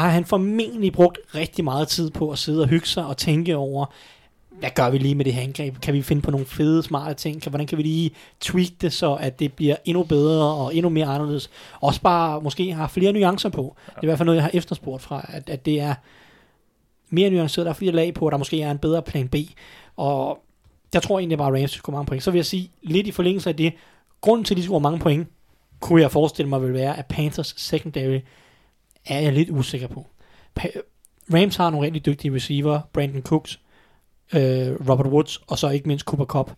har 0.00 0.08
han 0.08 0.24
formentlig 0.24 0.92
brugt 0.92 1.18
rigtig 1.34 1.64
meget 1.64 1.88
tid 1.88 2.10
på 2.10 2.30
at 2.30 2.38
sidde 2.38 2.62
og 2.62 2.68
hygge 2.68 2.86
sig 2.86 3.06
og 3.06 3.16
tænke 3.16 3.56
over, 3.56 3.86
hvad 4.58 4.70
gør 4.74 4.90
vi 4.90 4.98
lige 4.98 5.14
med 5.14 5.24
det 5.24 5.34
her 5.34 5.42
angreb? 5.42 5.80
Kan 5.80 5.94
vi 5.94 6.02
finde 6.02 6.22
på 6.22 6.30
nogle 6.30 6.46
fede, 6.46 6.82
smarte 6.82 7.14
ting? 7.14 7.42
Kan, 7.42 7.50
hvordan 7.50 7.66
kan 7.66 7.78
vi 7.78 7.82
lige 7.82 8.10
tweak 8.40 8.68
det, 8.80 8.92
så 8.92 9.14
at 9.14 9.40
det 9.40 9.52
bliver 9.52 9.76
endnu 9.84 10.02
bedre 10.02 10.54
og 10.54 10.74
endnu 10.74 10.88
mere 10.88 11.06
anderledes? 11.06 11.50
Også 11.80 12.00
bare 12.00 12.40
måske 12.40 12.72
har 12.72 12.88
flere 12.88 13.12
nuancer 13.12 13.48
på. 13.48 13.76
Det 13.86 13.96
er 13.96 14.02
i 14.02 14.06
hvert 14.06 14.18
fald 14.18 14.26
noget, 14.26 14.36
jeg 14.36 14.44
har 14.44 14.50
efterspurgt 14.54 15.02
fra, 15.02 15.26
at, 15.28 15.50
at 15.50 15.66
det 15.66 15.80
er 15.80 15.94
mere 17.10 17.30
nuanceret. 17.30 17.66
Der 17.66 17.70
er 17.70 17.76
flere 17.76 17.92
lag 17.92 18.14
på, 18.14 18.26
og 18.26 18.32
der 18.32 18.38
måske 18.38 18.62
er 18.62 18.70
en 18.70 18.78
bedre 18.78 19.02
plan 19.02 19.28
B. 19.28 19.34
Og 19.96 20.38
jeg 20.94 21.02
tror 21.02 21.18
egentlig 21.18 21.38
bare, 21.38 21.56
at 21.56 21.60
Rams 21.60 21.70
skulle 21.70 21.94
mange 21.94 22.06
point. 22.06 22.22
Så 22.22 22.30
vil 22.30 22.38
jeg 22.38 22.46
sige, 22.46 22.70
lidt 22.82 23.06
i 23.06 23.10
forlængelse 23.10 23.50
af 23.50 23.56
det, 23.56 23.72
grunden 24.20 24.44
til, 24.44 24.54
at 24.54 24.58
de 24.58 24.62
scorer 24.62 24.80
mange 24.80 24.98
point, 24.98 25.28
kunne 25.80 26.02
jeg 26.02 26.10
forestille 26.10 26.48
mig 26.48 26.62
vil 26.62 26.72
være, 26.72 26.98
at 26.98 27.06
Panthers 27.06 27.54
secondary 27.56 28.18
er 29.06 29.20
jeg 29.20 29.32
lidt 29.32 29.50
usikker 29.50 29.88
på. 29.88 30.06
Rams 31.34 31.56
har 31.56 31.70
nogle 31.70 31.86
rigtig 31.86 32.06
dygtige 32.06 32.34
receiver, 32.34 32.80
Brandon 32.92 33.22
Cooks, 33.22 33.60
øh, 34.34 34.88
Robert 34.88 35.06
Woods, 35.06 35.36
og 35.46 35.58
så 35.58 35.68
ikke 35.68 35.88
mindst 35.88 36.04
Cooper 36.06 36.24
Cup. 36.24 36.50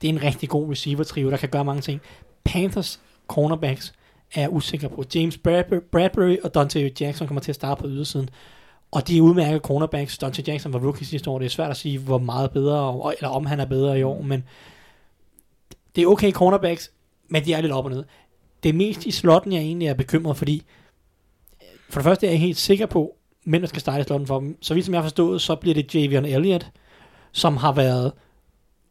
Det 0.00 0.08
er 0.08 0.12
en 0.12 0.22
rigtig 0.22 0.48
god 0.48 0.70
receiver-trio, 0.70 1.30
der 1.30 1.36
kan 1.36 1.48
gøre 1.48 1.64
mange 1.64 1.82
ting. 1.82 2.00
Panthers 2.44 3.00
cornerbacks 3.28 3.94
er 4.34 4.40
jeg 4.40 4.52
usikker 4.52 4.88
på. 4.88 5.04
James 5.14 5.38
Bradbury, 5.38 5.78
Bradbury 5.92 6.36
og 6.44 6.54
Dante 6.54 6.92
Jackson 7.00 7.26
kommer 7.26 7.40
til 7.40 7.52
at 7.52 7.56
starte 7.56 7.80
på 7.80 7.88
ydersiden. 7.88 8.28
Og 8.90 9.08
de 9.08 9.18
er 9.18 9.22
udmærkede 9.22 9.60
cornerbacks. 9.60 10.18
Dante 10.18 10.44
Jackson 10.46 10.72
var 10.72 10.78
rookie 10.78 11.06
sidste 11.06 11.30
år. 11.30 11.38
Det 11.38 11.46
er 11.46 11.50
svært 11.50 11.70
at 11.70 11.76
sige, 11.76 11.98
hvor 11.98 12.18
meget 12.18 12.50
bedre, 12.50 13.12
eller 13.18 13.28
om 13.28 13.46
han 13.46 13.60
er 13.60 13.64
bedre 13.64 13.98
i 13.98 14.02
år, 14.02 14.22
men 14.22 14.44
det 15.96 16.02
er 16.02 16.06
okay 16.06 16.32
cornerbacks, 16.32 16.92
men 17.28 17.44
de 17.44 17.52
er 17.52 17.60
lidt 17.60 17.72
op 17.72 17.84
og 17.84 17.90
ned. 17.90 18.04
Det 18.62 18.68
er 18.68 18.72
mest 18.72 19.06
i 19.06 19.10
slotten, 19.10 19.52
jeg 19.52 19.60
egentlig 19.60 19.88
er 19.88 19.94
bekymret, 19.94 20.36
fordi 20.36 20.62
for 21.94 22.00
det 22.00 22.04
første 22.04 22.26
er 22.26 22.30
jeg 22.30 22.40
helt 22.40 22.56
sikker 22.56 22.86
på, 22.86 23.16
hvem 23.44 23.60
der 23.60 23.68
skal 23.68 23.80
starte 23.80 24.00
i 24.00 24.04
slotten 24.04 24.26
for 24.26 24.40
dem. 24.40 24.58
Så 24.62 24.74
vidt 24.74 24.86
som 24.86 24.94
jeg 24.94 25.00
har 25.00 25.04
forstået, 25.04 25.40
så 25.40 25.54
bliver 25.54 25.74
det 25.74 25.94
Javion 25.94 26.24
Elliott, 26.24 26.70
som 27.32 27.56
har 27.56 27.72
været 27.72 28.12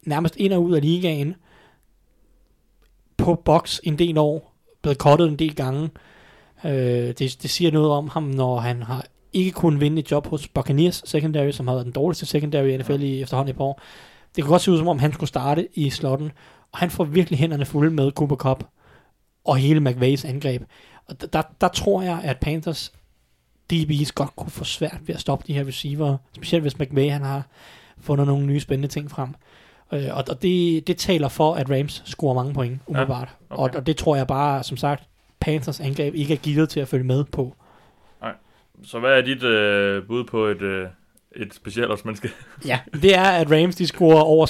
nærmest 0.06 0.36
ind 0.36 0.54
og 0.54 0.64
ud 0.64 0.76
af 0.76 0.82
ligaen 0.82 1.36
på 3.18 3.36
box 3.36 3.80
en 3.84 4.00
del 4.00 4.18
år, 4.18 4.56
blevet 4.82 4.98
kottet 4.98 5.28
en 5.28 5.40
del 5.40 5.56
gange. 5.56 5.90
Øh, 6.66 6.72
det, 6.72 7.20
det 7.20 7.50
siger 7.50 7.72
noget 7.72 7.92
om 7.92 8.10
ham, 8.10 8.24
når 8.24 8.60
han 8.60 8.84
har 8.84 9.06
ikke 9.34 9.52
kunnet 9.52 9.82
vinde 9.82 10.00
et 10.00 10.12
job 10.12 10.28
hos 10.28 10.48
Buccaneers 10.48 11.04
secondary, 11.06 11.52
som 11.52 11.68
har 11.68 11.74
været 11.74 11.86
den 11.86 11.94
dårligste 11.94 12.26
secondary 12.26 12.68
i 12.68 12.78
NFL 12.78 13.04
i 13.04 13.22
efterhånden 13.22 13.50
et 13.50 13.58
par 13.58 13.64
år. 13.64 13.82
Det 14.36 14.44
kan 14.44 14.52
godt 14.52 14.62
se 14.62 14.72
ud 14.72 14.78
som 14.78 14.88
om, 14.88 15.00
han 15.00 15.14
skulle 15.14 15.28
starte 15.28 15.68
i 15.74 15.90
slotten, 15.90 16.32
og 16.72 16.80
han 16.80 16.90
får 16.90 17.04
virkelig 17.04 17.40
hænderne 17.40 17.66
fulde 17.66 17.92
med 17.92 18.12
Cooper 18.12 18.36
Cup 18.36 18.64
og 19.46 19.58
hele 19.58 19.80
McVays 19.80 20.26
angreb. 20.26 20.64
Og 21.06 21.34
der, 21.34 21.42
der, 21.62 21.68
tror 21.68 22.02
jeg, 22.02 22.22
at 22.24 22.38
Panthers 22.40 22.94
DB's 23.74 24.12
godt 24.16 24.36
kunne 24.36 24.52
få 24.52 24.64
svært 24.64 25.00
ved 25.06 25.16
at 25.16 25.22
stoppe 25.22 25.46
de 25.48 25.54
her 25.54 25.68
receiver, 25.68 26.18
specielt 26.36 26.62
hvis 26.62 26.80
McVay 26.80 27.12
han 27.12 27.22
har 27.22 27.44
fundet 28.02 28.28
nogle 28.28 28.46
nye 28.46 28.60
spændende 28.60 28.88
ting 28.88 29.12
frem. 29.12 29.30
Øh, 29.94 30.08
og 30.12 30.24
og 30.30 30.42
det, 30.42 30.88
det 30.88 30.98
taler 30.98 31.28
for, 31.28 31.54
at 31.54 31.70
Rams 31.70 32.04
scorer 32.06 32.34
mange 32.34 32.54
point, 32.54 32.82
umiddelbart. 32.88 33.30
Ja, 33.50 33.56
okay. 33.56 33.74
og, 33.74 33.80
og 33.80 33.88
det 33.88 33.98
tror 33.98 34.16
jeg 34.16 34.28
bare, 34.28 34.64
som 34.64 34.78
sagt, 34.78 35.04
Panthers 35.40 35.80
angreb 35.80 36.16
ikke 36.16 36.34
er 36.34 36.38
givet 36.38 36.70
til 36.70 36.80
at 36.80 36.88
følge 36.88 37.04
med 37.04 37.24
på. 37.24 37.56
Så 38.84 39.00
hvad 39.00 39.18
er 39.18 39.22
dit 39.22 39.44
øh, 39.44 40.08
bud 40.08 40.24
på 40.24 40.46
et, 40.46 40.62
øh, 40.62 40.88
et 41.36 41.54
specialårsmenneske? 41.54 42.30
Ja, 42.68 42.80
det 43.02 43.16
er, 43.16 43.24
at 43.24 43.52
Rams 43.52 43.76
de 43.76 43.88
scorer 43.88 44.22
over 44.22 44.46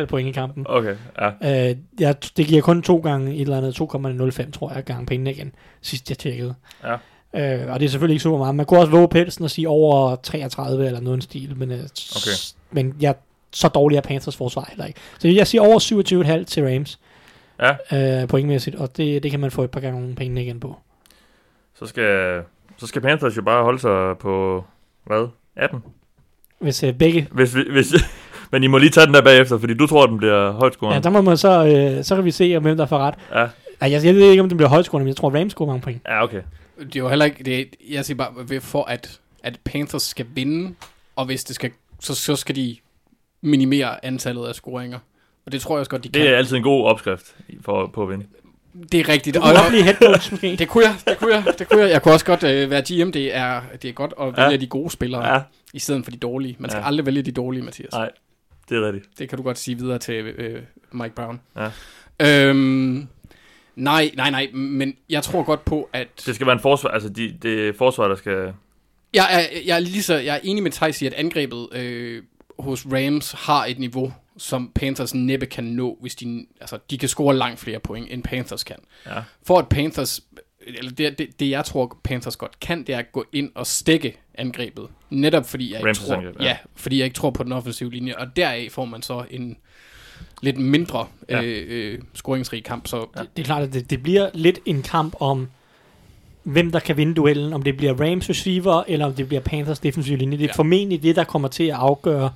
27,5 0.00 0.04
point 0.04 0.28
i 0.28 0.32
kampen. 0.32 0.66
Okay, 0.68 0.96
ja. 1.42 1.70
Øh, 1.70 1.76
jeg, 2.00 2.14
det 2.36 2.46
giver 2.46 2.62
kun 2.62 2.82
to 2.82 2.98
gange 2.98 3.34
et 3.34 3.40
eller 3.40 3.56
andet 3.56 3.80
2,05, 4.40 4.50
tror 4.50 4.72
jeg, 4.74 4.84
gange 4.84 5.06
pengene 5.06 5.30
igen, 5.30 5.54
sidst 5.80 6.10
jeg 6.10 6.18
tjekkede. 6.18 6.54
Ja. 6.84 6.94
Øh, 7.34 7.72
og 7.72 7.80
det 7.80 7.86
er 7.86 7.90
selvfølgelig 7.90 8.14
ikke 8.14 8.22
super 8.22 8.38
meget. 8.38 8.54
Man 8.54 8.66
kunne 8.66 8.80
også 8.80 8.90
våge 8.92 9.08
pelsen 9.08 9.44
og 9.44 9.50
sige 9.50 9.68
over 9.68 10.16
33 10.16 10.86
eller 10.86 11.00
noget 11.00 11.22
stil, 11.22 11.56
men, 11.56 11.70
øh, 11.72 11.78
Okay. 11.78 12.30
men 12.70 12.96
jeg, 13.00 13.14
så 13.52 13.68
dårlig 13.68 13.96
er 13.96 14.00
Panthers 14.00 14.36
forsvar 14.36 14.66
heller 14.68 14.84
ikke. 14.84 15.00
Så 15.18 15.28
jeg 15.28 15.46
siger 15.46 15.62
over 15.62 15.78
27,5 16.40 16.44
til 16.44 16.64
Rams 16.64 17.00
Ja, 17.60 18.22
øh, 18.22 18.28
pointmæssigt, 18.28 18.76
og 18.76 18.96
det, 18.96 19.22
det 19.22 19.30
kan 19.30 19.40
man 19.40 19.50
få 19.50 19.62
et 19.62 19.70
par 19.70 19.80
gange 19.80 20.14
pengene 20.14 20.42
igen 20.42 20.60
på. 20.60 20.76
så 21.74 21.86
skal, 21.86 22.42
så 22.76 22.86
skal 22.86 23.02
Panthers 23.02 23.36
jo 23.36 23.42
bare 23.42 23.64
holde 23.64 23.78
sig 23.78 24.18
på, 24.18 24.64
hvad, 25.04 25.28
18? 25.56 25.82
Hvis 26.58 26.82
øh, 26.82 26.92
begge... 26.94 27.28
Hvis, 27.32 27.56
vi- 27.56 27.70
hvis, 27.72 27.94
men 28.52 28.62
I 28.62 28.66
må 28.66 28.78
lige 28.78 28.90
tage 28.90 29.06
den 29.06 29.14
der 29.14 29.22
bagefter, 29.22 29.58
fordi 29.58 29.74
du 29.74 29.86
tror, 29.86 30.02
at 30.02 30.08
den 30.08 30.18
bliver 30.18 30.52
højt 30.52 30.76
Ja, 30.82 31.00
der 31.00 31.10
må 31.10 31.20
man 31.20 31.36
så, 31.36 31.66
øh, 31.98 32.04
så 32.04 32.14
kan 32.14 32.24
vi 32.24 32.30
se, 32.30 32.54
om 32.56 32.62
hvem 32.62 32.76
der 32.76 32.86
får 32.86 32.98
ret. 32.98 33.14
Ja, 33.34 33.46
Ej, 33.80 33.90
jeg, 33.92 34.04
jeg 34.04 34.14
ved 34.14 34.30
ikke, 34.30 34.42
om 34.42 34.48
det 34.48 34.56
bliver 34.56 34.68
højscorende, 34.70 35.04
men 35.04 35.08
jeg 35.08 35.16
tror, 35.16 35.30
Rams 35.30 35.52
scorer 35.52 35.66
mange 35.68 35.80
point. 35.82 36.00
ja, 36.08 36.22
okay. 36.24 36.42
Det 36.78 36.96
er 36.96 37.00
jo 37.00 37.08
heller 37.08 37.24
ikke... 37.24 37.44
Det 37.44 37.60
er, 37.60 37.64
jeg 37.90 38.04
siger 38.04 38.16
bare, 38.16 38.28
ved- 38.48 38.60
for 38.60 38.84
at, 38.84 39.20
at 39.42 39.58
Panthers 39.64 40.02
skal 40.02 40.26
vinde, 40.34 40.74
og 41.16 41.24
hvis 41.26 41.44
det 41.44 41.54
skal... 41.56 41.70
Så, 42.00 42.14
så 42.14 42.36
skal 42.36 42.56
de 42.56 42.76
minimere 43.42 44.04
antallet 44.04 44.46
af 44.46 44.54
scoringer. 44.54 44.98
Og 45.46 45.52
det 45.52 45.60
tror 45.60 45.74
jeg 45.74 45.80
også 45.80 45.90
godt, 45.90 46.04
de 46.04 46.08
kan. 46.08 46.22
Det 46.22 46.30
er 46.30 46.36
altid 46.36 46.56
en 46.56 46.62
god 46.62 46.84
opskrift 46.86 47.36
for, 47.64 47.90
på 47.94 48.02
at 48.02 48.08
vinde. 48.08 48.26
Det 48.92 49.00
er 49.00 49.08
rigtigt. 49.08 49.34
Du 49.34 49.40
Og, 49.40 49.44
kunne 49.46 49.54
og, 49.56 49.62
godt 49.62 49.68
blive 49.70 49.82
head 49.82 49.94
coach, 49.94 50.32
måske. 50.32 50.56
det 50.56 50.68
kunne 50.68 50.84
jeg, 50.84 50.94
det 51.08 51.18
kunne 51.18 51.34
jeg, 51.34 51.44
det 51.58 51.68
kunne 51.68 51.80
jeg. 51.80 51.90
Jeg 51.90 52.02
kunne 52.02 52.14
også 52.14 52.26
godt 52.26 52.42
øh, 52.42 52.70
være 52.70 52.82
GM. 52.82 53.12
Det 53.12 53.36
er, 53.36 53.60
det 53.82 53.88
er 53.88 53.92
godt 53.92 54.14
at 54.20 54.26
vælge 54.36 54.50
Ja. 54.50 54.56
de 54.56 54.66
gode 54.66 54.90
spillere, 54.90 55.34
Ja, 55.34 55.40
i 55.72 55.78
stedet 55.78 56.04
for 56.04 56.10
de 56.10 56.16
dårlige. 56.16 56.56
Man 56.58 56.70
skal 56.70 56.80
Ja. 56.80 56.86
aldrig 56.86 57.06
vælge 57.06 57.22
de 57.22 57.32
dårlige, 57.32 57.62
Mathias. 57.62 57.92
nej, 57.92 58.10
det 58.68 58.76
er 58.76 58.86
rigtigt. 58.86 59.18
Det 59.18 59.28
kan 59.28 59.38
du 59.38 59.42
godt 59.44 59.58
sige 59.58 59.78
videre 59.78 59.98
til 59.98 60.14
øh, 60.14 60.62
Mike 60.92 61.14
Brown. 61.14 61.40
Ja. 61.56 61.70
Øhm, 62.20 63.08
nej, 63.76 64.10
nej, 64.14 64.30
nej, 64.30 64.48
men 64.52 64.94
jeg 65.10 65.22
tror 65.22 65.42
godt 65.42 65.64
på, 65.64 65.88
at... 65.92 66.08
Det 66.26 66.34
skal 66.34 66.46
være 66.46 66.54
en 66.54 66.60
forsvar, 66.62 66.90
altså 66.90 67.08
de, 67.08 67.36
det 67.42 67.68
er 67.68 67.72
forsvar, 67.78 68.08
der 68.08 68.16
skal... 68.16 68.52
Jeg 69.14 69.26
er, 69.30 69.58
jeg 69.66 69.76
er, 69.76 69.80
lige 69.80 70.02
så, 70.02 70.14
jeg 70.14 70.34
er 70.34 70.40
enig 70.42 70.62
med 70.62 70.70
Thijs 70.70 71.02
i, 71.02 71.06
at 71.06 71.14
angrebet 71.14 71.68
øh, 71.72 72.22
hos 72.58 72.86
Rams 72.92 73.32
har 73.32 73.66
et 73.66 73.78
niveau, 73.78 74.12
som 74.38 74.70
Panthers 74.74 75.14
næppe 75.14 75.46
kan 75.46 75.64
nå, 75.64 75.98
hvis 76.00 76.14
de, 76.14 76.46
altså, 76.60 76.78
de 76.90 76.98
kan 76.98 77.08
score 77.08 77.36
langt 77.36 77.60
flere 77.60 77.78
point, 77.78 78.06
end 78.10 78.22
Panthers 78.22 78.64
kan. 78.64 78.76
Ja. 79.06 79.22
For 79.42 79.58
at 79.58 79.68
Panthers, 79.68 80.20
eller 80.66 80.90
det, 80.90 81.18
det, 81.18 81.40
det 81.40 81.50
jeg 81.50 81.64
tror 81.64 81.98
Panthers 82.04 82.36
godt 82.36 82.60
kan, 82.60 82.82
det 82.82 82.94
er 82.94 82.98
at 82.98 83.12
gå 83.12 83.24
ind 83.32 83.50
og 83.54 83.66
stikke 83.66 84.16
angrebet. 84.34 84.88
Netop 85.10 85.46
fordi 85.46 85.72
jeg 85.72 85.80
ikke 85.80 86.00
tror, 86.00 86.14
angreb, 86.14 86.40
ja. 86.40 86.44
ja. 86.44 86.56
fordi 86.74 86.98
jeg 86.98 87.04
ikke 87.04 87.14
tror 87.14 87.30
på 87.30 87.42
den 87.42 87.52
offensive 87.52 87.90
linje, 87.90 88.16
og 88.16 88.36
deraf 88.36 88.68
får 88.70 88.84
man 88.84 89.02
så 89.02 89.24
en 89.30 89.56
lidt 90.42 90.58
mindre 90.58 91.06
Ja. 91.28 91.42
øh, 91.42 91.64
øh, 91.68 91.98
scoringsrig 92.14 92.64
kamp. 92.64 92.86
Så 92.86 93.06
Ja. 93.16 93.22
Det 93.36 93.42
er 93.42 93.46
klart, 93.46 93.62
at 93.62 93.72
det, 93.72 93.90
det 93.90 94.02
bliver 94.02 94.30
lidt 94.34 94.58
en 94.64 94.82
kamp 94.82 95.14
om, 95.20 95.48
hvem 96.42 96.72
der 96.72 96.78
kan 96.78 96.96
vinde 96.96 97.14
duellen. 97.14 97.52
Om 97.52 97.62
det 97.62 97.76
bliver 97.76 98.00
Rams 98.00 98.30
receiver, 98.30 98.84
eller 98.88 99.06
om 99.06 99.14
det 99.14 99.28
bliver 99.28 99.40
Panthers 99.40 99.78
defensive 99.78 100.16
linje. 100.16 100.38
Det 100.38 100.44
er. 100.44 100.48
Ja. 100.48 100.52
formentlig 100.52 101.02
det, 101.02 101.16
der 101.16 101.24
kommer 101.24 101.48
til 101.48 101.64
at 101.64 101.74
afgøre 101.74 102.30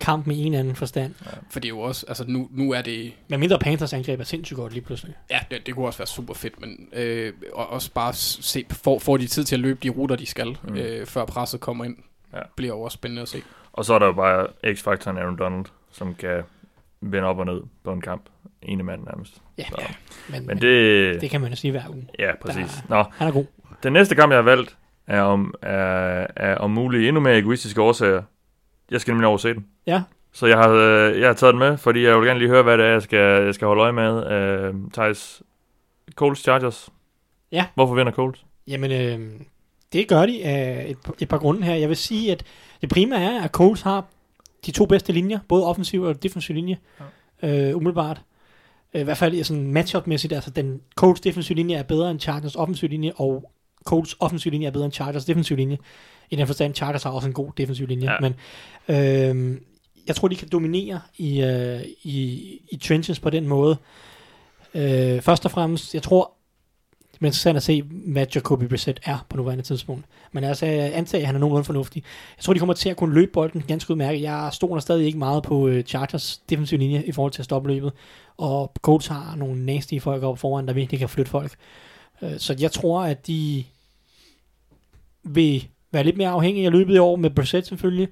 kampen 0.00 0.32
i 0.32 0.38
en 0.40 0.46
eller 0.46 0.58
anden 0.58 0.76
forstand. 0.76 1.14
for 1.50 1.60
det 1.60 1.64
er 1.64 1.68
jo 1.68 1.80
også, 1.80 2.04
altså 2.08 2.24
nu, 2.28 2.48
nu 2.52 2.72
er 2.72 2.82
det, 2.82 3.12
Men 3.28 3.40
mindre 3.40 3.58
Panthers 3.58 3.92
angreb 3.92 4.20
er 4.20 4.24
sindssygt 4.24 4.56
godt 4.56 4.72
lige 4.72 4.82
pludselig. 4.84 5.14
Ja, 5.30 5.38
det, 5.50 5.66
det 5.66 5.74
kunne 5.74 5.86
også 5.86 5.98
være 5.98 6.06
super 6.06 6.34
fedt, 6.34 6.60
men 6.60 6.88
øh, 6.92 7.32
og 7.52 7.70
også 7.70 7.90
bare 7.92 8.12
se, 8.14 8.64
får, 8.70 8.98
får 8.98 9.16
de 9.16 9.26
tid 9.26 9.44
til 9.44 9.56
at 9.56 9.60
løbe 9.60 9.78
de 9.82 9.88
ruter, 9.88 10.16
de 10.16 10.26
skal, 10.26 10.56
Mm. 10.68 10.74
øh, 10.74 11.06
før 11.06 11.24
presset 11.24 11.60
kommer 11.60 11.84
ind. 11.84 11.96
Ja. 12.32 12.38
Ja. 12.38 12.42
Bliver 12.56 12.74
jo 12.74 12.80
også 12.82 12.94
spændende 12.94 13.22
at 13.22 13.28
se. 13.28 13.42
Og 13.72 13.84
så 13.84 13.94
er 13.94 13.98
der 13.98 14.06
jo 14.06 14.12
bare 14.12 14.46
X-faktoren 14.74 15.18
Aaron 15.18 15.38
Donald, 15.38 15.64
som 15.92 16.14
kan 16.14 16.42
vende 17.00 17.28
op 17.28 17.38
og 17.38 17.46
ned 17.46 17.60
på 17.84 17.92
en 17.92 18.00
kamp. 18.00 18.22
Ene 18.62 18.82
mand 18.82 19.04
nærmest. 19.04 19.34
Ja, 19.58 19.64
Så. 19.68 19.76
ja. 19.80 19.86
Men, 20.28 20.46
Men 20.46 20.60
det... 20.60 21.20
det 21.20 21.30
kan 21.30 21.40
man 21.40 21.50
jo 21.50 21.56
sige 21.56 21.70
hver 21.70 21.82
uge. 21.88 22.06
Ja, 22.18 22.30
præcis. 22.42 22.70
Der- 22.88 22.96
Nå, 22.96 23.04
Han 23.12 23.28
er 23.28 23.32
god. 23.32 23.44
den 23.82 23.92
næste 23.92 24.14
kamp, 24.14 24.30
jeg 24.32 24.38
har 24.38 24.42
valgt, 24.42 24.76
er 25.06 25.20
om, 25.22 25.54
er, 25.62 26.26
er 26.36 26.56
om 26.56 26.70
muligt 26.70 27.08
endnu 27.08 27.20
mere 27.20 27.38
egoistiske 27.38 27.82
årsager. 27.82 28.22
Jeg 28.90 29.00
skal 29.00 29.12
nemlig 29.12 29.26
over 29.26 29.38
se 29.38 29.54
den. 29.54 29.66
Ja. 29.86 30.02
Så 30.32 30.46
jeg 30.46 30.56
har, 30.58 30.68
øh, 30.68 31.20
jeg 31.20 31.28
har 31.28 31.34
taget 31.34 31.52
den 31.52 31.58
med, 31.58 31.76
fordi 31.76 32.02
jeg 32.04 32.18
vil 32.18 32.26
gerne 32.26 32.38
lige 32.38 32.48
høre, 32.48 32.62
hvad 32.62 32.78
det 32.78 32.86
er, 32.86 32.90
jeg 32.90 33.02
skal, 33.02 33.44
jeg 33.44 33.54
skal 33.54 33.66
holde 33.66 33.82
øje 33.82 33.92
med. 33.92 34.26
Øh, 34.32 34.74
Thijs, 34.92 35.42
Coles 36.14 36.38
Chargers. 36.38 36.88
Ja. 37.52 37.66
Hvorfor 37.74 37.94
vinder 37.94 38.12
Coles? 38.12 38.44
Jamen, 38.66 38.90
øh, 38.90 39.40
det 39.92 40.08
gør 40.08 40.26
de 40.26 40.44
af 40.44 40.86
et, 40.88 40.98
et 41.20 41.28
par 41.28 41.38
grunde 41.38 41.62
her. 41.62 41.74
Jeg 41.74 41.88
vil 41.88 41.96
sige, 41.96 42.32
at 42.32 42.44
det 42.80 42.88
primære 42.88 43.22
er, 43.22 43.42
at 43.42 43.50
Coles 43.50 43.82
har 43.82 44.04
de 44.66 44.70
to 44.70 44.86
bedste 44.86 45.12
linjer, 45.12 45.38
både 45.48 45.66
offensiv 45.66 46.02
og 46.02 46.22
defensiv 46.22 46.54
linje, 46.54 46.78
ja. 47.42 47.68
øh, 47.68 47.76
umiddelbart. 47.76 48.20
Øh, 48.94 49.00
I 49.00 49.04
hvert 49.04 49.16
fald 49.16 49.44
sådan 49.44 49.72
matchup-mæssigt, 49.72 50.32
altså 50.32 50.50
den 50.50 50.80
Coles 50.96 51.20
defensiv 51.20 51.56
linje 51.56 51.76
er 51.76 51.82
bedre 51.82 52.10
end 52.10 52.20
Chargers 52.20 52.56
offensiv 52.56 52.88
linje, 52.88 53.12
og 53.16 53.50
Coles 53.84 54.16
offensiv 54.20 54.52
linje 54.52 54.66
er 54.66 54.70
bedre 54.70 54.84
end 54.84 54.92
Chargers 54.92 55.24
defensiv 55.24 55.56
linje. 55.56 55.78
I 56.30 56.36
den 56.36 56.46
forstand, 56.46 56.74
Chargers 56.74 57.02
har 57.02 57.10
også 57.10 57.28
en 57.28 57.34
god 57.34 57.52
defensiv 57.56 57.86
linje, 57.86 58.12
Ja. 58.12 58.16
men 58.20 58.34
øh, 58.88 59.60
jeg 60.06 60.16
tror, 60.16 60.28
de 60.28 60.36
kan 60.36 60.48
dominere 60.52 61.00
i, 61.18 61.42
øh, 61.42 61.80
i, 62.02 62.40
i 62.72 62.76
trenches 62.76 63.20
på 63.20 63.30
den 63.30 63.46
måde. 63.48 63.76
Øh, 64.74 65.20
først 65.20 65.44
og 65.44 65.50
fremmest, 65.50 65.94
jeg 65.94 66.02
tror, 66.02 66.32
det 67.12 67.20
er 67.26 67.26
interessant 67.26 67.56
at 67.56 67.62
se, 67.62 67.82
hvad 67.82 68.26
Jacoby 68.34 68.64
Brissett 68.64 69.00
er 69.04 69.26
på 69.28 69.36
nuværende 69.36 69.64
tidspunkt. 69.64 70.04
Men 70.32 70.44
altså, 70.44 70.66
jeg 70.66 70.94
antager, 70.94 71.22
at 71.22 71.26
han 71.26 71.34
er 71.34 71.38
nogenlunde 71.40 71.64
fornuftig. 71.64 72.02
Jeg 72.36 72.44
tror, 72.44 72.52
de 72.52 72.58
kommer 72.58 72.74
til 72.74 72.88
at 72.88 72.96
kunne 72.96 73.14
løbe 73.14 73.30
bolden 73.32 73.62
ganske 73.68 73.90
udmærket. 73.90 74.22
Jeg 74.22 74.50
stoler 74.52 74.80
stadig 74.80 75.06
ikke 75.06 75.18
meget 75.18 75.42
på 75.42 75.54
uh, 75.68 75.80
Chargers 75.80 76.38
defensiv 76.50 76.78
linje 76.78 77.02
i 77.06 77.12
forhold 77.12 77.32
til 77.32 77.42
at 77.42 77.44
stoppe 77.44 77.68
løbet. 77.68 77.92
Og 78.36 78.72
Colts 78.82 79.06
har 79.06 79.36
nogle 79.36 79.66
nasty 79.66 79.98
folk 80.00 80.22
op 80.22 80.38
foran, 80.38 80.66
der 80.66 80.72
virkelig 80.72 80.98
kan 80.98 81.08
flytte 81.08 81.30
folk. 81.30 81.54
Uh, 82.22 82.28
så 82.38 82.56
jeg 82.60 82.72
tror, 82.72 83.02
at 83.02 83.26
de 83.26 83.64
vil 85.24 85.68
være 85.92 86.04
lidt 86.04 86.16
mere 86.16 86.28
afhængige 86.28 86.66
af 86.66 86.72
løbet 86.72 86.94
i 86.94 86.98
år 86.98 87.16
med 87.16 87.30
Brissett 87.30 87.66
selvfølgelig. 87.66 88.08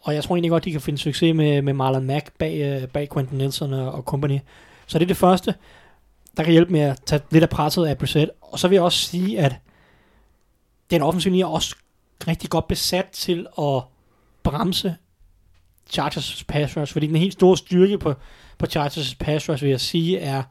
Og 0.00 0.14
jeg 0.14 0.24
tror 0.24 0.36
egentlig 0.36 0.50
godt, 0.50 0.64
de 0.64 0.72
kan 0.72 0.80
finde 0.80 0.98
succes 0.98 1.34
med, 1.34 1.62
med 1.62 1.72
Marlon 1.72 2.06
Mack 2.06 2.32
bag, 2.38 2.82
øh, 2.82 2.88
bag 2.88 3.08
Quentin 3.12 3.38
Nelson 3.38 3.72
og, 3.72 3.92
og 3.92 4.02
company. 4.02 4.38
Så 4.86 4.98
det 4.98 5.04
er 5.04 5.08
det 5.08 5.16
første 5.16 5.54
der 6.36 6.42
kan 6.42 6.52
hjælpe 6.52 6.72
med 6.72 6.80
at 6.80 7.00
tage 7.06 7.22
lidt 7.30 7.42
af 7.44 7.50
presset 7.50 7.86
af 7.86 7.98
Brissett. 7.98 8.30
Og 8.40 8.58
så 8.58 8.68
vil 8.68 8.74
jeg 8.74 8.82
også 8.82 8.98
sige, 8.98 9.40
at 9.40 9.56
den 10.90 11.02
offensive 11.02 11.32
linje 11.32 11.44
er 11.44 11.48
også 11.48 11.76
rigtig 12.28 12.50
godt 12.50 12.68
besat 12.68 13.06
til 13.12 13.46
at 13.58 13.82
bremse 14.42 14.96
Chargers 15.90 16.44
pass 16.48 16.76
rush, 16.76 16.92
fordi 16.92 17.06
den 17.06 17.16
helt 17.16 17.32
store 17.32 17.56
styrke 17.56 17.98
på, 17.98 18.14
på 18.58 18.66
Chargers 18.66 19.14
pass 19.14 19.48
rush, 19.48 19.62
vil 19.62 19.70
jeg 19.70 19.80
sige, 19.80 20.18
er, 20.18 20.42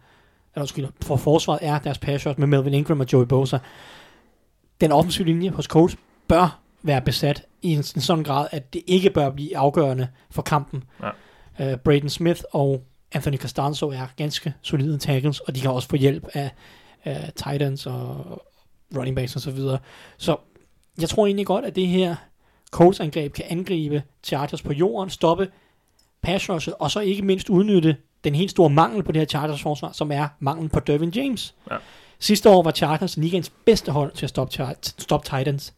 eller 0.56 0.62
undskyld, 0.62 0.88
for 1.02 1.16
forsvaret 1.16 1.60
er 1.62 1.80
deres 1.80 1.98
pass 1.98 2.28
rush 2.28 2.40
med 2.40 2.48
Melvin 2.48 2.74
Ingram 2.74 3.00
og 3.00 3.06
Joey 3.14 3.26
Bosa. 3.26 3.58
Den 4.82 4.92
offensive 4.92 5.28
linje 5.28 5.50
hos 5.50 5.66
Colts 5.66 5.98
bør 6.30 6.60
være 6.84 7.02
besat 7.02 7.46
i 7.62 7.72
en, 7.72 7.78
en 7.78 7.84
sådan 7.84 8.24
grad, 8.24 8.48
at 8.52 8.74
det 8.74 8.82
ikke 8.88 9.10
bør 9.10 9.30
blive 9.30 9.58
afgørende 9.58 10.08
for 10.32 10.42
kampen. 10.42 10.84
Ja. 11.60 11.74
Uh, 11.74 11.80
Braden 11.80 12.10
Smith 12.10 12.42
og 12.52 12.84
Anthony 13.12 13.38
Costanzo 13.38 13.90
er 13.90 14.08
ganske 14.16 14.54
solide 14.62 14.98
tackles, 14.98 15.40
og 15.40 15.56
de 15.56 15.62
kan 15.62 15.72
også 15.72 15.88
få 15.88 15.96
hjælp 15.96 16.28
af, 16.34 16.52
tight 17.36 17.62
ends 17.62 17.86
og 17.86 18.42
running 18.98 19.16
backs 19.16 19.36
og 19.36 19.42
så 19.42 19.52
videre. 19.52 19.80
Så 20.18 20.38
jeg 21.02 21.10
tror 21.10 21.26
egentlig 21.26 21.46
godt, 21.46 21.66
at 21.66 21.76
det 21.76 21.88
her 21.88 22.16
Colts 22.72 23.00
angreb 23.00 23.34
kan 23.34 23.46
angribe 23.50 24.04
Chargers 24.24 24.62
på 24.62 24.74
jorden, 24.74 25.10
stoppe 25.10 25.52
pass 26.22 26.50
rushet, 26.50 26.74
og 26.80 26.92
så 26.92 27.00
ikke 27.00 27.22
mindst 27.22 27.50
udnytte 27.50 27.98
den 28.24 28.36
helt 28.36 28.52
store 28.52 28.70
mangel 28.70 29.04
på 29.04 29.12
det 29.12 29.20
her 29.20 29.26
Chargers 29.26 29.62
forsvar, 29.62 29.92
som 29.92 30.12
er 30.12 30.28
manglen 30.40 30.70
på 30.70 30.80
Dervin 30.80 31.10
James. 31.10 31.56
Ja. 31.72 31.76
Sidste 32.20 32.50
år 32.50 32.64
var 32.64 32.72
Chargers 32.72 33.18
ligens 33.18 33.52
bedste 33.66 33.92
hold 33.92 34.12
til 34.12 34.26
at 34.26 34.30
stoppe, 34.30 34.76
stoppe 34.82 35.38
Titans. 35.38 35.74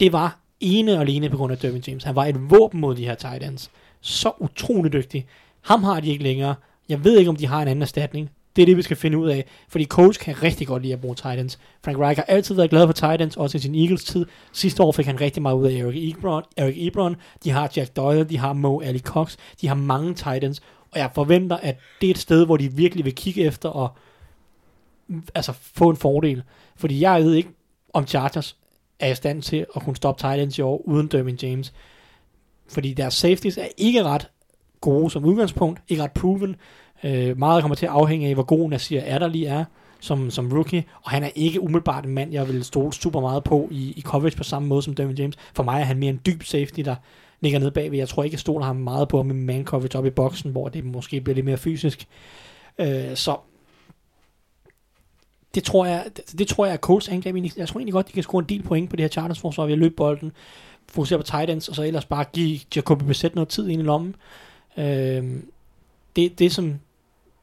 Det 0.00 0.12
var 0.12 0.38
ene 0.60 0.94
og 0.94 1.00
alene 1.00 1.30
på 1.30 1.36
grund 1.36 1.52
af 1.52 1.58
Derwin 1.58 1.82
James. 1.88 2.04
Han 2.04 2.16
var 2.16 2.24
et 2.24 2.50
våben 2.50 2.80
mod 2.80 2.94
de 2.94 3.04
her 3.04 3.14
Titans. 3.14 3.70
Så 4.00 4.32
utrolig 4.38 4.92
dygtig. 4.92 5.26
Ham 5.60 5.82
har 5.82 6.00
de 6.00 6.08
ikke 6.08 6.24
længere. 6.24 6.54
Jeg 6.88 7.04
ved 7.04 7.18
ikke, 7.18 7.28
om 7.28 7.36
de 7.36 7.46
har 7.46 7.62
en 7.62 7.68
anden 7.68 7.82
erstatning. 7.82 8.30
Det 8.56 8.62
er 8.62 8.66
det, 8.66 8.76
vi 8.76 8.82
skal 8.82 8.96
finde 8.96 9.18
ud 9.18 9.28
af. 9.28 9.44
Fordi 9.68 9.84
coach 9.84 10.20
kan 10.20 10.42
rigtig 10.42 10.66
godt 10.66 10.82
lide 10.82 10.92
at 10.92 11.00
bruge 11.00 11.14
Titans. 11.14 11.58
Frank 11.84 11.98
Reich 11.98 12.18
har 12.18 12.24
altid 12.24 12.54
været 12.54 12.70
glad 12.70 12.86
for 12.86 12.92
Titans, 12.92 13.36
også 13.36 13.58
i 13.58 13.60
sin 13.60 13.74
Eagles 13.74 14.04
tid. 14.04 14.26
Sidste 14.52 14.82
år 14.82 14.92
fik 14.92 15.06
han 15.06 15.20
rigtig 15.20 15.42
meget 15.42 15.56
ud 15.56 15.66
af 15.66 15.72
Eric 15.72 16.14
Ebron. 16.16 16.42
Eric 16.56 16.74
Ebron. 16.78 17.16
De 17.44 17.50
har 17.50 17.72
Jack 17.76 17.96
Doyle, 17.96 18.24
de 18.24 18.38
har 18.38 18.52
Mo 18.52 18.80
Ali 18.80 18.98
Cox. 18.98 19.36
De 19.60 19.68
har 19.68 19.74
mange 19.74 20.14
Titans. 20.14 20.62
Og 20.90 20.98
jeg 20.98 21.10
forventer, 21.14 21.56
at 21.56 21.78
det 22.00 22.06
er 22.06 22.10
et 22.10 22.18
sted, 22.18 22.46
hvor 22.46 22.56
de 22.56 22.72
virkelig 22.72 23.04
vil 23.04 23.14
kigge 23.14 23.42
efter 23.42 23.68
og 23.68 23.88
altså 25.34 25.52
få 25.52 25.90
en 25.90 25.96
fordel. 25.96 26.42
Fordi 26.76 27.00
jeg 27.00 27.22
ved 27.22 27.34
ikke, 27.34 27.50
om 27.92 28.06
Chargers 28.06 28.56
er 29.00 29.10
i 29.10 29.14
stand 29.14 29.42
til 29.42 29.66
at 29.76 29.82
kunne 29.82 29.96
stoppe 29.96 30.20
tight 30.20 30.42
ends 30.42 30.58
i 30.58 30.62
år 30.62 30.82
uden 30.84 31.06
Dermin 31.06 31.38
James. 31.42 31.72
Fordi 32.68 32.94
deres 32.94 33.14
safeties 33.14 33.58
er 33.58 33.68
ikke 33.76 34.04
ret 34.04 34.30
gode 34.80 35.10
som 35.10 35.24
udgangspunkt, 35.24 35.82
ikke 35.88 36.02
ret 36.02 36.12
proven. 36.12 36.56
Øh, 37.04 37.38
meget 37.38 37.62
kommer 37.62 37.74
til 37.74 37.86
at 37.86 37.92
afhænge 37.92 38.28
af, 38.28 38.34
hvor 38.34 38.42
god 38.42 38.70
Nasir 38.70 39.00
Adderley 39.00 39.20
der 39.20 39.28
lige 39.28 39.46
er 39.46 39.64
som, 40.00 40.30
som 40.30 40.52
rookie, 40.52 40.84
og 41.02 41.10
han 41.10 41.24
er 41.24 41.30
ikke 41.34 41.60
umiddelbart 41.60 42.04
en 42.04 42.14
mand, 42.14 42.32
jeg 42.32 42.48
vil 42.48 42.64
stole 42.64 42.92
super 42.92 43.20
meget 43.20 43.44
på 43.44 43.68
i, 43.70 43.92
i 43.96 44.00
coverage 44.00 44.36
på 44.36 44.42
samme 44.42 44.68
måde 44.68 44.82
som 44.82 44.94
Derwin 44.94 45.16
James. 45.16 45.36
For 45.54 45.62
mig 45.62 45.80
er 45.80 45.84
han 45.84 45.98
mere 45.98 46.10
en 46.10 46.20
dyb 46.26 46.42
safety, 46.42 46.80
der 46.80 46.96
ligger 47.40 47.58
nede 47.58 47.70
bagved. 47.70 47.98
Jeg 47.98 48.08
tror 48.08 48.22
ikke, 48.22 48.34
jeg 48.34 48.40
stoler 48.40 48.66
ham 48.66 48.76
meget 48.76 49.08
på 49.08 49.22
med 49.22 49.34
man 49.34 49.64
coverage 49.64 49.98
op 49.98 50.06
i 50.06 50.10
boksen, 50.10 50.50
hvor 50.50 50.68
det 50.68 50.84
måske 50.84 51.20
bliver 51.20 51.34
lidt 51.34 51.46
mere 51.46 51.56
fysisk. 51.56 52.06
Øh, 52.78 53.14
så 53.16 53.36
det 55.54 55.64
tror 55.64 55.86
jeg, 55.86 56.04
det, 56.16 56.38
det 56.38 56.48
tror 56.48 56.66
jeg 56.66 56.72
er 56.72 56.78
Colts 56.78 57.08
angreb. 57.08 57.36
Jeg 57.56 57.68
tror 57.68 57.80
egentlig 57.80 57.92
godt, 57.92 58.08
de 58.08 58.12
kan 58.12 58.22
score 58.22 58.42
en 58.42 58.48
del 58.48 58.62
point 58.62 58.90
på 58.90 58.96
det 58.96 59.02
her 59.02 59.08
Chargers 59.08 59.40
forsvar 59.40 59.64
ved 59.64 59.72
at 59.72 59.78
løbe 59.78 59.94
bolden, 59.94 60.32
fokusere 60.88 61.18
på 61.18 61.22
tight 61.22 61.50
ends, 61.50 61.68
og 61.68 61.74
så 61.74 61.82
ellers 61.82 62.04
bare 62.04 62.24
give 62.32 62.60
Jacoby 62.76 63.02
Brissett 63.02 63.34
noget 63.34 63.48
tid 63.48 63.68
ind 63.68 63.80
i 63.80 63.84
lommen. 63.84 64.14
Øh, 64.76 65.32
det, 66.16 66.38
det, 66.38 66.52
som 66.52 66.80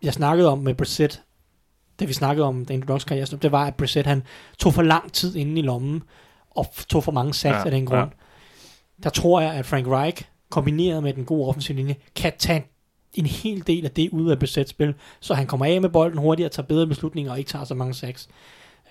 jeg 0.03 0.13
snakkede 0.13 0.51
om 0.51 0.59
med 0.59 0.73
Brissett, 0.73 1.21
da 1.99 2.05
vi 2.05 2.13
snakkede 2.13 2.47
om 2.47 2.65
den 2.65 2.89
Rocks 2.89 3.03
karriere, 3.03 3.25
det 3.25 3.51
var, 3.51 3.65
at 3.65 3.75
Brissett 3.75 4.07
han 4.07 4.23
tog 4.59 4.73
for 4.73 4.81
lang 4.81 5.13
tid 5.13 5.35
inde 5.35 5.59
i 5.59 5.61
lommen, 5.61 6.03
og 6.51 6.67
tog 6.89 7.03
for 7.03 7.11
mange 7.11 7.33
sacks 7.33 7.55
Ja, 7.55 7.65
af 7.65 7.71
den 7.71 7.85
grund. 7.85 7.99
Ja. 7.99 9.03
Der 9.03 9.09
tror 9.09 9.41
jeg, 9.41 9.53
at 9.53 9.65
Frank 9.65 9.87
Reich, 9.87 10.23
kombineret 10.49 11.03
med 11.03 11.13
den 11.13 11.25
gode 11.25 11.47
offensive 11.47 11.77
linje, 11.77 11.95
kan 12.15 12.33
tage 12.39 12.57
en 12.57 12.63
hel 13.25 13.67
del 13.67 13.85
af 13.85 13.91
det 13.91 14.09
ud 14.09 14.31
af 14.31 14.39
Brissetts 14.39 14.69
spil, 14.69 14.93
så 15.19 15.33
han 15.33 15.47
kommer 15.47 15.65
af 15.65 15.81
med 15.81 15.89
bolden 15.89 16.17
hurtigere, 16.19 16.49
tager 16.49 16.67
bedre 16.67 16.87
beslutninger 16.87 17.31
og 17.31 17.39
ikke 17.39 17.49
tager 17.49 17.65
så 17.65 17.75
mange 17.75 17.93
sacks. 17.93 18.27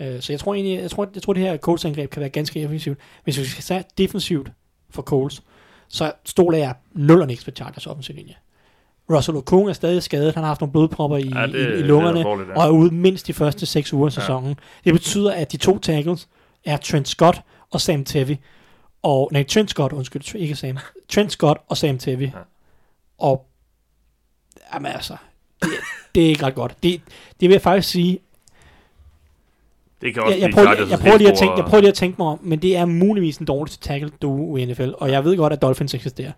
Øh, 0.00 0.20
Så 0.22 0.32
jeg 0.32 0.40
tror 0.40 0.54
egentlig, 0.54 0.78
jeg 0.82 0.90
tror, 0.90 1.08
jeg 1.14 1.22
tror 1.22 1.32
det 1.32 1.42
her 1.42 1.56
Colts 1.56 1.84
angreb 1.84 2.10
kan 2.10 2.20
være 2.20 2.28
ganske 2.30 2.60
effektivt. 2.60 2.98
Hvis 3.24 3.38
vi 3.38 3.44
skal 3.44 3.64
tage 3.64 3.84
defensivt 3.98 4.50
for 4.90 5.02
Colts, 5.02 5.42
så 5.88 6.12
stoler 6.24 6.58
jeg 6.58 6.74
0 6.92 7.20
og 7.20 7.26
niks 7.26 7.44
på 7.44 7.50
Chargers 7.50 7.86
offensive 7.86 8.16
linje. 8.16 8.34
Russell 9.10 9.36
Okung 9.36 9.68
er 9.68 9.72
stadig 9.72 10.02
skadet. 10.02 10.34
Han 10.34 10.42
har 10.42 10.48
haft 10.48 10.60
nogle 10.60 10.72
blodpropper 10.72 11.16
i, 11.16 11.30
Ja, 11.34 11.46
det- 11.46 11.54
i, 11.54 11.58
i 11.58 11.60
det 11.62 11.80
er 11.80 11.84
lungerne, 11.86 12.18
alvorligt, 12.18 12.48
ja. 12.48 12.54
og 12.58 12.66
er 12.66 12.70
ude 12.70 12.94
mindst 12.94 13.26
de 13.26 13.32
første 13.32 13.66
6 13.66 13.92
uger 13.92 14.06
af 14.06 14.12
sæsonen. 14.12 14.56
Det 14.84 14.92
betyder, 14.92 15.32
at 15.32 15.52
de 15.52 15.56
to 15.56 15.78
tackles 15.78 16.28
er 16.64 16.76
Trent 16.76 17.08
Scott 17.08 17.40
og 17.70 17.80
Sam 17.80 18.04
Tevy. 18.04 18.36
Og, 19.02 19.28
nej, 19.32 19.42
Trent 19.44 19.70
Scott, 19.70 19.92
undskyld, 19.92 20.34
ikke 20.34 20.54
Sam. 20.56 20.78
Trent 21.08 21.32
Scott 21.32 21.60
og 21.68 21.76
Sam 21.76 21.98
Tevy. 21.98 22.22
Ja. 22.22 22.28
Og, 23.18 23.46
jamen 24.74 24.92
altså, 24.92 25.16
det, 25.62 25.70
det 26.14 26.24
er 26.24 26.28
ikke 26.28 26.46
ret 26.46 26.54
godt. 26.54 26.82
Det, 26.82 27.00
det 27.40 27.48
vil 27.48 27.54
jeg 27.54 27.62
faktisk 27.62 27.92
sige, 27.92 28.18
Det 30.00 30.14
kan 30.14 30.22
også 30.22 30.34
jeg, 30.34 30.42
jeg, 30.42 30.50
prøver, 30.54 30.68
jeg, 30.68 30.90
jeg, 30.90 30.98
prøver 30.98 31.18
lige 31.18 31.32
at 31.32 31.38
tænke, 31.38 31.54
jeg 31.56 31.64
prøver 31.64 31.80
lige 31.80 31.88
at 31.88 31.94
tænke 31.94 32.16
mig 32.18 32.28
om, 32.28 32.38
men 32.42 32.62
det 32.62 32.76
er 32.76 32.84
muligvis 32.84 33.36
den 33.36 33.46
dårligste 33.46 33.88
tackle 33.88 34.10
duo 34.22 34.56
i 34.56 34.64
NFL, 34.64 34.90
og 34.98 35.10
jeg 35.10 35.24
ved 35.24 35.36
godt, 35.36 35.52
at 35.52 35.62
Dolphins 35.62 35.94
eksisterer. 35.94 36.32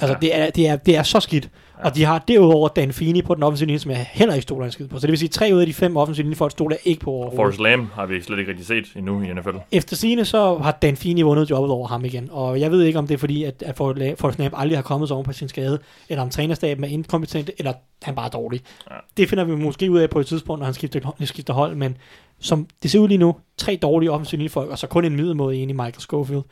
Altså, 0.00 0.16
Ja. 0.22 0.26
det, 0.26 0.36
er, 0.38 0.50
det, 0.50 0.68
er, 0.68 0.76
det 0.76 0.96
er 0.96 1.02
så 1.02 1.20
skidt. 1.20 1.50
Ja. 1.78 1.84
Og 1.88 1.94
de 1.96 2.04
har 2.04 2.18
derudover 2.28 2.68
Dan 2.68 2.92
Feeney 2.92 3.24
på 3.24 3.34
den 3.34 3.42
offensive 3.42 3.66
linje, 3.66 3.78
som 3.78 3.90
jeg 3.90 4.06
heller 4.12 4.34
ikke 4.34 4.42
stoler 4.42 4.66
en 4.66 4.72
skid 4.72 4.88
på. 4.88 4.98
Så 4.98 5.06
det 5.06 5.10
vil 5.10 5.18
sige, 5.18 5.26
at 5.26 5.32
tre 5.32 5.50
ud 5.54 5.60
af 5.60 5.66
de 5.66 5.74
fem 5.74 5.96
offensive 5.96 6.22
linjefolk 6.24 6.52
stoler 6.52 6.76
ikke 6.84 7.00
på 7.00 7.10
overhovedet. 7.10 7.36
Forrest 7.36 7.60
Lamb 7.60 7.92
har 7.92 8.06
vi 8.06 8.20
slet 8.22 8.38
ikke 8.38 8.50
rigtig 8.50 8.66
set 8.66 8.84
endnu 8.96 9.22
i 9.22 9.32
NFL. 9.34 9.56
Efter 9.72 9.96
sine 9.96 10.24
så 10.24 10.58
har 10.58 10.78
Dan 10.82 10.96
Feeney 10.96 11.22
vundet 11.22 11.50
jobbet 11.50 11.70
over 11.72 11.88
ham 11.88 12.04
igen, 12.04 12.28
og 12.32 12.60
jeg 12.60 12.70
ved 12.70 12.82
ikke, 12.82 12.98
om 12.98 13.06
det 13.06 13.14
er 13.14 13.18
fordi, 13.18 13.44
at, 13.44 13.62
at 13.66 13.76
Forrest 13.76 14.38
Lamb 14.38 14.54
aldrig 14.56 14.78
har 14.78 14.82
kommet 14.82 15.08
sig 15.08 15.14
oven 15.14 15.24
på 15.24 15.32
sin 15.32 15.48
skade, 15.48 15.78
eller 16.08 16.22
om 16.22 16.30
trænerstaben 16.30 16.84
er 16.84 16.88
inkompetent, 16.88 17.50
eller 17.58 17.72
han 18.02 18.14
bare 18.14 18.26
er 18.26 18.30
dårlig. 18.30 18.60
Ja. 18.90 18.96
Det 19.16 19.28
finder 19.28 19.44
vi 19.44 19.54
måske 19.56 19.90
ud 19.90 19.98
af 19.98 20.10
på 20.10 20.20
et 20.20 20.26
tidspunkt, 20.26 20.58
når 20.58 20.64
han 20.64 20.74
skifter, 20.74 21.00
skifter 21.24 21.54
hold, 21.54 21.74
men 21.76 21.96
som 22.40 22.66
det 22.82 22.90
ser 22.90 22.98
ud 22.98 23.08
lige 23.08 23.18
nu, 23.18 23.36
tre 23.56 23.78
dårlige 23.82 24.10
offensive 24.10 24.38
linjefolk, 24.38 24.70
og 24.70 24.78
så 24.78 24.86
kun 24.86 25.04
en 25.04 25.16
middelmåde 25.16 25.56
en 25.56 25.70
i 25.70 25.72
Michael 25.72 25.94
Schofield. 26.00 26.42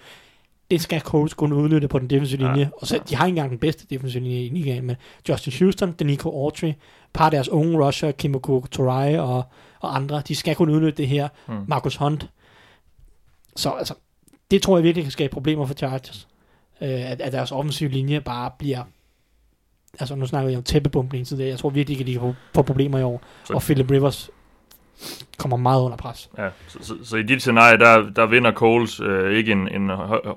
Det 0.70 0.80
skal 0.80 1.00
Colts 1.00 1.34
kunne 1.34 1.54
udnytte 1.54 1.88
på 1.88 1.98
den 1.98 2.10
defensive 2.10 2.42
Ja. 2.46 2.52
linje, 2.52 2.70
og 2.80 2.86
så, 2.86 3.00
de 3.08 3.14
har 3.16 3.26
ikke 3.26 3.32
engang 3.32 3.50
den 3.50 3.58
bedste 3.58 3.86
defensive 3.90 4.22
linje 4.22 4.40
i 4.44 4.48
ligaen, 4.48 4.86
med 4.86 4.96
Justin 5.28 5.52
Houston, 5.58 5.92
Danico 5.92 6.28
Autry, 6.44 6.72
par 7.12 7.24
af 7.24 7.30
deres 7.30 7.48
unge 7.48 7.86
rusher, 7.86 8.12
Kimoko 8.12 8.60
Torai 8.70 9.14
og, 9.18 9.42
og 9.80 9.96
andre, 9.96 10.22
de 10.28 10.34
skal 10.34 10.54
kunne 10.54 10.72
udnytte 10.72 10.96
det 10.96 11.08
her. 11.08 11.28
Hmm. 11.46 11.64
Marcus 11.68 11.96
Hunt. 11.96 12.30
Så 13.56 13.70
altså, 13.70 13.94
det 14.50 14.62
tror 14.62 14.76
jeg 14.76 14.84
virkelig 14.84 15.04
kan 15.04 15.12
skabe 15.12 15.32
problemer 15.32 15.66
for 15.66 15.74
Chargers. 15.74 16.28
Øh, 16.80 17.10
at, 17.10 17.20
at 17.20 17.32
deres 17.32 17.52
offensive 17.52 17.90
linje 17.90 18.20
bare 18.20 18.50
bliver... 18.58 18.82
Altså, 20.00 20.14
nu 20.14 20.26
snakker 20.26 20.50
vi 20.50 20.56
om 20.56 20.62
tæppebumpning 20.62 21.26
tidligere. 21.26 21.50
Jeg 21.50 21.58
tror 21.58 21.70
virkelig, 21.70 22.00
at 22.00 22.06
de 22.06 22.12
kan 22.12 22.32
få 22.54 22.62
problemer 22.62 22.98
i 22.98 23.02
år. 23.02 23.22
Så- 23.44 23.52
Og 23.54 23.62
Philip 23.62 23.90
Rivers 23.90 24.30
kommer 25.38 25.56
meget 25.56 25.82
under 25.82 25.96
pres. 25.96 26.30
Ja, 26.38 26.48
så, 26.68 26.78
så, 26.82 26.94
så 27.02 27.16
i 27.16 27.22
dit 27.22 27.40
scenarie, 27.40 27.78
der, 27.78 28.10
der 28.16 28.26
vinder 28.26 28.52
Coles 28.52 29.00
øh, 29.00 29.38
ikke 29.38 29.52
en, 29.52 29.68
en, 29.68 29.90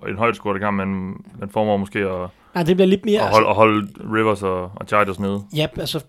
en 0.10 0.18
højt 0.18 0.36
scoret 0.36 0.62
kamp, 0.62 0.78
men 0.78 1.14
man 1.40 1.50
formår 1.50 1.78
måske 1.78 2.00
at, 2.00 2.30
Nej, 2.56 2.64
det 2.64 2.76
bliver 2.76 2.88
lidt 2.88 3.06
mere... 3.06 3.22
at, 3.22 3.30
holde, 3.30 3.48
at 3.50 3.56
holde 3.56 3.88
Rivers 4.14 4.44
og, 4.44 4.62
og 4.62 4.88
Chargers 4.88 5.20
nede. 5.20 5.44
ja, 5.56 5.68
altså... 5.78 6.04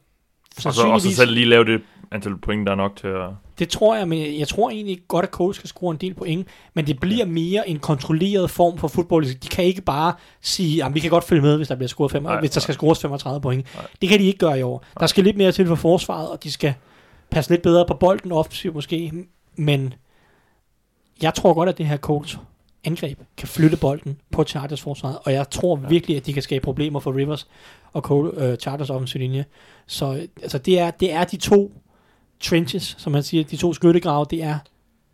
Og 0.66 0.74
så, 0.74 0.86
og 0.86 1.01
så 1.01 1.14
selv 1.14 1.32
lige 1.35 1.47
lave 1.47 1.64
det 1.64 1.82
antal 2.10 2.36
point, 2.36 2.66
der 2.66 2.72
er 2.72 2.77
nok 2.77 2.97
til 2.97 3.06
at... 3.06 3.28
Det 3.59 3.68
tror 3.68 3.97
jeg, 3.97 4.09
men 4.09 4.39
jeg 4.39 4.48
tror 4.48 4.70
egentlig 4.70 4.98
godt, 5.09 5.24
at 5.24 5.31
Colts 5.31 5.56
skal 5.59 5.68
score 5.68 5.90
en 5.90 5.97
del 5.97 6.14
point, 6.14 6.48
men 6.74 6.86
det 6.86 7.01
bliver 7.01 7.24
mere 7.24 7.68
en 7.68 7.78
kontrolleret 7.78 8.51
form 8.51 8.78
for 8.78 8.89
fodbold. 8.89 9.40
De 9.40 9.48
kan 9.48 9.64
ikke 9.64 9.81
bare 9.82 10.12
sige, 10.40 10.85
at 10.85 10.94
vi 10.94 11.01
kan 11.01 11.10
godt 11.10 11.24
følge 11.24 11.43
med, 11.43 11.56
hvis 11.56 11.68
der 11.68 11.74
bliver 11.74 11.89
scoret 11.89 12.12
fem, 12.12 12.22
Nej, 12.22 12.40
hvis 12.40 12.51
der 12.51 12.60
skal 12.60 12.74
scores 12.74 13.01
35 13.01 13.40
point. 13.40 13.74
Nej. 13.74 13.86
Det 14.01 14.09
kan 14.09 14.18
de 14.18 14.24
ikke 14.24 14.39
gøre 14.39 14.59
i 14.59 14.62
år. 14.62 14.85
Der 15.01 15.06
skal 15.06 15.24
lidt 15.24 15.36
mere 15.36 15.52
til 15.52 15.66
for 15.66 15.74
forsvaret, 15.74 16.28
og 16.28 16.44
de 16.44 16.52
skal 16.52 16.74
passe 17.31 17.51
lidt 17.51 17.62
bedre 17.62 17.86
på 17.86 17.94
bolden 17.94 18.32
offensivt 18.32 18.74
måske, 18.74 19.12
men 19.57 19.94
jeg 21.23 21.35
tror 21.35 21.55
godt, 21.55 21.69
at 21.69 21.78
det 21.78 21.86
her 21.86 21.97
Colts 21.97 22.39
angreb 22.85 23.19
kan 23.36 23.48
flytte 23.48 23.77
bolden 23.77 24.20
på 24.32 24.44
Chargers 24.44 24.81
forsvaret, 24.82 25.19
og 25.24 25.32
jeg 25.32 25.51
tror 25.51 25.77
virkelig, 25.77 26.16
at 26.16 26.27
de 26.27 26.32
kan 26.32 26.43
skabe 26.43 26.62
problemer 26.65 27.01
for 27.01 27.16
Rivers 27.16 27.48
og 27.93 28.02
Cole, 28.02 28.31
øh, 28.44 28.57
Chargers 28.57 28.90
offensiv 28.90 29.19
linje. 29.19 29.44
Så 29.86 30.27
altså, 30.43 30.59
det, 30.59 30.78
er, 30.78 30.90
det 30.90 31.12
er 31.12 31.24
de 31.24 31.36
to 31.36 31.73
trenches, 32.40 32.94
som 32.98 33.12
man 33.12 33.23
siger, 33.23 33.44
de 33.44 33.57
to 33.57 33.73
skyttegrave, 33.73 34.27
det 34.31 34.43
er 34.43 34.59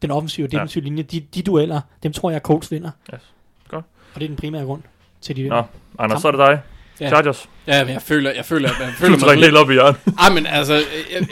den 0.03 0.11
offensive 0.11 0.47
og 0.47 0.53
Ja. 0.53 0.57
defensive 0.59 0.85
linje. 0.85 1.03
De, 1.03 1.21
de 1.21 1.43
dueller, 1.43 1.81
dem 2.03 2.13
tror 2.13 2.31
jeg, 2.31 2.41
Colts 2.41 2.71
vinder. 2.71 2.91
Yes. 3.15 3.21
Godt. 3.69 3.85
Og 4.15 4.21
det 4.21 4.23
er 4.25 4.29
den 4.29 4.37
primære 4.37 4.65
grund 4.65 4.83
til, 5.21 5.37
de 5.37 5.43
vinder. 5.43 5.57
Nå, 5.57 5.65
Anders, 5.99 6.23
så 6.23 6.29
er 6.29 6.33
det 6.33 6.39
dig. 6.39 6.61
Ja. 7.01 7.09
Chargers. 7.09 7.49
Ja, 7.67 7.85
men 7.85 7.93
jeg 7.95 8.03
føler, 8.03 8.31
jeg 8.31 8.45
føler, 8.45 8.69
jeg 8.81 8.89
Du 8.89 8.93
føler 8.93 9.11
mig 9.11 9.21
trækker 9.21 9.35
sådan 9.43 9.45
helt 9.45 9.57
op 9.57 9.71
i 9.71 9.73
hjørnet. 9.73 10.01
Ah, 10.19 10.35
men 10.35 10.47
altså, 10.47 10.75
jeg, 10.75 10.83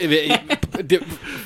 jeg, 0.02 0.18
jeg, 0.28 0.90
det, 0.90 1.00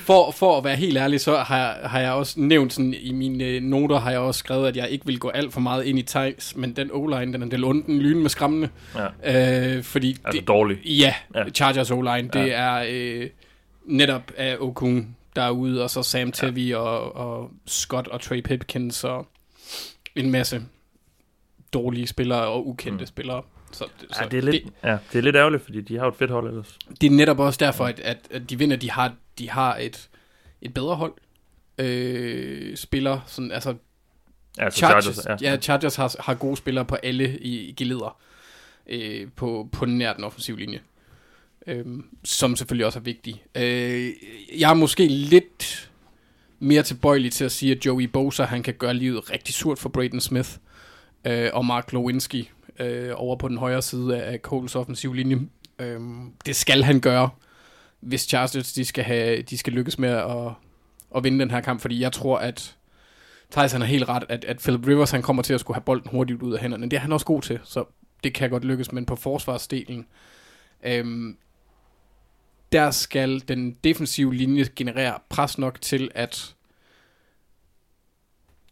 for, 0.04 0.30
for 0.30 0.58
at 0.58 0.64
være 0.64 0.76
helt 0.76 0.98
ærlig, 0.98 1.20
så 1.20 1.36
har 1.36 1.78
har 1.84 2.00
jeg 2.00 2.12
også 2.12 2.40
nævnt 2.40 2.72
sådan, 2.72 2.94
i 3.00 3.12
mine 3.12 3.44
øh, 3.44 3.62
noter, 3.62 3.98
har 4.00 4.10
jeg 4.10 4.20
også 4.20 4.38
skrevet, 4.38 4.68
at 4.68 4.76
jeg 4.76 4.88
ikke 4.90 5.06
vil 5.06 5.18
gå 5.18 5.28
alt 5.28 5.52
for 5.52 5.60
meget 5.60 5.84
ind 5.84 5.98
i 5.98 6.02
Thijs, 6.02 6.56
men 6.56 6.72
den 6.76 6.90
O-line, 6.92 7.32
den 7.32 7.42
er 7.42 7.46
del 7.46 7.64
onden 7.64 7.98
lyn 7.98 8.18
med 8.22 8.30
skræmmende. 8.30 8.68
Ja, 9.24 9.76
Øh, 9.76 9.82
fordi 9.82 10.16
altså 10.24 10.40
det, 10.40 10.48
dårlig. 10.48 10.78
ja, 10.84 11.14
Ja. 11.34 11.48
Chargers 11.54 11.90
O-line, 11.90 12.28
det 12.32 12.54
er 12.54 12.84
øh, 12.90 13.26
netop 13.86 14.22
af 14.36 14.56
Okun 14.60 15.16
derude, 15.36 15.82
og 15.84 15.90
så 15.90 16.02
Sam 16.02 16.32
Tevy 16.32 16.74
og, 16.74 17.16
og 17.16 17.50
Scott 17.66 18.08
og 18.08 18.20
Trey 18.20 18.40
Pipkins 18.42 19.04
og 19.04 19.26
en 20.16 20.30
masse 20.30 20.62
dårlige 21.72 22.06
spillere 22.06 22.40
og 22.46 22.68
ukendte 22.68 23.02
Mm. 23.02 23.06
spillere. 23.06 23.42
Så, 23.72 23.84
så 24.12 24.22
Ja, 24.22 24.28
det 24.28 24.38
er, 24.38 24.42
lidt, 24.42 24.64
ja, 24.84 24.98
det 25.12 25.18
er 25.18 25.22
lidt 25.22 25.36
ærgerligt, 25.36 25.62
fordi 25.62 25.80
de 25.80 25.98
har 25.98 26.06
et 26.06 26.14
fedt 26.14 26.30
hold 26.30 26.48
ellers. 26.48 26.78
det 27.00 27.06
er 27.06 27.10
netop 27.10 27.38
også 27.38 27.58
derfor, 27.64 27.84
at, 27.84 28.00
at, 28.00 28.18
at 28.30 28.50
de 28.50 28.58
vinder, 28.58 28.76
de 28.76 28.90
har, 28.90 29.14
de 29.38 29.50
har 29.50 29.76
et, 29.76 30.08
et 30.62 30.74
bedre 30.74 30.94
hold. 30.94 31.12
Øh, 31.78 32.76
spiller, 32.76 33.20
sådan, 33.26 33.52
altså 33.52 33.74
Ja, 34.58 34.70
så 34.70 34.76
Chargers, 34.76 35.04
Chargers, 35.04 35.42
ja. 35.42 35.50
ja, 35.50 35.56
Chargers 35.60 35.96
har, 35.96 36.16
har 36.18 36.34
gode 36.34 36.56
spillere 36.56 36.84
på 36.84 36.94
alle 36.94 37.38
i, 37.38 37.58
i 37.58 37.72
geleder 37.72 38.16
øh, 38.86 39.28
på, 39.36 39.68
på 39.72 39.86
nær 39.86 40.12
den 40.12 40.24
offensive 40.24 40.58
linje. 40.58 40.80
Øh, 41.66 41.84
som 42.24 42.56
selvfølgelig 42.56 42.86
også 42.86 42.98
er 42.98 43.02
vigtig. 43.02 43.42
Øh, 43.54 44.10
jeg 44.58 44.70
er 44.70 44.74
måske 44.74 45.06
lidt 45.08 45.90
mere 46.58 46.82
tilbøjelig 46.82 47.32
til 47.32 47.44
at 47.44 47.52
sige, 47.52 47.72
at 47.72 47.86
Joey 47.86 48.04
Bosa 48.04 48.44
han 48.44 48.62
kan 48.62 48.74
gøre 48.74 48.94
livet 48.94 49.30
rigtig 49.30 49.54
surt 49.54 49.78
for 49.78 49.88
Braden 49.88 50.20
Smith 50.20 50.50
øh, 51.26 51.50
og 51.52 51.64
Mark 51.64 51.92
Lewinsky 51.92 52.44
øh, 52.80 53.12
over 53.14 53.36
på 53.36 53.48
den 53.48 53.58
højre 53.58 53.82
side 53.82 54.22
af 54.22 54.38
Coles 54.38 54.76
offensive 54.76 55.16
linje. 55.16 55.40
Øh, 55.78 56.00
det 56.46 56.56
skal 56.56 56.82
han 56.82 57.00
gøre, 57.00 57.30
hvis 58.00 58.20
Chargers 58.20 58.72
de 58.72 58.84
skal, 58.84 59.04
have, 59.04 59.42
de 59.42 59.58
skal 59.58 59.72
lykkes 59.72 59.98
med 59.98 60.08
at, 60.08 60.52
at 61.16 61.24
vinde 61.24 61.38
den 61.38 61.50
her 61.50 61.60
kamp, 61.60 61.80
fordi 61.80 62.00
jeg 62.00 62.12
tror, 62.12 62.38
at 62.38 62.76
Thijs 63.50 63.72
han 63.72 63.82
er 63.82 63.86
helt 63.86 64.08
ret, 64.08 64.24
at, 64.28 64.44
at 64.44 64.58
Philip 64.58 64.86
Rivers 64.86 65.10
han 65.10 65.22
kommer 65.22 65.42
til 65.42 65.54
at 65.54 65.60
skulle 65.60 65.74
have 65.74 65.84
bolden 65.84 66.10
hurtigt 66.10 66.42
ud 66.42 66.52
af 66.52 66.60
hænderne. 66.60 66.84
Det 66.84 66.96
er 66.96 67.00
han 67.00 67.12
også 67.12 67.26
god 67.26 67.42
til, 67.42 67.60
så 67.64 67.84
det 68.24 68.34
kan 68.34 68.50
godt 68.50 68.64
lykkes, 68.64 68.92
men 68.92 69.06
på 69.06 69.16
forsvarsdelen, 69.16 70.06
øhm, 70.82 71.36
der 72.72 72.90
skal 72.90 73.42
den 73.48 73.76
defensive 73.84 74.34
linje 74.34 74.66
generere 74.76 75.18
pres 75.28 75.58
nok 75.58 75.80
til, 75.80 76.10
at 76.14 76.54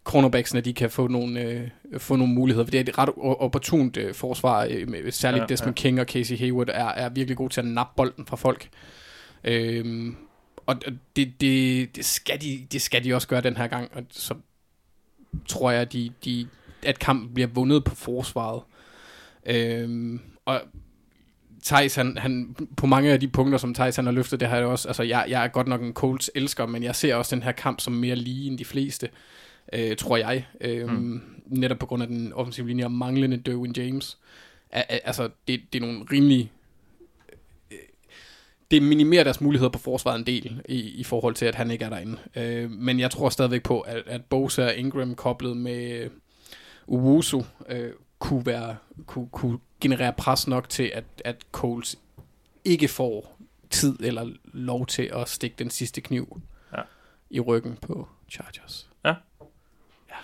cornerbacksene, 0.07 0.61
de 0.61 0.73
kan 0.73 0.91
få 0.91 1.09
nogle, 1.09 1.41
øh, 1.41 1.69
få 1.99 2.17
nogle 2.17 2.35
muligheder, 2.35 2.67
for 2.67 2.71
det 2.71 2.79
er 2.79 2.85
et 2.85 2.99
ret 2.99 3.11
opportunt 3.17 3.97
øh, 3.97 4.15
forsvar, 4.15 4.67
øh, 4.71 4.89
med, 4.89 5.11
særligt 5.11 5.41
Ja, 5.41 5.47
Desmond 5.47 5.79
ja. 5.79 5.83
King 5.83 6.01
og 6.01 6.07
Casey 6.07 6.39
Hayward 6.39 6.69
er, 6.69 6.89
er 6.89 7.09
virkelig 7.09 7.37
gode 7.37 7.53
til 7.53 7.61
at 7.61 7.67
nappe 7.67 7.93
bolden 7.97 8.27
fra 8.27 8.37
folk. 8.37 8.69
Øhm, 9.45 10.17
og 10.67 10.77
det, 11.17 11.41
det, 11.41 11.97
det, 11.97 12.05
skal 12.05 12.41
de, 12.41 12.67
det 12.73 12.83
skal 12.83 13.05
de 13.05 13.15
også 13.15 13.29
gøre 13.29 13.41
den 13.41 13.57
her 13.57 13.67
gang, 13.67 13.91
og 13.95 14.03
så 14.11 14.35
tror 15.49 15.71
jeg, 15.71 15.93
de, 15.93 16.11
de, 16.25 16.49
at 16.83 16.99
kampen 16.99 17.35
bliver 17.35 17.49
vundet 17.49 17.85
på 17.85 17.95
forsvaret. 17.95 18.63
Øhm, 19.47 20.21
og 20.45 20.61
Thijs, 21.65 21.95
han, 21.95 22.19
han, 22.19 22.57
på 22.77 22.87
mange 22.87 23.13
af 23.13 23.21
de 23.21 23.29
punkter, 23.29 23.59
som 23.59 23.75
Thijs 23.75 23.97
han 23.97 24.07
har 24.07 24.13
løftet, 24.13 24.41
det 24.41 24.49
har 24.49 24.57
jeg 24.57 24.67
også, 24.67 24.89
altså 24.89 25.03
jeg, 25.03 25.27
jeg 25.29 25.45
er 25.45 25.49
godt 25.49 25.69
nok 25.69 25.83
en 25.83 25.93
Colts 25.93 26.31
elsker, 26.35 26.67
men 26.67 26.83
jeg 26.83 26.97
ser 26.97 27.15
også 27.15 27.37
den 27.37 27.43
her 27.43 27.53
kamp 27.53 27.81
som 27.81 27.93
mere 27.93 28.17
lige 28.17 28.51
end 28.51 28.59
de 28.59 28.65
fleste, 28.65 29.07
øh, 29.07 29.13
tror 29.99 30.17
jeg. 30.17 30.47
Øhm, 30.61 30.91
mm. 30.91 31.21
Netop 31.47 31.79
på 31.79 31.87
grund 31.87 32.03
af 32.03 32.09
den 32.09 32.33
offensive 32.33 32.69
linje 32.69 32.85
og 32.85 32.93
manglende 32.93 33.37
Derwin 33.37 33.73
James. 33.77 34.19
A, 34.71 34.81
a, 34.89 34.99
altså, 35.05 35.31
det, 35.49 35.61
det 35.73 35.83
er 35.83 35.87
nogle 35.87 36.07
rimelig 36.13 36.53
øh, 37.73 37.79
det 38.71 38.83
minimerer 38.83 39.25
deres 39.25 39.41
muligheder 39.41 39.71
på 39.71 39.79
forsvaret 39.79 40.19
en 40.19 40.27
del 40.27 40.63
i, 40.69 40.81
i 40.81 41.05
forhold 41.05 41.35
til, 41.35 41.47
at 41.47 41.55
han 41.55 41.71
ikke 41.71 41.85
er 41.85 41.89
derinde. 41.91 42.19
Øh, 42.37 42.71
men 42.71 43.01
jeg 43.01 43.11
tror 43.11 43.29
stadigvæk 43.29 43.63
på, 43.63 43.81
at, 43.81 44.03
at 44.07 44.25
Bosa 44.25 44.65
og 44.67 44.77
Ingram 44.77 45.15
koblet 45.15 45.57
med 45.57 46.11
Uwusu 46.87 47.43
øh, 47.69 47.91
kunne, 48.19 48.47
være, 48.47 48.77
kunne, 49.07 49.29
kunne 49.33 49.59
generere 49.81 50.13
pres 50.13 50.47
nok 50.47 50.69
til, 50.69 50.91
at, 50.95 51.05
at 51.25 51.37
Coles 51.53 51.99
ikke 52.65 52.89
får 52.89 53.39
tid 53.71 53.97
eller 54.01 54.31
lov 54.45 54.87
til 54.87 55.11
at 55.15 55.29
stikke 55.29 55.57
den 55.59 55.71
sidste 55.71 56.01
kniv 56.01 56.41
Ja. 56.77 56.83
i 57.31 57.41
ryggen 57.41 57.79
på 57.83 58.09
Chargers. 58.31 58.89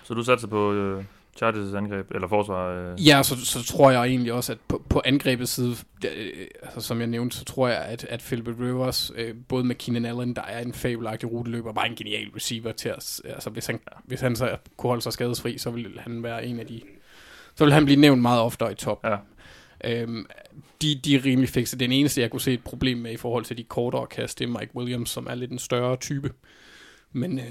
Så 0.02 0.14
du 0.14 0.23
satser 0.23 0.48
på 0.48 0.73
øh, 0.73 1.05
Chargers 1.36 1.74
angreb, 1.74 2.10
eller 2.10 2.28
forsvar? 2.28 2.69
Øh. 2.69 3.06
Ja, 3.06 3.23
så, 3.23 3.44
så 3.44 3.64
tror 3.64 3.90
jeg 3.90 4.02
egentlig 4.05 4.32
også, 4.32 4.52
at 4.52 4.59
på, 4.69 4.82
på 4.89 5.02
angrebets 5.05 5.51
side, 5.51 5.77
øh, 6.16 6.47
altså, 6.62 6.81
som 6.81 6.98
jeg 6.98 7.06
nævnte, 7.06 7.36
så 7.36 7.44
tror 7.44 7.69
jeg, 7.69 7.78
at, 7.78 8.05
at 8.05 8.20
Philip 8.20 8.60
Rivers, 8.60 9.12
øh, 9.14 9.35
både 9.48 9.64
med 9.64 9.74
Keenan 9.74 10.05
Allen, 10.05 10.36
der 10.36 10.43
er 10.43 10.60
en 10.60 10.73
fabelagtig 10.73 11.32
ruteløber, 11.32 11.73
var 11.73 11.85
en 11.85 11.94
genial 11.94 12.28
receiver 12.36 12.73
til 12.73 12.89
at, 12.89 13.20
altså 13.24 13.51
hvis 13.51 13.66
han, 13.66 13.81
hvis 14.05 14.20
han 14.20 14.36
så 14.36 14.56
kunne 14.77 14.89
holde 14.89 15.02
sig 15.02 15.12
skadesfri, 15.12 15.59
så 15.59 15.70
ville 15.70 16.01
han 16.01 16.23
være 16.23 16.47
en 16.47 16.60
af 16.60 16.66
de, 16.66 16.81
så 17.55 17.64
ville 17.64 17.74
han 17.74 17.85
blive 17.85 18.01
nævnt 18.01 18.23
meget 18.23 18.40
oftere 18.40 18.73
i 18.73 18.74
top. 18.74 19.05
Ja. 19.05 19.16
Øhm, 19.85 20.27
de, 20.82 21.01
de 21.05 21.14
er 21.14 21.24
rimelig 21.24 21.48
fikse. 21.48 21.78
Den 21.78 21.93
eneste, 21.93 22.20
jeg 22.20 22.31
kunne 22.31 22.40
se 22.40 22.52
et 22.52 22.64
problem 22.64 22.98
med 22.98 23.12
i 23.12 23.16
forhold 23.16 23.44
til 23.44 23.59
de 23.59 23.64
kortere 23.64 24.06
kast, 24.06 24.39
det 24.39 24.44
er 24.44 24.59
Mike 24.60 24.77
Williams, 24.77 25.10
som 25.10 25.27
er 25.31 25.35
lidt 25.35 25.51
en 25.51 25.59
større 25.59 25.97
type. 25.97 26.32
Men 27.12 27.39
øh, 27.39 27.44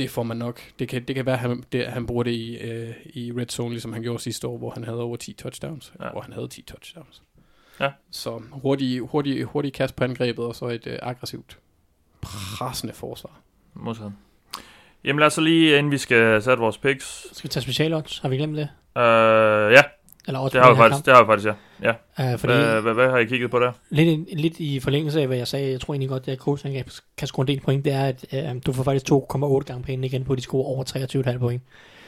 det 0.00 0.10
får 0.10 0.22
man 0.22 0.36
nok. 0.36 0.60
Det 0.78 0.88
kan, 0.88 1.04
det 1.04 1.16
kan 1.16 1.26
være, 1.26 1.34
at 1.34 1.40
han, 1.40 1.64
det, 1.72 1.86
han 1.86 2.06
bruger 2.06 2.22
det 2.22 2.30
i, 2.30 2.56
øh, 2.56 2.94
i 3.04 3.32
red 3.32 3.46
zone, 3.46 3.70
ligesom 3.70 3.92
han 3.92 4.02
gjorde 4.02 4.22
sidste 4.22 4.46
år, 4.46 4.58
hvor 4.58 4.70
han 4.70 4.84
havde 4.84 5.02
over 5.02 5.16
10 5.16 5.32
touchdowns. 5.32 5.92
Ja. 6.00 6.10
Hvor 6.10 6.20
han 6.20 6.32
havde 6.32 6.48
10 6.48 6.62
touchdowns. 6.62 7.22
Ja. 7.80 7.90
Så 8.10 8.42
hurtig, 8.52 9.00
hurtig, 9.00 9.44
hurtig 9.44 9.72
kast 9.72 9.96
på 9.96 10.04
angrebet, 10.04 10.44
og 10.44 10.54
så 10.54 10.66
et 10.66 10.86
øh, 10.86 10.98
aggressivt, 11.02 11.58
pressende 12.20 12.94
forsvar. 12.94 13.40
Modtaget. 13.74 14.12
Jamen 15.04 15.18
lad 15.18 15.26
os 15.26 15.32
så 15.32 15.40
lige, 15.40 15.78
inden 15.78 15.92
vi 15.92 15.98
skal 15.98 16.42
sætte 16.42 16.60
vores 16.60 16.78
picks. 16.78 17.26
Skal 17.32 17.48
vi 17.48 17.52
tage 17.52 17.62
specialodds? 17.62 18.18
Har 18.18 18.28
vi 18.28 18.36
glemt 18.36 18.56
det? 18.56 18.68
Øh, 18.96 19.72
ja, 19.72 19.82
Eller 20.26 20.40
odds 20.40 20.52
det 20.52 20.60
har 20.62 20.70
vi 20.72 20.76
faktisk, 20.76 21.06
det 21.06 21.14
har 21.14 21.22
vi 21.22 21.26
faktisk, 21.26 21.48
ja. 21.82 21.92
ja. 22.18 22.32
Uh, 22.34 22.38
fordi 22.40 22.52
Hvad, 22.52 22.80
hvad, 22.82 22.94
hvad 22.94 23.10
har 23.10 23.18
I 23.18 23.24
kigget 23.24 23.50
på 23.50 23.58
der? 23.58 23.72
lidt, 23.90 24.40
lidt 24.40 24.60
i 24.60 24.80
forlængelse 24.80 25.20
af, 25.20 25.26
hvad 25.26 25.36
jeg 25.36 25.48
sagde, 25.48 25.70
jeg 25.70 25.80
tror 25.80 25.94
egentlig 25.94 26.08
godt, 26.08 26.28
at 26.28 26.38
Colts 26.38 26.64
angreb 26.64 26.88
kan 27.16 27.28
score 27.28 27.42
en 27.42 27.48
del 27.48 27.60
point, 27.60 27.84
det 27.84 27.92
er, 27.92 28.04
at 28.04 28.24
uh, 28.54 28.60
du 28.66 28.72
får 28.72 28.82
faktisk 28.82 29.12
2,8 29.12 29.58
gange 29.64 29.82
penge 29.82 30.06
igen 30.06 30.24
på, 30.24 30.32
at 30.32 30.36
de 30.36 30.42
scorer 30.42 30.64
over 30.64 30.84
23,5 31.32 31.38
point. 31.38 31.62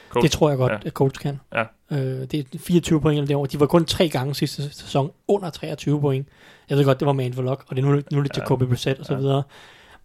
Colts. 0.09 0.23
Det 0.23 0.31
tror 0.31 0.49
jeg 0.49 0.57
godt, 0.57 0.71
Ja. 0.71 0.77
ja. 0.77 0.87
at 0.87 0.93
Colts 0.93 1.17
kan. 1.17 1.39
Ja. 1.53 1.61
Uh, 1.91 1.97
det 1.97 2.33
er 2.33 2.43
24 2.59 3.01
point 3.01 3.17
eller 3.17 3.27
derovre. 3.27 3.47
De 3.51 3.59
var 3.59 3.65
kun 3.65 3.85
tre 3.85 4.09
gange 4.09 4.35
sidste 4.35 4.73
sæson 4.73 5.11
under 5.27 5.49
23 5.49 6.01
point. 6.01 6.27
Jeg 6.69 6.77
ved 6.77 6.85
godt, 6.85 6.99
det 6.99 7.05
var 7.05 7.13
man 7.13 7.33
for 7.33 7.41
luck, 7.41 7.63
og 7.67 7.75
det 7.75 7.85
er 7.85 7.87
nu, 7.87 8.01
nu 8.11 8.23
til 8.23 8.31
Ja. 8.37 8.45
Kobe 8.45 8.67
Brissett 8.67 8.99
og 8.99 9.05
så 9.05 9.13
Ja. 9.13 9.19
videre. 9.19 9.43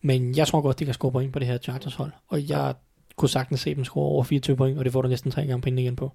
Men 0.03 0.37
jeg 0.37 0.47
tror 0.47 0.61
godt, 0.61 0.79
de 0.79 0.85
kan 0.85 0.95
score 0.95 1.13
point 1.13 1.33
på 1.33 1.39
det 1.39 1.47
her 1.47 1.59
Chargers 1.59 1.95
hold. 1.95 2.11
Og 2.29 2.49
jeg 2.49 2.75
kunne 3.17 3.29
sagtens 3.29 3.61
se 3.61 3.75
dem 3.75 3.85
score 3.85 4.05
over 4.05 4.25
24 4.25 4.57
point, 4.57 4.79
og 4.79 4.85
det 4.85 4.93
får 4.93 5.03
du 5.03 5.09
næsten 5.09 5.31
tre 5.31 5.47
gange 5.47 5.61
penge 5.63 5.83
igen 5.83 5.97
på. 5.97 6.13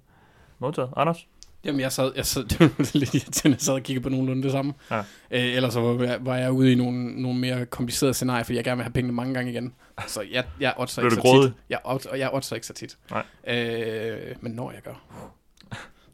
Modtaget. 0.58 0.90
Anders? 0.96 1.26
Jamen, 1.64 1.80
jeg 1.80 1.92
sad, 1.92 2.12
jeg 2.16 2.26
sad, 2.26 2.44
det 2.78 2.94
lidt 2.94 3.14
irriterende, 3.14 3.54
jeg 3.56 3.60
sad 3.60 3.74
og 3.74 3.82
kiggede 3.82 4.02
på 4.02 4.08
nogenlunde 4.08 4.42
det 4.42 4.52
samme. 4.52 4.74
Ja. 4.90 4.98
Øh, 4.98 5.04
ellers 5.30 5.72
så 5.72 5.80
var 5.80 6.04
jeg, 6.04 6.26
var 6.26 6.36
jeg 6.36 6.52
ude 6.52 6.72
i 6.72 6.74
nogle, 6.74 7.22
nogle 7.22 7.38
mere 7.38 7.66
komplicerede 7.66 8.14
scenarier, 8.14 8.44
fordi 8.44 8.56
jeg 8.56 8.64
gerne 8.64 8.76
vil 8.76 8.84
have 8.84 8.92
pengene 8.92 9.12
mange 9.14 9.34
gange 9.34 9.50
igen. 9.52 9.74
Så 10.06 10.20
jeg, 10.22 10.44
jeg 10.60 10.74
Blev 10.76 11.04
ikke 11.04 11.14
så 11.14 11.20
grådig? 11.20 11.50
tit. 11.52 11.56
Jeg, 11.70 11.78
og 11.84 12.18
jeg 12.18 12.30
oddser 12.34 12.56
ikke 12.56 12.66
så 12.66 12.72
tit. 12.72 12.98
Nej. 13.10 13.24
Øh, 13.46 14.36
men 14.40 14.52
når 14.52 14.72
jeg 14.72 14.82
gør, 14.82 15.04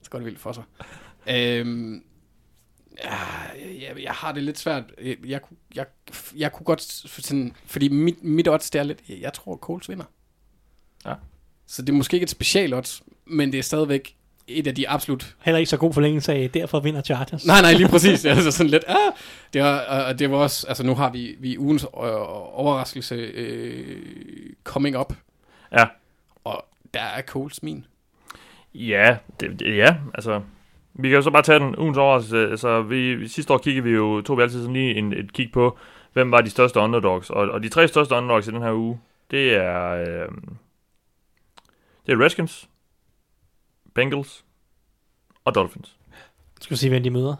så 0.03 0.11
går 0.11 0.19
det 0.19 0.27
vildt 0.27 0.39
for 0.41 0.53
sig. 0.53 0.63
Øh, 1.29 1.95
ja, 3.05 3.15
jeg, 3.81 4.03
jeg 4.03 4.13
har 4.13 4.33
det 4.33 4.43
lidt 4.43 4.59
svært. 4.59 4.85
Jeg, 5.03 5.17
jeg, 5.27 5.43
kunne- 5.43 5.57
jeg, 5.75 5.87
jeg 6.37 6.53
kunne 6.53 6.65
godt 6.65 6.83
sådan, 6.83 7.53
fordi 7.67 7.89
mit, 7.89 8.23
mit 8.25 8.49
odds, 8.49 8.71
det 8.71 8.79
er 8.79 8.83
lidt, 8.83 8.99
jeg 9.09 9.33
tror, 9.33 9.57
Coles 9.57 9.89
vinder. 9.89 10.05
Ja. 11.07 11.15
Så 11.67 11.83
det 11.83 11.89
er 11.89 11.97
måske 11.97 12.15
ikke 12.15 12.25
et 12.25 12.31
special 12.31 12.75
odds, 12.75 13.03
men 13.27 13.53
det 13.53 13.59
er 13.59 13.63
stadigvæk 13.63 14.17
et 14.51 14.67
af 14.67 14.75
de 14.75 14.89
absolut 14.89 15.37
Heller 15.41 15.59
ikke 15.59 15.71
så 15.71 15.77
god 15.77 15.93
forlængelse 15.93 16.33
af, 16.33 16.51
derfor 16.55 16.81
vinder 16.81 17.03
Chargers. 17.03 17.47
Nej, 17.47 17.61
nej, 17.63 17.73
lige 17.73 17.89
præcis. 17.95 18.21
Det 18.23 18.31
er 18.31 18.35
altså 18.35 18.51
sådan 18.51 18.71
lidt, 18.71 18.85
ah, 18.89 19.13
det 19.53 19.63
var, 19.63 19.79
og 20.09 20.19
det 20.19 20.31
var 20.31 20.37
også, 20.37 20.67
altså 20.69 20.87
nu 20.87 20.95
har 20.95 21.11
vi, 21.11 21.37
vi 21.39 21.59
ugens 21.59 21.83
øh, 21.85 21.89
overraskelse 22.59 23.15
øh, 23.15 24.03
coming 24.65 24.99
up, 24.99 25.13
Ja. 25.73 25.85
og 26.45 26.65
der 26.95 27.01
er 27.01 27.23
Coles 27.23 27.63
min. 27.63 27.85
Ja, 28.75 29.17
det, 29.41 29.61
det, 29.61 29.77
ja, 29.77 29.97
altså... 30.15 30.41
Vi 30.95 31.09
kan 31.09 31.17
jo 31.17 31.23
så 31.23 31.31
bare 31.31 31.43
tage 31.43 31.59
den 31.59 31.77
ugens 31.79 31.99
overraskelse. 31.99 32.51
Altså, 32.51 32.83
vi, 32.83 33.15
vi- 33.15 33.29
sidste 33.29 33.53
år 33.53 33.59
kiggede 33.59 33.85
vi 33.85 33.91
jo, 33.91 34.21
tog 34.21 34.37
vi 34.39 34.43
altid 34.43 34.61
sådan 34.61 34.73
lige 34.73 34.95
en, 34.95 35.13
et 35.13 35.33
kig 35.33 35.51
på, 35.53 35.79
hvem 36.13 36.31
var 36.33 36.41
de 36.41 36.51
største 36.51 36.81
underdogs. 36.81 37.31
Og, 37.31 37.49
og 37.51 37.63
de 37.63 37.69
tre 37.69 37.89
største 37.89 38.15
underdogs 38.15 38.49
i 38.49 38.51
den 38.51 38.63
her 38.63 38.73
uge, 38.73 39.01
det 39.31 39.55
er... 39.55 39.91
Øh, 39.91 40.29
det 42.07 42.13
er 42.13 42.21
Redskins, 42.25 42.69
Bengals 43.95 44.45
og 45.45 45.55
Dolphins. 45.55 45.97
Skal 46.61 46.75
vi 46.75 46.79
se, 46.79 46.89
hvem 46.89 47.03
de 47.03 47.11
møder? 47.11 47.37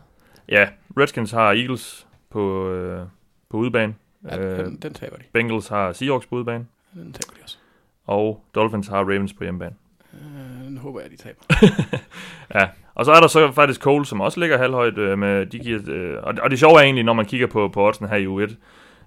Ja, 0.49 0.69
Redskins 0.99 1.31
har 1.31 1.47
Eagles 1.53 2.07
på, 2.31 2.69
øh, 2.71 3.07
på 3.49 3.57
udebane. 3.57 3.95
Ja, 4.25 4.39
Øh, 4.39 4.65
den, 4.67 4.77
den 4.77 4.95
taber 4.95 5.17
de. 5.17 5.23
Bengals 5.33 5.69
har 5.69 5.93
Seahawks 5.93 6.27
på 6.27 6.37
udebane. 6.37 6.67
Den 6.95 7.13
taber 7.13 7.35
de 7.37 7.43
også. 7.43 7.59
Og 8.05 8.45
Dolphins 8.55 8.89
har 8.89 8.99
Ravens 8.99 9.33
på 9.33 9.45
hjemmebane. 9.45 9.75
Øh, 10.15 10.65
den 10.65 10.79
håber 10.79 11.01
jeg, 11.01 11.11
de 11.11 11.17
taber. 11.17 11.43
Ja, 12.55 12.69
og 12.95 13.05
så 13.05 13.13
er 13.13 13.21
der 13.21 13.27
så 13.27 13.53
faktisk 13.53 13.81
Cole, 13.81 14.07
som 14.07 14.21
også 14.21 14.41
ligger 14.41 14.59
halvhøjt 14.59 14.99
øh, 14.99 15.19
med, 15.19 15.47
de 15.47 15.59
giver, 15.59 15.81
øh, 15.87 16.17
og, 16.23 16.35
og 16.43 16.51
det 16.51 16.59
sjove 16.59 16.79
er 16.79 16.83
egentlig, 16.83 17.05
når 17.05 17.13
man 17.13 17.27
kigger 17.27 17.47
på, 17.47 17.69
på 17.69 17.87
oddsene 17.87 18.09
her 18.09 18.17
i 18.17 18.27
U1, 18.27 18.55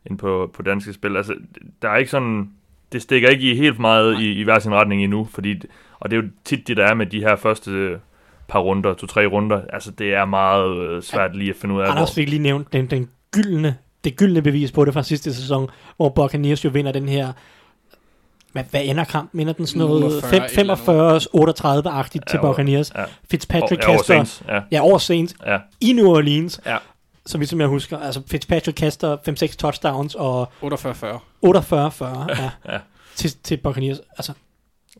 ind 0.05 0.17
på, 0.17 0.51
på 0.53 0.61
danske 0.61 0.93
spil, 0.93 1.17
altså, 1.17 1.35
der 1.81 1.89
er 1.89 1.97
ikke 1.97 2.11
sådan, 2.11 2.53
det 2.93 3.01
stikker 3.01 3.29
ikke 3.29 3.51
i 3.51 3.55
helt 3.57 3.79
meget 3.79 4.19
i, 4.21 4.33
i 4.33 4.43
hver 4.43 4.59
sin 4.59 4.73
retning 4.73 5.03
endnu, 5.03 5.27
fordi, 5.33 5.61
og 5.99 6.11
det 6.11 6.17
er 6.17 6.21
jo 6.21 6.27
tit 6.45 6.67
det, 6.67 6.77
der 6.77 6.85
er 6.85 6.93
med 6.93 7.05
de 7.05 7.19
her 7.19 7.35
første 7.35 7.99
par 8.47 8.59
runder, 8.59 8.93
to-tre 8.93 9.25
runder, 9.25 9.61
altså 9.73 9.91
det 9.91 10.13
er 10.13 10.25
meget 10.25 10.77
øh, 10.77 11.01
svært 11.03 11.35
lige 11.35 11.49
at 11.49 11.55
finde 11.55 11.75
ud 11.75 11.81
af, 11.81 11.91
Anders 11.91 12.13
fik 12.15 12.29
lige 12.29 12.41
nævnt 12.41 12.73
den, 12.73 12.85
den 12.87 13.09
gyldne, 13.31 13.75
det 14.03 14.15
gyldne 14.15 14.41
bevis 14.41 14.71
på 14.71 14.85
det 14.85 14.93
fra 14.93 15.03
sidste 15.03 15.33
sæson, 15.33 15.69
hvor 15.97 16.09
Buccaneers 16.09 16.65
jo 16.65 16.69
vinder 16.69 16.91
den 16.91 17.09
her 17.09 17.31
hvad, 18.51 18.63
hvad 18.71 18.81
ender 18.83 19.03
kampen? 19.03 19.39
Ender 19.39 19.53
den 19.53 19.67
sådan 19.67 19.79
noget 19.79 20.23
45 20.23 21.17
45-38-agtigt 21.17 22.09
til 22.29 22.37
Ja, 22.37 22.39
over- 22.39 22.51
Bucacneers? 22.53 22.91
ja. 22.95 23.03
Fitzpatrick 23.31 23.83
ja, 23.83 23.87
over 23.89 23.97
kaster... 23.97 24.13
Saints, 24.13 24.43
ja, 24.47 24.61
Ja, 24.71 24.81
over 24.81 24.97
Saints. 24.97 25.35
Ja, 25.45 25.57
i 25.81 25.93
New 25.93 26.07
Orleans, 26.07 26.59
Ja. 26.65 26.77
Så 27.25 27.37
vidt 27.37 27.49
som 27.49 27.59
jeg 27.59 27.67
husker. 27.67 27.99
Altså, 27.99 28.21
Fitzpatrick 28.27 28.77
kaster 28.77 29.17
5-6 29.51 29.55
touchdowns 29.55 30.15
og 30.15 30.51
48-40. 30.63 30.65
48-40 30.65 32.05
ja. 32.41 32.49
Ja. 32.69 32.79
til, 33.15 33.31
til 33.43 33.57
Buccaneers. 33.57 33.97
Altså, 34.17 34.33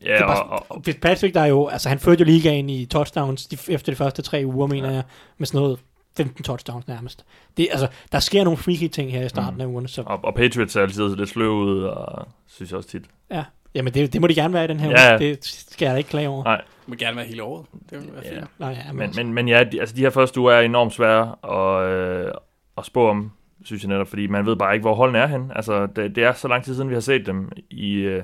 ja 0.05 0.23
og, 0.23 0.27
bare, 0.27 0.43
og, 0.43 0.65
og, 0.69 0.81
Fitzpatrick, 0.85 1.33
der 1.33 1.41
er 1.41 1.45
jo, 1.45 1.67
altså 1.67 1.89
han 1.89 1.99
førte 1.99 2.19
jo 2.19 2.25
ligaen 2.25 2.69
i 2.69 2.85
touchdowns 2.85 3.45
de, 3.45 3.57
efter 3.73 3.91
de 3.91 3.95
første 3.95 4.21
tre 4.21 4.41
uger, 4.45 4.67
mener 4.67 4.91
jeg, 4.91 5.03
med 5.37 5.47
sådan 5.47 5.61
noget 5.61 5.79
15 6.17 6.43
touchdowns 6.43 6.87
nærmest. 6.87 7.25
Det, 7.57 7.67
altså, 7.71 7.87
der 8.11 8.19
sker 8.19 8.43
nogle 8.43 8.57
freaky 8.57 8.87
ting 8.87 9.11
her 9.11 9.25
i 9.25 9.29
starten 9.29 9.55
Mm. 9.55 9.61
af 9.61 9.65
ugen, 9.65 9.87
så 9.87 10.03
og, 10.05 10.19
og 10.23 10.35
Patriots 10.35 10.75
er 10.75 10.81
altid 10.81 11.15
lidt 11.15 11.29
sløv 11.29 11.51
ud, 11.51 11.83
og 11.83 12.27
synes 12.47 12.69
jeg 12.71 12.77
også 12.77 12.89
tit. 12.89 13.03
ja. 13.31 13.43
Jamen, 13.75 13.93
det, 13.93 14.13
det 14.13 14.21
må 14.21 14.27
de 14.27 14.35
gerne 14.35 14.53
være 14.53 14.63
i 14.65 14.67
den 14.67 14.79
her 14.79 14.89
Ja. 14.89 15.15
uge. 15.17 15.19
Det 15.29 15.45
skal 15.45 15.85
jeg 15.85 15.93
da 15.93 15.97
ikke 15.97 16.09
klage 16.09 16.29
over. 16.29 16.43
Nej. 16.43 16.61
Det 16.85 16.89
må 16.89 16.95
gerne 16.95 17.17
være 17.17 17.25
hele 17.25 17.43
året. 17.43 17.65
Det 17.89 17.97
vil 18.01 18.09
være 18.13 18.23
Ja. 18.25 18.39
fint. 18.39 18.49
Nej, 18.59 18.69
ja, 18.87 18.93
men, 18.93 19.11
Men, 19.15 19.33
men, 19.33 19.47
ja, 19.47 19.63
de, 19.63 19.79
altså 19.79 19.95
de 19.95 20.01
her 20.01 20.09
første 20.09 20.39
uger 20.39 20.51
er 20.53 20.61
enormt 20.61 20.93
svære 20.93 21.35
at, 21.43 21.89
øh, 21.91 22.31
at 22.77 22.85
spå 22.85 23.09
om, 23.09 23.31
synes 23.63 23.83
jeg 23.83 23.89
netop, 23.89 24.07
fordi 24.07 24.27
man 24.27 24.45
ved 24.45 24.55
bare 24.55 24.73
ikke, 24.73 24.83
hvor 24.83 24.93
holdene 24.95 25.19
er 25.19 25.27
hen. 25.27 25.51
Altså, 25.55 25.85
det, 25.85 26.15
det 26.15 26.23
er 26.23 26.33
så 26.33 26.47
lang 26.47 26.63
tid 26.63 26.75
siden, 26.75 26.89
vi 26.89 26.93
har 26.93 27.01
set 27.01 27.25
dem 27.25 27.51
i, 27.69 27.93
øh, 27.93 28.23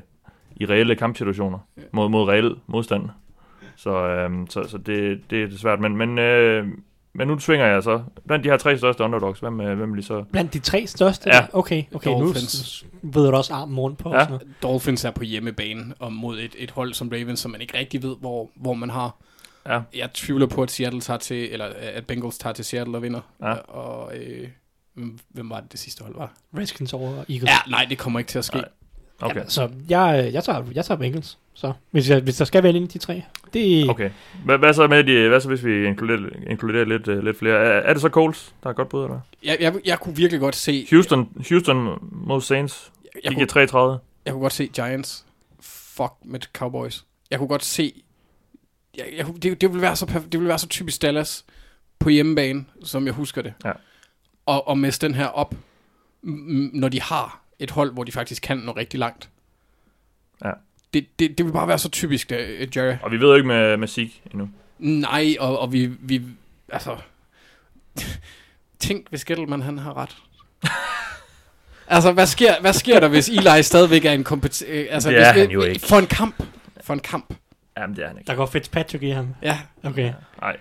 i 0.55 0.65
reelle 0.65 0.95
kampsituationer 0.95 1.59
mod, 1.91 2.09
mod 2.09 2.27
reel 2.29 2.55
modstand. 2.67 3.09
Så, 3.75 4.05
øh, 4.07 4.31
så, 4.49 4.63
så 4.63 4.77
det, 4.77 5.21
det 5.29 5.43
er 5.53 5.57
svært. 5.57 5.79
Men, 5.79 5.97
men, 5.97 6.17
øh, 6.19 6.67
men 7.13 7.27
nu 7.27 7.39
svinger 7.39 7.65
jeg 7.65 7.83
så. 7.83 8.03
Blandt 8.27 8.43
de 8.45 8.49
her 8.49 8.57
tre 8.57 8.77
største 8.77 9.03
underdogs, 9.03 9.39
hvem, 9.39 9.61
øh, 9.61 9.77
hvem 9.77 9.91
vil 9.93 9.99
I 9.99 10.03
så... 10.03 10.23
blandt 10.31 10.53
de 10.53 10.59
tre 10.59 10.87
største, 10.87 11.29
Ja. 11.29 11.45
okay, 11.53 11.83
okay, 11.93 12.09
nu 12.09 12.19
Dolphins. 12.19 12.51
s- 12.51 12.85
ved 13.01 13.25
du 13.29 13.35
også 13.35 13.53
armen 13.53 13.79
rundt 13.79 13.97
på. 13.97 14.09
Ja. 14.09 14.15
Ja. 14.17 14.23
Sådan 14.23 14.31
noget. 14.39 14.55
Dolphins 14.63 15.05
er 15.05 15.11
på 15.11 15.23
hjemmebane 15.23 15.93
og 15.99 16.13
mod 16.13 16.39
et, 16.39 16.55
et 16.57 16.71
hold 16.71 16.93
som 16.93 17.09
Ravens, 17.09 17.39
som 17.39 17.51
man 17.51 17.61
ikke 17.61 17.77
rigtig 17.77 18.03
ved, 18.03 18.15
hvor, 18.19 18.49
hvor 18.55 18.73
man 18.73 18.89
har. 18.89 19.15
Ja. 19.67 19.81
Jeg 19.95 20.09
tvivler 20.13 20.47
på, 20.47 20.63
at 20.63 20.71
Seattle 20.71 21.01
tager 21.01 21.17
til, 21.17 21.49
eller 21.51 21.65
at 21.81 22.05
Bengals 22.07 22.37
tager 22.37 22.53
til 22.53 22.65
Seattle 22.65 22.97
og 22.97 23.01
vinder. 23.01 23.21
Ja. 23.41 23.53
Og 23.53 24.17
øh, 24.17 24.47
hvem- 24.93 25.19
hvem 25.29 25.49
var 25.49 25.59
det, 25.59 25.71
det 25.71 25.79
sidste 25.79 26.03
hold 26.03 26.15
var? 26.15 26.33
Redskins 26.57 26.93
over 26.93 27.09
Eagles. 27.09 27.43
Ja, 27.43 27.57
nej, 27.69 27.85
det 27.89 27.97
kommer 27.97 28.19
ikke 28.19 28.29
til 28.29 28.39
at 28.39 28.45
ske. 28.45 28.57
Nej. 28.57 28.65
Okay. 29.21 29.35
Ja, 29.39 29.47
så 29.47 29.69
jeg, 29.89 30.29
jeg, 30.33 30.43
tager, 30.43 30.63
jeg 30.73 30.85
tager 30.85 30.97
Bengals. 30.97 31.37
Så 31.53 31.73
hvis, 31.91 32.09
jeg, 32.09 32.21
hvis 32.21 32.35
der 32.37 32.45
skal 32.45 32.63
vælge 32.63 32.77
en 32.77 32.83
af 32.83 32.89
de 32.89 32.97
tre. 32.97 33.23
Det, 33.53 33.89
Okay. 33.89 34.09
Hvad, 34.45 34.57
hvad 34.57 34.73
så 34.73 34.87
med 34.87 35.03
de, 35.03 35.27
hvad 35.29 35.39
så 35.41 35.47
hvis 35.47 35.65
vi 35.65 35.85
inkluderer, 35.85 36.29
inkluderer 36.49 36.85
lidt, 36.85 37.07
uh, 37.07 37.17
lidt 37.23 37.37
flere? 37.39 37.55
Er, 37.55 37.79
er 37.79 37.93
det 37.93 38.01
så 38.01 38.09
Coles, 38.09 38.53
der 38.63 38.69
er 38.69 38.73
godt 38.73 38.89
bud, 38.89 39.03
eller? 39.03 39.19
Jeg, 39.43 39.57
jeg, 39.59 39.73
jeg 39.85 39.99
kunne 39.99 40.15
virkelig 40.15 40.39
godt 40.39 40.55
se... 40.55 40.87
Houston, 40.89 41.29
Houston 41.49 41.97
mod 42.11 42.41
Saints, 42.41 42.91
jeg, 43.03 43.11
de 43.23 43.27
kunne, 43.27 43.35
giver 43.35 43.47
33. 43.47 43.99
jeg 44.25 44.33
kunne 44.33 44.41
godt 44.41 44.53
se 44.53 44.67
Giants 44.67 45.25
fuck 45.61 46.13
med 46.25 46.39
Cowboys. 46.53 47.05
Jeg 47.31 47.39
kunne 47.39 47.47
godt 47.49 47.63
se... 47.65 47.93
Jeg, 48.97 49.05
jeg, 49.17 49.25
det, 49.43 49.61
det, 49.61 49.69
ville 49.69 49.81
være 49.81 49.95
så, 49.95 50.05
det 50.05 50.39
ville 50.39 50.47
være 50.49 50.59
så 50.59 50.67
typisk 50.67 51.01
Dallas 51.01 51.45
på 51.99 52.09
hjemmebane, 52.09 52.65
som 52.83 53.05
jeg 53.05 53.13
husker 53.13 53.41
det. 53.41 53.53
Ja. 53.65 53.71
Og, 54.45 54.67
og 54.67 54.77
messe 54.77 55.01
den 55.01 55.15
her 55.15 55.25
op, 55.25 55.53
m- 56.23 56.69
når 56.73 56.89
de 56.89 57.01
har 57.01 57.41
et 57.59 57.71
hold, 57.71 57.93
hvor 57.93 58.03
de 58.03 58.11
faktisk 58.11 58.43
kan 58.43 58.57
nå 58.57 58.71
rigtig 58.71 58.99
langt. 58.99 59.29
Ja. 60.45 60.51
Det, 60.93 61.05
det, 61.19 61.37
det 61.37 61.45
vil 61.45 61.51
bare 61.51 61.67
være 61.67 61.79
så 61.79 61.89
typisk, 61.89 62.31
uh, 62.31 62.77
Jerry. 62.77 62.95
Og 63.01 63.11
vi 63.11 63.17
ved 63.19 63.27
jo 63.27 63.33
ikke 63.35 63.47
med, 63.47 63.77
med 63.77 63.87
Zeke 63.87 64.21
endnu. 64.31 64.49
Nej, 64.79 65.35
og, 65.39 65.59
og 65.59 65.73
vi, 65.73 65.85
vi... 65.85 66.21
Altså... 66.69 66.97
Tænk, 68.79 69.09
hvis 69.09 69.25
Gettleman 69.25 69.61
han 69.61 69.77
har 69.77 69.97
ret. 69.97 70.17
altså, 71.87 72.11
hvad 72.11 72.25
sker, 72.27 72.61
hvad 72.61 72.73
sker 72.73 72.99
der, 72.99 73.07
hvis 73.07 73.29
Eli 73.29 73.63
stadigvæk 73.63 74.05
er 74.05 74.11
en 74.11 74.23
kompet... 74.23 74.63
øh, 74.67 74.87
Altså, 74.89 75.09
Det 75.09 75.17
hvis, 75.17 75.27
er 75.27 75.31
han 75.31 75.49
jo 75.51 75.61
ikke. 75.61 75.85
For 75.87 75.95
en 75.97 76.07
kamp. 76.07 76.43
For 76.83 76.93
en 76.93 76.99
kamp. 76.99 77.33
Jamen, 77.77 77.95
det 77.95 78.03
er 78.03 78.07
han 78.07 78.17
ikke. 78.17 78.27
Der 78.27 78.35
går 78.35 78.45
Fitzpatrick 78.45 79.03
i 79.03 79.09
ham. 79.09 79.27
Ja. 79.41 79.59
Okay. 79.83 80.13
Nej, 80.41 80.57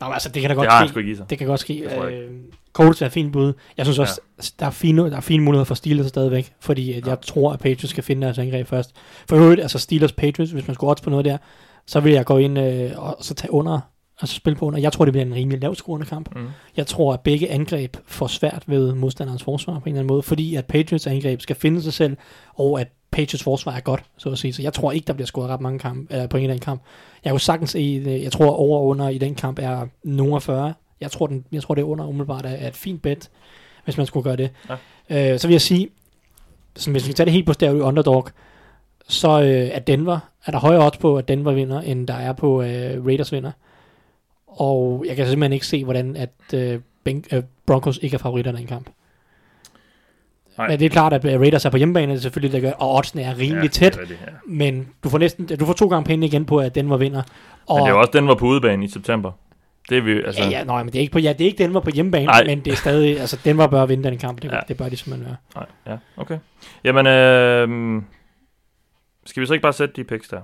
Nå, 0.00 0.06
men 0.06 0.12
altså, 0.12 0.28
det 0.28 0.40
kan 0.40 0.48
da 0.50 0.54
det 0.54 0.56
godt 0.56 0.72
han 0.72 0.88
ske. 0.88 0.92
sgu 0.92 0.98
ikke 0.98 1.12
i 1.12 1.14
sig. 1.16 1.30
Det 1.30 1.38
kan 1.38 1.46
godt 1.46 1.60
ske. 1.60 1.72
Det 1.84 1.92
tror 1.92 2.04
jeg 2.04 2.12
Øh, 2.22 2.30
Colts 2.72 3.02
er 3.02 3.06
et 3.06 3.12
fint 3.12 3.32
bud. 3.32 3.52
Jeg 3.76 3.86
synes 3.86 3.98
også, 3.98 4.20
ja. 4.38 4.42
der, 4.60 4.66
er 4.66 4.70
fine, 4.70 5.10
der 5.10 5.16
er 5.16 5.20
fine 5.20 5.44
muligheder 5.44 5.64
for 5.64 5.74
Steelers 5.74 6.06
stadigvæk, 6.06 6.52
fordi 6.60 6.92
at 6.92 7.06
jeg 7.06 7.20
tror, 7.20 7.52
at 7.52 7.58
Patriots 7.58 7.90
skal 7.90 8.04
finde 8.04 8.22
deres 8.22 8.38
angreb 8.38 8.66
først. 8.66 8.90
For 9.28 9.36
øvrigt, 9.36 9.60
altså 9.60 9.78
Steelers 9.78 10.12
Patriots, 10.12 10.52
hvis 10.52 10.66
man 10.66 10.74
skulle 10.74 10.90
odds 10.90 11.00
på 11.00 11.10
noget 11.10 11.24
der, 11.24 11.38
så 11.86 12.00
vil 12.00 12.12
jeg 12.12 12.24
gå 12.24 12.38
ind 12.38 12.58
øh, 12.58 12.90
og 12.96 13.16
så 13.20 13.34
tage 13.34 13.52
under, 13.52 13.80
altså 14.20 14.36
spille 14.36 14.56
på 14.56 14.66
under. 14.66 14.80
Jeg 14.80 14.92
tror, 14.92 15.04
det 15.04 15.12
bliver 15.12 15.26
en 15.26 15.34
rimelig 15.34 15.60
lavskruende 15.60 16.06
kamp. 16.06 16.36
Mm. 16.36 16.48
Jeg 16.76 16.86
tror, 16.86 17.12
at 17.12 17.20
begge 17.20 17.50
angreb 17.50 17.96
får 18.06 18.26
svært 18.26 18.62
ved 18.66 18.94
modstanderens 18.94 19.42
forsvar 19.42 19.72
på 19.72 19.84
en 19.84 19.88
eller 19.88 20.00
anden 20.00 20.14
måde, 20.14 20.22
fordi 20.22 20.54
at 20.54 20.64
Patriots 20.64 21.06
angreb 21.06 21.40
skal 21.40 21.56
finde 21.56 21.82
sig 21.82 21.92
selv, 21.92 22.16
og 22.54 22.80
at 22.80 22.88
Patriots 23.10 23.42
forsvar 23.42 23.72
er 23.72 23.80
godt, 23.80 24.02
så 24.18 24.30
at 24.30 24.38
sige. 24.38 24.52
Så 24.52 24.62
jeg 24.62 24.72
tror 24.72 24.92
ikke, 24.92 25.06
der 25.06 25.12
bliver 25.12 25.26
scoret 25.26 25.48
ret 25.48 25.60
mange 25.60 25.78
kamp, 25.78 26.10
eller 26.10 26.26
point 26.26 26.48
i 26.48 26.52
den 26.52 26.60
kamp. 26.60 26.82
Jeg 27.24 27.32
kunne 27.32 27.40
sagtens 27.40 27.70
se, 27.70 28.02
øh, 28.06 28.22
jeg 28.22 28.32
tror 28.32 28.50
over 28.50 28.78
og 28.78 28.86
under 28.86 29.08
i 29.08 29.18
den 29.18 29.34
kamp 29.34 29.58
er 29.58 29.86
nogen 30.04 30.34
af 30.34 30.42
40. 30.42 30.74
Jeg 31.02 31.10
tror, 31.10 31.26
den, 31.26 31.44
jeg 31.52 31.62
tror 31.62 31.74
det 31.74 31.82
er 31.82 31.86
under 31.86 32.06
umiddelbart 32.06 32.46
er, 32.46 32.68
et 32.68 32.76
fint 32.76 33.02
bet, 33.02 33.30
hvis 33.84 33.96
man 33.96 34.06
skulle 34.06 34.24
gøre 34.24 34.36
det. 34.36 34.50
Ja. 35.10 35.32
Øh, 35.32 35.38
så 35.38 35.48
vil 35.48 35.54
jeg 35.54 35.60
sige, 35.60 35.88
så 36.76 36.90
hvis 36.90 37.04
vi 37.04 37.08
kan 37.08 37.14
tage 37.14 37.24
det 37.24 37.32
helt 37.32 37.46
på 37.46 37.52
stavlig 37.52 37.82
underdog, 37.82 38.28
så 39.08 39.40
øh, 39.40 39.48
er 39.48 39.78
Denver, 39.78 40.18
er 40.46 40.50
der 40.50 40.58
højere 40.58 40.86
odds 40.86 40.96
på, 40.96 41.16
at 41.16 41.28
Denver 41.28 41.52
vinder, 41.52 41.80
end 41.80 42.08
der 42.08 42.14
er 42.14 42.32
på 42.32 42.62
øh, 42.62 43.06
Raiders 43.06 43.32
vinder. 43.32 43.50
Og 44.46 45.04
jeg 45.08 45.16
kan 45.16 45.26
simpelthen 45.26 45.52
ikke 45.52 45.66
se, 45.66 45.84
hvordan 45.84 46.16
at 46.16 46.54
øh, 46.54 46.80
ben, 47.04 47.24
øh, 47.32 47.42
Broncos 47.66 47.98
ikke 48.02 48.14
er 48.14 48.18
favoritter 48.18 48.52
i 48.52 48.56
den 48.56 48.66
kamp. 48.66 48.90
Nej. 50.58 50.68
Men 50.68 50.78
det 50.78 50.86
er 50.86 50.90
klart, 50.90 51.12
at 51.12 51.24
øh, 51.24 51.40
Raiders 51.40 51.64
er 51.64 51.70
på 51.70 51.76
hjemmebane, 51.76 52.12
det 52.12 52.22
selvfølgelig, 52.22 52.62
der 52.62 52.68
gør, 52.68 52.74
og 52.76 52.94
oddsene 52.94 53.22
er 53.22 53.38
rimelig 53.38 53.62
ja, 53.62 53.68
tæt, 53.68 53.94
Det 53.94 54.10
ja. 54.10 54.32
men 54.46 54.88
du 55.04 55.08
får 55.08 55.18
næsten, 55.18 55.46
du 55.46 55.66
får 55.66 55.72
to 55.72 55.86
gange 55.86 56.04
penge 56.04 56.26
igen 56.26 56.44
på, 56.44 56.58
at 56.58 56.74
Denver 56.74 56.96
vinder. 56.96 57.22
Og, 57.66 57.76
Men 57.76 57.84
det 57.84 57.90
er 57.90 57.94
jo 57.94 58.00
også 58.00 58.10
den, 58.14 58.28
var 58.28 58.34
på 58.34 58.46
udebane 58.46 58.84
i 58.84 58.88
september. 58.88 59.32
Det 59.88 59.98
er 59.98 60.02
vi, 60.02 60.10
altså... 60.22 60.42
ja, 60.42 60.48
ja, 60.48 60.64
nej, 60.64 60.82
men 60.82 60.92
det 60.92 60.98
er 60.98 61.00
ikke 61.00 61.12
på, 61.12 61.18
ja, 61.18 61.32
det 61.32 61.40
er 61.40 61.44
ikke 61.46 61.64
Denver 61.64 61.80
på 61.80 61.90
hjemmebane, 61.94 62.26
Nej. 62.26 62.44
men 62.46 62.60
det 62.60 62.72
er 62.72 62.76
stadig, 62.76 63.18
altså 63.20 63.38
Denver 63.44 63.66
bør 63.66 63.86
vinde 63.86 64.04
den 64.10 64.18
kamp, 64.18 64.42
det, 64.42 64.52
Ja. 64.52 64.60
det 64.68 64.76
bør 64.76 64.88
de 64.88 64.96
simpelthen 64.96 65.24
være. 65.26 65.36
Nej, 65.56 65.66
ja, 65.94 65.98
okay. 66.16 66.38
Jamen, 66.84 67.06
øh, 67.06 68.02
skal 69.26 69.40
vi 69.40 69.46
så 69.46 69.52
ikke 69.52 69.62
bare 69.62 69.72
sætte 69.72 69.94
de 69.96 70.04
picks 70.04 70.28
der? 70.28 70.40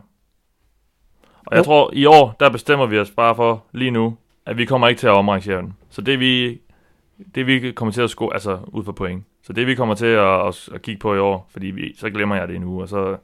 Og 1.47 1.51
jeg 1.57 1.59
Jo. 1.59 1.65
tror, 1.65 1.91
i 1.93 2.05
år, 2.07 2.37
der 2.41 2.51
bestemmer 2.51 2.87
vi 2.87 2.99
os 2.99 3.11
bare 3.11 3.35
for 3.37 3.65
lige 3.73 3.91
nu, 3.91 4.17
at 4.47 4.59
vi 4.59 4.65
kommer 4.65 4.89
ikke 4.89 4.99
til 4.99 5.07
at 5.07 5.13
omrangere 5.15 5.61
den. 5.63 5.77
Så 5.91 6.01
det 6.01 6.21
vi, 6.21 6.61
det 7.35 7.47
vi 7.47 7.73
kommer 7.73 7.93
til 7.93 8.03
at 8.03 8.11
score, 8.11 8.35
altså 8.35 8.59
ud 8.67 8.85
fra 8.85 8.93
point. 8.93 9.25
Så 9.43 9.53
det 9.53 9.67
vi 9.67 9.75
kommer 9.75 9.95
til 9.95 10.07
at, 10.07 10.47
at, 10.49 10.69
at 10.75 10.83
kigge 10.83 10.99
på 10.99 11.15
i 11.15 11.19
år, 11.19 11.49
fordi 11.51 11.67
vi, 11.67 11.95
så 11.99 12.11
glemmer 12.11 12.37
jeg 12.37 12.49
det 12.49 12.57
en 12.57 12.65
uge, 12.65 12.83
og 12.83 12.89
så, 12.89 13.17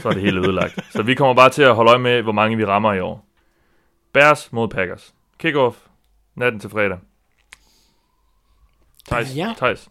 så 0.00 0.08
er 0.08 0.12
det 0.12 0.22
helt 0.22 0.38
ødelagt. 0.38 0.78
Så 0.92 1.02
vi 1.02 1.14
kommer 1.14 1.34
bare 1.34 1.50
til 1.50 1.62
at 1.62 1.74
holde 1.74 1.90
øje 1.90 1.98
med, 2.00 2.22
hvor 2.22 2.32
mange 2.32 2.56
vi 2.56 2.64
rammer 2.64 2.92
i 2.92 3.00
år. 3.00 3.26
Bears 4.12 4.52
mod 4.52 4.68
Packers. 4.68 5.14
Kickoff 5.40 5.76
natten 6.36 6.60
til 6.60 6.70
fredag. 6.70 6.98
Thijs, 9.08 9.36
Ja. 9.36 9.54
Thijs. 9.56 9.88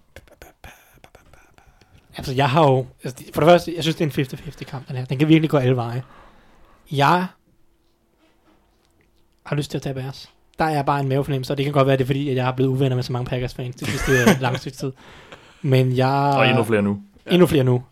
Altså, 2.17 2.33
jeg 2.33 2.49
har 2.49 2.63
jo... 2.63 2.87
Altså, 3.03 3.23
for 3.33 3.41
det 3.41 3.47
første, 3.49 3.75
jeg 3.75 3.83
synes, 3.83 3.95
det 3.95 4.17
er 4.17 4.21
en 4.23 4.49
50-50 4.49 4.63
kamp, 4.63 4.87
den 4.87 4.95
her. 4.95 5.05
Den 5.05 5.17
kan 5.19 5.27
virkelig 5.27 5.49
gå 5.49 5.57
alle 5.57 5.75
veje. 5.75 6.03
Jeg 6.91 7.27
har 9.45 9.55
lyst 9.55 9.71
til 9.71 9.77
at 9.77 9.81
tage 9.81 9.93
Bears. 9.93 10.31
Der 10.59 10.65
er 10.65 10.83
bare 10.83 10.99
en 10.99 11.07
mavefornemmelse, 11.09 11.53
og 11.53 11.57
det 11.57 11.63
kan 11.63 11.73
godt 11.73 11.87
være, 11.87 11.97
det 11.97 12.03
er 12.03 12.07
fordi, 12.07 12.29
at 12.29 12.35
jeg 12.35 12.45
har 12.45 12.51
blevet 12.51 12.69
uvenner 12.71 12.95
med 12.95 13.03
så 13.03 13.13
mange 13.13 13.25
Packers-fans 13.29 13.75
det 13.75 13.87
sidste 13.87 14.11
lang 14.41 14.57
stykke 14.59 14.77
tid. 14.77 14.91
Men 15.61 15.97
jeg... 15.97 16.33
Og 16.37 16.47
endnu 16.47 16.63
flere 16.63 16.81
nu. 16.81 17.03
Endnu 17.31 17.47
flere 17.47 17.63
nu. 17.63 17.83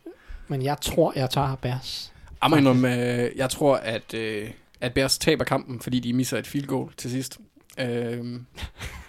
Men 0.48 0.62
jeg 0.64 0.78
tror, 0.82 1.14
jeg 1.16 1.30
tager 1.30 1.56
Bears. 1.56 2.14
Jeg, 2.42 2.50
må 2.50 2.56
indrømme, 2.56 3.22
øh, 3.24 3.32
jeg 3.36 3.50
tror, 3.50 3.76
at, 3.76 4.14
øh, 4.14 4.50
at 4.82 4.94
Bears 4.94 5.18
taber 5.18 5.44
kampen, 5.44 5.80
fordi 5.80 6.00
de 6.00 6.14
misser 6.14 6.38
et 6.38 6.48
field 6.48 6.68
goal 6.68 6.94
til 6.98 7.12
sidst. 7.12 7.40
Øh, 7.80 8.40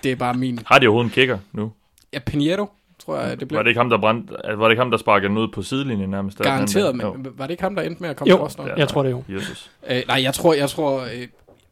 det 0.03 0.13
er 0.13 0.17
bare 0.17 0.35
min... 0.35 0.59
Har 0.67 0.79
de 0.79 0.87
overhovedet 0.87 1.11
en 1.11 1.15
kicker 1.15 1.39
nu? 1.53 1.73
Ja, 2.13 2.19
Pinheiro, 2.19 2.67
tror 2.99 3.21
jeg, 3.21 3.41
det 3.41 3.49
blev 3.49 3.57
Var 3.57 3.63
det 3.63 3.71
ikke 3.71 3.81
ham, 3.81 3.91
der 3.91 3.99
brændte, 3.99 4.35
var 4.45 4.65
det 4.65 4.71
ikke 4.71 4.81
ham, 4.81 4.91
der 4.91 4.99
sparkede 4.99 5.29
den 5.29 5.39
ud 5.39 5.49
på 5.49 5.63
sidelinjen 5.63 6.11
nærmest? 6.11 6.39
garanteret. 6.39 7.03
Jo. 7.03 7.13
Men, 7.13 7.39
var 7.39 7.47
det 7.47 7.51
ikke 7.51 7.63
ham, 7.63 7.75
der 7.75 7.83
endte 7.83 8.03
med 8.03 8.11
at 8.11 8.17
komme 8.17 8.31
Jo, 8.31 8.49
til? 8.49 8.65
Ja. 8.67 8.75
Jeg 8.75 8.89
tror 8.89 9.03
det 9.03 9.11
jo. 9.11 9.25
Jesus. 9.29 9.71
Øh, 9.91 10.03
nej, 10.09 10.23
jeg 10.23 10.35
tror, 10.35 10.55
jeg 10.55 10.71
tror, 10.71 11.01
øh, 11.01 11.29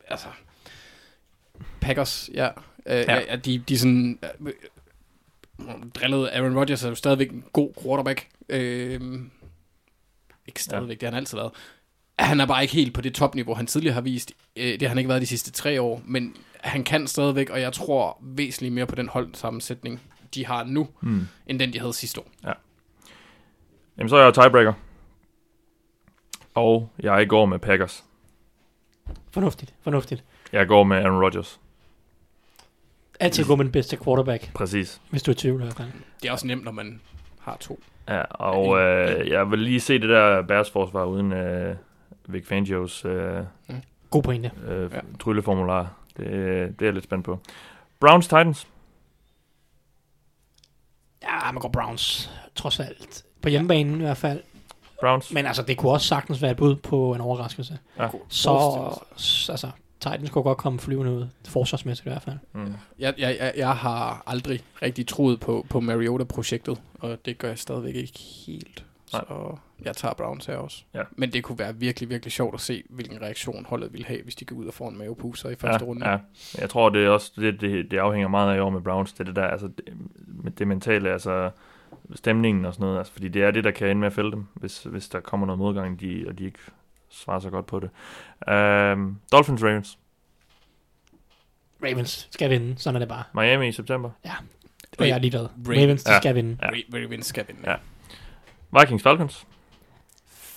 altså, 0.09 0.27
Packers, 1.81 2.31
ja, 2.35 2.49
øh, 2.87 3.05
ja. 3.09 3.21
ja 3.31 3.37
de, 3.37 3.59
de 3.59 3.79
sådan, 3.79 4.19
øh, 4.41 4.53
drillede 5.95 6.31
Aaron 6.31 6.59
Rodgers 6.59 6.85
er 6.85 6.89
jo 6.89 6.95
stadigvæk 6.95 7.31
en 7.31 7.45
god 7.53 7.71
quarterback, 7.83 8.27
øh, 8.49 9.01
ikke 10.47 10.63
stadigvæk, 10.63 10.91
ja. 10.91 10.95
det 10.95 11.03
har 11.03 11.11
han 11.11 11.19
altid 11.19 11.39
været. 11.39 11.53
Han 12.19 12.41
er 12.41 12.47
bare 12.47 12.63
ikke 12.63 12.75
helt 12.75 12.95
på 12.95 13.01
det 13.01 13.15
topniveau, 13.15 13.55
han 13.55 13.67
tidligere 13.67 13.95
har 13.95 14.01
vist. 14.01 14.33
Øh, 14.57 14.73
det 14.73 14.83
har 14.83 14.89
han 14.89 14.99
ikke 14.99 15.09
været 15.09 15.23
de 15.23 15.27
sidste 15.27 15.53
tre 15.53 15.81
år, 15.81 16.03
men 16.05 16.37
han 16.61 16.85
kan 16.85 17.07
stadigvæk, 17.07 17.51
og 17.51 17.61
jeg 17.61 17.73
tror 17.73 18.19
væsentligt 18.23 18.75
mere 18.75 18.87
på 18.87 18.95
den 18.95 19.09
holdsammensætning, 19.09 20.01
de 20.35 20.47
har 20.47 20.65
nu, 20.65 20.89
Hmm. 21.01 21.29
end 21.47 21.59
den, 21.59 21.73
de 21.73 21.79
havde 21.81 21.93
sidste 21.93 22.21
år. 22.21 22.27
Jamen, 23.99 24.09
så 24.09 24.17
er 24.17 24.25
jeg 24.25 24.35
tiebreaker. 24.35 24.73
Og 26.55 26.91
jeg 27.01 27.29
går 27.29 27.47
med 27.47 27.59
Packers. 27.59 28.05
Fornuftigt, 29.31 29.75
fornuftigt. 29.83 30.25
Jeg 30.53 30.67
går 30.69 30.85
med 30.85 30.97
Aaron 30.97 31.23
Rodgers. 31.25 31.61
Altid 33.21 33.45
gå 33.45 33.57
med 33.57 33.65
den 33.65 33.73
bedste 33.73 33.97
quarterback, 34.05 34.53
Præcis. 34.55 35.01
hvis 35.11 35.23
du 35.23 35.31
er 35.31 35.35
i 35.35 35.37
tvivl. 35.39 35.61
Det 36.23 36.29
er 36.29 36.33
også 36.33 36.47
nemt, 36.47 36.65
når 36.65 36.73
man 36.73 37.01
har 37.41 37.57
to. 37.61 37.81
Ja, 38.09 38.21
og 38.23 38.79
øh, 38.79 39.29
jeg 39.29 39.51
vil 39.51 39.59
lige 39.59 39.81
se 39.81 39.99
det 39.99 40.09
der 40.09 40.43
Bears 40.43 40.71
forsvar 40.71 41.05
uden 41.05 41.33
øh, 41.33 41.77
Vic 42.27 42.47
Fangios 42.47 43.05
øh, 43.05 43.41
God 44.11 44.23
pointe. 44.23 44.51
øh, 44.69 44.93
Ja. 44.93 45.01
trylleformular. 45.21 45.95
Det, 46.17 46.27
det 46.27 46.83
er 46.83 46.87
jeg 46.87 46.93
lidt 46.93 47.05
spændt 47.05 47.25
på. 47.25 47.39
Browns 48.01 48.27
Titans. 48.27 48.67
Ja, 51.23 51.53
man 51.53 51.61
går 51.61 51.69
Browns, 51.69 52.31
trods 52.55 52.81
alt. 52.81 53.25
På 53.43 53.49
hjemmebanen 53.49 53.95
i 53.95 54.05
hvert 54.05 54.17
fald. 54.17 54.43
Browns. 55.01 55.33
Men 55.33 55.47
altså, 55.47 55.63
det 55.63 55.77
kunne 55.77 55.93
også 55.93 56.07
sagtens 56.07 56.43
være 56.43 56.51
et 56.51 56.57
bud 56.57 56.77
på 56.77 57.15
en 57.15 57.21
overraskelse. 57.21 57.79
Ja. 57.99 58.09
Så, 58.29 58.53
altså, 59.49 59.71
Titans 60.01 60.31
kunne 60.31 60.43
godt 60.43 60.59
komme 60.59 60.79
flyvende 60.79 61.13
ud, 61.13 61.27
forsvarsmæssigt 61.49 62.07
i 62.07 62.11
hvert 62.11 62.23
fald. 62.23 62.39
Mm. 62.53 62.75
Jeg, 62.99 63.15
jeg, 63.19 63.37
jeg, 63.41 63.53
jeg 63.57 63.77
har 63.77 64.23
aldrig 64.27 64.65
rigtig 64.83 65.07
troet 65.07 65.41
på, 65.41 65.67
på 65.69 65.81
Mariota-projektet, 65.81 66.81
og 66.99 67.19
det 67.25 67.39
gør 67.39 67.49
jeg 67.49 67.59
stadigvæk 67.59 67.95
ikke 67.95 68.19
helt. 68.19 68.85
Så 69.07 69.57
jeg 69.85 69.97
tager 69.97 70.15
Browns 70.15 70.47
her 70.47 70.57
også. 70.57 70.85
Ja. 70.95 71.03
Men 71.17 71.33
det 71.33 71.45
kunne 71.45 71.59
være 71.59 71.77
virkelig, 71.77 72.11
virkelig 72.11 72.33
sjovt 72.33 72.55
at 72.55 72.61
se, 72.61 72.83
hvilken 72.91 73.23
reaktion 73.23 73.65
holdet 73.69 73.93
ville 73.93 74.07
have, 74.07 74.23
hvis 74.23 74.35
de 74.35 74.45
går 74.45 74.57
ud 74.57 74.67
og 74.67 74.75
får 74.75 74.89
en 74.89 74.99
mavepuser 74.99 75.51
i 75.51 75.55
første 75.55 75.85
ja, 75.85 75.89
runde. 75.91 76.09
Ja. 76.09 76.19
Jeg 76.59 76.71
tror, 76.71 76.89
det 76.89 77.05
er 77.05 77.09
også 77.09 77.33
det, 77.37 77.61
det, 77.61 77.91
det 77.91 77.99
afhænger 77.99 78.29
meget 78.29 78.53
af 78.53 78.57
i 78.57 78.61
år 78.61 78.71
med 78.71 78.81
Browns. 78.81 79.13
Det 79.13 79.21
er 79.21 79.25
det 79.25 79.37
der, 79.37 79.47
altså 79.47 79.67
det, 79.67 79.85
med 80.27 80.53
det 80.53 80.69
mentale, 80.69 81.13
altså 81.13 81.51
stemningen 82.15 82.65
og 82.65 82.75
sådan 82.75 82.85
noget. 82.85 82.99
Altså, 82.99 83.13
fordi 83.13 83.29
det 83.29 83.43
er 83.43 83.51
det, 83.51 83.65
der 83.65 83.71
kan 83.71 83.89
ende 83.89 84.01
med 84.01 84.07
at 84.07 84.13
fælde 84.13 84.31
dem, 84.31 84.47
hvis, 84.55 84.83
hvis 84.83 85.09
der 85.09 85.21
kommer 85.21 85.47
noget 85.47 85.59
modgang, 85.59 86.01
de, 86.01 86.25
og 86.29 86.39
de 86.39 86.45
ikke 86.45 86.59
svarer 87.11 87.41
så 87.41 87.51
godt 87.51 87.67
på 87.67 87.81
det. 87.81 87.91
Um, 88.93 89.19
Dolphins 89.33 89.63
Ravens. 89.65 89.99
Ravens 91.85 92.29
skal 92.31 92.51
vinde, 92.51 92.75
sådan 92.79 92.95
er 92.95 92.99
det 92.99 93.09
bare. 93.09 93.23
Miami 93.35 93.69
i 93.69 93.73
september. 93.73 94.11
Og 94.99 95.09
jeg 95.09 95.15
er 95.15 95.19
ligeglad. 95.19 95.49
Ravens. 95.69 95.69
Ravens, 95.83 96.05
de 96.05 96.13
Ja. 96.13 96.21
skal 96.21 96.35
vinde. 96.35 96.59
Ja. 96.63 96.67
Ja. 96.93 97.05
Ravens 97.05 97.27
skal 97.27 97.45
vinde. 97.49 97.71
Ja. 97.71 97.77
Vikings 98.81 99.03
Falcons. 99.03 99.47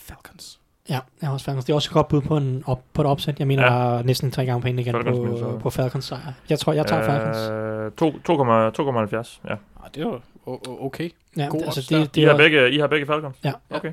Falcons. 0.10 0.60
Ja, 0.90 1.00
jeg 1.22 1.28
har 1.30 1.34
også 1.34 1.46
Falcons. 1.46 1.66
Det 1.66 1.72
er 1.74 1.76
også 1.76 1.90
et 1.90 1.94
godt 1.94 2.08
bud 2.08 2.22
på, 2.22 2.38
en 2.38 2.64
op, 2.68 2.82
på 2.94 3.02
et 3.02 3.08
opsæt. 3.08 3.40
Jeg 3.40 3.48
mener, 3.48 3.64
Ja. 3.64 3.70
der 3.70 3.98
er 3.98 4.04
næsten 4.04 4.32
tre 4.32 4.46
gange 4.46 4.62
penge 4.62 4.82
igen 4.82 4.94
Falcons 4.94 5.40
på, 5.42 5.58
på 5.62 5.70
Falcons 5.70 6.06
sejr. 6.06 6.34
Jeg 6.50 6.60
tror, 6.60 6.74
jeg 6.74 6.86
tager 6.88 7.04
Falcons. 7.06 7.38
Øh, 7.50 7.92
to- 7.92 8.18
2,- 8.18 8.72
2,70. 8.72 9.42
Ja. 9.50 9.54
Ah, 9.84 9.90
det 9.96 10.06
o- 10.06 10.86
okay. 10.86 11.10
Ja, 11.38 11.46
god 11.46 11.62
altså 11.62 11.88
der. 11.90 11.98
det, 11.98 12.06
I 12.06 12.10
det 12.22 12.26
har, 12.26 12.34
er, 12.34 12.38
begge, 12.38 12.72
I 12.72 12.78
har 12.80 12.88
begge 12.88 13.06
Falcons? 13.06 13.36
Ja. 13.44 13.52
Okay. 13.70 13.92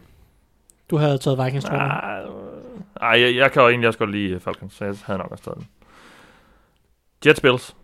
Du 0.90 0.97
havde 0.97 1.18
taget 1.18 1.44
Vikings, 1.44 1.64
tror 1.64 1.74
jeg. 1.76 1.86
Nej, 3.01 3.16
øh, 3.16 3.22
jeg, 3.22 3.36
jeg 3.36 3.52
kan 3.52 3.62
jo 3.62 3.68
egentlig 3.68 3.88
også 3.88 3.98
godt 3.98 4.10
lide 4.10 4.40
Falcons, 4.40 4.74
så 4.74 4.84
jeg 4.84 4.94
havde 5.05 5.18
nok 5.18 5.30
også 5.30 5.44
taget 5.44 5.56
den. 5.59 5.66
Jets 7.26 7.40
Bills. 7.40 7.76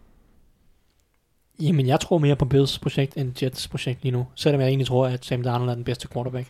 Jamen, 1.60 1.86
jeg 1.86 2.00
tror 2.00 2.18
mere 2.18 2.36
på 2.36 2.44
Bills 2.44 2.78
projekt 2.78 3.16
end 3.16 3.42
Jets 3.42 3.68
projekt 3.68 4.02
lige 4.02 4.12
nu. 4.12 4.26
Selvom 4.34 4.60
jeg 4.60 4.68
egentlig 4.68 4.86
tror, 4.86 5.06
at 5.06 5.24
Sam 5.24 5.42
Darnold 5.42 5.70
er 5.70 5.74
den 5.74 5.84
bedste 5.84 6.08
quarterback. 6.08 6.48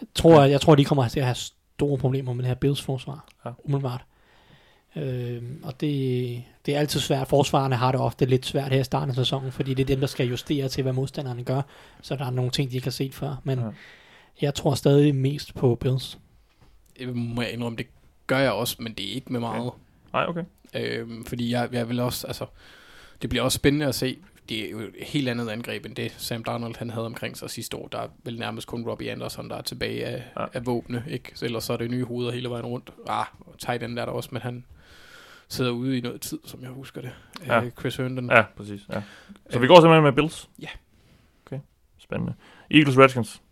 Jeg 0.00 0.08
tror, 0.14 0.44
jeg 0.44 0.60
tror 0.60 0.74
de 0.74 0.84
kommer 0.84 1.08
til 1.08 1.20
at 1.20 1.26
have 1.26 1.34
store 1.34 1.98
problemer 1.98 2.32
med 2.32 2.42
det 2.42 2.48
her 2.48 2.54
Bills 2.54 2.82
forsvar. 2.82 3.28
Ja. 3.44 3.50
Umiddelbart. 3.64 4.04
Øh, 4.96 5.42
og 5.62 5.80
det, 5.80 6.42
det 6.66 6.74
er 6.74 6.78
altid 6.78 7.00
svært. 7.00 7.28
Forsvarerne 7.28 7.76
har 7.76 7.92
det 7.92 8.00
ofte 8.00 8.24
lidt 8.24 8.46
svært 8.46 8.72
her 8.72 8.80
i 8.80 8.84
starten 8.84 9.08
af 9.10 9.14
sæsonen, 9.16 9.52
fordi 9.52 9.74
det 9.74 9.82
er 9.82 9.86
dem, 9.86 10.00
der 10.00 10.06
skal 10.06 10.26
justere 10.28 10.68
til, 10.68 10.82
hvad 10.82 10.92
modstanderne 10.92 11.44
gør. 11.44 11.62
Så 12.02 12.16
der 12.16 12.24
er 12.26 12.30
nogle 12.30 12.50
ting, 12.50 12.70
de 12.70 12.76
ikke 12.76 12.86
har 12.86 12.90
set 12.90 13.14
før. 13.14 13.36
Men 13.44 13.58
Ja. 13.58 13.64
ja. 13.64 13.70
jeg 14.40 14.54
tror 14.54 14.74
stadig 14.74 15.14
mest 15.14 15.54
på 15.54 15.74
Bills. 15.74 16.18
Det 16.98 17.16
må 17.16 17.42
jeg 17.42 17.52
indrømme, 17.52 17.76
det 17.78 17.86
gør 18.26 18.38
jeg 18.38 18.52
også, 18.52 18.76
men 18.78 18.92
det 18.94 19.10
er 19.10 19.14
ikke 19.14 19.32
med 19.32 19.40
meget. 19.40 19.72
Nej, 20.12 20.26
okay. 20.28 20.44
Øhm, 20.74 21.24
fordi 21.24 21.50
jeg, 21.50 21.68
jeg 21.72 21.88
vil 21.88 22.00
også, 22.00 22.26
altså, 22.26 22.46
det 23.22 23.30
bliver 23.30 23.42
også 23.42 23.56
spændende 23.56 23.86
at 23.86 23.94
se. 23.94 24.16
Det 24.48 24.66
er 24.66 24.70
jo 24.70 24.78
et 24.80 24.94
helt 25.00 25.28
andet 25.28 25.48
angreb 25.48 25.86
end 25.86 25.96
det, 25.96 26.14
Sam 26.18 26.44
Darnold 26.44 26.76
han 26.78 26.90
havde 26.90 27.06
omkring 27.06 27.36
sig 27.36 27.50
sidste 27.50 27.76
år. 27.76 27.88
Der 27.88 27.98
er 27.98 28.08
vel 28.24 28.38
nærmest 28.38 28.66
kun 28.66 28.88
Robbie 28.88 29.10
Anderson, 29.12 29.50
der 29.50 29.56
er 29.56 29.62
tilbage 29.62 30.04
af, 30.06 30.24
Ja. 30.36 30.46
af 30.52 30.66
våbne. 30.66 31.04
Ikke? 31.08 31.30
Så 31.34 31.44
ellers 31.44 31.64
så 31.64 31.72
er 31.72 31.76
det 31.76 31.90
nye 31.90 32.04
hoveder 32.04 32.32
hele 32.32 32.50
vejen 32.50 32.66
rundt. 32.66 32.90
Ah, 33.08 33.26
tight 33.58 33.82
end 33.82 33.98
er 33.98 34.04
der 34.04 34.12
også, 34.12 34.28
men 34.32 34.42
han 34.42 34.64
sidder 35.48 35.70
ude 35.70 35.98
i 35.98 36.00
noget 36.00 36.20
tid, 36.20 36.38
som 36.44 36.62
jeg 36.62 36.70
husker 36.70 37.00
det. 37.00 37.10
Ja. 37.46 37.60
Ja. 37.62 37.70
Chris 37.70 37.96
Herndon. 37.96 38.30
Ja, 38.30 38.42
præcis. 38.56 38.80
Ja. 38.92 39.02
Så 39.50 39.58
vi 39.58 39.66
går 39.66 39.76
simpelthen 39.80 40.02
med 40.04 40.12
Bills? 40.12 40.48
Ja. 40.62 40.68
Okay, 41.46 41.58
spændende. 41.98 42.34
Eagles 42.70 42.98
Redskins. 42.98 43.42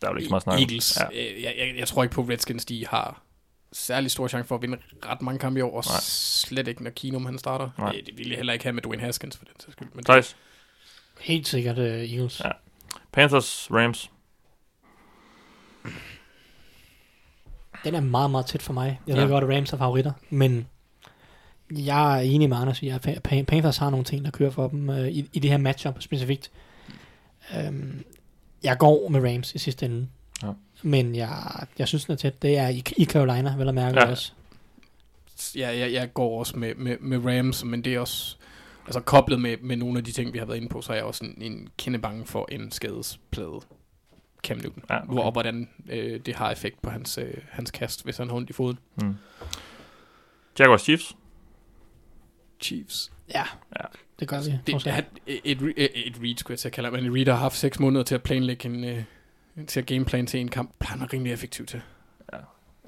Der 0.00 0.06
er 0.08 0.12
jo 0.12 0.16
ikke 0.16 0.26
så 0.26 0.30
meget 0.32 0.42
snak 0.42 0.52
om. 0.54 0.58
Eagles. 0.60 0.98
Ja. 1.00 1.06
Ja. 1.20 1.42
Jeg, 1.42 1.54
jeg, 1.58 1.74
jeg 1.78 1.88
tror 1.88 2.02
ikke 2.02 2.14
på, 2.14 2.20
at 2.22 2.28
Redskins 2.28 2.64
de 2.64 2.86
har 2.86 3.22
særlig 3.76 4.10
stor 4.10 4.28
chance 4.28 4.48
for 4.48 4.54
at 4.54 4.62
vinde 4.62 4.78
ret 5.06 5.22
mange 5.22 5.38
kampe 5.38 5.58
i 5.58 5.62
år, 5.62 5.76
og 5.76 5.84
Nej. 5.86 6.00
slet 6.00 6.68
ikke, 6.68 6.82
når 6.84 6.90
Keenum 6.90 7.26
han 7.26 7.38
starter. 7.38 7.70
Nej. 7.78 7.92
Det, 7.92 8.06
det 8.06 8.18
ville 8.18 8.30
jeg 8.30 8.36
heller 8.36 8.52
ikke 8.52 8.64
have 8.64 8.72
med 8.72 8.82
Dwayne 8.82 9.02
Haskins 9.02 9.36
for 9.36 9.44
den 9.44 9.60
sags 9.60 9.72
skyld. 9.72 9.88
Men 9.94 10.04
Thijs. 10.04 10.36
Helt 11.20 11.48
sikkert 11.48 11.78
uh, 11.78 11.84
Eagles. 11.84 12.40
Ja. 12.44 12.50
Panthers 13.12 13.68
Rams. 13.70 14.10
Den 17.84 17.94
er 17.94 18.00
meget, 18.00 18.30
meget 18.30 18.46
tæt 18.46 18.62
for 18.62 18.72
mig. 18.72 19.00
Jeg 19.06 19.16
Ja. 19.16 19.22
ved 19.22 19.28
godt, 19.30 19.44
at 19.44 19.56
Rams 19.56 19.72
er 19.72 19.76
favoritter, 19.76 20.12
men 20.30 20.68
jeg 21.70 22.16
er 22.18 22.20
enig 22.22 22.48
med 22.48 22.56
Anders 22.56 22.82
i, 22.82 22.88
at 22.88 23.06
Pa- 23.06 23.20
Pa- 23.28 23.42
Panthers 23.42 23.76
har 23.76 23.90
nogle 23.90 24.04
ting, 24.04 24.24
der 24.24 24.30
kører 24.30 24.50
for 24.50 24.68
dem 24.68 24.88
uh, 24.88 25.08
i, 25.08 25.28
i 25.32 25.38
det 25.38 25.50
her 25.50 25.58
matchup 25.58 26.02
specifikt. 26.02 26.50
Um, 27.68 28.04
jeg 28.62 28.78
går 28.78 29.08
med 29.08 29.32
Rams 29.32 29.54
i 29.54 29.58
sidste 29.58 29.86
ende. 29.86 30.08
Ja. 30.42 30.48
Men 30.86 31.14
jeg, 31.16 31.66
jeg 31.78 31.88
synes, 31.88 32.04
den 32.04 32.12
er 32.12 32.16
tæt. 32.16 32.42
Det 32.42 32.58
er 32.58 32.68
i, 32.68 32.82
i 32.96 33.04
Carolina, 33.04 33.56
vel 33.56 33.68
at 33.68 33.74
mærke 33.74 33.98
Ja. 34.00 34.04
ja. 34.04 34.10
også. 34.10 34.32
Ja, 35.56 35.78
jeg, 35.78 35.92
jeg 35.92 36.14
går 36.14 36.38
også 36.38 36.58
med, 36.58 36.74
med, 36.74 36.96
med 37.00 37.18
Rams, 37.38 37.64
men 37.64 37.84
det 37.84 37.94
er 37.94 38.00
også... 38.00 38.36
Altså 38.86 39.00
koblet 39.00 39.40
med, 39.40 39.56
med 39.60 39.76
nogle 39.76 39.98
af 39.98 40.04
de 40.04 40.12
ting, 40.12 40.32
vi 40.32 40.38
har 40.38 40.46
været 40.46 40.56
inde 40.56 40.68
på, 40.68 40.82
så 40.82 40.92
er 40.92 40.96
jeg 40.96 41.04
også 41.04 41.24
en, 41.24 41.42
en 41.42 41.68
kende 41.78 41.98
bange 41.98 42.26
for 42.26 42.48
en 42.52 42.70
skadesplade 42.70 43.60
Cam 44.42 44.56
Newton. 44.56 44.82
Ja, 44.90 45.02
Okay. 45.02 45.22
Og 45.22 45.32
hvordan 45.32 45.68
øh, 45.90 46.20
det 46.26 46.34
har 46.34 46.50
effekt 46.50 46.82
på 46.82 46.90
hans, 46.90 47.18
øh, 47.18 47.34
hans 47.50 47.70
kast, 47.70 48.04
hvis 48.04 48.16
han 48.16 48.28
har 48.28 48.36
ondt 48.36 48.50
i 48.50 48.52
foden. 48.52 48.78
Mm. 49.02 49.14
Jaguars 50.58 50.82
Chiefs. 50.82 51.16
Chiefs. 52.60 53.12
Ja, 53.34 53.42
Ja. 53.80 53.84
det 54.20 54.28
gør 54.28 54.40
vi. 54.42 54.50
Det, 54.66 54.72
trods 54.72 54.86
alt. 54.86 54.94
han, 54.94 55.04
et, 55.26 55.40
et, 55.44 55.62
et, 55.76 55.90
et 56.06 56.16
read, 56.22 56.36
skulle 56.36 56.52
jeg 56.54 56.58
til 56.58 56.68
at 56.68 56.72
kalde 56.72 56.90
det, 56.90 57.02
men 57.02 57.06
et 57.12 57.14
read 57.16 57.26
har 57.26 57.42
haft 57.42 57.56
seks 57.56 57.80
måneder 57.80 58.04
til 58.04 58.14
at 58.14 58.22
planlægge 58.22 58.68
en, 58.68 58.84
øh, 58.84 59.02
til 59.66 59.80
at 59.80 59.86
gameplan 59.86 60.26
til 60.26 60.40
en 60.40 60.48
kamp. 60.48 60.70
Han 60.80 61.02
er 61.02 61.12
rimelig 61.12 61.32
effektiv 61.32 61.66
til. 61.66 61.80
Ja. 62.32 62.38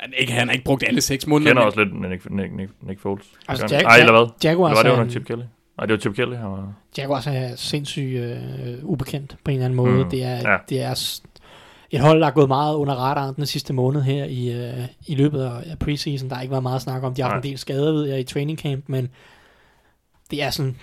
Han, 0.01 0.12
ikke, 0.18 0.32
han 0.32 0.48
har 0.48 0.52
ikke 0.52 0.64
brugt 0.64 0.84
alle 0.86 1.01
seks 1.01 1.26
måneder. 1.26 1.51
Kender 1.51 1.62
men- 1.62 1.66
også 1.66 1.84
lidt 1.84 2.10
Nick, 2.10 2.30
Nick, 2.30 2.52
Nick, 2.56 2.70
Nick 2.82 3.01
Foles. 3.01 3.26
Altså, 3.48 3.66
han? 3.66 3.72
Jag- 3.74 3.82
Ej, 3.90 3.97
eller 3.98 4.12
hvad? 4.12 4.26
Jaguars, 4.44 4.70
Eller 4.70 4.78
var 4.78 4.82
det 4.82 4.88
er 4.88 4.93
under 4.93 5.05
en- 5.05 5.10
Chip 5.10 5.26
Kelly? 5.26 5.43
Nej, 5.76 5.86
det 5.86 5.93
var 5.93 5.98
Chip 5.98 6.14
Kelly, 6.14 6.34
han 6.36 6.51
var... 6.51 6.72
Jaguars 6.98 7.26
er 7.26 7.56
sindssygt 7.56 8.20
øh, 8.20 8.84
ubekendt 8.84 9.36
på 9.44 9.51
en 9.51 9.55
eller 9.55 9.64
anden 9.64 9.76
måde. 9.76 10.05
Mm, 10.05 10.10
det, 10.10 10.22
er, 10.24 10.51
ja. 10.51 10.56
det 10.68 10.82
er 10.82 11.20
et 11.90 12.01
hold, 12.01 12.20
der 12.20 12.26
er 12.26 12.30
gået 12.30 12.48
meget 12.48 12.74
under 12.74 12.94
radaren 12.94 13.34
den 13.36 13.47
sidste 13.47 13.72
måned 13.72 14.02
her 14.02 14.24
i, 14.24 14.52
øh, 14.52 14.84
i 15.06 15.14
løbet 15.14 15.40
af 15.66 15.78
preseason. 15.78 16.28
Der 16.28 16.34
har 16.34 16.43
ikke 16.43 16.51
været 16.51 16.62
meget 16.62 16.82
snak 16.82 17.02
om. 17.02 17.14
De 17.14 17.22
har 17.22 17.28
haft 17.30 17.44
en 17.44 17.51
del 17.51 17.59
skader, 17.59 17.93
ved 17.93 18.05
jeg, 18.05 18.20
i 18.20 18.24
training 18.24 18.59
camp, 18.59 18.84
men 18.88 19.09
det 20.30 20.43
er 20.43 20.51
sådan 20.51 20.76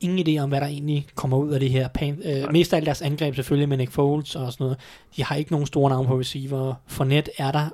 ingen 0.00 0.28
idé 0.28 0.42
om, 0.42 0.48
hvad 0.48 0.60
der 0.60 0.66
egentlig 0.66 1.06
kommer 1.14 1.36
ud 1.36 1.50
af 1.52 1.60
det 1.60 1.70
her. 1.70 1.88
Pan, 1.88 2.22
øh, 2.24 2.52
mest 2.52 2.72
af 2.72 2.76
alt 2.76 2.86
deres 2.86 3.02
angreb 3.02 3.34
selvfølgelig 3.34 3.68
med 3.68 3.76
Nick 3.76 3.92
Foles 3.92 4.36
og 4.36 4.52
sådan 4.52 4.64
noget. 4.64 4.78
De 5.16 5.24
har 5.24 5.36
ikke 5.36 5.50
nogen 5.50 5.66
store 5.66 5.90
navne 5.90 6.08
på 6.08 6.18
receiver. 6.18 6.74
Fournette 6.86 7.30
er 7.38 7.52
der, 7.52 7.68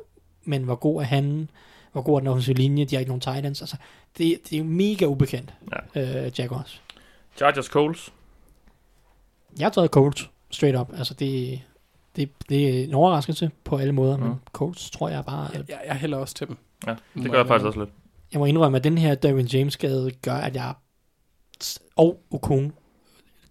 men 0.44 0.62
hvor 0.62 0.74
god 0.74 1.00
er 1.00 1.04
han? 1.04 1.50
Hvor 1.92 2.02
god 2.02 2.14
er 2.14 2.18
den 2.18 2.28
offensive 2.28 2.56
linje? 2.56 2.84
De 2.84 2.94
har 2.94 3.00
ikke 3.00 3.10
nogen 3.10 3.20
tight 3.20 3.46
ends. 3.46 3.62
Altså, 3.62 3.76
det, 4.18 4.38
det 4.44 4.52
er 4.52 4.58
jo 4.58 4.64
mega 4.64 5.04
ubekendt, 5.04 5.54
ja. 5.94 6.24
øh, 6.24 6.32
Jaguars. 6.38 6.82
Chargers 7.36 7.66
Coles. 7.66 8.12
Jeg 9.58 9.64
har 9.64 9.70
taget 9.70 9.90
Colts 9.90 10.30
straight 10.50 10.78
up. 10.78 10.88
Altså, 10.98 11.14
det, 11.14 11.60
det, 12.16 12.30
det 12.48 12.80
er 12.80 12.84
en 12.84 12.94
overraskelse 12.94 13.50
på 13.64 13.76
alle 13.76 13.92
måder, 13.92 14.16
mm. 14.16 14.22
Men 14.22 14.40
Colts 14.52 14.90
tror 14.90 15.08
jeg 15.08 15.24
bare... 15.24 15.48
Jeg, 15.52 15.64
jeg, 15.68 15.80
jeg 15.86 15.94
hælder 15.96 16.18
også 16.18 16.34
til 16.34 16.48
dem. 16.48 16.56
Ja, 16.86 16.94
det 17.14 17.30
gør 17.30 17.38
jeg 17.38 17.46
faktisk 17.46 17.66
også 17.66 17.78
lidt. 17.78 17.90
Jeg 18.32 18.38
må 18.40 18.46
indrømme, 18.46 18.78
at 18.78 18.84
den 18.84 18.98
her 18.98 19.14
Derwin 19.14 19.46
James 19.46 19.72
skade 19.72 20.10
gør, 20.22 20.34
at 20.34 20.54
jeg... 20.54 20.74
Og 21.96 22.20
Okung. 22.30 22.74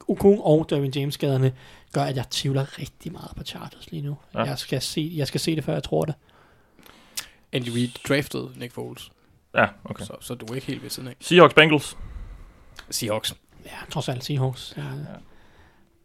Okung 0.08 0.42
og 0.44 0.66
Derwin 0.70 0.92
James 0.96 1.14
skaderne 1.14 1.54
gør, 1.94 2.04
at 2.04 2.16
jeg 2.16 2.30
tvivler 2.30 2.80
rigtig 2.80 3.12
meget 3.12 3.32
på 3.38 3.44
Chargers 3.44 3.92
lige 3.92 4.02
nu. 4.02 4.18
Ja. 4.34 4.40
Ja. 4.40 4.46
Jeg, 4.46 4.58
skal 4.60 4.82
se, 4.82 5.12
jeg 5.16 5.28
skal 5.28 5.40
se 5.40 5.56
det, 5.56 5.64
før 5.64 5.74
jeg 5.74 5.84
tror 5.84 6.06
det. 6.06 6.16
Andy 7.52 7.70
Reid 7.70 7.90
draftede 8.08 8.50
Nick 8.58 8.74
Foles, 8.74 9.12
Ja, 9.56 9.66
okay. 9.86 10.06
så, 10.06 10.14
så 10.22 10.36
du 10.36 10.46
er 10.46 10.56
ikke 10.56 10.68
helt 10.68 10.84
ved 10.84 10.90
siden 10.90 11.10
af. 11.10 11.16
Seahawks 11.20 11.54
Bengals. 11.54 11.98
Seahawks. 12.90 13.36
Ja, 13.66 13.72
trods 13.92 14.10
alt 14.10 14.24
Seahawks. 14.24 14.74
Ja. 14.78 14.84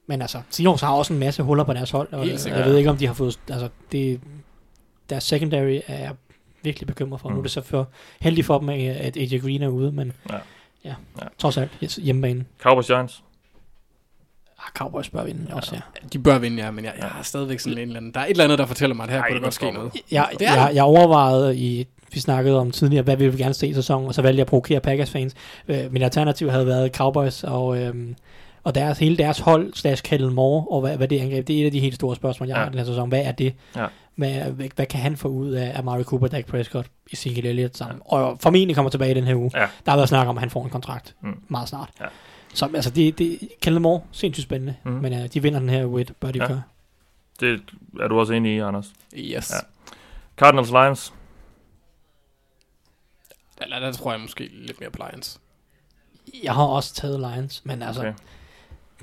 Men 0.07 0.23
altså, 0.23 0.43
Seahawks 0.51 0.83
har 0.83 0.93
også 0.93 1.13
en 1.13 1.19
masse 1.19 1.43
huller 1.43 1.65
på 1.65 1.73
deres 1.73 1.91
hold, 1.91 2.13
og 2.13 2.19
Helt 2.21 2.33
jeg, 2.33 2.41
sikkert. 2.41 2.61
jeg 2.61 2.69
ved 2.71 2.77
ikke, 2.79 2.91
om 2.91 2.97
de 2.97 3.07
har 3.07 3.15
fået... 3.15 3.41
Altså, 3.49 3.69
det, 3.93 4.21
deres 5.11 5.25
secondary 5.25 5.81
er 5.87 5.99
jeg 5.99 6.15
virkelig 6.63 6.87
bekymret 6.87 7.21
for. 7.21 7.29
Mm. 7.29 7.33
Nu 7.35 7.39
er 7.39 7.41
Mm. 7.41 7.45
det 7.45 7.51
så 7.53 7.61
for 7.63 7.89
heldigt 8.21 8.47
for 8.47 8.59
dem, 8.59 8.69
at 8.69 9.17
AJ 9.17 9.39
Green 9.39 9.63
er 9.63 9.69
ude, 9.69 9.93
men 9.93 10.13
Ja. 10.31 10.39
Ja, 10.85 10.89
ja. 10.89 10.95
Ja. 11.23 11.27
trods 11.39 11.57
alt 11.59 11.71
yes, 11.85 11.97
hjemmebane. 11.97 12.45
Cowboys 12.63 12.87
Giants. 12.87 13.23
Ah, 14.59 14.73
Cowboys 14.75 15.09
bør 15.11 15.25
vinde 15.25 15.55
også, 15.55 15.75
ja. 15.75 15.81
De 16.13 16.19
bør 16.19 16.39
vinde, 16.39 16.63
ja, 16.65 16.71
men 16.71 16.85
jeg, 16.85 16.93
jeg 16.99 17.07
har 17.07 17.23
stadigvæk 17.23 17.59
sådan 17.61 17.79
en 17.79 17.83
eller 17.83 17.97
anden... 17.97 18.15
Der 18.15 18.21
er 18.21 18.25
et 18.25 18.31
eller 18.31 18.45
andet, 18.45 18.59
der 18.59 18.67
fortæller 18.67 18.97
mig, 18.97 19.05
at 19.05 19.11
her 19.11 19.19
Ej, 19.21 19.29
kunne 19.29 19.35
der 19.35 19.41
hvor 19.41 19.47
godt 19.47 19.55
ske 19.55 19.71
noget. 19.71 19.93
Jeg, 20.13 20.29
Det 20.33 20.41
jeg, 20.41 20.67
det. 20.69 20.75
jeg 20.77 20.85
overvejede 20.85 21.57
i, 21.57 21.87
vi 22.13 22.21
snakkede 22.21 22.59
om 22.61 22.71
tidligere, 22.71 23.03
hvad 23.03 23.17
vi 23.17 23.29
vil 23.29 23.39
gerne 23.39 23.55
se 23.55 23.67
i 23.67 23.75
sæsonen, 23.75 24.09
og 24.09 24.15
så 24.15 24.23
valgte 24.23 24.37
jeg 24.39 24.43
at 24.43 24.47
provokere 24.49 24.81
Packers 24.81 25.11
fans. 25.11 25.35
Øh, 25.69 25.93
min 25.93 26.03
alternativ 26.03 26.51
havde 26.51 26.67
været 26.67 26.95
Cowboys, 26.97 27.45
og, 27.45 27.79
øhm, 27.83 28.17
og 28.65 28.75
deres, 28.75 28.99
hele 28.99 29.17
deres 29.17 29.39
hold, 29.39 29.73
slash 29.75 30.03
Kellen 30.03 30.35
Moore, 30.35 30.67
og 30.71 30.81
hvad, 30.81 30.97
hvad 30.97 31.09
det 31.09 31.21
angreb, 31.21 31.47
det 31.47 31.57
er 31.57 31.63
et 31.63 31.67
af 31.67 31.73
de 31.73 31.81
helt 31.81 31.95
store 31.95 32.17
spørgsmål, 32.17 32.49
jeg 32.49 32.55
Ja. 32.57 32.61
har 32.61 32.67
i 32.69 32.71
den 32.71 32.79
her 32.79 32.87
sæson. 32.87 33.09
Hvad 33.09 33.23
er 33.25 33.33
det? 33.33 33.55
Ja. 33.77 33.87
Hvad, 34.19 34.31
hvad, 34.53 34.69
hvad 34.77 34.87
kan 34.87 35.01
han 35.01 35.17
få 35.17 35.29
ud 35.29 35.51
af 35.53 35.79
Amari 35.79 36.03
Cooper, 36.03 36.29
Dak 36.29 36.47
Prescott, 36.47 36.87
Ezekiel 37.13 37.47
Elliott 37.47 37.77
sammen? 37.77 38.03
Ja. 38.13 38.17
Og 38.17 38.39
formentlig 38.41 38.75
kommer 38.77 38.91
tilbage 38.91 39.11
i 39.11 39.15
den 39.15 39.25
her 39.25 39.35
uge. 39.35 39.51
Ja. 39.55 39.61
Der 39.85 39.91
har 39.91 39.97
været 39.97 40.09
snak 40.09 40.27
om, 40.27 40.37
at 40.37 40.41
han 40.41 40.51
får 40.51 40.65
en 40.65 40.71
kontrakt 40.71 41.15
Mm. 41.21 41.43
meget 41.49 41.69
snart. 41.69 41.91
Ja. 42.01 42.07
Så 42.55 42.71
altså, 42.75 42.91
det, 42.91 43.19
det 43.19 43.49
Kellen 43.63 43.83
Moore, 43.83 44.03
sindssygt 44.13 44.43
spændende, 44.45 44.77
Mm. 44.85 44.91
men 44.91 45.13
uh, 45.13 45.27
de 45.35 45.43
vinder 45.43 45.59
den 45.59 45.69
her 45.69 45.87
uge, 45.87 46.07
bør 46.21 46.31
de 46.31 46.39
Ja. 46.39 46.47
gøre. 46.47 46.63
Det 47.41 47.61
er 48.01 48.09
du 48.09 48.19
også 48.21 48.33
enig 48.33 48.57
i, 48.57 48.59
Anders. 48.59 48.87
Yes. 49.17 49.51
Ja. 49.51 49.57
Cardinals 50.37 50.71
Lions. 50.71 51.15
Der, 53.59 53.79
der 53.81 53.93
tror 53.93 54.13
jeg 54.13 54.21
måske 54.21 54.49
lidt 54.53 54.81
mere 54.81 54.91
på 54.91 54.99
Lions. 55.11 55.41
Jeg 56.43 56.55
har 56.55 56.65
også 56.65 56.95
taget 56.95 57.21
Lions, 57.21 57.65
men 57.65 57.83
altså, 57.83 58.01
Okay. 58.01 58.13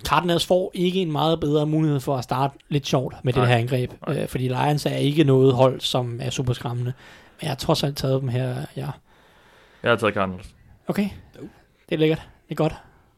Cardinals 0.04 0.46
får 0.46 0.72
ikke 0.74 1.02
en 1.02 1.12
meget 1.12 1.40
bedre 1.40 1.66
mulighed 1.66 2.00
for 2.00 2.18
at 2.18 2.24
starte 2.24 2.58
lidt 2.70 2.88
sjovt 2.88 3.16
med 3.24 3.34
Nej. 3.34 3.42
det 3.42 3.50
her 3.54 3.58
angreb. 3.58 3.92
Nej. 4.08 4.18
Øh, 4.22 4.28
fordi 4.28 4.48
Lions 4.48 4.86
er 4.86 4.96
ikke 4.96 5.24
noget 5.24 5.54
hold, 5.54 5.80
som 5.82 6.20
er 6.24 6.30
super 6.30 6.54
skræmmende. 6.54 6.94
Men 7.40 7.42
jeg 7.42 7.50
har 7.50 7.56
trods 7.56 7.84
alt 7.84 7.98
taget 7.98 8.22
dem 8.22 8.30
her. 8.30 8.56
Ja. 8.76 8.90
Jeg 9.84 9.92
har 9.92 9.96
taget 9.96 10.14
Cardinals. 10.14 10.50
Okay, 10.88 11.10
det 11.90 11.96
er 11.96 11.98
lækkert. 12.00 12.22
Det 12.50 12.52
er 12.52 12.56
godt. 12.56 12.76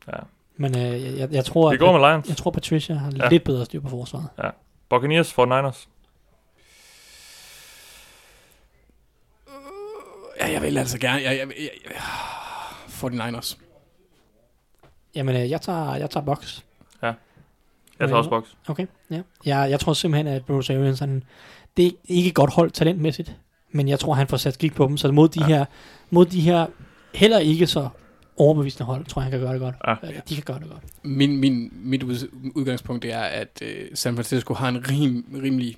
Ja. 0.08 0.18
Men 0.58 0.78
øh, 0.78 0.84
jeg, 1.04 1.18
jeg, 1.18 1.32
jeg, 1.32 1.46
tror, 1.46 1.70
Vi 1.70 1.74
at, 1.74 1.80
går 1.80 1.98
med 2.00 2.10
Lions. 2.10 2.28
jeg 2.30 2.38
tror, 2.38 2.52
Patricia 2.52 2.96
har 2.96 3.12
Ja. 3.18 3.24
ja. 3.24 3.30
lidt 3.30 3.44
bedre 3.44 3.66
styr 3.66 3.82
på 3.82 3.90
forsvaret. 3.90 4.28
Buccaneers 4.90 5.34
for 5.34 5.46
Niners. 5.46 5.90
Ja, 10.40 10.52
jeg 10.52 10.62
vil 10.62 10.78
altså 10.78 11.00
gerne... 11.00 11.22
Jeg, 11.22 11.38
jeg, 11.38 11.48
jeg, 11.48 11.70
jeg, 11.86 11.94
for 12.88 13.10
de 13.10 13.26
Niners. 13.26 13.58
Jamen, 15.16 15.36
øh, 15.36 15.50
jeg 15.50 15.62
tager, 15.62 15.96
jeg 15.96 16.10
tager 16.10 16.26
box. 16.26 16.62
Jeg 18.00 18.08
tager 18.08 18.18
også 18.18 18.30
box. 18.30 18.44
Okay, 18.68 18.86
ja. 19.12 19.22
Jeg, 19.46 19.68
jeg 19.72 19.80
tror 19.80 19.94
simpelthen, 19.94 20.28
at 20.28 20.46
Bruce 20.46 20.74
Arians, 20.78 21.00
han, 21.00 21.24
det 21.78 21.86
er 21.88 21.92
ikke 22.08 22.32
godt 22.32 22.54
hold 22.54 22.72
talentmæssigt, 22.72 23.36
men 23.72 23.88
jeg 23.88 24.00
tror, 24.00 24.14
han 24.14 24.28
får 24.28 24.38
sat 24.38 24.54
skik 24.54 24.76
på 24.76 24.88
dem, 24.88 24.98
så 24.98 25.12
mod 25.12 25.30
de, 25.30 25.40
Ja. 25.40 25.46
her, 25.48 25.66
mod 26.10 26.26
de 26.26 26.42
her 26.42 26.68
heller 27.14 27.40
ikke 27.40 27.68
så 27.68 27.90
overbevisende 28.38 28.86
hold, 28.86 29.06
tror 29.06 29.22
jeg, 29.22 29.24
han 29.24 29.32
kan 29.32 29.40
gøre 29.40 29.54
det 29.54 29.62
godt. 29.62 29.76
Ja. 29.88 29.96
Eller, 30.04 30.22
de 30.22 30.36
kan 30.36 30.44
gøre 30.44 30.60
det 30.60 30.70
godt. 30.70 30.84
Min, 31.04 31.38
min, 31.38 31.72
mit 31.74 32.04
ud, 32.04 32.30
udgangspunkt 32.56 33.06
er, 33.06 33.20
at 33.22 33.62
øh, 33.62 33.88
San 33.94 34.16
Francisco 34.16 34.54
har 34.54 34.70
en 34.70 34.86
rim, 34.90 35.26
rimelig 35.44 35.76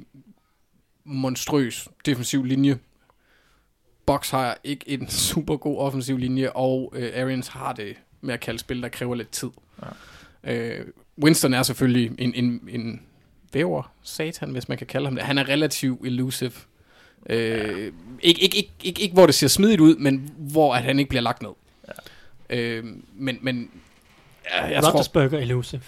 monstrøs 1.06 1.88
defensiv 2.06 2.44
linje. 2.44 2.78
Box 4.06 4.30
har 4.32 4.58
ikke 4.64 4.90
en 4.90 5.08
super 5.30 5.58
god 5.58 5.78
offensiv 5.78 6.18
linje, 6.18 6.50
og 6.52 6.94
øh, 6.96 7.12
Arians 7.24 7.48
har 7.48 7.74
det 7.74 7.96
med 8.22 8.34
at 8.34 8.40
kalde 8.40 8.60
spil, 8.60 8.82
der 8.82 8.90
kræver 8.90 9.16
lidt 9.16 9.30
tid. 9.32 9.50
Ja. 10.46 10.54
Øh, 10.54 10.86
Winston 11.24 11.54
er 11.54 11.64
selvfølgelig 11.64 12.12
en, 12.18 12.34
en, 12.36 12.62
en 12.70 13.02
væver 13.54 13.92
satan, 14.04 14.50
hvis 14.50 14.70
man 14.70 14.78
kan 14.78 14.88
kalde 14.88 15.06
ham 15.08 15.16
det. 15.16 15.24
Han 15.24 15.38
er 15.38 15.50
relativt 15.50 16.06
elusive. 16.06 16.52
Øh, 17.30 17.50
ja. 17.50 17.56
ikke, 18.22 18.42
ikke, 18.42 18.58
ikke, 18.58 18.72
ikke, 18.84 19.02
ikke 19.02 19.14
hvor 19.14 19.26
det 19.26 19.36
ser 19.36 19.48
smidigt 19.48 19.82
ud, 19.82 19.96
men 19.96 20.30
hvor 20.38 20.76
at 20.76 20.84
han 20.84 21.00
ikke 21.00 21.10
bliver 21.10 21.22
lagt 21.22 21.42
ned. 21.42 21.52
Ja. 22.50 22.58
Øh, 22.58 22.84
men, 23.14 23.38
men 23.42 23.72
ja, 24.52 24.66
jeg 24.66 24.84
tror, 24.84 24.92
Roethlisberger 24.92 25.40
elusive. 25.40 25.82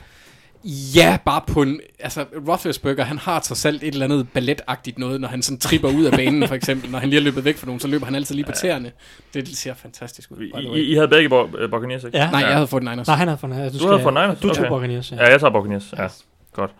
Ja, 0.96 1.18
bare 1.26 1.42
på 1.48 1.62
en... 1.62 1.80
Altså, 2.00 2.26
Roethlisberger, 2.48 3.04
han 3.04 3.18
har 3.18 3.40
trods 3.40 3.66
alt 3.66 3.84
et 3.84 3.94
eller 3.94 4.06
andet 4.06 4.28
balletagtigt 4.34 5.00
noget, 5.00 5.22
når 5.22 5.28
han 5.28 5.42
sådan 5.42 5.60
tripper 5.60 5.90
ud 5.90 6.06
af 6.06 6.12
banen, 6.12 6.48
for 6.48 6.56
eksempel. 6.56 6.92
Når 6.92 7.00
han 7.00 7.10
lige 7.10 7.20
er 7.20 7.24
løbet 7.24 7.46
væk 7.46 7.58
fra 7.58 7.66
nogen, 7.66 7.80
så 7.80 7.88
løber 7.88 8.06
han 8.06 8.16
altid 8.16 8.36
lige 8.36 8.46
på 8.46 8.52
tæerne. 8.52 8.92
Det 9.34 9.48
ser 9.48 9.74
fantastisk 9.74 10.32
ud. 10.32 10.42
I, 10.76 10.92
I 10.92 10.94
havde 10.94 11.08
begge 11.08 11.38
øh, 11.58 11.70
Buccaneers, 11.70 12.04
ikke? 12.04 12.18
Ja. 12.18 12.32
Nej, 12.32 12.40
jeg 12.40 12.54
havde 12.54 12.68
fået 12.68 12.84
Niners. 12.84 13.08
Nej, 13.08 13.16
han 13.16 13.28
havde 13.28 13.38
fundet. 13.38 13.74
Du, 13.74 13.80
Du 13.80 13.88
havde 13.88 14.02
fået 14.04 14.14
Niners? 14.14 14.40
Du 14.40 14.48
tog 14.48 14.58
Okay. 14.58 14.70
Buccaneers, 14.70 15.12
ja. 15.12 15.16
Ja, 15.16 15.30
jeg 15.32 15.40
tager 15.40 15.52
Buccaneers. 15.52 15.94
Ja, 15.98 16.08
godt. 16.54 16.72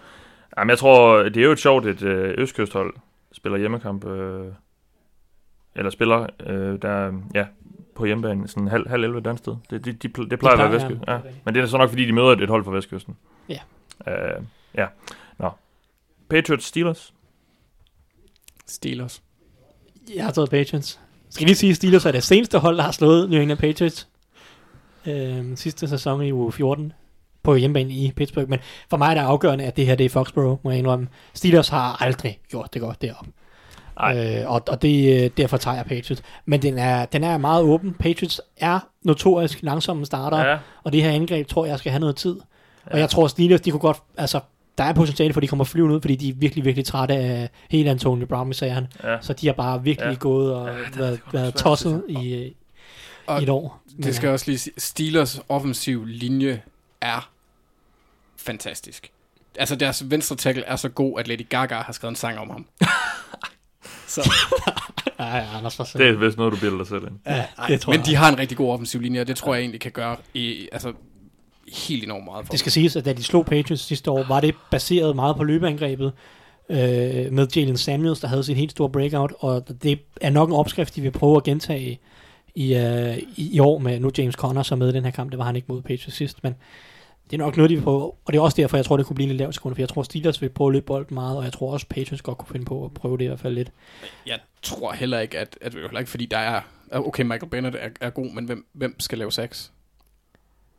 Jamen, 0.58 0.70
jeg 0.70 0.78
tror, 0.78 1.24
det 1.24 1.38
er 1.38 1.44
jo 1.44 1.52
et 1.52 1.60
sjovt, 1.60 1.86
et 1.86 2.02
øh, 2.04 2.36
østkysthold 2.38 2.94
spiller 3.34 3.58
hjemmekamp, 3.60 4.06
øh, 4.06 4.46
eller 5.76 5.90
spiller 5.92 6.28
øh, 6.48 6.82
der, 6.82 7.12
ja, 7.36 7.46
på 7.96 8.06
hjemmebane, 8.06 8.48
sådan 8.48 8.68
halv, 8.68 8.90
halv 8.90 9.04
11 9.04 9.22
dansk 9.22 9.44
sted. 9.44 9.56
Det, 9.70 9.86
de, 9.86 9.94
de, 9.94 10.30
det 10.30 10.40
plejer 10.40 10.58
at 10.58 10.60
være 10.60 10.72
vestkysten. 10.72 11.04
ja. 11.08 11.14
Ja. 11.14 11.20
Men 11.46 11.56
det 11.56 11.64
er 11.64 11.66
så 11.68 11.78
nok, 11.78 11.90
fordi 11.90 12.06
de 12.06 12.14
møder 12.14 12.28
et, 12.28 12.42
et 12.42 12.50
hold 12.50 12.64
fra 12.66 12.72
vestkysten. 12.72 13.16
Ja. 13.50 13.60
Øh, 14.08 14.44
ja. 14.76 14.88
Nå. 15.40 15.50
Patriots 16.30 16.66
Steelers. 16.66 17.14
Steelers. 18.68 19.22
Jeg 20.16 20.24
har 20.26 20.32
taget 20.32 20.50
Patriots. 20.50 21.00
Skal 21.30 21.46
vi 21.46 21.50
lige 21.50 21.56
sige, 21.58 21.70
at 21.70 21.76
Steelers 21.76 22.06
er 22.06 22.12
det 22.12 22.24
seneste 22.24 22.60
hold, 22.60 22.78
der 22.78 22.84
har 22.84 22.92
slået 22.92 23.30
New 23.30 23.42
England 23.42 23.60
Patriots. 23.60 24.08
Øhm, 25.08 25.56
sidste 25.56 25.88
sæson 25.88 26.22
i 26.22 26.32
uge 26.32 26.52
14 26.52 26.94
på 27.44 27.56
hjemmebane 27.56 27.94
i 27.94 28.12
Pittsburgh. 28.16 28.50
Men 28.50 28.60
for 28.90 28.98
mig 28.98 29.10
er 29.10 29.14
det 29.14 29.22
afgørende, 29.22 29.64
at 29.64 29.78
det 29.78 29.86
her 29.86 29.96
det 29.96 30.06
er 30.06 30.10
Foxborough, 30.10 30.60
må 30.64 30.70
jeg 30.70 30.80
indrømme. 30.80 31.08
Steelers 31.34 31.70
har 31.70 32.04
aldrig 32.04 32.40
gjort 32.50 32.74
det 32.74 32.82
godt 32.82 33.02
deroppe. 33.02 33.32
Øh, 34.10 34.52
og, 34.52 34.62
og 34.68 34.82
det, 34.82 35.24
øh, 35.24 35.30
derfor 35.38 35.58
tager 35.58 35.76
jeg 35.78 35.86
Patriots. 35.86 36.24
Men 36.46 36.62
den 36.62 36.78
er, 36.78 37.06
den 37.06 37.24
er 37.24 37.38
meget 37.38 37.64
åben. 37.64 37.94
Patriots 37.94 38.42
er 38.58 38.80
notorisk 39.04 39.60
langsomme 39.62 40.06
starter, 40.06 40.38
Ja. 40.50 40.58
og 40.84 40.94
det 40.94 41.04
her 41.04 41.12
angreb 41.12 41.48
tror 41.48 41.66
jeg 41.66 41.80
skal 41.80 41.92
have 41.92 42.00
noget 42.00 42.16
tid. 42.16 42.36
Og 42.86 43.00
jeg 43.00 43.10
tror 43.10 43.28
Steelers, 43.28 43.62
de 43.62 43.72
kunne 43.72 43.80
godt, 43.80 43.98
altså 44.18 44.40
der 44.78 44.84
er 44.84 44.94
potentiale 44.94 45.34
for, 45.34 45.40
at 45.40 45.42
de 45.42 45.48
kommer 45.48 45.66
flyvende 45.66 45.96
ud, 45.96 46.02
fordi 46.02 46.16
de 46.16 46.30
er 46.30 46.34
virkelig, 46.34 46.66
virkelig 46.66 46.86
trætte 46.86 47.14
af 47.16 47.50
hele 47.70 47.90
Antonio 47.90 48.26
Brown, 48.26 48.54
sagde 48.54 48.74
han. 48.74 48.88
Ja. 49.04 49.18
Så 49.22 49.34
de 49.34 49.48
har 49.48 49.54
bare 49.54 49.84
virkelig 49.84 50.06
Ja. 50.06 50.10
ja. 50.12 50.16
gået 50.18 50.54
og 50.56 50.68
Ja, 50.68 50.74
ja, 50.74 50.80
det 50.86 50.98
været, 51.00 51.20
været 51.34 51.56
tosset 51.56 52.04
i, 52.10 52.34
øh, 52.34 52.52
Og 53.28 53.40
i 53.40 53.44
et 53.44 53.50
år. 53.50 53.82
Det 54.04 54.16
skal 54.16 54.28
jeg 54.28 54.34
også 54.34 54.46
lige 54.48 54.58
sige. 54.60 54.74
Steelers 54.78 55.42
offensiv 55.50 56.06
linje 56.06 56.62
er 57.02 57.30
fantastisk. 58.38 59.12
Altså, 59.60 59.76
deres 59.76 60.12
venstre 60.12 60.36
tackle 60.36 60.64
er 60.64 60.76
så 60.76 60.90
god, 60.90 61.20
at 61.20 61.28
Lady 61.28 61.50
Gaga 61.50 61.76
har 61.76 61.94
skrevet 61.94 62.12
en 62.12 62.16
sang 62.16 62.40
om 62.40 62.50
ham. 62.50 62.66
så, 64.08 64.30
Ja, 65.20 65.38
ja, 65.38 65.58
Anders 65.58 65.80
var 65.80 65.90
Det 65.98 66.08
er 66.08 66.14
vist 66.14 66.38
noget, 66.38 66.54
du 66.54 66.58
bilder 66.60 66.78
dig 66.78 66.88
selv 66.88 67.04
ind. 67.04 67.20
ja, 67.28 67.46
det 67.68 67.82
tror 67.82 67.92
men 67.94 68.00
jeg. 68.00 68.06
de 68.06 68.16
har 68.16 68.32
en 68.32 68.40
rigtig 68.40 68.58
god 68.58 68.72
offensiv 68.74 69.02
linje, 69.02 69.22
og 69.22 69.28
det 69.28 69.36
tror 69.38 69.54
jeg 69.54 69.62
egentlig 69.62 69.82
kan 69.82 69.92
gøre 69.92 70.16
i, 70.34 70.68
altså, 70.72 70.94
helt 71.74 72.04
enormt 72.04 72.26
meget 72.26 72.46
for 72.46 72.52
Det 72.52 72.60
skal 72.60 72.72
siges, 72.72 72.96
at 72.96 73.06
da 73.06 73.14
de 73.14 73.24
slog 73.24 73.46
Patriots 73.46 73.84
sidste 73.84 74.12
år, 74.12 74.24
var 74.28 74.40
det 74.40 74.56
baseret 74.72 75.16
meget 75.16 75.36
på 75.36 75.44
løbeangrebet 75.44 76.14
øh, 76.70 76.78
med 77.32 77.48
Jalen 77.56 77.78
Samuels, 77.78 78.20
der 78.20 78.28
havde 78.28 78.44
sin 78.44 78.56
helt 78.56 78.72
store 78.72 78.90
breakout, 78.90 79.34
og 79.40 79.68
det 79.84 80.00
er 80.22 80.30
nok 80.30 80.50
en 80.50 80.56
opskrift, 80.56 80.96
de 80.96 81.02
vil 81.02 81.12
prøve 81.12 81.38
at 81.38 81.44
gentage 81.44 82.00
i, 82.56 82.76
øh, 82.76 83.18
i, 83.18 83.50
i 83.56 83.60
år 83.60 83.78
med 83.78 84.00
nu 84.00 84.12
James 84.18 84.36
Conner 84.36 84.64
så 84.64 84.76
med 84.76 84.90
i 84.90 84.92
den 84.92 85.04
her 85.04 85.12
kamp. 85.12 85.32
Det 85.32 85.40
var 85.40 85.46
han 85.46 85.56
ikke 85.56 85.66
mod 85.70 85.82
Patriots 85.82 86.16
sidst, 86.16 86.44
men 86.44 86.56
det 87.32 87.42
er 87.42 87.44
nok 87.46 87.58
noget, 87.58 87.70
de 87.70 87.76
vil 87.76 87.82
prøve. 87.84 88.02
Og 88.04 88.34
det 88.34 88.36
er 88.36 88.42
også 88.42 88.58
derfor, 88.62 88.78
jeg 88.78 88.86
tror, 88.86 88.98
det 88.98 89.06
kunne 89.06 89.16
blive 89.16 89.28
lidt 89.28 89.38
lavt 89.38 89.56
sekunder, 89.56 89.76
for 89.76 89.82
jeg 89.82 89.90
tror, 89.90 90.04
Steelers 90.04 90.42
vil 90.42 90.50
prøve 90.50 90.68
at 90.68 90.74
løbe 90.74 90.86
bolden 90.86 91.14
meget, 91.14 91.38
og 91.38 91.44
jeg 91.44 91.54
tror 91.54 91.74
også, 91.74 91.86
Patriots 91.90 92.22
godt 92.22 92.38
kunne 92.38 92.48
finde 92.52 92.66
på 92.66 92.86
at 92.86 92.92
prøve 92.94 93.18
det 93.18 93.24
i 93.24 93.28
hvert 93.28 93.40
fald 93.40 93.54
lidt. 93.54 93.70
Jeg 94.28 94.40
tror 94.62 94.92
heller 94.92 95.20
ikke, 95.20 95.40
at, 95.40 95.58
at 95.62 95.74
heller 95.74 96.00
ikke, 96.00 96.12
fordi 96.12 96.26
der 96.26 96.38
er, 96.38 96.62
okay, 96.92 97.24
Michael 97.24 97.50
Bennett 97.50 97.76
er, 97.80 97.88
er 98.02 98.10
god, 98.10 98.34
men 98.34 98.46
hvem, 98.46 98.66
hvem 98.74 99.00
skal 99.00 99.18
lave 99.18 99.32
sacks? 99.32 99.72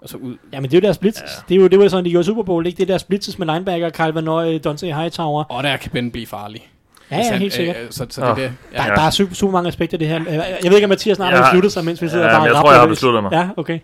Altså 0.02 0.16
ud, 0.16 0.36
Ja, 0.52 0.60
men 0.60 0.70
det 0.70 0.76
er 0.76 0.80
jo 0.80 0.84
deres 0.84 0.98
blitzes. 0.98 1.22
Ja. 1.22 1.42
Det, 1.48 1.54
er 1.56 1.60
jo, 1.60 1.68
det 1.68 1.78
var 1.78 1.84
jo 1.84 1.88
sådan, 1.88 2.04
de 2.04 2.10
gjorde 2.10 2.24
i 2.24 2.26
Super 2.26 2.42
Bowl, 2.42 2.66
ikke? 2.66 2.76
Det 2.76 2.82
er 2.82 2.86
deres 2.86 3.04
blitzes 3.04 3.38
med 3.38 3.46
linebacker, 3.46 3.90
Kyle 3.90 4.14
Van 4.14 4.24
Noy, 4.24 4.60
Dante 4.64 4.86
Hightower. 4.94 5.44
og 5.44 5.62
der 5.62 5.76
kan 5.76 5.90
Ben 5.90 6.10
blive 6.10 6.26
farlig. 6.26 6.68
Ja, 7.10 7.16
ja, 7.16 7.30
han- 7.30 7.38
helt 7.38 7.52
sikkert. 7.52 7.76
Øh, 7.76 7.90
så, 7.90 8.06
så 8.10 8.20
det 8.20 8.26
er 8.28 8.32
Åh. 8.32 8.36
det. 8.40 8.52
Der, 8.72 8.82
Ja. 8.82 8.88
ja. 8.90 8.94
der 8.94 9.00
er 9.02 9.10
super, 9.10 9.34
super 9.34 9.52
mange 9.52 9.68
aspekter 9.68 9.96
i 9.96 10.00
det 10.00 10.08
her. 10.08 10.14
Jeg 10.32 10.58
ved 10.64 10.74
ikke, 10.74 10.84
om 10.84 10.88
Mathias 10.88 11.16
snart 11.16 11.32
Jeg 11.32 11.38
har 11.40 11.50
besluttet 11.50 11.72
sig, 11.72 11.84
mens 11.84 12.02
vi 12.02 12.08
sidder 12.08 12.24
Ja, 12.24 12.30
og 12.30 12.38
bare 12.40 12.44
jeg 12.44 12.54
tror, 12.62 12.70
jeg 12.72 12.80
har 12.80 12.86
besluttet 12.86 13.22
mig. 13.22 13.32
Ja, 13.32 13.48
okay. 13.56 13.78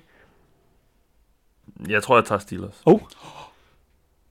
Jeg 1.89 2.03
tror, 2.03 2.17
jeg 2.17 2.25
tager 2.25 2.39
Steelers. 2.39 2.83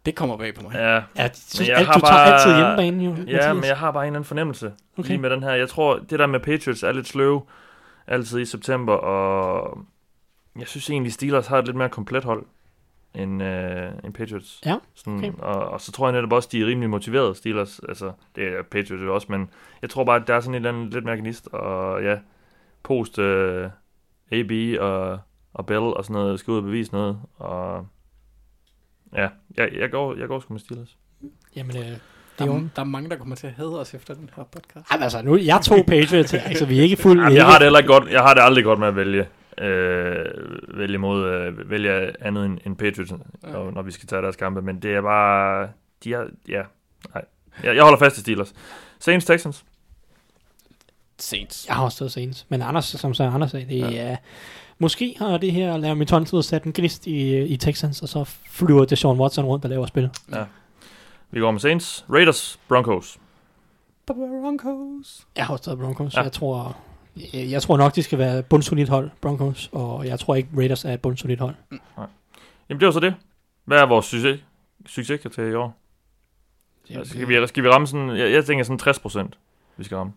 Det 0.05 0.15
kommer 0.15 0.37
bag 0.37 0.55
på 0.55 0.61
mig. 0.61 0.73
Ja, 0.73 0.93
Ja, 0.95 1.01
jeg 1.15 1.31
synes, 1.33 1.69
jeg 1.69 1.77
alt, 1.77 1.87
har 1.87 1.93
du 1.93 1.99
tager 1.99 2.13
bare- 2.13 2.33
altid 2.33 2.55
hjemmebane, 2.55 3.03
jo. 3.03 3.11
Ja, 3.11 3.17
Mathias. 3.37 3.55
men 3.55 3.63
jeg 3.63 3.77
har 3.77 3.91
bare 3.91 4.03
en 4.03 4.07
eller 4.07 4.17
anden 4.19 4.27
fornemmelse 4.27 4.73
okay. 4.97 5.07
Lige 5.09 5.17
med 5.17 5.29
den 5.29 5.43
her. 5.43 5.51
Jeg 5.51 5.69
tror, 5.69 5.97
det 6.09 6.19
der 6.19 6.27
med 6.27 6.39
Patriots 6.39 6.83
er 6.83 6.91
lidt 6.91 7.07
sløv 7.07 7.47
altid 8.07 8.39
i 8.39 8.45
september, 8.45 8.93
og 8.93 9.77
jeg 10.59 10.67
synes 10.67 10.89
egentlig, 10.89 11.13
Steelers 11.13 11.47
har 11.47 11.57
et 11.57 11.65
lidt 11.65 11.77
mere 11.77 11.89
komplet 11.89 12.23
hold 12.23 12.45
end, 13.15 13.43
øh, 13.43 13.91
end 14.03 14.13
Patriots. 14.13 14.61
Ja, 14.65 14.75
Sådan, 14.95 15.17
okay. 15.17 15.31
og, 15.39 15.55
og 15.69 15.81
så 15.81 15.91
tror 15.91 16.07
jeg 16.07 16.13
netop 16.13 16.31
også, 16.33 16.49
de 16.51 16.61
er 16.61 16.65
rimelig 16.65 16.89
motiverede, 16.89 17.35
Steelers. 17.35 17.79
Altså, 17.89 18.11
det 18.35 18.43
er 18.43 18.61
Patriots 18.71 19.03
jo 19.03 19.13
også, 19.15 19.27
men 19.29 19.49
jeg 19.81 19.89
tror 19.89 20.03
bare, 20.03 20.15
at 20.21 20.27
der 20.27 20.33
er 20.35 20.39
sådan 20.39 20.53
et 20.53 20.55
eller 20.55 20.69
andet 20.69 20.93
lidt 20.93 21.05
mere 21.05 21.17
gnist, 21.17 21.47
og 21.47 22.03
ja, 22.03 22.17
post 22.83 23.19
øh, 23.19 23.69
AB 24.31 24.79
og, 24.81 25.19
og 25.57 25.65
Bell 25.65 25.79
og 25.79 26.05
sådan 26.05 26.13
noget, 26.13 26.39
skal 26.39 26.51
ud 26.51 26.57
og 26.57 26.63
bevise 26.63 26.91
noget, 26.91 27.19
og 27.35 27.87
ja, 29.15 29.27
jeg, 29.57 29.69
jeg, 29.75 29.91
går, 29.91 30.15
jeg 30.15 30.27
går 30.27 30.39
sgu 30.39 30.53
med 30.53 30.59
Steelers. 30.59 30.97
Jamen, 31.55 31.77
øh, 31.77 31.83
det 31.83 31.99
Der, 32.39 32.45
er 32.45 32.49
jo... 32.49 32.55
er, 32.55 32.67
der 32.75 32.81
er 32.81 32.85
mange, 32.85 33.09
der 33.09 33.15
kommer 33.15 33.35
til 33.35 33.47
at 33.47 33.53
hade 33.53 33.79
os 33.79 33.93
efter 33.93 34.13
den 34.13 34.29
her 34.35 34.43
podcast. 34.43 34.91
Ej, 34.91 34.97
men 34.97 35.03
altså, 35.03 35.21
nu, 35.21 35.37
jeg 35.37 35.61
tog 35.61 35.85
Patriots 35.87 36.31
her, 36.31 36.55
så 36.59 36.65
vi 36.65 36.79
er 36.79 36.83
ikke 36.83 36.97
fuldt... 36.97 37.21
Jamen, 37.21 37.37
jeg 37.37 37.45
har 37.45 37.57
det 37.57 37.65
heller 37.65 37.87
godt. 37.87 38.09
Jeg 38.11 38.21
har 38.21 38.33
det 38.33 38.41
aldrig 38.41 38.63
godt 38.63 38.79
med 38.79 38.87
at 38.87 38.95
vælge 38.95 39.27
øh, 39.57 40.25
vælge 40.77 40.97
mod 40.97 41.25
øh, 41.25 41.69
vælge 41.69 42.23
andet 42.25 42.45
end, 42.45 42.59
end 42.65 42.77
Patriots, 42.77 43.13
når, 43.43 43.71
når 43.71 43.81
vi 43.81 43.91
skal 43.91 44.07
tage 44.07 44.21
deres 44.21 44.35
kampe, 44.35 44.61
men 44.61 44.81
det 44.81 44.95
er 44.95 45.01
bare 45.01 45.69
de 46.03 46.13
er, 46.13 46.25
ja, 46.47 46.63
nej. 47.13 47.25
Jeg, 47.63 47.75
jeg 47.75 47.83
holder 47.83 47.99
fast 47.99 48.17
i 48.17 48.19
Steelers. 48.19 48.53
Saints 48.99 49.25
Texans. 49.25 49.65
Saints. 51.19 51.67
Jeg 51.67 51.75
har 51.75 51.83
også 51.83 51.97
taget 51.97 52.11
Saints. 52.11 52.45
Men 52.49 52.61
Anders, 52.61 52.85
som 52.85 53.13
så 53.13 53.23
Anders 53.23 53.51
sagde, 53.51 53.65
det 53.65 53.99
er... 53.99 54.17
Ja. 54.79 54.83
Måske 54.83 55.15
har 55.17 55.37
det 55.37 55.51
her 55.51 55.77
Larry 55.77 56.05
Tunsil 56.05 56.43
sat 56.43 56.63
en 56.63 56.73
gnist 56.73 57.07
i, 57.07 57.43
i 57.43 57.57
Texans, 57.57 58.01
og 58.01 58.09
så 58.09 58.23
flyver 58.49 58.85
Deshaun 58.85 59.19
Watson 59.19 59.45
rundt 59.45 59.65
og 59.65 59.69
laver 59.69 59.85
spil. 59.85 60.09
Vi 61.31 61.39
går 61.39 61.51
med 61.51 61.59
Saints. 61.59 62.05
Raiders, 62.09 62.59
Broncos. 62.67 63.17
Broncos. 64.05 65.27
Jeg 65.35 65.45
har 65.45 65.53
også 65.53 65.63
taget 65.63 65.79
Broncos. 65.79 66.13
Ja. 66.13 66.19
Ja. 66.19 66.23
Jeg 66.23 66.31
tror... 66.31 66.77
Jeg, 67.33 67.51
jeg 67.51 67.61
tror 67.61 67.77
nok, 67.77 67.95
de 67.95 68.03
skal 68.03 68.19
være 68.19 68.39
et 68.39 68.45
bundsolidt 68.45 68.89
hold, 68.89 69.09
Broncos, 69.21 69.69
og 69.71 70.05
jeg 70.07 70.19
tror 70.19 70.35
ikke, 70.35 70.49
Raiders 70.57 70.85
er 70.85 70.93
et 70.93 71.01
bundsolidt 71.01 71.39
hold. 71.39 71.55
Jamen 72.69 72.79
det 72.79 72.85
var 72.85 72.91
så 72.91 72.99
det. 72.99 73.15
Hvad 73.65 73.79
er 73.79 73.85
vores 73.85 74.05
succes, 74.05 74.39
succes 74.85 75.21
til 75.33 75.51
i 75.51 75.53
år? 75.53 75.77
Altså, 76.89 77.13
skal, 77.13 77.27
vi, 77.27 77.47
skal 77.47 77.63
vi 77.63 77.69
ramme 77.69 77.87
sådan, 77.87 78.09
jeg, 78.09 78.31
jeg 78.31 78.45
tænker 78.45 78.63
sådan 78.63 78.79
60 78.79 78.99
procent, 78.99 79.37
vi 79.77 79.83
skal 79.83 79.97
ramme. 79.97 80.13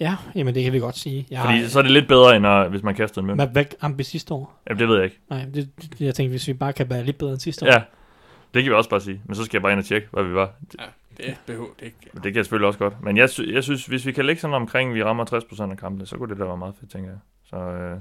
Ja, 0.00 0.16
jamen 0.34 0.54
det 0.54 0.64
kan 0.64 0.72
vi 0.72 0.78
godt 0.78 0.96
sige. 0.96 1.26
Jeg 1.30 1.40
Fordi 1.40 1.60
har, 1.60 1.68
så 1.68 1.78
er 1.78 1.82
det 1.82 1.90
lidt 1.92 2.08
bedre, 2.08 2.36
end 2.36 2.42
når, 2.42 2.68
hvis 2.68 2.82
man 2.82 2.94
kaster 2.94 3.20
en 3.20 3.26
mønt. 3.26 3.38
hvad, 3.40 3.46
hvad 3.48 3.64
ramte 3.82 3.96
vi 3.96 4.02
sidste 4.04 4.34
år? 4.34 4.60
Jamen 4.68 4.80
det 4.80 4.88
ved 4.88 4.94
jeg 4.96 5.04
ikke. 5.04 5.18
Nej, 5.30 5.44
det, 5.54 5.68
jeg 6.00 6.14
tænkte, 6.14 6.30
hvis 6.30 6.48
vi 6.48 6.52
bare 6.52 6.72
kan 6.72 6.90
være 6.90 7.04
lidt 7.04 7.18
bedre 7.18 7.30
end 7.32 7.40
sidste 7.40 7.64
år. 7.66 7.72
Ja, 7.72 7.82
det 8.54 8.62
kan 8.62 8.70
vi 8.70 8.76
også 8.76 8.90
bare 8.90 9.00
sige. 9.00 9.20
Men 9.24 9.34
så 9.34 9.44
skal 9.44 9.56
jeg 9.58 9.62
bare 9.62 9.72
ind 9.72 9.80
og 9.80 9.84
tjekke, 9.86 10.08
hvad 10.10 10.24
vi 10.24 10.34
var. 10.34 10.50
Ja, 10.78 10.84
det 11.26 11.36
behøver 11.46 11.66
det 11.78 11.84
ikke. 11.86 11.96
Men 12.12 12.22
det 12.22 12.32
kan 12.32 12.36
jeg 12.36 12.44
selvfølgelig 12.44 12.66
også 12.66 12.78
godt. 12.78 13.02
Men 13.02 13.16
jeg, 13.16 13.30
sy- 13.30 13.40
jeg 13.52 13.64
synes, 13.64 13.86
hvis 13.86 14.06
vi 14.06 14.12
kan 14.12 14.24
lægge 14.26 14.40
sådan 14.40 14.54
omkring, 14.54 14.94
vi 14.94 15.04
rammer 15.04 15.24
60% 15.64 15.70
af 15.70 15.76
kampene, 15.78 16.06
så 16.06 16.16
kunne 16.16 16.30
det 16.30 16.38
da 16.38 16.44
være 16.44 16.56
meget 16.56 16.74
fedt, 16.80 16.90
tænker 16.90 17.10
jeg. 17.10 17.18
Så 17.44 17.56
øh, 17.56 17.96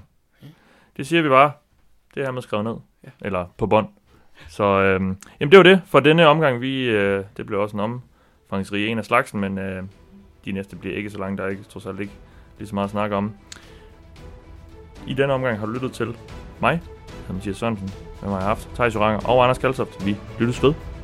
det 0.97 1.07
siger 1.07 1.21
vi 1.21 1.29
bare. 1.29 1.51
Det 2.15 2.23
er 2.23 2.31
med 2.31 2.41
skrevet 2.41 2.63
ned. 2.65 2.75
Ja. 3.03 3.09
Eller 3.21 3.45
på 3.57 3.67
bånd. 3.67 3.87
Så 4.49 4.63
øh, 4.63 5.01
jamen 5.39 5.51
det 5.51 5.57
var 5.57 5.63
det 5.63 5.81
for 5.85 5.99
denne 5.99 6.27
omgang. 6.27 6.61
Vi, 6.61 6.83
øh, 6.83 7.23
det 7.37 7.45
blev 7.45 7.59
også 7.59 7.77
en 7.77 7.79
omfangsrig 8.49 8.87
en 8.87 8.97
af 8.97 9.05
slagsen, 9.05 9.39
men 9.39 9.57
øh, 9.57 9.83
de 10.45 10.51
næste 10.51 10.75
bliver 10.75 10.95
ikke 10.95 11.09
så 11.09 11.17
lange. 11.17 11.37
Der 11.37 11.43
er 11.43 11.47
ikke, 11.47 11.63
trods 11.63 11.85
alt 11.85 11.99
ikke 11.99 12.13
lige 12.57 12.67
så 12.67 12.75
meget 12.75 12.85
at 12.85 12.91
snakke 12.91 13.15
om. 13.15 13.33
I 15.07 15.13
denne 15.13 15.33
omgang 15.33 15.59
har 15.59 15.65
du 15.65 15.71
lyttet 15.71 15.91
til 15.91 16.15
mig, 16.61 16.81
Mathias 17.29 17.57
Sørensen, 17.57 17.91
med 18.21 18.29
mig 18.29 18.39
har 18.39 18.47
haft 18.47 18.69
Thijs 18.75 18.95
Joranger 18.95 19.29
og 19.29 19.43
Anders 19.43 19.57
Kaltoft. 19.57 20.05
Vi 20.05 20.17
lyttes 20.39 20.63
ved. 20.63 20.94